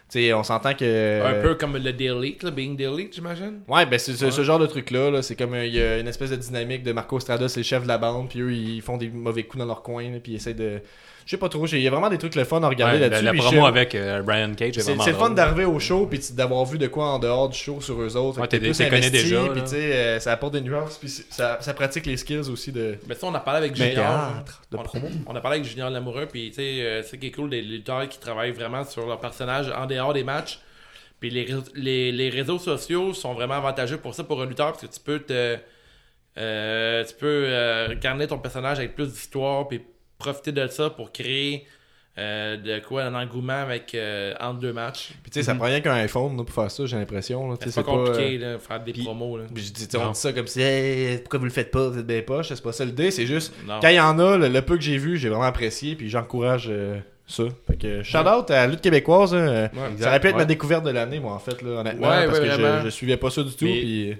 sais, 0.09 0.33
on 0.33 0.43
s'entend 0.43 0.73
que. 0.73 1.21
Un 1.23 1.41
peu 1.41 1.55
comme 1.55 1.77
le 1.77 1.93
Delete, 1.93 2.43
là, 2.43 2.51
Being 2.51 2.75
Delete, 2.75 3.15
j'imagine? 3.15 3.61
Ouais, 3.67 3.85
ben 3.85 3.99
c'est 3.99 4.13
ce, 4.13 4.31
ce 4.31 4.43
genre 4.43 4.59
de 4.59 4.67
truc-là. 4.67 5.11
là, 5.11 5.21
c'est 5.21 5.35
comme 5.35 5.53
euh, 5.53 5.65
il 5.65 5.73
y 5.73 5.81
a 5.81 5.99
une 5.99 6.07
espèce 6.07 6.29
de 6.29 6.35
dynamique 6.35 6.83
de 6.83 6.91
Marco 6.91 7.17
Estrada, 7.17 7.47
c'est 7.49 7.61
le 7.61 7.63
chef 7.65 7.83
de 7.83 7.87
la 7.87 7.97
bande, 7.97 8.29
puis 8.29 8.39
eux, 8.41 8.53
ils 8.53 8.81
font 8.81 8.97
des 8.97 9.09
mauvais 9.09 9.43
coups 9.43 9.59
dans 9.59 9.65
leur 9.65 9.81
coin, 9.81 10.09
là, 10.11 10.19
puis 10.21 10.33
ils 10.33 10.35
essaient 10.35 10.53
de. 10.53 10.81
Je 11.25 11.31
sais 11.31 11.37
pas 11.37 11.49
trop, 11.49 11.65
j'ai- 11.65 11.77
il 11.77 11.83
y 11.83 11.87
a 11.87 11.89
vraiment 11.89 12.09
des 12.09 12.19
trucs 12.19 12.35
le 12.35 12.43
fun 12.43 12.61
à 12.61 12.67
regarder 12.69 12.95
Ouais, 12.99 13.09
là-dessus. 13.09 13.23
la 13.25 13.33
promo 13.33 13.65
avec 13.65 13.95
euh, 13.95 14.21
Brian 14.21 14.53
Cage 14.53 14.77
est 14.77 14.81
C'est 14.81 14.91
vraiment 14.91 15.03
c'est 15.05 15.11
le 15.11 15.17
fun 15.17 15.29
d'arriver 15.31 15.65
au 15.65 15.79
show 15.79 16.05
puis 16.05 16.19
d'avoir 16.33 16.63
vu 16.65 16.77
de 16.77 16.85
quoi 16.85 17.05
en 17.07 17.17
dehors 17.19 17.49
du 17.49 17.57
show 17.57 17.81
sur 17.81 17.99
eux 17.99 18.15
autres. 18.15 18.39
Ouais, 18.39 18.47
t'es- 18.47 18.59
plus 18.59 18.79
investi, 18.79 19.09
déjà, 19.09 19.41
Puis 19.51 19.61
tu 19.63 19.67
sais, 19.69 19.93
euh, 19.95 20.19
ça 20.19 20.33
apporte 20.33 20.53
des 20.53 20.61
nuances 20.61 20.97
puis 20.99 21.09
ça, 21.09 21.57
ça 21.61 21.73
pratique 21.73 22.05
les 22.05 22.17
skills 22.17 22.47
aussi 22.51 22.71
de. 22.71 22.97
Mais 23.07 23.15
ça, 23.15 23.25
on 23.25 23.33
a 23.33 23.39
parlé 23.39 23.57
avec 23.57 23.75
Junior. 23.75 23.93
théâtre, 23.95 24.61
de 24.71 24.77
on, 24.77 24.83
promo. 24.83 25.07
On 25.25 25.35
a 25.35 25.41
parlé 25.41 25.57
avec 25.59 25.67
Junior 25.69 25.89
Lamoureux, 25.89 26.27
puis 26.31 26.49
tu 26.49 26.57
sais, 26.57 26.61
euh, 26.83 27.01
c'est 27.01 27.11
ce 27.11 27.15
qui 27.15 27.27
est 27.27 27.31
cool 27.31 27.49
des 27.49 27.61
lutteurs 27.63 28.07
qui 28.07 28.19
travaillent 28.19 28.51
vraiment 28.51 28.83
sur 28.83 29.07
leur 29.07 29.19
personnage 29.19 29.71
en 29.75 29.87
dehors 29.87 30.13
des 30.13 30.23
matchs. 30.23 30.59
Puis 31.19 31.31
les, 31.31 31.43
réseaux- 31.45 31.63
les, 31.73 32.11
les 32.11 32.29
réseaux 32.29 32.59
sociaux 32.59 33.13
sont 33.15 33.33
vraiment 33.33 33.55
avantageux 33.55 33.97
pour 33.97 34.13
ça, 34.13 34.23
pour 34.23 34.41
un 34.43 34.45
lutteur, 34.45 34.73
parce 34.73 34.85
que 34.85 34.93
tu 34.93 34.99
peux 34.99 35.19
te. 35.19 35.57
euh, 36.37 37.03
tu 37.03 37.13
peux 37.15 37.45
euh, 37.47 37.95
garder 37.99 38.27
ton 38.27 38.37
personnage 38.37 38.77
avec 38.77 38.93
plus 38.95 39.11
d'histoire, 39.11 39.67
puis 39.67 39.81
profiter 40.31 40.51
de 40.51 40.67
ça 40.67 40.89
pour 40.89 41.11
créer 41.11 41.65
euh, 42.17 42.55
de 42.55 42.79
quoi 42.79 43.03
un 43.03 43.13
engouement 43.13 43.61
avec 43.61 43.93
euh, 43.93 44.33
entre 44.39 44.59
deux 44.59 44.71
matchs. 44.71 45.09
Puis 45.21 45.31
tu 45.31 45.39
sais, 45.39 45.43
ça 45.43 45.53
prend 45.53 45.65
rien 45.65 45.81
qu'un 45.81 45.93
iPhone 45.95 46.37
là, 46.37 46.43
pour 46.45 46.55
faire 46.55 46.71
ça, 46.71 46.85
j'ai 46.85 46.95
l'impression. 46.97 47.53
sais, 47.55 47.69
C'est 47.69 47.83
pas 47.83 47.83
compliqué, 47.91 48.39
euh, 48.41 48.53
là, 48.53 48.59
faire 48.59 48.79
des 48.79 48.93
puis- 48.93 49.03
promos. 49.03 49.37
Là. 49.37 49.43
Puis 49.53 49.63
je 49.65 49.73
dis, 49.73 49.87
on 49.97 50.11
dit 50.11 50.19
ça 50.19 50.31
comme 50.31 50.47
si, 50.47 50.61
Hey, 50.61 51.17
pourquoi 51.19 51.39
vous 51.39 51.45
le 51.45 51.51
faites 51.51 51.71
pas, 51.71 51.89
vous 51.89 51.99
êtes 51.99 52.07
bien 52.07 52.21
poche, 52.21 52.47
c'est 52.49 52.63
pas 52.63 52.71
ça 52.71 52.85
l'idée, 52.85 53.11
c'est 53.11 53.25
juste, 53.25 53.53
Non. 53.67 53.79
quand 53.81 53.89
il 53.89 53.95
y 53.95 53.99
en 53.99 54.17
a, 54.19 54.37
le, 54.37 54.47
le 54.47 54.61
peu 54.61 54.75
que 54.77 54.81
j'ai 54.83 54.97
vu, 54.97 55.17
j'ai 55.17 55.27
vraiment 55.29 55.43
apprécié, 55.43 55.95
puis 55.95 56.09
j'encourage 56.09 56.67
euh, 56.69 56.97
ça. 57.27 57.43
Fait 57.67 57.75
que, 57.77 58.01
shout 58.03 58.17
out 58.19 58.49
à 58.49 58.65
la 58.65 58.67
lutte 58.67 58.81
québécoise, 58.81 59.33
hein, 59.35 59.37
euh, 59.37 59.67
Ouais. 59.73 59.79
ça 59.99 60.07
aurait 60.07 60.19
pu 60.21 60.27
être 60.27 60.33
Ouais. 60.35 60.39
ma 60.41 60.45
découverte 60.45 60.85
de 60.85 60.91
l'année, 60.91 61.19
moi, 61.19 61.33
en 61.33 61.39
fait, 61.39 61.61
là, 61.61 61.81
honnêtement, 61.81 62.07
Ouais, 62.09 62.25
parce 62.27 62.39
ouais, 62.39 62.47
que 62.47 62.51
je, 62.53 62.85
je 62.85 62.89
suivais 62.89 63.17
pas 63.17 63.29
ça 63.29 63.43
du 63.43 63.53
tout, 63.53 63.65
Mais- 63.65 63.79
puis... 63.81 64.15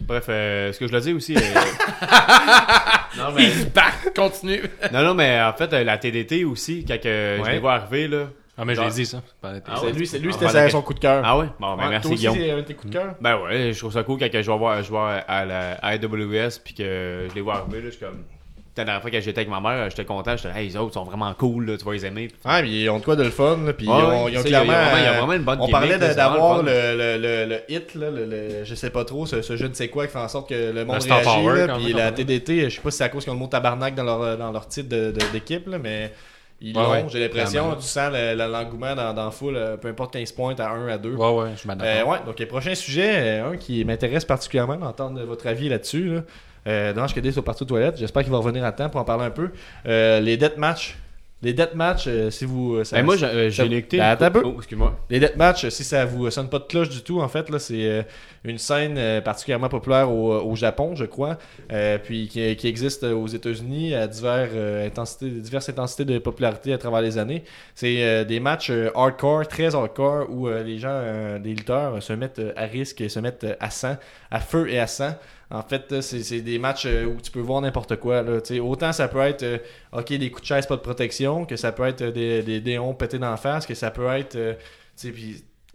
Bref, 0.00 0.26
euh, 0.28 0.72
ce 0.72 0.78
que 0.78 0.86
je 0.86 0.92
le 0.92 1.00
dis 1.00 1.12
aussi. 1.12 1.36
euh, 1.36 1.40
non, 3.16 3.24
mais, 3.36 3.44
Il 3.44 3.50
se 3.52 3.66
bat, 3.66 3.92
continue. 4.14 4.62
non, 4.92 5.02
non, 5.02 5.14
mais 5.14 5.40
en 5.40 5.52
fait, 5.52 5.72
euh, 5.72 5.84
la 5.84 5.98
TDT 5.98 6.44
aussi, 6.44 6.84
quand 6.86 7.00
que 7.00 7.38
je 7.44 7.50
les 7.50 7.58
vois 7.58 7.74
arriver, 7.74 8.08
là. 8.08 8.26
Ah, 8.60 8.64
mais 8.64 8.74
je 8.74 8.80
l'ai 8.82 8.90
dit, 8.90 9.06
ça. 9.06 9.22
La 9.42 9.60
Ah 9.68 9.84
ouais? 9.84 9.92
lui, 9.92 10.04
c'est 10.06 10.18
lui, 10.18 10.32
Ah, 10.40 10.48
c'était 10.48 10.70
son 10.70 10.82
coup 10.82 10.92
de 10.94 10.98
cœur. 10.98 11.22
Ah 11.24 11.38
ouais? 11.38 11.46
Bon, 11.60 11.76
ben 11.76 11.84
Ouais, 11.84 11.90
merci 11.90 12.08
toi 12.08 12.12
aussi, 12.14 12.18
Guillaume. 12.20 12.36
c'est 12.36 12.50
un 12.50 12.56
de 12.56 12.62
tes 12.62 12.74
coups 12.74 12.92
de 12.92 12.98
cœur? 12.98 13.14
Ben 13.20 13.38
ouais, 13.40 13.72
je 13.72 13.78
trouve 13.78 13.92
ça 13.92 14.02
cool 14.02 14.18
quand 14.18 14.28
que 14.30 14.42
je 14.42 14.50
vais 14.50 14.58
voir, 14.58 14.82
je 14.82 14.88
vois 14.90 15.12
à 15.12 15.44
la 15.44 15.74
AWS 15.84 16.58
puis 16.64 16.74
que 16.74 17.26
je 17.30 17.34
les 17.36 17.40
vois 17.40 17.58
arriver, 17.58 17.78
là, 17.82 17.84
je 17.86 17.90
suis 17.90 18.04
comme. 18.04 18.24
La 18.78 18.84
dernière 18.84 19.02
fois 19.02 19.10
que 19.10 19.20
j'étais 19.20 19.40
avec 19.40 19.50
ma 19.50 19.60
mère, 19.60 19.90
j'étais 19.90 20.04
content, 20.04 20.36
j'étais 20.36 20.58
hey, 20.58 20.68
les 20.68 20.76
autres 20.76 20.94
sont 20.94 21.04
vraiment 21.04 21.32
cool, 21.34 21.66
là, 21.66 21.76
tu 21.76 21.84
vas 21.84 21.92
les 21.92 22.06
aimer. 22.06 22.28
Ouais, 22.44 22.62
mais 22.62 22.70
ils 22.70 22.88
ont 22.90 22.98
de 22.98 23.04
quoi 23.04 23.16
de 23.16 23.22
le 23.24 23.30
fun, 23.30 23.58
là, 23.66 23.72
puis 23.72 23.88
Ouais, 23.88 23.94
ils 23.98 24.02
ont, 24.04 24.28
ils 24.28 24.38
ont 24.38 24.42
clairement... 24.42 24.72
vraiment- 24.72 24.96
il 24.96 25.02
y 25.02 25.06
a 25.06 25.12
vraiment 25.18 25.32
une 25.34 25.42
bonne 25.42 25.58
On 25.60 25.68
parlait 25.68 25.98
de- 25.98 26.14
d'avoir 26.14 26.62
le 26.62 27.18
le, 27.18 27.46
le, 27.46 27.58
hit, 27.68 27.94
là, 27.94 28.10
le, 28.10 28.24
le- 28.24 28.64
je 28.64 28.74
sais 28.74 28.90
pas 28.90 29.04
trop, 29.04 29.26
ce, 29.26 29.42
ce 29.42 29.56
je 29.56 29.66
ne 29.66 29.74
sais 29.74 29.88
quoi 29.88 30.06
qui 30.06 30.12
fait 30.12 30.18
en 30.18 30.28
sorte 30.28 30.48
que 30.48 30.72
le 30.72 30.84
monde 30.84 31.02
réagit. 31.02 31.24
power, 31.24 31.66
là, 31.66 31.74
puis 31.76 31.92
la. 31.92 32.12
TDT, 32.12 32.70
je 32.70 32.76
sais 32.76 32.80
pas 32.80 32.90
si 32.90 32.98
c'est 32.98 33.04
à 33.04 33.08
cause 33.08 33.24
qu'ils 33.24 33.30
ont 33.32 33.34
le 33.36 33.40
mot 33.40 33.46
tabarnak 33.48 33.94
dans 33.94 34.04
leur, 34.04 34.36
dans 34.38 34.52
leur 34.52 34.66
titre 34.68 34.88
de- 34.88 35.10
de- 35.12 35.32
d'équipe, 35.32 35.66
là, 35.68 35.78
mais 35.78 36.12
ils 36.60 36.76
Ouais, 36.76 36.82
l'ont, 36.82 36.90
ouais, 36.90 37.04
j'ai 37.08 37.20
l'impression. 37.20 37.74
Tu 37.76 37.82
sens 37.86 38.10
le- 38.12 38.34
le- 38.34 38.50
l'engouement 38.50 38.94
dans, 38.96 39.12
dans 39.14 39.30
foule, 39.30 39.56
euh, 39.56 39.76
peu 39.76 39.88
importe 39.88 40.12
15 40.12 40.32
points 40.32 40.54
à 40.58 40.70
1, 40.70 40.88
à 40.88 40.98
2. 40.98 41.14
Ouais, 41.14 41.30
ouais, 41.30 41.48
je 41.60 41.66
m'adapte. 41.68 41.88
Euh, 41.88 42.04
ouais, 42.04 42.18
donc 42.26 42.38
le 42.40 42.46
prochain 42.46 42.74
sujet, 42.74 43.10
euh, 43.40 43.52
un 43.52 43.56
qui 43.56 43.84
m'intéresse 43.84 44.24
particulièrement 44.24 44.76
d'entendre 44.76 45.22
votre 45.22 45.46
avis 45.46 45.68
là-dessus. 45.68 46.14
Là. 46.14 46.20
Euh, 46.68 46.92
dommage 46.92 47.14
que 47.14 47.20
Dave 47.20 47.32
soit 47.32 47.44
parti 47.44 47.62
aux 47.62 47.66
toilettes. 47.66 47.96
J'espère 47.98 48.22
qu'il 48.22 48.30
va 48.32 48.38
revenir 48.38 48.64
à 48.64 48.72
temps 48.72 48.88
pour 48.90 49.00
en 49.00 49.04
parler 49.04 49.24
un 49.24 49.30
peu. 49.30 49.50
Euh, 49.86 50.20
les 50.20 50.36
deathmatch. 50.36 50.96
Les 51.40 51.52
deathmatch, 51.52 52.06
euh, 52.08 52.30
si 52.30 52.44
vous. 52.44 52.74
euh, 52.74 52.82
ça- 52.84 52.96
Ben, 52.96 53.04
moi, 53.04 53.16
j'ai 53.16 53.26
euh, 53.26 53.48
j'ai 53.48 53.62
ça-. 53.62 53.96
Ben, 53.96 54.00
attends 54.02 54.24
un 54.24 54.30
peu. 54.32 54.42
Oh, 54.44 54.54
excuse-moi. 54.58 54.98
les 55.08 55.20
deathmatch, 55.20 55.68
si 55.68 55.84
ça 55.84 56.04
vous 56.04 56.28
sonne 56.32 56.48
pas 56.48 56.58
de 56.58 56.64
cloche 56.64 56.88
du 56.88 57.00
tout, 57.02 57.20
en 57.20 57.28
fait, 57.28 57.48
là, 57.48 57.60
c'est 57.60 57.84
euh, 57.88 58.02
une 58.42 58.58
scène 58.58 58.96
euh, 58.98 59.20
particulièrement 59.20 59.68
populaire 59.68 60.10
au, 60.10 60.34
au 60.40 60.56
Japon, 60.56 60.96
je 60.96 61.04
crois, 61.04 61.38
puis 62.02 62.26
qui, 62.26 62.56
qui 62.56 62.66
existe 62.66 63.04
aux 63.04 63.28
États-Unis 63.28 63.94
à 63.94 64.08
divers, 64.08 64.48
intensités, 64.84 65.30
diverses 65.30 65.68
intensités 65.68 66.04
de 66.04 66.18
popularité 66.18 66.72
à 66.72 66.78
travers 66.78 67.02
les 67.02 67.18
années. 67.18 67.44
C'est 67.76 68.24
des 68.24 68.40
matchs 68.40 68.72
hardcore, 68.96 69.46
très 69.46 69.76
hardcore, 69.76 70.26
où 70.30 70.48
les 70.48 70.78
gens, 70.78 71.38
des 71.38 71.50
lutteurs, 71.54 72.02
se 72.02 72.12
mettent 72.14 72.42
à 72.56 72.64
risque 72.64 73.00
et 73.00 73.08
se 73.08 73.20
mettent 73.20 73.46
à 73.60 73.70
sang, 73.70 73.96
à 74.32 74.40
feu 74.40 74.68
et 74.68 74.80
à 74.80 74.88
sang. 74.88 75.14
En 75.50 75.62
fait, 75.62 75.90
là, 75.90 76.02
c'est 76.02 76.42
des 76.42 76.58
matchs 76.58 76.84
euh, 76.86 77.06
où 77.06 77.20
tu 77.20 77.30
peux 77.30 77.40
voir 77.40 77.62
n'importe 77.62 77.96
quoi. 77.96 78.22
Là, 78.22 78.38
autant 78.60 78.92
ça 78.92 79.08
peut 79.08 79.20
être 79.20 79.42
euh, 79.42 79.58
ok 79.92 80.12
des 80.12 80.30
coups 80.30 80.42
de 80.42 80.46
chaise 80.46 80.66
pas 80.66 80.76
de 80.76 80.82
protection, 80.82 81.46
que 81.46 81.56
ça 81.56 81.72
peut 81.72 81.84
être 81.84 82.02
euh, 82.02 82.10
des, 82.12 82.42
des 82.42 82.60
déons 82.60 82.92
pétés 82.94 83.18
d'en 83.18 83.36
face, 83.38 83.66
que 83.66 83.74
ça 83.74 83.90
peut 83.90 84.08
être 84.08 84.36
euh, 84.36 84.54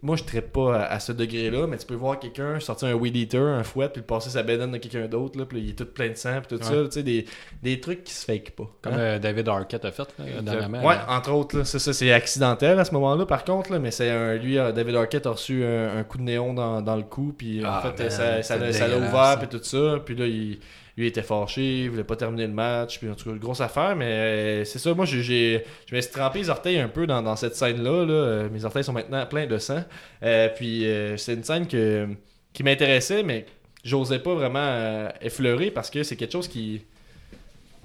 moi, 0.04 0.14
je 0.16 0.22
traite 0.24 0.52
pas 0.52 0.76
à, 0.76 0.92
à 0.92 1.00
ce 1.00 1.10
degré-là, 1.12 1.66
mais 1.66 1.76
tu 1.78 1.86
peux 1.86 1.94
voir 1.94 2.18
quelqu'un 2.20 2.60
sortir 2.60 2.88
un 2.88 2.92
weed 2.94 3.16
eater, 3.16 3.40
un 3.40 3.64
fouet, 3.64 3.88
puis 3.88 4.00
le 4.02 4.06
passer 4.06 4.30
sa 4.30 4.42
bédaine 4.44 4.70
de 4.70 4.76
quelqu'un 4.78 5.06
d'autre, 5.08 5.38
là, 5.38 5.46
puis 5.46 5.60
il 5.60 5.70
est 5.70 5.72
tout 5.72 5.86
plein 5.86 6.10
de 6.10 6.14
sang, 6.14 6.40
puis 6.46 6.56
tout 6.56 6.62
Ouais. 6.64 6.70
ça, 6.70 6.84
tu 6.84 6.90
sais, 6.92 7.02
des, 7.02 7.24
des 7.62 7.80
trucs 7.80 8.04
qui 8.04 8.12
se 8.14 8.24
fake 8.24 8.52
pas. 8.52 8.70
Comme 8.82 8.92
Hein? 8.92 8.98
euh, 8.98 9.18
David 9.18 9.48
Arquette 9.48 9.84
a 9.84 9.90
fait, 9.90 10.06
là, 10.18 10.42
dernièrement. 10.42 10.84
Ouais, 10.84 10.94
là. 10.94 11.06
entre 11.08 11.32
autres, 11.32 11.58
là, 11.58 11.64
ça, 11.64 11.78
c'est 11.92 12.12
accidentel 12.12 12.78
à 12.78 12.84
ce 12.84 12.92
moment-là, 12.92 13.26
par 13.26 13.44
contre, 13.44 13.72
là, 13.72 13.78
mais 13.80 13.90
c'est 13.90 14.10
un, 14.10 14.34
lui, 14.36 14.58
euh, 14.58 14.70
David 14.72 14.94
Arquette 14.96 15.26
a 15.26 15.30
reçu 15.30 15.64
un, 15.64 15.96
un 15.98 16.04
coup 16.04 16.18
de 16.18 16.22
néon 16.22 16.54
dans, 16.54 16.82
dans 16.82 16.96
le 16.96 17.02
cou, 17.02 17.34
puis 17.36 17.62
Ah, 17.64 17.78
en 17.78 17.82
fait, 17.90 17.98
man, 18.02 18.10
ça, 18.10 18.26
l'a- 18.58 18.72
c'est 18.72 18.72
ça 18.78 18.86
l'a 18.88 18.98
ouvert, 18.98 19.38
puis 19.38 19.48
tout 19.48 19.64
ça, 19.64 19.98
puis 20.04 20.14
là, 20.14 20.26
il, 20.26 20.58
lui 20.96 21.06
était 21.08 21.22
fâché, 21.22 21.82
il 21.82 21.90
voulait 21.90 22.04
pas 22.04 22.16
terminer 22.16 22.46
le 22.46 22.52
match, 22.52 22.98
puis 22.98 23.10
en 23.10 23.14
tout 23.14 23.24
cas, 23.24 23.30
une 23.30 23.38
grosse 23.38 23.60
affaire, 23.60 23.96
mais 23.96 24.04
euh, 24.06 24.64
c'est 24.64 24.78
ça, 24.78 24.94
moi, 24.94 25.04
j'ai, 25.04 25.64
je 25.86 25.94
me 25.94 26.00
suis 26.00 26.10
trempé 26.12 26.38
les 26.38 26.50
orteils 26.50 26.78
un 26.78 26.88
peu 26.88 27.06
dans, 27.06 27.20
dans 27.22 27.36
cette 27.36 27.56
scène-là, 27.56 28.04
là. 28.06 28.12
Euh, 28.12 28.48
mes 28.50 28.64
orteils 28.64 28.84
sont 28.84 28.92
maintenant 28.92 29.24
pleins 29.26 29.46
de 29.46 29.58
sang, 29.58 29.82
Euh, 30.22 30.48
puis 30.54 30.86
euh, 30.86 31.16
c'est 31.16 31.34
une 31.34 31.42
scène 31.44 31.66
que, 31.66 32.06
qui 32.52 32.62
m'intéressait, 32.62 33.22
mais 33.24 33.46
j'osais 33.82 34.20
pas 34.20 34.34
vraiment 34.34 35.08
effleurer 35.20 35.70
parce 35.70 35.90
que 35.90 36.02
c'est 36.04 36.16
quelque 36.16 36.32
chose 36.32 36.48
qui 36.48 36.82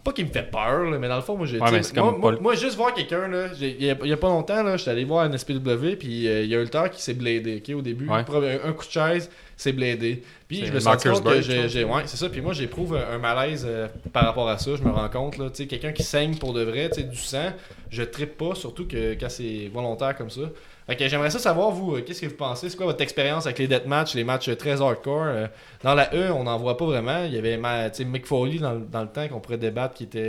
pas 0.03 0.13
qui 0.13 0.23
me 0.23 0.29
fait 0.29 0.49
peur, 0.49 0.85
là, 0.85 0.97
mais 0.97 1.07
dans 1.09 1.17
le 1.17 1.21
fond, 1.21 1.35
moi, 1.35 1.45
j'ai. 1.45 1.59
Ouais, 1.59 1.81
moi, 2.39 2.55
juste 2.55 2.75
voir 2.77 2.93
quelqu'un, 2.93 3.29
il 3.59 3.81
y, 3.81 3.85
y 3.85 3.89
a 4.13 4.17
pas 4.17 4.29
longtemps, 4.29 4.77
j'étais 4.77 4.91
allé 4.91 5.03
voir 5.03 5.25
un 5.25 5.37
SPW, 5.37 5.95
puis 5.99 6.27
euh, 6.27 6.43
il 6.43 6.49
y 6.49 6.55
a 6.55 6.59
un 6.59 6.63
lutteur 6.63 6.89
qui 6.89 7.01
s'est 7.01 7.13
bladé, 7.13 7.61
ok, 7.67 7.75
au 7.75 7.81
début. 7.81 8.07
Ouais. 8.07 8.19
Un, 8.19 8.69
un 8.69 8.73
coup 8.73 8.85
de 8.85 8.91
chaise, 8.91 9.29
c'est 9.59 9.73
bladé. 9.73 10.23
Puis 10.47 10.59
je 10.65 10.71
me 10.71 10.79
rendu 10.91 11.03
compte 11.19 11.23
que 11.33 11.41
j'ai. 11.67 11.83
Ouais, 11.83 12.03
c'est 12.05 12.15
ça. 12.15 12.29
Puis 12.29 12.39
moi, 12.39 12.53
j'éprouve 12.53 12.95
un, 12.95 13.15
un 13.15 13.17
malaise 13.17 13.65
euh, 13.69 13.89
par 14.13 14.23
rapport 14.23 14.47
à 14.47 14.57
ça. 14.57 14.71
Je 14.77 14.81
me 14.83 14.89
rends 14.89 15.09
compte, 15.09 15.37
là, 15.37 15.49
tu 15.49 15.57
sais, 15.57 15.67
quelqu'un 15.67 15.91
qui 15.91 16.03
saigne 16.03 16.35
pour 16.37 16.53
de 16.53 16.63
vrai, 16.63 16.89
tu 16.89 17.01
sais, 17.01 17.07
du 17.07 17.17
sang, 17.17 17.51
je 17.89 18.03
trippe 18.03 18.37
pas, 18.37 18.55
surtout 18.55 18.87
que 18.87 19.15
quand 19.15 19.29
c'est 19.29 19.69
volontaire 19.73 20.15
comme 20.15 20.29
ça. 20.29 20.43
Fait 20.87 20.95
que 20.95 21.07
j'aimerais 21.09 21.29
ça 21.29 21.39
savoir, 21.39 21.71
vous, 21.71 21.97
euh, 21.97 22.01
qu'est-ce 22.01 22.21
que 22.21 22.27
vous 22.27 22.35
pensez? 22.35 22.69
C'est 22.69 22.77
quoi 22.77 22.85
votre 22.85 23.01
expérience 23.01 23.45
avec 23.47 23.59
les 23.59 23.67
deathmatch, 23.67 24.15
les 24.15 24.23
matchs 24.23 24.47
euh, 24.47 24.55
très 24.55 24.81
hardcore? 24.81 25.23
Euh, 25.27 25.47
dans 25.83 25.93
la 25.93 26.15
E, 26.15 26.31
on 26.31 26.45
n'en 26.45 26.57
voit 26.57 26.77
pas 26.77 26.85
vraiment. 26.85 27.25
Il 27.25 27.33
y 27.33 27.37
avait 27.37 27.57
ma- 27.57 27.89
tu 27.89 27.97
sais, 27.97 28.05
Mick 28.05 28.25
Foley 28.25 28.59
dans, 28.59 28.73
le- 28.73 28.85
dans 28.89 29.01
le 29.01 29.09
temps 29.09 29.27
qu'on 29.27 29.39
pourrait 29.41 29.57
débattre 29.57 29.93
qui 29.93 30.05
était. 30.05 30.19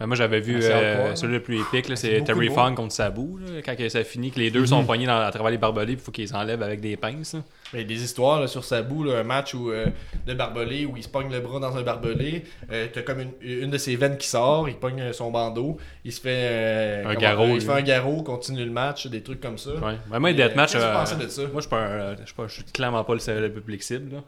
Euh, 0.00 0.04
Ben, 0.04 0.06
moi, 0.06 0.16
j'avais 0.16 0.40
vu 0.40 0.58
euh, 0.62 1.14
celui 1.14 1.34
le 1.34 1.42
plus 1.42 1.60
épique, 1.60 1.88
là, 1.88 1.96
C'est 1.96 2.22
Terry. 2.22 2.48
Funk 2.48 2.74
contre 2.74 2.92
Sabu. 2.94 3.38
là, 3.40 3.60
quand 3.64 3.76
que 3.76 3.88
ça 3.88 4.02
finit, 4.02 4.30
que 4.30 4.38
les 4.38 4.50
deux 4.50 4.66
sont 4.66 4.84
poignés 4.84 5.06
dans, 5.06 5.18
à 5.20 5.30
travers 5.30 5.50
les 5.50 5.58
barbelés, 5.58 5.92
il 5.92 5.98
faut 5.98 6.10
qu'ils 6.10 6.34
enlèvent 6.34 6.62
avec 6.62 6.80
des 6.80 6.96
pinces. 6.96 7.34
là. 7.34 7.40
Il 7.74 7.78
y 7.80 7.82
a 7.82 7.86
des 7.86 8.02
histoires 8.02 8.40
là, 8.40 8.46
sur 8.48 8.64
sa 8.64 8.82
boue, 8.82 9.04
là, 9.04 9.18
un 9.18 9.22
match 9.22 9.54
où, 9.54 9.70
euh, 9.70 9.86
de 10.26 10.34
barbelé 10.34 10.86
où 10.86 10.96
il 10.96 11.02
se 11.04 11.08
pogne 11.08 11.30
le 11.30 11.38
bras 11.40 11.60
dans 11.60 11.76
un 11.76 11.82
barbelé. 11.82 12.44
Euh, 12.72 12.88
T'as 12.92 13.02
comme 13.02 13.20
une, 13.20 13.32
une 13.42 13.70
de 13.70 13.78
ses 13.78 13.94
veines 13.96 14.16
qui 14.16 14.26
sort, 14.26 14.68
il 14.68 14.74
pogne 14.76 15.00
euh, 15.00 15.12
son 15.12 15.30
bandeau, 15.30 15.76
il 16.04 16.12
se 16.12 16.20
fait 16.20 16.30
euh, 16.50 17.06
Un 17.06 17.14
garrot, 17.14 17.46
il 17.54 17.60
fait 17.60 17.70
un 17.72 17.82
garrot, 17.82 18.22
continue 18.22 18.64
le 18.64 18.70
match, 18.72 19.06
des 19.06 19.22
trucs 19.22 19.40
comme 19.40 19.58
ça. 19.58 19.70
Ouais. 19.74 19.94
Ben, 20.10 20.18
moi, 20.18 20.30
euh, 20.30 20.48
pensez 20.54 21.16
de 21.16 21.28
ça? 21.28 21.42
moi, 21.42 21.50
je 21.56 21.60
suis 21.60 21.68
pas 21.70 21.78
un- 21.80 22.16
je 22.16 22.24
suis 22.24 22.34
pas- 22.34 22.46
je 22.48 22.54
suis 22.54 22.64
clairement 22.64 23.04
pas 23.04 23.14
le, 23.14 23.40
le 23.40 23.52
public 23.52 23.82
cible. 23.82 24.14
là. 24.16 24.22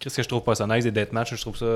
Qu'est-ce 0.00 0.16
que 0.16 0.22
je 0.22 0.28
trouve 0.28 0.42
pas 0.42 0.54
ça 0.56 0.66
nice 0.66 0.84
des 0.84 0.90
deathmatch? 0.90 1.34
Je 1.34 1.40
trouve 1.40 1.56
ça. 1.56 1.66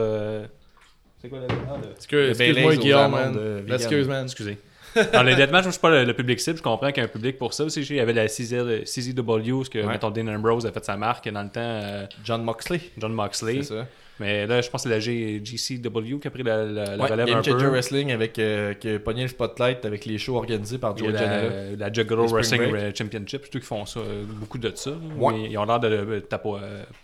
C'est 1.20 1.28
quoi 1.28 1.40
la 1.40 1.46
ah, 1.50 1.76
le- 1.82 1.90
Excuse- 1.92 2.12
Le 2.12 2.30
Excuse-moi, 2.30 2.76
Guillaume, 2.76 3.10
man. 3.10 3.34
euh. 3.38 3.66
Excuse, 3.74 4.06
man. 4.08 4.24
Excusez. 4.24 4.58
Dans 5.12 5.22
les 5.22 5.34
deathmatch, 5.34 5.66
je 5.66 5.70
suis 5.70 5.80
pas 5.80 5.90
le, 5.90 6.04
le 6.04 6.14
public 6.14 6.40
cible. 6.40 6.56
Je 6.56 6.62
comprends 6.62 6.88
qu'il 6.88 6.98
y 6.98 7.00
a 7.00 7.04
un 7.04 7.08
public 7.08 7.36
pour 7.36 7.52
ça. 7.52 7.64
Aussi, 7.64 7.80
il 7.82 7.96
y 7.96 8.00
avait 8.00 8.14
la 8.14 8.28
CZ 8.28 8.84
CZW, 8.84 9.64
ce 9.64 9.70
que, 9.70 9.78
Ouais. 9.80 9.86
mettons, 9.86 10.10
Dean 10.10 10.26
Ambrose 10.28 10.64
a 10.66 10.72
fait 10.72 10.84
sa 10.84 10.96
marque 10.96 11.28
dans 11.28 11.42
le 11.42 11.48
temps, 11.50 11.60
euh, 11.60 12.06
John 12.24 12.42
Moxley. 12.42 12.80
John 12.96 13.12
Moxley. 13.12 13.62
C'est 13.62 13.74
ça. 13.74 13.86
Mais 14.20 14.46
là, 14.46 14.60
je 14.62 14.70
pense 14.70 14.82
que 14.84 14.88
c'est 14.88 14.94
la 14.94 15.00
G- 15.00 15.40
GCW 15.44 16.18
qui 16.20 16.28
a 16.28 16.30
pris 16.30 16.42
la, 16.42 16.64
la, 16.64 16.96
la 16.96 17.04
Ouais, 17.04 17.10
relève 17.10 17.28
un 17.36 17.42
peu. 17.42 17.66
Wrestling 17.68 18.12
avec, 18.12 18.38
euh, 18.38 18.72
qui 18.74 18.90
a 18.90 18.98
pogné 18.98 19.22
le 19.22 19.28
spotlight 19.28 19.84
avec 19.84 20.04
les 20.06 20.16
shows 20.18 20.36
organisés 20.36 20.78
par 20.78 20.96
Joe 20.96 21.12
Janela. 21.12 21.76
la, 21.78 21.92
Juggalo 21.92 22.26
Wrestling 22.28 22.70
Break. 22.70 22.96
Championship, 22.96 23.42
eux 23.54 23.58
qui 23.58 23.66
font 23.66 23.84
ça, 23.86 24.00
euh, 24.00 24.24
beaucoup 24.26 24.58
de 24.58 24.72
ça. 24.74 24.92
Ouais. 25.18 25.48
Ils 25.50 25.58
ont 25.58 25.64
l'air 25.64 25.80
de 25.80 25.88
euh, 25.88 26.20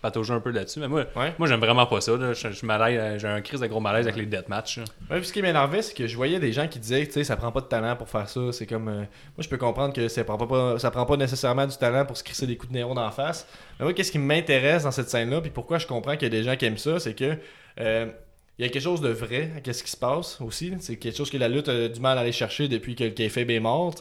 patauger 0.01 0.33
un 0.33 0.39
peu 0.39 0.51
là-dessus. 0.51 0.79
Mais 0.79 0.87
moi, 0.87 1.05
Ouais. 1.15 1.33
moi 1.37 1.47
j'aime 1.47 1.59
vraiment 1.59 1.85
pas 1.85 2.01
ça. 2.01 2.15
là. 2.17 2.33
Je, 2.33 2.49
je 2.51 2.65
euh, 2.65 3.19
j'ai 3.19 3.27
un 3.27 3.41
crise 3.41 3.59
de 3.59 3.67
gros 3.67 3.79
malaise 3.79 4.07
avec 4.07 4.17
les 4.17 4.25
deathmatch. 4.25 4.77
là. 4.77 4.83
Ouais, 5.11 5.17
puis 5.17 5.27
ce 5.27 5.33
qui 5.33 5.41
m'énervait, 5.41 5.81
c'est 5.81 5.93
que 5.95 6.07
je 6.07 6.15
voyais 6.15 6.39
des 6.39 6.51
gens 6.51 6.67
qui 6.67 6.79
disaient, 6.79 7.05
tu 7.05 7.11
sais, 7.13 7.23
ça 7.23 7.35
prend 7.35 7.51
pas 7.51 7.61
de 7.61 7.67
talent 7.67 7.95
pour 7.95 8.09
faire 8.09 8.27
ça. 8.27 8.41
C'est 8.51 8.65
comme. 8.65 8.87
euh, 8.87 8.95
moi, 8.95 9.39
je 9.39 9.49
peux 9.49 9.57
comprendre 9.57 9.93
que 9.93 10.07
ça 10.07 10.23
prend 10.23 10.37
pas, 10.37 10.47
pas- 10.47 10.79
ça 10.79 10.91
prend 10.91 11.05
pas 11.05 11.17
nécessairement 11.17 11.67
du 11.67 11.77
talent 11.77 12.05
pour 12.05 12.17
se 12.17 12.23
crisser 12.23 12.47
des 12.47 12.57
coups 12.57 12.71
de 12.71 12.77
néon 12.77 12.93
d'en 12.93 13.11
face. 13.11 13.47
Mais 13.79 13.85
moi, 13.85 13.93
qu'est-ce 13.93 14.11
qui 14.11 14.19
m'intéresse 14.19 14.83
dans 14.83 14.91
cette 14.91 15.09
scène-là, 15.09 15.41
puis 15.41 15.51
pourquoi 15.51 15.77
je 15.77 15.87
comprends 15.87 16.13
qu'il 16.13 16.23
y 16.23 16.25
a 16.25 16.29
des 16.29 16.43
gens 16.43 16.55
qui 16.55 16.65
aiment 16.65 16.77
ça, 16.77 16.99
c'est 17.03 17.15
que. 17.15 17.37
euh, 17.79 18.11
il 18.59 18.65
y 18.65 18.67
a 18.67 18.71
quelque 18.71 18.83
chose 18.83 19.01
de 19.01 19.09
vrai 19.09 19.51
à 19.57 19.61
qu'est-ce 19.61 19.83
qui 19.83 19.89
se 19.89 19.97
passe 19.97 20.39
aussi. 20.39 20.73
C'est 20.79 20.97
quelque 20.97 21.17
chose 21.17 21.31
que 21.31 21.37
la 21.37 21.49
lutte 21.49 21.69
a 21.69 21.87
du 21.87 21.99
mal 21.99 22.19
à 22.19 22.21
aller 22.21 22.31
chercher 22.31 22.67
depuis 22.67 22.95
que 22.95 23.03
le 23.03 23.09
kayfabe 23.09 23.49
est 23.49 23.59
mort. 23.59 23.95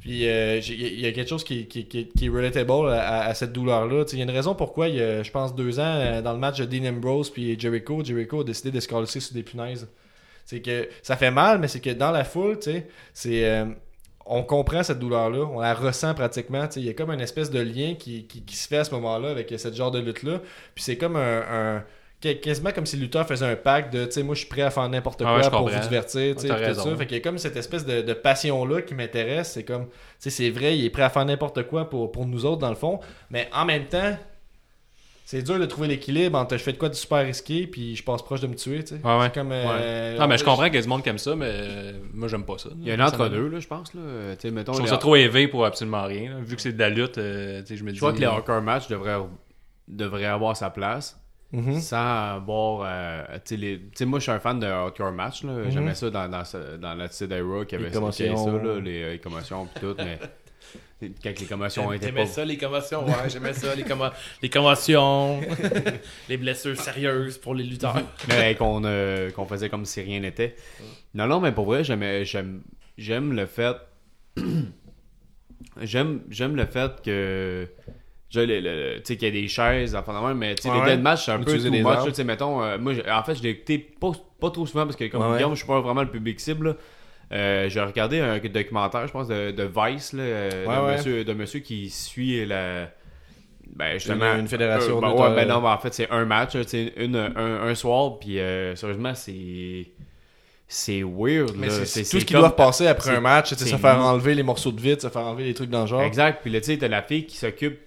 Puis 0.00 0.28
euh, 0.28 0.58
il 0.58 1.00
y 1.00 1.06
a 1.06 1.12
quelque 1.12 1.28
chose 1.28 1.44
qui, 1.44 1.68
est 1.70 2.28
relatable 2.28 2.90
à, 2.90 3.32
cette 3.34 3.52
douleur-là. 3.52 4.04
Il 4.12 4.18
y 4.18 4.20
a 4.20 4.24
une 4.24 4.30
raison 4.30 4.56
pourquoi, 4.56 4.88
il 4.88 4.96
y 4.96 5.00
a, 5.00 5.22
je 5.22 5.30
pense, 5.30 5.54
deux 5.54 5.78
ans, 5.78 5.84
euh, 5.84 6.22
dans 6.22 6.32
le 6.32 6.40
match 6.40 6.58
de 6.58 6.64
Dean 6.64 6.88
Ambrose 6.88 7.30
puis 7.30 7.58
Jericho, 7.58 8.04
Jericho 8.04 8.40
a 8.40 8.44
décidé 8.44 8.72
de 8.72 8.80
se 8.80 8.88
coller 8.88 9.06
sur 9.06 9.22
des 9.32 9.44
punaises. 9.44 9.88
C'est 10.44 10.60
que 10.60 10.88
ça 11.02 11.16
fait 11.16 11.30
mal, 11.30 11.60
mais 11.60 11.68
c'est 11.68 11.80
que 11.80 11.90
dans 11.90 12.10
la 12.10 12.24
foule, 12.24 12.58
c'est. 13.14 13.64
on 14.26 14.42
comprend 14.42 14.82
cette 14.82 14.98
douleur-là, 14.98 15.46
on 15.46 15.60
la 15.60 15.72
ressent 15.72 16.14
pratiquement. 16.14 16.68
Il 16.74 16.84
y 16.84 16.88
a 16.90 16.94
comme 16.94 17.10
une 17.10 17.20
espèce 17.20 17.50
de 17.50 17.60
lien 17.60 17.94
qui, 17.94 18.26
qui, 18.26 18.56
se 18.56 18.66
fait 18.66 18.78
à 18.78 18.84
ce 18.84 18.90
moment-là 18.90 19.30
avec 19.30 19.54
ce 19.56 19.72
genre 19.72 19.92
de 19.92 20.00
lutte-là. 20.00 20.40
Puis 20.74 20.82
c'est 20.84 20.98
comme 20.98 21.16
un, 21.16 21.84
quasiment 22.40 22.70
comme 22.72 22.86
si 22.86 22.96
le 22.96 23.02
lutteur 23.02 23.26
faisait 23.26 23.46
un 23.46 23.56
pacte 23.56 23.92
de, 23.92 24.04
tu 24.06 24.12
sais, 24.12 24.22
moi 24.22 24.34
je 24.34 24.40
suis 24.40 24.48
prêt 24.48 24.62
à 24.62 24.70
faire 24.70 24.88
n'importe 24.88 25.22
Ah 25.22 25.24
quoi 25.24 25.36
ouais, 25.44 25.50
pour 25.50 25.68
vous 25.68 25.80
divertir, 25.80 26.34
tu 26.36 26.42
sais, 26.42 26.48
tout 26.48 26.74
ça. 26.74 26.96
Fait 26.96 27.06
qu'il 27.06 27.16
y 27.16 27.20
a 27.20 27.22
comme 27.22 27.38
cette 27.38 27.56
espèce 27.56 27.84
de, 27.84 28.02
de 28.02 28.12
passion-là 28.14 28.82
qui 28.82 28.94
m'intéresse. 28.94 29.52
C'est 29.52 29.64
comme, 29.64 29.86
tu 29.86 29.90
sais, 30.18 30.30
c'est 30.30 30.50
vrai, 30.50 30.76
il 30.78 30.84
est 30.84 30.90
prêt 30.90 31.02
à 31.02 31.10
faire 31.10 31.24
n'importe 31.24 31.64
quoi 31.68 31.88
pour, 31.90 32.10
pour 32.12 32.26
nous 32.26 32.44
autres 32.46 32.60
dans 32.60 32.70
le 32.70 32.74
fond. 32.76 33.00
Mais 33.30 33.48
en 33.52 33.64
même 33.64 33.84
temps, 33.86 34.16
c'est 35.26 35.42
dur 35.42 35.58
de 35.58 35.64
trouver 35.64 35.88
l'équilibre 35.88 36.38
entre 36.38 36.56
je 36.58 36.62
fais 36.62 36.72
de 36.72 36.76
quoi 36.76 36.90
de 36.90 36.94
super 36.94 37.24
risqué 37.24 37.66
puis 37.66 37.96
je 37.96 38.04
passe 38.04 38.20
proche 38.20 38.40
de 38.42 38.46
me 38.46 38.54
tuer, 38.54 38.84
tu 38.84 38.96
sais. 38.96 39.00
Ouais, 39.02 39.30
comme. 39.32 39.52
euh, 39.52 40.18
Non, 40.18 40.26
mais 40.28 40.36
je 40.36 40.44
comprends 40.44 40.64
qu'il 40.66 40.74
y 40.74 40.78
a 40.78 40.82
du 40.82 40.88
monde 40.88 41.02
qui 41.02 41.08
aime 41.08 41.16
ça, 41.18 41.34
mais 41.34 41.48
euh, 41.50 41.92
moi, 42.12 42.28
j'aime 42.28 42.44
pas 42.44 42.58
ça. 42.58 42.68
Il 42.78 42.86
y 42.86 42.90
a 42.90 42.94
un 42.94 43.00
entre-deux, 43.06 43.48
là, 43.48 43.58
je 43.58 43.66
pense. 43.66 43.94
Là. 43.94 44.00
Tu 44.36 44.42
sais, 44.48 44.50
mettons, 44.50 44.72
Je 44.72 44.78
trouve 44.78 44.86
les- 44.86 44.92
ça 44.92 44.98
trop 44.98 45.16
élevé 45.16 45.48
pour 45.48 45.64
absolument 45.64 46.04
rien. 46.04 46.30
là. 46.34 46.36
Vu 46.42 46.56
que 46.56 46.62
c'est 46.62 46.72
de 46.74 46.78
la 46.78 46.90
lutte, 46.90 47.16
euh, 47.18 47.60
tu 47.62 47.68
sais, 47.68 47.76
je 47.76 47.84
me 47.84 47.90
dis. 47.90 47.96
Je 47.96 48.00
crois 48.00 48.12
que 48.12 48.18
les 48.18 48.26
hardcore 48.26 48.60
matchs 48.60 48.88
devraient, 48.88 49.16
devraient 49.88 50.26
avoir 50.26 50.56
sa 50.58 50.68
place. 50.68 51.18
Mhm. 51.54 51.80
Sans 51.80 52.34
avoir. 52.36 52.82
euh, 52.84 53.38
tu 53.44 53.56
sais, 53.94 54.04
moi, 54.04 54.18
je 54.18 54.24
suis 54.24 54.32
un 54.32 54.40
fan 54.40 54.58
de 54.58 54.66
hardcore 54.66 55.12
match. 55.12 55.44
là. 55.44 55.52
Mhm. 55.52 55.70
J'aimais 55.70 55.94
ça 55.94 56.10
dans, 56.10 56.28
dans, 56.28 56.42
dans 56.80 56.94
la 56.94 57.08
Tide 57.08 57.30
Era 57.32 57.64
qui 57.64 57.74
avait 57.76 57.86
avait 57.86 57.94
ça, 58.36 58.50
là, 58.50 58.80
les, 58.80 59.02
euh, 59.02 59.12
les 59.12 59.18
commotions 59.20 59.66
et 59.76 59.80
tout. 59.80 59.94
mais 59.98 60.18
quand 61.22 61.38
les 61.40 61.46
commotions 61.46 61.92
étaient 61.92 62.06
T'aimais 62.06 62.22
pas. 62.22 62.26
ça, 62.26 62.44
les 62.44 62.56
commotions? 62.56 63.04
Ouais, 63.06 63.28
j'aimais 63.28 63.52
ça, 63.52 63.74
les, 63.74 63.82
commo- 63.84 64.12
les 64.42 64.48
commotions, 64.50 65.40
les 66.28 66.36
blessures 66.38 66.76
sérieuses 66.80 67.38
pour 67.38 67.54
les 67.54 67.64
lutteurs. 67.64 68.02
mais 68.28 68.54
qu'on 68.56 68.82
euh, 68.84 69.30
qu'on 69.30 69.44
faisait 69.46 69.68
comme 69.68 69.84
si 69.84 70.00
rien 70.00 70.20
n'était. 70.20 70.56
Non, 71.14 71.26
non, 71.26 71.40
mais 71.40 71.52
pour 71.52 71.66
vrai, 71.66 71.84
j'aimais- 71.84 72.24
j'aime 72.24 72.62
j'aime 72.98 73.32
le 73.32 73.46
fait. 73.46 73.76
j'aime 75.82 76.22
j'aime 76.30 76.56
le 76.56 76.66
fait 76.66 77.02
que. 77.02 77.68
Tu 78.34 79.00
sais, 79.04 79.16
qu'il 79.16 79.28
y 79.28 79.38
a 79.38 79.42
des 79.42 79.48
chaises, 79.48 79.94
enfin, 79.94 80.34
mais 80.34 80.54
tu 80.54 80.62
sais, 80.62 80.68
Ouais, 80.70 80.96
les 80.96 81.16
c'est 81.16 81.30
un 81.30 81.38
peu 81.38 81.56
too 81.56 81.70
des 81.70 81.82
much. 81.82 81.84
là, 81.84 82.02
Tu 82.06 82.14
sais, 82.14 82.24
mettons, 82.24 82.62
euh, 82.62 82.78
moi, 82.78 82.92
en 83.10 83.22
fait, 83.22 83.34
je 83.36 83.42
l'ai 83.42 83.50
écouté 83.50 83.78
pas, 83.78 84.12
pas 84.40 84.50
trop 84.50 84.66
souvent 84.66 84.84
parce 84.84 84.96
que, 84.96 85.04
comme 85.06 85.22
Ouais. 85.22 85.36
Guillaume, 85.36 85.52
je 85.54 85.58
suis 85.58 85.66
pas 85.66 85.80
vraiment 85.80 86.02
le 86.02 86.10
public 86.10 86.40
cible. 86.40 86.76
Euh, 87.32 87.68
j'ai 87.68 87.80
regardé 87.80 88.20
un 88.20 88.38
documentaire, 88.38 89.06
je 89.06 89.12
pense, 89.12 89.28
de, 89.28 89.50
de 89.50 89.62
Vice, 89.64 90.12
là, 90.12 90.22
euh, 90.22 90.66
Ouais. 90.86 90.96
Monsieur, 90.96 91.24
de 91.24 91.32
monsieur 91.32 91.60
qui 91.60 91.88
suit 91.90 92.44
la. 92.44 92.90
Ben, 93.74 93.94
justement. 93.94 94.34
Une- 94.34 94.40
une 94.40 94.48
fédération 94.48 94.98
euh, 94.98 95.00
ben, 95.00 95.10
de- 95.14 95.20
ouais, 95.20 95.34
ben 95.34 95.48
non, 95.48 95.60
ben, 95.62 95.70
en 95.72 95.78
fait, 95.78 95.94
c'est 95.94 96.10
un 96.10 96.24
match, 96.26 96.54
une, 96.96 97.16
un, 97.16 97.62
un 97.68 97.74
soir, 97.74 98.18
puis 98.18 98.38
sérieusement, 98.74 99.14
c'est. 99.14 99.86
C'est 100.66 101.02
weird, 101.02 101.52
Mais 101.56 101.68
c'est 101.70 102.02
tout 102.02 102.18
ce 102.20 102.24
qui 102.24 102.32
comme- 102.32 102.40
doit 102.40 102.56
passer 102.56 102.86
après 102.86 103.10
un 103.14 103.20
match, 103.20 103.52
se 103.54 103.76
faire 103.76 103.98
enlever 103.98 104.34
les 104.34 104.42
morceaux 104.42 104.72
de 104.72 104.80
vide, 104.80 105.00
se 105.00 105.08
faire 105.08 105.22
enlever 105.22 105.44
les 105.44 105.54
trucs 105.54 105.68
dans 105.70 105.82
le 105.82 105.86
genre. 105.86 106.02
Exact. 106.02 106.40
Puis 106.42 106.50
là, 106.50 106.58
tu 106.60 106.66
sais, 106.66 106.78
t'as 106.78 106.88
la 106.88 107.02
fille 107.02 107.26
qui 107.26 107.36
s'occupe 107.36 107.78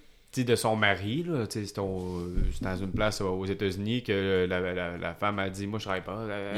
de 0.44 0.54
son 0.56 0.76
mari. 0.76 1.24
Là. 1.26 1.44
Sais, 1.48 1.64
C'est 1.66 1.78
au- 1.78 2.28
c'est 2.52 2.62
dans 2.62 2.76
une 2.76 2.90
place 2.92 3.20
aux 3.20 3.44
États-Unis 3.46 4.02
que 4.02 4.46
la, 4.48 4.60
la- 4.60 4.96
la 4.98 5.14
femme 5.14 5.38
a 5.38 5.48
dit 5.50 5.66
Moi, 5.66 5.78
je 5.78 5.84
travaille 5.84 6.02
pas. 6.04 6.24
La, 6.26 6.52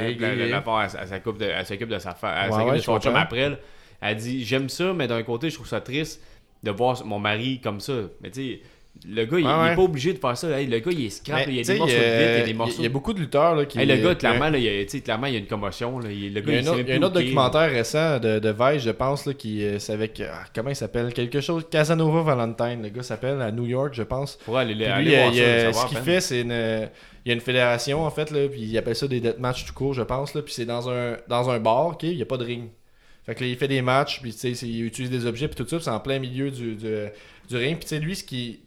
la- 0.49 0.63
femme, 0.63 0.81
elle, 0.85 1.01
elle 1.03 1.09
s'occupe 1.09 1.39
de, 1.39 1.45
elle 1.47 1.67
s'occupe 1.67 1.89
de 1.89 1.99
sa 1.99 2.15
femme. 2.15 2.35
Elle 2.45 2.53
s'occupe 2.53 2.69
ouais, 2.69 2.77
de 2.77 2.83
son 2.83 3.01
chum 3.01 3.17
après 3.17 3.39
elle. 3.39 3.59
Elle 4.01 4.17
dit 4.17 4.45
J'aime 4.45 4.69
ça, 4.69 4.93
mais 4.93 5.07
d'un 5.07 5.23
côté, 5.23 5.51
je 5.51 5.55
trouve 5.57 5.69
ça 5.69 5.81
triste 5.81 6.23
de 6.63 6.71
voir 6.71 7.05
mon 7.07 7.19
mari 7.19 7.61
comme 7.63 7.81
ça. 7.81 7.93
Mais 8.23 8.31
tu 8.31 8.41
sais, 8.43 8.61
le 9.09 9.25
gars, 9.25 9.39
il, 9.39 9.47
Ouais, 9.47 9.53
il 9.53 9.63
ouais. 9.63 9.73
est 9.73 9.77
pas 9.77 9.83
obligé 9.83 10.13
de 10.13 10.19
faire 10.19 10.37
ça. 10.37 10.49
Hey, 10.61 10.67
le 10.67 10.79
gars, 10.79 10.91
il 10.93 11.07
est 11.07 11.11
scrap. 11.11 11.47
Il 11.49 11.55
y 11.57 11.61
a 11.61 11.63
des 11.63 11.79
morceaux 11.79 11.95
de 11.95 12.01
vide, 12.01 12.05
il 12.05 12.21
y 12.21 12.25
a 12.25 12.29
euh, 12.29 12.45
des 12.45 12.55
morceaux. 12.55 12.75
il 12.79 12.83
y 12.83 12.87
a 12.87 12.91
beaucoup 12.91 13.13
de 13.15 13.21
lutteurs 13.21 13.55
là, 13.55 13.65
qui. 13.65 13.79
Hey, 13.79 13.87
le 13.87 13.97
gars, 13.97 14.09
euh, 14.11 14.15
clairement, 14.15 14.51
là, 14.51 14.59
il 14.59 14.65
y 14.65 14.69
a, 14.69 15.01
clairement, 15.01 15.27
il 15.29 15.33
y 15.33 15.37
a 15.37 15.39
une 15.39 15.47
commotion. 15.47 15.99
Là. 16.01 16.11
Il- 16.13 16.35
le 16.35 16.41
Il 16.41 16.47
gars, 16.47 16.53
y 16.53 16.57
a 16.57 16.59
un 16.59 16.63
sait 16.63 16.69
autre, 16.69 16.77
même 16.79 16.87
il 16.87 16.91
y 16.91 16.93
a 16.93 16.97
un 16.97 17.03
autre 17.03 17.21
il 17.21 17.25
documentaire 17.25 17.71
récent 17.71 18.19
de, 18.19 18.39
de 18.39 18.49
Vice, 18.51 18.83
je 18.83 18.91
pense, 18.91 19.25
là, 19.27 19.33
qui 19.33 19.65
euh, 19.65 19.79
c'est 19.79 19.93
avec. 19.95 20.21
ah, 20.21 20.45
comment 20.55 20.69
il 20.71 20.77
s'appelle? 20.77 21.13
Quelque 21.15 21.41
chose. 21.41 21.65
Casanova 21.71 22.23
Valentine, 22.35 22.83
le 22.83 22.89
gars 22.91 23.03
s'appelle 23.03 23.41
à 23.41 23.51
New 23.51 23.67
York, 23.67 23.95
je 23.95 24.03
pense. 24.03 24.37
Pour 24.45 24.59
aller, 24.59 24.75
Puis 24.75 24.85
aller 24.85 25.11
lui, 25.11 25.17
voir 25.17 25.31
il, 25.33 25.37
ça, 25.37 25.43
euh, 25.43 25.73
savoir 25.73 25.89
ce 25.89 25.95
qu'il 25.95 26.05
fait, 26.05 26.21
c'est 26.21 26.41
une. 26.43 26.89
Il 27.25 27.29
y 27.29 27.33
a 27.33 27.35
une 27.35 27.41
fédération, 27.41 28.03
en 28.05 28.11
fait, 28.11 28.31
là, 28.31 28.49
puis 28.49 28.63
il 28.63 28.79
appelle 28.79 28.97
ça 28.97 29.07
des 29.07 29.21
deathmatch 29.21 29.67
tout 29.67 29.75
court, 29.75 29.93
je 29.95 30.01
pense, 30.03 30.35
là, 30.35 30.41
puis 30.43 30.53
c'est 30.55 30.65
dans 30.65 30.89
un, 30.89 31.17
dans 31.29 31.51
un 31.51 31.59
bar, 31.61 31.89
ok, 31.89 32.03
il 32.05 32.17
n'y 32.17 32.23
a 32.23 32.27
pas 32.27 32.39
de 32.39 32.45
ring. 32.45 32.69
Fait 33.27 33.35
que 33.35 33.41
là, 33.45 33.47
il 33.51 33.57
fait 33.57 33.69
des 33.69 33.83
matchs, 33.83 34.21
puis 34.23 34.31
il 34.63 34.85
utilise 34.87 35.11
des 35.11 35.27
objets, 35.27 35.47
puis 35.47 35.55
tout 35.55 35.69
ça, 35.69 35.77
puis 35.77 35.85
c'est 35.85 35.91
en 35.91 36.01
plein 36.01 36.19
milieu 36.19 36.51
du, 36.51 36.77
du, 36.77 36.87
du 37.49 37.57
ring. 37.57 37.77
Puis 37.77 37.85
tu 37.85 37.89
sais, 37.89 37.99
lui, 37.99 38.17
ce 38.17 38.25
qui. 38.25 38.61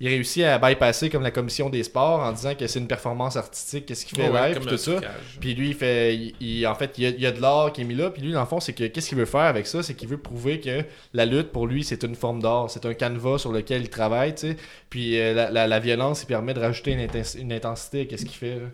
Il 0.00 0.06
réussit 0.08 0.44
à 0.44 0.58
bypasser 0.58 1.10
comme 1.10 1.24
la 1.24 1.32
commission 1.32 1.70
des 1.70 1.82
sports 1.82 2.20
en 2.20 2.30
disant 2.30 2.54
que 2.54 2.66
c'est 2.68 2.78
une 2.78 2.86
performance 2.86 3.36
artistique, 3.36 3.86
qu'est-ce 3.86 4.06
qu'il 4.06 4.16
fait 4.16 4.28
Ouais, 4.30 4.48
live, 4.50 4.58
tout 4.68 4.76
ça. 4.78 5.00
Puis 5.40 5.54
lui, 5.54 5.68
il 5.70 5.74
fait, 5.74 6.14
il, 6.14 6.34
il- 6.40 6.66
en 6.68 6.74
fait, 6.76 6.96
il 6.98 7.04
y, 7.04 7.06
a, 7.06 7.10
il 7.10 7.20
y 7.20 7.26
a 7.26 7.32
de 7.32 7.40
l'art 7.40 7.72
qui 7.72 7.80
est 7.80 7.84
mis 7.84 7.96
là. 7.96 8.10
Puis 8.10 8.22
lui, 8.22 8.30
dans 8.32 8.40
le 8.40 8.46
fond, 8.46 8.60
c'est 8.60 8.72
que 8.74 8.84
qu'est-ce 8.84 9.08
qu'il 9.08 9.18
veut 9.18 9.24
faire 9.26 9.40
avec 9.40 9.66
ça, 9.66 9.82
c'est 9.82 9.94
qu'il 9.94 10.08
veut 10.08 10.18
prouver 10.18 10.60
que 10.60 10.84
la 11.14 11.26
lutte 11.26 11.50
pour 11.50 11.66
lui, 11.66 11.82
c'est 11.82 12.04
une 12.04 12.14
forme 12.14 12.40
d'art, 12.40 12.70
c'est 12.70 12.86
un 12.86 12.94
canevas 12.94 13.38
sur 13.38 13.50
lequel 13.50 13.82
il 13.82 13.88
travaille, 13.90 14.34
tu 14.36 14.50
sais. 14.50 14.56
Puis 14.88 15.18
euh, 15.20 15.34
la, 15.34 15.50
la, 15.50 15.66
la 15.66 15.78
violence, 15.80 16.22
il 16.22 16.26
permet 16.26 16.54
de 16.54 16.60
rajouter 16.60 16.92
une, 16.92 17.00
intens- 17.00 17.36
une 17.36 17.52
intensité 17.52 18.02
à 18.02 18.04
qu'est-ce 18.04 18.24
qu'il 18.24 18.36
fait. 18.38 18.54
là. 18.54 18.66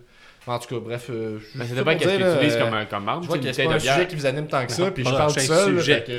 En 0.47 0.59
tout 0.59 0.67
cas, 0.75 0.79
bref, 0.79 1.07
euh, 1.09 1.39
Mais 1.55 1.65
sais 1.65 1.73
dépend 1.73 1.85
pas 1.85 1.95
qu'est-ce 1.95 2.09
que 2.11 2.17
dire, 2.17 2.27
tu 2.27 2.33
utilises 2.35 2.55
là, 2.57 2.65
comme, 2.65 2.73
euh, 2.75 2.77
un- 2.81 2.85
comme 2.85 3.09
arme. 3.09 3.23
Je 3.23 3.27
vois 3.27 3.37
c'est 3.41 3.63
une 3.63 3.67
pas 3.69 3.73
un 3.73 3.77
de 3.77 3.81
sujet 3.81 4.07
qui 4.07 4.15
vous 4.15 4.25
anime 4.27 4.47
tant 4.47 4.65
que 4.65 4.71
ça, 4.71 4.91
puis 4.91 5.03
je 5.03 5.09
parle 5.09 5.33
tout 5.33 5.39
seul. 5.39 5.79
sujet. 5.79 6.03
que- 6.05 6.17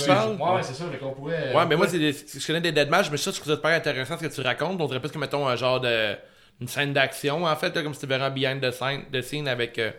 tu 0.00 0.06
parles? 0.06 0.30
Ouais, 0.36 0.62
c'est 0.62 0.74
ça, 0.74 0.84
fait 0.90 0.96
qu'on 0.98 1.10
pourrait. 1.12 1.52
Ouais, 1.54 1.66
mais 1.66 1.76
moi, 1.76 1.86
c'est 1.86 1.98
des- 1.98 2.12
je 2.12 2.46
connais 2.46 2.60
des 2.62 2.72
deathmatchs, 2.72 3.10
mais 3.10 3.18
ça, 3.18 3.30
je 3.30 3.36
trouve 3.36 3.48
ça 3.52 3.56
super 3.56 3.70
intéressant 3.76 4.16
ce 4.18 4.26
que 4.26 4.32
tu 4.34 4.40
racontes. 4.40 4.80
On 4.80 4.86
dirait 4.86 5.00
plus 5.00 5.10
que, 5.10 5.18
mettons, 5.18 5.46
un 5.46 5.56
genre 5.56 5.80
de. 5.80 6.14
une 6.60 6.66
scène 6.66 6.92
d'action, 6.92 7.44
en 7.44 7.54
fait, 7.56 7.72
là, 7.76 7.82
comme 7.82 7.94
si 7.94 8.00
tu 8.00 8.06
verrais 8.06 8.24
un 8.24 8.30
behind 8.30 8.60
the 8.60 8.72
scene, 8.72 9.02
the 9.12 9.20
scene 9.22 9.46
avec 9.46 9.78
euh, 9.78 9.90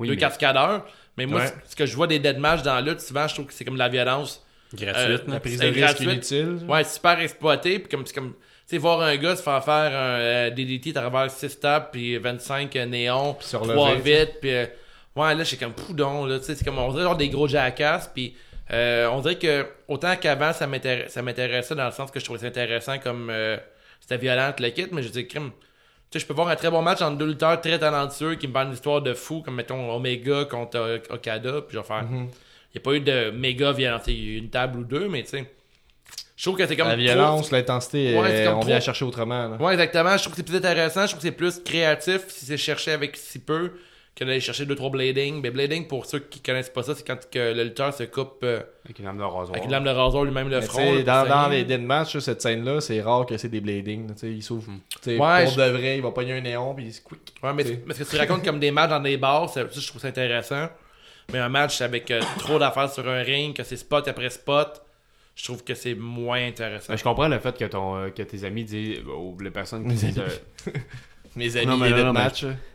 Oui, 0.00 0.08
deux 0.08 0.14
mais- 0.14 0.20
cascadeurs. 0.20 0.84
Mais 1.16 1.26
moi, 1.26 1.42
Ouais. 1.42 1.52
ce 1.68 1.76
que 1.76 1.86
je 1.86 1.94
vois 1.94 2.06
des 2.08 2.18
deathmatchs 2.18 2.62
dans 2.62 2.74
la 2.74 2.80
lutte, 2.80 3.00
souvent, 3.00 3.28
je 3.28 3.34
trouve 3.34 3.46
que 3.46 3.52
c'est 3.52 3.64
comme 3.64 3.74
de 3.74 3.78
la 3.78 3.88
violence. 3.88 4.44
Gratuite, 4.74 4.96
Euh, 4.96 5.16
là. 5.28 5.34
La 5.34 5.40
prise 5.40 5.54
de 5.58 5.62
c'est 5.62 5.68
risque 5.68 5.80
gratuite. 5.80 6.10
inutile. 6.10 6.58
Ouais, 6.68 6.82
super 6.84 7.20
exploité. 7.20 7.78
Puis 7.78 7.88
comme, 7.88 8.04
comme, 8.12 8.32
sais, 8.70 8.78
voir 8.78 9.00
un 9.00 9.16
gars 9.16 9.34
se 9.36 9.42
faire 9.42 9.64
faire 9.64 9.92
un 9.98 10.18
euh, 10.20 10.50
DDT 10.50 10.90
à 10.96 11.00
travers 11.00 11.30
6 11.30 11.60
taps, 11.60 11.88
puis 11.92 12.16
25 12.18 12.74
euh, 12.76 12.86
néons, 12.86 13.34
Puis 13.34 13.48
se 13.48 13.56
3 13.56 13.66
relever, 13.90 14.24
vite, 14.24 14.34
puis 14.40 14.50
euh, 14.54 14.66
ouais, 15.16 15.34
là, 15.34 15.44
j'ai 15.44 15.56
comme 15.56 15.72
poudon, 15.72 16.26
là, 16.26 16.38
tu 16.38 16.44
sais, 16.46 16.54
c'est 16.54 16.64
comme, 16.64 16.78
on 16.78 16.90
dirait 16.92 17.04
genre 17.04 17.16
des 17.16 17.28
gros 17.28 17.48
jackasses, 17.48 18.10
puis 18.12 18.34
euh, 18.72 19.08
on 19.08 19.20
dirait 19.20 19.36
que, 19.38 19.66
autant 19.88 20.14
qu'avant, 20.16 20.52
ça 20.52 20.66
m'intéressait, 20.66 21.74
dans 21.74 21.86
le 21.86 21.92
sens 21.92 22.10
que 22.10 22.20
je 22.20 22.24
trouvais 22.24 22.40
ça 22.40 22.46
intéressant 22.46 22.98
comme, 22.98 23.30
euh, 23.30 23.56
c'était 24.00 24.18
violent, 24.18 24.52
le 24.58 24.68
kit, 24.70 24.86
mais 24.92 25.02
je 25.02 25.08
dis, 25.08 25.26
crime, 25.26 25.50
tu 26.10 26.18
sais, 26.18 26.22
je 26.22 26.26
peux 26.26 26.34
voir 26.34 26.48
un 26.48 26.56
très 26.56 26.70
bon 26.70 26.80
match 26.82 27.02
entre 27.02 27.18
deux 27.18 27.26
lutteurs 27.26 27.60
très 27.60 27.78
talentueux 27.78 28.34
qui 28.36 28.48
me 28.48 28.52
parlent 28.52 28.68
une 28.68 28.72
histoire 28.74 29.02
de 29.02 29.12
fou, 29.14 29.42
comme 29.42 29.54
mettons 29.56 29.90
Omega 29.94 30.44
contre 30.46 31.00
Okada, 31.10 31.62
puis 31.62 31.74
je 31.74 31.78
vais 31.78 31.84
faire. 31.84 32.04
Il 32.10 32.16
Mhm. 32.16 32.24
n'y 32.24 32.78
a 32.78 32.80
pas 32.80 32.92
eu 32.94 33.00
de 33.00 33.30
méga 33.30 33.72
violence. 33.72 34.02
Il 34.06 34.14
y 34.14 34.28
a 34.28 34.32
eu 34.32 34.36
une 34.38 34.48
table 34.48 34.78
ou 34.78 34.84
deux, 34.84 35.06
mais 35.08 35.22
tu 35.22 35.30
sais. 35.30 35.44
Je 36.38 36.44
trouve 36.44 36.56
que 36.56 36.66
c'est 36.66 36.76
comme. 36.76 36.86
La 36.86 36.94
trop- 36.94 37.02
violence, 37.02 37.50
l'intensité, 37.50 38.16
Ouais, 38.16 38.46
on 38.48 38.60
vient 38.60 38.76
trop- 38.76 38.84
chercher 38.84 39.04
autrement. 39.04 39.48
là. 39.48 39.56
Ouais, 39.56 39.72
exactement. 39.72 40.16
Je 40.16 40.22
trouve 40.22 40.32
que 40.32 40.36
c'est 40.36 40.42
plus 40.46 40.56
intéressant. 40.56 41.02
Je 41.02 41.08
trouve 41.08 41.18
que 41.20 41.26
c'est 41.28 41.32
plus 41.32 41.58
créatif 41.62 42.20
si 42.28 42.46
c'est 42.46 42.56
cherché 42.56 42.92
avec 42.92 43.16
si 43.16 43.40
peu 43.40 43.72
que 44.14 44.24
d'aller 44.24 44.38
chercher 44.40 44.64
deux 44.64 44.76
trois 44.76 44.90
blading. 44.90 45.40
Mais 45.42 45.50
blading, 45.50 45.88
pour 45.88 46.06
ceux 46.06 46.20
qui 46.20 46.40
connaissent 46.40 46.70
pas 46.70 46.84
ça, 46.84 46.94
c'est 46.94 47.04
quand 47.04 47.18
que 47.28 47.52
le 47.54 47.64
lutteur 47.64 47.92
se 47.92 48.04
coupe 48.04 48.38
euh, 48.44 48.60
Avec 48.84 49.00
une 49.00 49.04
lame 49.06 49.18
de 49.18 49.22
rasoir. 49.24 49.50
avec 49.50 49.64
une 49.64 49.70
lame 49.72 49.82
de 49.84 49.90
rasoir 49.90 50.22
lui-même 50.24 50.48
le 50.48 50.60
Mais 50.60 50.66
front. 50.66 50.94
là, 50.94 51.02
dans, 51.02 51.28
dans 51.28 51.48
les 51.48 51.64
deathmatchs, 51.64 52.14
là, 52.14 52.20
cette 52.20 52.40
scène-là, 52.42 52.80
c'est 52.80 53.00
rare 53.00 53.26
que 53.26 53.36
c'est 53.36 53.48
des 53.48 53.60
blading. 53.60 54.08
Il 54.22 54.42
s'ouvre. 54.42 54.70
t'sais, 55.00 55.18
Ouais, 55.18 55.42
pour 55.44 55.52
je- 55.54 55.60
de 55.60 55.70
vrai, 55.70 55.96
il 55.96 56.02
va 56.02 56.12
pogner 56.12 56.34
un 56.34 56.40
néon 56.40 56.72
puis 56.74 56.84
il 56.86 56.92
se 56.94 57.00
quick. 57.00 57.34
Ouais, 57.42 57.52
mais, 57.52 57.64
mais 57.84 57.94
ce 57.94 58.04
que 58.04 58.10
tu 58.10 58.16
racontes 58.16 58.44
comme 58.44 58.60
des 58.60 58.70
matchs 58.70 58.90
dans 58.90 59.00
des 59.00 59.16
bars, 59.16 59.48
ça, 59.50 59.62
ça, 59.70 59.80
je 59.80 59.86
trouve 59.88 60.00
ça 60.00 60.08
intéressant. 60.08 60.68
Mais 61.32 61.38
un 61.40 61.48
match 61.48 61.80
avec 61.80 62.10
euh, 62.12 62.20
trop 62.38 62.58
d'affaires 62.60 62.90
sur 62.92 63.08
un 63.08 63.22
ring, 63.22 63.56
que 63.56 63.62
c'est 63.64 63.76
spot 63.76 64.06
après 64.08 64.30
spot, 64.30 64.82
je 65.38 65.44
trouve 65.44 65.62
que 65.62 65.74
c'est 65.74 65.94
moins 65.94 66.44
intéressant. 66.48 66.92
Mais 66.92 66.96
je 66.98 67.04
comprends 67.04 67.28
le 67.28 67.38
fait 67.38 67.56
que, 67.56 67.64
ton, 67.66 67.96
euh, 67.96 68.10
que 68.10 68.22
tes 68.22 68.42
amis 68.44 68.64
disent, 68.64 68.98
ou 69.06 69.38
les 69.40 69.50
personnes 69.52 69.82
qui 69.84 69.88
Mes 69.90 69.94
disent, 69.94 70.18
amis. 70.18 70.28
euh, 70.66 70.70
Mes 71.36 71.56
amis, 71.56 71.66
Non, 71.66 71.76
mais 71.76 71.90
non, 71.90 72.06
non, 72.06 72.12
mais- 72.12 72.20
là. 72.24 72.32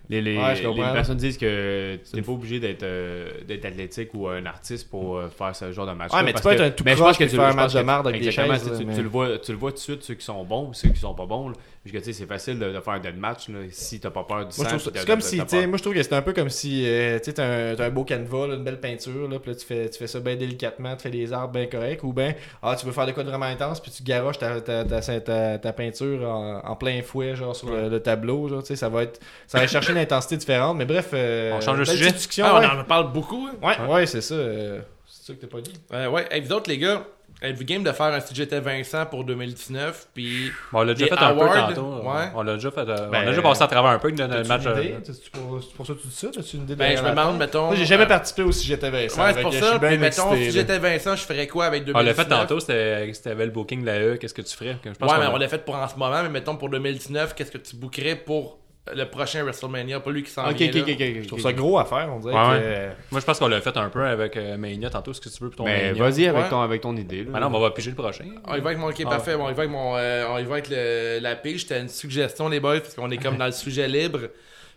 Les, 0.09 0.21
les, 0.21 0.37
Ouais, 0.37 0.55
je 0.55 0.67
les 0.67 0.75
personnes 0.93 1.17
disent 1.17 1.37
que 1.37 1.95
tu 2.09 2.15
n'es 2.15 2.21
pas 2.21 2.31
obligé 2.33 2.59
d'être 2.59 2.83
euh, 2.83 3.29
d'être 3.47 3.65
athlétique 3.65 4.09
ou 4.13 4.27
un 4.27 4.45
artiste 4.45 4.89
pour 4.89 5.17
euh, 5.17 5.29
faire 5.29 5.55
ce 5.55 5.71
genre 5.71 5.87
de 5.87 5.93
match. 5.93 6.11
Ouais, 6.13 6.23
mais 6.23 6.33
tu 6.33 6.41
peux 6.41 6.51
être 6.51 6.61
un 6.61 6.71
tout 6.71 6.83
croche 6.83 7.17
puis 7.17 7.29
faire 7.29 7.41
un 7.41 7.53
match 7.53 7.73
de 7.73 7.81
marde 7.81 8.07
avec 8.07 8.21
des 8.21 8.31
chaises, 8.31 8.63
tu, 8.71 8.77
tu- 8.79 8.85
mais- 8.85 8.95
tu 8.95 9.01
le 9.01 9.09
vois, 9.09 9.37
tu 9.37 9.51
le 9.53 9.57
vois 9.57 9.71
tout 9.71 9.77
de 9.77 9.81
suite, 9.81 10.03
ceux 10.03 10.15
qui 10.15 10.25
sont 10.25 10.43
bons 10.43 10.69
ou 10.69 10.73
ceux 10.73 10.89
qui 10.89 10.99
sont 10.99 11.13
pas 11.13 11.25
bons. 11.25 11.49
là. 11.49 11.55
Parce 11.83 11.91
que 11.91 11.97
tu 11.99 12.05
sais, 12.05 12.13
c'est 12.13 12.25
facile 12.25 12.59
de, 12.59 12.71
de 12.71 12.79
faire 12.79 12.93
un 12.93 12.99
dead 13.01 13.17
match 13.17 13.49
là, 13.49 13.59
si 13.69 13.99
t'as 13.99 14.09
pas 14.09 14.23
peur 14.23 14.45
du 14.47 14.57
Moi, 14.57 14.67
je 14.71 14.77
sang. 14.77 14.89
c'est 14.95 15.05
comme 15.05 15.19
si, 15.19 15.37
tu 15.39 15.43
sais, 15.49 15.67
moi 15.67 15.77
je 15.77 15.83
trouve 15.83 15.93
que 15.93 16.01
c'est 16.01 16.13
un 16.13 16.21
peu 16.21 16.31
comme 16.31 16.47
si, 16.49 16.85
euh, 16.85 17.17
tu 17.19 17.25
sais, 17.25 17.33
t'as 17.33 17.85
un, 17.85 17.89
beau 17.89 18.05
canevas, 18.05 18.47
là, 18.47 18.55
une 18.55 18.63
belle 18.63 18.79
peinture, 18.79 19.27
là, 19.27 19.37
puis 19.37 19.51
là 19.51 19.57
tu 19.57 19.65
fais, 19.65 19.89
tu 19.89 19.99
fais 19.99 20.07
ça 20.07 20.21
bien 20.21 20.37
délicatement, 20.37 20.95
tu 20.95 21.03
fais 21.03 21.09
des 21.09 21.33
arbres 21.33 21.51
bien 21.53 21.65
corrects, 21.65 22.01
ou 22.05 22.13
bien, 22.13 22.35
ah, 22.61 22.77
tu 22.79 22.85
veux 22.85 22.93
faire 22.93 23.05
de 23.05 23.11
quoi 23.11 23.23
de 23.25 23.29
vraiment 23.29 23.47
intense, 23.47 23.81
puis 23.81 23.91
tu 23.91 24.01
garoches 24.01 24.37
ta, 24.37 24.61
ta, 24.61 24.85
ta, 24.85 25.01
ta, 25.19 25.57
ta 25.57 25.73
peinture 25.73 26.25
en, 26.29 26.59
en 26.63 26.75
plein 26.77 27.01
fouet, 27.01 27.35
genre 27.35 27.53
sur 27.53 27.69
le, 27.69 27.89
le 27.89 27.99
tableau, 27.99 28.47
genre, 28.47 28.61
tu 28.63 28.67
sais, 28.67 28.75
ça 28.77 28.87
va 28.87 29.03
être, 29.03 29.19
ça 29.47 29.59
va 29.59 29.67
chercher 29.67 29.92
une 29.93 29.99
intensité 29.99 30.37
différente, 30.37 30.77
mais 30.77 30.85
bref, 30.85 31.09
euh, 31.13 31.53
On 31.53 31.61
change 31.61 31.79
de 31.79 31.85
sujet? 31.85 32.11
Ah, 32.43 32.59
ouais. 32.59 32.67
on 32.75 32.79
en 32.81 32.83
parle 32.83 33.11
beaucoup. 33.11 33.47
hein. 33.51 33.55
Ouais, 33.87 33.93
ouais, 33.93 34.05
c'est 34.05 34.21
ça, 34.21 34.35
euh, 34.35 34.79
c'est 35.07 35.27
ça 35.27 35.33
que 35.33 35.39
t'as 35.45 35.47
pas 35.47 35.61
dit. 35.61 35.73
Euh, 35.93 36.07
ouais, 36.09 36.27
hey, 36.31 36.41
vous 36.41 36.51
autres, 36.51 36.69
les 36.69 36.77
gars, 36.77 37.03
êtes-vous 37.41 37.65
game 37.65 37.83
de 37.83 37.91
faire 37.91 38.05
un 38.07 38.19
si 38.21 38.33
j'étais 38.33 38.59
Vincent 38.61 39.05
pour 39.05 39.23
2019? 39.25 40.07
Puis. 40.13 40.51
Bon, 40.71 40.79
on 40.79 40.83
l'a 40.83 40.93
déjà 40.93 41.07
fait 41.07 41.21
un 41.23 41.33
peu 41.33 41.45
tantôt. 41.45 42.01
ouais. 42.03 42.25
On 42.35 42.41
l'a 42.43 42.53
déjà 42.55 42.71
fait. 42.71 42.87
euh, 42.87 43.07
on 43.07 43.11
Ben, 43.11 43.21
a 43.21 43.25
déjà 43.25 43.41
passé 43.41 43.63
à 43.63 43.67
travers 43.67 43.91
un 43.91 43.99
peu 43.99 44.09
match. 44.11 44.19
une 44.19 44.67
euh, 44.71 44.83
idée? 44.83 44.95
C'est 45.03 45.29
pour, 45.31 45.59
pour 45.75 45.85
ça 45.87 45.93
que 45.93 45.99
tu 45.99 46.07
dis 46.07 46.15
ça? 46.15 46.27
T'as-tu 46.33 46.55
une 46.57 46.63
idée 46.63 46.73
de 46.75 46.79
Ben, 46.79 46.95
je 46.95 47.01
me 47.01 47.07
la- 47.07 47.11
demande, 47.11 47.37
mettons. 47.37 47.73
J'ai 47.75 47.85
jamais 47.85 48.03
euh, 48.03 48.07
participé 48.07 48.43
au 48.43 48.51
si 48.51 48.65
j'étais 48.65 48.89
Vincent. 48.89 49.21
Ouais, 49.23 49.33
c'est 49.33 49.41
pour 49.41 49.53
ça. 49.53 49.77
mettons, 49.79 50.35
si 50.35 50.51
j'étais 50.51 50.79
Vincent, 50.79 51.15
je 51.15 51.23
ferais 51.23 51.47
quoi 51.47 51.65
avec 51.65 51.83
On 51.83 51.85
2019? 51.87 52.17
l'a 52.17 52.23
fait 52.23 52.29
tantôt, 52.29 52.59
c'était 52.59 53.11
c'était 53.13 53.35
le 53.35 53.51
booking 53.51 53.81
de 53.81 53.85
la 53.87 53.99
E. 53.99 54.15
Qu'est-ce 54.17 54.33
que 54.33 54.41
tu 54.41 54.55
ferais? 54.55 54.77
Je 54.85 54.91
pense 54.91 55.11
Ouais, 55.11 55.17
mais 55.19 55.27
on 55.27 55.37
l'a 55.37 55.47
fait 55.49 55.63
pour 55.65 55.75
en 55.75 55.87
ce 55.87 55.95
moment, 55.97 56.23
mais 56.23 56.29
mettons 56.29 56.55
pour 56.55 56.69
2019, 56.69 57.35
qu'est-ce 57.35 57.51
que 57.51 57.57
tu 57.57 57.75
bookerais 57.75 58.15
pour 58.15 58.59
le 58.93 59.05
prochain 59.05 59.43
WrestleMania, 59.43 59.99
pas 60.01 60.11
lui 60.11 60.23
qui 60.23 60.29
s'en 60.31 60.49
Ok, 60.49 60.55
vient. 60.57 60.67
ok, 60.69 60.75
là. 60.75 60.81
ok, 60.81 60.89
ok. 60.89 61.21
Je 61.23 61.27
trouve 61.27 61.39
ça 61.39 61.53
gros 61.53 61.77
à 61.79 61.85
faire, 61.85 62.09
on 62.13 62.19
dirait 62.19 62.33
Ouais, 62.33 62.39
que... 62.41 62.47
ouais. 62.55 62.61
euh, 62.63 62.91
Moi, 63.11 63.21
je 63.21 63.25
pense 63.25 63.39
qu'on 63.39 63.47
l'a 63.47 63.61
fait 63.61 63.77
un 63.77 63.89
peu 63.89 64.03
avec 64.05 64.35
euh, 64.35 64.57
Mania 64.57 64.89
tantôt, 64.89 65.13
ce 65.13 65.21
que 65.21 65.29
tu 65.29 65.41
veux 65.41 65.49
pour 65.49 65.57
ton 65.57 65.63
Mais 65.65 65.93
vas-y 65.93 66.27
avec 66.27 66.43
Ouais. 66.43 66.49
ton, 66.49 66.61
avec 66.61 66.81
ton 66.81 66.95
idée. 66.97 67.23
Là. 67.23 67.39
Non, 67.39 67.47
on 67.55 67.59
va 67.61 67.71
piger 67.71 67.91
le 67.91 67.95
prochain. 67.95 68.25
On 68.45 68.55
y 68.55 68.59
va 68.59 68.67
avec 68.71 68.79
mon 68.79 68.89
ok, 68.89 69.01
Ah. 69.05 69.09
parfait. 69.09 69.37
Bon, 69.37 69.45
on 69.45 69.49
y 69.49 69.53
va 69.53 69.59
avec 69.61 69.71
mon, 69.71 69.95
euh, 69.95 70.25
on 70.29 70.37
y 70.37 70.43
va 70.43 70.53
avec 70.55 70.67
le- 70.69 71.19
la 71.21 71.35
pige. 71.37 71.61
C'était 71.61 71.79
une 71.79 71.87
suggestion 71.89 72.49
les 72.49 72.59
boys 72.59 72.81
parce 72.81 72.93
qu'on 72.95 73.09
est 73.11 73.17
comme 73.17 73.37
dans 73.37 73.45
le 73.45 73.51
sujet 73.53 73.87
libre. 73.87 74.19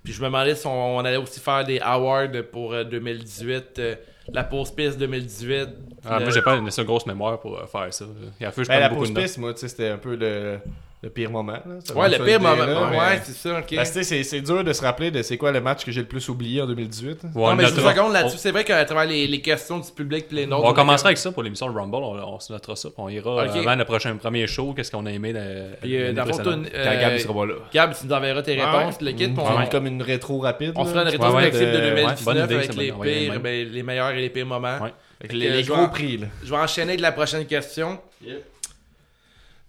Puis 0.04 0.12
je 0.12 0.20
me 0.20 0.26
demandais 0.26 0.54
si 0.54 0.66
on, 0.68 0.96
on 0.98 1.04
allait 1.04 1.16
aussi 1.16 1.40
faire 1.40 1.64
des 1.64 1.80
awards 1.80 2.28
pour 2.52 2.74
euh, 2.74 2.84
2018, 2.84 3.78
euh, 3.80 3.94
la 4.32 4.44
pause 4.44 4.70
piste 4.70 4.98
2018. 4.98 5.68
Ah, 6.08 6.18
le- 6.20 6.26
moi, 6.26 6.32
j'ai 6.32 6.42
pas 6.42 6.54
une 6.54 6.68
assez 6.68 6.84
grosse 6.84 7.06
mémoire 7.06 7.40
pour 7.40 7.58
euh, 7.58 7.66
faire 7.66 7.92
ça. 7.92 8.04
Il 8.40 8.46
a 8.46 8.52
que 8.52 8.62
je 8.62 8.68
Ben, 8.68 8.78
la 8.78 8.88
pause 8.88 9.12
piste, 9.12 9.38
moi, 9.38 9.52
tu 9.52 9.60
sais, 9.60 9.68
c'était 9.68 9.88
un 9.88 9.98
peu 9.98 10.14
le, 10.14 10.58
le 11.06 11.10
pire 11.10 11.30
moment. 11.30 11.52
Là. 11.52 11.94
Ouais, 11.94 12.08
le 12.18 12.24
pire 12.24 12.40
moment. 12.40 12.56
là, 12.66 12.80
Ouais, 12.90 12.96
mais- 12.98 13.20
c'est 13.24 13.32
ça, 13.36 13.60
ok. 13.60 13.76
Parce 13.76 13.90
que, 13.90 13.98
tu 13.98 14.04
sais, 14.04 14.22
c'est 14.22 14.22
c'est 14.24 14.40
dur 14.40 14.64
de 14.64 14.72
se 14.72 14.82
rappeler 14.82 15.12
de 15.12 15.22
c'est 15.22 15.36
quoi 15.36 15.52
le 15.52 15.60
match 15.60 15.84
que 15.84 15.92
j'ai 15.92 16.00
le 16.00 16.06
plus 16.08 16.28
oublié 16.28 16.60
en 16.62 16.66
2018. 16.66 17.22
Ouais, 17.22 17.30
non, 17.34 17.54
mais 17.54 17.66
je 17.66 17.74
vous 17.74 17.88
seconde 17.88 18.12
là-dessus. 18.12 18.38
C'est 18.38 18.50
vrai 18.50 18.64
qu'à 18.64 18.84
travers 18.84 19.04
les, 19.08 19.28
les 19.28 19.40
questions 19.40 19.78
du 19.78 19.90
public 19.92 20.26
les 20.32 20.46
On, 20.46 20.48
nôtres. 20.48 20.64
on 20.68 20.72
commencera 20.74 20.96
comme- 21.02 21.06
avec 21.10 21.18
ça 21.18 21.30
pour 21.30 21.44
l'émission 21.44 21.70
de 21.72 21.78
Rumble. 21.78 21.94
On, 21.96 22.34
on 22.34 22.40
se 22.40 22.52
notera 22.52 22.74
ça. 22.74 22.88
On 22.96 23.08
ira 23.08 23.44
Ok. 23.44 23.50
euh, 23.54 23.60
avant 23.60 23.76
le 23.76 23.84
prochain 23.84 24.16
premier 24.16 24.48
show. 24.48 24.72
Qu'est-ce 24.74 24.90
qu'on 24.90 25.06
a 25.06 25.12
aimé 25.12 25.32
la, 25.32 25.40
Puis, 25.80 25.96
euh, 25.96 26.12
dans 26.12 26.24
le 26.24 26.32
fond, 26.32 26.42
euh, 26.44 27.00
Gab 27.00 27.12
il 27.14 27.20
sera 27.20 27.34
pas 27.34 27.46
là. 27.46 27.54
Gab, 27.72 27.94
tu 27.96 28.06
nous 28.06 28.12
enverras 28.12 28.42
tes 28.42 28.56
Ouais, 28.58 28.64
réponses, 28.64 28.96
ouais. 29.00 29.12
le 29.12 29.12
kit. 29.12 29.32
On 29.36 29.40
on, 29.42 29.58
fait 29.60 29.70
comme 29.70 29.86
une 29.86 30.02
rétro 30.02 30.38
rapide. 30.40 30.72
on 30.74 30.84
fera 30.84 31.02
une 31.02 31.06
Ouais, 31.06 31.12
rétrospective 31.12 31.60
ouais, 31.60 31.66
de 31.66 31.76
de- 31.76 31.82
ouais, 31.84 31.94
2019 31.94 32.24
bonne 32.24 32.44
idée, 32.44 32.54
avec 32.56 32.74
les 32.74 32.92
pires, 32.92 33.40
ben, 33.40 33.68
les 33.72 33.82
meilleurs 33.84 34.10
et 34.10 34.20
les 34.22 34.30
pires 34.30 34.46
moments. 34.46 34.78
Ouais. 34.82 34.92
Les, 35.30 35.62
gros 35.62 35.82
vais- 35.82 35.88
prix. 35.88 36.20
Je 36.44 36.50
vais 36.50 36.56
enchaîner 36.58 36.90
avec 36.90 37.00
la 37.00 37.10
prochaine 37.12 37.46
question. 37.46 37.98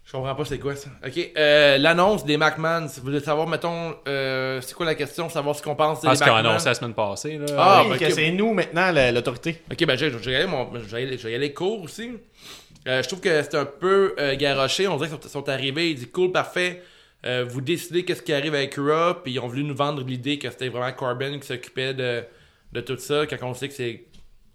Je 0.07 0.13
comprends 0.13 0.35
pas 0.35 0.45
c'est 0.45 0.57
quoi 0.57 0.73
ça. 0.77 0.89
Ok, 1.05 1.31
euh, 1.37 1.77
l'annonce 1.77 2.23
des 2.23 2.37
McMahon. 2.37 2.87
Si 2.87 3.01
vous 3.01 3.07
voulez 3.07 3.19
savoir, 3.19 3.45
mettons, 3.45 3.93
euh, 4.07 4.61
c'est 4.61 4.73
quoi 4.73 4.85
la 4.85 4.95
question, 4.95 5.27
savoir 5.27 5.53
ce 5.53 5.61
qu'on 5.61 5.75
pense 5.75 5.99
des 5.99 6.07
Ah, 6.07 6.15
ce 6.15 6.23
qu'ils 6.23 6.31
ont 6.31 6.35
McMahon. 6.35 6.51
annoncé 6.51 6.69
la 6.69 6.75
semaine 6.75 6.93
passée. 6.93 7.37
Là. 7.37 7.45
Ah, 7.57 7.81
oui, 7.83 7.89
ben, 7.91 7.97
que 7.99 8.05
ok. 8.05 8.11
c'est 8.13 8.31
nous 8.31 8.53
maintenant 8.53 8.89
la- 8.93 9.11
l'autorité. 9.11 9.61
Ok, 9.69 9.85
ben 9.85 9.97
je, 9.97 10.05
je 10.09 10.15
vais 10.17 10.31
y 10.31 10.35
aller, 10.37 10.47
mon- 10.47 10.71
je 10.75 10.79
vais 10.79 11.03
y 11.03 11.07
aller- 11.07 11.17
je 11.17 11.23
vais 11.27 11.33
y 11.33 11.35
aller 11.35 11.51
court 11.53 11.81
aussi. 11.83 12.11
Euh, 12.87 13.03
je 13.03 13.07
trouve 13.09 13.19
que 13.19 13.43
c'est 13.43 13.55
un 13.55 13.65
peu 13.65 14.15
euh, 14.17 14.33
garoché. 14.37 14.87
On 14.87 14.95
dirait 14.95 15.09
qu'ils 15.09 15.21
sont, 15.23 15.27
sont 15.43 15.49
arrivés, 15.49 15.89
ils 15.89 15.95
disent 15.95 16.09
cool, 16.13 16.31
parfait. 16.31 16.81
Euh, 17.25 17.43
vous 17.45 17.59
décidez 17.59 18.05
qu'est-ce 18.05 18.21
qui 18.21 18.31
arrive 18.31 18.55
avec 18.55 18.75
Raw, 18.75 19.15
puis 19.21 19.33
ils 19.33 19.39
ont 19.41 19.47
voulu 19.47 19.65
nous 19.65 19.75
vendre 19.75 20.01
l'idée 20.05 20.39
que 20.39 20.49
c'était 20.49 20.69
vraiment 20.69 20.93
Corbin 20.93 21.37
qui 21.37 21.47
s'occupait 21.47 21.93
de, 21.93 22.23
de 22.71 22.79
tout 22.79 22.95
ça, 22.97 23.25
quand 23.27 23.35
on 23.41 23.53
sait 23.53 23.67
que 23.67 23.73
c'est 23.73 24.05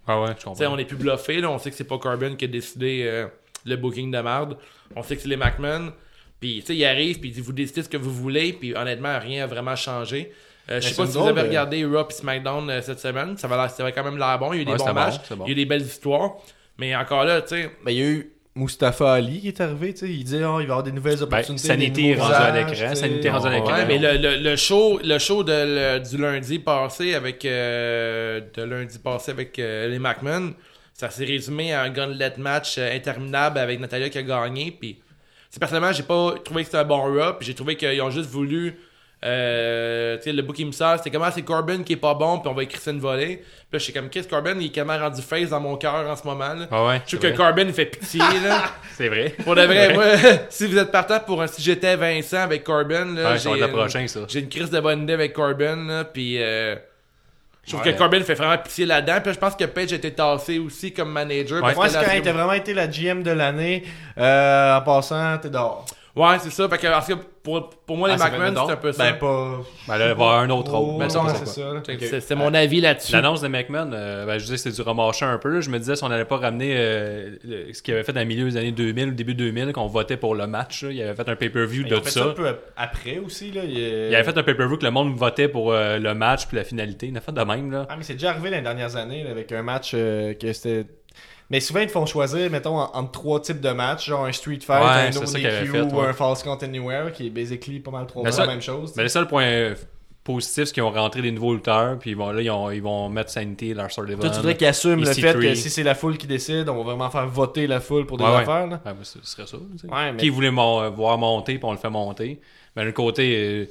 Ah 0.06 0.18
ouais, 0.18 0.28
je 0.38 0.44
comprends. 0.44 0.64
on 0.68 0.78
est 0.78 0.86
plus 0.86 0.96
bluffé, 0.96 1.42
là. 1.42 1.50
On 1.50 1.58
sait 1.58 1.68
que 1.70 1.76
c'est 1.76 1.84
pas 1.84 1.98
Corbin 1.98 2.36
qui 2.36 2.46
a 2.46 2.48
décidé 2.48 3.02
euh, 3.04 3.26
le 3.66 3.76
booking 3.76 4.10
de 4.10 4.18
merde. 4.18 4.56
On 4.96 5.02
sait 5.02 5.16
que 5.16 5.22
c'est 5.22 5.28
les 5.28 5.36
McMahon. 5.36 5.92
Puis, 6.40 6.60
tu 6.60 6.66
sais, 6.66 6.76
il 6.76 6.84
arrive, 6.84 7.20
puis 7.20 7.28
il 7.30 7.32
dit 7.32 7.40
Vous 7.40 7.52
décidez 7.52 7.82
ce 7.82 7.88
que 7.88 7.96
vous 7.96 8.12
voulez, 8.12 8.52
puis 8.52 8.74
honnêtement, 8.74 9.18
rien 9.18 9.44
a 9.44 9.46
vraiment 9.46 9.76
changé. 9.76 10.32
Euh, 10.70 10.80
je 10.80 10.88
sais 10.88 10.94
pas 10.94 11.06
si 11.06 11.18
vous 11.18 11.26
avez 11.26 11.42
de- 11.42 11.46
regardé 11.48 11.84
Raw 11.84 12.06
et 12.08 12.12
SmackDown 12.12 12.70
euh, 12.70 12.80
cette 12.82 13.00
semaine. 13.00 13.36
Ça 13.36 13.48
va, 13.48 13.68
ça 13.68 13.90
quand 13.92 14.04
même 14.04 14.18
l'air 14.18 14.38
bon. 14.38 14.52
Il 14.52 14.56
y 14.56 14.58
a 14.60 14.62
eu 14.62 14.64
des 14.64 14.72
Ouais, 14.72 14.78
bons 14.78 14.92
matchs. 14.92 15.14
bon, 15.16 15.20
c'était 15.22 15.34
bon. 15.36 15.44
Il 15.44 15.48
y 15.48 15.50
a 15.50 15.52
eu 15.52 15.56
des 15.56 15.64
belles 15.66 15.82
histoires. 15.82 16.30
Mais 16.78 16.94
encore 16.96 17.24
là, 17.24 17.42
tu 17.42 17.48
sais. 17.48 17.70
Ben, 17.84 17.90
il 17.90 17.98
y 17.98 18.02
a 18.02 18.06
eu 18.06 18.32
Mustafa 18.54 19.12
Ali 19.14 19.40
qui 19.40 19.48
est 19.48 19.60
arrivé, 19.60 19.92
tu 19.92 20.00
sais. 20.06 20.12
Il 20.12 20.24
disait, 20.24 20.44
oh, 20.44 20.58
il 20.60 20.62
va 20.62 20.62
y 20.62 20.64
avoir 20.66 20.82
des 20.82 20.92
nouvelles 20.92 21.16
Ben, 21.16 21.22
opportunités. 21.24 21.76
Des 21.76 21.84
est 21.84 22.12
nouveaux 22.14 22.22
rendu 22.22 22.34
à 22.34 22.52
l'écran, 22.52 22.72
rendu 23.30 23.46
à. 23.46 23.74
Ouais, 23.74 23.86
mais 23.86 23.98
le, 23.98 24.18
le, 24.18 24.36
le 24.50 24.56
show, 24.56 25.00
le 25.02 25.18
show 25.18 25.42
de, 25.42 25.52
le- 25.52 25.98
du 26.00 26.16
lundi 26.16 26.58
passé 26.60 27.14
avec 27.14 27.44
euh, 27.44 28.40
de 28.54 28.62
lundi 28.62 28.98
passé 28.98 29.30
avec 29.32 29.58
euh, 29.58 29.88
les 29.88 29.98
McMahon, 29.98 30.52
ça 31.08 31.10
s'est 31.10 31.24
résumé 31.24 31.72
à 31.72 31.82
un 31.82 31.90
gauntlet 31.90 32.32
match 32.38 32.76
euh, 32.78 32.94
interminable 32.94 33.58
avec 33.58 33.80
Natalia 33.80 34.08
qui 34.08 34.18
a 34.18 34.22
gagné. 34.22 34.70
Puis, 34.78 34.98
personnellement, 35.58 35.92
j'ai 35.92 36.04
pas 36.04 36.34
trouvé 36.44 36.62
que 36.62 36.66
c'était 36.66 36.78
un 36.78 36.84
bon 36.84 37.00
Raw. 37.02 37.34
Puis 37.38 37.46
j'ai 37.46 37.54
trouvé 37.54 37.76
qu'ils 37.76 38.00
ont 38.02 38.10
juste 38.10 38.30
voulu. 38.30 38.78
Euh, 39.24 40.16
tu 40.16 40.24
sais, 40.24 40.32
le 40.32 40.42
book 40.42 40.56
qui 40.56 40.64
me 40.64 40.72
sort, 40.72 40.96
c'était 40.96 41.10
comment 41.10 41.30
c'est 41.30 41.42
Corbin 41.42 41.84
qui 41.84 41.92
est 41.92 41.96
pas 41.96 42.14
bon, 42.14 42.40
puis 42.40 42.48
on 42.50 42.54
va 42.54 42.64
écrire 42.64 42.80
ça 42.80 42.90
une 42.90 42.98
volée. 42.98 43.36
Puis 43.36 43.44
là, 43.72 43.78
je 43.78 43.84
suis 43.84 43.92
comme, 43.92 44.10
Chris 44.10 44.26
Corbin, 44.28 44.54
il 44.58 44.66
est 44.66 44.72
quand 44.74 44.84
même 44.84 45.00
rendu 45.00 45.22
face 45.22 45.50
dans 45.50 45.60
mon 45.60 45.76
cœur 45.76 46.08
en 46.08 46.16
ce 46.16 46.24
moment. 46.26 46.54
Là. 46.54 46.66
Ah 46.72 46.84
ouais, 46.86 47.02
je 47.06 47.16
trouve 47.16 47.30
que. 47.30 47.36
Corbin, 47.36 47.62
il 47.62 47.72
fait 47.72 47.86
pitié. 47.86 48.18
là. 48.18 48.64
C'est 48.96 49.08
vrai. 49.08 49.34
Pour 49.44 49.54
de 49.54 49.62
vrai, 49.62 49.94
moi, 49.94 50.04
si 50.48 50.66
vous 50.66 50.76
êtes 50.76 50.90
partant 50.90 51.20
pour 51.20 51.40
un 51.40 51.46
si 51.46 51.62
j'étais 51.62 51.94
Vincent 51.96 52.38
avec 52.38 52.64
Corbin, 52.64 53.14
là, 53.14 53.32
Ouais, 53.32 53.38
j'ai 53.38 53.50
une- 53.50 53.68
prochain, 53.68 54.06
ça. 54.08 54.20
j'ai 54.28 54.40
une 54.40 54.48
crise 54.48 54.70
de 54.70 54.80
bonne 54.80 55.02
idée 55.04 55.12
avec 55.12 55.32
Corbin, 55.32 55.76
là, 55.86 56.04
puis 56.04 56.36
euh, 56.42 56.74
je 57.64 57.70
trouve 57.72 57.82
Ouais. 57.86 57.92
que 57.92 57.98
Corbin 57.98 58.20
fait 58.22 58.34
vraiment 58.34 58.58
pitié 58.58 58.86
là-dedans. 58.86 59.16
Puis 59.20 59.26
là, 59.28 59.32
je 59.34 59.38
pense 59.38 59.54
que 59.56 59.64
Page 59.64 59.92
a 59.92 59.96
été 59.96 60.12
tassé 60.12 60.58
aussi 60.58 60.92
comme 60.92 61.10
manager. 61.12 61.60
parce 61.60 61.74
Moi, 61.76 61.88
que 61.88 61.92
quand 61.94 62.12
il 62.22 62.28
a 62.28 62.32
vraiment 62.32 62.52
été 62.54 62.74
la 62.74 62.86
GM 62.88 63.22
de 63.22 63.30
l'année. 63.30 63.84
Euh, 64.18 64.76
en 64.78 64.80
passant, 64.82 65.38
t'es 65.38 65.48
dehors. 65.50 65.84
Ouais, 66.14 66.36
c'est 66.40 66.50
ça. 66.50 66.68
Fait 66.68 66.76
que, 66.76 66.86
parce 66.88 67.08
que 67.08 67.14
pour, 67.42 67.70
pour 67.70 67.96
moi, 67.96 68.08
les 68.14 68.20
Ah, 68.20 68.28
McMahon, 68.30 68.50
dedans? 68.50 68.66
c'est 68.66 68.72
un 68.74 68.76
peu 68.76 68.92
ça. 68.92 69.02
Ben, 69.12 69.18
pas. 69.18 69.60
Ben 69.88 69.96
là, 69.96 70.04
il 70.04 70.08
va 70.08 70.08
y 70.08 70.10
avoir 70.12 70.38
un 70.40 70.50
autre 70.50 70.70
Oh, 70.74 70.90
autre. 70.90 70.98
Ben, 70.98 71.08
ça, 71.08 71.22
ouais, 71.22 71.32
c'est 71.34 71.46
ça. 71.46 71.72
que 71.86 72.20
c'est- 72.20 72.34
mon 72.34 72.52
avis 72.52 72.82
là-dessus. 72.82 73.12
L'annonce 73.12 73.40
de 73.40 73.48
McMahon, 73.48 73.90
euh, 73.94 74.26
ben, 74.26 74.36
je 74.38 74.44
disais 74.44 74.58
c'est 74.58 74.70
du 74.70 74.82
remarché 74.82 75.24
un 75.24 75.38
peu. 75.38 75.48
là. 75.48 75.60
Je 75.62 75.70
me 75.70 75.78
disais 75.78 75.96
si 75.96 76.04
on 76.04 76.10
n'allait 76.10 76.26
pas 76.26 76.36
ramener 76.36 76.74
euh, 76.76 77.36
le- 77.44 77.72
ce 77.72 77.80
qu'il 77.82 77.94
avait 77.94 78.04
fait 78.04 78.12
dans 78.12 78.20
le 78.20 78.26
milieu 78.26 78.44
des 78.44 78.56
années 78.58 78.72
2000, 78.72 79.08
au 79.08 79.12
début 79.12 79.34
2000, 79.34 79.72
qu'on 79.72 79.86
votait 79.86 80.18
pour 80.18 80.34
le 80.34 80.46
match. 80.46 80.82
là. 80.82 80.90
Il 80.90 81.02
avait 81.02 81.14
fait 81.14 81.28
un 81.30 81.34
pay-per-view 81.36 81.84
de 81.84 81.96
fait 82.00 82.10
ça. 82.10 82.24
un 82.26 82.30
peu 82.32 82.56
après 82.76 83.18
aussi. 83.18 83.50
Là. 83.50 83.62
Il, 83.64 83.78
Il 83.78 84.14
avait 84.14 84.24
fait 84.24 84.36
un 84.36 84.42
pay-per-view 84.42 84.76
que 84.76 84.84
le 84.84 84.90
monde 84.90 85.14
votait 85.16 85.48
pour 85.48 85.72
euh, 85.72 85.98
le 85.98 86.14
match 86.14 86.46
puis 86.46 86.58
la 86.58 86.64
finalité. 86.64 87.06
Il 87.06 87.16
a 87.16 87.20
fait 87.22 87.32
de 87.32 87.40
même. 87.42 87.70
là. 87.72 87.86
Ah, 87.88 87.94
mais 87.96 88.02
c'est 88.02 88.12
déjà 88.14 88.30
arrivé 88.30 88.50
dans 88.50 88.56
les 88.56 88.62
dernières 88.62 88.96
années 88.96 89.24
là, 89.24 89.30
avec 89.30 89.50
un 89.52 89.62
match 89.62 89.92
euh, 89.94 90.34
que 90.34 90.52
c'était. 90.52 90.84
Mais 91.50 91.60
souvent, 91.60 91.80
ils 91.80 91.86
te 91.86 91.92
font 91.92 92.06
choisir, 92.06 92.50
mettons, 92.50 92.78
en- 92.78 92.90
entre 92.94 93.10
trois 93.12 93.40
types 93.40 93.60
de 93.60 93.70
matchs, 93.70 94.08
genre 94.08 94.24
un 94.24 94.32
Street 94.32 94.58
Fight, 94.60 94.82
Ouais, 94.82 94.88
un 94.88 95.10
No 95.10 95.20
DQ 95.20 95.66
fait, 95.70 95.80
ou 95.82 96.00
ouais. 96.00 96.06
un 96.06 96.12
False 96.14 96.42
Count 96.42 96.58
Anywhere, 96.62 97.12
qui 97.12 97.26
est 97.26 97.30
basically 97.30 97.78
pas 97.80 97.90
mal 97.90 98.06
trop 98.06 98.22
Mais 98.24 98.30
la 98.30 98.46
même 98.46 98.62
chose. 98.62 98.92
Mais 98.96 99.02
le 99.02 99.08
seul 99.10 99.26
point 99.26 99.42
euh, 99.44 99.74
positif, 100.24 100.64
c'est 100.64 100.72
qu'ils 100.72 100.82
ont 100.84 100.90
rentré 100.90 101.20
des 101.20 101.30
nouveaux 101.32 101.52
lutteurs. 101.54 101.98
Puis 101.98 102.14
bon, 102.14 102.30
là, 102.30 102.40
ils, 102.40 102.50
ont- 102.50 102.70
ils 102.70 102.80
vont 102.82 103.08
mettre 103.10 103.30
Sanity, 103.30 103.74
Lars 103.74 103.90
Sullivan. 103.90 104.20
Toi, 104.20 104.30
tu 104.30 104.36
voudrais 104.36 104.56
qu'ils 104.56 104.66
assument 104.68 105.00
le 105.04 105.10
EC3. 105.10 105.14
fait 105.14 105.48
que 105.48 105.54
si 105.56 105.68
c'est 105.68 105.82
la 105.82 105.94
foule 105.94 106.16
qui 106.16 106.26
décide, 106.26 106.68
on 106.68 106.76
va 106.76 106.82
vraiment 106.84 107.10
faire 107.10 107.26
voter 107.26 107.66
la 107.66 107.80
foule 107.80 108.06
pour 108.06 108.16
des 108.18 108.24
Ouais, 108.24 108.30
ouais. 108.30 108.36
affaires. 108.36 108.66
Là. 108.68 108.80
Ouais, 108.86 108.92
ce 109.02 109.18
serait 109.22 109.46
ça. 109.46 109.56
tu 109.58 109.78
sais. 109.78 109.92
Ouais, 109.92 110.12
mais- 110.12 110.18
Qui 110.18 110.28
voulait 110.30 110.50
mon- 110.50 110.88
voir 110.90 111.18
monter, 111.18 111.54
puis 111.56 111.64
on 111.64 111.72
le 111.72 111.78
fait 111.78 111.90
monter. 111.90 112.40
Mais 112.76 112.84
d'un 112.86 112.92
côté, 112.92 113.34
euh, 113.36 113.64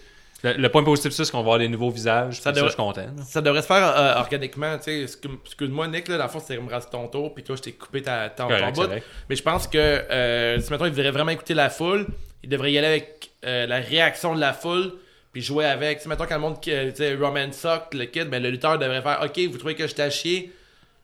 le, 0.43 0.53
le 0.53 0.69
point 0.69 0.83
positif, 0.83 1.11
c'est 1.11 1.29
qu'on 1.29 1.37
va 1.37 1.41
avoir 1.41 1.59
des 1.59 1.67
nouveaux 1.67 1.89
visages. 1.91 2.37
Ça 2.37 2.43
Ça, 2.43 2.51
devrait- 2.51 2.69
je 2.69 2.73
suis 2.73 2.77
content. 2.77 3.01
là. 3.01 3.23
Ça 3.27 3.41
devrait 3.41 3.61
se 3.61 3.67
faire 3.67 3.93
euh, 3.97 4.15
organiquement, 4.19 4.77
tu 4.77 4.83
sais. 4.85 5.01
Excuse- 5.03 5.37
Excuse-moi, 5.45 5.87
Nick, 5.87 6.07
là, 6.07 6.17
dans 6.17 6.23
le 6.23 6.29
fond, 6.29 6.41
c'est 6.45 6.57
me 6.57 6.69
reste 6.69 6.89
ton 6.89 7.07
tour, 7.07 7.33
puis 7.33 7.43
toi, 7.43 7.55
je 7.55 7.61
t'ai 7.61 7.71
coupé 7.73 8.01
ta, 8.01 8.29
ton, 8.29 8.47
ton 8.47 8.57
Correct, 8.57 8.75
bout. 8.75 8.87
Mais 9.29 9.35
je 9.35 9.43
pense 9.43 9.67
que, 9.67 9.77
euh, 9.77 10.59
si 10.59 10.71
mettons, 10.71 10.85
il 10.85 10.91
devrait 10.91 11.11
vraiment 11.11 11.31
écouter 11.31 11.53
la 11.53 11.69
foule, 11.69 12.07
il 12.43 12.49
devrait 12.49 12.71
y 12.71 12.77
aller 12.77 12.87
avec 12.87 13.31
euh, 13.45 13.67
la 13.67 13.77
réaction 13.77 14.33
de 14.35 14.39
la 14.39 14.53
foule, 14.53 14.93
puis 15.31 15.41
jouer 15.41 15.65
avec. 15.65 16.01
Si 16.01 16.07
mettons, 16.07 16.25
quand 16.25 16.35
le 16.35 16.41
monde, 16.41 16.57
euh, 16.67 16.89
tu 16.91 16.97
sais, 16.97 17.15
Roman 17.15 17.51
Sock, 17.51 17.93
le 17.93 18.05
kid, 18.05 18.29
ben, 18.29 18.41
le 18.41 18.49
lutteur 18.49 18.77
devrait 18.79 19.01
faire 19.01 19.19
Ok, 19.23 19.39
vous 19.49 19.57
trouvez 19.57 19.75
que 19.75 19.87
je 19.87 19.93
t'ai 19.95 20.09
chier, 20.09 20.51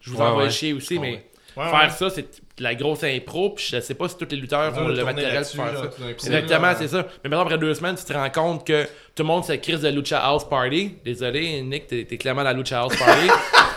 je 0.01 0.09
vous 0.11 0.17
Ouais, 0.17 0.23
envoie 0.25 0.43
ouais. 0.45 0.49
chier 0.49 0.73
aussi, 0.73 0.97
Ouais, 0.97 1.11
mais. 1.11 1.25
Ouais. 1.57 1.69
Faire 1.69 1.81
ouais. 1.81 1.89
ça, 1.89 2.09
c'est 2.09 2.21
de 2.57 2.63
la 2.63 2.75
grosse 2.75 3.03
impro, 3.03 3.51
puis 3.51 3.65
je 3.69 3.79
sais 3.79 3.93
pas 3.93 4.09
si 4.09 4.17
tous 4.17 4.27
les 4.31 4.37
lutteurs 4.37 4.75
ont 4.77 4.87
le 4.87 5.03
matériel 5.03 5.43
pour 5.43 5.65
faire 5.65 5.73
là, 5.73 5.81
ça. 5.81 5.87
coup, 5.87 6.03
Exactement, 6.09 6.73
c'est 6.77 6.87
ça. 6.87 7.05
Mais 7.23 7.29
maintenant, 7.29 7.45
après 7.45 7.57
deux 7.57 7.73
semaines, 7.73 7.95
tu 7.95 8.03
te 8.03 8.13
rends 8.13 8.29
compte 8.29 8.65
que 8.65 8.83
tout 8.83 9.23
le 9.23 9.25
monde 9.25 9.45
se 9.45 9.53
crise 9.53 9.81
de 9.81 9.89
Lucha 9.89 10.19
House 10.19 10.47
Party. 10.47 10.95
Désolé, 11.03 11.61
Nick, 11.61 11.87
t'es 11.87 12.05
t'es 12.05 12.17
clairement 12.17 12.43
la 12.43 12.53
Lucha 12.53 12.79
House 12.79 12.95
Party. 12.97 13.27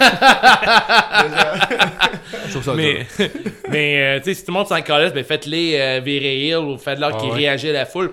Je 2.47 2.51
trouve 2.51 2.63
ça 2.63 2.75
mais, 2.75 3.07
mais 3.69 4.03
euh, 4.03 4.19
tu 4.19 4.25
sais, 4.27 4.35
si 4.35 4.45
tout 4.45 4.53
le 4.53 4.59
monde 4.59 4.67
s'en 4.67 4.81
calisse, 4.83 5.13
ben 5.13 5.25
faites-les 5.25 5.79
euh, 5.79 6.01
virer 6.01 6.57
ou 6.57 6.77
faites-leur 6.79 7.13
Ah 7.15 7.19
qui 7.21 7.27
ouais. 7.27 7.35
réagit 7.35 7.71
à 7.71 7.73
la 7.73 7.87
foule. 7.87 8.13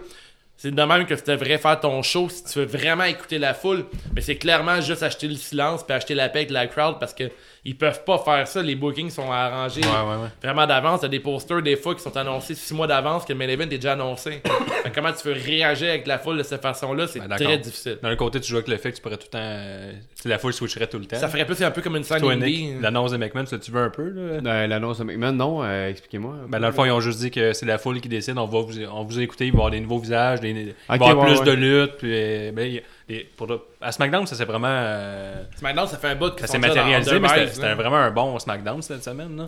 C'est 0.59 0.73
de 0.73 0.81
même 0.81 1.05
que 1.05 1.13
tu 1.13 1.21
devrais 1.27 1.59
faire 1.59 1.79
ton 1.79 2.01
show 2.01 2.29
si 2.29 2.43
tu 2.43 2.57
veux 2.59 2.65
vraiment 2.65 3.03
écouter 3.03 3.37
la 3.37 3.53
foule. 3.53 3.85
Mais 4.15 4.21
c'est 4.21 4.37
clairement 4.37 4.81
juste 4.81 5.03
acheter 5.03 5.27
le 5.27 5.35
silence 5.35 5.83
puis 5.85 5.95
acheter 5.95 6.15
la 6.15 6.29
paix 6.29 6.39
avec 6.39 6.49
la 6.51 6.65
crowd 6.65 6.95
parce 6.99 7.13
que 7.13 7.25
ils 7.67 7.77
peuvent 7.77 8.03
pas 8.05 8.17
faire 8.19 8.47
ça. 8.47 8.61
Les 8.61 8.75
bookings 8.75 9.09
sont 9.09 9.29
arrangés 9.31 9.81
Ouais, 9.81 9.87
ouais, 9.87 10.23
ouais. 10.23 10.29
vraiment 10.41 10.65
d'avance. 10.65 11.01
T'as 11.01 11.07
des 11.09 11.19
posters 11.19 11.61
des 11.61 11.75
fois 11.75 11.93
qui 11.95 12.01
sont 12.01 12.15
annoncés 12.15 12.55
six 12.55 12.73
mois 12.73 12.87
d'avance 12.87 13.25
que 13.25 13.33
le 13.33 13.39
main 13.39 13.47
event 13.49 13.63
est 13.63 13.77
déjà 13.77 13.91
annoncé. 13.93 14.41
Fait 14.83 14.91
comment 14.93 15.11
tu 15.11 15.27
veux 15.27 15.33
réagir 15.33 15.89
avec 15.89 16.07
la 16.07 16.17
foule 16.17 16.37
de 16.37 16.43
cette 16.43 16.61
façon-là, 16.61 17.07
c'est 17.07 17.19
Ben, 17.19 17.35
très 17.35 17.57
difficile. 17.57 17.99
D'un 18.01 18.15
côté, 18.15 18.39
tu 18.39 18.47
joues 18.49 18.55
avec 18.55 18.69
le 18.69 18.77
fait 18.77 18.91
que 18.91 18.95
tu 18.97 19.01
pourrais 19.01 19.17
tout 19.17 19.27
le 19.27 19.31
temps. 19.31 19.39
euh, 19.41 19.91
la 20.25 20.39
foule 20.39 20.53
switcherait 20.53 20.87
tout 20.87 20.97
le 20.99 21.05
temps. 21.05 21.17
Ça 21.17 21.27
ferait 21.27 21.45
plus 21.45 21.61
un 21.61 21.71
peu 21.71 21.81
comme 21.81 21.95
une 21.97 22.03
scène 22.03 22.23
indie. 22.23 22.67
Nick, 22.67 22.81
l'annonce 22.81 23.11
de 23.11 23.17
McMahon, 23.17 23.45
ça 23.45 23.57
tu 23.59 23.71
veux 23.71 23.81
un 23.81 23.89
peu 23.89 24.09
là? 24.09 24.21
Euh, 24.45 24.67
L'annonce 24.67 24.99
de 24.99 25.03
McMahon, 25.03 25.33
non, 25.33 25.63
euh, 25.63 25.89
expliquez-moi. 25.89 26.35
Ben, 26.47 26.59
dans 26.59 26.67
le 26.67 26.73
fond, 26.73 26.85
ils 26.85 26.91
ont 26.91 26.99
juste 27.01 27.19
dit 27.19 27.31
que 27.31 27.53
c'est 27.53 27.65
la 27.65 27.77
foule 27.77 27.99
qui 27.99 28.07
décide. 28.09 28.37
On 28.37 28.45
va 28.45 28.61
vous, 28.61 28.79
on 28.91 29.03
vous 29.03 29.19
écouter, 29.19 29.47
il 29.47 29.51
va 29.51 29.55
y 29.55 29.59
avoir 29.59 29.71
des 29.71 29.79
nouveaux 29.81 29.99
visages, 29.99 30.39
des, 30.39 30.49
il 30.51 30.73
va 30.87 30.95
y 30.95 31.09
avoir 31.09 31.17
ouais, 31.17 31.25
plus 31.35 31.39
ouais. 31.39 31.45
de 31.45 31.51
luttes. 31.51 31.97
Puis, 31.97 32.11
euh, 32.13 32.51
ben, 32.53 32.65
y 32.71 32.81
des- 33.07 33.25
pour 33.37 33.47
le- 33.47 33.61
à 33.79 33.91
SmackDown, 33.91 34.25
ça 34.27 34.35
c'est 34.35 34.43
vraiment. 34.45 34.67
euh, 34.69 35.43
SmackDown, 35.55 35.87
ça 35.87 35.97
fait 35.97 36.09
un 36.09 36.15
bout 36.15 36.31
que 36.35 36.41
ça 36.41 36.47
s'est 36.47 36.59
matérialisé, 36.59 37.19
mais 37.19 37.27
c'était- 37.47 37.73
vraiment 37.73 37.95
un 37.97 38.11
bon 38.11 38.37
SmackDown 38.37 38.81
cette 38.81 39.03
semaine. 39.03 39.37
Là. 39.37 39.47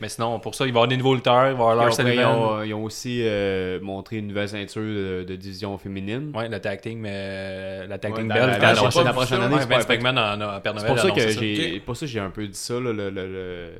Mais 0.00 0.08
sinon, 0.08 0.38
pour 0.38 0.54
ça, 0.54 0.64
il 0.64 0.68
va 0.68 0.70
y 0.70 0.78
avoir 0.78 0.88
des 0.88 0.96
nouveaux 0.96 1.14
lutteurs, 1.16 1.48
il 1.48 1.54
va 1.56 1.64
y 1.64 1.70
avoir 1.72 1.76
après, 2.02 2.14
ils, 2.14 2.24
ont, 2.24 2.62
ils 2.62 2.74
ont 2.74 2.84
aussi 2.84 3.20
euh, 3.24 3.80
montré 3.82 4.16
une 4.18 4.28
nouvelle 4.28 4.48
ceinture 4.48 4.80
de, 4.82 5.24
de 5.26 5.36
division 5.36 5.76
féminine. 5.76 6.32
Ouais, 6.36 6.48
la 6.48 6.60
tag 6.60 6.80
team, 6.80 7.00
mais 7.00 7.10
euh, 7.12 7.86
la 7.88 7.98
tag 7.98 8.14
team 8.14 8.28
la- 8.28 8.34
belle. 8.34 8.50
la- 8.60 8.74
la- 8.74 9.12
prochaine 9.12 9.42
année, 9.42 9.54
Ouais, 9.56 9.60
c'est 9.62 9.68
pas 9.68 9.78
Vince 9.78 9.88
McMahon 9.88 10.16
en 10.56 10.60
Père 10.60 10.74
C'est 10.78 10.86
pour 10.86 10.98
ça 10.98 11.10
que 11.10 11.28
j'ai. 11.30 11.80
Pour 11.80 11.96
ça 11.96 12.06
que 12.06 12.12
j'ai 12.12 12.20
un 12.20 12.30
peu 12.30 12.46
dit 12.46 12.58
ça, 12.58 12.74
là, 12.74 12.92
le, 12.92 13.10
le, 13.10 13.26
le, 13.26 13.70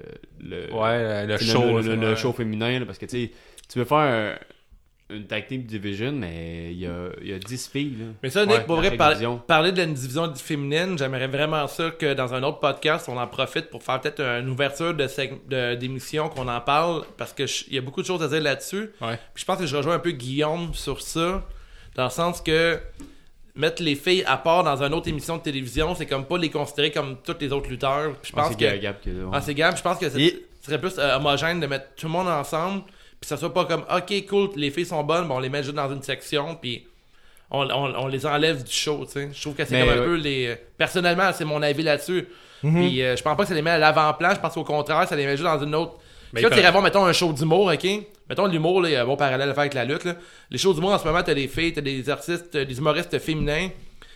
le- 0.42 0.72
Ouais, 0.74 1.26
le 1.26 1.32
le- 1.34 1.38
show. 1.38 1.78
le, 1.80 2.32
féminin, 2.32 2.80
là, 2.80 2.84
parce 2.86 2.98
que 2.98 3.06
tu 3.06 3.26
sais, 3.26 3.30
tu 3.72 3.78
veux 3.78 3.84
faire 3.84 3.98
un- 3.98 4.34
une 5.12 5.26
tag 5.26 5.46
team 5.46 5.62
division, 5.62 6.12
mais 6.12 6.72
il 6.72 6.78
y 6.80 6.86
a, 6.86 7.08
il 7.20 7.28
y 7.28 7.32
a 7.32 7.38
10 7.38 7.68
filles. 7.68 7.96
Là. 7.98 8.04
Mais 8.22 8.30
ça, 8.30 8.46
Nick, 8.46 8.58
Ouais, 8.58 8.64
pour 8.64 8.76
vrai, 8.76 8.96
par- 8.96 9.14
parler 9.46 9.72
de 9.72 9.78
la 9.78 9.86
division 9.86 10.32
féminine, 10.34 10.96
j'aimerais 10.98 11.26
vraiment 11.26 11.66
ça 11.66 11.90
que 11.90 12.14
dans 12.14 12.32
un 12.34 12.42
autre 12.42 12.58
podcast, 12.60 13.08
on 13.08 13.16
en 13.16 13.26
profite 13.26 13.70
pour 13.70 13.82
faire 13.82 14.00
peut-être 14.00 14.20
une 14.20 14.48
ouverture 14.48 14.94
de 14.94 15.74
d'émission, 15.74 16.28
qu'on 16.28 16.48
en 16.48 16.60
parle, 16.60 17.02
parce 17.16 17.32
que 17.32 17.46
je- 17.46 17.64
il 17.68 17.74
y 17.74 17.78
a 17.78 17.80
beaucoup 17.82 18.02
de 18.02 18.06
choses 18.06 18.22
à 18.22 18.28
dire 18.28 18.40
là-dessus. 18.42 18.90
Ouais. 19.00 19.18
Puis 19.34 19.42
je 19.42 19.44
pense 19.44 19.58
que 19.58 19.66
je 19.66 19.76
rejoins 19.76 19.94
un 19.94 19.98
peu 20.00 20.10
Guillaume 20.12 20.72
sur 20.74 21.00
ça, 21.02 21.44
dans 21.94 22.04
le 22.04 22.10
sens 22.10 22.40
que 22.40 22.78
mettre 23.56 23.82
les 23.82 23.96
filles 23.96 24.22
à 24.26 24.36
part 24.36 24.62
dans 24.64 24.82
une 24.82 24.94
autre 24.94 25.08
émission 25.08 25.36
de 25.36 25.42
télévision, 25.42 25.94
c'est 25.94 26.06
comme 26.06 26.24
pas 26.24 26.38
les 26.38 26.50
considérer 26.50 26.90
comme 26.92 27.16
tous 27.22 27.36
les 27.40 27.52
autres 27.52 27.68
lutteurs. 27.68 28.14
Puis 28.22 28.30
je 28.32 28.36
Ah, 28.38 28.42
pense 28.42 28.50
c'est 28.52 28.56
que... 28.56 28.64
Gab- 28.64 28.80
Gab 28.80 29.00
qui 29.00 29.10
est 29.10 29.12
là, 29.12 29.24
ouais. 29.24 29.30
Ah, 29.32 29.40
c'est 29.40 29.54
grave. 29.54 29.76
Je 29.76 29.82
pense 29.82 29.98
que 29.98 30.08
c'est- 30.08 30.20
Et- 30.22 30.46
ce 30.60 30.66
serait 30.66 30.78
plus 30.80 30.98
euh, 30.98 31.16
homogène 31.16 31.58
de 31.60 31.66
mettre 31.66 31.86
tout 31.96 32.06
le 32.06 32.12
monde 32.12 32.28
ensemble. 32.28 32.82
Puis 33.20 33.28
ça 33.28 33.36
soit 33.36 33.52
pas 33.52 33.66
comme, 33.66 33.84
ok, 33.94 34.26
cool, 34.28 34.50
les 34.56 34.70
filles 34.70 34.86
sont 34.86 35.02
bonnes, 35.04 35.28
mais 35.28 35.34
on 35.34 35.40
les 35.40 35.48
met 35.50 35.62
juste 35.62 35.74
dans 35.76 35.92
une 35.92 36.02
section. 36.02 36.56
Puis 36.60 36.86
on, 37.50 37.68
on- 37.70 37.94
on 38.04 38.06
les 38.06 38.24
enlève 38.26 38.64
du 38.64 38.72
show, 38.72 39.04
tu 39.06 39.12
sais. 39.12 39.30
Je 39.32 39.40
trouve 39.40 39.54
que 39.54 39.64
c'est 39.64 39.78
comme 39.80 39.88
un 39.90 39.98
ouais. 39.98 40.04
peu 40.04 40.14
les. 40.14 40.56
Personnellement, 40.78 41.30
c'est 41.34 41.44
mon 41.44 41.62
avis 41.62 41.82
là-dessus. 41.82 42.26
Mhm. 42.62 42.74
Puis 42.80 43.02
euh, 43.02 43.16
je 43.16 43.22
pense 43.22 43.36
pas 43.36 43.42
que 43.42 43.48
ça 43.48 43.54
les 43.54 43.62
met 43.62 43.70
à 43.70 43.78
l'avant-plan. 43.78 44.30
Je 44.34 44.40
pense 44.40 44.54
qu'au 44.54 44.64
contraire, 44.64 45.06
ça 45.08 45.16
les 45.16 45.24
met 45.26 45.32
juste 45.32 45.44
dans 45.44 45.62
une 45.62 45.74
autre. 45.74 45.94
Mais 46.32 46.42
Là, 46.42 46.50
tu 46.50 46.60
avoir, 46.60 46.82
mettons, 46.82 47.04
un 47.04 47.12
show 47.12 47.32
d'humour, 47.32 47.72
ok? 47.74 47.86
Mettons 48.28 48.46
l'humour, 48.46 48.82
là, 48.82 48.88
il 48.88 48.92
y 48.92 48.96
a 48.96 49.02
un 49.02 49.06
bon 49.06 49.16
parallèle 49.16 49.48
à 49.50 49.52
faire 49.52 49.62
avec 49.62 49.74
la 49.74 49.84
lutte, 49.84 50.04
là. 50.04 50.14
Les 50.50 50.58
shows 50.58 50.74
d'humour, 50.74 50.92
en 50.92 50.98
ce 50.98 51.04
moment, 51.04 51.22
t'as 51.24 51.34
des 51.34 51.48
filles, 51.48 51.72
t'as 51.72 51.80
des 51.80 52.08
artistes, 52.08 52.50
t'as 52.52 52.64
des 52.64 52.78
humoristes 52.78 53.18
féminins 53.18 53.68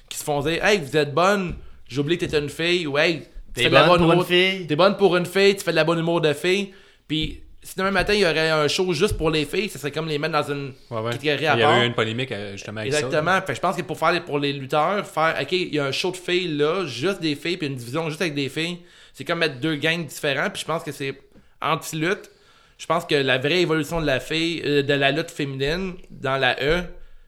qui 0.08 0.16
se 0.18 0.22
font 0.22 0.40
dire, 0.42 0.64
hey, 0.64 0.78
vous 0.78 0.96
êtes 0.96 1.12
bonne, 1.12 1.56
j'ai 1.88 1.98
oublié 2.00 2.16
que 2.16 2.24
t'étais 2.24 2.38
une 2.38 2.48
fille, 2.50 2.86
ou 2.86 2.96
hey, 2.98 3.20
tu 3.22 3.26
T'es 3.54 3.62
fais 3.64 3.68
de 3.70 3.74
la 3.74 3.84
bonne 3.88 3.98
bonne 4.06 4.10
pour 4.10 4.20
une 4.20 4.24
fille. 4.26 4.66
T'es 4.68 4.76
bonne 4.76 4.96
pour 4.96 5.16
une 5.16 5.26
fille, 5.26 5.56
tu 5.56 5.64
fais 5.64 5.72
de 5.72 5.76
la 5.76 5.82
bonne 5.84 5.98
humour 5.98 6.20
de 6.20 6.32
fille. 6.32 6.72
Puis 7.08 7.42
si 7.64 7.74
demain 7.76 7.90
matin 7.90 8.12
il 8.14 8.20
y 8.20 8.24
aurait 8.24 8.50
un 8.50 8.68
show 8.68 8.92
juste 8.92 9.16
pour 9.16 9.30
les 9.30 9.44
filles, 9.44 9.68
ça 9.68 9.78
serait 9.80 9.90
comme 9.90 10.06
les 10.06 10.18
mettre 10.18 10.32
dans 10.34 10.52
une 10.52 10.72
Ouais, 10.90 11.00
ouais. 11.00 11.10
Il 11.14 11.16
y 11.16 11.30
catégorie 11.30 11.46
à 11.46 11.56
part. 11.56 11.74
avait 11.74 11.84
eu 11.84 11.86
une 11.88 11.94
polémique 11.94 12.30
euh, 12.30 12.52
justement 12.52 12.80
avec 12.82 12.92
ça. 12.92 12.98
Exactement. 13.00 13.40
Fait 13.40 13.46
que 13.48 13.54
je 13.54 13.60
pense 13.60 13.76
que 13.76 13.82
pour 13.82 13.98
faire 13.98 14.12
les- 14.12 14.20
pour 14.20 14.38
les 14.38 14.52
lutteurs, 14.52 15.04
faire 15.06 15.34
OK, 15.40 15.50
il 15.52 15.74
y 15.74 15.78
a 15.80 15.86
un 15.86 15.92
show 15.92 16.12
de 16.12 16.16
filles 16.16 16.56
là, 16.56 16.84
juste 16.86 17.20
des 17.20 17.34
filles, 17.34 17.56
puis 17.56 17.66
une 17.66 17.74
division 17.74 18.08
juste 18.08 18.20
avec 18.20 18.34
des 18.34 18.48
filles, 18.48 18.78
c'est 19.12 19.24
comme 19.24 19.38
mettre 19.40 19.56
deux 19.60 19.74
gangs 19.76 20.04
différents. 20.06 20.50
Puis 20.50 20.60
je 20.62 20.66
pense 20.66 20.84
que 20.84 20.92
c'est 20.92 21.18
anti-lutte. 21.60 22.30
Je 22.78 22.86
pense 22.86 23.04
que 23.04 23.14
la 23.14 23.38
vraie 23.38 23.60
évolution 23.62 24.00
de 24.00 24.06
la 24.06 24.20
fille, 24.20 24.60
euh, 24.64 24.82
de 24.82 24.94
la 24.94 25.10
lutte 25.10 25.30
féminine 25.30 25.94
dans 26.10 26.36
la 26.36 26.60
E, 26.62 26.82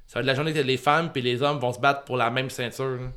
ça 0.06 0.14
va 0.18 0.20
être 0.20 0.26
la 0.26 0.34
journée 0.34 0.52
que 0.52 0.58
les 0.58 0.76
femmes 0.76 1.10
puis 1.12 1.22
les 1.22 1.40
hommes 1.42 1.58
vont 1.58 1.72
se 1.72 1.78
battre 1.80 2.02
pour 2.04 2.16
la 2.16 2.30
même 2.30 2.50
ceinture. 2.50 2.84
là. 3.00 3.08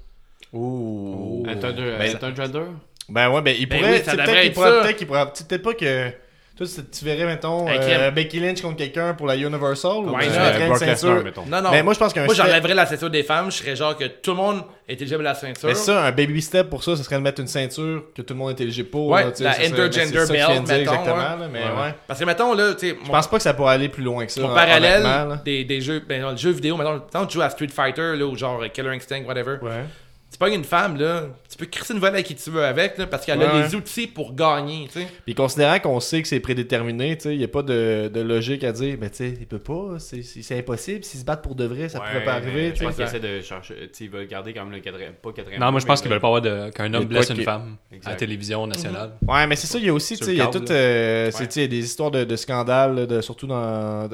Ouh. 0.53 1.43
Un 1.47 1.55
thunder- 1.55 1.95
Ben, 1.99 2.15
un 2.21 2.31
thunder? 2.33 2.63
Ben 3.07 3.29
ouais, 3.29 3.41
ben 3.41 3.55
il 3.59 3.67
Ben 3.67 3.79
pourrait. 3.79 3.91
oui, 3.93 3.97
ça 4.03 4.11
c'est 4.11 4.17
devrait 4.17 4.25
peut-être 4.25 4.39
qu'il 4.41 4.47
être 4.49 4.53
pourrait, 4.53 4.69
ça. 4.69 4.81
peut-être 4.83 4.97
qu'il 4.97 5.07
pourrait. 5.07 5.25
Peut-être 5.47 5.61
pas 5.63 5.73
que. 5.73 6.11
Toi, 6.59 6.67
tu 6.91 7.05
verrais, 7.05 7.23
mettons, 7.25 7.65
euh. 7.69 8.11
Becky 8.11 8.41
Lynch 8.41 8.61
contre 8.61 8.75
quelqu'un 8.75 9.13
pour 9.13 9.27
la 9.27 9.37
Universal. 9.37 9.91
ou 9.99 10.09
tu 10.09 10.27
mettrais 10.27 10.67
une 10.67 10.75
ceinture? 10.75 11.23
mettons. 11.23 11.45
Non, 11.45 11.61
non. 11.61 11.71
Mais 11.71 11.81
moi, 11.83 11.93
je 11.93 11.99
pense 11.99 12.11
qu'un 12.11 12.25
Moi, 12.25 12.33
step- 12.33 12.45
j'enlèverais 12.47 12.73
la 12.73 12.85
ceinture 12.85 13.09
des 13.09 13.23
femmes. 13.23 13.49
Je 13.49 13.57
serais 13.59 13.77
genre 13.77 13.95
que 13.95 14.03
tout 14.03 14.31
le 14.31 14.35
monde 14.35 14.63
est 14.85 14.99
éligible 14.99 15.21
à 15.25 15.29
la 15.29 15.35
ceinture. 15.35 15.69
Mais 15.69 15.73
ça, 15.75 16.03
un 16.05 16.11
baby 16.11 16.41
step 16.41 16.69
pour 16.69 16.83
ça, 16.83 16.97
ce 16.97 17.03
serait 17.03 17.15
de 17.15 17.21
mettre 17.21 17.39
une 17.39 17.47
ceinture 17.47 18.03
que 18.13 18.21
tout 18.21 18.33
le 18.33 18.39
monde 18.39 18.49
est 18.51 18.61
éligible 18.61 18.89
pour. 18.89 19.07
Ouais, 19.07 19.23
là, 19.23 19.29
la 19.39 19.51
intergender 19.51 20.11
belt, 20.17 20.31
dire 20.31 20.49
mettons, 20.49 20.73
Exactement, 20.73 21.15
ouais. 21.15 21.21
là, 21.21 21.47
mais 21.49 21.59
Ouais. 21.63 21.93
Parce 22.05 22.19
que 22.19 22.25
mettons 22.25 22.53
là, 22.53 22.73
tu 22.73 22.89
sais, 22.89 22.97
Je 23.05 23.09
pense 23.09 23.27
pas 23.29 23.37
que 23.37 23.43
ça 23.43 23.53
pourrait 23.53 23.75
aller 23.75 23.87
plus 23.87 24.03
loin 24.03 24.25
que 24.25 24.31
ça. 24.33 24.41
Mon 24.41 24.53
parallèle 24.53 25.07
des, 25.45 25.63
des 25.63 25.79
jeux, 25.79 26.03
ben, 26.05 26.21
non, 26.21 26.31
le 26.31 26.37
jeu 26.37 26.51
vidéo, 26.51 26.75
maintenant, 26.75 26.99
quand 27.13 27.25
tu 27.25 27.35
joues 27.35 27.41
à 27.41 27.49
Street 27.49 27.69
Fighter, 27.73 28.17
là, 28.17 28.25
ou 28.25 28.35
genre 28.35 28.61
Killer 28.73 28.89
Instinct, 28.89 29.23
whatever, 29.25 29.55
Ouais. 29.61 29.85
tu 30.29 30.37
pognes 30.37 30.55
une 30.55 30.65
femme, 30.65 30.97
là, 30.99 31.23
peux 31.59 31.65
crisser 31.67 31.93
une 31.93 31.99
volée 31.99 32.19
à 32.19 32.23
qui 32.23 32.35
tu 32.35 32.49
veux 32.49 32.63
avec, 32.63 32.97
là, 32.97 33.05
parce 33.07 33.25
qu'elle 33.25 33.39
Ouais, 33.39 33.45
a 33.45 33.61
les 33.67 33.75
outils 33.75 34.07
pour 34.07 34.33
gagner, 34.33 34.87
tu 34.91 34.99
sais. 35.01 35.07
Puis 35.25 35.35
considérant 35.35 35.79
qu'on 35.79 35.99
sait 35.99 36.21
que 36.21 36.27
c'est 36.27 36.39
prédéterminé, 36.39 37.15
tu 37.17 37.23
sais, 37.23 37.35
il 37.35 37.37
n'y 37.37 37.43
a 37.43 37.47
pas 37.47 37.61
de, 37.63 38.09
de 38.13 38.21
logique 38.21 38.63
à 38.63 38.71
dire, 38.71 38.97
mais 38.99 39.09
tu 39.09 39.17
sais, 39.17 39.33
il 39.39 39.45
peut 39.45 39.59
pas, 39.59 39.97
c'est 39.99 40.57
impossible. 40.57 41.03
S'ils 41.03 41.19
se 41.19 41.25
battent 41.25 41.43
pour 41.43 41.55
de 41.55 41.65
vrai, 41.65 41.89
ça 41.89 41.99
pourrait 41.99 42.23
pas 42.23 42.33
arriver. 42.33 42.71
tu 42.73 42.79
Je 42.79 42.83
pense 42.85 42.95
qu'ils 42.95 43.03
essaient 43.05 43.19
de 43.19 43.41
chercher. 43.41 43.75
Tu 43.75 43.89
sais, 43.93 44.03
ils 44.05 44.09
veulent 44.09 44.27
garder 44.27 44.53
quand 44.53 44.63
même 44.63 44.73
le 44.73 44.79
quatrième. 44.79 45.13
Pas 45.13 45.31
quatrième. 45.31 45.59
Non, 45.61 45.71
moi 45.71 45.79
je 45.79 45.85
pense 45.85 46.01
qu'ils 46.01 46.09
le- 46.09 46.15
veulent 46.15 46.21
pas 46.21 46.27
avoir 46.27 46.41
de- 46.41 46.69
qu'un 46.71 46.93
homme 46.93 47.05
blesse 47.05 47.29
une 47.29 47.43
femme 47.43 47.77
à 48.05 48.09
la 48.11 48.15
télévision 48.15 48.65
nationale. 48.65 49.11
Ouais, 49.27 49.45
mais 49.47 49.55
c'est 49.55 49.67
ça, 49.67 49.77
il 49.77 49.85
y 49.85 49.89
a 49.89 49.93
aussi, 49.93 50.15
il 50.15 50.33
y 50.35 50.41
a 50.41 50.47
câble, 50.47 50.65
tout, 50.65 50.71
euh, 50.71 51.29
des 51.55 51.77
histoires 51.79 52.11
de, 52.11 52.23
de 52.23 52.35
scandales, 52.35 53.21
surtout 53.21 53.47
dans, 53.47 54.07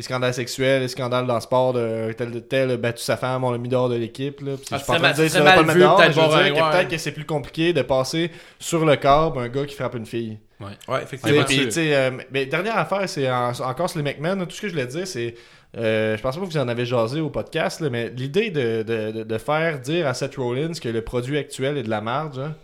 ben, 0.00 0.02
des 0.02 0.02
scandales 0.02 0.34
sexuels, 0.34 0.80
des 0.82 0.88
scandales 0.88 1.26
dans 1.26 1.34
le 1.34 1.40
sport, 1.40 1.72
de 1.72 2.12
tel 2.12 2.30
de 2.30 2.40
tel 2.40 2.70
a 2.70 2.76
battu 2.76 3.02
sa 3.02 3.16
femme, 3.16 3.44
on 3.44 3.50
l'a 3.50 3.58
mis 3.58 3.68
dehors 3.68 3.88
de 3.88 3.96
l'équipe, 3.96 4.40
là. 4.40 4.52
Puis 4.56 4.66
Ah, 4.72 4.76
je 4.78 4.82
suis 4.82 4.86
pas 4.86 4.92
en 4.92 4.96
c'est 4.96 4.98
train 4.98 4.98
mal- 5.00 5.10
de 5.12 5.16
dire 5.22 5.30
c'est 5.30 5.38
ça 5.38 5.44
va 5.44 5.50
pas 5.50 5.56
mal 5.56 5.60
le 5.60 5.66
mettre 5.66 5.74
vu, 5.78 5.80
dehors, 5.82 5.98
mais 5.98 6.04
peut-être 6.04 6.14
je 6.16 6.20
veux 6.20 6.26
voir 6.26 6.42
dire 6.44 6.54
que 6.54 6.60
ouais. 6.60 6.70
peut-être 6.70 6.88
que 6.88 6.98
c'est 6.98 7.12
plus 7.12 7.24
compliqué 7.26 7.72
de 7.72 7.82
passer 7.82 8.30
sur 8.58 8.84
le 8.84 8.96
corps 8.96 9.38
un 9.38 9.48
gars 9.48 9.64
qui 9.66 9.74
frappe 9.74 9.94
une 9.94 10.06
fille. 10.06 10.38
Ouais, 10.60 10.66
Tu 10.86 10.92
sais, 10.94 11.02
effectivement. 11.02 11.44
puis, 11.44 11.56
tu 11.64 11.70
sais, 11.70 11.94
euh, 11.96 12.10
mais 12.30 12.44
dernière 12.46 12.76
affaire, 12.78 13.08
c'est 13.08 13.30
en- 13.30 13.52
encore 13.60 13.88
sur 13.88 13.98
les 13.98 14.04
McMahon. 14.04 14.36
là, 14.36 14.44
Tout 14.46 14.54
ce 14.56 14.60
que 14.60 14.68
je 14.68 14.72
voulais 14.72 14.86
dire, 14.86 15.06
c'est. 15.06 15.34
euh, 15.76 16.16
je 16.16 16.22
pense 16.22 16.36
pas 16.36 16.40
que 16.42 16.46
vous 16.50 16.56
en 16.58 16.68
avez 16.68 16.84
jasé 16.84 17.20
au 17.20 17.30
podcast, 17.30 17.80
là, 17.80 17.88
mais 17.90 18.10
l'idée 18.10 18.50
de, 18.50 18.82
de, 18.82 19.10
de, 19.12 19.22
de 19.22 19.38
faire 19.38 19.78
dire 19.80 20.06
à 20.06 20.14
Seth 20.14 20.36
Rollins 20.36 20.72
que 20.80 20.88
le 20.88 21.02
produit 21.02 21.38
actuel 21.38 21.76
est 21.78 21.82
de 21.82 21.90
la 21.90 22.00
marge. 22.00 22.38
hein. 22.38 22.54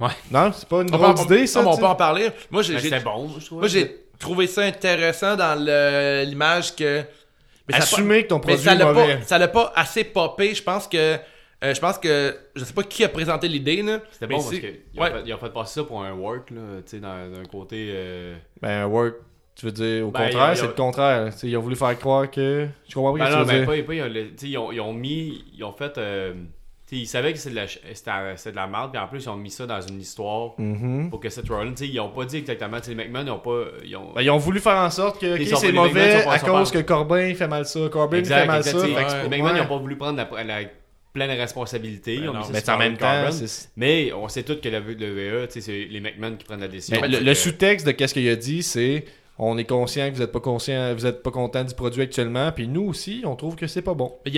Ouais. 0.00 0.10
Non, 0.30 0.52
c'est 0.54 0.68
pas 0.68 0.82
une 0.82 0.94
On 0.94 0.96
drôle 0.96 1.06
en- 1.10 1.14
d'idée, 1.14 1.46
ça. 1.46 1.66
on 1.66 1.76
peut 1.76 1.84
en 1.86 1.94
parler. 1.96 2.28
Moi, 2.50 2.62
j'ai, 2.62 2.74
Mais 2.74 2.78
j'ai- 2.80 2.88
C'était 2.90 3.02
bon, 3.02 3.28
je 3.38 3.44
trouve. 3.46 3.58
moi, 3.60 3.68
j'ai 3.68 3.96
trouvé 4.18 4.46
ça 4.46 4.62
intéressant 4.62 5.36
dans 5.36 5.58
le- 5.58 6.24
l'image 6.28 6.74
que. 6.76 7.02
mais 7.68 7.74
ça 7.76 7.82
Assumer 7.82 8.22
que 8.24 8.28
ton 8.28 8.36
Mais 8.36 8.40
produit 8.42 8.64
ça 8.64 8.72
est 8.74 8.78
l'a 8.78 8.84
mauvais. 8.92 9.16
pas, 9.18 9.22
ça 9.22 9.38
l'a 9.38 9.48
pas 9.48 9.72
assez 9.76 10.04
popé. 10.04 10.54
Je 10.54 10.62
pense 10.62 10.88
que, 10.88 10.96
euh, 11.64 11.74
je 11.74 11.80
pense 11.80 11.98
que, 11.98 12.36
je 12.54 12.64
sais 12.64 12.72
pas 12.72 12.82
qui 12.82 13.04
a 13.04 13.08
présenté 13.08 13.48
l'idée 13.48 13.82
là. 13.82 14.00
C'était 14.12 14.26
mais 14.26 14.34
bon 14.36 14.42
parce 14.42 14.50
qu'ils 14.58 14.68
ont, 14.96 15.02
ouais. 15.02 15.10
fait- 15.10 15.22
ils 15.26 15.34
ont 15.34 15.38
fait 15.38 15.52
passer 15.52 15.74
ça 15.80 15.84
pour 15.84 16.02
un 16.02 16.12
work, 16.12 16.50
là, 16.50 16.60
tu 16.84 16.90
sais, 16.90 16.98
d'un 17.00 17.30
côté. 17.50 17.88
euh, 17.92 18.36
Ben, 18.62 18.86
work, 18.86 19.16
tu 19.54 19.66
veux 19.66 19.72
dire, 19.72 20.06
au 20.06 20.10
Ben, 20.10 20.24
contraire, 20.24 20.42
a- 20.44 20.54
c'est 20.56 20.66
le 20.66 20.72
contraire. 20.72 21.32
Tu 21.32 21.38
sais, 21.38 21.48
ils 21.48 21.56
ont 21.56 21.60
voulu 21.62 21.76
faire 21.76 21.98
croire 21.98 22.30
que. 22.30 22.68
Je 22.88 22.94
comprends 22.94 23.12
pas 23.12 23.18
Ben 23.18 23.26
ce 23.26 23.30
que 23.30 23.36
non, 23.36 23.42
tu 23.44 23.46
veux 23.46 23.52
ben 23.52 23.58
dire. 23.74 23.82
pas, 23.84 23.86
pas, 23.86 23.94
ils, 23.94 24.02
ont, 24.02 24.06
le- 24.14 24.28
tu 24.30 24.34
sais, 24.38 24.48
ils, 24.48 24.58
ont, 24.58 24.72
ils 24.72 24.80
ont 24.80 24.92
mis. 24.92 25.44
Ils 25.56 25.64
ont 25.64 25.72
fait. 25.72 25.98
euh, 25.98 26.34
ils 26.90 27.06
savaient 27.06 27.32
que 27.32 27.38
c'est 27.38 27.50
de 27.50 27.54
la, 27.56 27.66
c'était 27.66 28.10
c'était 28.36 28.50
de 28.52 28.56
la 28.56 28.66
merde, 28.66 28.92
puis 28.92 29.00
en 29.00 29.06
plus, 29.08 29.24
ils 29.24 29.28
ont 29.28 29.36
mis 29.36 29.50
ça 29.50 29.66
dans 29.66 29.80
une 29.80 30.00
histoire 30.00 30.52
Mhm. 30.58 31.10
pour 31.10 31.20
que 31.20 31.28
Seth 31.28 31.48
Rollins. 31.48 31.74
Ils 31.80 32.00
ont 32.00 32.08
pas 32.10 32.24
dit 32.24 32.38
exactement. 32.38 32.78
Les 32.86 32.94
McMahon, 32.94 33.24
ils 33.26 33.30
ont 33.30 33.38
pas. 33.38 33.64
Ils 33.84 33.96
ont, 33.96 34.12
Ben, 34.14 34.22
ils 34.22 34.30
ont 34.30 34.38
voulu 34.38 34.60
faire 34.60 34.76
en 34.76 34.90
sorte 34.90 35.20
que 35.20 35.34
ok, 35.34 35.40
Ils 35.40 35.48
sont- 35.48 35.56
c'est 35.56 35.72
mauvais 35.72 36.24
à 36.26 36.38
cause 36.38 36.70
que 36.70 36.78
Corbin 36.78 37.34
fait 37.34 37.48
mal 37.48 37.66
ça, 37.66 37.80
Corbin 37.90 38.18
exact, 38.18 38.40
fait 38.42 38.46
mal 38.46 38.58
exact, 38.58 38.78
ça. 38.78 38.86
fait 38.86 39.22
Les 39.22 39.28
McMahon, 39.28 39.56
ils 39.56 39.60
ont 39.62 39.66
pas 39.66 39.76
voulu 39.78 39.96
prendre 39.96 40.16
la, 40.16 40.44
la 40.44 40.60
pleine 41.12 41.30
responsabilité. 41.38 42.14
Ils 42.14 42.28
ont 42.28 42.32
Ben 42.32 42.38
mis 42.40 42.46
non. 42.48 42.54
ça 42.54 42.62
Mais 42.62 42.70
en 42.74 42.78
même 42.78 42.96
temps, 42.96 43.30
c'est- 43.32 43.70
Mais 43.76 44.12
on 44.12 44.28
sait 44.28 44.42
tous 44.42 44.56
que 44.60 44.68
le, 44.68 44.78
le 44.80 44.92
VE, 45.42 45.46
tu 45.48 45.54
sais, 45.54 45.60
c'est 45.60 45.84
les 45.90 46.00
McMahon 46.00 46.36
qui 46.36 46.44
prennent 46.44 46.60
la 46.60 46.68
décision. 46.68 46.98
Mais 47.02 47.08
le, 47.08 47.18
le 47.20 47.34
sous-texte 47.34 47.86
de 47.86 47.92
qu'est-ce 47.92 48.14
qu'il 48.14 48.28
a 48.28 48.36
dit, 48.36 48.62
c'est 48.62 49.04
on 49.38 49.56
est 49.58 49.64
conscient 49.64 50.10
que 50.10 50.16
vous 50.16 50.22
êtes 50.22 50.32
pas 50.32 50.40
conscient, 50.40 50.94
vous 50.94 51.06
êtes 51.06 51.22
pas 51.22 51.30
content 51.30 51.64
du 51.64 51.74
produit 51.74 52.02
actuellement, 52.02 52.50
puis 52.52 52.66
nous 52.66 52.88
aussi, 52.88 53.22
on 53.24 53.36
trouve 53.36 53.54
que 53.56 53.66
c'est 53.66 53.82
pas 53.82 53.94
bon. 53.94 54.14
Il, 54.26 54.34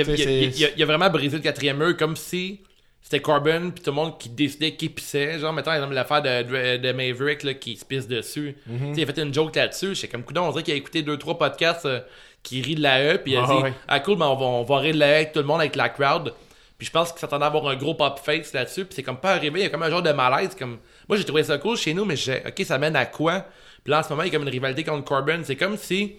il 0.77 0.83
a- 0.83 0.87
vraiment 0.87 1.09
brisé 1.11 1.37
le 1.39 1.43
quatrième 1.43 1.79
mur 1.79 1.97
comme 1.97 2.17
si 2.17 2.61
c'était 3.03 3.21
Corbin 3.21 3.71
puis 3.71 3.83
tout 3.83 3.91
le 3.91 3.97
monde 3.97 4.19
qui 4.19 4.29
décidait 4.29 4.73
qui 4.77 4.89
pissait. 4.91 5.39
Genre, 5.39 5.53
mettons 5.53 5.73
exemple, 5.73 5.95
l'affaire 5.95 6.21
de, 6.23 6.43
de, 6.43 6.77
de 6.77 6.93
Maverick 6.93 7.43
là, 7.45 7.55
qui 7.55 7.77
se 7.77 7.85
pisse 7.85 8.07
dessus. 8.07 8.57
Mhm. 8.67 8.93
Il 8.97 9.03
a 9.03 9.07
fait 9.07 9.19
une 9.23 9.33
joke 9.33 9.57
là-dessus. 9.57 9.95
J'étais 9.95 10.09
comme 10.09 10.23
coudon, 10.23 10.43
on 10.43 10.51
dirait 10.53 10.63
qu'il 10.63 10.75
a 10.75 10.77
écouté 10.77 11.03
deux 11.03 11.17
trois 11.17 11.39
podcasts 11.39 11.87
euh, 11.87 12.01
qui 12.43 12.61
rient 12.61 12.75
de 12.75 12.83
la 12.83 13.15
E 13.15 13.19
puis 13.19 13.33
il 13.33 13.37
a 13.39 13.45
Ah 13.49 13.55
dit 13.57 13.63
ouais. 13.63 13.73
Ah 13.89 14.01
cool, 14.01 14.19
mais 14.19 14.27
on 14.27 14.37
va, 14.37 14.45
on 14.45 14.63
va 14.65 14.79
rire 14.79 14.95
de 14.95 14.99
la 15.01 15.09
E 15.13 15.15
avec 15.17 15.33
tout 15.33 15.41
le 15.41 15.47
monde, 15.47 15.61
avec 15.61 15.77
la 15.77 15.89
crowd. 15.89 16.35
Puis 16.79 16.87
je 16.87 16.93
pense 16.93 17.11
qu'il 17.11 17.19
s'attendait 17.21 17.45
à 17.45 17.49
avoir 17.49 17.67
un 17.69 17.77
gros 17.77 17.95
pop 17.95 18.19
face 18.23 18.53
là-dessus. 18.53 18.85
Puis 18.85 18.95
c'est 18.97 19.03
comme 19.03 19.19
pas 19.19 19.33
arrivé. 19.33 19.61
Il 19.61 19.63
y 19.63 19.67
a 19.67 19.71
comme 19.71 19.83
un 19.83 19.91
genre 19.91 20.03
de 20.03 20.13
malaise. 20.13 20.55
Comme... 20.59 20.79
Moi 21.09 21.17
j'ai 21.17 21.25
trouvé 21.25 21.43
ça 21.43 21.57
cool 21.59 21.77
chez 21.79 21.95
nous, 21.95 22.05
mais 22.05 22.17
j'ai 22.17 22.43
ok, 22.47 22.63
ça 22.65 22.77
mène 22.79 22.97
à 22.97 23.07
quoi? 23.07 23.47
Puis 23.85 23.91
là 23.91 24.01
en 24.01 24.03
ce 24.03 24.11
moment, 24.11 24.23
il 24.23 24.27
y 24.27 24.31
a 24.31 24.33
comme 24.33 24.43
une 24.47 24.53
rivalité 24.53 24.85
contre 24.85 25.05
Corbin. 25.05 25.43
C'est 25.45 25.57
comme 25.57 25.77
si 25.77 26.17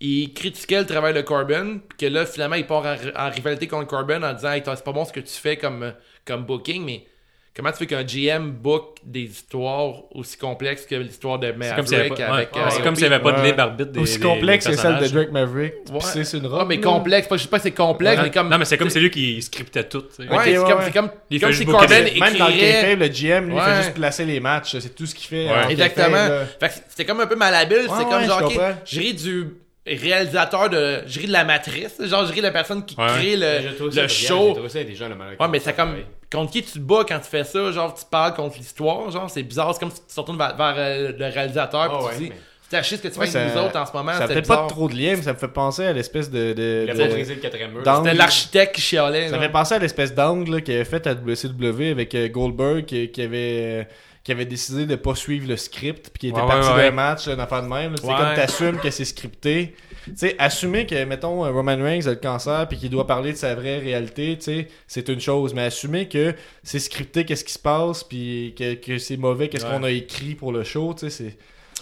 il 0.00 0.32
critiquait 0.32 0.80
le 0.80 0.86
travail 0.86 1.14
de 1.14 1.22
Corbin, 1.22 1.78
puis 1.88 1.98
que 1.98 2.06
là, 2.06 2.24
finalement, 2.24 2.56
il 2.56 2.66
part 2.66 2.84
en, 3.16 3.30
rivalité 3.30 3.66
contre 3.66 3.88
Corbin 3.88 4.22
en 4.22 4.32
disant 4.32 4.52
c'est 4.54 4.84
pas 4.84 4.92
bon 4.92 5.04
ce 5.04 5.12
que 5.12 5.20
tu 5.20 5.34
fais 5.34 5.56
comme, 5.56 5.92
comme 6.24 6.44
booking, 6.44 6.84
mais 6.84 7.06
comment 7.58 7.72
tu 7.72 7.78
fais 7.78 7.86
qu'un 7.86 8.04
GM 8.04 8.52
book 8.52 8.98
des 9.04 9.22
histoires 9.22 9.94
aussi 10.14 10.38
complexes 10.38 10.86
que 10.86 10.94
l'histoire 10.94 11.40
de 11.40 11.48
C'est 11.48 11.56
Maverick 11.56 12.14
pas, 12.14 12.24
avec. 12.26 12.54
ouais, 12.54 12.62
euh, 12.62 12.66
c'est 12.70 12.82
comme 12.82 12.94
s'il 12.94 13.08
n'y 13.08 13.12
avait 13.12 13.22
pas 13.22 13.32
de 13.32 13.44
libre 13.44 13.60
arbitre 13.60 13.90
des 13.90 13.98
Aussi 14.00 14.20
complexe 14.20 14.64
des 14.66 14.72
que 14.72 14.78
celle 14.78 14.98
de. 14.98 15.08
Drake 15.08 15.32
Maverick. 15.32 15.74
Ouais. 15.90 15.98
pisser 15.98 16.22
sur 16.22 16.38
une 16.38 16.46
Ah, 16.46 16.58
robe. 16.58 16.68
mais 16.68 16.80
complexe, 16.80 17.26
je 17.32 17.36
sais 17.36 17.48
pas 17.48 17.58
si 17.58 17.64
c'est 17.64 17.70
complexe, 17.72 18.18
Ouais. 18.18 18.24
mais 18.26 18.30
comme. 18.30 18.48
Non, 18.48 18.58
mais 18.58 18.64
c'est 18.64 18.78
comme 18.78 18.90
c'est 18.90 19.00
lui 19.00 19.10
qui 19.10 19.42
scriptait 19.42 19.84
tout. 19.84 19.98
Ouais, 19.98 20.04
c'est 20.18 20.22
ouais, 20.28 20.54
comme, 20.54 20.78
ouais. 20.78 20.84
c'est 20.84 20.92
comme, 20.92 21.10
comme 21.40 21.52
si 21.52 21.66
Corbin 21.66 22.00
Même 22.20 22.36
dans 22.38 22.46
le 22.46 22.52
kayfabe, 22.52 23.00
le 23.00 23.08
GM, 23.08 23.48
lui, 23.50 23.58
fait 23.60 23.76
juste 23.82 23.94
placer 23.94 24.24
les 24.24 24.38
matchs. 24.38 24.76
C'est 24.78 24.94
tout 24.94 25.06
ce 25.06 25.14
qu'il 25.16 25.26
fait. 25.28 25.48
Exactement. 25.68 26.28
c'était 26.88 27.04
comme 27.04 27.20
un 27.20 27.26
peu 27.26 27.36
malhabile. 27.36 27.88
Ouais, 27.88 27.96
c'est 27.98 28.04
comme 28.04 28.24
genre, 28.24 28.38
je 28.40 28.44
ok, 28.44 28.52
comprends. 28.52 28.72
je 28.84 29.00
ris 29.00 29.14
du 29.14 29.46
réalisateur 29.84 30.70
de. 30.70 30.98
Je 31.06 31.18
ris 31.18 31.26
de 31.26 31.32
la 31.32 31.44
matrice. 31.44 31.96
Genre, 32.04 32.24
je 32.26 32.32
ris 32.32 32.38
de 32.40 32.46
la 32.46 32.52
personne 32.52 32.84
qui 32.84 32.94
Ouais. 32.96 33.06
crée 33.06 33.36
le, 33.36 34.06
show. 34.06 34.56
Ouais, 34.60 35.48
mais 35.50 35.58
c'est 35.58 35.74
comme. 35.74 35.96
Contre 36.30 36.52
qui 36.52 36.62
tu 36.62 36.72
te 36.72 36.78
bats 36.78 37.04
quand 37.08 37.18
tu 37.20 37.28
fais 37.30 37.44
ça? 37.44 37.72
Genre, 37.72 37.94
tu 37.94 38.04
parles 38.10 38.34
contre 38.34 38.58
l'histoire. 38.58 39.10
Genre, 39.10 39.30
c'est 39.30 39.42
bizarre. 39.42 39.72
C'est 39.72 39.80
comme 39.80 39.90
si 39.90 40.00
tu 40.06 40.14
te 40.14 40.20
retournes 40.20 40.36
vers, 40.38 40.54
vers, 40.56 40.74
euh, 40.76 41.12
le 41.18 41.24
réalisateur. 41.26 41.88
Puis 41.88 42.06
ouais, 42.06 42.12
tu 42.12 42.18
dis, 42.24 42.28
mais- 42.30 42.36
ce 42.82 42.96
que 42.96 43.08
tu 43.08 43.14
fais 43.14 43.36
avec 43.36 43.54
nous 43.56 43.62
autres 43.62 43.78
en 43.78 43.86
ce 43.86 43.92
moment. 43.94 44.12
Ça 44.12 44.28
peut-être 44.28 44.46
pas 44.46 44.66
trop 44.68 44.88
de 44.88 44.94
lien, 44.94 45.14
mais 45.16 45.22
ça 45.22 45.32
me 45.32 45.38
fait 45.38 45.48
penser 45.48 45.86
à 45.86 45.92
l'espèce 45.94 46.30
de. 46.30 46.52
de, 46.52 46.84
Il 46.86 46.90
a 46.90 47.06
de- 47.06 47.12
brisé 47.12 47.34
le 47.34 47.40
quatrième 47.40 47.72
mur. 47.72 47.82
dans- 47.82 48.04
C'était 48.04 48.14
l'architecte 48.16 48.74
qui 48.74 48.82
chialait. 48.82 49.28
Ça 49.30 49.36
là. 49.36 49.42
fait 49.42 49.48
penser 49.48 49.74
à 49.76 49.78
l'espèce 49.78 50.14
d'angle 50.14 50.60
qu'il 50.62 50.74
avait 50.74 50.84
fait 50.84 51.06
à 51.06 51.14
WCW 51.14 51.90
avec 51.92 52.14
euh, 52.14 52.28
Goldberg 52.28 52.84
qui, 52.84 53.10
qui 53.10 53.22
avait, 53.22 53.88
qui 54.22 54.32
avait 54.32 54.44
décidé 54.44 54.84
de 54.84 54.96
pas 54.96 55.14
suivre 55.14 55.48
le 55.48 55.56
script 55.56 56.10
puis 56.10 56.20
qui 56.20 56.28
était 56.28 56.40
Ouais, 56.42 56.46
parti 56.46 56.68
ouais, 56.68 56.76
d'un 56.76 56.90
match, 56.90 57.26
une 57.26 57.40
affaire 57.40 57.62
de 57.62 57.68
même. 57.68 57.94
C'est 57.96 58.06
Ouais. 58.06 58.14
comme 58.14 58.34
t'assumes 58.34 58.78
que 58.78 58.90
c'est 58.90 59.06
scripté. 59.06 59.74
Tu 60.04 60.12
sais, 60.16 60.36
assumer 60.38 60.86
que, 60.86 61.04
mettons, 61.04 61.40
Roman 61.52 61.76
Reigns 61.76 62.06
a 62.06 62.10
le 62.10 62.16
cancer 62.16 62.66
puis 62.68 62.78
qu'il 62.78 62.90
doit 62.90 63.06
parler 63.06 63.32
de 63.32 63.36
sa 63.36 63.54
vraie 63.54 63.78
réalité, 63.78 64.36
tu 64.38 64.44
sais, 64.44 64.68
c'est 64.86 65.08
une 65.08 65.20
chose. 65.20 65.54
Mais 65.54 65.62
assumer 65.64 66.08
que 66.08 66.34
c'est 66.62 66.78
scripté, 66.78 67.24
qu'est-ce 67.24 67.44
qui 67.44 67.52
se 67.52 67.58
passe, 67.58 68.04
puis 68.04 68.54
que, 68.58 68.74
que 68.74 68.98
c'est 68.98 69.16
mauvais, 69.16 69.48
qu'est-ce 69.48 69.64
Ouais. 69.66 69.72
qu'on 69.72 69.82
a 69.84 69.90
écrit 69.90 70.34
pour 70.34 70.52
le 70.52 70.64
show, 70.64 70.94
tu 70.94 71.10
sais, 71.10 71.10
c'est... 71.10 71.36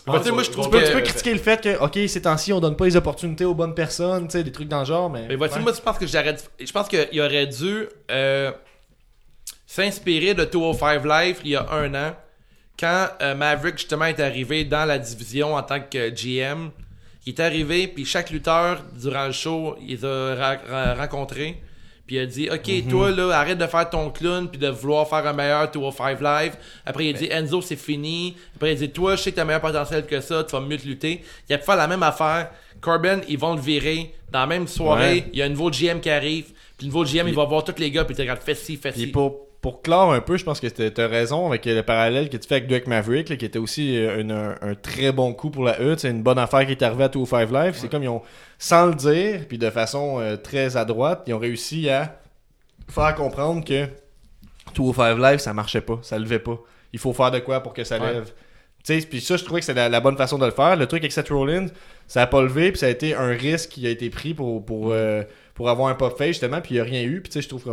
Moi, 0.06 0.20
je 0.22 0.42
Tu 0.42 0.50
trouve 0.52 0.70
peux, 0.70 0.80
que- 0.80 0.86
tu 0.86 0.92
peux 0.92 1.00
critiquer 1.00 1.32
le 1.32 1.38
fait 1.40 1.60
que, 1.60 1.82
ok, 1.82 1.98
ces 2.08 2.22
temps-ci, 2.22 2.52
on 2.52 2.60
donne 2.60 2.76
pas 2.76 2.84
les 2.84 2.94
opportunités 2.96 3.44
aux 3.44 3.54
bonnes 3.54 3.74
personnes, 3.74 4.28
tu 4.28 4.32
sais, 4.38 4.44
des 4.44 4.52
trucs 4.52 4.68
dans 4.68 4.80
le 4.80 4.84
genre, 4.84 5.10
mais. 5.10 5.26
Mais 5.26 5.34
vois-tu, 5.34 5.56
Ouais. 5.56 5.62
moi, 5.62 5.72
je 5.74 5.80
pense 5.80 5.98
que 5.98 6.04
dû- 6.04 6.66
Je 6.66 6.70
pense 6.72 6.86
qu'il 6.88 7.20
aurait 7.20 7.46
dû 7.48 7.86
euh, 8.12 8.52
s'inspirer 9.66 10.34
de 10.34 10.44
205 10.44 11.04
Live 11.04 11.38
il 11.44 11.50
y 11.50 11.56
a 11.56 11.66
un 11.72 11.92
an, 11.94 12.14
quand 12.78 13.08
euh, 13.22 13.34
Maverick, 13.34 13.78
justement, 13.78 14.04
est 14.04 14.20
arrivé 14.20 14.64
dans 14.64 14.84
la 14.84 14.98
division 14.98 15.54
en 15.54 15.62
tant 15.62 15.80
que 15.80 16.10
GM. 16.10 16.70
Il 17.26 17.30
est 17.34 17.40
arrivé, 17.40 17.88
puis 17.88 18.04
chaque 18.04 18.30
lutteur, 18.30 18.82
durant 19.00 19.26
le 19.26 19.32
show, 19.32 19.76
il 19.86 20.04
a 20.06 20.34
ra- 20.36 20.56
ra- 20.70 20.94
rencontrés. 20.94 21.60
Puis 22.06 22.14
il 22.16 22.18
a 22.20 22.26
dit, 22.26 22.48
OK, 22.48 22.68
Mhm. 22.68 22.88
toi, 22.88 23.10
là, 23.10 23.30
arrête 23.32 23.58
de 23.58 23.66
faire 23.66 23.90
ton 23.90 24.10
clown, 24.10 24.48
puis 24.48 24.60
de 24.60 24.68
vouloir 24.68 25.08
faire 25.08 25.26
un 25.26 25.32
meilleur 25.32 25.68
205 25.72 26.20
Live. 26.20 26.52
Après, 26.84 27.06
il 27.06 27.16
a 27.16 27.18
dit, 27.18 27.26
Enzo, 27.28 27.60
c'est 27.62 27.74
fini. 27.74 28.36
Après, 28.54 28.70
il 28.70 28.76
a 28.76 28.86
dit, 28.86 28.90
toi, 28.90 29.16
je 29.16 29.22
sais 29.22 29.32
que 29.32 29.36
t'as 29.36 29.44
meilleur 29.44 29.60
potentiel 29.60 30.06
que 30.06 30.20
ça, 30.20 30.44
tu 30.44 30.52
vas 30.52 30.60
mieux 30.60 30.76
te 30.78 30.86
lutter. 30.86 31.24
Il 31.48 31.54
a 31.54 31.58
pu 31.58 31.64
faire 31.64 31.74
la 31.74 31.88
même 31.88 32.04
affaire. 32.04 32.50
Corbin, 32.80 33.20
ils 33.28 33.38
vont 33.38 33.56
le 33.56 33.60
virer. 33.60 34.14
Dans 34.30 34.40
la 34.40 34.46
même 34.46 34.68
soirée, 34.68 35.14
Ouais. 35.14 35.24
il 35.32 35.38
y 35.38 35.42
a 35.42 35.46
un 35.46 35.48
nouveau 35.48 35.70
GM 35.70 35.98
qui 36.00 36.10
arrive. 36.10 36.44
Puis 36.78 36.86
le 36.86 36.92
nouveau 36.92 37.04
GM, 37.04 37.26
il 37.26 37.34
va 37.34 37.44
voir 37.44 37.64
tous 37.64 37.78
les 37.80 37.90
gars, 37.90 38.04
puis 38.04 38.12
il 38.14 38.16
te 38.16 38.22
regarde, 38.22 38.40
fais 38.40 38.54
ci, 38.54 38.76
fais 38.76 38.92
ci. 38.92 39.06
pour, 39.08 39.45
pour 39.62 39.82
clore 39.82 40.12
un 40.12 40.20
peu, 40.20 40.36
je 40.36 40.44
pense 40.44 40.60
que 40.60 40.66
t'as 40.68 40.90
t'as 40.90 41.08
raison 41.08 41.46
avec 41.48 41.64
le 41.66 41.82
parallèle 41.82 42.28
que 42.28 42.36
tu 42.36 42.46
fais 42.46 42.56
avec 42.56 42.68
Drake 42.68 42.86
Maverick, 42.86 43.28
là, 43.30 43.36
qui 43.36 43.44
était 43.44 43.58
aussi 43.58 43.98
euh, 43.98 44.20
une- 44.20 44.30
un, 44.30 44.54
un 44.62 44.74
très 44.74 45.10
bon 45.12 45.32
coup 45.32 45.50
pour 45.50 45.64
la 45.64 45.80
E. 45.80 45.96
C'est 45.98 46.10
une 46.10 46.22
bonne 46.22 46.38
affaire 46.38 46.64
qui 46.66 46.72
est 46.72 46.82
arrivée 46.82 47.04
à 47.04 47.08
205 47.08 47.50
Live. 47.50 47.74
C'est 47.76 47.88
comme 47.90 48.02
ils 48.04 48.08
ont, 48.08 48.22
sans 48.58 48.86
le 48.86 48.94
dire, 48.94 49.40
puis 49.48 49.58
de 49.58 49.70
façon 49.70 50.20
euh, 50.20 50.36
très 50.36 50.76
à 50.76 50.84
droite, 50.84 51.22
ils 51.26 51.34
ont 51.34 51.38
réussi 51.38 51.88
à 51.88 52.20
faire 52.88 53.14
comprendre 53.16 53.64
que 53.64 53.86
205 54.74 55.18
Live, 55.18 55.38
ça 55.38 55.52
marchait 55.52 55.80
pas, 55.80 55.98
ça 56.02 56.18
levait 56.18 56.38
pas. 56.38 56.58
Il 56.92 56.98
faut 56.98 57.12
faire 57.12 57.30
de 57.30 57.38
quoi 57.40 57.60
pour 57.60 57.72
que 57.72 57.84
ça 57.84 57.98
Ouais. 57.98 58.12
lève. 58.12 58.32
Tu 58.84 59.00
sais, 59.00 59.06
puis 59.06 59.20
ça, 59.20 59.36
je 59.36 59.44
trouvais 59.44 59.60
que 59.60 59.66
c'est 59.66 59.74
la, 59.74 59.88
la 59.88 60.00
bonne 60.00 60.16
façon 60.16 60.38
de 60.38 60.44
le 60.44 60.52
faire. 60.52 60.76
Le 60.76 60.86
truc 60.86 61.00
avec 61.02 61.10
Seth 61.12 61.30
Rollins, 61.30 61.66
ça 62.06 62.22
a 62.22 62.26
pas 62.28 62.40
levé, 62.40 62.70
puis 62.70 62.78
ça 62.78 62.86
a 62.86 62.90
été 62.90 63.14
un 63.16 63.30
risque 63.30 63.70
qui 63.70 63.86
a 63.86 63.90
été 63.90 64.10
pris 64.10 64.32
pour, 64.32 64.64
pour, 64.64 64.92
euh, 64.92 65.24
pour 65.56 65.68
avoir 65.68 65.88
un 65.88 65.94
pop 65.94 66.16
face, 66.16 66.28
justement, 66.28 66.60
puis 66.60 66.74
il 66.74 66.74
n'y 66.74 66.80
a 66.80 66.84
rien 66.84 67.02
eu. 67.02 67.20
Puis 67.20 67.30
tu 67.30 67.34
sais, 67.34 67.42
je 67.42 67.48
trouve 67.48 67.64
cas, 67.64 67.72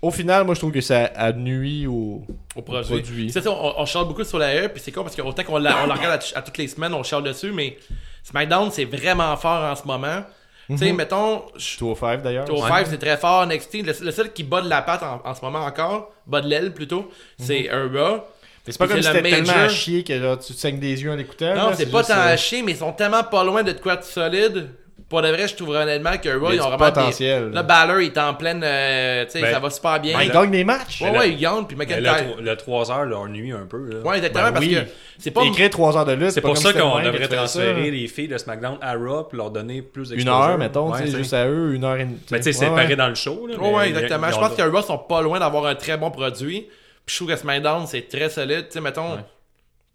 au 0.00 0.10
final, 0.10 0.44
moi, 0.44 0.54
je 0.54 0.60
trouve 0.60 0.72
que 0.72 0.80
ça 0.80 1.04
a 1.06 1.32
nuit 1.32 1.86
au, 1.86 2.22
au 2.54 2.62
produit. 2.62 2.88
produit. 2.88 3.30
C'est 3.30 3.42
ça, 3.42 3.50
on, 3.50 3.74
on 3.78 3.84
charle 3.84 4.06
beaucoup 4.08 4.24
sur 4.24 4.38
la 4.38 4.54
E, 4.64 4.68
puis 4.68 4.80
c'est 4.82 4.92
con 4.92 5.02
parce 5.02 5.14
que 5.16 5.22
autant 5.22 5.42
qu'on 5.42 5.58
la, 5.58 5.82
on 5.84 5.86
la 5.86 5.94
regarde 5.96 6.20
à, 6.34 6.38
à 6.38 6.42
toutes 6.42 6.56
les 6.56 6.68
semaines, 6.68 6.94
on 6.94 7.02
charle 7.02 7.24
dessus, 7.24 7.52
mais 7.52 7.76
SmackDown, 8.24 8.70
c'est 8.70 8.84
vraiment 8.86 9.36
fort 9.36 9.62
en 9.62 9.74
ce 9.76 9.84
moment. 9.86 10.22
Tu 10.68 10.78
sais, 10.78 10.92
mettons, 10.92 11.42
je- 11.56 11.78
205 11.78 12.22
d'ailleurs. 12.22 12.52
au 12.52 12.56
5, 12.66 12.86
c'est 12.90 12.98
très 12.98 13.16
fort. 13.16 13.46
NXT, 13.46 13.74
le, 13.84 13.92
le 14.04 14.10
seul 14.10 14.32
qui 14.32 14.42
bat 14.42 14.60
de 14.62 14.68
la 14.68 14.82
patte 14.82 15.02
en, 15.02 15.20
en 15.24 15.34
ce 15.34 15.40
moment 15.44 15.60
encore, 15.60 16.10
bat 16.26 16.40
de 16.40 16.48
l'aile 16.48 16.74
plutôt, 16.74 17.08
c'est. 17.38 17.68
Mais 18.66 18.72
c'est 18.72 18.78
pas 18.78 18.88
comme 18.88 18.96
si 19.00 19.06
c'était 19.06 19.30
le 19.30 19.36
tellement 19.44 19.52
à 19.52 19.68
chier 19.68 20.02
que 20.02 20.12
là, 20.12 20.36
tu 20.36 20.52
te 20.52 20.58
saignes 20.58 20.80
des 20.80 21.00
yeux 21.00 21.12
en 21.12 21.14
l'écoutant. 21.14 21.54
Non, 21.54 21.70
c'est 21.76 21.86
pas 21.86 22.02
tant 22.02 22.14
euh, 22.14 22.32
à 22.32 22.36
chier, 22.36 22.62
mais 22.62 22.72
ils 22.72 22.78
sont 22.78 22.92
tellement 22.92 23.22
pas 23.22 23.44
loin 23.44 23.62
de 23.62 23.70
quoi 23.72 23.94
de 23.94 24.02
solide. 24.02 24.70
Pour 25.08 25.22
de 25.22 25.28
vrai, 25.28 25.46
je 25.46 25.54
trouve 25.54 25.70
honnêtement 25.70 26.16
que 26.20 26.28
Raw, 26.30 26.48
Il 26.50 26.56
ils 26.56 26.58
a 26.60 26.62
ont 26.66 26.70
du 26.70 26.76
vraiment 26.76 26.92
potentiel, 26.92 27.42
Des... 27.44 27.48
là. 27.50 27.54
Là, 27.56 27.62
Balor, 27.62 28.00
il 28.00 28.06
est 28.06 28.18
en 28.18 28.34
pleine. 28.34 28.60
euh, 28.64 29.24
tu 29.26 29.30
sais, 29.32 29.40
Ben, 29.40 29.52
ça 29.52 29.60
va 29.60 29.70
super 29.70 30.00
bien. 30.00 30.16
Ben, 30.18 30.24
il 30.24 30.32
gagne 30.32 30.50
des 30.50 30.64
matchs. 30.64 31.00
ouais, 31.00 31.16
ouais, 31.16 31.30
il 31.30 31.38
gagne, 31.38 31.64
puis 31.64 31.76
Mais 31.76 31.86
McIntyre. 31.86 32.36
le, 32.38 32.42
le 32.42 32.56
3 32.56 32.90
heures 32.90 33.04
leur 33.04 33.28
nuit 33.28 33.52
un 33.52 33.66
peu. 33.66 33.88
Là. 33.88 33.98
Ouais, 34.00 34.16
exactement, 34.16 34.46
Ben 34.46 34.52
parce 34.54 34.66
oui. 34.66 34.74
que 34.74 34.80
c'est 35.18 35.30
pas. 35.30 35.42
Écrire 35.44 35.70
3 35.70 35.96
heures 35.98 36.04
de 36.06 36.12
lutte. 36.14 36.30
C'est 36.30 36.40
pour 36.40 36.56
ça 36.58 36.72
qu'on 36.72 37.00
devrait 37.00 37.22
ça. 37.28 37.36
transférer 37.36 37.90
les 37.92 38.08
filles 38.08 38.26
de 38.26 38.36
SmackDown 38.36 38.78
à 38.80 38.94
Raw 38.94 39.24
pour 39.24 39.36
leur 39.38 39.50
donner 39.52 39.80
plus 39.82 40.10
Une 40.10 40.16
d'exposure. 40.16 40.40
heure, 40.42 40.58
mettons, 40.58 40.90
Ouais, 40.90 40.98
tu 41.02 41.04
sais, 41.06 41.12
c'est- 41.12 41.18
juste 41.18 41.34
à 41.34 41.46
eux, 41.46 41.74
une 41.74 41.84
heure 41.84 41.96
et 41.96 42.04
demie. 42.04 42.18
Mais 42.32 42.40
tu 42.40 42.52
sais, 42.52 42.58
Ouais, 42.58 42.66
séparé 42.70 42.96
dans 42.96 43.08
le 43.08 43.14
show. 43.14 43.46
Là, 43.46 43.58
Ouais, 43.60 43.88
exactement. 43.90 44.28
Je 44.32 44.38
pense 44.38 44.54
que 44.56 44.62
Raw 44.62 44.82
sont 44.82 44.98
pas 44.98 45.22
loin 45.22 45.38
d'avoir 45.38 45.66
un 45.66 45.76
très 45.76 45.96
bon 45.96 46.10
produit. 46.10 46.62
Puis 47.06 47.14
je 47.14 47.16
trouve 47.22 47.28
que 47.32 47.36
SmackDown, 47.40 47.86
c'est 47.86 48.08
très 48.08 48.28
solide. 48.28 48.66
Tu 48.68 48.72
sais, 48.74 48.80
mettons, 48.80 49.12
Ouais. 49.12 49.20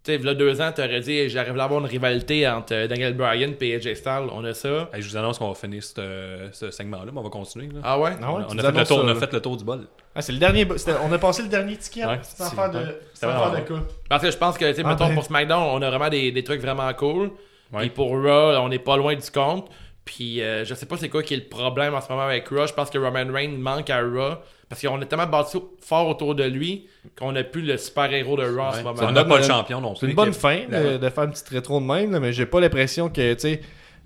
Tu 0.04 0.10
sais, 0.12 0.16
il 0.16 0.24
y 0.24 0.28
a 0.28 0.34
deux 0.34 0.60
ans, 0.60 0.72
t'aurais 0.74 1.00
dit, 1.00 1.28
j'arrive 1.28 1.58
à 1.58 1.64
avoir 1.64 1.80
une 1.80 1.86
rivalité 1.86 2.48
entre 2.48 2.74
euh, 2.74 2.86
Daniel 2.88 3.14
Bryan 3.14 3.54
et 3.60 3.74
AJ 3.76 3.94
Styles. 3.94 4.26
On 4.32 4.44
a 4.44 4.52
ça. 4.52 4.88
Hey, 4.92 5.00
je 5.00 5.08
vous 5.08 5.16
annonce 5.16 5.38
qu'on 5.38 5.48
va 5.48 5.54
finir 5.54 5.82
ce, 5.82 6.48
ce 6.52 6.70
segment-là, 6.70 7.12
mais 7.12 7.18
on 7.18 7.22
va 7.22 7.30
continuer. 7.30 7.68
là. 7.68 7.80
Ah 7.84 7.98
ouais? 8.00 8.10
Ah 8.20 8.32
ouais, 8.32 8.42
on, 8.48 8.54
tu 8.54 8.58
a 8.58 8.62
fait 8.62 8.78
le 8.78 8.84
tour, 8.84 8.98
ça, 8.98 9.04
on 9.04 9.08
a 9.08 9.14
fait 9.14 9.32
le 9.32 9.40
tour 9.40 9.56
du 9.56 9.64
bol. 9.64 9.86
Ah, 10.14 10.20
c'est 10.22 10.32
le 10.32 10.38
dernier. 10.38 10.66
On 11.04 11.12
a 11.12 11.18
passé 11.18 11.42
le 11.42 11.48
dernier 11.48 11.76
ticket. 11.76 12.04
Ouais, 12.04 12.18
c'est 12.22 12.42
en 12.42 12.46
c'est- 12.48 12.56
faire 12.56 12.70
de, 12.70 12.78
faire 13.14 13.64
cas. 13.64 13.74
Parce 14.08 14.22
que 14.24 14.30
je 14.30 14.36
pense 14.36 14.58
que, 14.58 14.64
tu 14.68 14.74
sais, 14.74 14.82
Ah 14.84 14.88
mettons, 14.88 15.06
ben. 15.08 15.14
pour 15.14 15.24
SmackDown, 15.24 15.62
on 15.72 15.80
a 15.82 15.88
vraiment 15.90 16.08
des, 16.08 16.32
des 16.32 16.42
trucs 16.44 16.60
vraiment 16.60 16.92
cool. 16.94 17.30
Ouais. 17.72 17.82
Puis 17.82 17.90
pour 17.90 18.10
Raw, 18.10 18.56
on 18.58 18.68
n'est 18.68 18.78
pas 18.80 18.96
loin 18.96 19.14
du 19.14 19.30
compte. 19.30 19.70
Puis 20.04 20.42
euh, 20.42 20.64
je 20.64 20.74
sais 20.74 20.86
pas 20.86 20.96
c'est 20.96 21.08
quoi 21.08 21.22
qui 21.22 21.34
est 21.34 21.36
le 21.36 21.48
problème 21.48 21.94
en 21.94 22.00
ce 22.00 22.08
moment 22.10 22.24
avec 22.24 22.48
Raw. 22.48 22.66
Je 22.66 22.72
pense 22.74 22.90
que 22.90 22.98
Roman 22.98 23.32
Reigns 23.32 23.56
manque 23.56 23.88
à 23.88 24.00
Raw. 24.00 24.34
Parce 24.74 24.80
qu'on 24.82 25.00
est 25.02 25.06
tellement 25.06 25.26
bâti 25.26 25.58
fort 25.80 26.08
autour 26.08 26.34
de 26.34 26.44
lui 26.44 26.86
qu'on 27.18 27.32
n'a 27.32 27.44
plus 27.44 27.62
le 27.62 27.76
super-héros 27.76 28.36
de 28.36 28.44
Raw 28.44 28.60
en 28.60 28.72
ce 28.72 28.76
moment. 28.82 28.96
On 29.02 29.12
n'a 29.12 29.24
pas 29.24 29.36
le 29.38 29.42
champion 29.48 29.80
non 29.80 29.90
plus. 29.90 29.98
C'est 30.00 30.06
une 30.06 30.16
bonne 30.16 30.32
fin 30.32 30.60
de, 30.92 30.96
de 30.96 31.08
faire 31.10 31.24
une 31.24 31.30
petite 31.30 31.48
rétro 31.50 31.80
de 31.80 31.84
même, 31.84 32.10
là, 32.12 32.20
mais 32.20 32.32
j'ai 32.32 32.46
pas 32.46 32.60
l'impression 32.60 33.08
que, 33.10 33.34
tu 33.34 33.40
sais, 33.40 33.60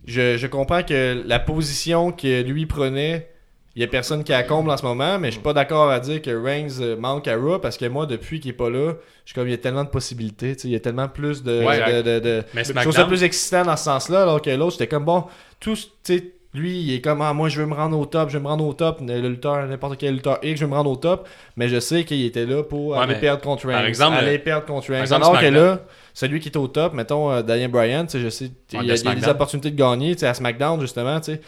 je, 0.06 0.36
je 0.36 0.46
comprends 0.46 0.82
que 0.82 1.22
la 1.26 1.38
position 1.38 2.10
que 2.12 2.42
lui 2.42 2.66
prenait, 2.66 3.30
il 3.74 3.82
y 3.82 3.84
a 3.84 3.88
personne 3.88 4.24
qui 4.24 4.32
la 4.32 4.42
comble 4.42 4.70
en 4.70 4.76
ce 4.78 4.82
moment, 4.84 5.18
mais 5.18 5.28
je 5.28 5.32
suis 5.34 5.42
pas 5.42 5.52
d'accord 5.52 5.90
à 5.90 6.00
dire 6.00 6.22
que 6.22 6.30
Reigns 6.30 6.80
euh, 6.80 6.96
manque 6.96 7.28
à 7.28 7.36
Raw 7.36 7.58
parce 7.58 7.76
que 7.76 7.84
moi, 7.84 8.06
depuis 8.06 8.40
qu'il 8.40 8.50
est 8.50 8.54
pas 8.54 8.70
là, 8.70 8.94
je 9.24 9.30
suis 9.30 9.34
comme, 9.34 9.46
il 9.46 9.50
y 9.50 9.54
a 9.54 9.58
tellement 9.58 9.84
de 9.84 9.90
possibilités, 9.90 10.56
tu 10.56 10.62
sais, 10.62 10.68
il 10.68 10.72
y 10.72 10.76
a 10.76 10.80
tellement 10.80 11.08
plus 11.08 11.42
de. 11.42 11.62
Ouais, 11.62 11.78
de, 12.02 12.02
de- 12.02 12.18
de- 12.20 12.44
Mais 12.54 12.64
je 12.64 12.72
trouve 12.82 12.92
ça 12.94 13.04
plus 13.08 13.22
excitant 13.22 13.64
dans 13.64 13.76
ce 13.76 13.84
sens-là, 13.84 14.22
alors 14.22 14.40
que 14.40 14.48
l'autre, 14.50 14.72
j'étais 14.72 14.86
comme, 14.86 15.04
bon, 15.04 15.24
tout, 15.60 15.74
tu 15.74 15.82
sais, 16.04 16.32
lui, 16.56 16.80
il 16.80 16.94
est 16.94 17.00
comme, 17.00 17.20
ah, 17.22 17.32
moi, 17.32 17.48
je 17.48 17.60
veux 17.60 17.66
me 17.66 17.74
rendre 17.74 17.98
au 17.98 18.06
top, 18.06 18.30
je 18.30 18.38
veux 18.38 18.42
me 18.42 18.48
rendre 18.48 18.64
au 18.66 18.72
top, 18.72 18.98
le 19.00 19.28
lutteur, 19.28 19.66
n'importe 19.66 19.98
quel 19.98 20.14
lutteur 20.14 20.38
X, 20.42 20.58
je 20.60 20.64
veux 20.64 20.70
me 20.70 20.76
rendre 20.76 20.90
au 20.90 20.96
top, 20.96 21.28
mais 21.56 21.68
je 21.68 21.78
sais 21.78 22.04
qu'il 22.04 22.24
était 22.24 22.46
là 22.46 22.62
pour 22.62 22.88
Ouais, 22.88 22.98
aller 22.98 23.14
perdre 23.16 23.42
contre 23.42 23.66
Reigns, 23.68 23.84
exemple, 23.84 24.16
aller 24.16 24.38
le- 24.38 24.42
perdre 24.42 24.66
contre 24.66 24.90
Reigns. 24.90 25.02
exemple, 25.02 25.22
Alors 25.22 25.34
que 25.34 25.40
SmackDown. 25.40 25.64
là, 25.64 25.80
celui 26.14 26.40
qui 26.40 26.48
est 26.48 26.56
au 26.56 26.66
top, 26.68 26.94
mettons 26.94 27.30
euh, 27.30 27.42
Daniel 27.42 27.70
Bryan, 27.70 28.06
tu 28.06 28.12
sais, 28.12 28.20
je 28.20 28.28
sais, 28.28 28.50
il 28.72 28.76
y, 28.76 28.78
a- 28.78 28.82
y 28.82 28.86
des 28.88 28.96
SmackDown. 28.96 29.30
opportunités 29.30 29.70
de 29.70 29.76
gagner, 29.76 30.14
tu 30.14 30.20
sais, 30.20 30.26
à 30.26 30.34
SmackDown, 30.34 30.80
justement, 30.80 31.18
tu 31.20 31.32
sais. 31.34 31.40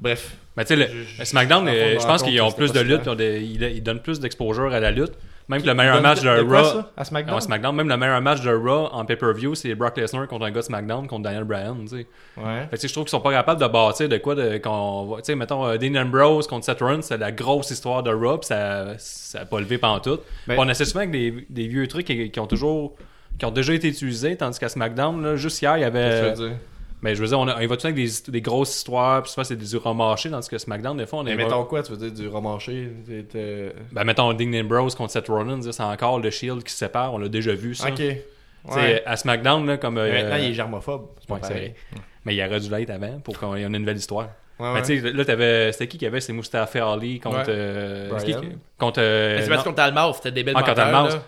Bref. 0.00 0.36
Mais 0.56 0.64
tu 0.64 0.68
sais, 0.68 0.76
le- 0.76 0.86
Je- 0.86 1.18
je- 1.18 1.24
SmackDown, 1.24 1.66
je- 1.66 1.72
euh, 1.72 1.98
je 2.00 2.06
pense 2.06 2.22
qu'ils 2.22 2.40
ont 2.42 2.50
plus 2.52 2.72
de 2.72 2.80
lutte, 2.80 3.02
ils- 3.18 3.62
ils 3.76 3.82
donnent 3.82 4.00
plus 4.00 4.20
d'exposure 4.20 4.72
à 4.72 4.80
la 4.80 4.90
lutte. 4.90 5.12
Même 5.48 5.60
que 5.62 5.66
le 5.66 5.72
Il 5.72 5.76
meilleur 5.76 6.02
match 6.02 6.22
de, 6.22 6.28
Raw. 6.28 6.82
à 6.96 7.04
SmackDown? 7.04 7.34
Ouais, 7.36 7.40
SmackDown. 7.40 7.76
Même 7.76 7.88
le 7.88 7.96
meilleur 7.96 8.20
match 8.20 8.40
de 8.40 8.52
Raw 8.52 8.88
en 8.90 9.04
pay-per-view, 9.04 9.54
c'est 9.54 9.74
Brock 9.76 9.96
Lesnar 9.96 10.26
contre 10.26 10.44
un 10.46 10.50
gars 10.50 10.60
de 10.60 10.64
SmackDown 10.64 11.06
contre 11.06 11.22
Daniel 11.22 11.44
Bryan. 11.44 11.76
tu 11.82 11.88
sais. 11.88 12.06
Ouais. 12.36 12.66
Fait 12.68 12.76
que, 12.78 12.88
je 12.88 12.92
trouve 12.92 13.04
qu'ils 13.04 13.10
sont 13.12 13.20
pas 13.20 13.30
capables 13.30 13.60
de 13.60 13.66
bâtir 13.68 14.08
de 14.08 14.16
quoi 14.18 14.34
de, 14.34 14.58
qu'on 14.58 15.14
Tu 15.18 15.22
sais, 15.24 15.34
mettons, 15.36 15.64
euh, 15.64 15.76
Dean 15.78 15.94
Ambrose 15.94 16.48
contre 16.48 16.64
Seth 16.64 16.80
Rollins, 16.80 17.02
c'est 17.02 17.16
la 17.18 17.30
grosse 17.30 17.70
histoire 17.70 18.02
de 18.02 18.12
Raw, 18.12 18.38
pis 18.38 18.48
ça, 18.48 18.94
ça 18.98 19.40
a 19.42 19.44
pas 19.44 19.60
levé 19.60 19.78
pendant 19.78 20.00
tout. 20.00 20.18
Ben- 20.48 20.56
on 20.58 20.68
essaie 20.68 20.84
souvent 20.84 21.00
avec 21.00 21.12
des, 21.12 21.46
des 21.48 21.68
vieux 21.68 21.86
trucs 21.86 22.06
qui, 22.06 22.30
qui 22.30 22.40
ont 22.40 22.48
toujours. 22.48 22.96
qui 23.38 23.44
ont 23.44 23.52
déjà 23.52 23.72
été 23.72 23.86
utilisés, 23.88 24.36
tandis 24.36 24.58
qu'à 24.58 24.68
SmackDown, 24.68 25.22
là, 25.22 25.36
juste 25.36 25.62
hier, 25.62 25.76
il 25.76 25.82
y 25.82 25.92
Qu'est-ce 25.92 26.38
que 26.38 26.42
avait. 26.42 26.56
Mais 27.02 27.14
je 27.14 27.20
veux 27.22 27.28
dire, 27.28 27.38
on, 27.38 27.46
a- 27.46 27.62
on 27.62 27.66
va 27.66 27.76
tout 27.76 27.86
avec 27.86 27.94
des, 27.96 28.08
des 28.28 28.40
grosses 28.40 28.74
histoires, 28.76 29.22
puis 29.22 29.30
souvent 29.30 29.44
c'est 29.44 29.56
du 29.56 29.76
remâché, 29.76 30.30
tandis 30.30 30.48
que 30.48 30.56
SmackDown, 30.58 30.96
des 30.96 31.06
fois, 31.06 31.18
on 31.20 31.24
Mais 31.24 31.32
est. 31.32 31.36
mettons 31.36 31.64
quoi, 31.64 31.82
tu 31.82 31.92
veux 31.92 31.98
dire, 32.10 32.12
du 32.12 32.28
remarché? 32.28 32.90
Ben, 33.92 34.04
mettons, 34.04 34.32
Dean 34.32 34.52
Ambrose 34.54 34.94
contre 34.94 35.12
Seth 35.12 35.28
Rollins, 35.28 35.60
c'est 35.70 35.82
encore 35.82 36.20
le 36.20 36.30
Shield 36.30 36.62
qui 36.64 36.72
se 36.72 36.78
sépare, 36.78 37.12
on 37.14 37.18
l'a 37.18 37.28
déjà 37.28 37.54
vu, 37.54 37.74
ça. 37.74 37.88
Ok. 37.88 38.00
Ouais. 38.74 39.02
À 39.06 39.16
SmackDown, 39.16 39.64
là, 39.66 39.76
comme. 39.76 39.94
Mais 39.94 40.00
euh, 40.00 40.22
Maintenant, 40.22 40.36
il 40.36 40.50
est 40.50 40.54
germophobe. 40.54 41.06
C'est 41.20 41.28
pas 41.28 41.34
ouais, 41.34 41.40
pareil. 41.40 41.74
Mais 42.24 42.34
il 42.34 42.42
aurait 42.44 42.58
dû 42.58 42.68
l'être 42.70 42.90
avant 42.90 43.20
pour 43.20 43.38
qu'on 43.38 43.54
ait 43.54 43.62
une 43.62 43.76
nouvelle 43.78 43.96
histoire. 43.98 44.30
Ouais, 44.58 44.68
Mais 44.72 44.80
ouais. 44.80 44.82
tu 44.86 45.00
sais, 45.00 45.12
là, 45.12 45.24
t'avais. 45.24 45.70
C'était 45.72 45.86
qui 45.86 45.98
qui 45.98 46.06
avait 46.06 46.20
ses 46.20 46.32
Mustafa 46.32 46.90
Ali 46.92 47.20
contre. 47.20 47.36
Ouais. 47.38 47.44
euh, 47.48 48.10
c'est 48.18 48.24
qui 48.26 48.34
contre. 48.78 49.00
euh, 49.02 49.38
c'est 49.42 49.48
parce 49.50 49.62
qu'on 49.64 49.72
t'a 49.74 49.90
le 49.90 49.94
mouse, 49.94 50.16
c'était 50.16 50.30
des 50.32 50.44
belles 50.44 50.54
Ah. 50.56 50.64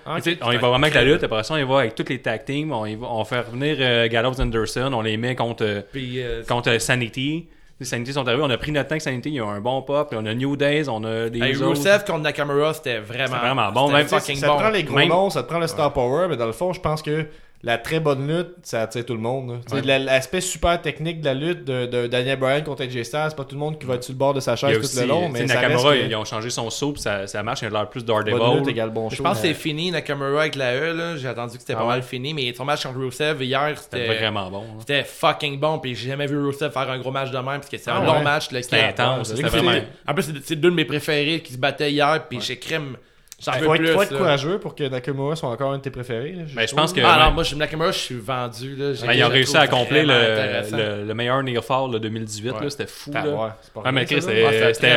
Ah. 0.06 0.18
On 0.42 0.50
y 0.52 0.56
va 0.56 0.68
vraiment 0.68 0.84
avec 0.84 0.94
la 0.94 1.04
lutte, 1.04 1.22
après 1.24 1.42
ça, 1.42 1.54
on 1.54 1.58
y 1.58 1.62
va 1.64 1.80
avec 1.80 1.94
toutes 1.94 2.08
les 2.08 2.20
tag 2.22 2.44
teams, 2.46 2.72
on, 2.72 2.86
y 2.86 2.94
va, 2.96 3.06
on 3.10 3.24
fait 3.24 3.40
revenir 3.40 3.76
euh, 3.80 4.08
Gallows 4.08 4.40
Anderson, 4.40 4.90
on 4.94 5.02
les 5.02 5.16
met 5.18 5.34
contre, 5.34 5.64
euh, 5.64 5.82
Puis, 5.92 6.22
euh, 6.22 6.42
contre 6.44 6.70
euh, 6.70 6.78
Sanity. 6.78 7.46
Les 7.80 7.86
Sanity 7.86 8.12
sont 8.14 8.26
arrivés, 8.26 8.42
on 8.42 8.50
a 8.50 8.56
pris 8.58 8.72
notre 8.72 8.88
temps 8.88 8.96
que 8.96 9.02
Sanity, 9.02 9.30
ils 9.30 9.40
ont 9.42 9.50
un 9.50 9.60
bon 9.60 9.82
pop, 9.82 10.08
puis 10.08 10.18
on 10.20 10.26
a 10.26 10.34
New 10.34 10.56
Days, 10.56 10.88
on 10.88 11.04
a 11.04 11.28
des 11.28 11.38
hey. 11.40 11.54
Rusev 11.54 12.04
contre 12.04 12.20
Nakamura, 12.20 12.74
c'était 12.74 12.98
vraiment, 12.98 13.26
C'était 13.26 13.38
vraiment 13.38 13.70
bon, 13.72 13.86
c'était 13.88 13.98
même- 13.98 14.08
fucking 14.08 14.36
ça 14.36 14.46
bon. 14.48 14.56
te 14.56 14.60
prend 14.62 14.70
les 14.70 14.82
gros 14.82 14.96
Même- 14.96 15.08
noms, 15.10 15.30
ça 15.30 15.42
te 15.44 15.48
prend 15.48 15.60
le 15.60 15.66
star 15.68 15.92
power, 15.92 16.26
mais 16.28 16.36
dans 16.36 16.46
le 16.46 16.52
fond, 16.52 16.72
je 16.72 16.80
pense 16.80 17.02
que 17.02 17.26
la 17.64 17.76
très 17.76 17.98
bonne 17.98 18.28
lutte, 18.28 18.54
ça 18.62 18.82
attire 18.82 19.04
tout 19.04 19.14
le 19.14 19.20
monde. 19.20 19.60
Ouais. 19.72 19.98
L'aspect 19.98 20.40
super 20.40 20.80
technique 20.80 21.20
de 21.20 21.24
la 21.24 21.34
lutte 21.34 21.64
de, 21.64 21.86
de 21.86 22.06
Daniel 22.06 22.38
Bryan 22.38 22.62
contre 22.62 22.84
AJ 22.84 23.02
Styles, 23.02 23.26
c'est 23.30 23.36
pas 23.36 23.44
tout 23.44 23.56
le 23.56 23.60
monde 23.60 23.78
qui 23.80 23.86
va 23.86 23.94
être 23.96 24.04
sur 24.04 24.12
le 24.12 24.18
bord 24.18 24.32
de 24.32 24.38
sa 24.40 24.54
chaise 24.54 24.76
tout 24.78 24.84
aussi, 24.84 25.00
le 25.00 25.06
long, 25.06 25.28
mais 25.28 25.46
ça 25.48 25.54
Nakamura, 25.56 25.90
reste 25.90 26.02
que 26.04 26.08
ils 26.10 26.14
ont 26.14 26.24
changé 26.24 26.50
son 26.50 26.70
saut, 26.70 26.92
puis 26.92 27.02
ça, 27.02 27.26
ça 27.26 27.42
marche, 27.42 27.62
il 27.62 27.66
a 27.66 27.70
l'air 27.70 27.88
plus 27.90 28.04
Daredevil. 28.04 28.68
égale 28.70 28.90
bon 28.90 29.10
Je 29.10 29.16
show. 29.16 29.22
pense 29.24 29.40
que 29.40 29.48
c'est 29.48 29.54
fini, 29.54 29.90
Nakamura 29.90 30.42
avec 30.42 30.54
la 30.54 30.74
E, 30.76 30.92
là. 30.94 31.16
J'ai 31.16 31.26
attendu 31.28 31.54
que 31.54 31.60
c'était 31.60 31.72
Ah 31.72 31.78
pas 31.78 31.82
ouais? 31.82 31.88
mal 31.88 32.02
fini, 32.04 32.32
mais 32.32 32.54
son 32.54 32.64
match 32.64 32.84
contre 32.84 32.98
Rusev 33.00 33.42
hier, 33.42 33.72
C'était 33.76 34.06
c'était 34.06 34.18
vraiment 34.18 34.50
bon. 34.50 34.62
hein. 34.62 34.76
c'était 34.78 35.02
fucking 35.02 35.58
bon. 35.58 35.80
Puis 35.80 35.96
j'ai 35.96 36.10
jamais 36.10 36.26
vu 36.26 36.38
Rusev 36.38 36.70
faire 36.70 36.88
un 36.90 36.98
gros 36.98 37.10
match 37.10 37.30
de 37.30 37.36
même, 37.38 37.44
parce 37.44 37.68
que 37.68 37.76
c'est 37.78 37.90
Ah 37.90 37.96
un 37.96 38.00
ouais? 38.00 38.06
long 38.06 38.22
match. 38.22 38.48
C'était 38.50 38.80
intense, 38.84 39.32
vraiment. 39.34 39.72
En 40.06 40.14
plus, 40.14 40.22
c'est 40.22 40.44
c'est 40.44 40.56
deux 40.56 40.70
de 40.70 40.76
mes 40.76 40.84
préférés 40.84 41.40
qui 41.40 41.52
se 41.54 41.58
battaient 41.58 41.90
hier, 41.90 42.24
puis 42.28 42.40
j'ai 42.40 42.56
crème. 42.56 42.96
J'en 43.40 43.52
Il 43.52 43.60
veux 43.60 43.66
faut 43.66 43.74
être, 43.74 43.80
plus. 43.82 43.92
faut 43.92 44.02
être 44.02 44.10
là. 44.10 44.18
courageux 44.18 44.58
pour 44.58 44.74
que 44.74 44.82
Nakamura 44.88 45.36
soit 45.36 45.48
encore 45.48 45.72
un 45.72 45.76
de 45.78 45.82
tes 45.82 45.90
préférés. 45.90 46.32
là, 46.32 46.42
Ben, 46.56 46.62
je 46.62 46.66
trouve. 46.66 46.80
pense 46.80 46.92
que- 46.92 47.00
Ah 47.04 47.18
ouais. 47.18 47.24
non, 47.26 47.30
moi, 47.32 47.44
Nakamura, 47.56 47.92
je 47.92 47.98
suis 47.98 48.16
vendu. 48.16 48.74
Là. 48.74 48.92
Ben, 49.06 49.12
ils 49.12 49.22
ont 49.24 49.28
réussi 49.28 49.56
à 49.56 49.60
accomplir 49.60 50.04
vraiment 50.06 50.12
le, 50.20 50.32
intéressant. 50.32 50.76
le, 50.76 51.04
le 51.04 51.14
meilleur 51.14 51.42
Near 51.44 51.64
Fall 51.64 51.90
de 51.92 51.98
2018. 51.98 52.50
Ouais. 52.50 52.64
là, 52.64 52.70
C'était 52.70 52.86
fou. 52.88 53.12
Ah, 53.14 53.24
là. 53.24 53.32
ouais, 53.32 53.48
c'est 53.62 53.72
pas 53.72 53.92
mais 53.92 54.06
c'était 54.06 54.92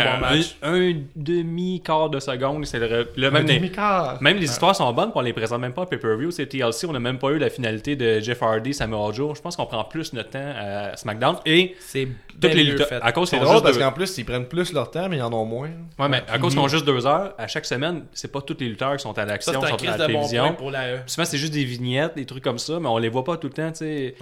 un 0.64 0.94
demi-quart 1.16 2.10
de 2.10 2.20
seconde. 2.20 2.66
C'est 2.66 2.80
le, 2.80 3.08
le- 3.16 3.28
Un 3.28 3.32
même, 3.32 3.46
les, 3.46 3.56
demi-quart. 3.58 4.18
même 4.22 4.38
les 4.38 4.46
histoires 4.46 4.76
sont 4.76 4.92
bonnes, 4.94 5.10
puis 5.12 5.18
on 5.20 5.22
les 5.22 5.34
présente 5.34 5.62
même 5.62 5.74
pas 5.74 5.84
en 5.84 5.86
pay-per-view. 5.86 6.32
C'est 6.32 6.48
TLC, 6.48 6.86
on 6.88 6.94
n'a 6.94 7.00
même 7.00 7.18
pas 7.20 7.30
eu 7.30 7.38
la 7.38 7.50
finalité 7.50 7.96
de 7.96 8.20
Jeff 8.22 8.42
Hardy, 8.42 8.74
Samoa 8.74 9.12
Joe. 9.14 9.36
Je 9.38 9.42
pense 9.42 9.56
qu'on 9.56 9.66
prend 9.66 9.84
plus 9.84 10.14
notre 10.14 10.32
temps 10.32 10.40
à 10.58 10.96
SmackDown. 10.98 11.38
Et 11.46 11.76
C'est 11.80 12.08
toutes 12.42 12.54
les 12.54 12.76
fait. 12.78 13.00
à 13.02 13.12
cause 13.12 13.30
C'est 13.30 13.40
drôle 13.40 13.62
parce 13.62 13.78
qu'en 13.78 13.92
plus, 13.92 14.18
ils 14.18 14.26
prennent 14.26 14.46
plus 14.48 14.74
leur 14.74 14.90
temps, 14.90 15.08
mais 15.10 15.18
ils 15.18 15.22
en 15.22 15.32
ont 15.34 15.46
moins. 15.46 15.70
Ouais, 16.00 16.10
mais 16.10 16.24
à 16.28 16.40
cause 16.40 16.54
qu'ils 16.54 16.60
ont 16.62 16.68
juste 16.68 16.86
deux 16.86 17.06
heures, 17.06 17.34
à 17.38 17.48
chaque 17.48 17.66
semaine, 17.66 18.04
c'est 18.14 18.31
pas 18.32 18.42
tous 18.42 18.58
les 18.60 18.70
lutteurs 18.70 18.96
qui 18.96 19.04
sont 19.04 19.18
à 19.18 19.26
l'action, 19.26 19.52
un 19.52 19.68
sont 19.68 19.76
à 19.88 19.98
la 19.98 20.08
bon 20.08 20.14
télévision. 20.28 20.58
la 20.72 20.94
E. 20.96 21.00
Souvent, 21.06 21.26
c'est 21.26 21.38
juste 21.38 21.54
des 21.54 21.64
vignettes, 21.66 22.16
des 22.16 22.26
trucs 22.26 22.44
comme 22.44 22.58
ça, 22.60 22.80
mais 22.80 22.88
on 22.88 22.98
les 22.98 23.10
voit 23.10 23.24
pas 23.24 23.38
tout 23.38 23.48
le 23.48 23.54
temps. 23.54 23.72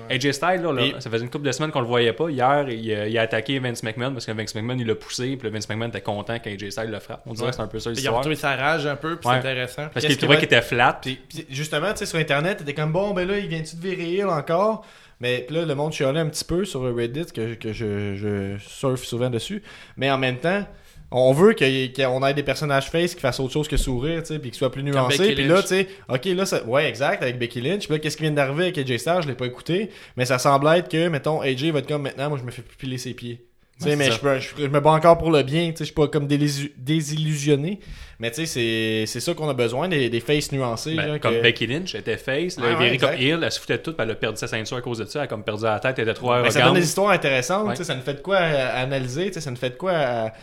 AJ 0.10 0.32
Styles, 0.32 0.62
là, 0.62 0.72
là, 0.74 0.82
Et- 0.82 0.96
ça 1.00 1.10
faisait 1.10 1.24
une 1.24 1.30
couple 1.30 1.46
de 1.46 1.52
semaines 1.52 1.72
qu'on 1.72 1.82
le 1.82 1.88
voyait 1.88 2.14
pas. 2.14 2.30
Hier, 2.30 2.70
il, 2.70 2.94
a- 2.94 3.08
il 3.08 3.18
a 3.18 3.22
attaqué 3.22 3.60
Vince 3.60 3.84
McMahon 3.84 4.12
parce 4.14 4.26
que 4.26 4.32
Vince 4.32 4.54
McMahon, 4.56 4.78
il 4.80 4.88
l'a 4.88 4.96
poussé, 4.96 5.38
puis 5.38 5.50
Vince 5.50 5.70
McMahon 5.70 5.90
était 5.90 6.02
content 6.02 6.38
qu'AJ 6.40 6.70
Styles 6.72 6.90
le 6.92 7.00
frappe. 7.00 7.22
On 7.26 7.34
dirait 7.34 7.46
Ouais. 7.46 7.50
que 7.52 7.56
c'est 7.56 7.62
un 7.62 7.68
peu 7.68 7.80
ça 7.80 7.90
ont 7.90 7.94
l'histoire. 7.94 8.16
retrouvé 8.18 8.36
sa 8.36 8.56
rage 8.56 8.86
un 8.86 8.96
peu, 8.96 9.16
puis 9.18 9.30
c'est 9.30 9.36
intéressant. 9.38 9.88
Parce 9.94 10.06
qu'il 10.06 10.16
qui 10.16 10.18
trouvait 10.22 10.36
va 10.36 10.40
qu'il 10.42 10.46
était 10.48 10.62
flat. 10.62 11.00
Puis, 11.02 11.20
justement, 11.50 11.92
tu 11.92 12.00
sais, 12.00 12.06
sur 12.06 12.20
Internet, 12.20 12.58
t'étais 12.60 12.74
comme 12.74 12.92
bon, 12.92 13.12
ben 13.14 13.28
là, 13.28 13.38
il 13.38 13.48
vient-tu 13.48 13.76
de 13.76 13.82
virer 13.82 14.24
encore? 14.24 14.86
Mais 15.22 15.46
là, 15.50 15.66
le 15.66 15.76
monde 15.76 15.92
chialait 15.92 16.22
un 16.22 16.28
petit 16.30 16.46
peu 16.46 16.64
sur 16.64 16.82
Reddit, 16.96 17.26
que, 17.34 17.54
que 17.56 17.74
je, 17.74 18.16
je 18.16 18.56
surfe 18.66 19.04
souvent 19.04 19.30
dessus. 19.30 19.62
Mais 19.98 20.10
en 20.10 20.18
même 20.18 20.38
temps, 20.38 20.66
on 21.12 21.32
veut 21.34 21.56
qu'on 21.56 22.26
ait 22.28 22.34
des 22.34 22.44
personnages 22.44 22.90
face 22.92 23.16
qui 23.16 23.22
fassent 23.22 23.40
autre 23.40 23.54
chose 23.54 23.68
que 23.68 23.78
sourire, 23.78 24.22
tu 24.22 24.28
sais, 24.34 24.40
puis 24.40 24.52
qui 24.52 24.58
soient 24.58 24.72
plus 24.72 24.84
nuancés. 24.84 25.34
Puis 25.34 25.48
là, 25.48 25.62
tu 25.62 25.70
sais, 25.70 25.88
ok, 26.08 26.26
là, 26.26 26.46
ça, 26.46 26.64
ouais, 26.66 26.88
exact, 26.88 27.24
avec 27.24 27.40
Becky 27.40 27.62
Lynch. 27.62 27.86
Puis 27.88 27.94
là, 27.94 28.00
qu'est-ce 28.00 28.16
qui 28.18 28.24
vient 28.24 28.32
d'arriver 28.32 28.66
avec 28.66 28.78
AJ 28.78 28.98
Styles? 28.98 29.20
Je 29.24 29.28
l'ai 29.28 29.34
pas 29.36 29.48
écouté. 29.48 29.90
Mais 30.18 30.26
ça 30.26 30.38
semble 30.38 30.68
être 30.68 30.88
que, 30.90 31.08
mettons, 31.08 31.42
AJ 31.42 31.72
va 31.72 31.80
être 31.80 31.88
comme 31.88 32.04
maintenant, 32.04 32.30
moi, 32.30 32.38
je 32.40 32.44
me 32.46 32.52
fais 32.52 32.62
plus 32.62 32.78
piler 32.78 32.98
ses 33.00 33.14
pieds. 33.14 33.44
Tu 33.80 33.86
sais, 33.86 33.90
Ouais, 33.92 33.96
mais 33.96 34.12
je, 34.12 34.26
me- 34.28 34.40
je- 34.40 34.50
je 34.58 34.68
me 34.68 34.80
bats 34.82 34.92
encore 34.92 35.18
pour 35.18 35.32
le 35.32 35.42
bien, 35.42 35.68
tu 35.72 35.78
sais, 35.78 35.80
je 35.80 35.84
suis 35.86 35.94
pas 35.94 36.08
comme 36.10 36.28
désillusionné. 36.28 37.80
Mais 38.20 38.30
tu 38.32 38.46
sais, 38.46 39.06
c'est- 39.06 39.20
ça 39.20 39.34
qu'on 39.34 39.48
a 39.50 39.54
besoin, 39.54 39.88
des, 39.88 40.10
des 40.10 40.20
faces 40.20 40.52
nuancés. 40.52 40.96
Ben, 40.96 41.08
genre, 41.08 41.20
comme 41.20 41.36
que- 41.36 41.42
Becky 41.42 41.68
Lynch 41.68 41.96
elle 41.96 42.02
était 42.02 42.18
face, 42.18 42.58
là, 42.58 42.64
Ouais, 42.66 42.76
ouais, 42.76 42.84
virait 42.92 42.98
comme 42.98 43.14
heel, 43.22 43.40
elle 43.44 43.52
se 43.52 43.60
foutait 43.60 43.78
de 43.78 43.84
tout, 43.84 43.94
puis 43.94 44.04
elle 44.04 44.12
a 44.12 44.16
perdu 44.16 44.38
sa 44.38 44.48
ceinture 44.48 44.78
à 44.78 44.82
cause 44.82 44.98
de 44.98 45.06
ça, 45.06 45.20
elle 45.20 45.24
a 45.26 45.28
comme 45.28 45.44
perdu 45.44 45.64
la 45.64 45.80
tête, 45.80 45.96
elle 45.98 46.04
était 46.04 46.14
trop 46.14 46.30
Ben, 46.30 46.44
ça 46.50 46.54
donne 46.56 46.62
arrogante. 46.64 46.82
des 46.82 46.88
histoires 46.88 47.10
intéressantes, 47.12 47.68
Ouais. 47.68 47.74
tu 47.74 47.78
sais, 47.78 47.84
ça 47.86 47.96
nous 47.96 48.02
fait 48.02 48.16
de 48.16 48.20
quoi 48.22 48.38
à, 48.38 48.68
à 48.68 48.82
analyser, 48.82 49.28
tu 49.28 49.34
sais, 49.36 49.42
ça 49.42 49.50
nous 49.52 49.58
fait 49.58 49.70
de 49.72 49.76
quoi 49.76 49.92
à... 49.94 50.34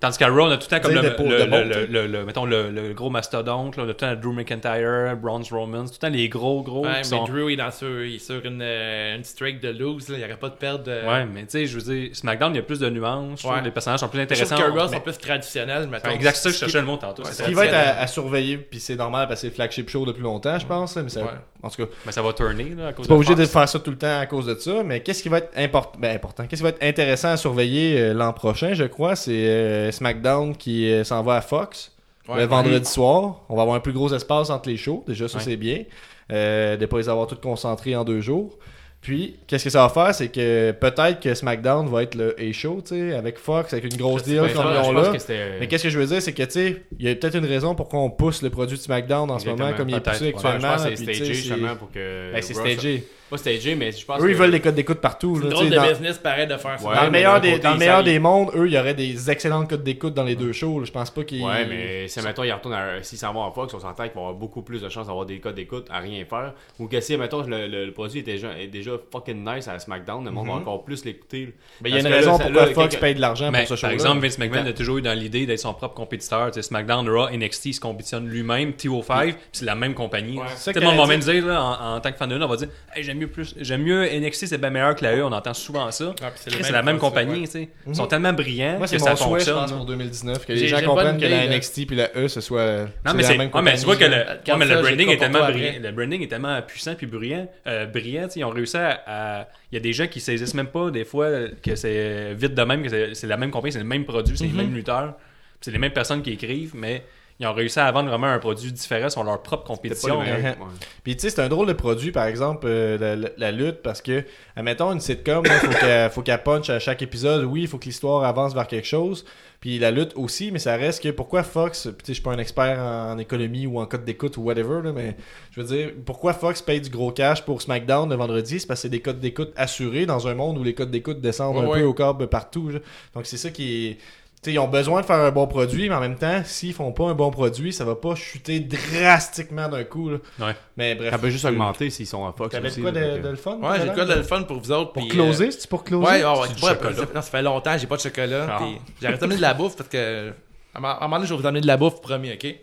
Tandis 0.00 0.16
qu'à 0.16 0.28
Raw, 0.28 0.42
on 0.42 0.50
a 0.52 0.56
tout 0.58 0.68
le 0.70 0.78
temps 0.78 0.80
comme 0.80 0.94
le, 0.94 1.00
le, 1.02 1.64
le- 1.64 1.86
le- 1.86 2.06
le- 2.06 2.24
mettons, 2.24 2.44
le, 2.44 2.70
le 2.70 2.94
gros 2.94 3.10
mastodonte, 3.10 3.76
là, 3.76 3.82
on 3.84 3.88
a 3.88 3.94
tout 3.94 4.04
le 4.04 4.14
temps 4.14 4.20
Drew 4.20 4.32
McIntyre, 4.32 5.16
Braun 5.16 5.42
Strowman, 5.42 5.86
tout 5.86 5.94
le 5.94 5.98
temps 5.98 6.08
les 6.08 6.28
gros 6.28 6.62
gros 6.62 6.84
Ouais, 6.84 6.98
mais 6.98 7.02
sont... 7.04 7.24
Drew, 7.24 7.48
il 7.50 7.54
est, 7.54 7.56
dans 7.56 7.72
sur, 7.72 8.04
il 8.04 8.14
est 8.14 8.18
sur 8.20 8.44
une, 8.44 8.60
euh, 8.62 9.16
une 9.16 9.24
streak 9.24 9.58
de 9.60 9.70
lose. 9.70 10.08
Là. 10.08 10.14
Il 10.14 10.18
n'y 10.18 10.24
aurait 10.24 10.36
pas 10.38 10.50
de 10.50 10.54
perte 10.54 10.84
de. 10.84 10.92
Ouais, 11.04 11.26
mais 11.26 11.42
tu 11.42 11.46
sais, 11.50 11.66
je 11.66 11.78
veux 11.80 11.92
dire, 11.92 12.10
SmackDown, 12.14 12.52
il 12.54 12.58
y 12.58 12.60
a 12.60 12.62
plus 12.62 12.78
de 12.78 12.88
nuances, 12.90 13.42
Ouais. 13.42 13.60
les 13.60 13.72
personnages 13.72 13.98
sont 13.98 14.08
plus 14.08 14.20
intéressants. 14.20 14.56
que 14.56 14.62
Raw 14.62 14.86
Mais- 14.88 14.94
sont 14.96 15.00
plus 15.00 15.18
traditionnels, 15.18 15.88
mettons. 15.88 16.08
Ouais, 16.10 16.14
exact, 16.14 16.36
c'est 16.36 16.42
ça 16.42 16.48
que 16.50 16.54
je 16.54 16.60
cherchais 16.60 16.80
le 16.80 16.86
mot 16.86 16.96
tantôt. 16.96 17.24
Ce 17.24 17.42
qui 17.42 17.54
va 17.54 17.66
être 17.66 17.74
à 17.74 18.06
surveiller, 18.06 18.56
puis 18.58 18.78
c'est 18.78 18.94
normal 18.94 19.26
parce 19.26 19.40
que 19.40 19.48
c'est 19.48 19.48
le 19.48 19.54
flagship 19.54 19.90
show 19.90 20.06
depuis 20.06 20.22
longtemps, 20.22 20.58
je 20.60 20.66
pense, 20.66 20.94
mais 20.94 21.08
ça... 21.08 21.22
En 21.62 21.70
tout 21.70 21.84
cas, 21.84 21.90
Mais 22.06 22.12
ça 22.12 22.22
va 22.22 22.32
tourner, 22.32 22.72
là, 22.76 22.88
à 22.88 22.92
cause 22.92 23.08
pas 23.08 23.14
obligé 23.14 23.34
de 23.34 23.44
faire 23.44 23.68
ça 23.68 23.78
tout 23.80 23.90
le 23.90 23.98
temps 23.98 24.20
à 24.20 24.26
cause 24.26 24.46
de 24.46 24.54
ça, 24.54 24.82
mais 24.84 25.00
qu'est-ce 25.00 25.22
qui 25.22 25.28
va 25.28 25.38
être 25.38 25.50
import- 25.56 25.92
ben, 25.98 26.14
important, 26.14 26.46
qu'est-ce 26.46 26.60
qui 26.60 26.62
va 26.62 26.68
être 26.68 26.82
intéressant 26.82 27.28
à 27.30 27.36
surveiller 27.36 27.98
euh, 28.00 28.14
l'an 28.14 28.32
prochain, 28.32 28.74
je 28.74 28.84
crois, 28.84 29.16
c'est 29.16 29.32
euh, 29.48 29.90
SmackDown 29.90 30.56
qui 30.56 30.90
euh, 30.90 31.02
s'en 31.02 31.22
va 31.22 31.34
à 31.36 31.40
Fox. 31.40 31.92
Ouais. 32.28 32.36
le 32.40 32.44
vendredi 32.44 32.84
soir. 32.88 33.40
On 33.48 33.56
va 33.56 33.62
avoir 33.62 33.74
un 33.76 33.80
plus 33.80 33.94
gros 33.94 34.12
espace 34.12 34.50
entre 34.50 34.68
les 34.68 34.76
shows. 34.76 35.02
Déjà, 35.08 35.28
ça, 35.28 35.38
Ouais. 35.38 35.44
c'est 35.44 35.56
bien. 35.56 35.84
Euh, 36.30 36.76
de 36.76 36.84
pas 36.84 36.98
les 36.98 37.08
avoir 37.08 37.26
tous 37.26 37.36
concentrés 37.36 37.96
en 37.96 38.04
deux 38.04 38.20
jours. 38.20 38.58
Puis, 39.00 39.36
qu'est-ce 39.46 39.64
que 39.64 39.70
ça 39.70 39.82
va 39.86 39.88
faire, 39.88 40.12
c'est 40.14 40.28
que 40.28 40.72
peut-être 40.72 41.20
que 41.20 41.32
SmackDown 41.32 41.88
va 41.88 42.02
être 42.02 42.16
le 42.16 42.34
A-Show, 42.38 42.82
tu 42.84 42.96
sais, 43.10 43.14
avec 43.14 43.38
Fox, 43.38 43.72
avec 43.72 43.84
une 43.92 43.96
grosse 43.96 44.24
deal 44.24 44.40
comme 44.52 44.66
ils 44.74 44.88
ont 44.88 44.92
là. 44.92 45.12
que 45.12 45.18
c'était- 45.20 45.60
Mais 45.60 45.68
qu'est-ce 45.68 45.84
que 45.84 45.88
je 45.90 45.98
veux 45.98 46.06
dire, 46.06 46.20
c'est 46.20 46.32
que, 46.32 46.42
tu 46.42 46.50
sais, 46.50 46.82
il 46.98 47.06
y 47.06 47.08
a 47.10 47.14
peut-être 47.14 47.36
une 47.36 47.46
raison 47.46 47.74
pourquoi 47.76 48.00
on 48.00 48.10
pousse 48.10 48.42
le 48.42 48.50
produit 48.50 48.76
de 48.76 48.82
SmackDown 48.82 49.30
en 49.30 49.38
ce 49.38 49.46
moment, 49.56 49.70
comme 49.76 49.88
il 49.88 49.94
est 49.94 50.00
poussé 50.18 50.32
actuellement. 50.48 50.74
c'est 50.78 50.96
stagé 51.14 51.24
justement 51.34 51.76
pour 51.76 51.90
que. 51.92 52.32
Ben, 52.32 52.42
c'est 52.42 52.54
stagé. 52.74 53.04
Pas 53.30 53.36
stagé, 53.36 53.74
mais 53.74 53.92
je 53.92 54.04
pense 54.06 54.20
Eux, 54.22 54.30
ils 54.30 54.32
que- 54.34 54.38
veulent 54.38 54.50
des 54.50 54.60
codes 54.60 54.74
d'écoute 54.74 55.00
partout. 55.00 55.38
C'est 55.42 55.48
drôle 55.48 55.68
de 55.70 55.74
dans- 55.76 55.88
business 55.88 56.16
pareil 56.18 56.46
de 56.46 56.56
faire 56.56 56.78
ça. 56.80 56.88
Ouais, 56.88 56.94
Dans 56.94 57.02
le 57.04 57.10
mais 57.10 57.18
meilleur, 57.18 57.40
des, 57.40 57.50
côté, 57.52 57.62
dans 57.62 57.70
le 57.70 57.76
ils 57.76 57.78
meilleur 57.80 57.96
savent- 57.96 58.04
des 58.06 58.18
mondes, 58.18 58.50
eux, 58.54 58.66
il 58.66 58.72
y 58.72 58.78
aurait 58.78 58.94
des 58.94 59.30
excellentes 59.30 59.68
codes 59.68 59.82
d'écoute 59.82 60.14
dans 60.14 60.24
les 60.24 60.34
deux 60.36 60.52
shows. 60.52 60.78
là. 60.80 60.86
Je 60.86 60.92
pense 60.92 61.10
pas 61.10 61.24
qu'ils. 61.24 61.42
Ouais, 61.44 61.66
mais 61.66 62.08
si, 62.08 62.20
mettons, 62.22 62.42
il 62.44 62.52
retourne 62.52 62.74
à. 62.74 63.02
S'il 63.02 63.18
s'en 63.18 63.32
va 63.34 63.40
en 63.40 63.52
Fox, 63.52 63.74
on 63.74 63.80
s'entend 63.80 64.04
qu'il 64.04 64.12
va 64.14 64.20
avoir 64.20 64.34
beaucoup 64.34 64.62
plus 64.62 64.80
de 64.80 64.88
chances 64.88 65.06
d'avoir 65.08 65.26
des 65.26 65.40
codes 65.40 65.54
d'écoute 65.56 65.86
à 65.90 65.98
rien 65.98 66.24
faire. 66.24 66.54
Ou 66.78 66.86
que 66.88 67.00
si, 67.00 67.16
mettons, 67.16 67.42
le, 67.42 67.66
le- 67.66 67.84
le 67.86 67.92
produit 67.92 68.20
est 68.20 68.22
déjà, 68.22 68.58
est 68.58 68.66
déjà 68.68 68.92
fucking 69.12 69.44
nice 69.44 69.68
à 69.68 69.78
SmackDown, 69.78 70.24
le 70.24 70.30
monde 70.30 70.46
va 70.46 70.54
Mhm. 70.54 70.60
encore 70.60 70.84
plus 70.84 71.04
l'écouter. 71.04 71.52
Ben, 71.80 71.90
il 71.90 71.94
y 71.94 71.98
a 71.98 72.00
une 72.00 72.06
raison 72.06 72.38
là, 72.38 72.44
pourquoi 72.44 72.66
là, 72.66 72.72
Fox 72.72 72.96
paye 72.96 73.14
de 73.14 73.20
l'argent 73.20 73.50
Mais, 73.50 73.58
pour 73.60 73.68
ce 73.68 73.72
par 73.74 73.78
show-là. 73.78 73.92
exemple, 73.92 74.20
Vince 74.22 74.38
McMahon 74.38 74.66
a 74.66 74.72
toujours 74.72 74.98
eu 74.98 75.02
dans 75.02 75.12
l'idée 75.18 75.44
d'être 75.44 75.58
son 75.58 75.74
propre 75.74 75.94
compétiteur. 75.94 76.46
Tu 76.50 76.54
sais, 76.54 76.62
SmackDown, 76.62 77.08
Raw, 77.08 77.28
NXT, 77.30 77.66
il 77.66 77.74
se 77.74 77.80
compétitionne 77.80 78.26
lui-même, 78.26 78.72
TO5, 78.72 79.32
puis 79.32 79.36
c'est 79.52 79.64
la 79.66 79.74
même 79.74 79.94
compagnie. 79.94 80.36
Tout 80.36 80.72
le 80.74 80.80
monde 80.80 80.96
va 80.96 81.06
même 81.06 81.20
dire, 81.20 81.44
là, 81.46 81.78
en, 81.96 82.00
tant 82.00 82.10
que 82.10 82.16
fan 82.16 82.28
de 82.30 82.38
on 82.38 82.46
va 82.48 82.56
dire 82.56 82.68
Hey, 82.94 83.02
j'aime 83.18 83.20
mieux 83.20 83.26
plus 83.28 83.54
j'aime 83.60 83.82
mieux 83.82 84.04
NXT, 84.20 84.46
c'est 84.46 84.58
bien 84.58 84.70
meilleur 84.70 84.94
que 84.94 85.04
la 85.04 85.16
E, 85.16 85.22
on 85.24 85.32
entend 85.32 85.54
souvent 85.54 85.90
ça. 85.90 86.14
Puis 86.16 86.26
c'est 86.36 86.62
même 86.62 86.72
la 86.72 86.82
même 86.82 86.98
compagnie, 86.98 87.40
ouais. 87.40 87.46
tu 87.46 87.52
sais. 87.52 87.68
Ils 87.86 87.94
sont 87.94 88.06
tellement 88.06 88.32
brillants 88.32 88.78
Moi, 88.78 88.80
que 88.82 88.86
c'est 88.86 88.98
ça 88.98 89.10
mon 89.10 89.16
souhait, 89.16 89.40
je 89.40 89.44
fonctionne. 89.46 89.54
pense, 89.56 89.70
là. 89.70 89.76
pour 89.76 89.86
2019. 89.86 90.46
Que 90.46 90.52
les 90.52 90.68
gens 90.68 90.82
comprennent 90.82 91.18
que 91.18 91.26
la. 91.26 91.46
NXT 91.48 91.86
puis 91.86 91.96
la 91.96 92.10
E, 92.16 92.28
ce 92.28 92.40
soit. 92.40 92.64
Non, 92.82 92.86
c'est 93.06 93.14
mais 93.14 93.22
la 93.22 93.28
c'est. 93.28 93.38
même 93.38 93.50
Ouais, 93.52 93.62
mais 93.62 93.76
tu 93.76 93.84
vois 93.84 93.96
que 93.96 94.04
le, 94.04 94.82
branding 94.82 95.08
est 95.10 95.16
tellement 95.18 95.46
brillant. 95.48 95.72
Le 95.82 95.90
branding 95.92 96.22
est 96.22 96.28
tellement 96.28 96.62
puissant 96.62 96.94
puis 96.94 97.06
brillant, 97.06 97.48
euh, 97.66 97.86
brillant. 97.86 98.24
tu 98.24 98.34
sais, 98.34 98.40
Ils 98.40 98.44
ont 98.44 98.50
réussi 98.50 98.76
à, 98.76 99.02
à- 99.06 99.48
Il 99.70 99.74
y 99.74 99.78
a 99.78 99.80
des 99.80 99.92
gens 99.92 100.06
qui 100.06 100.20
saisissent 100.20 100.54
même 100.54 100.68
pas 100.68 100.90
des 100.90 101.04
fois 101.04 101.28
que 101.62 101.74
c'est 101.76 102.34
vite 102.34 102.54
de 102.54 102.62
même, 102.62 102.82
que 102.82 102.88
c'est- 102.88 103.14
c'est 103.14 103.26
la 103.26 103.36
même 103.36 103.50
compagnie, 103.50 103.72
c'est 103.72 103.78
le 103.78 103.84
même 103.84 104.04
produit, 104.04 104.36
c'est 104.36 104.44
les 104.46 104.52
mêmes 104.52 104.74
lutteurs, 104.74 105.14
c'est 105.60 105.70
les 105.70 105.78
mêmes 105.78 105.92
personnes 105.92 106.22
qui 106.22 106.30
écrivent, 106.32 106.72
mais 106.74 107.02
ils 107.40 107.46
ont 107.46 107.52
réussi 107.52 107.78
à 107.78 107.90
vendre 107.92 108.08
vraiment 108.08 108.26
un 108.26 108.38
produit 108.38 108.72
différent 108.72 109.08
sur 109.10 109.22
leur 109.22 109.40
propre 109.42 109.64
compétition. 109.64 110.18
Ouais. 110.20 110.42
Ouais. 110.42 110.56
Puis 111.04 111.16
tu 111.16 111.22
sais, 111.22 111.30
c'est 111.30 111.40
un 111.40 111.48
drôle 111.48 111.68
de 111.68 111.72
produit, 111.72 112.10
par 112.10 112.26
exemple, 112.26 112.66
euh, 112.68 112.98
la, 112.98 113.14
la- 113.16 113.28
la 113.36 113.52
lutte, 113.52 113.82
parce 113.82 114.02
que, 114.02 114.24
admettons, 114.56 114.92
une 114.92 115.00
sitcom, 115.00 115.44
il 115.44 115.50
faut 115.52 115.68
qu'elle 115.78 116.10
faut 116.10 116.22
qu'elle 116.22 116.42
punch 116.42 116.68
à 116.70 116.78
chaque 116.80 117.00
épisode. 117.02 117.44
Oui, 117.44 117.62
il 117.62 117.68
faut 117.68 117.78
que 117.78 117.84
l'histoire 117.84 118.24
avance 118.24 118.54
vers 118.54 118.66
quelque 118.66 118.86
chose. 118.88 119.24
Puis 119.60 119.78
la 119.80 119.90
lutte 119.90 120.12
aussi, 120.14 120.52
mais 120.52 120.60
ça 120.60 120.76
reste 120.76 121.02
que 121.02 121.08
pourquoi 121.10 121.42
Fox, 121.42 121.82
puis 121.88 121.92
tu 121.98 122.04
sais, 122.06 122.06
je 122.08 122.12
suis 122.14 122.22
pas 122.22 122.30
un 122.32 122.38
expert 122.38 122.78
en, 122.78 123.18
économie 123.18 123.66
ou 123.66 123.80
en 123.80 123.86
code 123.86 124.04
d'écoute 124.04 124.36
ou 124.36 124.42
whatever, 124.42 124.82
là, 124.84 124.92
mais 124.92 125.16
je 125.50 125.60
veux 125.60 125.66
dire, 125.66 125.90
pourquoi 126.06 126.32
Fox 126.32 126.62
paye 126.62 126.80
du 126.80 126.90
gros 126.90 127.10
cash 127.10 127.44
pour 127.44 127.60
SmackDown 127.60 128.08
le 128.08 128.14
vendredi? 128.16 128.60
C'est 128.60 128.66
parce 128.68 128.78
que 128.78 128.82
c'est 128.82 128.88
des 128.88 129.00
codes 129.00 129.18
d'écoute 129.18 129.52
assurés 129.56 130.06
dans 130.06 130.28
un 130.28 130.34
monde 130.34 130.58
où 130.58 130.62
les 130.62 130.74
codes 130.74 130.92
d'écoute 130.92 131.20
descendent 131.20 131.56
Ouais, 131.56 131.62
un 131.64 131.68
ouais. 131.68 131.80
peu 131.80 131.86
au 131.86 131.94
câble 131.94 132.28
partout. 132.28 132.68
là. 132.68 132.78
Donc 133.14 133.26
c'est 133.26 133.36
ça 133.36 133.50
qui 133.50 133.86
est. 133.86 133.98
Tu 134.40 134.50
sais, 134.50 134.54
ils 134.54 134.58
ont 134.60 134.68
besoin 134.68 135.00
de 135.00 135.06
faire 135.06 135.16
un 135.16 135.32
bon 135.32 135.48
produit, 135.48 135.88
mais 135.88 135.96
en 135.96 136.00
même 136.00 136.14
temps, 136.14 136.42
s'ils 136.44 136.72
font 136.72 136.92
pas 136.92 137.06
un 137.06 137.14
bon 137.14 137.28
produit, 137.32 137.72
ça 137.72 137.84
va 137.84 137.96
pas 137.96 138.14
chuter 138.14 138.60
drastiquement 138.60 139.68
d'un 139.68 139.82
coup. 139.82 140.10
Là. 140.10 140.18
Ouais. 140.38 140.56
Mais 140.76 140.94
bref. 140.94 141.10
Ça 141.10 141.18
peut 141.18 141.30
juste 141.30 141.44
augmenter 141.44 141.90
s'ils 141.90 142.06
sont 142.06 142.18
en 142.18 142.32
Fox. 142.32 142.52
T'avais 142.52 142.70
quoi 142.70 142.92
de, 142.92 143.28
le 143.28 143.34
fun? 143.34 143.56
Ouais, 143.56 143.80
j'ai 143.84 143.92
quoi 143.92 144.04
de 144.04 144.14
le 144.14 144.22
fun 144.22 144.42
pour 144.44 144.60
vous 144.60 144.70
autres. 144.70 144.92
Pour 144.92 145.08
closer, 145.08 145.50
c'est 145.50 145.68
pour 145.68 145.80
euh, 145.80 145.84
closer? 145.84 146.06
Ouais, 146.06 146.24
ouais, 146.24 146.46
C'est 146.46 146.54
du 146.54 146.62
ouais, 146.62 146.70
chocolat. 146.70 146.96
non, 147.14 147.22
ça 147.22 147.30
fait 147.30 147.42
longtemps, 147.42 147.76
j'ai 147.78 147.88
pas 147.88 147.96
de 147.96 148.00
chocolat. 148.00 148.46
Ah. 148.48 148.60
J'ai 149.00 149.08
arrêté 149.08 149.26
de 149.26 149.40
la 149.40 149.54
bouffe 149.54 149.76
parce 149.76 149.88
que. 149.88 150.32
À 150.72 150.78
un 150.78 150.80
moment 150.80 151.16
donné, 151.16 151.26
je 151.26 151.34
vais 151.34 151.40
vous 151.40 151.46
amener 151.46 151.60
de 151.60 151.66
la 151.66 151.76
bouffe, 151.76 152.00
promis, 152.00 152.32
ok? 152.32 152.54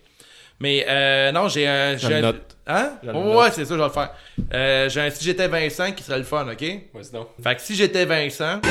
Mais 0.61 0.85
euh, 0.88 1.34
non, 1.34 1.49
j'ai 1.49 1.68
un. 1.68 1.97
J'ai 1.97 2.15
un-. 2.15 2.34
Hein? 2.68 2.93
Ouais, 3.03 3.52
c'est 3.52 3.65
ça, 3.65 3.76
je 3.76 3.80
vais 3.80 3.84
le 3.84 3.89
faire. 3.89 4.11
Euh, 4.53 4.88
j'ai 4.88 5.02
un 5.02 5.10
si 5.10 5.26
j'étais 5.26 5.49
Vincent 5.49 5.91
qui 5.91 6.03
serait 6.03 6.18
le 6.19 6.23
fun, 6.23 6.47
ok? 6.49 6.64
Vas-y 6.93 7.11
donc. 7.11 7.27
Fait 7.43 7.56
que 7.56 7.61
si 7.61 7.76
j'étais 7.76 8.06
Vincent. 8.06 8.61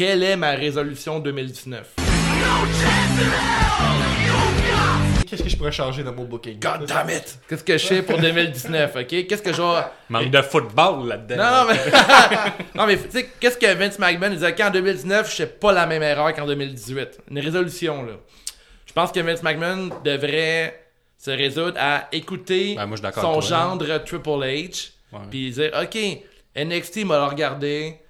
Quelle 0.00 0.22
est 0.22 0.36
ma 0.36 0.52
résolution 0.52 1.18
2019? 1.18 1.96
Qu'est-ce 5.28 5.42
que 5.42 5.48
je 5.50 5.56
pourrais 5.58 5.72
changer 5.72 6.02
dans 6.02 6.14
mon 6.14 6.24
booking? 6.24 6.58
God 6.58 6.86
damn 6.86 7.10
it! 7.10 7.38
Qu'est-ce 7.46 7.62
que 7.62 7.76
je 7.76 7.86
sais 7.86 8.02
pour 8.02 8.18
2019, 8.18 8.96
ok? 8.96 9.06
Qu'est-ce 9.26 9.42
que 9.42 9.52
je 9.52 9.60
vais. 9.60 9.82
Manque 10.08 10.30
de 10.30 10.40
football 10.40 11.06
là-dedans. 11.06 11.36
Non, 11.36 11.50
non, 11.50 11.66
mais. 11.68 11.92
non, 12.74 12.86
mais 12.86 12.96
tu 12.96 13.10
sais, 13.10 13.28
qu'est-ce 13.38 13.58
que 13.58 13.74
Vince 13.74 13.98
McMahon 13.98 14.30
disait? 14.30 14.54
Qu'en 14.54 14.70
2019, 14.70 15.30
je 15.30 15.36
fais 15.36 15.46
pas 15.46 15.72
la 15.72 15.84
même 15.84 16.02
erreur 16.02 16.32
qu'en 16.32 16.46
2018. 16.46 17.18
Une 17.30 17.40
résolution, 17.40 18.02
là. 18.02 18.14
Je 18.86 18.94
pense 18.94 19.12
que 19.12 19.20
Vince 19.20 19.42
McMahon 19.42 19.90
devrait 20.02 20.82
se 21.18 21.30
résoudre 21.30 21.76
à 21.78 22.08
écouter 22.10 22.74
Ben, 22.74 22.86
moi, 22.86 22.96
son 22.96 23.36
hein. 23.36 23.40
gendre 23.42 23.98
Triple 23.98 24.30
H, 24.30 24.92
puis 25.30 25.50
dire, 25.50 25.72
OK, 25.78 25.98
NXT 26.56 27.04
m'a 27.04 27.26
regardé, 27.26 28.00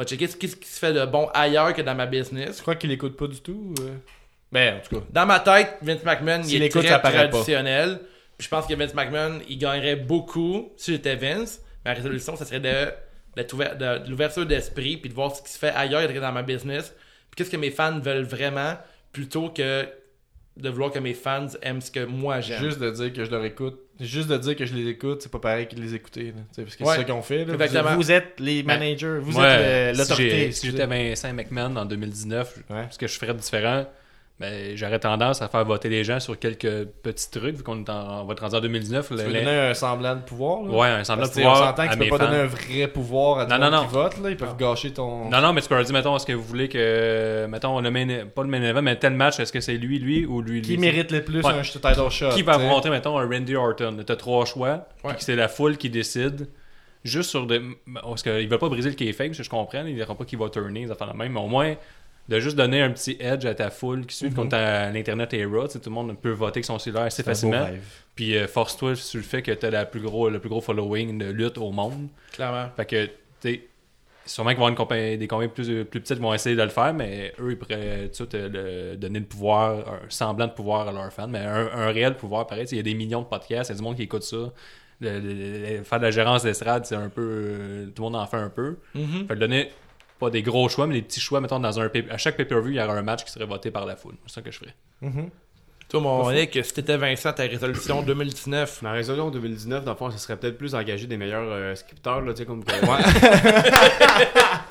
m'a 0.00 0.06
checker 0.06 0.26
ce 0.26 0.36
qu'est-ce 0.36 0.56
qui 0.56 0.68
se 0.68 0.78
fait 0.78 0.92
de 0.92 1.04
bon 1.06 1.28
ailleurs 1.34 1.74
que 1.74 1.82
dans 1.82 1.94
ma 1.94 2.06
business. 2.06 2.56
Tu 2.56 2.62
crois 2.62 2.74
qu'il 2.76 2.90
écoute 2.90 3.16
pas 3.16 3.26
du 3.26 3.40
tout? 3.40 3.74
euh? 3.80 3.96
Ben, 4.52 4.76
en 4.76 4.80
tout 4.80 4.96
cas. 4.96 5.06
Dans 5.10 5.26
ma 5.26 5.40
tête, 5.40 5.76
Vince 5.82 6.02
McMahon, 6.04 6.42
il 6.42 6.62
est 6.62 6.66
écoute, 6.66 6.84
très 6.84 7.00
pas. 7.00 7.10
traditionnel. 7.12 8.00
Je 8.38 8.48
pense 8.48 8.66
que 8.66 8.74
Vince 8.74 8.94
McMahon, 8.94 9.40
il 9.48 9.58
gagnerait 9.58 9.96
beaucoup 9.96 10.72
si 10.76 10.92
j'étais 10.92 11.16
Vince. 11.16 11.60
Ma 11.84 11.92
résolution, 11.92 12.36
ça 12.36 12.44
serait 12.44 12.60
de, 12.60 12.90
de, 13.36 14.02
de 14.02 14.10
l'ouverture 14.10 14.46
d'esprit, 14.46 14.96
puis 14.96 15.08
de 15.10 15.14
voir 15.14 15.34
ce 15.36 15.42
qui 15.42 15.50
se 15.50 15.58
fait 15.58 15.72
ailleurs 15.74 16.12
que 16.12 16.18
dans 16.18 16.32
ma 16.32 16.42
business. 16.42 16.94
Puis 17.30 17.36
qu'est-ce 17.36 17.50
que 17.50 17.56
mes 17.56 17.70
fans 17.70 18.00
veulent 18.00 18.24
vraiment, 18.24 18.76
plutôt 19.12 19.50
que 19.50 19.86
de 20.56 20.68
vouloir 20.68 20.90
que 20.90 20.98
mes 20.98 21.14
fans 21.14 21.46
aiment 21.62 21.80
ce 21.80 21.90
que 21.90 22.04
moi 22.04 22.40
j'aime. 22.40 22.62
Juste 22.62 22.80
de 22.80 22.90
dire 22.90 23.12
que 23.12 23.24
je 23.24 23.30
leur 23.30 23.44
écoute, 23.44 23.78
juste 24.06 24.28
de 24.28 24.36
dire 24.38 24.56
que 24.56 24.64
je 24.66 24.74
les 24.74 24.88
écoute, 24.88 25.22
c'est 25.22 25.30
pas 25.32 25.38
pareil 25.38 25.66
que 25.68 25.74
de 25.74 25.80
les 25.80 25.94
écouter. 25.94 26.26
là. 26.26 26.42
Parce 26.56 26.76
que 26.76 26.84
Ouais. 26.84 26.90
c'est 26.92 26.96
ça 26.98 27.04
qu'ils 27.04 27.12
ont 27.14 27.22
fait. 27.22 27.44
là. 27.44 27.54
Exactement. 27.54 27.90
Vous, 27.90 27.96
vous 27.96 28.10
êtes 28.12 28.40
les 28.40 28.62
managers, 28.62 29.18
vous 29.20 29.32
êtes 29.38 29.44
euh, 29.44 29.92
si 29.92 29.98
l'autorité. 29.98 30.52
si 30.52 30.70
j'étais 30.70 30.86
Vincent 30.86 31.32
McMahon 31.32 31.76
en 31.76 31.84
2019, 31.84 32.58
Ouais. 32.70 32.86
ce 32.90 32.98
que 32.98 33.06
je 33.06 33.18
ferais 33.18 33.34
de 33.34 33.38
différent, 33.38 33.86
ben, 34.40 34.74
j'aurais 34.74 34.98
tendance 34.98 35.42
à 35.42 35.48
faire 35.48 35.64
voter 35.66 35.90
les 35.90 36.02
gens 36.02 36.18
sur 36.18 36.38
quelques 36.38 36.86
petits 37.02 37.30
trucs, 37.30 37.56
vu 37.56 37.62
qu'on 37.62 37.84
est 37.84 37.90
en, 37.90 38.22
on 38.22 38.24
va 38.24 38.32
être 38.32 38.40
rendu 38.40 38.56
en 38.56 38.60
2019. 38.60 39.06
Tu 39.08 39.14
le- 39.14 39.22
donner 39.24 39.46
un 39.46 39.74
semblant 39.74 40.16
de 40.16 40.22
pouvoir. 40.22 40.62
Là? 40.62 40.70
Ouais, 40.70 40.88
un 40.88 41.04
semblant 41.04 41.24
Parce 41.26 41.36
de 41.36 41.42
que, 41.42 41.46
on 41.46 41.50
pouvoir 41.50 41.68
s'entend 41.68 41.86
que 41.88 41.92
tu 41.92 41.98
peux 41.98 42.08
pas 42.08 42.18
fans. 42.18 42.24
donner 42.24 42.38
un 42.40 42.46
vrai 42.46 42.88
pouvoir 42.88 43.38
à 43.40 43.44
tout 43.44 43.50
Non, 43.50 43.56
le 43.58 43.62
monde 43.64 43.72
non, 43.74 43.86
qui 43.86 43.92
vote. 43.94 44.18
Là. 44.22 44.30
Ils 44.30 44.36
peuvent 44.38 44.56
gâcher 44.56 44.92
ton. 44.94 45.28
Non, 45.28 45.40
non, 45.42 45.52
mais 45.52 45.60
tu 45.60 45.68
peux 45.68 45.74
leur 45.74 45.84
dire, 45.84 45.92
mettons, 45.92 46.16
est-ce 46.16 46.24
que 46.24 46.32
vous 46.32 46.42
voulez 46.42 46.68
que, 46.70 47.46
mettons, 47.50 47.78
le 47.80 47.90
main, 47.90 48.06
pas 48.34 48.42
le 48.42 48.48
main 48.48 48.62
event, 48.62 48.80
mais 48.80 48.96
tel 48.96 49.12
match, 49.12 49.38
est-ce 49.40 49.52
que 49.52 49.60
c'est 49.60 49.76
lui, 49.76 49.98
lui 49.98 50.24
ou 50.24 50.40
lui, 50.40 50.60
lui? 50.60 50.62
Qui 50.62 50.78
mérite 50.78 51.12
le 51.12 51.22
plus 51.22 51.44
Ouais. 51.44 51.52
un 51.52 51.60
title 51.62 52.08
shot 52.10 52.30
Qui 52.30 52.40
va 52.42 52.54
sais? 52.54 52.64
affronter, 52.64 52.88
mettons, 52.88 53.18
un 53.18 53.28
Randy 53.28 53.54
Orton? 53.56 53.96
T'as 54.06 54.16
trois 54.16 54.46
choix, 54.46 54.86
Ouais. 55.04 55.12
puis 55.14 55.16
c'est 55.24 55.36
la 55.36 55.48
foule 55.48 55.76
qui 55.76 55.90
décide. 55.90 56.48
Juste 57.04 57.30
sur 57.30 57.46
des. 57.46 57.60
Parce 58.02 58.22
qu'ils 58.22 58.46
veulent 58.48 58.58
pas 58.58 58.68
briser 58.68 58.90
le 58.90 58.94
kayfabe, 58.94 59.32
je 59.32 59.48
comprends. 59.48 59.84
Ils 59.86 59.94
diront 59.94 60.14
pas 60.14 60.24
qu'il 60.26 60.38
va 60.38 60.48
tourner, 60.50 60.82
ils 60.82 60.92
affaires 60.92 61.10
de 61.12 61.16
même. 61.16 61.32
Mais 61.32 61.40
au 61.40 61.46
moins, 61.46 61.74
de 62.28 62.38
juste 62.38 62.56
donner 62.56 62.80
un 62.82 62.90
petit 62.90 63.16
edge 63.18 63.44
à 63.44 63.54
ta 63.54 63.70
foule 63.70 64.06
qui 64.06 64.14
suit, 64.14 64.28
Mhm. 64.28 64.34
comme 64.34 64.48
à 64.52 64.90
l'Internet 64.90 65.32
era, 65.34 65.66
tu 65.68 65.80
tout 65.80 65.90
le 65.90 65.94
monde 65.94 66.16
peut 66.20 66.30
voter 66.30 66.58
avec 66.58 66.64
son 66.64 66.78
cellulaire 66.78 67.04
assez 67.06 67.22
facilement. 67.22 67.66
Puis 68.14 68.36
euh, 68.36 68.46
force-toi 68.46 68.94
sur 68.96 69.18
le 69.18 69.24
fait 69.24 69.42
que 69.42 69.50
t'as 69.52 69.70
la 69.70 69.84
plus 69.86 70.00
gros, 70.00 70.28
le 70.30 70.38
plus 70.38 70.48
gros 70.48 70.60
following 70.60 71.18
de 71.18 71.30
lutte 71.30 71.58
au 71.58 71.70
monde. 71.72 72.08
Clairement. 72.32 72.66
Fait 72.76 72.84
que, 72.86 73.06
tu 73.06 73.12
sais, 73.40 73.62
sûrement 74.26 74.50
qu'ils 74.50 74.58
vont 74.58 74.66
avoir 74.66 74.68
une 74.70 74.76
compagnie- 74.76 75.18
des 75.18 75.26
compagnies 75.26 75.50
plus, 75.50 75.84
plus 75.84 76.00
petites 76.00 76.16
qui 76.18 76.22
vont 76.22 76.32
essayer 76.34 76.54
de 76.54 76.62
le 76.62 76.68
faire, 76.68 76.94
mais 76.94 77.32
eux, 77.40 77.50
ils 77.52 77.58
pourraient 77.58 78.10
tout 78.16 78.28
euh, 78.36 78.92
le- 78.92 78.96
donner 78.96 79.18
le 79.20 79.24
pouvoir, 79.24 79.78
un 79.88 79.98
semblant 80.08 80.46
de 80.46 80.52
pouvoir 80.52 80.86
à 80.86 80.92
leurs 80.92 81.12
fans, 81.12 81.26
mais 81.26 81.38
un, 81.40 81.68
un 81.72 81.88
réel 81.90 82.14
pouvoir, 82.16 82.46
pareil. 82.46 82.66
tu 82.66 82.74
Il 82.74 82.76
y 82.76 82.80
a 82.80 82.84
des 82.84 82.94
millions 82.94 83.22
de 83.22 83.26
podcasts, 83.26 83.70
il 83.70 83.72
y 83.72 83.76
a 83.76 83.78
du 83.78 83.82
monde 83.82 83.96
qui 83.96 84.02
écoute 84.02 84.22
ça. 84.22 84.52
Le- 85.00 85.82
faire 85.82 85.98
de 85.98 86.04
la 86.04 86.10
gérance 86.10 86.42
d'estrade, 86.42 86.84
c'est 86.84 86.94
un 86.94 87.08
peu. 87.08 87.22
euh, 87.22 87.86
tout 87.86 88.02
le 88.02 88.10
monde 88.10 88.16
en 88.16 88.26
fait 88.26 88.36
un 88.36 88.50
peu. 88.50 88.76
Mhm. 88.94 89.26
Fait 89.26 89.34
que 89.34 89.40
donner 89.40 89.70
pas 90.20 90.30
des 90.30 90.42
gros 90.42 90.68
choix, 90.68 90.86
mais 90.86 90.94
des 90.94 91.02
petits 91.02 91.18
choix, 91.20 91.40
mettons, 91.40 91.58
dans 91.58 91.80
un 91.80 91.88
pay- 91.88 92.06
à 92.10 92.18
chaque 92.18 92.36
pay-per-view, 92.36 92.70
il 92.70 92.76
y 92.76 92.80
aurait 92.80 92.98
un 92.98 93.02
match 93.02 93.24
qui 93.24 93.32
serait 93.32 93.46
voté 93.46 93.70
par 93.72 93.86
la 93.86 93.96
foule. 93.96 94.14
C'est 94.26 94.34
ça 94.34 94.42
que 94.42 94.50
je 94.52 94.58
ferais. 94.58 94.74
Toi, 95.88 96.00
mon 96.00 96.30
Nick, 96.30 96.56
si 96.64 96.72
t'étais 96.72 96.96
Vincent, 96.96 97.32
ta 97.32 97.42
résolution 97.42 98.02
2019. 98.02 98.82
Ma 98.82 98.92
résolution 98.92 99.30
2019, 99.30 99.84
dans 99.84 99.90
le 99.90 99.96
fond, 99.96 100.08
ce 100.12 100.18
serait 100.18 100.36
peut-être 100.36 100.56
plus 100.56 100.76
engager 100.76 101.08
des 101.08 101.16
meilleurs 101.16 101.42
euh, 101.50 101.74
scripteurs, 101.74 102.20
là, 102.20 102.32
tu 102.32 102.42
sais, 102.42 102.46
comme 102.46 102.62
que... 102.62 102.70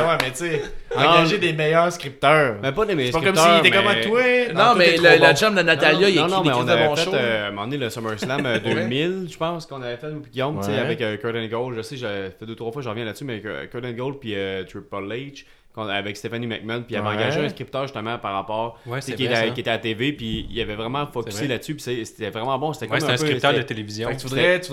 Ben 0.00 0.08
ouais, 0.08 0.16
mais 0.22 0.30
tu 0.30 0.36
sais, 0.36 0.62
engager 0.96 1.38
des 1.38 1.52
meilleurs 1.52 1.92
scripteurs. 1.92 2.56
Mais 2.62 2.72
pas 2.72 2.84
des 2.84 2.90
c'est 2.92 2.96
meilleurs 2.96 3.12
pas 3.12 3.20
comme 3.20 3.36
scripteurs, 3.36 3.56
s'il 3.58 3.66
était 3.66 3.76
comme 3.76 3.86
mais- 3.86 4.00
à 4.00 4.04
toi. 4.04 4.54
Non, 4.54 4.74
mais 4.78 4.96
le, 4.96 5.20
la 5.20 5.34
chum 5.34 5.54
de 5.54 5.62
Natalia, 5.62 6.08
il 6.08 6.16
non, 6.16 6.26
écrit 6.26 6.32
non, 6.36 6.42
des 6.42 6.48
mais 6.48 6.54
on 6.54 6.64
de 6.64 6.70
avait 6.70 6.86
bons 6.86 6.96
fait, 6.96 7.10
euh, 7.14 7.44
à 7.44 7.48
un 7.48 7.50
moment 7.50 7.64
donné, 7.64 7.78
le 7.78 7.90
SummerSlam 7.90 8.46
euh, 8.46 8.58
2000, 8.58 9.28
je 9.30 9.36
pense, 9.36 9.66
qu'on 9.66 9.82
avait 9.82 9.96
fait, 9.96 10.10
nous, 10.10 10.20
puis 10.20 10.30
Guillaume, 10.32 10.58
tu 10.60 10.66
sais, 10.66 10.78
avec 10.78 11.00
euh, 11.00 11.16
Kurt 11.16 11.34
Angle. 11.36 11.76
Je 11.76 11.82
sais, 11.82 11.96
j'ai 11.96 12.30
fait 12.38 12.46
deux, 12.46 12.54
trois 12.54 12.72
fois, 12.72 12.82
je 12.82 12.88
reviens 12.88 13.04
là-dessus, 13.04 13.24
mais 13.24 13.40
euh, 13.44 13.66
Kurt 13.66 13.84
Angle 13.84 14.18
puis 14.18 14.34
euh, 14.34 14.64
Triple 14.64 14.96
H, 15.12 15.44
avec 15.82 16.16
Stephanie 16.16 16.46
McMahon, 16.46 16.82
puis 16.82 16.94
il 16.94 16.96
avait 16.96 17.08
Ouais. 17.08 17.14
engagé 17.14 17.40
un 17.40 17.48
scripteur, 17.48 17.82
justement, 17.82 18.18
par 18.18 18.32
rapport, 18.34 18.78
Ouais, 18.86 19.00
c'est 19.00 19.14
qui, 19.14 19.26
vrai, 19.26 19.34
était, 19.34 19.48
ça. 19.48 19.54
qui 19.54 19.60
était 19.60 19.70
à 19.70 19.74
la 19.74 19.78
TV, 19.80 20.12
puis 20.12 20.46
il 20.50 20.60
avait 20.60 20.74
vraiment 20.76 21.06
focusé 21.06 21.46
là-dessus, 21.48 21.74
puis 21.74 22.04
c'était 22.04 22.30
vraiment 22.30 22.58
bon. 22.58 22.72
C'était 22.72 22.90
Ouais, 22.92 23.02
un 23.02 23.06
peu- 23.08 23.16
scripteur 23.16 23.52
de 23.54 23.62
télévision. 23.62 24.08
Fait 24.08 24.16
que 24.16 24.20
tu 24.20 24.26
voudrais, 24.28 24.60
tu 24.60 24.70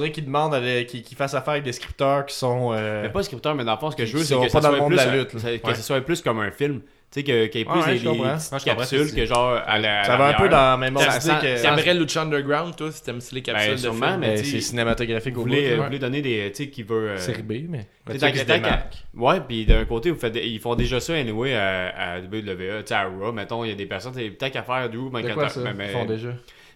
des- 0.59 0.85
qu'ils 0.85 1.01
qu'ils 1.03 1.17
fassent 1.17 1.33
affaire 1.33 1.53
avec 1.53 1.63
des 1.63 1.73
scripteurs 1.73 2.25
qui 2.25 2.35
sont. 2.35 2.71
euh, 2.73 3.01
Mais 3.03 3.09
pas 3.09 3.19
scripteur, 3.23 3.55
mais 3.55 3.63
dans 3.63 3.73
le 3.73 3.79
fond, 3.79 3.91
ce 3.91 3.95
que 3.95 4.05
je 4.05 4.17
veux, 4.17 4.23
c'est 4.23 4.35
que 4.39 4.49
ça 4.49 4.61
soit 4.61 4.85
plus 4.87 4.99
un- 4.99 5.11
lutte, 5.11 5.61
que 5.61 5.73
ce 5.75 5.81
soit 5.81 6.01
plus 6.01 6.21
comme 6.21 6.39
un 6.39 6.51
film. 6.51 6.81
Tu 7.13 7.19
sais, 7.19 7.23
que- 7.25 7.47
qu'il 7.47 7.59
y 7.59 7.63
ait 7.63 7.65
plus 7.65 7.73
Ouais, 7.81 7.93
des, 7.93 7.99
des 7.99 8.05
petites 8.17 8.63
capsules 8.63 9.13
que 9.13 9.25
genre 9.25 9.59
à 9.67 9.77
la. 9.77 10.05
Ça 10.05 10.15
va 10.15 10.27
un 10.29 10.33
peu 10.33 10.47
dans 10.47 10.57
la 10.71 10.77
même 10.77 10.97
Ça- 10.97 11.03
ordre 11.35 11.41
T'aimerais 11.61 11.93
Lucha 11.93 12.21
Underground, 12.21 12.73
toi, 12.77 12.89
si 12.89 13.03
t'aimes 13.03 13.19
les 13.33 13.41
capsules 13.41 13.67
Ben, 13.71 13.75
de 13.75 13.79
sûrement, 13.81 14.07
films? 14.07 14.19
mais 14.21 14.27
Mais 14.29 14.37
sais, 14.37 14.43
c'est 14.45 14.61
cinématographique 14.61 15.33
Vous 15.33 15.41
au 15.41 15.43
bout. 15.43 15.49
voulez, 15.49 15.69
là. 15.71 15.75
vous 15.75 15.83
voulez 15.83 15.99
donner 15.99 16.21
des. 16.21 16.49
Tu 16.55 16.63
sais, 16.63 16.69
qui 16.69 16.83
veut. 16.83 17.09
euh, 17.09 17.17
Série 17.17 17.41
B, 17.41 17.53
mais. 17.67 17.87
que- 18.31 19.19
Ouais, 19.19 19.41
puis 19.41 19.65
d'un 19.65 19.83
côté, 19.83 20.09
vous 20.09 20.19
faites 20.19 20.31
des- 20.31 20.47
ils 20.47 20.59
font 20.61 20.75
déjà 20.75 21.01
ça 21.01 21.13
anyway 21.13 21.53
à, 21.53 22.13
à 22.13 22.19
WWE, 22.21 22.79
tu 22.83 22.87
sais, 22.87 22.93
à 22.93 23.03
Raw. 23.03 23.33
Mettons, 23.33 23.65
il 23.65 23.69
y 23.71 23.73
a 23.73 23.75
des 23.75 23.85
personnes, 23.87 24.13
peut-être 24.13 24.51
qu'à 24.53 24.63
faire 24.63 24.89
De 24.89 24.97
McIntyre. 24.97 25.49
ça? 25.51 25.59
mais- 25.75 25.87
Ils 25.87 25.91
font 25.91 26.05
déjà. 26.05 26.29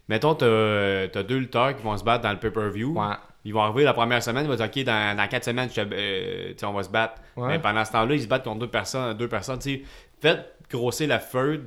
Mettons, 0.10 0.36
t'as 0.36 1.08
t'as 1.08 1.24
deux 1.24 1.38
lutteurs 1.38 1.76
qui 1.76 1.82
vont 1.82 1.96
se 1.98 2.04
battre 2.04 2.24
dans 2.24 2.32
le 2.32 2.38
pay-per-view. 2.40 2.94
Ouais. 3.00 3.16
Ils 3.48 3.54
vont 3.54 3.62
arriver 3.62 3.84
la 3.84 3.94
première 3.94 4.24
semaine, 4.24 4.44
ils 4.46 4.50
vont 4.50 4.56
dire, 4.56 4.66
OK, 4.66 4.84
dans, 4.84 5.16
dans 5.18 5.28
quatre 5.28 5.44
semaines, 5.46 5.70
je 5.74 5.80
euh, 5.80 6.48
tu 6.50 6.54
sais, 6.58 6.66
on 6.66 6.74
va 6.74 6.82
se 6.84 6.90
battre. 6.90 7.16
Ouais. 7.38 7.48
Mais 7.50 7.60
pendant 7.60 7.86
ce 7.86 7.92
temps-là, 7.92 8.16
ils 8.16 8.22
se 8.24 8.28
battent 8.28 8.44
contre 8.44 8.60
deux 8.60 8.68
personnes. 8.70 9.16
Deux 9.16 9.28
personnes 9.28 9.60
tu 9.60 9.70
sais. 9.76 9.82
Faites 10.22 10.46
grosser 10.72 11.08
la 11.08 11.20
feud 11.20 11.64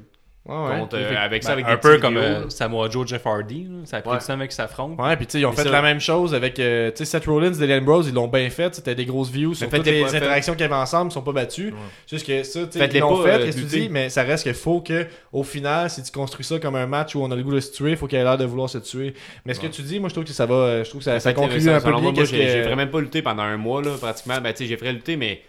Ouais, 0.47 0.55
ouais. 0.57 0.79
contre, 0.79 0.97
euh, 0.97 1.09
Fait- 1.11 1.17
avec 1.17 1.43
ça, 1.43 1.51
Ben, 1.51 1.63
avec 1.63 1.67
un 1.67 1.75
des 1.75 1.81
peu 1.81 1.99
comme 1.99 2.17
euh. 2.17 2.49
Samoa 2.49 2.89
Joe, 2.89 3.07
Jeff 3.07 3.27
Hardy. 3.27 3.65
là. 3.65 3.81
Ça 3.85 3.99
a 3.99 4.01
pris 4.01 4.13
Ouais. 4.13 4.19
du 4.19 4.25
temps 4.25 4.33
avec 4.33 4.49
qu'ils 4.49 4.57
s'affrontent. 4.57 5.05
Ouais, 5.05 5.15
puis 5.17 5.27
tu 5.27 5.33
sais, 5.33 5.41
ils 5.41 5.45
ont 5.45 5.53
fait 5.53 5.65
ça- 5.65 5.71
la 5.71 5.83
même 5.83 6.01
chose 6.01 6.35
avec 6.35 6.59
euh, 6.59 6.91
tu 6.91 6.99
sais 6.99 7.05
Seth 7.05 7.27
Rollins, 7.27 7.51
Delian 7.51 7.83
Bros, 7.83 8.01
ils 8.03 8.15
l'ont 8.15 8.29
bien 8.29 8.49
fait, 8.49 8.75
c'était 8.75 8.95
des 8.95 9.05
grosses 9.05 9.31
views 9.31 9.53
sur 9.55 9.69
toutes 9.69 9.85
les 9.85 10.05
interactions 10.17 10.55
qu'ils 10.55 10.65
avaient 10.65 10.75
ensemble, 10.75 11.11
ils 11.11 11.15
sont 11.15 11.21
pas 11.23 11.33
battus. 11.33 11.75
Juste 12.09 12.27
que 12.27 12.43
ça, 12.45 12.61
tu 12.65 12.73
sais, 12.73 12.79
Faites-les 12.79 12.99
ils 12.99 13.01
l'ont 13.03 13.19
pas, 13.23 13.25
fait, 13.25 13.35
euh, 13.35 13.45
qu'est-ce 13.45 13.57
que 13.59 13.63
tu 13.63 13.67
dis, 13.67 13.89
mais 13.91 14.09
ça 14.09 14.23
reste 14.23 14.45
qu'il 14.45 14.55
faut 14.55 14.81
que 14.81 15.07
au 15.35 15.43
final, 15.43 15.91
si 15.91 16.03
tu 16.03 16.11
construis 16.13 16.45
ça 16.45 16.59
comme 16.59 16.77
un 16.77 16.87
match 16.87 17.15
où 17.15 17.23
on 17.23 17.31
a 17.31 17.37
le 17.37 17.43
goût 17.43 17.53
de 17.55 17.61
se 17.61 17.73
tuer, 17.73 17.91
il 17.91 17.97
faut 17.99 18.07
qu'il 18.07 18.19
ait 18.19 18.25
l'air 18.25 18.39
de 18.39 18.47
vouloir 18.47 18.71
se 18.71 18.79
tuer. 18.79 19.13
Mais 19.45 19.53
ce 19.53 19.61
que 19.61 19.67
tu 19.67 19.83
dis, 19.83 20.01
moi 20.01 20.09
je 20.09 20.15
trouve 20.15 20.25
que 20.25 20.31
ça 20.33 20.47
va 20.47 20.83
je 20.83 20.89
trouve 20.89 21.01
que 21.01 21.05
ça, 21.05 21.21
ça 21.21 21.35
conclut 21.35 21.69
un 21.69 21.79
peu 21.81 21.93
bien 21.93 22.25
j'ai 22.25 22.63
vraiment 22.63 22.87
pas 22.87 23.01
lutté 23.03 23.21
pendant 23.21 23.43
un 23.43 23.59
mois, 23.59 23.83
là, 23.83 23.91
pratiquement. 24.01 24.41
Ben, 24.41 24.53
tu 24.53 24.59
sais, 24.59 24.67
j'ai 24.67 24.79
ferais 24.79 24.95
lutter, 24.95 25.17
mais. 25.19 25.43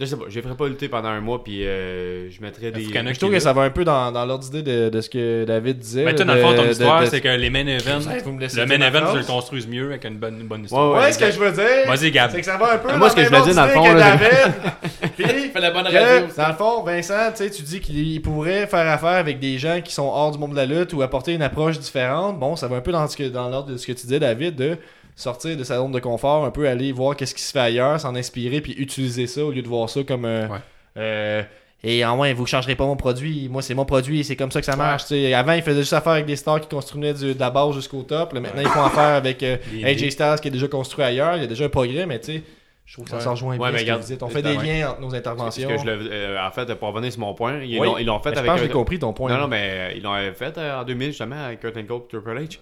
Je 0.00 0.06
sais 0.06 0.16
pas, 0.16 0.24
j'ai 0.28 0.40
ferais 0.40 0.54
pas 0.56 0.66
lutter 0.66 0.88
pendant 0.88 1.10
un 1.10 1.20
mois, 1.20 1.44
puis 1.44 1.66
euh, 1.66 2.30
je 2.30 2.40
mettrais 2.40 2.70
des. 2.70 2.84
Je 2.84 3.18
trouve 3.18 3.30
que 3.32 3.38
ça 3.38 3.52
va 3.52 3.62
un 3.62 3.70
peu 3.70 3.84
dans, 3.84 4.10
dans 4.10 4.24
l'ordre 4.24 4.42
d'idée 4.44 4.62
de, 4.62 4.88
de 4.88 5.00
ce 5.02 5.10
que 5.10 5.44
David 5.44 5.78
disait. 5.78 6.04
Mais 6.04 6.14
toi, 6.14 6.24
dans 6.24 6.34
le 6.34 6.40
fond, 6.40 6.54
ton 6.54 6.62
de- 6.64 6.70
histoire, 6.70 7.00
de- 7.02 7.06
c'est 7.06 7.20
que 7.20 7.28
les 7.28 7.50
main 7.50 7.66
events, 7.66 8.08
Ouais, 8.08 8.22
vous 8.24 8.32
me 8.32 8.40
laissez 8.40 8.58
le 8.60 8.66
main 8.66 8.78
ma 8.78 8.86
event, 8.86 9.12
tu 9.12 9.18
le 9.18 9.24
construises 9.24 9.68
mieux 9.68 9.86
avec 9.90 10.04
une 10.06 10.16
bonne, 10.16 10.40
une 10.40 10.46
bonne 10.46 10.64
histoire. 10.64 10.92
Ouais, 10.92 10.98
Ouais, 11.00 11.12
ce 11.12 11.18
que 11.18 11.30
je 11.30 11.38
veux 11.38 11.52
dire, 11.52 11.86
Vas-y, 11.86 12.10
Gab. 12.10 12.30
c'est 12.30 12.40
que 12.40 12.46
ça 12.46 12.56
va 12.56 12.74
un 12.74 12.78
peu 12.78 12.88
Moi, 12.88 12.98
dans 12.98 13.08
ce 13.10 13.14
que 13.14 13.20
le 13.20 13.26
je 13.26 13.30
voulais 13.30 13.42
dire, 13.52 13.54
dans 13.54 13.62
le 13.62 13.68
d'idée 13.68 13.78
fond, 13.78 13.92
que 13.92 13.98
là, 13.98 14.16
David. 14.16 14.54
Puis, 15.16 15.50
Fais 15.52 15.60
la 15.60 15.70
bonne 15.70 15.84
que, 15.84 15.96
radio. 15.96 16.26
dans 16.36 16.48
le 16.48 16.54
fond, 16.54 16.82
Vincent, 16.82 17.30
tu 17.36 17.44
sais, 17.44 17.50
tu 17.50 17.62
dis 17.62 17.80
qu'il 17.80 18.22
pourrait 18.22 18.66
faire 18.66 18.88
affaire 18.88 19.08
avec 19.18 19.38
des 19.38 19.58
gens 19.58 19.80
qui 19.84 19.92
sont 19.92 20.06
hors 20.08 20.30
du 20.30 20.38
monde 20.38 20.52
de 20.52 20.56
la 20.56 20.66
lutte 20.66 20.92
ou 20.94 21.02
apporter 21.02 21.34
une 21.34 21.42
approche 21.42 21.78
différente. 21.78 22.38
Bon, 22.38 22.56
ça 22.56 22.68
va 22.68 22.76
un 22.76 22.80
peu 22.80 22.92
dans, 22.92 23.06
ce 23.06 23.16
que, 23.16 23.24
dans 23.28 23.48
l'ordre 23.50 23.72
de 23.72 23.76
ce 23.76 23.86
que 23.86 23.92
tu 23.92 24.02
disais, 24.06 24.18
David, 24.18 24.56
de 24.56 24.78
sortir 25.20 25.56
de 25.56 25.64
sa 25.64 25.76
zone 25.76 25.92
de 25.92 26.00
confort, 26.00 26.44
un 26.44 26.50
peu 26.50 26.68
aller 26.68 26.92
voir 26.92 27.16
qu'est-ce 27.16 27.34
qui 27.34 27.42
se 27.42 27.52
fait 27.52 27.58
ailleurs, 27.60 28.00
s'en 28.00 28.14
inspirer, 28.16 28.60
puis 28.60 28.72
utiliser 28.72 29.26
ça 29.26 29.44
au 29.44 29.50
lieu 29.50 29.62
de 29.62 29.68
voir 29.68 29.88
ça 29.88 30.02
comme. 30.02 30.24
euh, 30.24 30.48
Ouais. 30.48 30.58
euh, 30.96 31.42
et 31.82 32.04
en 32.04 32.14
moins, 32.16 32.34
vous 32.34 32.44
changerez 32.46 32.76
pas 32.76 32.84
mon 32.84 32.96
produit. 32.96 33.48
Moi, 33.48 33.62
c'est 33.62 33.72
mon 33.72 33.86
produit, 33.86 34.22
c'est 34.22 34.36
comme 34.36 34.50
ça 34.50 34.60
que 34.60 34.66
ça 34.66 34.76
marche. 34.76 35.04
Avant, 35.34 35.52
ils 35.54 35.62
faisaient 35.62 35.80
juste 35.80 35.94
affaire 35.94 36.12
avec 36.12 36.26
des 36.26 36.36
stars 36.36 36.60
qui 36.60 36.68
construisaient 36.68 37.14
du- 37.14 37.34
de 37.34 37.40
la 37.40 37.48
base 37.48 37.74
jusqu'au 37.74 38.02
top. 38.02 38.34
Là, 38.34 38.40
maintenant, 38.40 38.60
ils 38.60 38.68
font 38.68 38.82
affaire 38.84 39.14
avec 39.14 39.42
euh, 39.42 39.56
AJ. 39.82 40.10
Styles 40.10 40.36
qui 40.42 40.48
est 40.48 40.50
déjà 40.50 40.68
construit 40.68 41.04
ailleurs. 41.06 41.36
Il 41.36 41.40
y 41.40 41.44
a 41.44 41.46
déjà 41.46 41.64
un 41.64 41.68
progrès, 41.70 42.04
mais 42.04 42.18
tu 42.20 42.34
sais, 42.34 42.42
je 42.90 42.94
trouve 42.96 43.04
que 43.04 43.10
ça 43.12 43.16
Ouais. 43.18 43.22
s'en 43.22 43.30
rejoint 43.30 43.56
Ouais, 43.56 43.58
bien. 43.58 43.70
mais 43.70 43.78
ce 43.78 43.84
que 43.84 43.86
regarde, 43.90 44.02
vous 44.02 44.06
dites. 44.08 44.22
On 44.24 44.28
fait 44.30 44.42
des 44.42 44.56
ouais. 44.56 44.64
liens 44.80 44.88
entre 44.90 45.00
nos 45.00 45.06
Parce 45.10 45.18
interventions. 45.20 45.68
que 45.68 45.78
je 45.78 45.84
le- 45.84 46.08
euh, 46.10 46.44
en 46.44 46.50
fait, 46.50 46.74
pour 46.74 46.88
revenir 46.88 47.12
sur 47.12 47.20
mon 47.20 47.34
point, 47.34 47.60
ils 47.62 47.78
Oui. 47.78 48.02
l'ont 48.04 48.18
fait 48.18 48.30
Mais 48.30 48.34
je 48.34 48.38
avec. 48.40 48.50
pense 48.50 48.60
que 48.60 48.66
j'ai 48.66 48.72
compris 48.72 48.98
ton 48.98 49.12
point. 49.12 49.30
Non, 49.30 49.42
non, 49.42 49.46
mais 49.46 49.70
euh, 49.70 49.92
ils 49.94 50.02
l'ont 50.02 50.16
fait 50.34 50.58
euh, 50.58 50.80
en 50.80 50.82
2000 50.82 51.10
justement 51.10 51.36
avec 51.44 51.60
Kurt 51.60 51.76
Angle 51.76 51.92
et 51.92 52.08
Triple 52.08 52.36
H. 52.36 52.58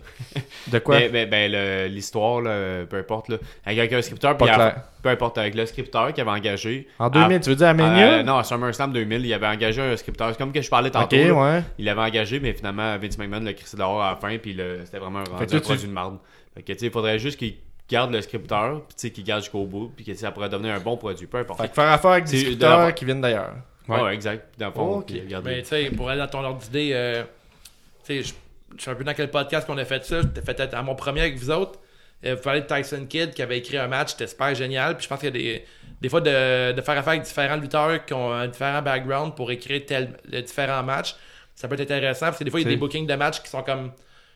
De 0.70 0.78
quoi? 0.80 0.98
Ben, 0.98 1.10
ben, 1.12 1.30
ben, 1.30 1.50
le- 1.52 1.86
l'histoire, 1.86 2.42
peu 2.42 2.98
importe, 2.98 3.30
là, 3.30 3.38
avec 3.64 3.90
un 3.90 4.02
scripteur, 4.02 4.36
Pas 4.36 4.74
peu 5.02 5.08
importe, 5.08 5.38
avec 5.38 5.54
le 5.54 5.64
scripteur 5.64 6.12
qui 6.12 6.20
avait 6.20 6.30
engagé. 6.30 6.88
En 6.98 7.08
2000, 7.08 7.40
tu 7.40 7.48
veux 7.48 7.56
dire 7.56 7.68
à 7.68 7.72
Mania 7.72 8.18
Euh, 8.18 8.22
non, 8.22 8.36
à 8.36 8.44
SummerSlam 8.44 8.92
2000, 8.92 9.24
il 9.24 9.32
avait 9.32 9.46
engagé 9.46 9.80
un 9.80 9.96
scripteur. 9.96 10.28
C'est 10.32 10.36
comme 10.36 10.52
que 10.52 10.60
je 10.60 10.68
parlais 10.68 10.90
tantôt. 10.90 11.16
là. 11.16 11.32
ouais. 11.32 11.62
Il 11.78 11.86
l'avait 11.86 12.02
engagé, 12.02 12.38
mais 12.38 12.52
finalement, 12.52 12.98
Vince 12.98 13.16
McMahon 13.16 13.40
l'a 13.44 13.54
crissé 13.54 13.78
dehors 13.78 14.02
à 14.02 14.10
la 14.10 14.16
fin, 14.16 14.36
puis 14.36 14.54
c'était 14.84 14.98
vraiment 14.98 15.20
un, 15.20 15.38
rendu 15.38 15.56
un 15.56 15.60
produit 15.60 15.88
de 15.88 15.92
marde. 15.92 16.18
Fait 16.54 16.62
que, 16.62 16.72
tu 16.72 16.78
sais, 16.80 16.86
il 16.86 16.92
faudrait 16.92 17.18
juste 17.18 17.38
qu'il 17.38 17.54
garde 17.88 18.12
le 18.12 18.20
scripteur, 18.22 18.82
puis 18.86 18.94
tu 18.96 19.00
sais, 19.08 19.10
qu'il 19.10 19.24
garde 19.24 19.42
jusqu'au 19.42 19.64
bout, 19.64 19.92
puis 19.94 20.04
que 20.04 20.14
ça 20.14 20.30
pourrait 20.30 20.48
devenir 20.48 20.74
un 20.74 20.80
bon 20.80 20.96
produit, 20.96 21.26
peu 21.26 21.38
importe. 21.38 21.60
Fait 21.60 21.68
que 21.68 21.74
faire 21.74 21.90
affaire 21.90 22.10
avec 22.12 22.24
des 22.24 22.38
scripteurs 22.38 22.78
la- 22.86 22.92
qui 22.92 23.04
viennent 23.04 23.20
d'ailleurs. 23.20 23.54
Ouais, 23.88 24.00
ouais, 24.02 24.14
exact. 24.14 24.48
Puis 24.52 24.60
Dans 24.60 24.66
le 24.66 24.72
fond, 24.72 24.98
Ok. 24.98 25.06
puis 25.06 25.22
Mais 25.44 25.62
tu 25.62 25.68
sais, 25.68 25.90
pour 25.96 26.10
aller 26.10 26.18
dans 26.20 26.26
ton 26.28 26.44
ordre 26.44 26.60
d'idée, 26.60 26.90
euh, 26.92 27.22
tu 28.04 28.22
sais, 28.22 28.22
je 28.22 28.34
je 28.76 28.82
sais 28.84 28.90
un 28.90 28.94
peu 28.94 29.02
dans 29.04 29.14
quel 29.14 29.30
podcast 29.30 29.66
qu'on 29.66 29.78
a 29.78 29.84
fait 29.86 30.04
ça. 30.04 30.20
J'étais 30.20 30.42
fait 30.42 30.60
être 30.60 30.74
à 30.74 30.82
mon 30.82 30.94
premier 30.94 31.22
avec 31.22 31.38
vous 31.38 31.50
autres. 31.50 31.78
Euh, 32.26 32.34
vous 32.34 32.42
parlez 32.42 32.60
de 32.60 32.66
Tyson 32.66 33.06
Kidd 33.08 33.32
qui 33.32 33.40
avait 33.40 33.56
écrit 33.56 33.78
un 33.78 33.88
match, 33.88 34.10
c'était 34.10 34.26
super 34.26 34.54
génial. 34.54 34.94
Puis 34.98 35.04
je 35.04 35.08
pense 35.08 35.20
qu'il 35.20 35.28
y 35.28 35.30
a 35.30 35.54
des, 35.54 35.64
des 36.02 36.08
fois 36.10 36.20
de, 36.20 36.72
de 36.72 36.82
faire 36.82 36.98
affaire 36.98 37.12
avec 37.14 37.22
différents 37.22 37.56
lutteurs 37.56 38.04
qui 38.04 38.12
ont 38.12 38.30
un 38.30 38.46
différent 38.46 38.82
background 38.82 39.34
pour 39.34 39.50
écrire 39.50 39.80
tel 39.86 40.18
le 40.30 40.42
différent 40.42 40.82
match. 40.82 41.16
Ça 41.54 41.66
peut 41.66 41.76
être 41.76 41.90
intéressant 41.90 42.26
parce 42.26 42.38
que 42.38 42.44
des 42.44 42.50
fois 42.50 42.60
il 42.60 42.64
y 42.64 42.66
a 42.66 42.70
des 42.70 42.76
bookings 42.76 43.06
de 43.06 43.14
matchs 43.14 43.40
qui 43.42 43.48
sont 43.48 43.62
comme. 43.62 43.90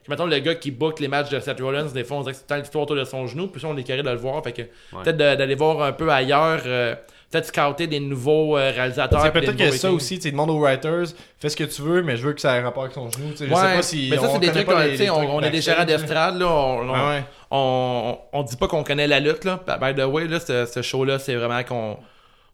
Mettons 0.09 0.27
le 0.27 0.39
gars 0.41 0.55
qui 0.57 0.71
book 0.71 0.99
les 1.01 1.09
matchs 1.09 1.31
de 1.31 1.39
Seth 1.41 1.61
Rollins, 1.61 1.87
des 1.87 2.05
fois 2.05 2.17
on 2.19 2.21
dirait 2.23 2.33
que 2.33 2.39
c'est 2.39 2.43
tout 2.47 2.53
le 2.53 2.57
temps 2.57 2.61
l'histoire 2.63 2.83
autour 2.85 2.97
de 2.97 3.05
son 3.05 3.27
genou, 3.27 3.47
puis 3.49 3.61
ça 3.61 3.69
on 3.69 3.77
est 3.77 3.85
carré 3.85 4.03
de 4.03 4.11
le 4.11 4.17
voir. 4.17 4.43
Fait 4.43 4.53
que 4.53 4.63
peut-être 5.03 5.17
d'aller 5.17 5.55
voir 5.55 5.83
un 5.83 5.93
peu 5.93 6.11
ailleurs, 6.11 6.61
euh, 6.67 6.95
peut-être 7.31 7.47
scouter 7.47 7.87
des 7.87 8.01
nouveaux 8.01 8.59
euh, 8.59 8.71
réalisateurs. 8.75 9.33
Peut-être 9.33 9.57
que 9.57 9.71
ça 9.71 9.91
aussi, 9.93 10.17
tu 10.17 10.23
sais, 10.23 10.31
demande 10.33 10.51
aux 10.51 10.59
writers, 10.59 11.05
fais 11.39 11.49
ce 11.49 11.57
que 11.57 11.65
tu 11.65 11.81
veux, 11.83 12.03
mais 12.03 12.17
je 12.17 12.27
veux 12.27 12.33
que 12.33 12.41
ça 12.41 12.57
ait 12.57 12.61
rapport 12.63 12.83
avec 12.83 12.95
ton 12.95 13.09
genou. 13.11 13.31
tu 13.31 13.37
sais, 13.39 13.45
Je 13.49 13.55
sais 13.55 13.61
Ouais, 13.61 13.75
pas 13.77 13.83
si. 13.83 14.09
mais 14.11 14.17
ça, 14.19 14.29
on 14.29 14.33
c'est 14.35 14.39
des 14.41 14.51
trucs, 14.51 14.67
qu'on- 14.67 14.79
les- 14.79 14.97
les 14.97 15.11
on, 15.11 15.17
trucs 15.17 15.29
on 15.31 15.41
est 15.43 15.51
des 15.51 15.61
gérants 15.63 15.79
là. 15.79 15.85
d'estrade, 15.85 16.39
là. 16.39 16.47
On, 16.49 16.79
on, 16.81 16.93
Ouais, 16.93 16.99
ouais. 17.09 17.25
on, 17.51 18.19
on 18.33 18.43
dit 18.43 18.57
pas 18.57 18.67
qu'on 18.69 18.83
connaît 18.85 19.07
la 19.07 19.21
lutte, 19.21 19.45
là. 19.45 19.61
By 19.81 19.95
the 19.95 20.05
way, 20.05 20.27
là, 20.27 20.41
ce, 20.41 20.67
ce 20.67 20.83
show-là, 20.83 21.19
c'est 21.19 21.37
vraiment 21.37 21.63
qu'on 21.63 21.97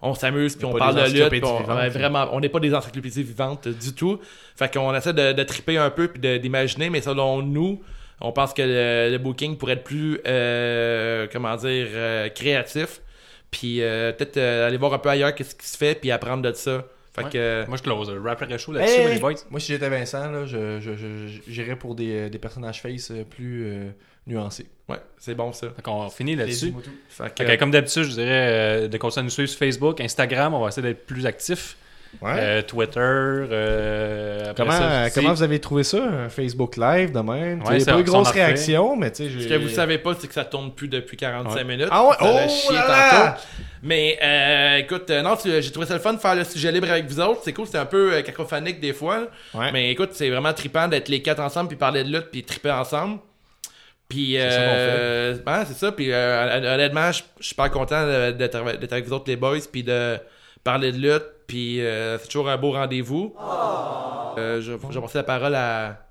on 0.01 0.15
s'amuse 0.15 0.55
puis 0.57 0.65
on 0.65 0.73
parle 0.75 0.95
de 0.97 1.01
lutte. 1.13 1.29
puis 1.29 1.41
on, 1.45 1.59
vivantes, 1.61 1.69
ouais, 1.77 1.83
là. 1.85 1.89
vraiment, 1.89 2.29
on 2.33 2.41
n'est 2.41 2.49
pas 2.49 2.61
des 2.61 2.75
encyclopédies 2.75 3.23
vivantes 3.25 3.67
du 3.69 3.93
tout. 3.95 4.21
Fait 4.57 4.73
qu'on 4.73 4.95
essaie 4.95 5.13
de, 5.13 5.33
de 5.33 5.43
triper 5.43 5.77
un 5.79 5.91
peu 5.91 6.09
puis 6.09 6.21
de- 6.21 6.37
d'imaginer, 6.37 6.89
mais 6.91 7.01
selon 7.01 7.43
nous, 7.43 7.83
on 8.21 8.33
pense 8.33 8.53
que 8.55 8.63
le, 8.63 9.11
le 9.13 9.19
booking 9.19 9.57
pourrait 9.57 9.75
être 9.75 9.85
plus, 9.85 10.21
euh, 10.27 11.27
comment 11.33 11.57
dire, 11.57 11.87
euh, 11.93 12.29
créatif. 12.29 13.01
Puis 13.51 13.81
euh, 13.83 14.13
peut-être 14.13 14.37
euh, 14.37 14.67
aller 14.69 14.77
voir 14.77 14.93
un 14.95 14.99
peu 14.99 15.09
ailleurs 15.09 15.35
qu'est-ce 15.35 15.55
qui 15.55 15.67
se 15.67 15.77
fait 15.77 15.95
puis 15.99 16.11
apprendre 16.11 16.43
de 16.43 16.53
ça. 16.53 16.85
Fait 17.15 17.25
Ouais. 17.25 17.31
que 17.31 17.39
euh, 17.39 17.65
Moi, 17.67 17.77
je 17.79 17.83
close. 17.83 18.11
Le 18.11 18.21
rapper 18.21 18.59
chaud 18.59 18.73
là-dessus, 18.73 19.01
Hey! 19.01 19.15
les 19.15 19.19
boys. 19.21 19.33
Moi, 19.51 19.59
si 19.59 19.73
j'étais 19.73 19.89
Vincent, 19.89 20.31
là, 20.31 20.45
je, 20.47 20.79
j'irais 21.49 21.75
pour 21.77 21.95
des, 21.97 22.29
des 22.31 22.39
personnages 22.39 22.81
face 22.83 23.11
euh, 23.11 23.25
plus 23.25 23.65
nuancés. 24.29 24.67
ouais, 24.89 24.99
c'est 25.19 25.35
bon 25.35 25.53
ça. 25.53 25.69
Fait 25.75 25.83
qu'on 25.83 26.09
finit 26.11 26.37
là-dessus. 26.37 26.67
Dis-moi 26.67 26.83
tout. 26.85 26.91
Fait 27.09 27.35
que, 27.35 27.45
Fait 27.45 27.57
que, 27.57 27.61
comme 27.61 27.71
d'habitude, 27.71 28.05
je 28.05 28.11
dirais 28.13 28.27
euh, 28.31 28.89
de 28.89 28.97
continuer 28.99 29.23
à 29.23 29.25
nous 29.25 29.31
suivre 29.31 29.49
sur 29.49 29.59
Facebook, 29.59 30.01
Instagram, 30.01 30.55
on 30.55 30.61
va 30.61 30.69
essayer 30.69 30.87
d'être 30.87 31.07
plus 31.07 31.27
actifs. 31.27 31.77
Ouais. 32.23 32.31
Euh, 32.37 32.63
Twitter. 32.63 32.99
euh, 33.03 34.53
Comment, 34.57 34.73
ça, 34.73 35.11
comment 35.11 35.35
vous 35.35 35.43
avez 35.43 35.59
trouvé 35.59 35.85
ça, 35.85 35.99
un 36.03 36.29
Facebook 36.31 36.77
Live 36.79 37.13
de 37.13 37.21
même? 37.21 37.63
Ouais, 37.65 37.79
Il 37.81 37.85
pas 37.85 37.99
eu 38.01 38.05
fait. 38.25 38.31
réactions, 38.33 38.97
mais 38.97 39.11
tu 39.11 39.29
sais. 39.29 39.41
Ce 39.43 39.47
que 39.47 39.55
vous 39.55 39.69
savez 39.69 39.99
pas, 39.99 40.15
c'est 40.19 40.27
que 40.27 40.33
ça 40.33 40.47
tourne 40.47 40.73
plus 40.73 40.89
depuis 40.89 41.17
45 41.19 41.55
Ouais. 41.55 41.65
minutes. 41.65 41.89
Ah 41.91 42.07
ouais? 42.09 42.15
Oh 42.21 42.73
là 42.73 42.89
là! 42.89 43.11
tantôt. 43.33 43.43
Mais 43.83 44.19
euh, 44.23 44.77
écoute, 44.79 45.11
euh, 45.11 45.21
non, 45.23 45.37
j'ai 45.45 45.71
trouvé 45.71 45.87
ça 45.87 45.95
le 45.95 46.01
fun 46.01 46.15
de 46.15 46.19
faire 46.19 46.35
le 46.35 46.45
sujet 46.45 46.73
libre 46.73 46.91
avec 46.91 47.07
vous 47.07 47.21
autres. 47.21 47.43
C'est 47.45 47.53
cool, 47.53 47.67
c'est 47.67 47.79
un 47.79 47.85
peu 47.87 48.15
euh, 48.15 48.23
cacophonique 48.23 48.81
des 48.81 48.95
fois. 48.95 49.29
Ouais. 49.55 49.71
Mais 49.73 49.91
écoute, 49.91 50.11
c'est 50.15 50.31
vraiment 50.31 50.53
trippant 50.55 50.89
d'être 50.89 51.09
les 51.11 51.21
quatre 51.23 51.41
ensemble 51.41 51.69
puis 51.69 51.77
parler 51.77 52.05
de 52.05 52.09
lutte 52.11 52.29
puis 52.33 52.43
tripper 52.43 52.71
ensemble. 52.71 53.19
Puis 54.09 54.33
C'est 54.35 54.41
euh, 54.41 55.35
ben, 55.45 55.65
c'est 55.67 55.75
ça. 55.75 55.93
Puis 55.93 56.13
euh, 56.13 56.75
honnêtement, 56.75 57.13
je 57.13 57.17
suis 57.17 57.25
super 57.41 57.71
content 57.71 58.07
d'être 58.33 58.55
avec 58.93 59.07
vous 59.07 59.13
autres 59.13 59.29
les 59.29 59.37
boys 59.37 59.59
puis 59.71 59.83
de 59.83 60.19
parler 60.65 60.93
de 60.93 60.99
lutte. 60.99 61.27
Puis 61.47 61.81
euh, 61.81 62.19
c'est 62.19 62.29
toujours 62.29 62.49
un 62.49 62.57
beau 62.57 62.73
rendez-vous. 62.73 63.35
Euh, 64.39 64.61
je, 64.61 64.73
je 64.73 64.95
vais 64.95 65.01
passer 65.01 65.19
la 65.19 65.25
parole 65.25 65.55
à 65.55 66.08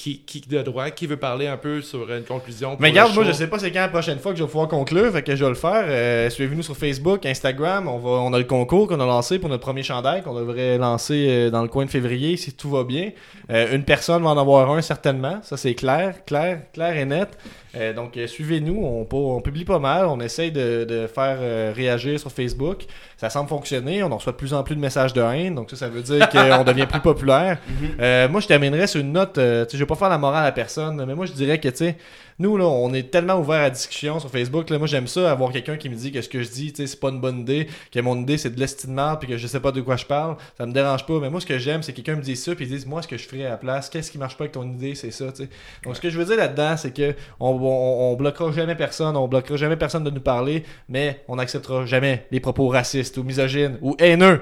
qui, 0.00 0.18
qui 0.20 0.40
de 0.40 0.62
droit, 0.62 0.88
qui 0.88 1.06
veut 1.06 1.18
parler 1.18 1.46
un 1.46 1.58
peu 1.58 1.82
sur 1.82 2.10
une 2.10 2.24
conclusion. 2.24 2.70
pour 2.70 2.80
Mais 2.80 2.88
regarde, 2.88 3.14
moi 3.14 3.22
je 3.24 3.32
sais 3.32 3.46
pas 3.48 3.58
c'est 3.58 3.70
quand 3.70 3.80
la 3.80 3.88
prochaine 3.88 4.18
fois 4.18 4.32
que 4.32 4.38
je 4.38 4.44
vais 4.44 4.48
pouvoir 4.48 4.68
conclure, 4.68 5.12
fait 5.12 5.22
que 5.22 5.36
je 5.36 5.44
vais 5.44 5.50
le 5.50 5.54
faire. 5.54 5.84
Euh, 5.86 6.30
Suivez-nous 6.30 6.62
sur 6.62 6.74
Facebook, 6.74 7.26
Instagram, 7.26 7.86
on, 7.86 7.98
va, 7.98 8.10
on 8.10 8.32
a 8.32 8.38
le 8.38 8.44
concours 8.44 8.88
qu'on 8.88 9.00
a 9.00 9.04
lancé 9.04 9.38
pour 9.38 9.50
notre 9.50 9.62
premier 9.62 9.82
chandail 9.82 10.22
qu'on 10.22 10.34
devrait 10.34 10.78
lancer 10.78 11.26
euh, 11.28 11.50
dans 11.50 11.60
le 11.60 11.68
coin 11.68 11.84
de 11.84 11.90
février 11.90 12.38
si 12.38 12.52
tout 12.52 12.70
va 12.70 12.84
bien. 12.84 13.10
Euh, 13.50 13.76
une 13.76 13.84
personne 13.84 14.22
va 14.22 14.30
en 14.30 14.38
avoir 14.38 14.70
un 14.70 14.80
certainement, 14.80 15.40
ça 15.42 15.58
c'est 15.58 15.74
clair, 15.74 16.24
clair, 16.24 16.62
clair 16.72 16.96
et 16.96 17.04
net. 17.04 17.28
Euh, 17.76 17.92
donc 17.92 18.16
euh, 18.16 18.26
suivez-nous, 18.26 18.84
on, 18.84 19.04
pu- 19.04 19.14
on 19.14 19.40
publie 19.40 19.64
pas 19.64 19.78
mal, 19.78 20.06
on 20.06 20.18
essaye 20.20 20.50
de, 20.50 20.84
de 20.84 21.06
faire 21.06 21.36
euh, 21.40 21.72
réagir 21.74 22.18
sur 22.18 22.32
Facebook. 22.32 22.84
Ça 23.16 23.30
semble 23.30 23.48
fonctionner, 23.48 24.02
on 24.02 24.10
en 24.10 24.16
reçoit 24.16 24.32
de 24.32 24.36
plus 24.38 24.52
en 24.54 24.62
plus 24.64 24.74
de 24.74 24.80
messages 24.80 25.12
de 25.12 25.20
haine, 25.22 25.54
donc 25.54 25.70
ça, 25.70 25.76
ça 25.76 25.88
veut 25.88 26.02
dire 26.02 26.28
qu'on 26.30 26.64
devient 26.64 26.86
plus 26.86 27.00
populaire. 27.00 27.58
Euh, 28.00 28.28
moi, 28.28 28.40
je 28.40 28.48
terminerais 28.48 28.86
sur 28.88 29.00
une 29.00 29.12
note, 29.12 29.38
euh, 29.38 29.64
je 29.72 29.76
vais 29.76 29.86
pas 29.86 29.94
faire 29.94 30.08
la 30.08 30.18
morale 30.18 30.46
à 30.46 30.52
personne, 30.52 31.04
mais 31.06 31.14
moi, 31.14 31.26
je 31.26 31.32
dirais 31.32 31.58
que, 31.60 31.68
tu 31.68 31.76
sais, 31.76 31.96
nous, 32.40 32.56
là, 32.56 32.64
on 32.64 32.92
est 32.94 33.10
tellement 33.10 33.38
ouvert 33.38 33.60
à 33.60 33.68
discussion 33.68 34.18
sur 34.18 34.30
Facebook. 34.30 34.70
Là, 34.70 34.78
moi, 34.78 34.86
j'aime 34.86 35.06
ça, 35.06 35.30
avoir 35.30 35.52
quelqu'un 35.52 35.76
qui 35.76 35.90
me 35.90 35.94
dit 35.94 36.10
que 36.10 36.22
ce 36.22 36.28
que 36.28 36.42
je 36.42 36.48
dis, 36.48 36.72
c'est 36.74 36.98
pas 36.98 37.10
une 37.10 37.20
bonne 37.20 37.40
idée, 37.40 37.68
que 37.92 38.00
mon 38.00 38.16
idée, 38.16 38.38
c'est 38.38 38.48
de 38.48 38.58
l'estimement, 38.58 39.16
puis 39.16 39.28
que 39.28 39.36
je 39.36 39.46
sais 39.46 39.60
pas 39.60 39.72
de 39.72 39.82
quoi 39.82 39.96
je 39.96 40.06
parle. 40.06 40.36
Ça 40.56 40.64
me 40.64 40.72
dérange 40.72 41.04
pas. 41.04 41.20
Mais 41.20 41.28
moi, 41.28 41.42
ce 41.42 41.46
que 41.46 41.58
j'aime, 41.58 41.82
c'est 41.82 41.92
que 41.92 41.96
quelqu'un 41.96 42.16
me 42.16 42.22
dise 42.22 42.42
ça, 42.42 42.54
puis 42.54 42.64
il 42.64 42.70
dise, 42.70 42.86
moi, 42.86 43.02
ce 43.02 43.08
que 43.08 43.18
je 43.18 43.28
ferais 43.28 43.44
à 43.44 43.50
la 43.50 43.56
place, 43.58 43.90
qu'est-ce 43.90 44.10
qui 44.10 44.16
marche 44.16 44.38
pas 44.38 44.44
avec 44.44 44.52
ton 44.52 44.64
idée, 44.64 44.94
c'est 44.94 45.10
ça, 45.10 45.30
tu 45.32 45.42
sais. 45.42 45.50
Donc, 45.84 45.96
ce 45.96 46.00
que 46.00 46.08
je 46.08 46.18
veux 46.18 46.24
dire 46.24 46.36
là-dedans, 46.36 46.78
c'est 46.78 46.94
que 46.94 47.14
on, 47.38 47.50
on, 47.50 48.12
on 48.12 48.16
bloquera 48.16 48.50
jamais 48.52 48.74
personne, 48.74 49.18
on 49.18 49.28
bloquera 49.28 49.56
jamais 49.56 49.76
personne 49.76 50.04
de 50.04 50.10
nous 50.10 50.20
parler, 50.20 50.64
mais 50.88 51.22
on 51.28 51.36
n'acceptera 51.36 51.84
jamais 51.84 52.26
les 52.30 52.40
propos 52.40 52.68
racistes 52.68 53.18
ou 53.18 53.22
misogynes 53.22 53.78
ou 53.82 53.96
haineux. 53.98 54.40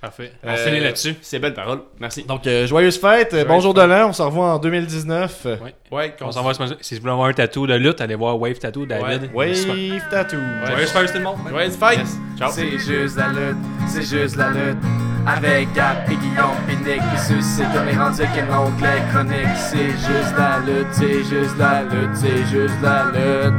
Parfait. 0.00 0.30
On 0.44 0.48
Euh, 0.50 0.56
finit 0.56 0.80
là-dessus. 0.80 1.14
C'est 1.22 1.38
belle 1.38 1.54
parole. 1.54 1.80
Merci. 1.98 2.24
Donc, 2.24 2.46
euh, 2.46 2.66
joyeuse 2.66 2.98
fête, 3.00 3.28
euh, 3.32 3.38
Joyeuse 3.40 3.46
bonjour 3.48 3.74
fête. 3.74 3.82
de 3.84 3.88
l'an, 3.88 4.08
on 4.10 4.12
se 4.12 4.22
revoit 4.22 4.52
en 4.54 4.58
2019. 4.58 5.42
Euh, 5.46 5.56
Ouais. 5.62 5.74
Ouais, 5.90 6.14
On 6.20 6.30
s'en 6.30 6.42
va 6.42 6.52
se 6.54 6.62
Si 6.82 6.94
vous 6.96 7.00
voulez 7.00 7.12
avoir 7.12 7.28
un 7.28 7.32
tatou 7.32 7.66
de 7.66 7.74
lutte, 7.74 8.00
allez 8.00 8.14
voir 8.14 8.38
Wave 8.38 8.58
Tattoo, 8.58 8.84
David. 8.86 9.30
Wave. 9.34 10.00
Tattoo. 10.10 10.36
Ouais. 10.36 10.70
Joyeuse 10.70 10.90
fête, 10.90 11.12
tout 11.12 11.18
le 11.18 11.24
monde. 11.24 11.36
Joyeuse 11.48 11.76
fête! 11.76 12.06
Ciao. 12.38 12.50
C'est 12.52 12.70
juste 12.78 13.16
la 13.16 13.28
lutte, 13.28 13.56
c'est 13.88 14.02
juste 14.02 14.36
la 14.36 14.50
lutte. 14.50 14.78
Avec 15.26 15.72
Gap 15.72 16.08
et 16.08 16.14
Guillaume 16.14 16.54
Pinique 16.68 17.00
qui 17.00 17.18
suscite 17.20 17.66
on 17.74 17.88
est 17.88 17.96
rendu 17.96 18.22
qu'un 18.22 18.58
onglet 18.58 19.02
chronique. 19.12 19.56
C'est 19.56 19.90
juste 19.90 20.34
la 20.38 20.58
lutte, 20.64 20.86
c'est 20.92 21.24
juste 21.24 21.58
la 21.58 21.82
lutte, 21.82 22.14
c'est 22.14 22.44
juste 22.46 22.80
la 22.82 23.06
lutte. 23.06 23.54